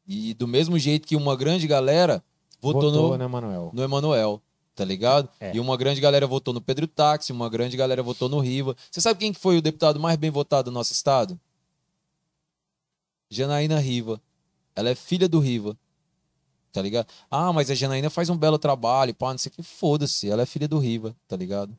E 0.06 0.32
do 0.34 0.46
mesmo 0.46 0.78
jeito 0.78 1.06
que 1.06 1.16
uma 1.16 1.36
grande 1.36 1.66
galera 1.66 2.22
votou, 2.60 2.92
Votou, 2.92 3.10
no, 3.10 3.18
né, 3.18 3.26
Manuel? 3.26 3.70
no 3.74 3.82
Emanuel, 3.82 4.40
tá 4.74 4.84
ligado? 4.84 5.28
É. 5.40 5.54
E 5.54 5.58
uma 5.58 5.76
grande 5.76 6.00
galera 6.00 6.28
votou 6.28 6.54
no 6.54 6.60
Pedro 6.60 6.86
Táxi, 6.86 7.32
uma 7.32 7.48
grande 7.48 7.76
galera 7.76 8.04
votou 8.04 8.28
no 8.28 8.38
Riva. 8.38 8.76
Você 8.88 9.00
sabe 9.00 9.18
quem 9.18 9.32
que 9.32 9.40
foi 9.40 9.58
o 9.58 9.62
deputado 9.62 9.98
mais 9.98 10.16
bem 10.16 10.30
votado 10.30 10.70
do 10.70 10.74
nosso 10.74 10.92
estado? 10.92 11.38
Janaína 13.28 13.80
Riva. 13.80 14.20
Ela 14.76 14.90
é 14.90 14.94
filha 14.94 15.28
do 15.28 15.40
Riva. 15.40 15.76
Tá 16.72 16.80
ligado? 16.80 17.08
Ah, 17.28 17.52
mas 17.52 17.68
a 17.68 17.74
Janaína 17.74 18.10
faz 18.10 18.30
um 18.30 18.36
belo 18.36 18.58
trabalho, 18.58 19.12
pá, 19.12 19.32
não 19.32 19.38
sei 19.38 19.50
o 19.50 19.54
que. 19.56 19.62
Foda-se, 19.62 20.30
ela 20.30 20.42
é 20.42 20.46
filha 20.46 20.68
do 20.68 20.78
Riva, 20.78 21.16
tá 21.26 21.36
ligado? 21.36 21.76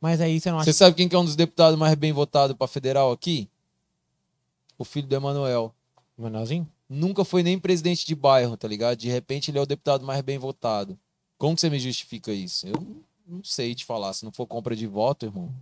Mas 0.00 0.20
aí 0.20 0.40
você 0.40 0.50
não 0.50 0.58
acha 0.58 0.66
Você 0.66 0.76
sabe 0.76 0.96
quem 0.96 1.08
que 1.08 1.14
é 1.14 1.18
um 1.18 1.24
dos 1.24 1.36
deputados 1.36 1.78
mais 1.78 1.94
bem 1.94 2.12
votados 2.12 2.56
pra 2.56 2.66
federal 2.66 3.12
aqui? 3.12 3.48
O 4.78 4.84
filho 4.84 5.06
do 5.06 5.14
Emanuel. 5.14 5.74
que 6.14 6.22
Manuelzinho? 6.22 6.68
Nunca 6.88 7.24
foi 7.24 7.42
nem 7.42 7.58
presidente 7.58 8.06
de 8.06 8.14
bairro, 8.14 8.56
tá 8.56 8.68
ligado? 8.68 8.96
De 8.96 9.08
repente 9.08 9.50
ele 9.50 9.58
é 9.58 9.62
o 9.62 9.66
deputado 9.66 10.04
mais 10.04 10.20
bem 10.20 10.38
votado. 10.38 10.98
Como 11.38 11.54
que 11.54 11.60
você 11.60 11.70
me 11.70 11.78
justifica 11.78 12.32
isso? 12.32 12.66
Eu 12.66 12.74
não 13.26 13.42
sei 13.42 13.74
te 13.74 13.84
falar. 13.84 14.12
Se 14.12 14.24
não 14.24 14.32
for 14.32 14.46
compra 14.46 14.76
de 14.76 14.86
voto, 14.86 15.26
irmão. 15.26 15.52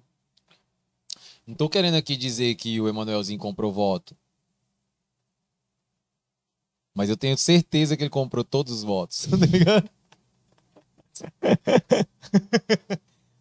Não 1.46 1.54
tô 1.54 1.68
querendo 1.68 1.94
aqui 1.96 2.16
dizer 2.16 2.54
que 2.54 2.80
o 2.80 2.88
Emanuelzinho 2.88 3.38
comprou 3.38 3.72
voto. 3.72 4.16
Mas 6.94 7.08
eu 7.08 7.16
tenho 7.16 7.36
certeza 7.36 7.96
que 7.96 8.02
ele 8.02 8.10
comprou 8.10 8.44
todos 8.44 8.72
os 8.72 8.82
votos. 8.82 9.26
Tá 9.30 9.46
ligado? 9.46 9.90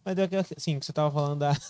Mas 0.04 0.18
é 0.18 0.28
que, 0.28 0.36
assim, 0.36 0.78
que 0.78 0.84
você 0.84 0.92
tava 0.92 1.10
falando 1.10 1.38
da. 1.40 1.52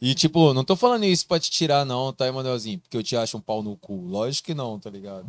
E, 0.00 0.14
tipo, 0.14 0.54
não 0.54 0.64
tô 0.64 0.74
falando 0.74 1.04
isso 1.04 1.26
pra 1.26 1.38
te 1.38 1.50
tirar, 1.50 1.84
não, 1.84 2.12
tá, 2.12 2.26
Emanuelzinho? 2.26 2.78
Porque 2.78 2.96
eu 2.96 3.02
te 3.02 3.14
acho 3.14 3.36
um 3.36 3.40
pau 3.40 3.62
no 3.62 3.76
cu. 3.76 3.94
Lógico 4.06 4.46
que 4.46 4.54
não, 4.54 4.78
tá 4.78 4.88
ligado? 4.88 5.26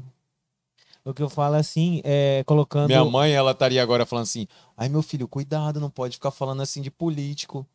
O 1.04 1.14
que 1.14 1.22
eu 1.22 1.30
falo 1.30 1.56
assim, 1.56 2.02
é 2.04 2.44
colocando. 2.46 2.88
Minha 2.88 3.04
mãe, 3.06 3.32
ela 3.32 3.52
estaria 3.52 3.82
agora 3.82 4.06
falando 4.06 4.24
assim: 4.24 4.48
ai, 4.76 4.90
meu 4.90 5.02
filho, 5.02 5.28
cuidado, 5.28 5.80
não 5.80 5.90
pode 5.90 6.16
ficar 6.16 6.32
falando 6.32 6.62
assim 6.62 6.82
de 6.82 6.92
político. 6.92 7.66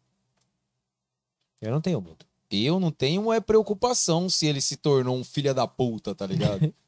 Eu 1.60 1.70
não 1.70 1.80
tenho 1.80 2.00
medo. 2.00 2.26
Eu 2.50 2.78
não 2.78 2.90
tenho 2.90 3.32
é 3.32 3.40
preocupação 3.40 4.28
se 4.28 4.46
ele 4.46 4.60
se 4.60 4.76
tornou 4.76 5.16
um 5.16 5.24
filho 5.24 5.54
da 5.54 5.66
puta, 5.66 6.14
tá 6.14 6.26
ligado? 6.26 6.72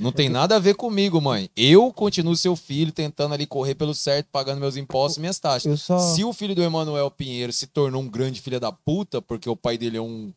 Não 0.00 0.12
tem 0.12 0.28
nada 0.28 0.54
a 0.56 0.58
ver 0.60 0.76
comigo, 0.76 1.20
mãe. 1.20 1.50
Eu 1.56 1.92
continuo 1.92 2.36
seu 2.36 2.54
filho 2.54 2.92
tentando 2.92 3.34
ali 3.34 3.46
correr 3.46 3.74
pelo 3.74 3.94
certo, 3.94 4.28
pagando 4.30 4.60
meus 4.60 4.76
impostos 4.76 5.16
e 5.16 5.20
minhas 5.20 5.40
taxas. 5.40 5.80
Só. 5.82 5.98
Se 5.98 6.22
o 6.22 6.32
filho 6.32 6.54
do 6.54 6.62
Emanuel 6.62 7.10
Pinheiro 7.10 7.52
se 7.52 7.66
tornou 7.66 8.00
um 8.00 8.08
grande 8.08 8.40
filho 8.40 8.60
da 8.60 8.70
puta, 8.70 9.20
porque 9.20 9.48
o 9.50 9.56
pai 9.56 9.76
dele 9.76 9.96
é 9.96 10.00
um. 10.00 10.32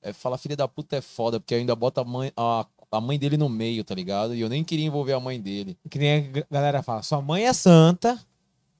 É, 0.00 0.12
falar 0.12 0.38
filho 0.38 0.56
da 0.56 0.68
puta 0.68 0.96
é 0.96 1.00
foda, 1.00 1.40
porque 1.40 1.54
ainda 1.54 1.74
bota 1.74 2.02
a 2.02 2.04
mãe, 2.04 2.30
a, 2.36 2.66
a 2.92 3.00
mãe 3.00 3.18
dele 3.18 3.36
no 3.36 3.48
meio, 3.48 3.82
tá 3.82 3.94
ligado? 3.94 4.34
E 4.34 4.40
eu 4.40 4.48
nem 4.48 4.62
queria 4.62 4.86
envolver 4.86 5.14
a 5.14 5.20
mãe 5.20 5.40
dele. 5.40 5.76
Que 5.90 5.98
nem 5.98 6.30
a 6.36 6.46
galera 6.48 6.82
fala, 6.82 7.02
sua 7.02 7.20
mãe 7.20 7.46
é 7.46 7.52
santa, 7.52 8.20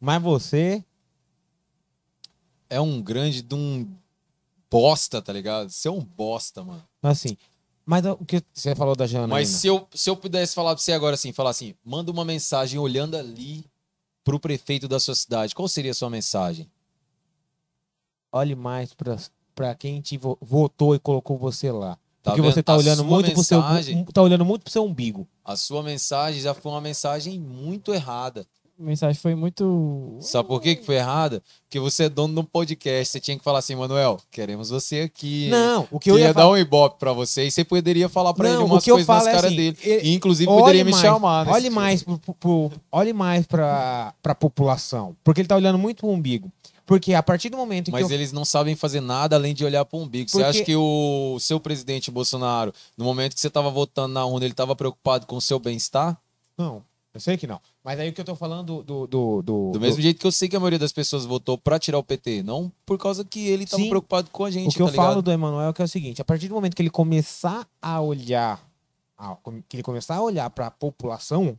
mas 0.01 0.23
você. 0.23 0.85
É 2.71 2.81
um 2.81 3.03
grande 3.03 3.43
de 3.43 3.55
um 3.55 3.89
bosta, 4.71 5.21
tá 5.21 5.33
ligado? 5.33 5.71
Você 5.71 5.89
é 5.89 5.91
um 5.91 6.01
bosta, 6.01 6.63
mano. 6.63 6.83
Assim. 7.03 7.37
Mas 7.87 8.05
o 8.07 8.17
que 8.25 8.43
você 8.53 8.75
falou 8.75 8.97
da 8.97 9.07
Janaína? 9.07 9.35
Mas 9.35 9.49
se 9.49 9.67
eu, 9.67 9.87
se 9.95 10.09
eu 10.09 10.17
pudesse 10.17 10.55
falar 10.55 10.75
pra 10.75 10.83
você 10.83 10.93
agora 10.93 11.15
assim, 11.15 11.33
falar 11.33 11.51
assim, 11.51 11.75
manda 11.85 12.11
uma 12.11 12.25
mensagem 12.25 12.79
olhando 12.79 13.17
ali 13.17 13.65
pro 14.25 14.41
prefeito 14.41 14.89
da 14.89 14.99
sua 14.99 15.15
cidade, 15.15 15.55
qual 15.55 15.69
seria 15.69 15.91
a 15.91 15.95
sua 15.95 16.09
mensagem? 16.09 16.71
Olhe 18.33 18.55
mais 18.55 18.93
pra, 18.95 19.17
pra 19.55 19.75
quem 19.75 20.01
te 20.01 20.17
vo- 20.17 20.39
votou 20.41 20.95
e 20.95 20.99
colocou 20.99 21.37
você 21.39 21.71
lá. 21.71 21.97
Tá 22.23 22.31
Porque 22.31 22.41
vendo? 22.41 22.53
você 22.55 22.63
tá 22.63 22.73
A 22.73 22.77
olhando 22.79 23.05
muito 23.05 23.31
pro 23.33 23.45
seu. 23.45 23.61
mensagem- 23.61 24.05
Tá 24.07 24.23
olhando 24.23 24.45
muito 24.45 24.63
pro 24.63 24.73
seu 24.73 24.83
umbigo. 24.85 25.29
A 25.45 25.55
sua 25.57 25.83
mensagem 25.83 26.41
já 26.41 26.55
foi 26.55 26.73
uma 26.73 26.81
mensagem 26.81 27.39
muito 27.39 27.93
errada. 27.93 28.47
Mensagem 28.77 29.21
foi 29.21 29.35
muito. 29.37 30.19
Sabe 30.21 30.49
por 30.49 30.61
que, 30.61 30.77
foi 30.83 30.97
errada? 30.97 31.41
Porque 31.65 31.79
você 31.79 32.05
é 32.05 32.09
dono 32.09 32.35
de 32.35 32.41
um 32.41 32.45
podcast. 32.45 33.13
Você 33.13 33.21
tinha 33.21 33.39
que 33.39 33.45
falar 33.45 33.61
assim, 33.61 33.77
Manuel, 33.77 34.19
queremos 34.33 34.69
você 34.69 35.03
aqui. 35.03 35.49
Não, 35.49 35.87
o 35.93 36.01
que 36.01 36.11
eu 36.11 36.19
ia 36.19 36.27
ia 36.27 36.35
dar 36.35 36.49
um 36.51 36.57
ibope 36.57 36.99
pra 36.99 37.13
você 37.13 37.45
e 37.47 37.51
você 37.53 37.65
poderia 37.65 38.09
falar 38.09 38.35
pra 38.35 38.49
Não, 38.49 38.55
ele 38.57 38.63
o 38.65 38.67
umas 38.67 38.85
coisas 38.85 39.07
nas 39.07 39.27
é 39.27 39.31
caras 39.33 39.45
assim, 39.47 39.57
dele. 39.57 39.79
ele- 39.83 40.09
E 40.09 40.15
inclusive 40.15 40.47
poderia 40.51 40.85
me 40.85 40.91
mais, 40.91 41.03
chamar. 41.03 41.47
nesse 41.47 41.57
Olhe 41.57 41.71
mais, 41.71 42.03
pro, 42.03 42.19
pro- 42.19 42.73
olhe 42.91 43.13
mais 43.13 43.47
pra, 43.47 44.13
pra 44.21 44.35
população. 44.35 45.15
Porque 45.23 45.41
ele 45.41 45.49
tá 45.49 45.55
olhando 45.55 45.79
muito 45.79 45.99
pro 45.99 46.09
umbigo. 46.09 46.51
Porque 46.85 47.15
a 47.15 47.23
partir 47.23 47.49
do 47.51 47.57
momento 47.57 47.91
Mas 47.93 48.07
que 48.07 48.13
eu, 48.13 48.17
eles 48.17 48.33
não 48.33 48.45
sabem 48.45 48.75
fazer 48.75 49.01
nada 49.01 49.37
além 49.37 49.55
de 49.55 49.65
olhar 49.65 49.85
para 49.85 49.97
o 49.99 50.03
umbigo. 50.03 50.29
Você 50.29 50.39
Porque- 50.39 50.51
acha 50.51 50.65
que 50.65 50.77
o 50.77 51.39
seu 51.41 51.59
presidente 51.61 52.11
Bolsonaro, 52.11 52.75
no 52.99 53.05
momento 53.05 53.35
que 53.35 53.41
você 53.41 53.47
estava 53.49 53.71
votando 53.71 54.13
na 54.15 54.25
urna, 54.27 54.45
ele 54.45 54.53
estava 54.53 54.75
preocupado 54.77 55.27
com 55.27 55.37
o 55.37 55.41
seu 55.41 55.59
bem-estar? 55.61 56.19
Não, 56.59 56.83
eu 57.15 57.21
sei 57.21 57.37
que 57.37 57.47
não. 57.47 57.61
Mas 57.83 57.99
aí 58.01 58.09
o 58.11 58.13
que 58.13 58.21
eu 58.21 58.25
tô 58.25 58.35
falando 58.35 58.83
do. 58.83 59.07
Do, 59.07 59.43
do, 59.43 59.71
Do 59.73 59.81
mesmo 59.81 60.03
jeito 60.03 60.19
que 60.21 60.27
eu 60.27 60.33
sei 60.33 60.49
que 60.49 60.57
a 60.57 60.61
maioria 60.61 60.79
das 60.79 60.93
pessoas 60.93 61.25
votou 61.25 61.57
para 61.57 61.79
tirar 61.79 61.99
o 61.99 62.03
PT, 62.03 62.43
não 62.43 62.71
por 62.85 62.99
causa 62.99 63.25
que 63.25 63.47
ele 63.47 63.65
estava 63.65 63.83
Sim. 63.83 63.89
preocupado 63.89 64.29
com 64.31 64.45
a 64.45 64.51
gente, 64.51 64.69
O 64.71 64.75
que 64.75 64.83
eu 64.83 64.87
tá 64.87 64.93
ligado? 64.93 65.07
falo 65.07 65.23
do 65.23 65.31
Emanuel 65.33 65.71
é 65.71 65.73
que 65.73 65.81
é 65.81 65.85
o 65.85 65.89
seguinte: 65.89 66.21
a 66.21 66.25
partir 66.25 66.49
do 66.49 66.55
momento 66.55 66.75
que 66.75 66.83
ele 66.83 66.91
começar 66.91 67.67
a 67.81 68.01
olhar, 68.01 68.61
a- 69.17 69.37
que 69.69 69.77
ele 69.77 69.83
começar 69.83 70.17
a 70.17 70.23
olhar 70.23 70.51
pra 70.51 70.71
população, 70.71 71.59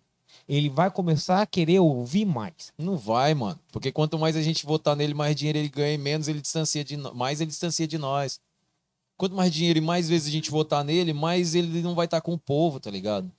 ele 0.50 0.70
vai 0.70 0.92
começar 0.92 1.42
a 1.42 1.46
querer 1.46 1.80
ouvir 1.80 2.26
mais. 2.26 2.74
Não 2.78 2.98
vai, 2.98 3.34
mano. 3.34 3.58
Porque 3.72 3.92
quanto 3.92 4.20
mais 4.20 4.36
a 4.36 4.42
gente 4.42 4.66
votar 4.66 4.96
nele, 4.96 5.14
mais 5.14 5.36
dinheiro 5.36 5.58
ele 5.58 5.70
ganha 5.70 5.94
e 5.94 5.98
menos 5.98 6.28
ele 6.28 6.42
distancia 6.42 6.84
de 6.84 6.98
no- 6.98 7.14
mais 7.16 7.40
ele 7.40 7.50
distancia 7.50 7.88
de 7.88 7.98
nós. 7.98 8.40
Quanto 9.18 9.34
mais 9.34 9.54
dinheiro 9.54 9.80
e 9.80 9.82
mais 9.82 10.10
vezes 10.10 10.28
a 10.28 10.32
gente 10.32 10.52
votar 10.52 10.84
nele, 10.84 11.14
mais 11.14 11.56
ele 11.56 11.82
não 11.82 11.96
vai 11.96 12.04
estar 12.04 12.20
com 12.20 12.34
o 12.34 12.38
povo, 12.38 12.82
tá 12.82 12.92
ligado? 12.92 13.32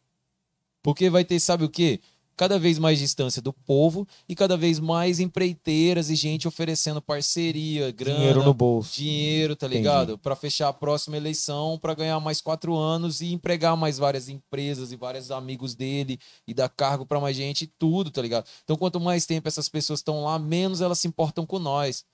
Porque 0.86 1.10
vai 1.10 1.24
ter, 1.24 1.40
sabe 1.40 1.64
o 1.64 1.68
quê? 1.68 1.98
Cada 2.36 2.60
vez 2.60 2.78
mais 2.78 3.00
distância 3.00 3.42
do 3.42 3.52
povo 3.52 4.06
e 4.28 4.36
cada 4.36 4.56
vez 4.56 4.78
mais 4.78 5.18
empreiteiras 5.18 6.10
e 6.10 6.14
gente 6.14 6.46
oferecendo 6.46 7.02
parceria, 7.02 7.90
grana, 7.90 8.18
Dinheiro 8.18 8.44
no 8.44 8.54
bolso. 8.54 8.94
dinheiro, 8.94 9.56
tá 9.56 9.66
ligado? 9.66 10.16
Pra 10.16 10.36
fechar 10.36 10.68
a 10.68 10.72
próxima 10.72 11.16
eleição, 11.16 11.76
pra 11.76 11.92
ganhar 11.92 12.20
mais 12.20 12.40
quatro 12.40 12.76
anos 12.76 13.20
e 13.20 13.32
empregar 13.32 13.76
mais 13.76 13.98
várias 13.98 14.28
empresas 14.28 14.92
e 14.92 14.96
vários 14.96 15.32
amigos 15.32 15.74
dele 15.74 16.20
e 16.46 16.54
dar 16.54 16.68
cargo 16.68 17.04
pra 17.04 17.18
mais 17.18 17.36
gente 17.36 17.62
e 17.62 17.66
tudo, 17.66 18.12
tá 18.12 18.22
ligado? 18.22 18.46
Então, 18.62 18.76
quanto 18.76 19.00
mais 19.00 19.26
tempo 19.26 19.48
essas 19.48 19.68
pessoas 19.68 19.98
estão 19.98 20.22
lá, 20.22 20.38
menos 20.38 20.80
elas 20.80 21.00
se 21.00 21.08
importam 21.08 21.44
com 21.44 21.58
nós. 21.58 22.04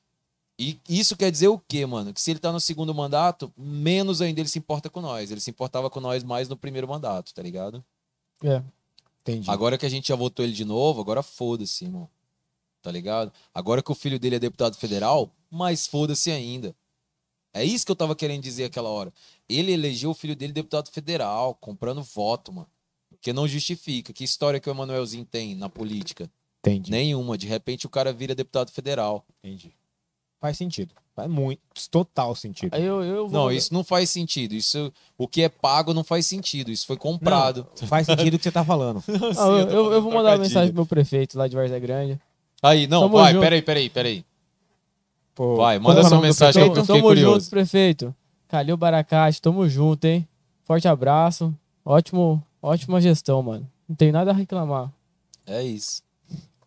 E 0.59 0.79
isso 0.89 1.15
quer 1.15 1.31
dizer 1.31 1.49
o 1.49 1.59
quê, 1.59 1.85
mano? 1.85 2.15
Que 2.15 2.21
se 2.21 2.31
ele 2.31 2.39
tá 2.39 2.51
no 2.53 2.61
segundo 2.61 2.95
mandato, 2.95 3.53
menos 3.57 4.23
ainda 4.23 4.41
ele 4.41 4.49
se 4.49 4.59
importa 4.59 4.89
com 4.89 5.01
nós. 5.03 5.31
Ele 5.31 5.41
se 5.41 5.51
importava 5.51 5.91
com 5.91 6.01
nós 6.01 6.23
mais 6.23 6.49
no 6.49 6.57
primeiro 6.57 6.87
mandato, 6.87 7.35
tá 7.35 7.43
ligado? 7.43 7.85
É. 8.45 8.63
Entendi. 9.23 9.51
Agora 9.51 9.79
que 9.79 9.87
a 9.87 9.89
gente 9.89 10.09
já 10.09 10.17
votou 10.17 10.45
ele 10.45 10.53
de 10.53 10.65
novo, 10.65 11.01
agora 11.01 11.23
foda-se, 11.23 11.85
irmão. 11.85 12.09
Tá 12.83 12.91
ligado? 12.91 13.33
Agora 13.55 13.83
que 13.83 13.93
o 13.93 13.95
filho 13.95 14.19
dele 14.19 14.37
é 14.37 14.39
deputado 14.41 14.77
federal, 14.77 15.31
mais 15.51 15.87
foda-se 15.87 16.31
ainda. 16.31 16.75
É 17.55 17.65
isso 17.65 17.85
que 17.85 17.93
eu 17.93 17.97
tava 17.97 18.17
querendo 18.17 18.43
dizer 18.43 18.65
aquela 18.65 18.89
hora. 18.89 19.13
Ele 19.49 19.73
elegeu 19.73 20.11
o 20.11 20.15
filho 20.15 20.35
dele 20.35 20.53
deputado 20.53 20.91
federal, 20.91 21.55
comprando 21.55 22.03
voto, 22.03 22.53
mano. 22.53 22.69
Porque 23.11 23.33
não 23.33 23.47
justifica. 23.47 24.13
Que 24.13 24.25
história 24.25 24.59
que 24.59 24.69
o 24.69 24.73
Emanuelzinho 24.73 25.25
tem 25.25 25.55
na 25.55 25.69
política? 25.69 26.31
Entendi. 26.61 26.91
Nenhuma. 26.91 27.39
De 27.39 27.47
repente 27.47 27.87
o 27.87 27.91
cara 27.91 28.13
vira 28.13 28.35
deputado 28.35 28.71
federal. 28.73 29.25
Entendi. 29.39 29.73
Faz 30.41 30.57
sentido. 30.57 30.95
Faz 31.15 31.31
muito. 31.31 31.61
Total 31.91 32.35
sentido. 32.35 32.75
Eu, 32.75 33.03
eu 33.05 33.29
vou. 33.29 33.39
Não, 33.41 33.53
isso 33.53 33.73
não 33.75 33.85
faz 33.85 34.09
sentido. 34.09 34.55
Isso, 34.55 34.91
o 35.19 35.29
que 35.29 35.43
é 35.43 35.49
pago 35.49 35.93
não 35.93 36.03
faz 36.03 36.25
sentido. 36.27 36.71
Isso 36.71 36.87
foi 36.87 36.97
comprado. 36.97 37.67
Faz 37.87 38.07
sentido 38.07 38.35
o 38.35 38.39
que 38.39 38.45
você 38.45 38.51
tá 38.53 38.65
falando. 38.65 39.03
Ah, 39.39 39.47
eu, 39.49 39.69
eu- 39.69 39.93
eu 39.93 40.03
vou 40.03 40.11
mandar 40.13 40.31
uma 40.33 40.39
mensagem 40.39 40.69
pro 40.69 40.77
meu 40.83 40.87
prefeito 40.87 41.37
lá 41.37 41.47
de 41.47 41.55
Várzea 41.55 41.79
Grande. 41.79 42.19
Aí, 42.63 42.87
não, 42.87 43.03
Tamo 43.03 43.19
vai, 43.19 43.33
junto. 43.33 43.43
peraí, 43.43 43.61
peraí, 43.63 43.91
peraí. 43.91 44.25
Pô, 45.35 45.57
Vai, 45.57 45.79
manda 45.79 46.01
é 46.01 46.05
sua 46.05 46.17
do 46.19 46.23
mensagem 46.23 46.63
aí 46.63 46.69
eu 46.69 46.75
fiquei 46.75 46.87
tamo 46.87 47.03
curioso. 47.03 47.41
junto, 47.41 47.51
prefeito. 47.51 48.15
Calil 48.49 48.77
Baracate, 48.77 49.41
tamo 49.41 49.69
junto, 49.69 50.05
hein? 50.05 50.27
Forte 50.65 50.87
abraço. 50.87 51.55
Ótimo, 51.85 52.43
ótima 52.63 53.01
gestão, 53.01 53.43
mano. 53.43 53.69
Não 53.89 53.97
tenho 53.97 54.13
nada 54.13 54.31
a 54.31 54.35
reclamar. 54.35 54.93
É 55.47 55.63
isso. 55.63 56.03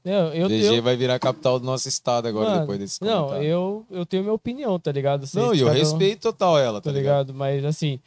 Eu, 0.05 0.33
eu, 0.33 0.47
DG 0.47 0.77
eu- 0.77 0.83
vai 0.83 0.95
virar 0.95 1.15
a 1.15 1.19
capital 1.19 1.59
do 1.59 1.65
nosso 1.65 1.87
estado 1.89 2.27
agora, 2.27 2.49
Mano, 2.49 2.61
depois 2.61 2.77
desse 2.79 3.01
Não, 3.01 3.23
comentário. 3.23 3.47
eu, 3.47 3.85
eu 3.89 4.05
tenho 4.05 4.21
minha 4.23 4.33
opinião, 4.33 4.79
tá 4.79 4.91
ligado? 4.91 5.25
Vocês 5.25 5.43
Não, 5.43 5.53
e 5.53 5.59
eu 5.61 5.67
respeito 5.67 6.21
total 6.21 6.59
ela, 6.59 6.79
tá, 6.79 6.91
Tá 6.91 6.95
ligado? 6.95 7.29
ligado? 7.29 7.33
Mas 7.33 7.65
assim. 7.65 7.99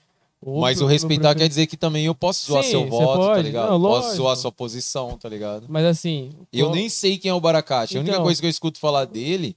Mas 0.60 0.80
o 0.80 0.86
respeitar 0.86 1.30
prefeito- 1.30 1.38
quer 1.40 1.48
dizer 1.48 1.66
que 1.66 1.76
também 1.76 2.06
eu 2.06 2.14
posso 2.14 2.46
zoar 2.46 2.62
Sim, 2.62 2.70
seu 2.70 2.86
voto, 2.86 3.18
tá 3.22 3.26
pode. 3.26 3.42
ligado? 3.42 3.70
Não, 3.70 3.80
posso 3.80 4.14
zoar 4.14 4.36
sua 4.36 4.52
posição, 4.52 5.18
tá 5.18 5.28
ligado? 5.28 5.66
Mas 5.68 5.84
assim. 5.84 6.30
Eu 6.52 6.70
nem 6.70 6.88
sei 6.88 7.18
quem 7.18 7.28
é 7.32 7.34
o 7.34 7.40
Baracate. 7.40 7.96
A 7.96 8.00
única 8.00 8.14
Então. 8.14 8.24
coisa 8.24 8.40
que 8.40 8.46
eu 8.46 8.50
escuto 8.50 8.78
falar 8.78 9.04
dele 9.04 9.56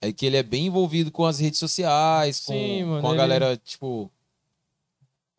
é 0.00 0.12
que 0.12 0.24
ele 0.24 0.36
é 0.36 0.42
bem 0.44 0.66
envolvido 0.66 1.10
com 1.10 1.26
as 1.26 1.40
redes 1.40 1.58
sociais, 1.58 2.38
com, 2.46 2.52
Sim, 2.52 2.84
mano, 2.84 3.00
com 3.00 3.08
a 3.08 3.10
ele- 3.10 3.18
galera, 3.18 3.56
tipo. 3.56 4.08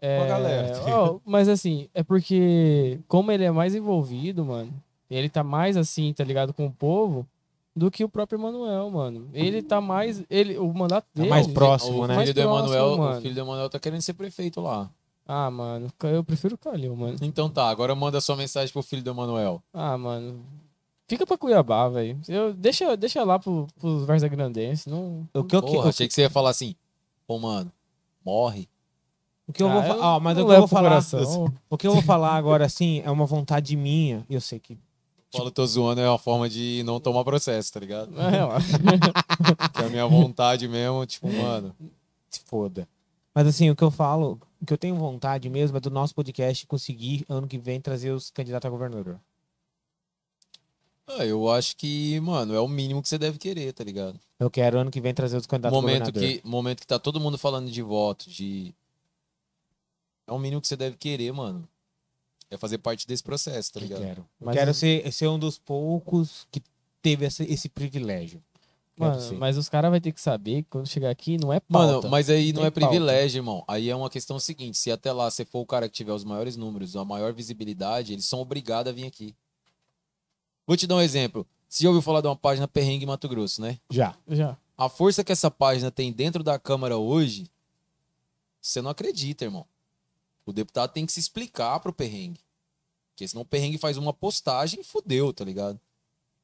É, 0.02 0.18
com 0.18 0.24
a 0.24 0.28
galera, 0.28 0.80
tá 0.80 1.00
ó, 1.04 1.20
mas 1.24 1.48
assim, 1.48 1.88
é 1.94 2.02
porque 2.04 3.00
como 3.08 3.32
ele 3.32 3.44
é 3.46 3.52
mais 3.52 3.74
envolvido, 3.76 4.44
mano, 4.44 4.74
ele 5.16 5.30
tá 5.30 5.44
mais 5.44 5.76
assim, 5.78 6.14
tá 6.14 6.24
ligado, 6.24 6.54
com 6.54 6.66
o 6.66 6.72
povo, 6.72 7.26
do 7.76 7.90
que 7.92 8.04
o 8.04 8.10
próprio 8.10 8.38
Emanuel, 8.38 8.90
mano. 8.90 9.30
Ele 9.34 9.62
tá 9.62 9.80
mais. 9.82 10.24
Ele, 10.30 10.58
o 10.58 10.74
mandato 10.74 11.06
Tá 11.06 11.22
dele. 11.22 11.30
mais 11.30 11.48
próximo, 11.48 12.00
o 12.04 12.08
né? 12.08 12.14
filho 12.14 12.16
Mais 12.16 12.30
do 12.34 12.42
próximo, 12.42 12.68
Emanuel, 12.76 13.18
o 13.18 13.22
filho 13.22 13.34
do 13.36 13.40
Emanuel 13.42 13.70
tá 13.70 13.80
querendo 13.80 14.02
ser 14.02 14.14
prefeito 14.14 14.60
lá. 14.62 14.90
Ah, 15.28 15.50
mano, 15.50 15.88
eu 16.04 16.24
prefiro 16.24 16.56
o 16.56 16.58
Calil, 16.58 16.96
mano. 16.96 17.16
Então 17.22 17.50
tá, 17.50 17.70
agora 17.70 17.96
manda 17.96 18.20
sua 18.20 18.36
mensagem 18.36 18.74
pro 18.74 18.82
filho 18.84 19.02
do 19.04 19.10
Emanuel. 19.12 19.62
Ah, 19.74 19.98
mano. 19.98 20.42
Fica 21.08 21.26
pra 21.26 21.38
Cuiabá, 21.38 21.88
velho. 21.90 22.20
Eu 22.28 22.54
deixa, 22.54 22.96
deixa 22.98 23.24
lá 23.24 23.38
pro, 23.40 23.68
pros 23.80 24.06
Varza 24.06 24.28
Grandense, 24.28 24.90
não. 24.90 25.28
O 25.34 25.44
que 25.44 25.56
eu, 25.56 25.62
Porra, 25.62 25.86
o, 25.86 25.90
achei 25.90 26.08
que 26.08 26.14
você 26.14 26.22
ia 26.22 26.30
falar 26.30 26.50
assim, 26.50 26.74
pô, 27.28 27.38
mano, 27.38 27.72
morre. 28.26 28.68
o 29.48 29.54
que 29.54 29.62
eu 29.64 29.70
vou 29.70 29.80
Ah, 29.80 29.84
falar. 29.84 30.20
mas 30.22 30.38
não 30.38 30.44
o 30.44 30.48
que 30.48 30.54
eu 30.54 30.60
vou 30.60 30.68
falar. 30.68 30.90
coração. 30.90 31.54
O 31.70 31.78
que 31.78 31.88
eu 31.88 31.94
vou 31.94 32.02
falar 32.02 32.36
agora, 32.36 32.66
assim, 32.66 33.02
é 33.06 33.12
uma 33.12 33.26
vontade 33.26 33.76
minha. 33.78 34.26
E 34.30 34.34
eu 34.36 34.42
sei 34.42 34.60
que. 34.60 34.78
Falo, 35.32 35.50
tô 35.50 35.66
zoando, 35.66 36.02
é 36.02 36.10
uma 36.10 36.18
forma 36.18 36.50
de 36.50 36.84
não 36.84 37.00
tomar 37.00 37.24
processo, 37.24 37.72
tá 37.72 37.80
ligado? 37.80 38.14
Relaxa. 38.14 38.78
Que 39.74 39.82
é 39.82 39.86
a 39.86 39.90
minha 39.90 40.06
vontade 40.06 40.68
mesmo, 40.68 41.06
tipo, 41.06 41.32
mano. 41.32 41.76
Se 42.30 42.42
foda. 42.42 42.88
Mas 43.34 43.48
assim, 43.48 43.70
o 43.70 43.76
que 43.76 43.84
eu 43.84 43.90
falo, 43.90 44.40
o 44.62 44.66
que 44.66 44.74
eu 44.74 44.78
tenho 44.78 44.96
vontade 44.96 45.50
mesmo 45.50 45.78
é 45.78 45.80
do 45.80 45.90
nosso 45.90 46.14
podcast 46.14 46.68
conseguir, 46.68 47.26
ano 47.30 47.48
que 47.48 47.58
vem, 47.58 47.80
trazer 47.80 48.12
os 48.12 48.30
candidatos 48.30 48.68
a 48.68 48.70
governador. 48.70 49.20
ah, 51.08 51.26
eu 51.26 51.50
acho 51.50 51.76
que, 51.78 52.20
mano, 52.20 52.54
é 52.54 52.60
o 52.60 52.68
mínimo 52.68 53.02
que 53.02 53.08
você 53.10 53.18
deve 53.18 53.38
querer, 53.38 53.74
tá 53.74 53.84
ligado? 53.84 54.20
Eu 54.40 54.50
quero, 54.50 54.80
ano 54.80 54.92
que 54.92 55.02
vem, 55.02 55.14
trazer 55.14 55.38
os 55.38 55.46
candidatos 55.46 55.78
a 55.78 55.82
momento 55.82 56.12
governador. 56.12 56.42
que 56.42 56.48
momento 56.48 56.80
que 56.82 56.88
tá 56.88 57.00
todo 57.00 57.20
mundo 57.20 57.38
falando 57.38 57.70
de 57.72 57.82
voto, 57.82 58.30
de 58.30 58.74
é 60.28 60.32
o 60.34 60.40
mínimo 60.40 60.62
que 60.62 60.68
você 60.68 60.76
deve 60.78 60.98
querer, 60.98 61.32
mano. 61.34 61.68
É 62.52 62.58
fazer 62.58 62.78
parte 62.80 63.08
desse 63.08 63.24
processo, 63.24 63.72
tá 63.74 63.80
Eu 63.80 63.84
ligado? 63.84 64.02
quero. 64.02 64.22
Eu 64.40 64.46
Mas- 64.46 64.56
quero 64.56 64.74
ser, 64.74 65.12
ser 65.12 65.28
um 65.28 65.40
dos 65.40 65.58
poucos 65.58 66.46
que 66.52 66.62
teve 67.02 67.26
esse, 67.26 67.44
esse 67.46 67.68
privilégio. 67.70 68.44
Mano, 68.98 69.40
mas 69.40 69.58
os 69.58 69.68
caras 69.68 69.90
vão 69.90 70.00
ter 70.00 70.12
que 70.12 70.22
saber 70.22 70.62
que 70.62 70.70
quando 70.70 70.86
chegar 70.88 71.10
aqui 71.10 71.36
não 71.38 71.52
é 71.52 71.60
pauta. 71.60 71.94
Mano, 71.96 72.10
mas 72.10 72.30
aí 72.30 72.54
não 72.54 72.60
Tem 72.62 72.68
é 72.68 72.70
pauta. 72.70 72.88
privilégio, 72.90 73.40
irmão. 73.40 73.64
Aí 73.68 73.90
é 73.90 73.96
uma 73.96 74.10
questão 74.12 74.38
seguinte: 74.38 74.78
se 74.78 74.92
até 74.92 75.12
lá 75.12 75.32
você 75.32 75.44
for 75.44 75.62
o 75.62 75.66
cara 75.66 75.88
que 75.88 75.96
tiver 75.96 76.12
os 76.12 76.24
maiores 76.24 76.56
números, 76.56 76.96
a 76.96 77.04
maior 77.04 77.34
visibilidade, 77.34 78.14
eles 78.14 78.26
são 78.26 78.40
obrigados 78.40 78.92
a 78.92 78.94
vir 78.94 79.06
aqui. 79.08 79.34
Vou 80.68 80.78
te 80.78 80.86
dar 80.86 80.98
um 80.98 81.02
exemplo. 81.02 81.48
Você 81.68 81.84
já 81.84 81.90
ouviu 81.90 82.02
falar 82.02 82.22
de 82.22 82.28
uma 82.28 82.36
página 82.36 82.68
Perrengue 82.68 83.06
Mato 83.06 83.28
Grosso, 83.30 83.62
né? 83.62 83.80
Já. 83.90 84.14
Já. 84.28 84.58
A 84.78 84.90
força 84.90 85.24
que 85.24 85.32
essa 85.32 85.50
página 85.50 85.90
tem 85.90 86.12
dentro 86.12 86.44
da 86.44 86.60
Câmara 86.60 86.98
hoje, 86.98 87.50
você 88.62 88.82
não 88.82 88.92
acredita, 88.92 89.46
irmão. 89.46 89.66
O 90.46 90.54
deputado 90.54 90.92
tem 90.92 91.06
que 91.06 91.12
se 91.12 91.20
explicar 91.20 91.80
pro 91.80 91.94
perrengue. 91.94 92.40
Porque 93.12 93.28
senão 93.28 93.44
o 93.44 93.46
perrengue 93.46 93.78
faz 93.78 93.98
uma 93.98 94.14
postagem 94.14 94.82
e 94.82 94.84
fudeu, 94.84 95.32
tá 95.34 95.44
ligado? 95.46 95.80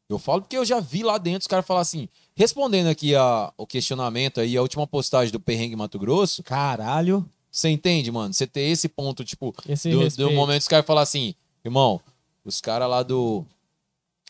Eu 0.10 0.18
falo 0.18 0.42
porque 0.42 0.58
eu 0.58 0.64
já 0.64 0.80
vi 0.80 1.04
lá 1.04 1.18
dentro 1.18 1.42
os 1.42 1.48
caras 1.48 1.66
falar 1.66 1.82
assim, 1.82 2.08
respondendo 2.36 2.88
aqui 2.88 3.14
a, 3.14 3.52
o 3.58 3.68
questionamento 3.68 4.40
aí, 4.40 4.56
a 4.56 4.62
última 4.62 4.88
postagem 4.88 5.32
do 5.32 5.40
perrengue 5.40 5.76
Mato 5.76 6.00
Grosso, 6.00 6.42
Caralho. 6.44 7.28
você 7.52 7.70
entende, 7.70 8.10
mano? 8.10 8.34
Você 8.34 8.48
ter 8.48 8.62
esse 8.62 8.88
ponto, 8.88 9.26
tipo, 9.26 9.54
Esse 9.68 9.92
do, 9.92 10.10
do 10.10 10.32
momento 10.32 10.62
os 10.62 10.68
caras 10.68 10.86
falar 10.86 11.02
assim, 11.02 11.36
irmão, 11.64 12.00
os 12.46 12.62
caras 12.62 12.90
lá 12.90 13.04
do, 13.04 13.46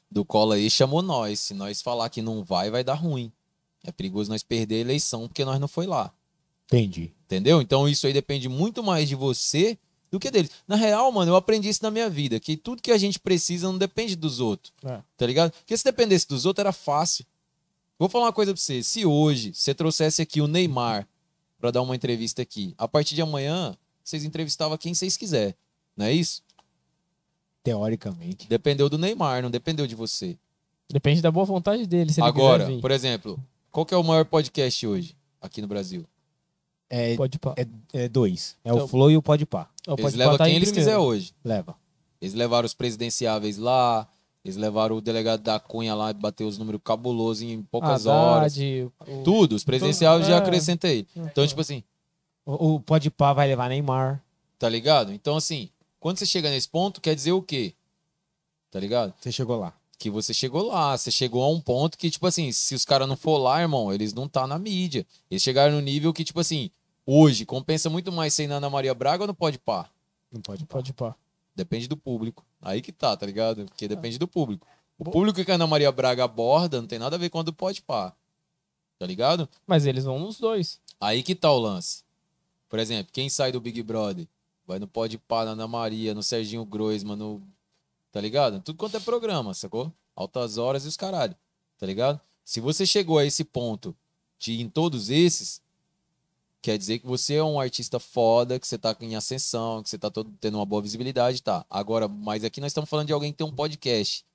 do 0.10 0.26
Cola 0.26 0.56
aí 0.56 0.70
chamou 0.70 1.04
nós. 1.04 1.40
Se 1.40 1.54
nós 1.54 1.82
falar 1.82 2.10
que 2.10 2.22
não 2.22 2.44
vai, 2.44 2.72
vai 2.72 2.84
dar 2.84 2.96
ruim. 2.96 3.32
É 3.84 3.92
perigoso 3.92 4.32
nós 4.32 4.42
perder 4.42 4.76
a 4.78 4.80
eleição 4.80 5.28
porque 5.28 5.46
nós 5.46 5.60
não 5.60 5.68
foi 5.68 5.86
lá. 5.86 6.12
Entendi. 6.66 7.14
Entendeu? 7.28 7.62
Então 7.62 7.90
isso 7.90 8.08
aí 8.08 8.14
depende 8.14 8.48
muito 8.48 8.82
mais 8.82 9.08
de 9.10 9.14
você 9.14 9.78
do 10.10 10.18
que 10.18 10.32
deles. 10.32 10.50
Na 10.66 10.78
real, 10.78 11.12
mano, 11.12 11.32
eu 11.32 11.36
aprendi 11.36 11.68
isso 11.68 11.84
na 11.84 11.92
minha 11.92 12.10
vida, 12.10 12.40
que 12.40 12.56
tudo 12.56 12.82
que 12.82 12.92
a 12.92 12.98
gente 12.98 13.20
precisa 13.20 13.68
não 13.68 13.78
depende 13.78 14.16
dos 14.16 14.40
outros. 14.40 14.74
É. 14.86 15.02
Tá 15.18 15.26
ligado? 15.26 15.52
Porque 15.52 15.76
se 15.76 15.84
dependesse 15.84 16.26
dos 16.26 16.46
outros 16.46 16.62
era 16.62 16.72
fácil. 16.72 17.26
Vou 18.00 18.08
falar 18.08 18.26
uma 18.26 18.34
coisa 18.34 18.54
pra 18.54 18.62
você. 18.62 18.82
Se 18.82 19.06
hoje 19.06 19.54
você 19.54 19.74
trouxesse 19.74 20.22
aqui 20.22 20.40
o 20.40 20.48
Neymar 20.48 21.06
pra 21.60 21.70
dar 21.70 21.82
uma 21.82 21.96
entrevista 21.96 22.42
aqui, 22.42 22.74
a 22.78 22.88
partir 22.88 23.14
de 23.14 23.22
amanhã 23.22 23.76
vocês 24.02 24.24
entrevistavam 24.24 24.78
quem 24.78 24.94
vocês 24.94 25.18
quiser. 25.18 25.54
Não 25.98 26.06
é 26.06 26.14
isso? 26.14 26.42
Teoricamente. 27.62 28.48
Dependeu 28.48 28.88
do 28.88 28.98
Neymar, 28.98 29.44
não 29.44 29.52
dependeu 29.52 29.86
de 29.86 29.96
você. 29.96 30.38
Depende 30.90 31.22
da 31.22 31.30
boa 31.30 31.46
vontade 31.46 31.86
dele. 31.86 32.14
Agora, 32.22 32.70
por 32.80 32.92
exemplo, 32.92 33.38
qual 33.70 33.86
que 33.86 33.94
é 33.94 33.98
o 33.98 34.04
maior 34.04 34.24
podcast 34.24 34.88
hoje 34.88 35.14
aqui 35.42 35.62
no 35.62 35.68
Brasil? 35.68 36.06
É, 36.90 37.16
Pode 37.18 37.38
pá. 37.40 37.54
é, 37.58 37.68
é 38.06 38.08
dois. 38.08 38.56
É 38.64 38.70
Então- 38.70 38.86
o 38.86 38.88
Flow 38.88 39.12
e 39.12 39.18
o 39.18 39.22
Podpah. 39.22 39.70
Ou 39.88 39.94
Eles 39.96 40.04
pode 40.04 40.16
levam 40.18 40.34
pá 40.34 40.38
tá 40.40 40.44
quem 40.46 40.54
em 40.54 40.56
eles 40.58 40.70
primeiro. 40.70 40.90
quiser 40.92 40.98
hoje. 40.98 41.34
Leva. 41.44 41.76
Eles 42.22 42.34
levaram 42.34 42.66
os 42.66 42.74
presidenciáveis 42.74 43.58
lá, 43.58 44.08
eles 44.44 44.56
levaram 44.58 44.96
o 44.96 45.02
delegado 45.02 45.42
da 45.42 45.60
Cunha 45.60 45.94
lá 45.94 46.12
e 46.12 46.14
bateu 46.14 46.48
os 46.48 46.58
números 46.58 46.82
cabulosos 46.84 47.44
em 47.44 47.62
poucas 47.64 48.06
horas. 48.06 48.54
Haddad, 48.54 48.90
o- 49.08 49.24
Tudo, 49.24 49.54
os 49.56 49.64
presidenciáveis 49.64 50.28
já 50.28 50.36
é. 50.36 50.38
acrescentei. 50.38 51.06
Então, 51.16 51.46
tipo 51.46 51.60
assim, 51.62 51.84
O, 52.46 52.76
o 52.76 52.80
Podpah 52.80 53.34
vai 53.34 53.48
levar 53.50 53.68
Neymar. 53.70 54.24
tá 54.58 54.70
ligado? 54.70 55.12
Então, 55.14 55.36
assim, 55.36 55.70
quando 56.00 56.18
você 56.18 56.26
chega 56.26 56.50
nesse 56.50 56.70
ponto, 56.70 57.02
quer 57.02 57.14
dizer 57.14 57.34
o 57.34 57.42
quê? 57.42 57.74
Tá 58.72 58.80
ligado? 58.80 59.14
Você 59.20 59.32
chegou 59.32 59.58
lá. 59.60 59.74
Que 60.00 60.10
você 60.10 60.34
chegou 60.34 60.62
lá, 60.68 60.96
você 60.98 61.10
chegou 61.12 61.44
a 61.44 61.50
um 61.50 61.60
ponto 61.60 61.98
que, 61.98 62.10
tipo 62.10 62.26
assim, 62.28 62.52
se 62.52 62.76
os 62.76 62.86
caras 62.86 63.08
não 63.08 63.18
for 63.18 63.38
lá, 63.38 63.62
irmão, 63.62 63.92
eles 63.92 64.14
não 64.14 64.28
tá 64.28 64.46
na 64.46 64.58
mídia. 64.60 65.06
Eles 65.30 65.42
chegaram 65.44 65.74
no 65.74 65.82
nível 65.82 66.14
que, 66.14 66.24
tipo 66.24 66.40
assim, 66.40 66.70
hoje 67.08 67.46
compensa 67.46 67.90
muito 67.90 68.12
mais 68.12 68.34
ser 68.34 68.48
na 68.48 68.58
Ana 68.58 68.70
Maria 68.70 68.94
Braga 68.94 69.24
ou 69.24 69.28
no 69.28 69.34
Pode 69.34 69.58
Pá? 69.58 69.90
Não 70.32 70.42
pode 70.42 70.66
pá. 70.66 70.74
Pode 70.74 70.94
pá. 70.94 71.16
Depende 71.56 71.88
do 71.88 71.96
público. 71.96 72.46
Aí 72.62 72.82
que 72.82 72.92
tá, 72.92 73.16
tá 73.16 73.26
ligado? 73.26 73.66
Porque 73.66 73.88
depende 73.88 74.20
do 74.20 74.28
público. 74.28 74.68
O 75.00 75.06
público 75.06 75.44
que 75.44 75.52
a 75.52 75.56
Ana 75.56 75.66
Maria 75.66 75.92
Braga 75.92 76.26
aborda 76.26 76.82
não 76.82 76.88
tem 76.88 77.00
nada 77.00 77.16
a 77.16 77.20
ver 77.20 77.30
com 77.30 77.40
o 77.40 77.44
do 77.44 77.54
Pode 77.54 77.82
Pá. 77.82 78.14
Tá 79.00 79.06
ligado? 79.06 79.48
Mas 79.66 79.86
eles 79.86 80.04
vão 80.04 80.20
nos 80.20 80.40
dois. 80.40 80.80
Aí 81.00 81.24
que 81.24 81.34
tá 81.34 81.52
o 81.52 81.58
lance. 81.58 82.04
Por 82.68 82.80
exemplo, 82.80 83.12
quem 83.14 83.30
sai 83.30 83.52
do 83.52 83.62
Big 83.62 83.82
Brother? 83.82 84.28
Vai 84.66 84.80
no 84.80 84.88
Pode 84.88 85.18
Pá, 85.18 85.46
na 85.46 85.52
Ana 85.52 85.68
Maria, 85.68 86.14
no 86.14 86.22
Serginho 86.22 86.66
Groisman, 86.66 87.16
no. 87.16 87.42
Tá 88.12 88.20
ligado? 88.20 88.60
Tudo 88.62 88.78
quanto 88.78 88.98
é 88.98 89.00
programa, 89.00 89.54
sacou? 89.54 89.94
Altas 90.16 90.58
horas 90.58 90.84
e 90.84 90.88
os 90.88 90.98
caralho. 90.98 91.36
Tá 91.78 91.86
ligado? 91.86 92.20
Se 92.44 92.60
você 92.60 92.86
chegou 92.86 93.18
a 93.18 93.26
esse 93.26 93.44
ponto 93.44 93.96
de 94.40 94.54
ir 94.54 94.62
em 94.62 94.70
todos 94.70 95.10
esses, 95.10 95.62
quer 96.68 96.78
dizer 96.78 97.00
que 97.00 97.08
você 97.08 97.36
é 97.36 97.44
um 97.44 97.62
artista 97.62 97.98
foda, 97.98 98.60
que 98.60 98.68
você 98.68 98.78
tá 98.78 98.94
em 99.00 99.16
ascensão, 99.16 99.82
que 99.82 99.90
você 99.90 99.98
tá 99.98 100.12
todo, 100.12 100.30
tendo 100.42 100.58
uma 100.58 100.66
boa 100.66 100.82
visibilidade, 100.82 101.42
tá? 101.42 101.66
Agora, 101.70 102.10
mas 102.10 102.44
aqui 102.44 102.60
nós 102.60 102.72
estamos 102.72 102.90
falando 102.90 103.08
de 103.08 103.14
alguém 103.14 103.32
que 103.32 103.38
tem 103.38 103.48
um 103.48 103.56
podcast. 103.56 104.26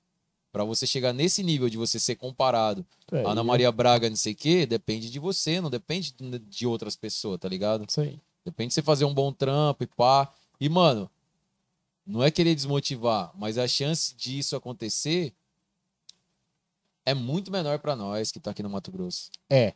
Pra 0.51 0.63
você 0.63 0.87
chegar 0.87 1.13
nesse 1.13 1.43
nível 1.43 1.69
de 1.69 1.77
você 1.77 1.99
ser 1.99 2.15
comparado 2.15 2.83
É, 3.11 3.23
Ana 3.23 3.43
Maria 3.43 3.71
Braga, 3.71 4.09
não 4.09 4.15
sei 4.15 4.33
o 4.33 4.35
quê, 4.35 4.65
depende 4.65 5.11
de 5.11 5.19
você, 5.19 5.61
não 5.61 5.69
depende 5.69 6.11
de 6.49 6.65
outras 6.65 6.95
pessoas, 6.95 7.39
tá 7.39 7.47
ligado? 7.47 7.85
Aí. 7.97 8.19
Depende 8.43 8.69
de 8.69 8.73
você 8.73 8.81
fazer 8.81 9.05
um 9.05 9.13
bom 9.13 9.31
trampo 9.31 9.83
e 9.83 9.87
pá. 9.87 10.33
E, 10.59 10.67
mano, 10.67 11.07
não 12.03 12.23
é 12.23 12.31
querer 12.31 12.55
desmotivar, 12.55 13.31
mas 13.35 13.59
a 13.59 13.67
chance 13.67 14.15
disso 14.15 14.55
acontecer 14.55 15.35
é 17.05 17.13
muito 17.13 17.51
menor 17.51 17.77
pra 17.79 17.95
nós 17.95 18.31
que 18.31 18.39
tá 18.39 18.51
aqui 18.51 18.63
no 18.63 18.69
Mato 18.69 18.91
Grosso. 18.91 19.29
É. 19.49 19.73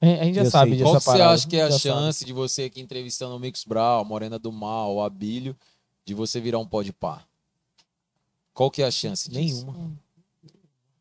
A 0.00 0.24
gente 0.24 0.34
já 0.34 0.42
Eu 0.44 0.50
sabe 0.50 0.70
sei. 0.72 0.82
Qual 0.82 0.94
que 0.96 1.00
você 1.02 1.06
parada. 1.10 1.30
acha 1.34 1.48
que 1.48 1.56
é 1.56 1.62
a 1.62 1.70
já 1.70 1.78
sabe. 1.78 1.82
chance 1.82 2.24
de 2.24 2.32
você 2.32 2.62
aqui 2.64 2.80
entrevistando 2.80 3.36
o 3.36 3.38
Mix 3.38 3.64
Brown, 3.64 4.04
Morena 4.04 4.38
do 4.38 4.50
Mal, 4.50 4.94
o 4.94 5.02
Abílio, 5.02 5.54
de 6.06 6.14
você 6.14 6.40
virar 6.40 6.58
um 6.58 6.66
pó 6.66 6.82
de 6.82 6.92
pá? 6.92 7.24
Qual 8.54 8.70
que 8.70 8.82
é 8.82 8.86
a 8.86 8.90
chance 8.90 9.28
disso? 9.30 9.66
Nenhuma. 9.66 9.92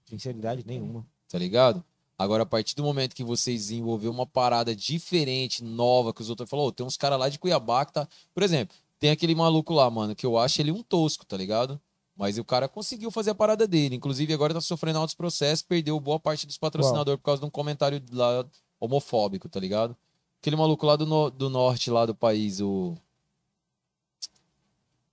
Sinceridade, 0.05 0.63
nenhuma. 0.65 1.05
Tá 1.29 1.37
ligado? 1.37 1.83
Agora, 2.17 2.43
a 2.43 2.45
partir 2.45 2.75
do 2.75 2.83
momento 2.83 3.15
que 3.15 3.23
você 3.23 3.53
desenvolveu 3.53 4.11
uma 4.11 4.25
parada 4.25 4.75
diferente, 4.75 5.63
nova, 5.63 6.13
que 6.13 6.21
os 6.21 6.29
outros 6.29 6.49
falaram, 6.49 6.67
"Ô, 6.67 6.71
tem 6.71 6.85
uns 6.85 6.97
caras 6.97 7.17
lá 7.17 7.29
de 7.29 7.39
Cuiabá 7.39 7.85
que 7.85 7.93
tá. 7.93 8.07
Por 8.33 8.43
exemplo, 8.43 8.75
tem 8.99 9.09
aquele 9.11 9.33
maluco 9.33 9.73
lá, 9.73 9.89
mano, 9.89 10.13
que 10.15 10.25
eu 10.25 10.37
acho 10.37 10.61
ele 10.61 10.71
um 10.71 10.83
tosco, 10.83 11.25
tá 11.25 11.37
ligado? 11.37 11.79
Mas 12.17 12.37
o 12.37 12.43
cara 12.43 12.67
conseguiu 12.67 13.09
fazer 13.11 13.29
a 13.29 13.35
parada 13.35 13.65
dele. 13.65 13.95
Inclusive, 13.95 14.33
agora 14.33 14.53
tá 14.53 14.59
sofrendo 14.59 14.99
altos 14.99 15.15
processos, 15.15 15.61
perdeu 15.61 15.97
boa 16.01 16.19
parte 16.19 16.45
dos 16.45 16.57
patrocinadores 16.57 17.17
por 17.19 17.23
causa 17.25 17.39
de 17.39 17.45
um 17.45 17.49
comentário 17.49 18.03
lá 18.11 18.45
homofóbico, 18.79 19.47
tá 19.49 19.59
ligado? 19.59 19.95
Aquele 20.41 20.55
maluco 20.55 20.85
lá 20.85 20.95
do, 20.95 21.05
no- 21.05 21.29
do 21.29 21.49
norte, 21.49 21.91
lá 21.91 22.05
do 22.05 22.15
país, 22.15 22.61
o. 22.61 22.95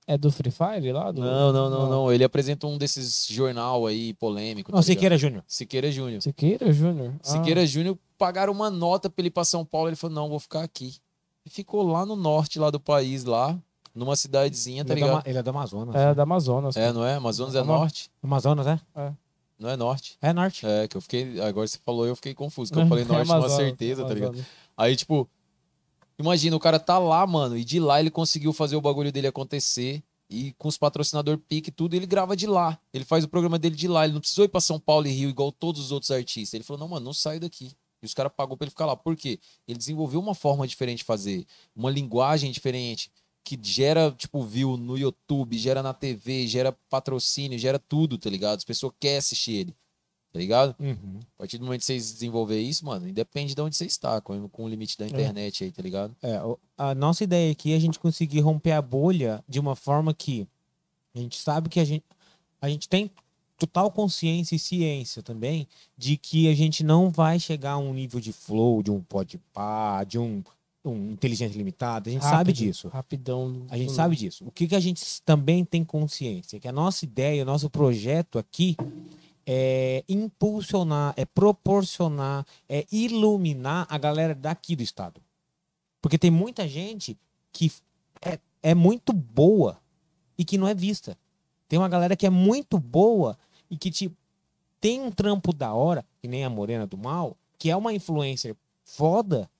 É 0.06 0.16
do 0.16 0.30
Free 0.30 0.52
Fire 0.52 0.92
lá? 0.92 1.10
Do... 1.10 1.20
Não, 1.20 1.52
não, 1.52 1.68
não, 1.68 1.90
não. 1.90 2.12
Ele 2.12 2.22
apresentou 2.22 2.70
um 2.70 2.78
desses 2.78 3.26
jornal 3.26 3.86
aí 3.86 4.14
polêmico. 4.14 4.70
Não, 4.70 4.78
tá? 4.78 4.82
Siqueira 4.84 5.18
Júnior. 5.18 5.42
Siqueira 5.48 5.90
Júnior. 5.90 6.22
Siqueira 6.22 6.72
Júnior? 6.72 7.14
Ah, 7.18 7.24
Siqueira 7.24 7.66
Júnior 7.66 7.98
pagaram 8.16 8.52
uma 8.52 8.70
nota 8.70 9.10
pra 9.10 9.20
ele 9.20 9.28
ir 9.28 9.32
pra 9.32 9.44
São 9.44 9.64
Paulo. 9.64 9.88
Ele 9.88 9.96
falou: 9.96 10.14
não, 10.14 10.28
vou 10.28 10.38
ficar 10.38 10.62
aqui. 10.62 10.94
E 11.44 11.50
ficou 11.50 11.82
lá 11.82 12.06
no 12.06 12.14
norte 12.14 12.56
lá 12.58 12.70
do 12.70 12.78
país, 12.78 13.24
lá, 13.24 13.58
numa 13.92 14.14
cidadezinha, 14.14 14.84
tá 14.84 14.92
Ele, 14.94 15.00
é 15.00 15.02
do, 15.02 15.06
ligado? 15.06 15.20
Ama- 15.22 15.28
ele 15.30 15.38
é 15.38 15.42
do 15.42 15.50
Amazonas. 15.50 15.96
É 15.96 16.14
da 16.14 16.22
Amazonas. 16.22 16.76
É, 16.76 16.92
não 16.92 17.04
é? 17.04 17.14
Amazonas 17.14 17.54
é 17.56 17.58
Ama- 17.58 17.76
norte? 17.78 18.10
Amazonas, 18.22 18.66
é? 18.68 18.80
Não 19.58 19.70
é 19.70 19.76
norte? 19.76 20.16
É 20.20 20.32
norte. 20.32 20.66
É, 20.66 20.86
que 20.86 20.96
eu 20.96 21.00
fiquei. 21.00 21.40
Agora 21.40 21.66
você 21.66 21.78
falou, 21.84 22.06
eu 22.06 22.14
fiquei 22.14 22.34
confuso. 22.34 22.72
Que 22.72 22.78
eu 22.78 22.86
falei 22.88 23.04
É 23.04 23.06
norte 23.06 23.26
com 23.26 23.32
uma 23.32 23.38
Amazonas, 23.38 23.66
certeza, 23.66 24.04
tá 24.04 24.12
ligado? 24.14 24.28
Amazonas. 24.30 24.50
Aí, 24.76 24.94
tipo, 24.96 25.28
imagina, 26.18 26.54
o 26.56 26.60
cara 26.60 26.78
tá 26.78 26.98
lá, 26.98 27.26
mano, 27.26 27.56
e 27.56 27.64
de 27.64 27.80
lá 27.80 28.00
ele 28.00 28.10
conseguiu 28.10 28.52
fazer 28.52 28.76
o 28.76 28.80
bagulho 28.80 29.10
dele 29.10 29.26
acontecer. 29.26 30.02
E 30.28 30.52
com 30.58 30.66
os 30.66 30.76
patrocinadores 30.76 31.40
pique 31.48 31.68
e 31.68 31.72
tudo, 31.72 31.94
ele 31.94 32.04
grava 32.04 32.36
de 32.36 32.48
lá. 32.48 32.76
Ele 32.92 33.04
faz 33.04 33.22
o 33.24 33.28
programa 33.28 33.58
dele 33.60 33.76
de 33.76 33.86
lá. 33.86 34.04
Ele 34.04 34.14
não 34.14 34.20
precisou 34.20 34.44
ir 34.44 34.48
pra 34.48 34.60
São 34.60 34.78
Paulo 34.78 35.06
e 35.06 35.10
Rio 35.10 35.28
igual 35.28 35.52
todos 35.52 35.80
os 35.80 35.92
outros 35.92 36.10
artistas. 36.10 36.52
Ele 36.54 36.64
falou: 36.64 36.80
não, 36.80 36.88
mano, 36.88 37.06
não 37.06 37.12
saio 37.12 37.38
daqui. 37.38 37.72
E 38.02 38.06
os 38.06 38.12
caras 38.12 38.32
pagou 38.36 38.56
pra 38.56 38.64
ele 38.64 38.70
ficar 38.70 38.86
lá. 38.86 38.96
Por 38.96 39.16
quê? 39.16 39.38
Ele 39.66 39.78
desenvolveu 39.78 40.20
uma 40.20 40.34
forma 40.34 40.66
diferente 40.66 40.98
de 40.98 41.04
fazer, 41.04 41.46
uma 41.74 41.90
linguagem 41.90 42.50
diferente, 42.50 43.10
que 43.46 43.56
gera, 43.62 44.10
tipo, 44.10 44.42
view 44.42 44.76
no 44.76 44.98
YouTube, 44.98 45.56
gera 45.56 45.80
na 45.80 45.94
TV, 45.94 46.48
gera 46.48 46.72
patrocínio, 46.90 47.56
gera 47.56 47.78
tudo, 47.78 48.18
tá 48.18 48.28
ligado? 48.28 48.58
As 48.58 48.64
pessoas 48.64 48.92
querem 48.98 49.18
assistir 49.18 49.52
ele, 49.52 49.76
tá 50.32 50.38
ligado? 50.40 50.74
Uhum. 50.80 51.20
A 51.36 51.38
partir 51.38 51.56
do 51.56 51.64
momento 51.64 51.78
que 51.78 51.86
vocês 51.86 52.12
desenvolver 52.12 52.60
isso, 52.60 52.84
mano, 52.84 53.08
independe 53.08 53.54
de 53.54 53.62
onde 53.62 53.76
você 53.76 53.86
está, 53.86 54.20
com, 54.20 54.48
com 54.48 54.64
o 54.64 54.68
limite 54.68 54.98
da 54.98 55.06
internet 55.06 55.62
aí, 55.62 55.70
tá 55.70 55.80
ligado? 55.80 56.16
É, 56.20 56.40
a 56.76 56.92
nossa 56.92 57.22
ideia 57.22 57.52
aqui 57.52 57.72
é 57.72 57.76
a 57.76 57.80
gente 57.80 58.00
conseguir 58.00 58.40
romper 58.40 58.72
a 58.72 58.82
bolha 58.82 59.44
de 59.48 59.60
uma 59.60 59.76
forma 59.76 60.12
que 60.12 60.44
a 61.14 61.18
gente 61.20 61.38
sabe 61.38 61.68
que 61.68 61.78
a 61.78 61.84
gente, 61.84 62.04
a 62.60 62.68
gente 62.68 62.88
tem 62.88 63.12
total 63.56 63.92
consciência 63.92 64.56
e 64.56 64.58
ciência 64.58 65.22
também 65.22 65.68
de 65.96 66.16
que 66.16 66.48
a 66.48 66.54
gente 66.54 66.82
não 66.82 67.10
vai 67.10 67.38
chegar 67.38 67.72
a 67.72 67.78
um 67.78 67.94
nível 67.94 68.18
de 68.18 68.32
flow, 68.32 68.82
de 68.82 68.90
um 68.90 69.00
podpah, 69.00 70.02
de 70.02 70.18
um, 70.18 70.42
um 70.88 71.10
inteligência 71.10 71.56
limitada. 71.56 72.08
A 72.08 72.12
gente 72.12 72.22
sabe 72.22 72.36
Rápido, 72.36 72.56
disso. 72.56 72.88
Rapidão. 72.88 73.66
A 73.68 73.76
gente 73.76 73.92
sabe 73.92 74.16
disso. 74.16 74.44
O 74.46 74.50
que, 74.50 74.68
que 74.68 74.74
a 74.74 74.80
gente 74.80 75.22
também 75.22 75.64
tem 75.64 75.84
consciência? 75.84 76.60
Que 76.60 76.68
a 76.68 76.72
nossa 76.72 77.04
ideia, 77.04 77.42
o 77.42 77.46
nosso 77.46 77.68
projeto 77.68 78.38
aqui 78.38 78.76
é 79.46 80.04
impulsionar, 80.08 81.14
é 81.16 81.24
proporcionar, 81.24 82.44
é 82.68 82.84
iluminar 82.90 83.86
a 83.88 83.96
galera 83.96 84.34
daqui 84.34 84.74
do 84.74 84.82
estado. 84.82 85.20
Porque 86.02 86.18
tem 86.18 86.30
muita 86.30 86.66
gente 86.66 87.16
que 87.52 87.72
é, 88.20 88.38
é 88.62 88.74
muito 88.74 89.12
boa 89.12 89.78
e 90.36 90.44
que 90.44 90.58
não 90.58 90.66
é 90.66 90.74
vista. 90.74 91.16
Tem 91.68 91.78
uma 91.78 91.88
galera 91.88 92.16
que 92.16 92.26
é 92.26 92.30
muito 92.30 92.78
boa 92.78 93.38
e 93.70 93.76
que 93.76 93.90
tipo, 93.90 94.16
tem 94.80 95.00
um 95.00 95.10
trampo 95.10 95.52
da 95.52 95.72
hora, 95.72 96.04
que 96.20 96.28
nem 96.28 96.44
a 96.44 96.50
Morena 96.50 96.86
do 96.86 96.98
Mal, 96.98 97.36
que 97.58 97.70
é 97.70 97.76
uma 97.76 97.92
influencer 97.92 98.54
foda 98.84 99.50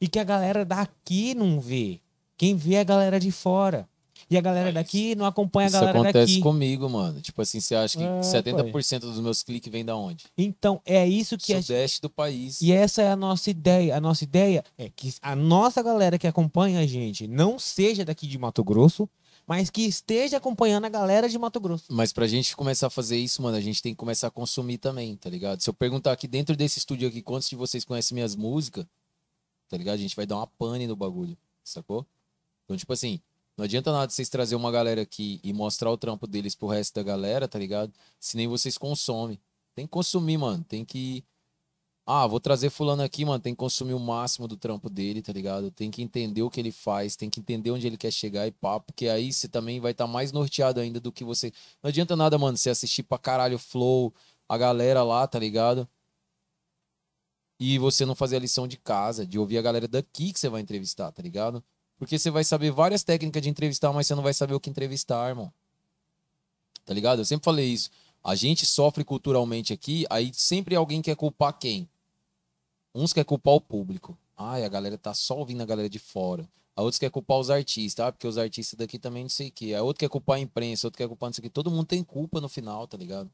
e 0.00 0.08
que 0.08 0.18
a 0.18 0.24
galera 0.24 0.64
daqui 0.64 1.34
não 1.34 1.60
vê. 1.60 2.00
Quem 2.36 2.54
vê 2.56 2.74
é 2.74 2.80
a 2.80 2.84
galera 2.84 3.18
de 3.18 3.30
fora. 3.32 3.88
E 4.28 4.36
a 4.36 4.40
galera 4.40 4.72
daqui 4.72 5.14
não 5.14 5.24
acompanha 5.24 5.66
a 5.66 5.68
Isso 5.68 5.78
galera 5.78 6.00
acontece 6.00 6.32
daqui. 6.32 6.42
comigo, 6.42 6.88
mano. 6.88 7.20
Tipo 7.20 7.42
assim, 7.42 7.60
você 7.60 7.74
acha 7.76 7.96
que 7.96 8.02
É, 8.02 8.20
70% 8.20 9.00
dos 9.00 9.20
meus 9.20 9.42
cliques 9.42 9.70
vem 9.70 9.84
da 9.84 9.94
onde? 9.94 10.24
Então, 10.36 10.80
é 10.84 11.06
isso 11.06 11.38
que 11.38 11.52
a 11.54 11.62
Sudeste 11.62 12.00
do 12.00 12.10
país. 12.10 12.60
E 12.60 12.72
essa 12.72 13.02
é 13.02 13.10
a 13.10 13.14
nossa 13.16 13.50
ideia. 13.50 13.96
A 13.96 14.00
nossa 14.00 14.24
ideia 14.24 14.64
é 14.76 14.88
que 14.88 15.14
a 15.22 15.36
nossa 15.36 15.82
galera 15.82 16.18
que 16.18 16.26
acompanha 16.26 16.80
a 16.80 16.86
gente 16.86 17.28
não 17.28 17.58
seja 17.58 18.04
daqui 18.04 18.26
de 18.26 18.36
Mato 18.36 18.64
Grosso, 18.64 19.08
mas 19.46 19.70
que 19.70 19.82
esteja 19.82 20.38
acompanhando 20.38 20.86
a 20.86 20.88
galera 20.88 21.28
de 21.28 21.38
Mato 21.38 21.60
Grosso. 21.60 21.84
Mas 21.88 22.12
pra 22.12 22.26
gente 22.26 22.56
começar 22.56 22.88
a 22.88 22.90
fazer 22.90 23.16
isso, 23.18 23.40
mano, 23.42 23.56
a 23.56 23.60
gente 23.60 23.80
tem 23.80 23.92
que 23.92 23.98
começar 23.98 24.26
a 24.26 24.30
consumir 24.30 24.78
também, 24.78 25.14
tá 25.16 25.30
ligado? 25.30 25.60
Se 25.62 25.70
eu 25.70 25.74
perguntar 25.74 26.10
aqui 26.10 26.26
dentro 26.26 26.56
desse 26.56 26.80
estúdio 26.80 27.06
aqui 27.06 27.22
quantos 27.22 27.48
de 27.48 27.54
vocês 27.54 27.84
conhecem 27.84 28.14
minhas 28.14 28.34
músicas, 28.34 28.84
tá 29.68 29.76
ligado? 29.76 29.94
A 29.94 29.98
gente 29.98 30.16
vai 30.16 30.26
dar 30.26 30.36
uma 30.36 30.46
pane 30.46 30.86
no 30.86 30.96
bagulho, 30.96 31.36
sacou? 31.62 32.06
Então, 32.64 32.76
tipo 32.76 32.92
assim, 32.92 33.20
não 33.56 33.64
adianta 33.64 33.90
nada 33.90 34.10
vocês 34.10 34.28
trazer 34.28 34.54
uma 34.54 34.70
galera 34.70 35.00
aqui 35.00 35.40
e 35.42 35.52
mostrar 35.52 35.90
o 35.90 35.96
trampo 35.96 36.26
deles 36.26 36.54
pro 36.54 36.68
resto 36.68 36.94
da 36.94 37.02
galera, 37.02 37.48
tá 37.48 37.58
ligado? 37.58 37.92
Se 38.20 38.36
nem 38.36 38.46
vocês 38.46 38.76
consomem. 38.76 39.40
Tem 39.74 39.86
que 39.86 39.90
consumir, 39.90 40.36
mano. 40.36 40.62
Tem 40.64 40.84
que. 40.84 41.24
Ah, 42.04 42.26
vou 42.26 42.38
trazer 42.38 42.70
fulano 42.70 43.02
aqui, 43.02 43.24
mano. 43.24 43.40
Tem 43.40 43.54
que 43.54 43.58
consumir 43.58 43.94
o 43.94 43.98
máximo 43.98 44.46
do 44.46 44.56
trampo 44.56 44.90
dele, 44.90 45.22
tá 45.22 45.32
ligado? 45.32 45.70
Tem 45.70 45.90
que 45.90 46.02
entender 46.02 46.42
o 46.42 46.50
que 46.50 46.60
ele 46.60 46.70
faz, 46.70 47.16
tem 47.16 47.30
que 47.30 47.40
entender 47.40 47.70
onde 47.70 47.86
ele 47.86 47.96
quer 47.96 48.12
chegar 48.12 48.46
e 48.46 48.52
pá, 48.52 48.78
porque 48.78 49.08
aí 49.08 49.32
você 49.32 49.48
também 49.48 49.80
vai 49.80 49.92
estar 49.92 50.06
mais 50.06 50.32
norteado 50.32 50.80
ainda 50.80 51.00
do 51.00 51.10
que 51.10 51.24
você. 51.24 51.52
Não 51.82 51.88
adianta 51.88 52.14
nada, 52.14 52.38
mano, 52.38 52.56
você 52.56 52.70
assistir 52.70 53.02
pra 53.02 53.18
caralho 53.18 53.56
o 53.56 53.58
Flow, 53.58 54.14
a 54.48 54.56
galera 54.56 55.02
lá, 55.02 55.26
tá 55.26 55.38
ligado? 55.38 55.88
E 57.58 57.78
você 57.78 58.04
não 58.04 58.14
fazer 58.14 58.36
a 58.36 58.40
lição 58.40 58.68
de 58.68 58.76
casa, 58.76 59.26
de 59.26 59.38
ouvir 59.38 59.58
a 59.58 59.62
galera 59.62 59.88
daqui 59.88 60.32
que 60.32 60.38
você 60.38 60.48
vai 60.48 60.60
entrevistar, 60.60 61.10
tá 61.10 61.22
ligado? 61.22 61.64
Porque 61.98 62.18
você 62.18 62.30
vai 62.30 62.44
saber 62.44 62.70
várias 62.70 63.02
técnicas 63.02 63.42
de 63.42 63.48
entrevistar, 63.48 63.92
mas 63.92 64.06
você 64.06 64.14
não 64.14 64.22
vai 64.22 64.34
saber 64.34 64.54
o 64.54 64.60
que 64.60 64.68
entrevistar, 64.68 65.28
irmão. 65.28 65.52
Tá 66.84 66.92
ligado? 66.92 67.20
Eu 67.20 67.24
sempre 67.24 67.44
falei 67.44 67.66
isso. 67.66 67.90
A 68.22 68.34
gente 68.34 68.66
sofre 68.66 69.04
culturalmente 69.04 69.72
aqui, 69.72 70.04
aí 70.10 70.30
sempre 70.34 70.76
alguém 70.76 71.00
quer 71.00 71.16
culpar 71.16 71.58
quem? 71.58 71.88
Uns 72.94 73.12
quer 73.12 73.24
culpar 73.24 73.54
o 73.54 73.60
público. 73.60 74.16
Ai, 74.36 74.64
a 74.64 74.68
galera 74.68 74.98
tá 74.98 75.14
só 75.14 75.38
ouvindo 75.38 75.62
a 75.62 75.66
galera 75.66 75.88
de 75.88 75.98
fora. 75.98 76.48
A 76.74 76.82
outros 76.82 76.98
quer 76.98 77.10
culpar 77.10 77.38
os 77.38 77.48
artistas, 77.48 78.04
ah, 78.04 78.12
porque 78.12 78.26
os 78.26 78.36
artistas 78.36 78.76
daqui 78.76 78.98
também 78.98 79.22
não 79.22 79.30
sei 79.30 79.48
o 79.48 79.52
quê. 79.52 79.72
A 79.74 79.82
outro 79.82 80.00
quer 80.00 80.10
culpar 80.10 80.36
a 80.36 80.40
imprensa, 80.40 80.86
outro 80.86 80.98
quer 80.98 81.08
culpar 81.08 81.28
não 81.28 81.32
sei 81.32 81.40
o 81.40 81.44
quê. 81.44 81.50
Todo 81.50 81.70
mundo 81.70 81.86
tem 81.86 82.04
culpa 82.04 82.38
no 82.38 82.48
final, 82.48 82.86
tá 82.86 82.98
ligado? 82.98 83.30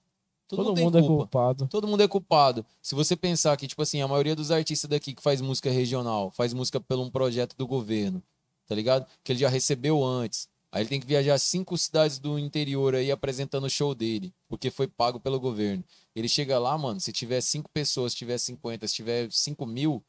Todo, 0.56 0.74
tem 0.74 0.84
mundo 0.84 0.98
é 0.98 1.00
culpa. 1.00 1.16
culpado. 1.16 1.68
Todo 1.68 1.88
mundo 1.88 2.02
é 2.02 2.08
culpado. 2.08 2.66
Se 2.80 2.94
você 2.94 3.16
pensar 3.16 3.56
que, 3.56 3.66
tipo 3.66 3.82
assim, 3.82 4.00
a 4.00 4.08
maioria 4.08 4.36
dos 4.36 4.50
artistas 4.50 4.88
daqui 4.88 5.14
que 5.14 5.22
faz 5.22 5.40
música 5.40 5.70
regional, 5.70 6.30
faz 6.30 6.52
música 6.52 6.80
por 6.80 6.98
um 6.98 7.10
projeto 7.10 7.56
do 7.56 7.66
governo, 7.66 8.22
tá 8.66 8.74
ligado? 8.74 9.06
Que 9.24 9.32
ele 9.32 9.40
já 9.40 9.48
recebeu 9.48 10.04
antes. 10.04 10.48
Aí 10.70 10.82
ele 10.82 10.88
tem 10.88 11.00
que 11.00 11.06
viajar 11.06 11.38
cinco 11.38 11.76
cidades 11.76 12.18
do 12.18 12.38
interior 12.38 12.94
aí 12.94 13.10
apresentando 13.10 13.64
o 13.64 13.70
show 13.70 13.94
dele, 13.94 14.32
porque 14.48 14.70
foi 14.70 14.88
pago 14.88 15.20
pelo 15.20 15.38
governo. 15.38 15.84
Ele 16.16 16.26
chega 16.28 16.58
lá, 16.58 16.76
mano, 16.78 16.98
se 16.98 17.12
tiver 17.12 17.42
cinco 17.42 17.70
pessoas, 17.70 18.12
se 18.12 18.18
tiver 18.18 18.38
50, 18.38 18.88
se 18.88 18.94
tiver 18.94 19.28
cinco 19.30 19.66
mil, 19.66 20.02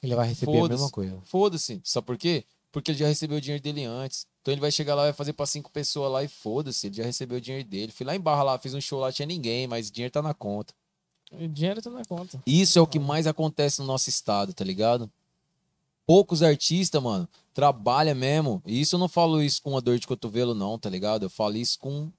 Ele 0.00 0.14
vai 0.14 0.28
receber 0.28 0.56
a 0.56 0.68
mesma 0.68 0.90
coisa. 0.90 1.20
foda-se. 1.24 1.80
Sabe 1.82 2.06
por 2.06 2.16
quê? 2.16 2.44
Porque 2.70 2.92
ele 2.92 2.98
já 2.98 3.08
recebeu 3.08 3.38
o 3.38 3.40
dinheiro 3.40 3.62
dele 3.62 3.84
antes. 3.84 4.24
Então 4.48 4.54
ele 4.54 4.62
vai 4.62 4.72
chegar 4.72 4.94
lá, 4.94 5.02
vai 5.02 5.12
fazer 5.12 5.34
pra 5.34 5.44
cinco 5.44 5.70
pessoas 5.70 6.10
lá 6.10 6.24
e 6.24 6.28
foda-se, 6.28 6.86
ele 6.86 6.96
já 6.96 7.04
recebeu 7.04 7.36
o 7.36 7.40
dinheiro 7.40 7.68
dele. 7.68 7.92
Fui 7.92 8.06
lá 8.06 8.16
em 8.16 8.20
Barra 8.20 8.42
lá, 8.42 8.58
fiz 8.58 8.72
um 8.72 8.80
show 8.80 8.98
lá, 8.98 9.12
tinha 9.12 9.26
ninguém, 9.26 9.66
mas 9.66 9.90
o 9.90 9.92
dinheiro 9.92 10.10
tá 10.10 10.22
na 10.22 10.32
conta. 10.32 10.72
O 11.30 11.46
dinheiro 11.46 11.82
tá 11.82 11.90
na 11.90 12.02
conta. 12.02 12.42
Isso 12.46 12.78
é 12.78 12.80
o 12.80 12.86
que 12.86 12.98
mais 12.98 13.26
acontece 13.26 13.78
no 13.78 13.86
nosso 13.86 14.08
estado, 14.08 14.54
tá 14.54 14.64
ligado? 14.64 15.10
Poucos 16.06 16.42
artistas, 16.42 17.02
mano, 17.02 17.28
trabalham 17.52 18.14
mesmo. 18.14 18.62
E 18.64 18.80
isso 18.80 18.96
eu 18.96 18.98
não 18.98 19.06
falo 19.06 19.42
isso 19.42 19.60
com 19.60 19.72
uma 19.72 19.82
dor 19.82 19.98
de 19.98 20.06
cotovelo, 20.06 20.54
não, 20.54 20.78
tá 20.78 20.88
ligado? 20.88 21.24
Eu 21.24 21.30
falo 21.30 21.58
isso 21.58 21.78
com, 21.78 22.10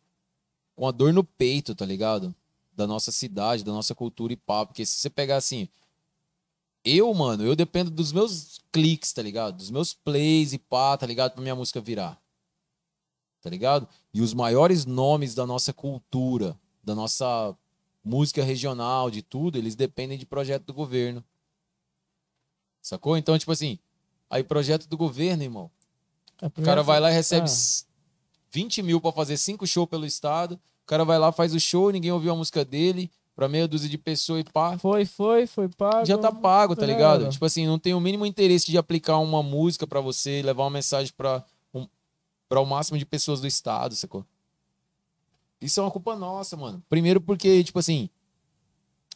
com 0.75 0.88
a 0.88 0.91
dor 0.91 1.11
no 1.11 1.24
peito, 1.24 1.74
tá 1.74 1.83
ligado? 1.83 2.35
Da 2.74 2.85
nossa 2.85 3.11
cidade, 3.11 3.64
da 3.64 3.72
nossa 3.72 3.95
cultura 3.95 4.33
e 4.33 4.38
pá. 4.38 4.67
Porque 4.67 4.85
se 4.85 4.98
você 4.98 5.09
pegar 5.09 5.38
assim. 5.38 5.67
Eu, 6.83 7.14
mano, 7.14 7.43
eu 7.43 7.56
dependo 7.56 7.91
dos 7.91 8.11
meus 8.11 8.59
cliques, 8.72 9.11
tá 9.11 9.22
ligado? 9.22 9.58
Dos 9.58 9.69
meus 9.69 9.93
plays 9.93 10.53
e 10.53 10.58
pá, 10.58 10.95
tá 10.98 11.06
ligado? 11.06 11.33
Pra 11.33 11.41
minha 11.41 11.56
música 11.56 11.82
virar. 11.82 12.19
Tá 13.41 13.49
ligado? 13.49 13.88
E 14.14 14.22
os 14.22 14.33
maiores 14.33 14.85
nomes 14.85 15.33
da 15.35 15.45
nossa 15.45 15.72
cultura, 15.74 16.58
da 16.83 16.95
nossa 16.95 17.56
música 18.03 18.43
regional, 18.43 19.09
de 19.11 19.22
tudo, 19.22 19.58
eles 19.58 19.75
dependem 19.75 20.17
de 20.17 20.25
projeto 20.25 20.66
do 20.66 20.74
governo. 20.74 21.24
Sacou? 22.82 23.17
Então, 23.17 23.38
tipo 23.38 23.51
assim, 23.51 23.77
aí 24.30 24.43
projeto 24.43 24.88
do 24.88 24.98
governo, 24.98 25.43
irmão. 25.43 25.72
O 26.41 26.49
cara 26.61 26.82
vai 26.82 26.99
lá 26.99 27.11
e 27.11 27.14
recebe 27.14 27.41
Ah. 27.41 27.45
s- 27.45 27.85
20 28.51 28.82
mil 28.82 28.99
pra 29.01 29.11
fazer 29.11 29.38
cinco 29.38 29.67
shows 29.67 29.90
pelo 29.90 30.06
estado. 30.06 30.53
O 30.83 30.85
cara 30.88 31.03
vai 31.03 31.19
lá, 31.19 31.32
faz 31.32 31.53
o 31.53 31.59
show, 31.59 31.91
ninguém 31.91 32.11
ouviu 32.11 32.32
a 32.32 32.35
música 32.35 32.64
dele. 32.66 33.11
Pra 33.40 33.48
meia 33.48 33.69
dúzia 33.69 33.88
de 33.88 33.98
pessoas 33.98 34.42
e 34.42 34.51
pá. 34.51 34.77
Foi, 34.77 35.06
foi, 35.06 35.48
foi 35.48 35.69
pago. 35.69 36.06
Já 36.06 36.18
tá 36.18 36.30
pago, 36.30 36.76
tá 36.76 36.85
Já 36.85 36.92
ligado? 36.92 37.30
Tipo 37.30 37.45
assim, 37.45 37.66
não 37.66 37.80
tem 37.80 37.93
o 37.93 38.00
mínimo 38.01 38.26
interesse 38.26 38.69
de 38.69 38.77
aplicar 38.77 39.18
uma 39.19 39.42
música 39.42 39.88
pra 39.88 40.01
você, 40.01 40.42
levar 40.42 40.64
uma 40.64 40.69
mensagem 40.69 41.14
pra, 41.16 41.45
um, 41.74 41.88
pra 42.50 42.59
o 42.59 42.66
máximo 42.66 42.98
de 42.98 43.06
pessoas 43.06 43.40
do 43.40 43.48
estado, 43.48 43.95
sacou? 43.95 44.26
Isso 45.61 45.80
é 45.80 45.84
uma 45.84 45.90
culpa 45.90 46.18
nossa, 46.18 46.58
mano. 46.58 46.84
Primeiro 46.90 47.22
porque, 47.22 47.64
tipo 47.64 47.80
assim, 47.80 48.09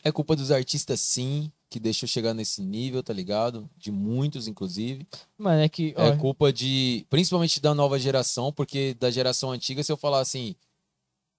é 0.05 0.09
culpa 0.09 0.37
dos 0.37 0.51
artistas 0.51 1.01
sim, 1.01 1.51
que 1.69 1.77
deixou 1.77 2.07
chegar 2.07 2.33
nesse 2.33 2.61
nível, 2.61 3.03
tá 3.03 3.11
ligado? 3.11 3.69
De 3.77 3.91
muitos, 3.91 4.47
inclusive. 4.47 5.05
Mano, 5.37 5.59
é 5.59 5.67
que. 5.67 5.93
É 5.97 6.09
ó, 6.11 6.15
culpa 6.15 6.53
de. 6.53 7.05
Principalmente 7.09 7.59
da 7.59 7.73
nova 7.75 7.99
geração, 7.99 8.53
porque 8.53 8.95
da 8.97 9.11
geração 9.11 9.51
antiga, 9.51 9.83
se 9.83 9.91
eu 9.91 9.97
falar 9.97 10.21
assim. 10.21 10.55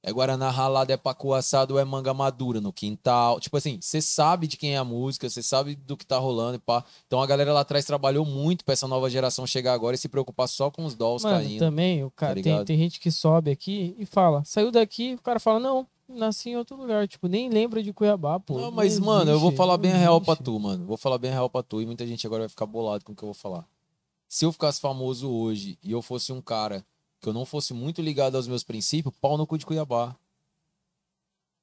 É 0.06 0.12
Guaraná 0.12 0.50
ralado, 0.50 0.92
é 0.92 0.98
pacu 0.98 1.32
assado, 1.32 1.78
é 1.78 1.84
manga 1.84 2.12
madura 2.12 2.60
no 2.60 2.70
quintal. 2.70 3.40
Tipo 3.40 3.56
assim, 3.56 3.78
você 3.80 4.02
sabe 4.02 4.46
de 4.46 4.58
quem 4.58 4.74
é 4.74 4.76
a 4.76 4.84
música, 4.84 5.30
você 5.30 5.42
sabe 5.42 5.74
do 5.74 5.96
que 5.96 6.04
tá 6.04 6.18
rolando 6.18 6.56
e 6.56 6.58
pá. 6.58 6.84
Então 7.06 7.22
a 7.22 7.26
galera 7.26 7.54
lá 7.54 7.60
atrás 7.60 7.86
trabalhou 7.86 8.26
muito 8.26 8.66
pra 8.66 8.74
essa 8.74 8.86
nova 8.86 9.08
geração 9.08 9.46
chegar 9.46 9.72
agora 9.72 9.94
e 9.94 9.98
se 9.98 10.06
preocupar 10.06 10.46
só 10.46 10.70
com 10.70 10.84
os 10.84 10.94
dolls 10.94 11.26
Mano, 11.26 11.38
caindo. 11.38 11.58
também, 11.58 12.04
o 12.04 12.10
cara, 12.10 12.36
tá 12.36 12.42
tem, 12.42 12.64
tem 12.66 12.78
gente 12.78 13.00
que 13.00 13.10
sobe 13.10 13.50
aqui 13.50 13.96
e 13.98 14.04
fala, 14.04 14.44
saiu 14.44 14.70
daqui, 14.70 15.14
o 15.14 15.22
cara 15.22 15.40
fala, 15.40 15.58
não, 15.58 15.86
nasci 16.06 16.50
em 16.50 16.56
outro 16.56 16.76
lugar. 16.76 17.08
Tipo, 17.08 17.26
nem 17.26 17.48
lembra 17.48 17.82
de 17.82 17.90
Cuiabá, 17.90 18.38
pô. 18.38 18.58
Não, 18.58 18.70
mas, 18.70 18.98
mano, 18.98 19.30
eu 19.30 19.40
vou 19.40 19.52
falar 19.52 19.74
não 19.74 19.80
bem 19.80 19.92
a 19.92 19.96
real 19.96 20.20
pra 20.20 20.36
tu, 20.36 20.60
mano. 20.60 20.84
Vou 20.84 20.98
falar 20.98 21.16
bem 21.16 21.30
a 21.30 21.34
real 21.34 21.48
pra 21.48 21.62
tu 21.62 21.80
e 21.80 21.86
muita 21.86 22.06
gente 22.06 22.26
agora 22.26 22.42
vai 22.42 22.48
ficar 22.50 22.66
bolado 22.66 23.04
com 23.06 23.12
o 23.12 23.16
que 23.16 23.22
eu 23.22 23.28
vou 23.28 23.34
falar. 23.34 23.66
Se 24.28 24.44
eu 24.44 24.52
ficasse 24.52 24.82
famoso 24.82 25.30
hoje 25.30 25.78
e 25.82 25.92
eu 25.92 26.02
fosse 26.02 26.30
um 26.30 26.42
cara 26.42 26.84
que 27.24 27.28
eu 27.30 27.32
não 27.32 27.46
fosse 27.46 27.72
muito 27.72 28.02
ligado 28.02 28.36
aos 28.36 28.46
meus 28.46 28.62
princípios, 28.62 29.14
pau 29.18 29.38
no 29.38 29.46
cu 29.46 29.56
de 29.56 29.64
Cuiabá. 29.64 30.14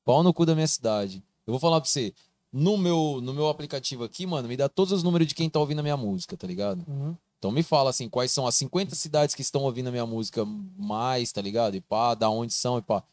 Pau 0.03 0.23
no 0.23 0.33
cu 0.33 0.43
da 0.43 0.55
minha 0.55 0.67
cidade. 0.67 1.23
Eu 1.45 1.53
vou 1.53 1.59
falar 1.59 1.79
pra 1.79 1.87
você, 1.87 2.15
no 2.51 2.75
meu, 2.77 3.19
no 3.21 3.31
meu 3.31 3.47
aplicativo 3.47 4.03
aqui, 4.03 4.25
mano, 4.25 4.47
me 4.47 4.57
dá 4.57 4.67
todos 4.67 4.91
os 4.91 5.03
números 5.03 5.27
de 5.27 5.35
quem 5.35 5.51
tá 5.51 5.59
ouvindo 5.59 5.77
a 5.77 5.83
minha 5.83 5.95
música, 5.95 6.35
tá 6.35 6.47
ligado? 6.47 6.83
Uhum. 6.87 7.15
Então 7.37 7.51
me 7.51 7.61
fala 7.61 7.91
assim, 7.91 8.09
quais 8.09 8.31
são 8.31 8.47
as 8.47 8.55
50 8.55 8.95
cidades 8.95 9.35
que 9.35 9.43
estão 9.43 9.61
ouvindo 9.61 9.89
a 9.89 9.91
minha 9.91 10.05
música 10.05 10.43
mais, 10.77 11.31
tá 11.31 11.41
ligado? 11.43 11.75
E 11.75 11.81
pá, 11.81 12.15
da 12.15 12.27
onde 12.27 12.53
são 12.53 12.79
e 12.79 12.81
pá. 12.81 13.03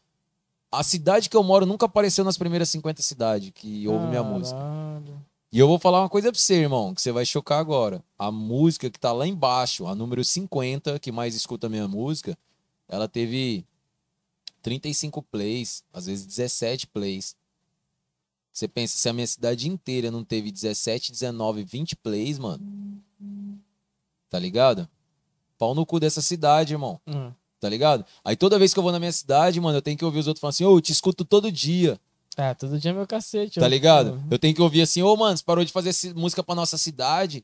A 0.71 0.81
cidade 0.81 1.29
que 1.29 1.37
eu 1.37 1.43
moro 1.43 1.67
nunca 1.67 1.85
apareceu 1.85 2.23
nas 2.25 2.37
primeiras 2.37 2.69
50 2.69 3.01
cidades 3.03 3.51
que 3.53 3.87
ouvem 3.87 4.09
minha 4.09 4.23
música. 4.23 4.59
E 5.51 5.57
eu 5.57 5.67
vou 5.67 5.79
falar 5.79 6.01
uma 6.01 6.09
coisa 6.09 6.31
pra 6.31 6.39
você, 6.39 6.55
irmão, 6.55 6.93
que 6.93 7.01
você 7.01 7.11
vai 7.11 7.25
chocar 7.25 7.59
agora. 7.59 8.03
A 8.17 8.31
música 8.31 8.89
que 8.89 8.99
tá 8.99 9.11
lá 9.11 9.25
embaixo, 9.25 9.87
a 9.87 9.95
número 9.95 10.23
50, 10.23 10.99
que 10.99 11.11
mais 11.11 11.33
escuta 11.33 11.65
a 11.65 11.69
minha 11.69 11.87
música, 11.87 12.37
ela 12.87 13.07
teve 13.07 13.65
35 14.61 15.23
plays, 15.23 15.83
às 15.91 16.05
vezes 16.05 16.25
17 16.25 16.87
plays. 16.87 17.35
Você 18.53 18.67
pensa, 18.67 18.97
se 18.97 19.09
a 19.09 19.13
minha 19.13 19.25
cidade 19.25 19.67
inteira 19.67 20.11
não 20.11 20.23
teve 20.23 20.51
17, 20.51 21.11
19, 21.11 21.63
20 21.63 21.95
plays, 21.95 22.37
mano. 22.37 22.63
Tá 24.29 24.37
ligado? 24.37 24.87
Pau 25.57 25.73
no 25.73 25.85
cu 25.85 25.99
dessa 25.99 26.21
cidade, 26.21 26.73
irmão. 26.73 27.01
Hum. 27.07 27.31
Tá 27.59 27.67
ligado? 27.67 28.05
Aí 28.23 28.35
toda 28.35 28.59
vez 28.59 28.71
que 28.73 28.79
eu 28.79 28.83
vou 28.83 28.91
na 28.91 28.99
minha 28.99 29.11
cidade, 29.11 29.59
mano, 29.59 29.77
eu 29.77 29.81
tenho 29.81 29.97
que 29.97 30.05
ouvir 30.05 30.19
os 30.19 30.27
outros 30.27 30.41
falando 30.41 30.51
assim, 30.51 30.65
ô, 30.65 30.77
eu 30.77 30.81
te 30.81 30.91
escuto 30.91 31.25
todo 31.25 31.51
dia. 31.51 31.99
Ah, 32.41 32.55
todo 32.55 32.79
dia 32.79 32.91
é 32.91 32.93
meu 32.93 33.05
cacete. 33.05 33.59
Tá 33.59 33.65
ó. 33.65 33.69
ligado? 33.69 34.23
Eu 34.31 34.39
tenho 34.39 34.55
que 34.55 34.61
ouvir 34.61 34.81
assim, 34.81 35.01
ô, 35.03 35.13
mano, 35.17 35.35
você 35.35 35.43
parou 35.43 35.65
de 35.65 35.73
fazer 35.73 35.91
música 36.15 36.41
pra 36.41 36.55
nossa 36.55 36.77
cidade? 36.77 37.43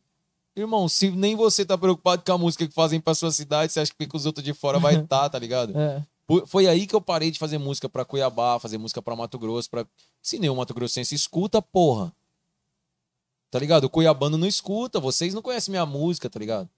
Irmão, 0.56 0.88
se 0.88 1.12
nem 1.12 1.36
você 1.36 1.66
tá 1.66 1.78
preocupado 1.78 2.24
com 2.26 2.32
a 2.32 2.38
música 2.38 2.66
que 2.66 2.74
fazem 2.74 3.02
pra 3.02 3.14
sua 3.14 3.30
cidade, 3.30 3.74
você 3.74 3.82
acha 3.82 3.92
que 3.94 4.08
os 4.14 4.26
outros 4.26 4.42
de 4.44 4.54
fora 4.54 4.80
vai 4.80 4.96
estar, 4.96 5.28
tá 5.30 5.38
ligado? 5.38 5.78
É. 5.78 6.02
Foi- 6.48 6.66
aí 6.66 6.88
que 6.88 6.96
eu 6.96 7.02
parei 7.02 7.30
de 7.30 7.38
fazer 7.38 7.58
música 7.58 7.90
pra 7.90 8.06
Cuiabá, 8.06 8.58
fazer 8.58 8.78
música 8.78 9.02
pra 9.02 9.18
Mato 9.18 9.38
Grosso, 9.38 9.70
pra... 9.70 9.86
Se 10.22 10.40
nenhum 10.40 10.56
Mato 10.56 10.74
Grossense 10.74 11.14
escuta, 11.14 11.62
porra. 11.62 12.14
Tá 13.52 13.60
ligado? 13.60 13.84
O 13.84 13.90
cuiabano 13.90 14.38
não 14.38 14.48
escuta, 14.48 15.00
vocês 15.00 15.34
não 15.34 15.42
conhecem 15.42 15.72
minha 15.72 15.86
música, 15.86 16.30
tá 16.30 16.40
ligado? 16.40 16.70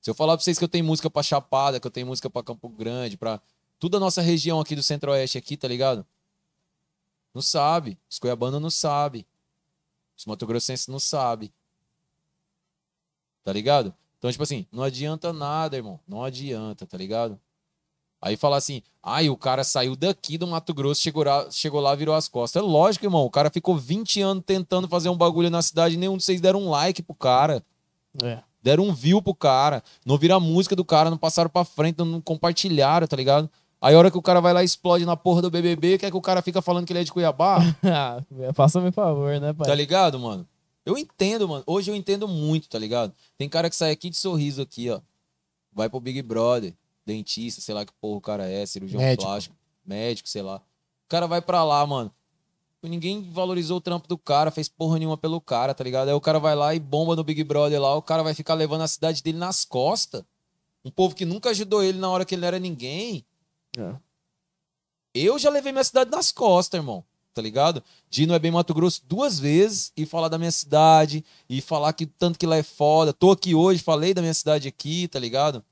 Se 0.00 0.08
eu 0.08 0.14
falar 0.14 0.36
pra 0.36 0.44
vocês 0.44 0.56
que 0.56 0.64
eu 0.64 0.68
tenho 0.68 0.84
música 0.84 1.10
pra 1.10 1.22
Chapada, 1.22 1.80
que 1.80 1.86
eu 1.86 1.90
tenho 1.90 2.06
música 2.06 2.30
pra 2.30 2.42
Campo 2.42 2.68
Grande, 2.68 3.16
pra 3.16 3.40
toda 3.78 3.96
a 3.96 4.00
nossa 4.00 4.22
região 4.22 4.60
aqui 4.60 4.74
do 4.76 4.82
Centro-Oeste 4.82 5.36
aqui, 5.36 5.56
tá 5.56 5.66
ligado? 5.68 6.06
Não 7.36 7.42
sabe. 7.42 7.98
Os 8.08 8.18
cuiabanos 8.18 8.62
não 8.62 8.70
sabem. 8.70 9.26
Os 10.16 10.24
Mato 10.24 10.46
Grossenses 10.46 10.88
não 10.88 10.98
sabem. 10.98 11.52
Tá 13.44 13.52
ligado? 13.52 13.94
Então, 14.16 14.32
tipo 14.32 14.42
assim, 14.42 14.66
não 14.72 14.82
adianta 14.82 15.34
nada, 15.34 15.76
irmão. 15.76 16.00
Não 16.08 16.24
adianta, 16.24 16.86
tá 16.86 16.96
ligado? 16.96 17.38
Aí 18.22 18.38
falar 18.38 18.56
assim, 18.56 18.82
ai, 19.02 19.28
o 19.28 19.36
cara 19.36 19.64
saiu 19.64 19.94
daqui 19.94 20.38
do 20.38 20.46
Mato 20.46 20.72
Grosso, 20.72 21.02
chegou 21.02 21.22
lá, 21.24 21.50
chegou 21.50 21.78
lá 21.78 21.94
virou 21.94 22.14
as 22.14 22.26
costas. 22.26 22.62
É 22.62 22.64
lógico, 22.64 23.04
irmão. 23.04 23.26
O 23.26 23.30
cara 23.30 23.50
ficou 23.50 23.76
20 23.76 24.22
anos 24.22 24.42
tentando 24.46 24.88
fazer 24.88 25.10
um 25.10 25.16
bagulho 25.16 25.50
na 25.50 25.60
cidade 25.60 25.94
e 25.94 25.98
nenhum 25.98 26.16
de 26.16 26.24
vocês 26.24 26.40
deram 26.40 26.62
um 26.62 26.70
like 26.70 27.02
pro 27.02 27.14
cara. 27.14 27.62
É. 28.24 28.42
Deram 28.62 28.84
um 28.84 28.94
view 28.94 29.20
pro 29.20 29.34
cara. 29.34 29.84
Não 30.06 30.16
viram 30.16 30.36
a 30.36 30.40
música 30.40 30.74
do 30.74 30.86
cara, 30.86 31.10
não 31.10 31.18
passaram 31.18 31.50
pra 31.50 31.66
frente, 31.66 31.98
não 31.98 32.18
compartilharam, 32.18 33.06
tá 33.06 33.14
ligado? 33.14 33.50
Aí 33.80 33.94
a 33.94 33.98
hora 33.98 34.10
que 34.10 34.18
o 34.18 34.22
cara 34.22 34.40
vai 34.40 34.52
lá 34.52 34.62
e 34.62 34.66
explode 34.66 35.04
na 35.04 35.16
porra 35.16 35.42
do 35.42 35.50
BBB, 35.50 35.98
quer 35.98 36.10
que 36.10 36.16
o 36.16 36.20
cara 36.20 36.40
fica 36.40 36.62
falando 36.62 36.86
que 36.86 36.92
ele 36.92 37.00
é 37.00 37.04
de 37.04 37.12
Cuiabá? 37.12 37.58
Faça-me 38.54 38.90
favor, 38.90 39.38
né, 39.38 39.52
pai? 39.52 39.66
Tá 39.66 39.74
ligado, 39.74 40.18
mano? 40.18 40.46
Eu 40.84 40.96
entendo, 40.96 41.48
mano. 41.48 41.64
Hoje 41.66 41.90
eu 41.90 41.94
entendo 41.94 42.26
muito, 42.26 42.68
tá 42.68 42.78
ligado? 42.78 43.12
Tem 43.36 43.48
cara 43.48 43.68
que 43.68 43.76
sai 43.76 43.90
aqui 43.90 44.08
de 44.08 44.16
sorriso 44.16 44.62
aqui, 44.62 44.88
ó. 44.88 45.00
Vai 45.72 45.90
pro 45.90 46.00
Big 46.00 46.22
Brother, 46.22 46.72
dentista, 47.04 47.60
sei 47.60 47.74
lá 47.74 47.84
que 47.84 47.92
porra 48.00 48.16
o 48.16 48.20
cara 48.20 48.48
é, 48.48 48.64
cirurgião 48.64 49.00
Médico. 49.00 49.24
plástico, 49.24 49.56
médico, 49.84 50.28
sei 50.28 50.42
lá. 50.42 50.56
O 50.56 51.08
cara 51.08 51.26
vai 51.26 51.42
pra 51.42 51.62
lá, 51.62 51.86
mano. 51.86 52.10
Ninguém 52.82 53.22
valorizou 53.30 53.78
o 53.78 53.80
trampo 53.80 54.06
do 54.06 54.16
cara, 54.16 54.50
fez 54.50 54.68
porra 54.68 54.98
nenhuma 54.98 55.16
pelo 55.16 55.40
cara, 55.40 55.74
tá 55.74 55.82
ligado? 55.82 56.08
Aí 56.08 56.14
o 56.14 56.20
cara 56.20 56.38
vai 56.38 56.54
lá 56.54 56.74
e 56.74 56.78
bomba 56.78 57.16
no 57.16 57.24
Big 57.24 57.42
Brother 57.42 57.80
lá, 57.80 57.94
o 57.96 58.02
cara 58.02 58.22
vai 58.22 58.32
ficar 58.32 58.54
levando 58.54 58.82
a 58.82 58.88
cidade 58.88 59.22
dele 59.22 59.38
nas 59.38 59.64
costas. 59.64 60.22
Um 60.84 60.90
povo 60.90 61.14
que 61.14 61.24
nunca 61.24 61.50
ajudou 61.50 61.82
ele 61.82 61.98
na 61.98 62.08
hora 62.08 62.24
que 62.24 62.34
ele 62.34 62.42
não 62.42 62.48
era 62.48 62.58
ninguém. 62.60 63.24
É. 63.76 63.96
Eu 65.14 65.38
já 65.38 65.50
levei 65.50 65.72
minha 65.72 65.84
cidade 65.84 66.10
nas 66.10 66.32
costas, 66.32 66.78
irmão. 66.78 67.04
Tá 67.32 67.42
ligado? 67.42 67.82
De 68.08 68.22
ir 68.22 68.26
no 68.26 68.34
É 68.34 68.38
Bem 68.38 68.50
Mato 68.50 68.72
Grosso 68.72 69.02
duas 69.04 69.38
vezes 69.38 69.92
e 69.94 70.06
falar 70.06 70.28
da 70.28 70.38
minha 70.38 70.50
cidade 70.50 71.22
e 71.48 71.60
falar 71.60 71.92
que 71.92 72.06
tanto 72.06 72.38
que 72.38 72.46
lá 72.46 72.56
é 72.56 72.62
foda. 72.62 73.12
Tô 73.12 73.30
aqui 73.30 73.54
hoje, 73.54 73.82
falei 73.82 74.14
da 74.14 74.22
minha 74.22 74.32
cidade 74.32 74.66
aqui, 74.66 75.06
tá 75.06 75.18
ligado? 75.18 75.62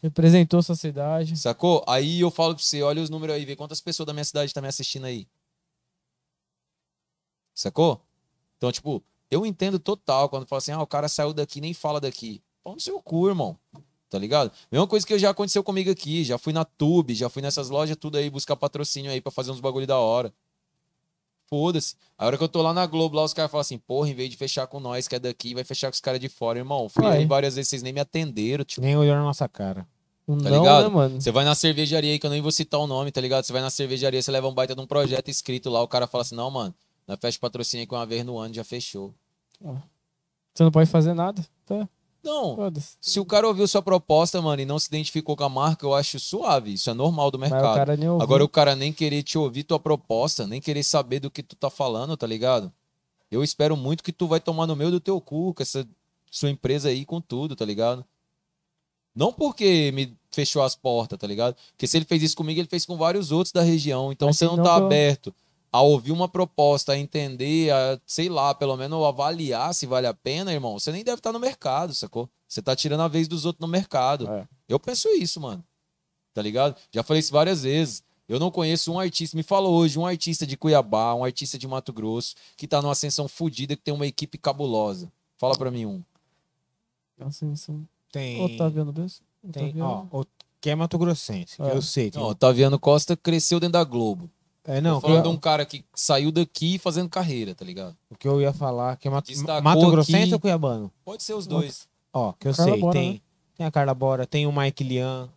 Representou 0.00 0.62
sua 0.62 0.76
cidade. 0.76 1.36
Sacou? 1.36 1.84
Aí 1.86 2.20
eu 2.20 2.30
falo 2.30 2.54
pra 2.54 2.62
você, 2.62 2.82
olha 2.82 3.02
os 3.02 3.10
números 3.10 3.34
aí, 3.34 3.44
vê 3.44 3.56
quantas 3.56 3.80
pessoas 3.80 4.06
da 4.06 4.12
minha 4.12 4.24
cidade 4.24 4.54
tá 4.54 4.60
me 4.60 4.68
assistindo 4.68 5.04
aí. 5.04 5.28
Sacou? 7.54 8.00
Então, 8.56 8.70
tipo, 8.70 9.02
eu 9.30 9.44
entendo 9.44 9.78
total 9.78 10.28
quando 10.28 10.46
fala 10.46 10.58
assim, 10.58 10.72
ah, 10.72 10.80
o 10.80 10.86
cara 10.86 11.08
saiu 11.08 11.32
daqui 11.32 11.60
nem 11.60 11.74
fala 11.74 12.00
daqui. 12.00 12.42
Pau 12.62 12.74
no 12.74 12.80
seu 12.80 13.00
cu, 13.00 13.28
irmão. 13.28 13.58
Tá 14.12 14.18
ligado? 14.18 14.52
Mesma 14.70 14.86
coisa 14.86 15.06
que 15.06 15.18
já 15.18 15.30
aconteceu 15.30 15.64
comigo 15.64 15.90
aqui. 15.90 16.22
Já 16.22 16.36
fui 16.36 16.52
na 16.52 16.66
Tube, 16.66 17.14
já 17.14 17.30
fui 17.30 17.40
nessas 17.40 17.70
lojas 17.70 17.96
tudo 17.96 18.18
aí 18.18 18.28
buscar 18.28 18.54
patrocínio 18.56 19.10
aí 19.10 19.22
pra 19.22 19.32
fazer 19.32 19.50
uns 19.50 19.58
bagulho 19.58 19.86
da 19.86 19.96
hora. 19.96 20.30
Foda-se. 21.46 21.94
A 22.18 22.26
hora 22.26 22.36
que 22.36 22.44
eu 22.44 22.48
tô 22.48 22.60
lá 22.60 22.74
na 22.74 22.84
Globo, 22.84 23.16
lá 23.16 23.24
os 23.24 23.32
caras 23.32 23.50
falam 23.50 23.62
assim, 23.62 23.78
porra, 23.78 24.10
em 24.10 24.14
vez 24.14 24.28
de 24.28 24.36
fechar 24.36 24.66
com 24.66 24.80
nós 24.80 25.08
que 25.08 25.16
é 25.16 25.18
daqui, 25.18 25.54
vai 25.54 25.64
fechar 25.64 25.86
com 25.88 25.94
os 25.94 26.00
caras 26.00 26.20
de 26.20 26.28
fora, 26.28 26.58
irmão. 26.58 26.90
Fui 26.90 27.06
aí 27.06 27.24
várias 27.24 27.54
vezes, 27.54 27.70
vocês 27.70 27.82
nem 27.82 27.90
me 27.90 28.00
atenderam, 28.00 28.66
tipo. 28.66 28.82
Nem 28.82 28.94
olhou 28.94 29.14
na 29.14 29.22
nossa 29.22 29.48
cara. 29.48 29.80
Tá 29.80 29.86
não, 30.26 30.58
ligado? 30.58 30.82
né, 30.82 30.88
mano? 30.90 31.18
Você 31.18 31.32
vai 31.32 31.46
na 31.46 31.54
cervejaria 31.54 32.12
aí, 32.12 32.18
que 32.18 32.26
eu 32.26 32.30
nem 32.30 32.42
vou 32.42 32.52
citar 32.52 32.80
o 32.80 32.86
nome, 32.86 33.10
tá 33.10 33.20
ligado? 33.20 33.44
Você 33.44 33.52
vai 33.54 33.62
na 33.62 33.70
cervejaria, 33.70 34.20
você 34.20 34.30
leva 34.30 34.46
um 34.46 34.52
baita 34.52 34.74
de 34.74 34.80
um 34.82 34.86
projeto 34.86 35.30
escrito 35.30 35.70
lá, 35.70 35.80
o 35.82 35.88
cara 35.88 36.06
fala 36.06 36.20
assim, 36.20 36.34
não, 36.34 36.50
mano, 36.50 36.74
na 37.06 37.14
festa 37.14 37.32
de 37.32 37.38
patrocínio 37.38 37.86
que 37.86 37.94
uma 37.94 38.04
vez 38.04 38.26
no 38.26 38.38
ano 38.38 38.52
já 38.52 38.62
fechou. 38.62 39.14
Você 40.54 40.62
não 40.62 40.70
pode 40.70 40.90
fazer 40.90 41.14
nada. 41.14 41.42
Tá, 41.64 41.88
Não, 42.24 42.56
se 43.00 43.18
o 43.18 43.24
cara 43.24 43.48
ouviu 43.48 43.66
sua 43.66 43.82
proposta, 43.82 44.40
mano, 44.40 44.62
e 44.62 44.64
não 44.64 44.78
se 44.78 44.86
identificou 44.86 45.36
com 45.36 45.42
a 45.42 45.48
marca, 45.48 45.84
eu 45.84 45.92
acho 45.92 46.20
suave. 46.20 46.72
Isso 46.74 46.88
é 46.88 46.94
normal 46.94 47.30
do 47.30 47.34
o 47.34 47.40
mercado. 47.40 47.62
ouviu. 48.08 48.22
Agora 48.22 48.44
o 48.44 48.48
cara 48.48 48.76
nem 48.76 48.92
querer 48.92 49.22
te 49.24 49.36
ouvir 49.36 49.64
tua 49.64 49.80
proposta, 49.80 50.46
nem 50.46 50.60
querer 50.60 50.84
saber 50.84 51.18
do 51.18 51.30
que 51.30 51.42
tu 51.42 51.56
tá 51.56 51.68
falando, 51.68 52.16
tá 52.16 52.26
ligado? 52.26 52.72
Eu 53.30 53.42
espero 53.42 53.76
muito 53.76 54.04
que 54.04 54.12
tu 54.12 54.28
vai 54.28 54.38
tomar 54.38 54.66
no 54.66 54.76
meio 54.76 54.90
do 54.90 55.00
teu 55.00 55.20
cu 55.20 55.52
com 55.52 55.62
essa 55.62 55.86
sua 56.30 56.50
empresa 56.50 56.90
aí 56.90 57.04
com 57.04 57.20
tudo, 57.20 57.56
tá 57.56 57.64
ligado? 57.64 58.04
Não 59.14 59.32
porque 59.32 59.90
me 59.92 60.16
fechou 60.30 60.62
as 60.62 60.74
portas, 60.74 61.18
tá 61.18 61.26
ligado? 61.26 61.56
Porque 61.72 61.86
se 61.86 61.96
ele 61.96 62.04
fez 62.04 62.22
isso 62.22 62.36
comigo, 62.36 62.60
ele 62.60 62.68
fez 62.68 62.86
com 62.86 62.96
vários 62.96 63.32
outros 63.32 63.52
da 63.52 63.62
região. 63.62 64.12
Então 64.12 64.28
Mas 64.28 64.38
você 64.38 64.46
não 64.46 64.62
tá 64.62 64.76
aberto 64.76 65.34
a 65.72 65.80
ouvir 65.80 66.12
uma 66.12 66.28
proposta, 66.28 66.92
a 66.92 66.98
entender, 66.98 67.70
a, 67.72 67.98
sei 68.06 68.28
lá, 68.28 68.54
pelo 68.54 68.76
menos 68.76 69.02
avaliar 69.04 69.72
se 69.74 69.86
vale 69.86 70.06
a 70.06 70.12
pena, 70.12 70.52
irmão. 70.52 70.78
Você 70.78 70.92
nem 70.92 71.02
deve 71.02 71.18
estar 71.18 71.32
no 71.32 71.40
mercado, 71.40 71.94
sacou? 71.94 72.28
Você 72.46 72.60
tá 72.60 72.76
tirando 72.76 73.00
a 73.00 73.08
vez 73.08 73.26
dos 73.26 73.46
outros 73.46 73.60
no 73.62 73.66
mercado. 73.72 74.28
É. 74.28 74.46
Eu 74.68 74.78
penso 74.78 75.08
isso, 75.08 75.40
mano. 75.40 75.64
Tá 76.34 76.42
ligado? 76.42 76.76
Já 76.90 77.02
falei 77.02 77.20
isso 77.20 77.32
várias 77.32 77.62
vezes. 77.62 78.02
Eu 78.28 78.38
não 78.38 78.50
conheço 78.50 78.92
um 78.92 78.98
artista, 79.00 79.36
me 79.36 79.42
fala 79.42 79.68
hoje, 79.68 79.98
um 79.98 80.06
artista 80.06 80.46
de 80.46 80.56
Cuiabá, 80.56 81.14
um 81.14 81.24
artista 81.24 81.58
de 81.58 81.66
Mato 81.66 81.92
Grosso, 81.92 82.34
que 82.56 82.68
tá 82.68 82.80
numa 82.80 82.92
ascensão 82.92 83.26
fodida, 83.26 83.74
que 83.74 83.82
tem 83.82 83.92
uma 83.92 84.06
equipe 84.06 84.38
cabulosa. 84.38 85.10
Fala 85.38 85.56
pra 85.56 85.70
mim 85.70 85.86
um. 85.86 86.02
Assim. 87.20 87.86
Tem. 88.10 88.40
Otaviano 88.42 88.92
Bessa? 88.92 89.20
tem 89.50 89.64
Otaviano. 89.68 90.08
ó, 90.12 90.20
o, 90.20 90.26
que 90.60 90.70
é 90.70 90.74
Mato 90.74 90.96
Grossense, 90.98 91.56
que 91.56 91.62
É. 91.62 91.74
eu 91.74 91.82
sei. 91.82 92.10
Tem, 92.10 92.20
Não, 92.22 92.28
Otaviano 92.28 92.78
Costa 92.78 93.16
cresceu 93.16 93.58
dentro 93.58 93.72
da 93.74 93.84
Globo. 93.84 94.30
É, 94.64 94.80
não, 94.80 95.00
Tô 95.00 95.08
falando 95.08 95.22
de 95.22 95.28
eu, 95.28 95.32
um 95.32 95.36
cara 95.36 95.66
que 95.66 95.84
saiu 95.94 96.30
daqui 96.30 96.78
fazendo 96.78 97.08
carreira, 97.08 97.54
tá 97.54 97.64
ligado? 97.64 97.96
o 98.08 98.16
que 98.16 98.28
eu 98.28 98.40
ia 98.40 98.52
falar, 98.52 98.96
que 98.96 99.08
é 99.08 99.10
Mato, 99.10 99.26
Destacou 99.26 99.62
Mato 99.62 99.90
Grossense 99.90 100.24
aqui. 100.24 100.34
ou 100.34 100.40
Cuiabano? 100.40 100.92
Pode 101.04 101.22
ser 101.22 101.34
os 101.34 101.46
dois. 101.46 101.88
Ó, 102.12 102.32
que 102.32 102.46
eu 102.46 102.54
Carla 102.54 102.72
sei, 102.72 102.80
Bora, 102.80 102.92
tem, 102.92 103.12
né? 103.14 103.20
tem 103.56 103.66
a 103.66 103.70
Carla 103.70 103.94
Bora, 103.94 104.26
tem 104.26 104.46
o 104.46 104.52
Mike 104.52 104.84
Lian, 104.84 105.28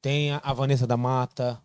tem 0.00 0.30
a, 0.30 0.52
Vanessa 0.54 0.86
da 0.86 0.96
Mata, 0.96 1.60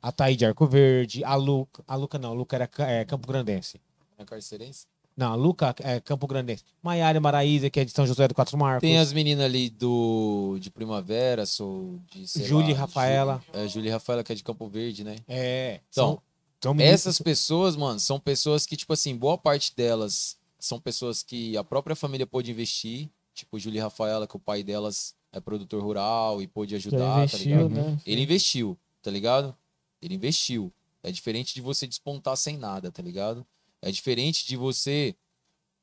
a 0.00 0.10
Thaí 0.10 0.34
de 0.34 0.46
Arco 0.46 0.66
Verde, 0.66 1.22
a 1.24 1.34
Luca, 1.34 1.84
a 1.86 1.94
Luca 1.94 2.18
não, 2.18 2.30
a 2.30 2.34
Luca 2.34 2.56
era 2.56 2.70
é, 2.90 3.04
Campo 3.04 3.26
Grandense. 3.28 3.78
É 4.16 4.24
carcerense? 4.24 4.86
Não, 5.16 5.36
Luca 5.36 5.74
é 5.80 6.00
Campo 6.00 6.26
Grandense. 6.26 6.64
Maiara 6.82 7.20
Maraíza, 7.20 7.70
que 7.70 7.78
é 7.78 7.84
de 7.84 7.92
São 7.92 8.04
José 8.06 8.26
do 8.26 8.34
Quatro 8.34 8.58
Marcos. 8.58 8.80
Tem 8.80 8.98
as 8.98 9.12
meninas 9.12 9.44
ali 9.44 9.70
do 9.70 10.58
de 10.60 10.70
Primavera, 10.70 11.46
sou 11.46 12.00
de 12.10 12.26
Júlia 12.44 12.70
e 12.72 12.74
Rafaela. 12.74 13.40
Ju- 13.46 13.58
É, 13.60 13.68
Júlia 13.68 13.88
e 13.90 13.92
Rafaela, 13.92 14.24
que 14.24 14.32
é 14.32 14.34
de 14.34 14.42
Campo 14.42 14.66
Verde, 14.68 15.04
né? 15.04 15.16
É, 15.28 15.80
Então, 15.90 16.20
são, 16.60 16.74
são 16.74 16.80
Essas 16.84 17.20
pessoas, 17.20 17.76
mano, 17.76 18.00
são 18.00 18.18
pessoas 18.18 18.66
que, 18.66 18.76
tipo 18.76 18.92
assim, 18.92 19.16
boa 19.16 19.38
parte 19.38 19.72
delas 19.76 20.36
são 20.58 20.80
pessoas 20.80 21.22
que 21.22 21.56
a 21.56 21.62
própria 21.62 21.94
família 21.94 22.26
pôde 22.26 22.50
investir. 22.50 23.08
Tipo, 23.34 23.58
Júlia 23.58 23.78
e 23.78 23.82
Rafaela, 23.82 24.26
que 24.26 24.36
o 24.36 24.40
pai 24.40 24.62
delas 24.64 25.14
é 25.32 25.38
produtor 25.40 25.82
rural 25.82 26.40
e 26.42 26.46
pôde 26.48 26.74
ajudar, 26.74 27.14
tá 27.16 27.22
investiu, 27.24 27.48
ligado? 27.68 27.70
né? 27.70 27.98
Ele 28.06 28.22
investiu, 28.22 28.78
tá 29.02 29.10
ligado? 29.10 29.54
Ele 30.02 30.14
investiu. 30.14 30.72
É 31.02 31.12
diferente 31.12 31.52
de 31.54 31.60
você 31.60 31.86
despontar 31.86 32.36
sem 32.36 32.56
nada, 32.56 32.90
tá 32.90 33.02
ligado? 33.02 33.44
É 33.86 33.90
diferente 33.92 34.46
de 34.46 34.56
você 34.56 35.14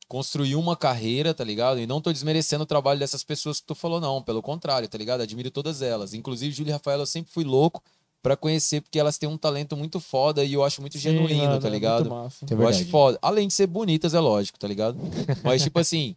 construir 0.08 0.56
uma 0.56 0.76
carreira, 0.76 1.34
tá 1.34 1.44
ligado? 1.44 1.80
E 1.80 1.88
não 1.88 2.02
tô 2.02 2.12
desmerecendo 2.12 2.64
o 2.64 2.68
trabalho 2.68 3.00
dessas 3.00 3.24
pessoas 3.24 3.60
que 3.62 3.68
tu 3.68 3.76
falou, 3.76 4.02
não. 4.02 4.22
Pelo 4.22 4.42
contrário, 4.42 4.88
tá 4.90 4.98
ligado? 4.98 5.22
Admiro 5.22 5.50
todas 5.50 5.82
elas. 5.82 6.14
Inclusive, 6.14 6.54
Júlia 6.54 6.72
e 6.72 6.74
Rafaela, 6.74 7.04
eu 7.04 7.08
sempre 7.08 7.32
fui 7.32 7.44
louco 7.46 7.82
pra 8.22 8.36
conhecer, 8.36 8.82
porque 8.82 9.00
elas 9.00 9.18
têm 9.18 9.28
um 9.30 9.38
talento 9.38 9.76
muito 9.76 10.00
foda 10.00 10.44
e 10.44 10.54
eu 10.54 10.64
acho 10.64 10.82
muito 10.82 10.94
Sim, 10.94 11.00
genuíno, 11.00 11.44
mano, 11.44 11.60
tá 11.62 11.68
é 11.68 11.72
ligado? 11.72 12.02
muito 12.04 12.14
massa. 12.16 12.46
É 12.46 12.54
Eu 12.54 12.58
verdade. 12.58 12.82
acho 12.82 12.90
foda. 12.92 13.18
Além 13.22 13.48
de 13.48 13.54
ser 13.54 13.68
bonitas, 13.68 14.14
é 14.14 14.20
lógico, 14.20 14.60
tá 14.60 14.68
ligado? 14.68 14.98
Mas, 15.44 15.64
tipo 15.64 15.80
assim, 15.80 16.16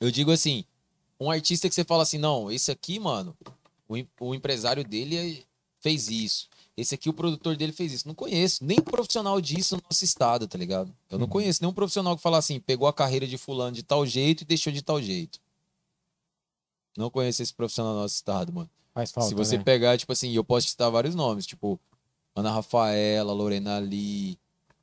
eu 0.00 0.10
digo 0.10 0.30
assim, 0.30 0.64
um 1.18 1.30
artista 1.30 1.68
que 1.68 1.74
você 1.74 1.84
fala 1.84 2.02
assim, 2.02 2.18
não, 2.18 2.50
esse 2.50 2.70
aqui, 2.70 2.98
mano, 2.98 3.36
o, 3.88 3.94
o 4.20 4.34
empresário 4.34 4.82
dele 4.84 5.16
é- 5.16 5.42
fez 5.80 6.08
isso. 6.10 6.49
Esse 6.76 6.94
aqui, 6.94 7.08
o 7.10 7.12
produtor 7.12 7.56
dele 7.56 7.72
fez 7.72 7.92
isso. 7.92 8.08
Não 8.08 8.14
conheço 8.14 8.64
nem 8.64 8.80
profissional 8.80 9.40
disso 9.40 9.76
no 9.76 9.82
nosso 9.82 10.04
estado, 10.04 10.48
tá 10.48 10.56
ligado? 10.56 10.94
Eu 11.10 11.18
não 11.18 11.26
conheço 11.28 11.62
nenhum 11.62 11.74
profissional 11.74 12.16
que 12.16 12.22
fala 12.22 12.38
assim, 12.38 12.58
pegou 12.58 12.88
a 12.88 12.92
carreira 12.92 13.26
de 13.26 13.36
fulano 13.36 13.72
de 13.72 13.82
tal 13.82 14.06
jeito 14.06 14.42
e 14.42 14.46
deixou 14.46 14.72
de 14.72 14.80
tal 14.82 15.00
jeito. 15.02 15.40
Não 16.96 17.10
conheço 17.10 17.42
esse 17.42 17.52
profissional 17.52 17.94
no 17.94 18.00
nosso 18.00 18.14
estado, 18.14 18.52
mano. 18.52 18.70
Faz 18.94 19.10
falta, 19.12 19.28
Se 19.28 19.34
você 19.34 19.58
né? 19.58 19.64
pegar, 19.64 19.96
tipo 19.98 20.12
assim, 20.12 20.32
eu 20.32 20.42
posso 20.44 20.68
citar 20.68 20.90
vários 20.90 21.14
nomes, 21.14 21.46
tipo 21.46 21.78
Ana 22.34 22.50
Rafaela, 22.50 23.32
Lorena 23.32 23.78
Lee, 23.78 24.38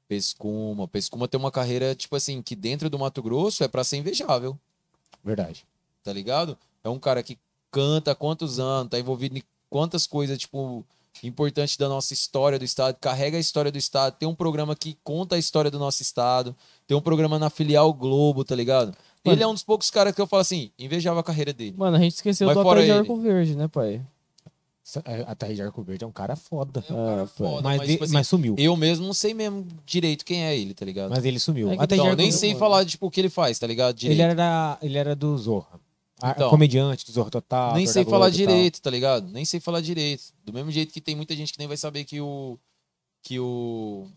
Pescuma. 0.08 0.88
Pescuma 0.88 1.28
tem 1.28 1.40
uma 1.40 1.52
carreira, 1.52 1.94
tipo 1.96 2.16
assim, 2.16 2.42
que 2.42 2.56
dentro 2.56 2.90
do 2.90 2.98
Mato 3.00 3.22
Grosso 3.22 3.64
é 3.64 3.68
pra 3.68 3.84
ser 3.84 3.98
invejável, 3.98 4.58
Verdade. 5.24 5.66
tá 6.04 6.14
ligado? 6.14 6.58
É 6.84 6.90
um 6.90 7.00
cara 7.00 7.22
que 7.22 7.38
canta 7.72 8.12
há 8.12 8.16
quantos 8.16 8.60
anos, 8.60 8.90
tá 8.90 9.00
envolvido 9.00 9.38
em 9.38 9.44
quantas 9.70 10.08
coisas, 10.08 10.38
tipo, 10.38 10.86
importantes 11.24 11.78
da 11.78 11.88
nossa 11.90 12.14
história 12.14 12.58
do 12.60 12.66
estado, 12.66 12.96
carrega 13.00 13.38
a 13.38 13.40
história 13.40 13.72
do 13.72 13.78
estado, 13.78 14.16
tem 14.18 14.28
um 14.28 14.36
programa 14.36 14.76
que 14.76 14.98
conta 15.04 15.36
a 15.36 15.40
história 15.40 15.72
do 15.72 15.80
nosso 15.80 16.02
estado, 16.02 16.56
tem 16.86 16.96
um 16.96 17.02
programa 17.02 17.38
na 17.40 17.50
filial 17.50 17.94
Globo, 17.94 18.44
tá 18.44 18.56
ligado? 18.56 18.96
Ele 19.26 19.44
é 19.44 19.48
um 19.48 19.54
dos 19.54 19.64
poucos 19.64 19.90
caras 19.90 20.16
que 20.16 20.22
eu 20.22 20.28
falo 20.28 20.42
assim, 20.42 20.72
invejava 20.80 21.20
a 21.20 21.24
carreira 21.24 21.52
dele. 21.52 21.76
Mano, 21.78 21.98
a 21.98 22.00
gente 22.00 22.16
esqueceu 22.16 22.48
Mas 22.48 22.56
do 22.58 22.76
de. 22.76 22.92
Arco 22.92 23.18
Verde, 23.18 23.56
né, 23.56 23.68
pai? 23.68 24.02
É, 25.04 25.26
A 25.28 25.36
Thaís 25.36 25.58
de 25.58 25.62
Arco 25.62 25.84
Verde 25.84 26.06
é 26.06 26.08
um 26.08 26.12
cara 26.12 26.38
foda. 26.38 26.82
É 26.90 26.94
um 26.94 27.06
cara 27.06 27.24
Ah, 27.24 27.28
foda, 27.28 27.62
mas, 27.62 27.78
mas, 27.78 27.88
de- 27.88 27.94
tipo 27.94 28.04
assim, 28.06 28.14
mas 28.14 28.28
sumiu. 28.28 28.56
Eu 28.58 28.76
mesmo 28.78 29.06
não 29.06 29.14
sei 29.14 29.34
mesmo 29.34 29.68
direito 29.86 30.24
quem 30.24 30.46
é 30.46 30.58
ele, 30.58 30.74
tá 30.74 30.86
ligado? 30.86 31.10
Mas 31.10 31.26
ele 31.26 31.40
sumiu. 31.40 31.70
É 31.70 31.74
então, 31.74 32.06
Arco 32.06 32.16
nem 32.16 32.32
sei 32.32 32.56
falar, 32.56 32.86
tipo, 32.86 33.06
o 33.08 33.12
que 33.12 33.20
ele 33.20 33.30
faz, 33.30 33.60
tá 33.60 33.68
ligado? 33.68 33.96
Direito. 33.96 34.18
Ele 34.18 34.32
era, 34.32 34.78
ele 34.82 34.98
era 34.98 35.14
do 35.14 35.38
Zorra. 35.38 35.78
A- 36.22 36.32
Então. 36.32 36.50
comediante 36.50 37.06
do 37.06 37.12
Zorra 37.12 37.30
Total. 37.30 37.74
nem 37.76 37.86
sei 37.86 38.04
falar 38.04 38.30
direito, 38.30 38.82
tá 38.82 38.90
ligado? 38.90 39.28
Nem 39.30 39.46
sei 39.46 39.60
falar 39.60 39.82
direito. 39.82 40.24
Do 40.44 40.52
mesmo 40.52 40.72
jeito 40.72 40.92
que 40.94 41.00
tem 41.02 41.16
muita 41.16 41.36
gente 41.36 41.54
que 41.54 41.60
nem 41.60 41.68
vai 41.68 41.78
saber 41.78 42.04
que 42.06 42.20
o. 42.22 42.58
Que 43.22 43.40
o. 43.40 44.08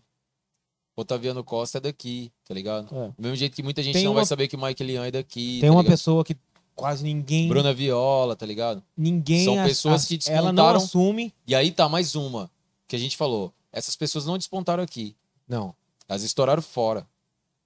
Otaviano 0.95 1.43
Costa 1.43 1.77
é 1.77 1.81
daqui, 1.81 2.31
tá 2.47 2.53
ligado? 2.53 2.87
É. 2.95 3.07
Do 3.09 3.13
mesmo 3.21 3.35
jeito 3.35 3.55
que 3.55 3.63
muita 3.63 3.81
gente 3.81 3.93
Tem 3.93 4.03
não 4.03 4.11
uma- 4.11 4.17
vai 4.21 4.25
saber 4.25 4.47
que 4.47 4.55
o 4.55 4.61
Mike 4.61 4.83
Leão 4.83 5.03
é 5.03 5.11
daqui. 5.11 5.59
Tem 5.61 5.69
tá 5.69 5.75
uma 5.75 5.83
pessoa 5.83 6.23
que 6.23 6.35
quase 6.75 7.03
ninguém. 7.03 7.47
Bruna 7.47 7.73
Viola, 7.73 8.35
tá 8.35 8.45
ligado? 8.45 8.83
ninguém 8.95 9.45
São 9.45 9.59
as- 9.59 9.67
pessoas 9.67 9.95
as- 10.01 10.07
que 10.07 10.19
Ela 10.29 10.51
não 10.51 10.53
despontaram- 10.53 10.77
assume. 10.83 11.33
E 11.47 11.55
aí 11.55 11.71
tá 11.71 11.87
mais 11.87 12.13
uma 12.15 12.51
que 12.87 12.95
a 12.95 12.99
gente 12.99 13.15
falou. 13.17 13.53
Essas 13.71 13.95
pessoas 13.95 14.25
não 14.25 14.37
despontaram 14.37 14.83
aqui. 14.83 15.15
Não. 15.47 15.73
Elas 16.09 16.23
estouraram 16.23 16.61
fora. 16.61 17.07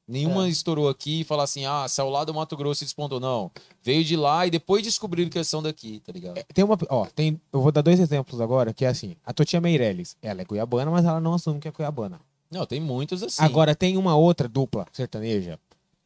Nenhuma 0.07 0.45
É. 0.45 0.49
estourou 0.49 0.87
aqui 0.87 1.21
e 1.21 1.23
falar 1.23 1.43
assim, 1.43 1.65
ah, 1.65 1.87
saiu 1.87 2.09
lá 2.09 2.23
do 2.23 2.33
Mato 2.33 2.55
Grosso 2.55 2.83
e 2.83 2.85
despontou. 2.85 3.19
Não. 3.19 3.49
Veio 3.81 4.03
de 4.03 4.15
lá 4.15 4.45
e 4.45 4.51
depois 4.51 4.83
descobriram 4.83 5.29
que 5.31 5.37
eles 5.37 5.47
são 5.47 5.63
daqui, 5.63 5.99
tá 6.05 6.11
ligado? 6.11 6.43
Tem 6.53 6.63
uma. 6.63 6.77
Ó, 6.89 7.05
tem, 7.07 7.41
eu 7.51 7.61
vou 7.61 7.71
dar 7.71 7.81
dois 7.81 7.99
exemplos 7.99 8.39
agora, 8.39 8.71
que 8.73 8.85
é 8.85 8.87
assim. 8.87 9.15
A 9.25 9.33
Totia 9.33 9.59
Meirelles, 9.59 10.15
ela 10.21 10.41
é 10.41 10.45
cuiabana, 10.45 10.91
mas 10.91 11.05
ela 11.05 11.19
não 11.19 11.33
assume 11.33 11.59
que 11.59 11.67
é 11.67 11.71
cuiabana. 11.71 12.19
Não, 12.51 12.65
tem 12.67 12.79
muitos 12.79 13.23
assim. 13.23 13.41
Agora 13.41 13.73
tem 13.75 13.97
uma 13.97 14.15
outra 14.15 14.47
dupla 14.47 14.85
sertaneja, 14.93 15.59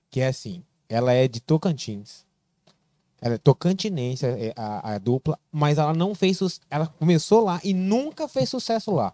que 0.09 0.21
é 0.21 0.27
assim. 0.27 0.63
Ela 0.87 1.11
é 1.13 1.27
de 1.27 1.41
Tocantins. 1.41 2.25
Ela 3.21 3.35
é 3.35 3.37
tocantinense, 3.37 4.25
é 4.25 4.53
a, 4.55 4.93
a 4.93 4.97
dupla, 4.97 5.37
mas 5.51 5.77
ela 5.77 5.93
não 5.93 6.15
fez. 6.15 6.39
Ela 6.69 6.87
começou 6.87 7.43
lá 7.43 7.59
e 7.65 7.73
nunca 7.73 8.29
fez 8.29 8.47
sucesso 8.47 8.91
lá. 8.91 9.13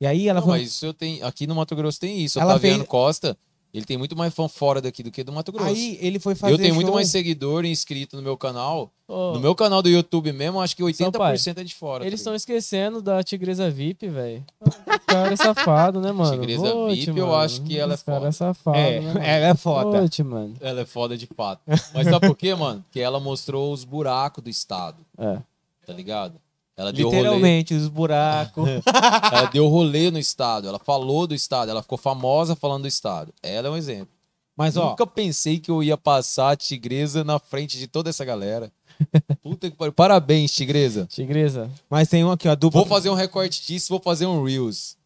E 0.00 0.06
aí 0.06 0.28
ela 0.28 0.38
Não, 0.40 0.46
foi. 0.46 0.60
mas 0.60 0.68
isso 0.68 0.86
eu 0.86 0.94
tenho. 0.94 1.26
Aqui 1.26 1.44
no 1.44 1.56
Mato 1.56 1.74
Grosso 1.74 1.98
tem 1.98 2.20
isso. 2.22 2.38
Ela 2.38 2.52
Otaviano 2.52 2.78
fez- 2.78 2.88
Costa, 2.88 3.36
ele 3.74 3.84
tem 3.86 3.96
muito 3.96 4.14
mais 4.16 4.34
fã 4.34 4.48
fora 4.48 4.80
daqui 4.82 5.02
do 5.02 5.10
que 5.10 5.24
do 5.24 5.32
Mato 5.32 5.50
Grosso. 5.52 5.68
Aí 5.70 5.96
ele 6.00 6.18
foi 6.18 6.34
fazer. 6.34 6.52
eu 6.52 6.58
tenho 6.58 6.74
muito 6.74 6.88
show- 6.88 6.94
mais 6.94 7.08
seguidor 7.08 7.64
e 7.64 7.70
inscrito 7.70 8.16
no 8.16 8.22
meu 8.22 8.36
canal. 8.36 8.92
Ô, 9.08 9.32
No 9.34 9.40
meu 9.40 9.54
canal 9.54 9.82
do 9.82 9.88
YouTube 9.88 10.32
mesmo, 10.32 10.60
acho 10.60 10.74
que 10.76 10.82
80% 10.82 11.12
pai, 11.18 11.34
é 11.34 11.64
de 11.64 11.74
fora. 11.74 12.04
Eles 12.06 12.20
tá 12.20 12.22
estão 12.22 12.34
esquecendo 12.34 13.00
da 13.02 13.22
Tigresa 13.22 13.70
VIP, 13.70 14.08
velho. 14.08 14.44
O 14.60 14.98
cara 15.06 15.32
é 15.32 15.36
safado, 15.36 16.00
né, 16.00 16.12
mano? 16.12 16.38
Tigresa 16.40 16.86
VIP, 16.88 17.08
eu 17.18 17.26
mano. 17.26 17.34
acho 17.38 17.62
que 17.62 17.78
ela 17.78 17.92
é 17.92 17.94
Esse 17.94 18.04
cara 18.04 18.18
foda. 18.18 18.28
é 18.28 18.32
safado, 18.32 18.76
É, 18.78 19.00
né, 19.00 19.06
mano? 19.08 19.20
ela 19.20 19.46
é 19.48 19.54
foda. 19.54 20.02
Ote, 20.02 20.22
mano. 20.22 20.54
Ela 20.60 20.80
é 20.80 20.84
foda 20.86 21.16
de 21.16 21.26
fato. 21.26 21.60
Mas 21.94 22.06
sabe 22.08 22.26
por 22.26 22.36
quê, 22.36 22.54
mano? 22.54 22.82
Que 22.90 23.00
ela 23.00 23.18
mostrou 23.20 23.72
os 23.72 23.84
buracos 23.84 24.42
do 24.42 24.48
estado, 24.50 24.98
É. 25.18 25.38
tá 25.86 25.92
ligado? 25.92 26.34
Ela 26.82 26.92
deu 26.92 27.06
rolê. 27.06 27.18
Literalmente, 27.18 27.74
os 27.74 27.88
buracos. 27.88 28.68
Ela 29.32 29.46
deu 29.46 29.68
rolê 29.68 30.10
no 30.10 30.18
estado, 30.18 30.68
ela 30.68 30.78
falou 30.78 31.26
do 31.26 31.34
estado, 31.34 31.70
ela 31.70 31.82
ficou 31.82 31.96
famosa 31.96 32.54
falando 32.56 32.82
do 32.82 32.88
estado. 32.88 33.32
Ela 33.42 33.68
é 33.68 33.70
um 33.70 33.76
exemplo. 33.76 34.08
Mas, 34.56 34.76
ó, 34.76 34.90
Nunca 34.90 35.06
pensei 35.06 35.58
que 35.58 35.70
eu 35.70 35.82
ia 35.82 35.96
passar 35.96 36.50
a 36.50 36.56
Tigresa 36.56 37.24
na 37.24 37.38
frente 37.38 37.78
de 37.78 37.86
toda 37.86 38.10
essa 38.10 38.24
galera. 38.24 38.70
Puta 39.42 39.70
que 39.70 39.76
pariu. 39.76 39.92
Parabéns, 39.92 40.52
Tigresa. 40.52 41.06
Tigresa. 41.06 41.70
mas 41.88 42.08
tem 42.08 42.24
um 42.24 42.30
aqui, 42.30 42.48
ó, 42.48 42.54
dupla. 42.54 42.80
Vou 42.80 42.88
fazer 42.88 43.08
um 43.08 43.14
recorte 43.14 43.64
disso, 43.66 43.88
vou 43.88 44.00
fazer 44.00 44.26
um 44.26 44.44
Reels. 44.44 44.96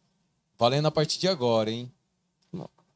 Valendo 0.59 0.87
a 0.87 0.91
partir 0.91 1.19
de 1.19 1.29
agora, 1.29 1.71
hein? 1.71 1.91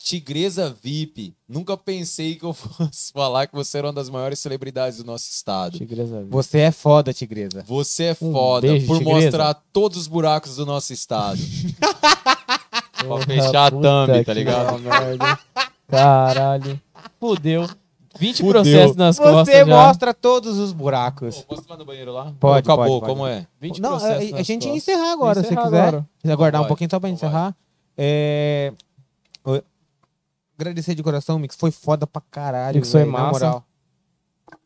Tigresa 0.03 0.75
VIP. 0.83 1.35
Nunca 1.47 1.77
pensei 1.77 2.35
que 2.35 2.45
eu 2.45 2.53
fosse 2.55 3.13
falar 3.13 3.47
que 3.47 3.55
você 3.55 3.79
era 3.79 3.87
uma 3.89 3.93
das 3.93 4.09
maiores 4.09 4.39
celebridades 4.39 4.99
do 4.99 5.05
nosso 5.05 5.29
estado. 5.31 5.77
Tigresa 5.77 6.21
VIP. 6.21 6.31
Você 6.33 6.59
é 6.61 6.73
foda, 6.73 7.13
Tigresa. 7.13 7.63
Você 7.67 8.05
é 8.05 8.13
Um 8.23 8.33
foda 8.33 8.67
beijo, 8.69 8.87
por 8.87 8.99
Tigresa. 8.99 9.21
mostrar 9.27 9.55
todos 9.73 9.99
os 9.99 10.07
buracos 10.09 10.57
do 10.57 10.65
nosso 10.65 10.93
estado. 10.95 11.39
Porra, 13.05 13.23
fechar 13.27 13.67
a 13.67 13.71
thumb, 13.71 14.25
tá 14.25 14.33
ligado? 14.35 14.79
merda. 14.79 15.39
Caralho. 15.89 16.81
Fudeu. 17.19 17.69
20 18.19 18.37
Fudeu. 18.39 18.51
processos 18.53 18.97
nas 18.97 19.19
costas 19.19 19.55
Você 19.55 19.65
mostra 19.65 20.13
todos 20.13 20.59
os 20.59 20.73
buracos. 20.73 21.39
Pô, 21.43 21.55
posso 21.55 21.63
ir 21.67 21.71
lá 21.71 21.77
no 21.77 21.85
banheiro 21.85 22.13
lá? 22.13 22.33
Pode, 22.41 22.69
Ou 22.69 22.75
Acabou, 22.75 22.87
pode, 22.87 23.01
pode. 23.01 23.13
como 23.13 23.27
é? 23.27 23.47
20 23.61 23.81
Não, 23.81 23.95
a, 23.95 23.99
processos 24.01 24.33
a 24.33 24.37
nas 24.39 24.47
gente 24.47 24.67
ia 24.69 24.75
encerrar 24.75 25.13
agora, 25.13 25.41
se 25.41 25.47
Encerrar 25.47 25.65
quiser. 25.65 25.81
agora. 25.89 26.09
Se 26.25 26.31
aguardar 26.33 26.61
um 26.61 26.65
vai. 26.65 26.69
pouquinho 26.69 26.91
só 26.91 26.99
pra 27.01 27.09
Então 27.09 27.29
encerrar. 27.29 27.57
É... 27.97 28.73
Agradecer 30.61 30.95
de 30.95 31.03
coração, 31.03 31.39
Mix. 31.39 31.57
Foi 31.57 31.71
foda 31.71 32.07
pra 32.07 32.21
caralho. 32.31 32.77
Mix 32.77 32.93
foi 32.93 33.05
massa. 33.07 33.31
moral. 33.33 33.65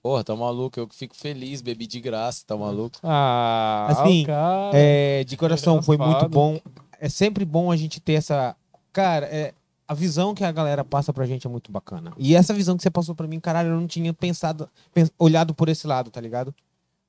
Porra, 0.02 0.24
tá 0.24 0.34
maluco. 0.34 0.80
Eu 0.80 0.88
fico 0.90 1.14
feliz, 1.14 1.62
bebi 1.62 1.86
de 1.86 2.00
graça, 2.00 2.42
tá 2.46 2.56
maluco? 2.56 2.98
Ah, 3.02 3.86
Assim, 3.90 4.24
cara. 4.24 4.70
É, 4.74 5.22
de 5.24 5.36
coração, 5.36 5.80
foi 5.82 5.96
muito 5.96 6.28
bom. 6.28 6.60
É 7.00 7.08
sempre 7.08 7.44
bom 7.44 7.70
a 7.70 7.76
gente 7.76 8.00
ter 8.00 8.14
essa. 8.14 8.56
Cara, 8.92 9.26
é, 9.26 9.54
a 9.86 9.94
visão 9.94 10.34
que 10.34 10.42
a 10.44 10.50
galera 10.50 10.84
passa 10.84 11.12
pra 11.12 11.24
gente 11.26 11.46
é 11.46 11.50
muito 11.50 11.70
bacana. 11.70 12.12
E 12.18 12.34
essa 12.34 12.52
visão 12.52 12.76
que 12.76 12.82
você 12.82 12.90
passou 12.90 13.14
pra 13.14 13.26
mim, 13.28 13.38
caralho, 13.38 13.68
eu 13.70 13.80
não 13.80 13.86
tinha 13.86 14.12
pensado, 14.12 14.68
pens- 14.92 15.12
olhado 15.18 15.54
por 15.54 15.68
esse 15.68 15.86
lado, 15.86 16.10
tá 16.10 16.20
ligado? 16.20 16.52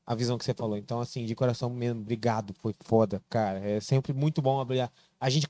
A 0.06 0.14
visão 0.14 0.38
que 0.38 0.46
você 0.46 0.54
falou. 0.54 0.78
Então, 0.78 1.00
assim, 1.00 1.26
de 1.26 1.34
coração 1.34 1.70
mesmo, 1.70 2.02
obrigado. 2.02 2.54
Foi 2.62 2.74
foda, 2.82 3.20
cara. 3.30 3.60
É 3.60 3.80
sempre 3.80 4.14
muito 4.14 4.42
bom 4.42 4.60
abrir. 4.60 4.82
A, 5.20 5.30
gente 5.30 5.48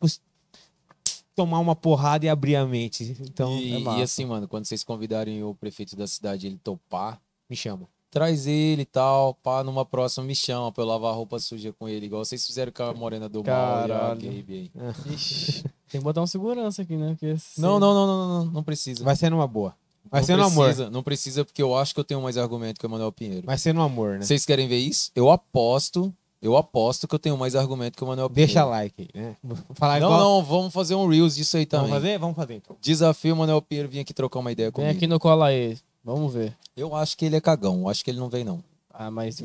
tomar 1.36 1.60
uma 1.60 1.76
porrada 1.76 2.26
e 2.26 2.30
abrir 2.30 2.56
a 2.56 2.66
mente. 2.66 3.16
Então, 3.22 3.58
e, 3.58 3.74
é 3.76 4.00
e 4.00 4.02
assim, 4.02 4.26
mano, 4.26 4.48
quando 4.48 4.66
vocês 4.66 4.84
convidarem 4.84 5.44
o 5.44 5.54
prefeito 5.54 5.96
da 5.96 6.08
cidade 6.08 6.48
ele 6.48 6.58
topar, 6.64 7.20
me 7.50 7.56
chama. 7.56 7.88
Traz 8.10 8.48
ele 8.48 8.84
e 8.84 8.86
tal, 8.86 9.34
pá, 9.34 9.62
numa 9.62 9.84
próxima 9.86 10.26
me 10.26 10.34
chama 10.34 10.72
pra 10.72 10.84
eu 10.84 10.88
lavar 10.88 11.14
roupa 11.14 11.38
suja 11.38 11.74
com 11.74 11.90
ele, 11.90 12.06
igual 12.06 12.24
vocês 12.24 12.46
fizeram 12.46 12.72
com 12.72 12.84
a 12.84 12.94
Morena 12.94 13.28
do 13.28 13.44
Mal 13.44 13.48
e 13.48 13.52
a 13.52 13.88
Caralho. 13.88 14.22
Gabe 14.22 14.46
aí. 14.50 14.72
Ixi, 15.14 15.64
tem 15.90 16.00
que 16.00 16.04
botar 16.04 16.22
um 16.22 16.28
segurança 16.28 16.82
aqui, 16.84 16.96
né? 16.96 17.10
Porque 17.10 17.38
se- 17.38 17.60
Não, 17.60 17.78
não, 17.78 17.94
não, 17.94 18.08
não, 18.08 18.18
não, 18.28 18.46
não, 18.46 18.52
não 18.54 18.64
precisa. 18.64 19.04
Vai 19.04 19.18
ser 19.18 19.30
numa 19.30 19.46
boa. 19.46 19.76
Vai 20.10 20.22
não 20.22 20.26
ser 20.26 20.38
no 20.38 20.44
amor. 20.46 20.66
precisa, 20.68 20.90
Não 20.90 21.04
precisa, 21.04 21.44
porque 21.44 21.62
eu 21.62 21.76
acho 21.76 21.94
que 21.94 22.00
eu 22.00 22.04
tenho 22.06 22.22
mais 22.22 22.38
argumento 22.38 22.80
que 22.80 22.86
o 22.86 22.90
Manuel 22.90 23.12
Pinheiro. 23.12 23.46
Vai 23.46 23.58
ser 23.58 23.74
no 23.74 23.82
amor, 23.82 24.20
né? 24.20 24.22
Vocês 24.22 24.46
querem 24.46 24.68
ver 24.68 24.78
isso? 24.78 25.12
Eu 25.14 25.30
aposto, 25.30 26.14
eu 26.46 26.56
aposto 26.58 27.08
que 27.08 27.16
eu 27.16 27.20
tenho 27.20 27.38
mais 27.38 27.56
argumento 27.56 27.98
que 27.98 28.04
o 28.04 28.08
Manuel 28.08 28.30
Pinheiro. 28.30 28.48
Deixa 28.54 28.64
like 28.66 29.10
aí, 29.14 29.22
né? 29.22 29.36
Falar 29.74 30.00
Não, 30.00 30.08
igual... 30.10 30.20
não, 30.20 30.44
vamos 30.44 30.74
fazer 30.74 30.96
um 30.96 31.08
Reels 31.08 31.36
disso 31.36 31.58
aí 31.58 31.66
também. 31.66 31.88
Vamos 31.90 32.04
fazer? 32.04 32.18
Vamos 32.20 32.36
fazer 32.36 32.54
então. 32.56 32.76
Desafio 32.82 33.34
o 33.34 33.38
Manuel 33.38 33.62
Pinheiro 33.62 33.90
vir 33.90 34.00
aqui 34.00 34.14
trocar 34.14 34.40
uma 34.40 34.52
ideia 34.52 34.68
Vem 34.68 34.74
comigo. 34.74 34.96
aqui 34.96 35.08
no 35.08 35.20
Cola 35.20 35.48
aí. 35.48 35.78
Vamos 36.04 36.34
ver. 36.34 36.56
Eu 36.78 36.96
acho 36.96 37.18
que 37.18 37.26
ele 37.26 37.36
é 37.36 37.42
cagão, 37.42 37.82
eu 37.82 37.90
acho 37.90 38.04
que 38.04 38.12
ele 38.12 38.20
não 38.20 38.30
vem 38.30 38.44
não. 38.44 38.64
Ah, 38.94 39.10
mas. 39.10 39.42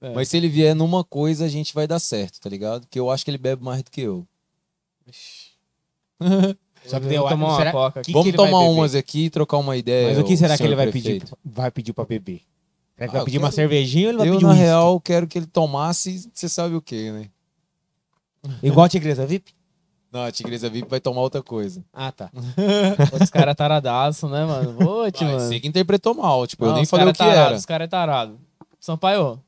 É. 0.00 0.14
Mas 0.14 0.28
se 0.28 0.36
ele 0.36 0.48
vier 0.48 0.74
numa 0.74 1.02
coisa, 1.04 1.44
a 1.44 1.48
gente 1.48 1.74
vai 1.74 1.86
dar 1.86 1.98
certo, 1.98 2.40
tá 2.40 2.48
ligado? 2.48 2.82
Porque 2.82 2.98
eu 3.00 3.10
acho 3.10 3.24
que 3.24 3.30
ele 3.30 3.38
bebe 3.38 3.62
mais 3.64 3.82
do 3.82 3.90
que 3.90 4.00
eu. 4.00 4.24
Só 6.86 6.98
que 7.00 7.06
Eu 7.06 7.10
deu 7.10 7.28
tomar 7.28 7.48
uma 7.48 7.56
será- 7.56 7.72
coca 7.72 7.92
que 7.94 7.98
aqui. 8.00 8.12
Vamos 8.12 8.28
vai 8.28 8.36
tomar 8.46 8.60
umas 8.60 8.94
aqui 8.94 9.24
e 9.24 9.30
trocar 9.30 9.58
uma 9.58 9.76
ideia. 9.76 10.08
Mas 10.10 10.18
o 10.18 10.24
que 10.24 10.36
será 10.36 10.56
que 10.56 10.62
ele 10.62 10.74
vai 10.76 10.88
prefeito. 10.90 11.26
pedir, 11.26 11.38
vai 11.44 11.70
pedir 11.70 11.92
pra 11.92 12.04
beber? 12.04 12.40
Será 12.98 13.06
que 13.08 13.10
Ah, 13.10 13.12
vai 13.12 13.20
eu 13.20 13.24
pedir 13.24 13.38
uma 13.38 13.46
quero- 13.48 13.54
cervejinha 13.56 14.06
ou 14.06 14.10
ele 14.10 14.18
vai 14.18 14.28
Eu, 14.28 14.32
pedir 14.32 14.44
na 14.44 14.48
um 14.48 14.52
uísque? 14.52 14.66
real, 14.66 15.00
quero 15.00 15.26
que 15.28 15.38
ele 15.38 15.46
tomasse, 15.46 16.28
você 16.34 16.48
sabe 16.48 16.74
o 16.74 16.82
que, 16.82 17.10
né? 17.12 17.30
Igual 18.62 18.86
a 18.86 18.88
Tigresa 18.88 19.24
VIP? 19.26 19.52
Não, 20.10 20.22
a 20.24 20.32
Tigresa 20.32 20.68
VIP 20.70 20.88
vai 20.88 21.00
tomar 21.00 21.20
outra 21.20 21.42
coisa. 21.42 21.84
Ah, 21.92 22.10
tá. 22.10 22.30
Os 23.22 23.30
caras 23.30 23.54
taradaço, 23.54 24.26
né, 24.28 24.44
mano? 24.44 24.72
Vou 24.72 25.10
te, 25.12 25.22
Ah, 25.22 25.26
mano. 25.28 25.40
você 25.40 25.60
que 25.60 25.68
interpretou 25.68 26.14
mal, 26.14 26.46
tipo, 26.46 26.64
eu 26.64 26.68
Não, 26.68 26.74
nem 26.76 26.84
os 26.84 26.90
falei 26.90 27.04
o 27.06 27.12
cara 27.12 27.16
que 27.16 27.22
é 27.22 27.26
tarado, 27.26 27.46
era. 27.50 27.56
Os 27.56 27.66
caras 27.66 27.84
é 27.84 27.88
tarado. 27.88 28.40
Sampaio. 28.80 29.40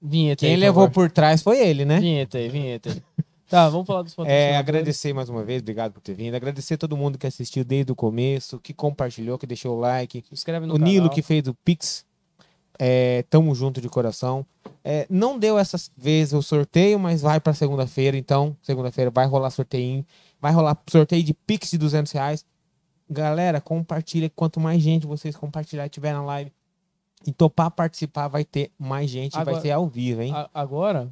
Vinheta 0.00 0.40
Quem 0.40 0.50
aí, 0.50 0.54
por 0.56 0.60
levou 0.60 0.82
favor. 0.84 0.94
por 0.94 1.10
trás 1.10 1.42
foi 1.42 1.58
ele, 1.66 1.84
né? 1.84 1.98
Vinheta 1.98 2.38
aí, 2.38 2.48
vinheta 2.48 2.90
aí. 2.90 3.02
Tá, 3.48 3.68
vamos 3.68 3.86
falar 3.86 4.02
dos 4.02 4.14
É, 4.26 4.56
agradecer 4.56 5.12
mais 5.12 5.28
uma 5.28 5.42
vez, 5.44 5.60
obrigado 5.60 5.92
por 5.92 6.00
ter 6.00 6.14
vindo. 6.14 6.34
Agradecer 6.34 6.76
todo 6.76 6.96
mundo 6.96 7.18
que 7.18 7.26
assistiu 7.26 7.64
desde 7.64 7.90
o 7.92 7.96
começo, 7.96 8.58
que 8.60 8.72
compartilhou, 8.72 9.38
que 9.38 9.46
deixou 9.46 9.76
o 9.76 9.80
like. 9.80 10.24
Se 10.28 10.34
inscreve 10.34 10.66
no 10.66 10.74
o 10.74 10.78
canal. 10.78 10.88
Nilo 10.92 11.10
que 11.10 11.20
fez 11.22 11.46
o 11.46 11.54
Pix. 11.64 12.04
É, 12.78 13.22
tamo 13.30 13.54
junto 13.54 13.80
de 13.80 13.88
coração. 13.88 14.44
É, 14.82 15.06
não 15.08 15.38
deu 15.38 15.58
essa 15.58 15.76
vez 15.96 16.32
o 16.32 16.42
sorteio, 16.42 16.98
mas 16.98 17.22
vai 17.22 17.40
pra 17.40 17.54
segunda-feira. 17.54 18.16
Então, 18.16 18.56
segunda-feira 18.62 19.10
vai 19.10 19.26
rolar 19.26 19.50
sorteio. 19.50 20.04
Vai 20.40 20.52
rolar 20.52 20.76
sorteio 20.90 21.22
de 21.22 21.32
Pix 21.32 21.70
de 21.70 21.78
200 21.78 22.12
reais. 22.12 22.44
Galera, 23.08 23.60
compartilha. 23.60 24.30
Quanto 24.34 24.58
mais 24.60 24.82
gente 24.82 25.06
vocês 25.06 25.36
compartilhar 25.36 25.88
tiver 25.88 26.12
na 26.12 26.22
live 26.22 26.52
e 27.26 27.32
topar 27.32 27.70
participar, 27.70 28.28
vai 28.28 28.44
ter 28.44 28.70
mais 28.78 29.08
gente. 29.10 29.32
e 29.32 29.36
vai 29.36 29.42
Agora- 29.42 29.60
ser 29.60 29.70
ao 29.70 29.86
vivo, 29.88 30.20
hein? 30.20 30.32
A- 30.34 30.50
agora, 30.52 31.10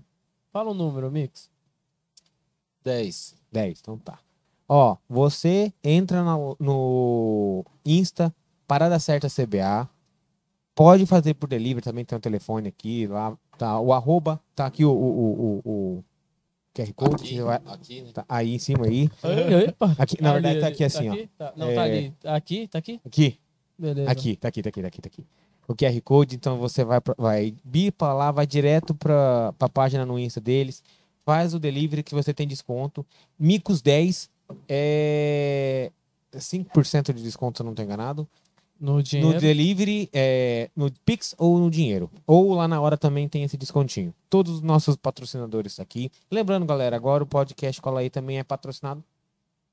fala 0.53 0.71
o 0.71 0.75
número, 0.75 1.11
Mix. 1.11 1.51
10. 2.85 3.35
10, 3.51 3.79
então 3.81 3.97
tá. 3.99 4.19
Ó, 4.69 4.97
você 5.09 5.73
entra 5.85 6.23
na- 6.23 6.37
no 6.59 7.65
Insta, 7.85 8.35
Parada 8.67 8.99
Certa 8.99 9.29
CBA. 9.29 9.89
Pode 10.75 11.05
fazer 11.07 11.35
por 11.35 11.49
delivery, 11.49 11.83
também 11.83 12.05
tem 12.05 12.17
um 12.17 12.21
telefone 12.21 12.69
aqui, 12.69 13.07
lá 13.07 13.37
tá 13.59 13.79
o 13.79 13.93
arroba, 13.93 14.41
tá 14.55 14.67
aqui 14.67 14.85
o, 14.85 14.91
o, 14.91 14.95
o, 14.95 15.61
o- 15.65 15.71
o 15.99 16.05
QR 16.75 16.93
Code, 16.95 17.15
Aqui, 17.17 17.37
você 17.37 17.43
vai- 17.43 17.61
aqui, 17.67 18.01
né? 18.01 18.11
tá 18.15 18.25
aí 18.27 18.55
em 18.55 18.59
cima 18.59 18.87
aí. 18.87 19.11
Epa. 19.69 19.95
Aqui, 19.99 20.23
na 20.23 20.33
verdade 20.33 20.61
tá 20.61 20.69
aqui 20.69 20.83
assim, 20.85 21.09
ó. 21.11 21.13
aqui? 21.13 21.29
Tá- 21.37 21.53
Não, 21.57 21.69
É. 21.69 21.75
tá 21.75 21.83
ali. 21.83 22.15
Aqui, 22.25 22.69
tá 22.69 22.79
aqui? 22.79 23.01
Aqui, 23.05 23.39
Beleza. 23.79 24.11
aqui, 24.11 24.37
tá 24.37 24.49
aqui, 24.49 24.63
tá 24.63 24.69
aqui, 24.71 24.81
tá 24.83 24.89
aqui, 24.89 25.03
tá 25.03 25.07
aqui. 25.09 25.27
O 25.69 25.75
QR 25.75 26.01
Code, 26.01 26.35
então 26.37 26.57
você 26.59 26.83
vai, 26.85 27.01
pra- 27.03 27.15
vai 27.19 27.55
bipa 27.63 28.13
lá, 28.15 28.31
vai 28.33 28.47
direto 28.47 28.95
pra, 28.95 29.53
pra 29.59 29.69
página 29.69 30.07
no 30.07 30.19
Insta 30.19 30.41
deles, 30.41 30.83
faz 31.25 31.53
o 31.53 31.59
delivery 31.61 32.03
que 32.03 32.15
você 32.15 32.33
tem 32.33 32.49
desconto. 32.49 33.05
Micos 33.39 33.83
10 33.83 34.31
é 34.69 35.91
5% 36.35 37.13
de 37.13 37.23
desconto, 37.23 37.59
se 37.59 37.63
eu 37.63 37.67
não 37.67 37.75
tô 37.75 37.83
enganado. 37.83 38.27
No 38.83 39.01
dinheiro. 39.01 39.35
No 39.35 39.41
delivery, 39.41 40.11
é, 40.13 40.69
no 40.75 40.91
Pix 41.05 41.37
ou 41.39 41.57
no 41.57 41.71
dinheiro. 41.71 42.11
Ou 42.27 42.53
lá 42.53 42.67
na 42.67 42.81
hora 42.81 42.97
também 42.97 43.29
tem 43.29 43.45
esse 43.45 43.57
descontinho. 43.57 44.13
Todos 44.29 44.55
os 44.57 44.61
nossos 44.61 44.97
patrocinadores 44.97 45.79
aqui. 45.79 46.11
Lembrando, 46.29 46.67
galera, 46.67 46.97
agora 46.97 47.23
o 47.23 47.27
podcast 47.27 47.81
Cola 47.81 48.01
aí 48.01 48.11
também 48.11 48.41
é 48.41 48.43
patrocinado 48.43 49.05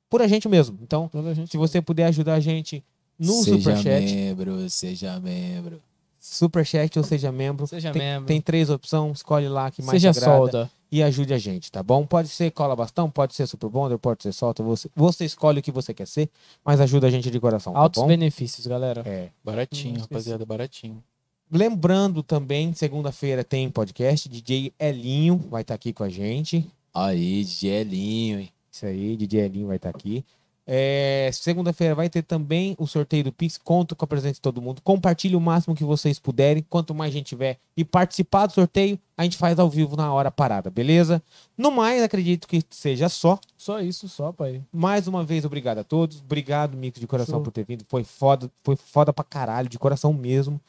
por 0.08 0.22
a 0.22 0.28
gente 0.28 0.48
mesmo. 0.48 0.78
Então, 0.84 1.10
gente- 1.36 1.50
se 1.50 1.58
você 1.58 1.82
puder 1.82 2.06
ajudar 2.06 2.36
a 2.36 2.40
gente 2.40 2.84
no 3.18 3.34
seja 3.44 3.58
Superchat, 3.58 4.14
membro, 4.16 4.70
seja 4.70 5.20
membro. 5.20 5.82
Superchat 6.20 6.98
ou 7.00 7.04
seja 7.04 7.32
membro. 7.32 7.66
Seja 7.66 7.92
tem, 7.92 8.02
membro. 8.02 8.26
tem 8.28 8.40
três 8.40 8.70
opções, 8.70 9.18
escolhe 9.18 9.48
lá 9.50 9.72
que 9.72 9.82
mais 9.82 10.00
Seja 10.02 10.12
te 10.14 10.20
agrada 10.20 10.38
solda. 10.38 10.72
E 10.92 11.04
ajude 11.04 11.34
a 11.34 11.38
gente, 11.38 11.72
tá 11.72 11.84
bom? 11.84 12.06
Pode 12.06 12.30
ser 12.30 12.52
cola 12.52 12.76
bastão, 12.76 13.10
pode 13.10 13.36
ser 13.36 13.46
super 13.48 13.70
bonder, 13.70 13.98
pode 13.98 14.24
ser 14.24 14.32
solta, 14.32 14.64
você, 14.64 14.90
você 14.96 15.26
escolhe 15.26 15.60
o 15.60 15.62
que 15.62 15.72
você 15.72 15.94
quer 15.94 16.08
ser, 16.08 16.30
mas 16.64 16.80
ajuda 16.82 17.08
a 17.08 17.10
gente 17.10 17.30
de 17.30 17.40
coração, 17.40 17.74
tá 17.74 17.80
Altos 17.80 18.02
bom? 18.02 18.08
benefícios, 18.08 18.66
galera. 18.66 19.04
É. 19.06 19.30
Baratinho, 19.44 20.00
rapaziada, 20.02 20.46
baratinho. 20.46 21.04
Lembrando 21.52 22.22
também, 22.22 22.74
segunda-feira 22.74 23.44
tem 23.44 23.70
podcast, 23.70 24.30
DJ 24.30 24.72
Elinho 24.80 25.38
vai 25.50 25.62
estar 25.62 25.74
aqui 25.74 25.92
com 25.92 26.04
a 26.04 26.10
gente. 26.10 26.66
Aí, 26.94 27.44
gelinho, 27.44 28.40
hein? 28.40 28.50
Isso 28.72 28.86
aí, 28.86 29.18
DJ 29.18 29.42
Elinho 29.46 29.68
vai 29.68 29.78
estar 29.78 29.90
aqui. 29.90 30.24
É, 30.72 31.32
segunda-feira 31.34 31.96
vai 31.96 32.08
ter 32.10 32.22
também 32.22 32.76
o 32.78 32.86
sorteio 32.86 33.24
do 33.24 33.32
Pix. 33.32 33.58
Conto 33.58 33.96
com 33.96 34.06
a 34.06 34.08
presença 34.08 34.36
de 34.36 34.42
todo 34.42 34.62
mundo. 34.62 34.84
Compartilhe 34.84 35.36
o 35.36 35.42
máximo 35.42 35.74
que 35.74 35.84
vocês 35.84 36.20
puderem. 36.20 36.64
Quanto 36.70 36.94
mais 36.94 37.12
gente 37.12 37.26
tiver 37.26 37.58
e 37.76 37.84
participar 37.84 38.46
do 38.46 38.54
sorteio, 38.54 39.00
a 39.18 39.24
gente 39.24 39.36
faz 39.36 39.58
ao 39.58 39.68
vivo 39.68 39.96
na 39.96 40.14
hora 40.14 40.30
parada, 40.30 40.70
beleza? 40.70 41.24
No 41.58 41.72
mais, 41.72 42.04
acredito 42.04 42.48
que 42.48 42.62
seja 42.70 43.10
só. 43.10 43.40
Só 43.58 43.82
isso, 43.82 44.08
só, 44.08 44.32
pai. 44.32 44.62
Mais 44.72 45.08
uma 45.08 45.24
vez, 45.24 45.44
obrigado 45.44 45.80
a 45.80 45.84
todos. 45.84 46.22
Obrigado, 46.22 46.78
Mix, 46.78 47.00
de 47.00 47.08
coração, 47.08 47.38
Show. 47.38 47.44
por 47.46 47.52
ter 47.52 47.66
vindo. 47.66 47.84
Foi 47.88 48.04
foda, 48.04 48.48
foi 48.64 48.76
foda 48.76 49.12
pra 49.12 49.24
caralho, 49.24 49.68
de 49.68 49.80
coração 49.80 50.14
mesmo. 50.14 50.62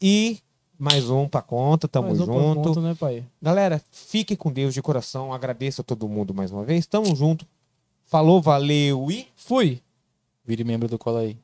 E 0.00 0.38
mais 0.78 1.10
um 1.10 1.28
pra 1.28 1.42
conta, 1.42 1.86
tamo 1.86 2.08
Mais 2.08 2.20
um 2.20 2.24
junto. 2.24 2.62
conta, 2.62 2.80
né, 2.80 2.96
pai? 2.98 3.22
Galera, 3.42 3.82
fique 3.90 4.34
com 4.34 4.50
Deus 4.50 4.72
de 4.72 4.80
coração. 4.80 5.30
Agradeço 5.30 5.82
a 5.82 5.84
todo 5.84 6.08
mundo 6.08 6.32
mais 6.32 6.50
uma 6.50 6.64
vez. 6.64 6.86
Tamo 6.86 7.14
junto. 7.14 7.46
Falou, 8.12 8.42
valeu 8.42 9.10
e. 9.10 9.26
Fui! 9.34 9.80
Vire 10.44 10.64
membro 10.64 10.86
do 10.86 10.98
Cola 10.98 11.20
aí. 11.20 11.38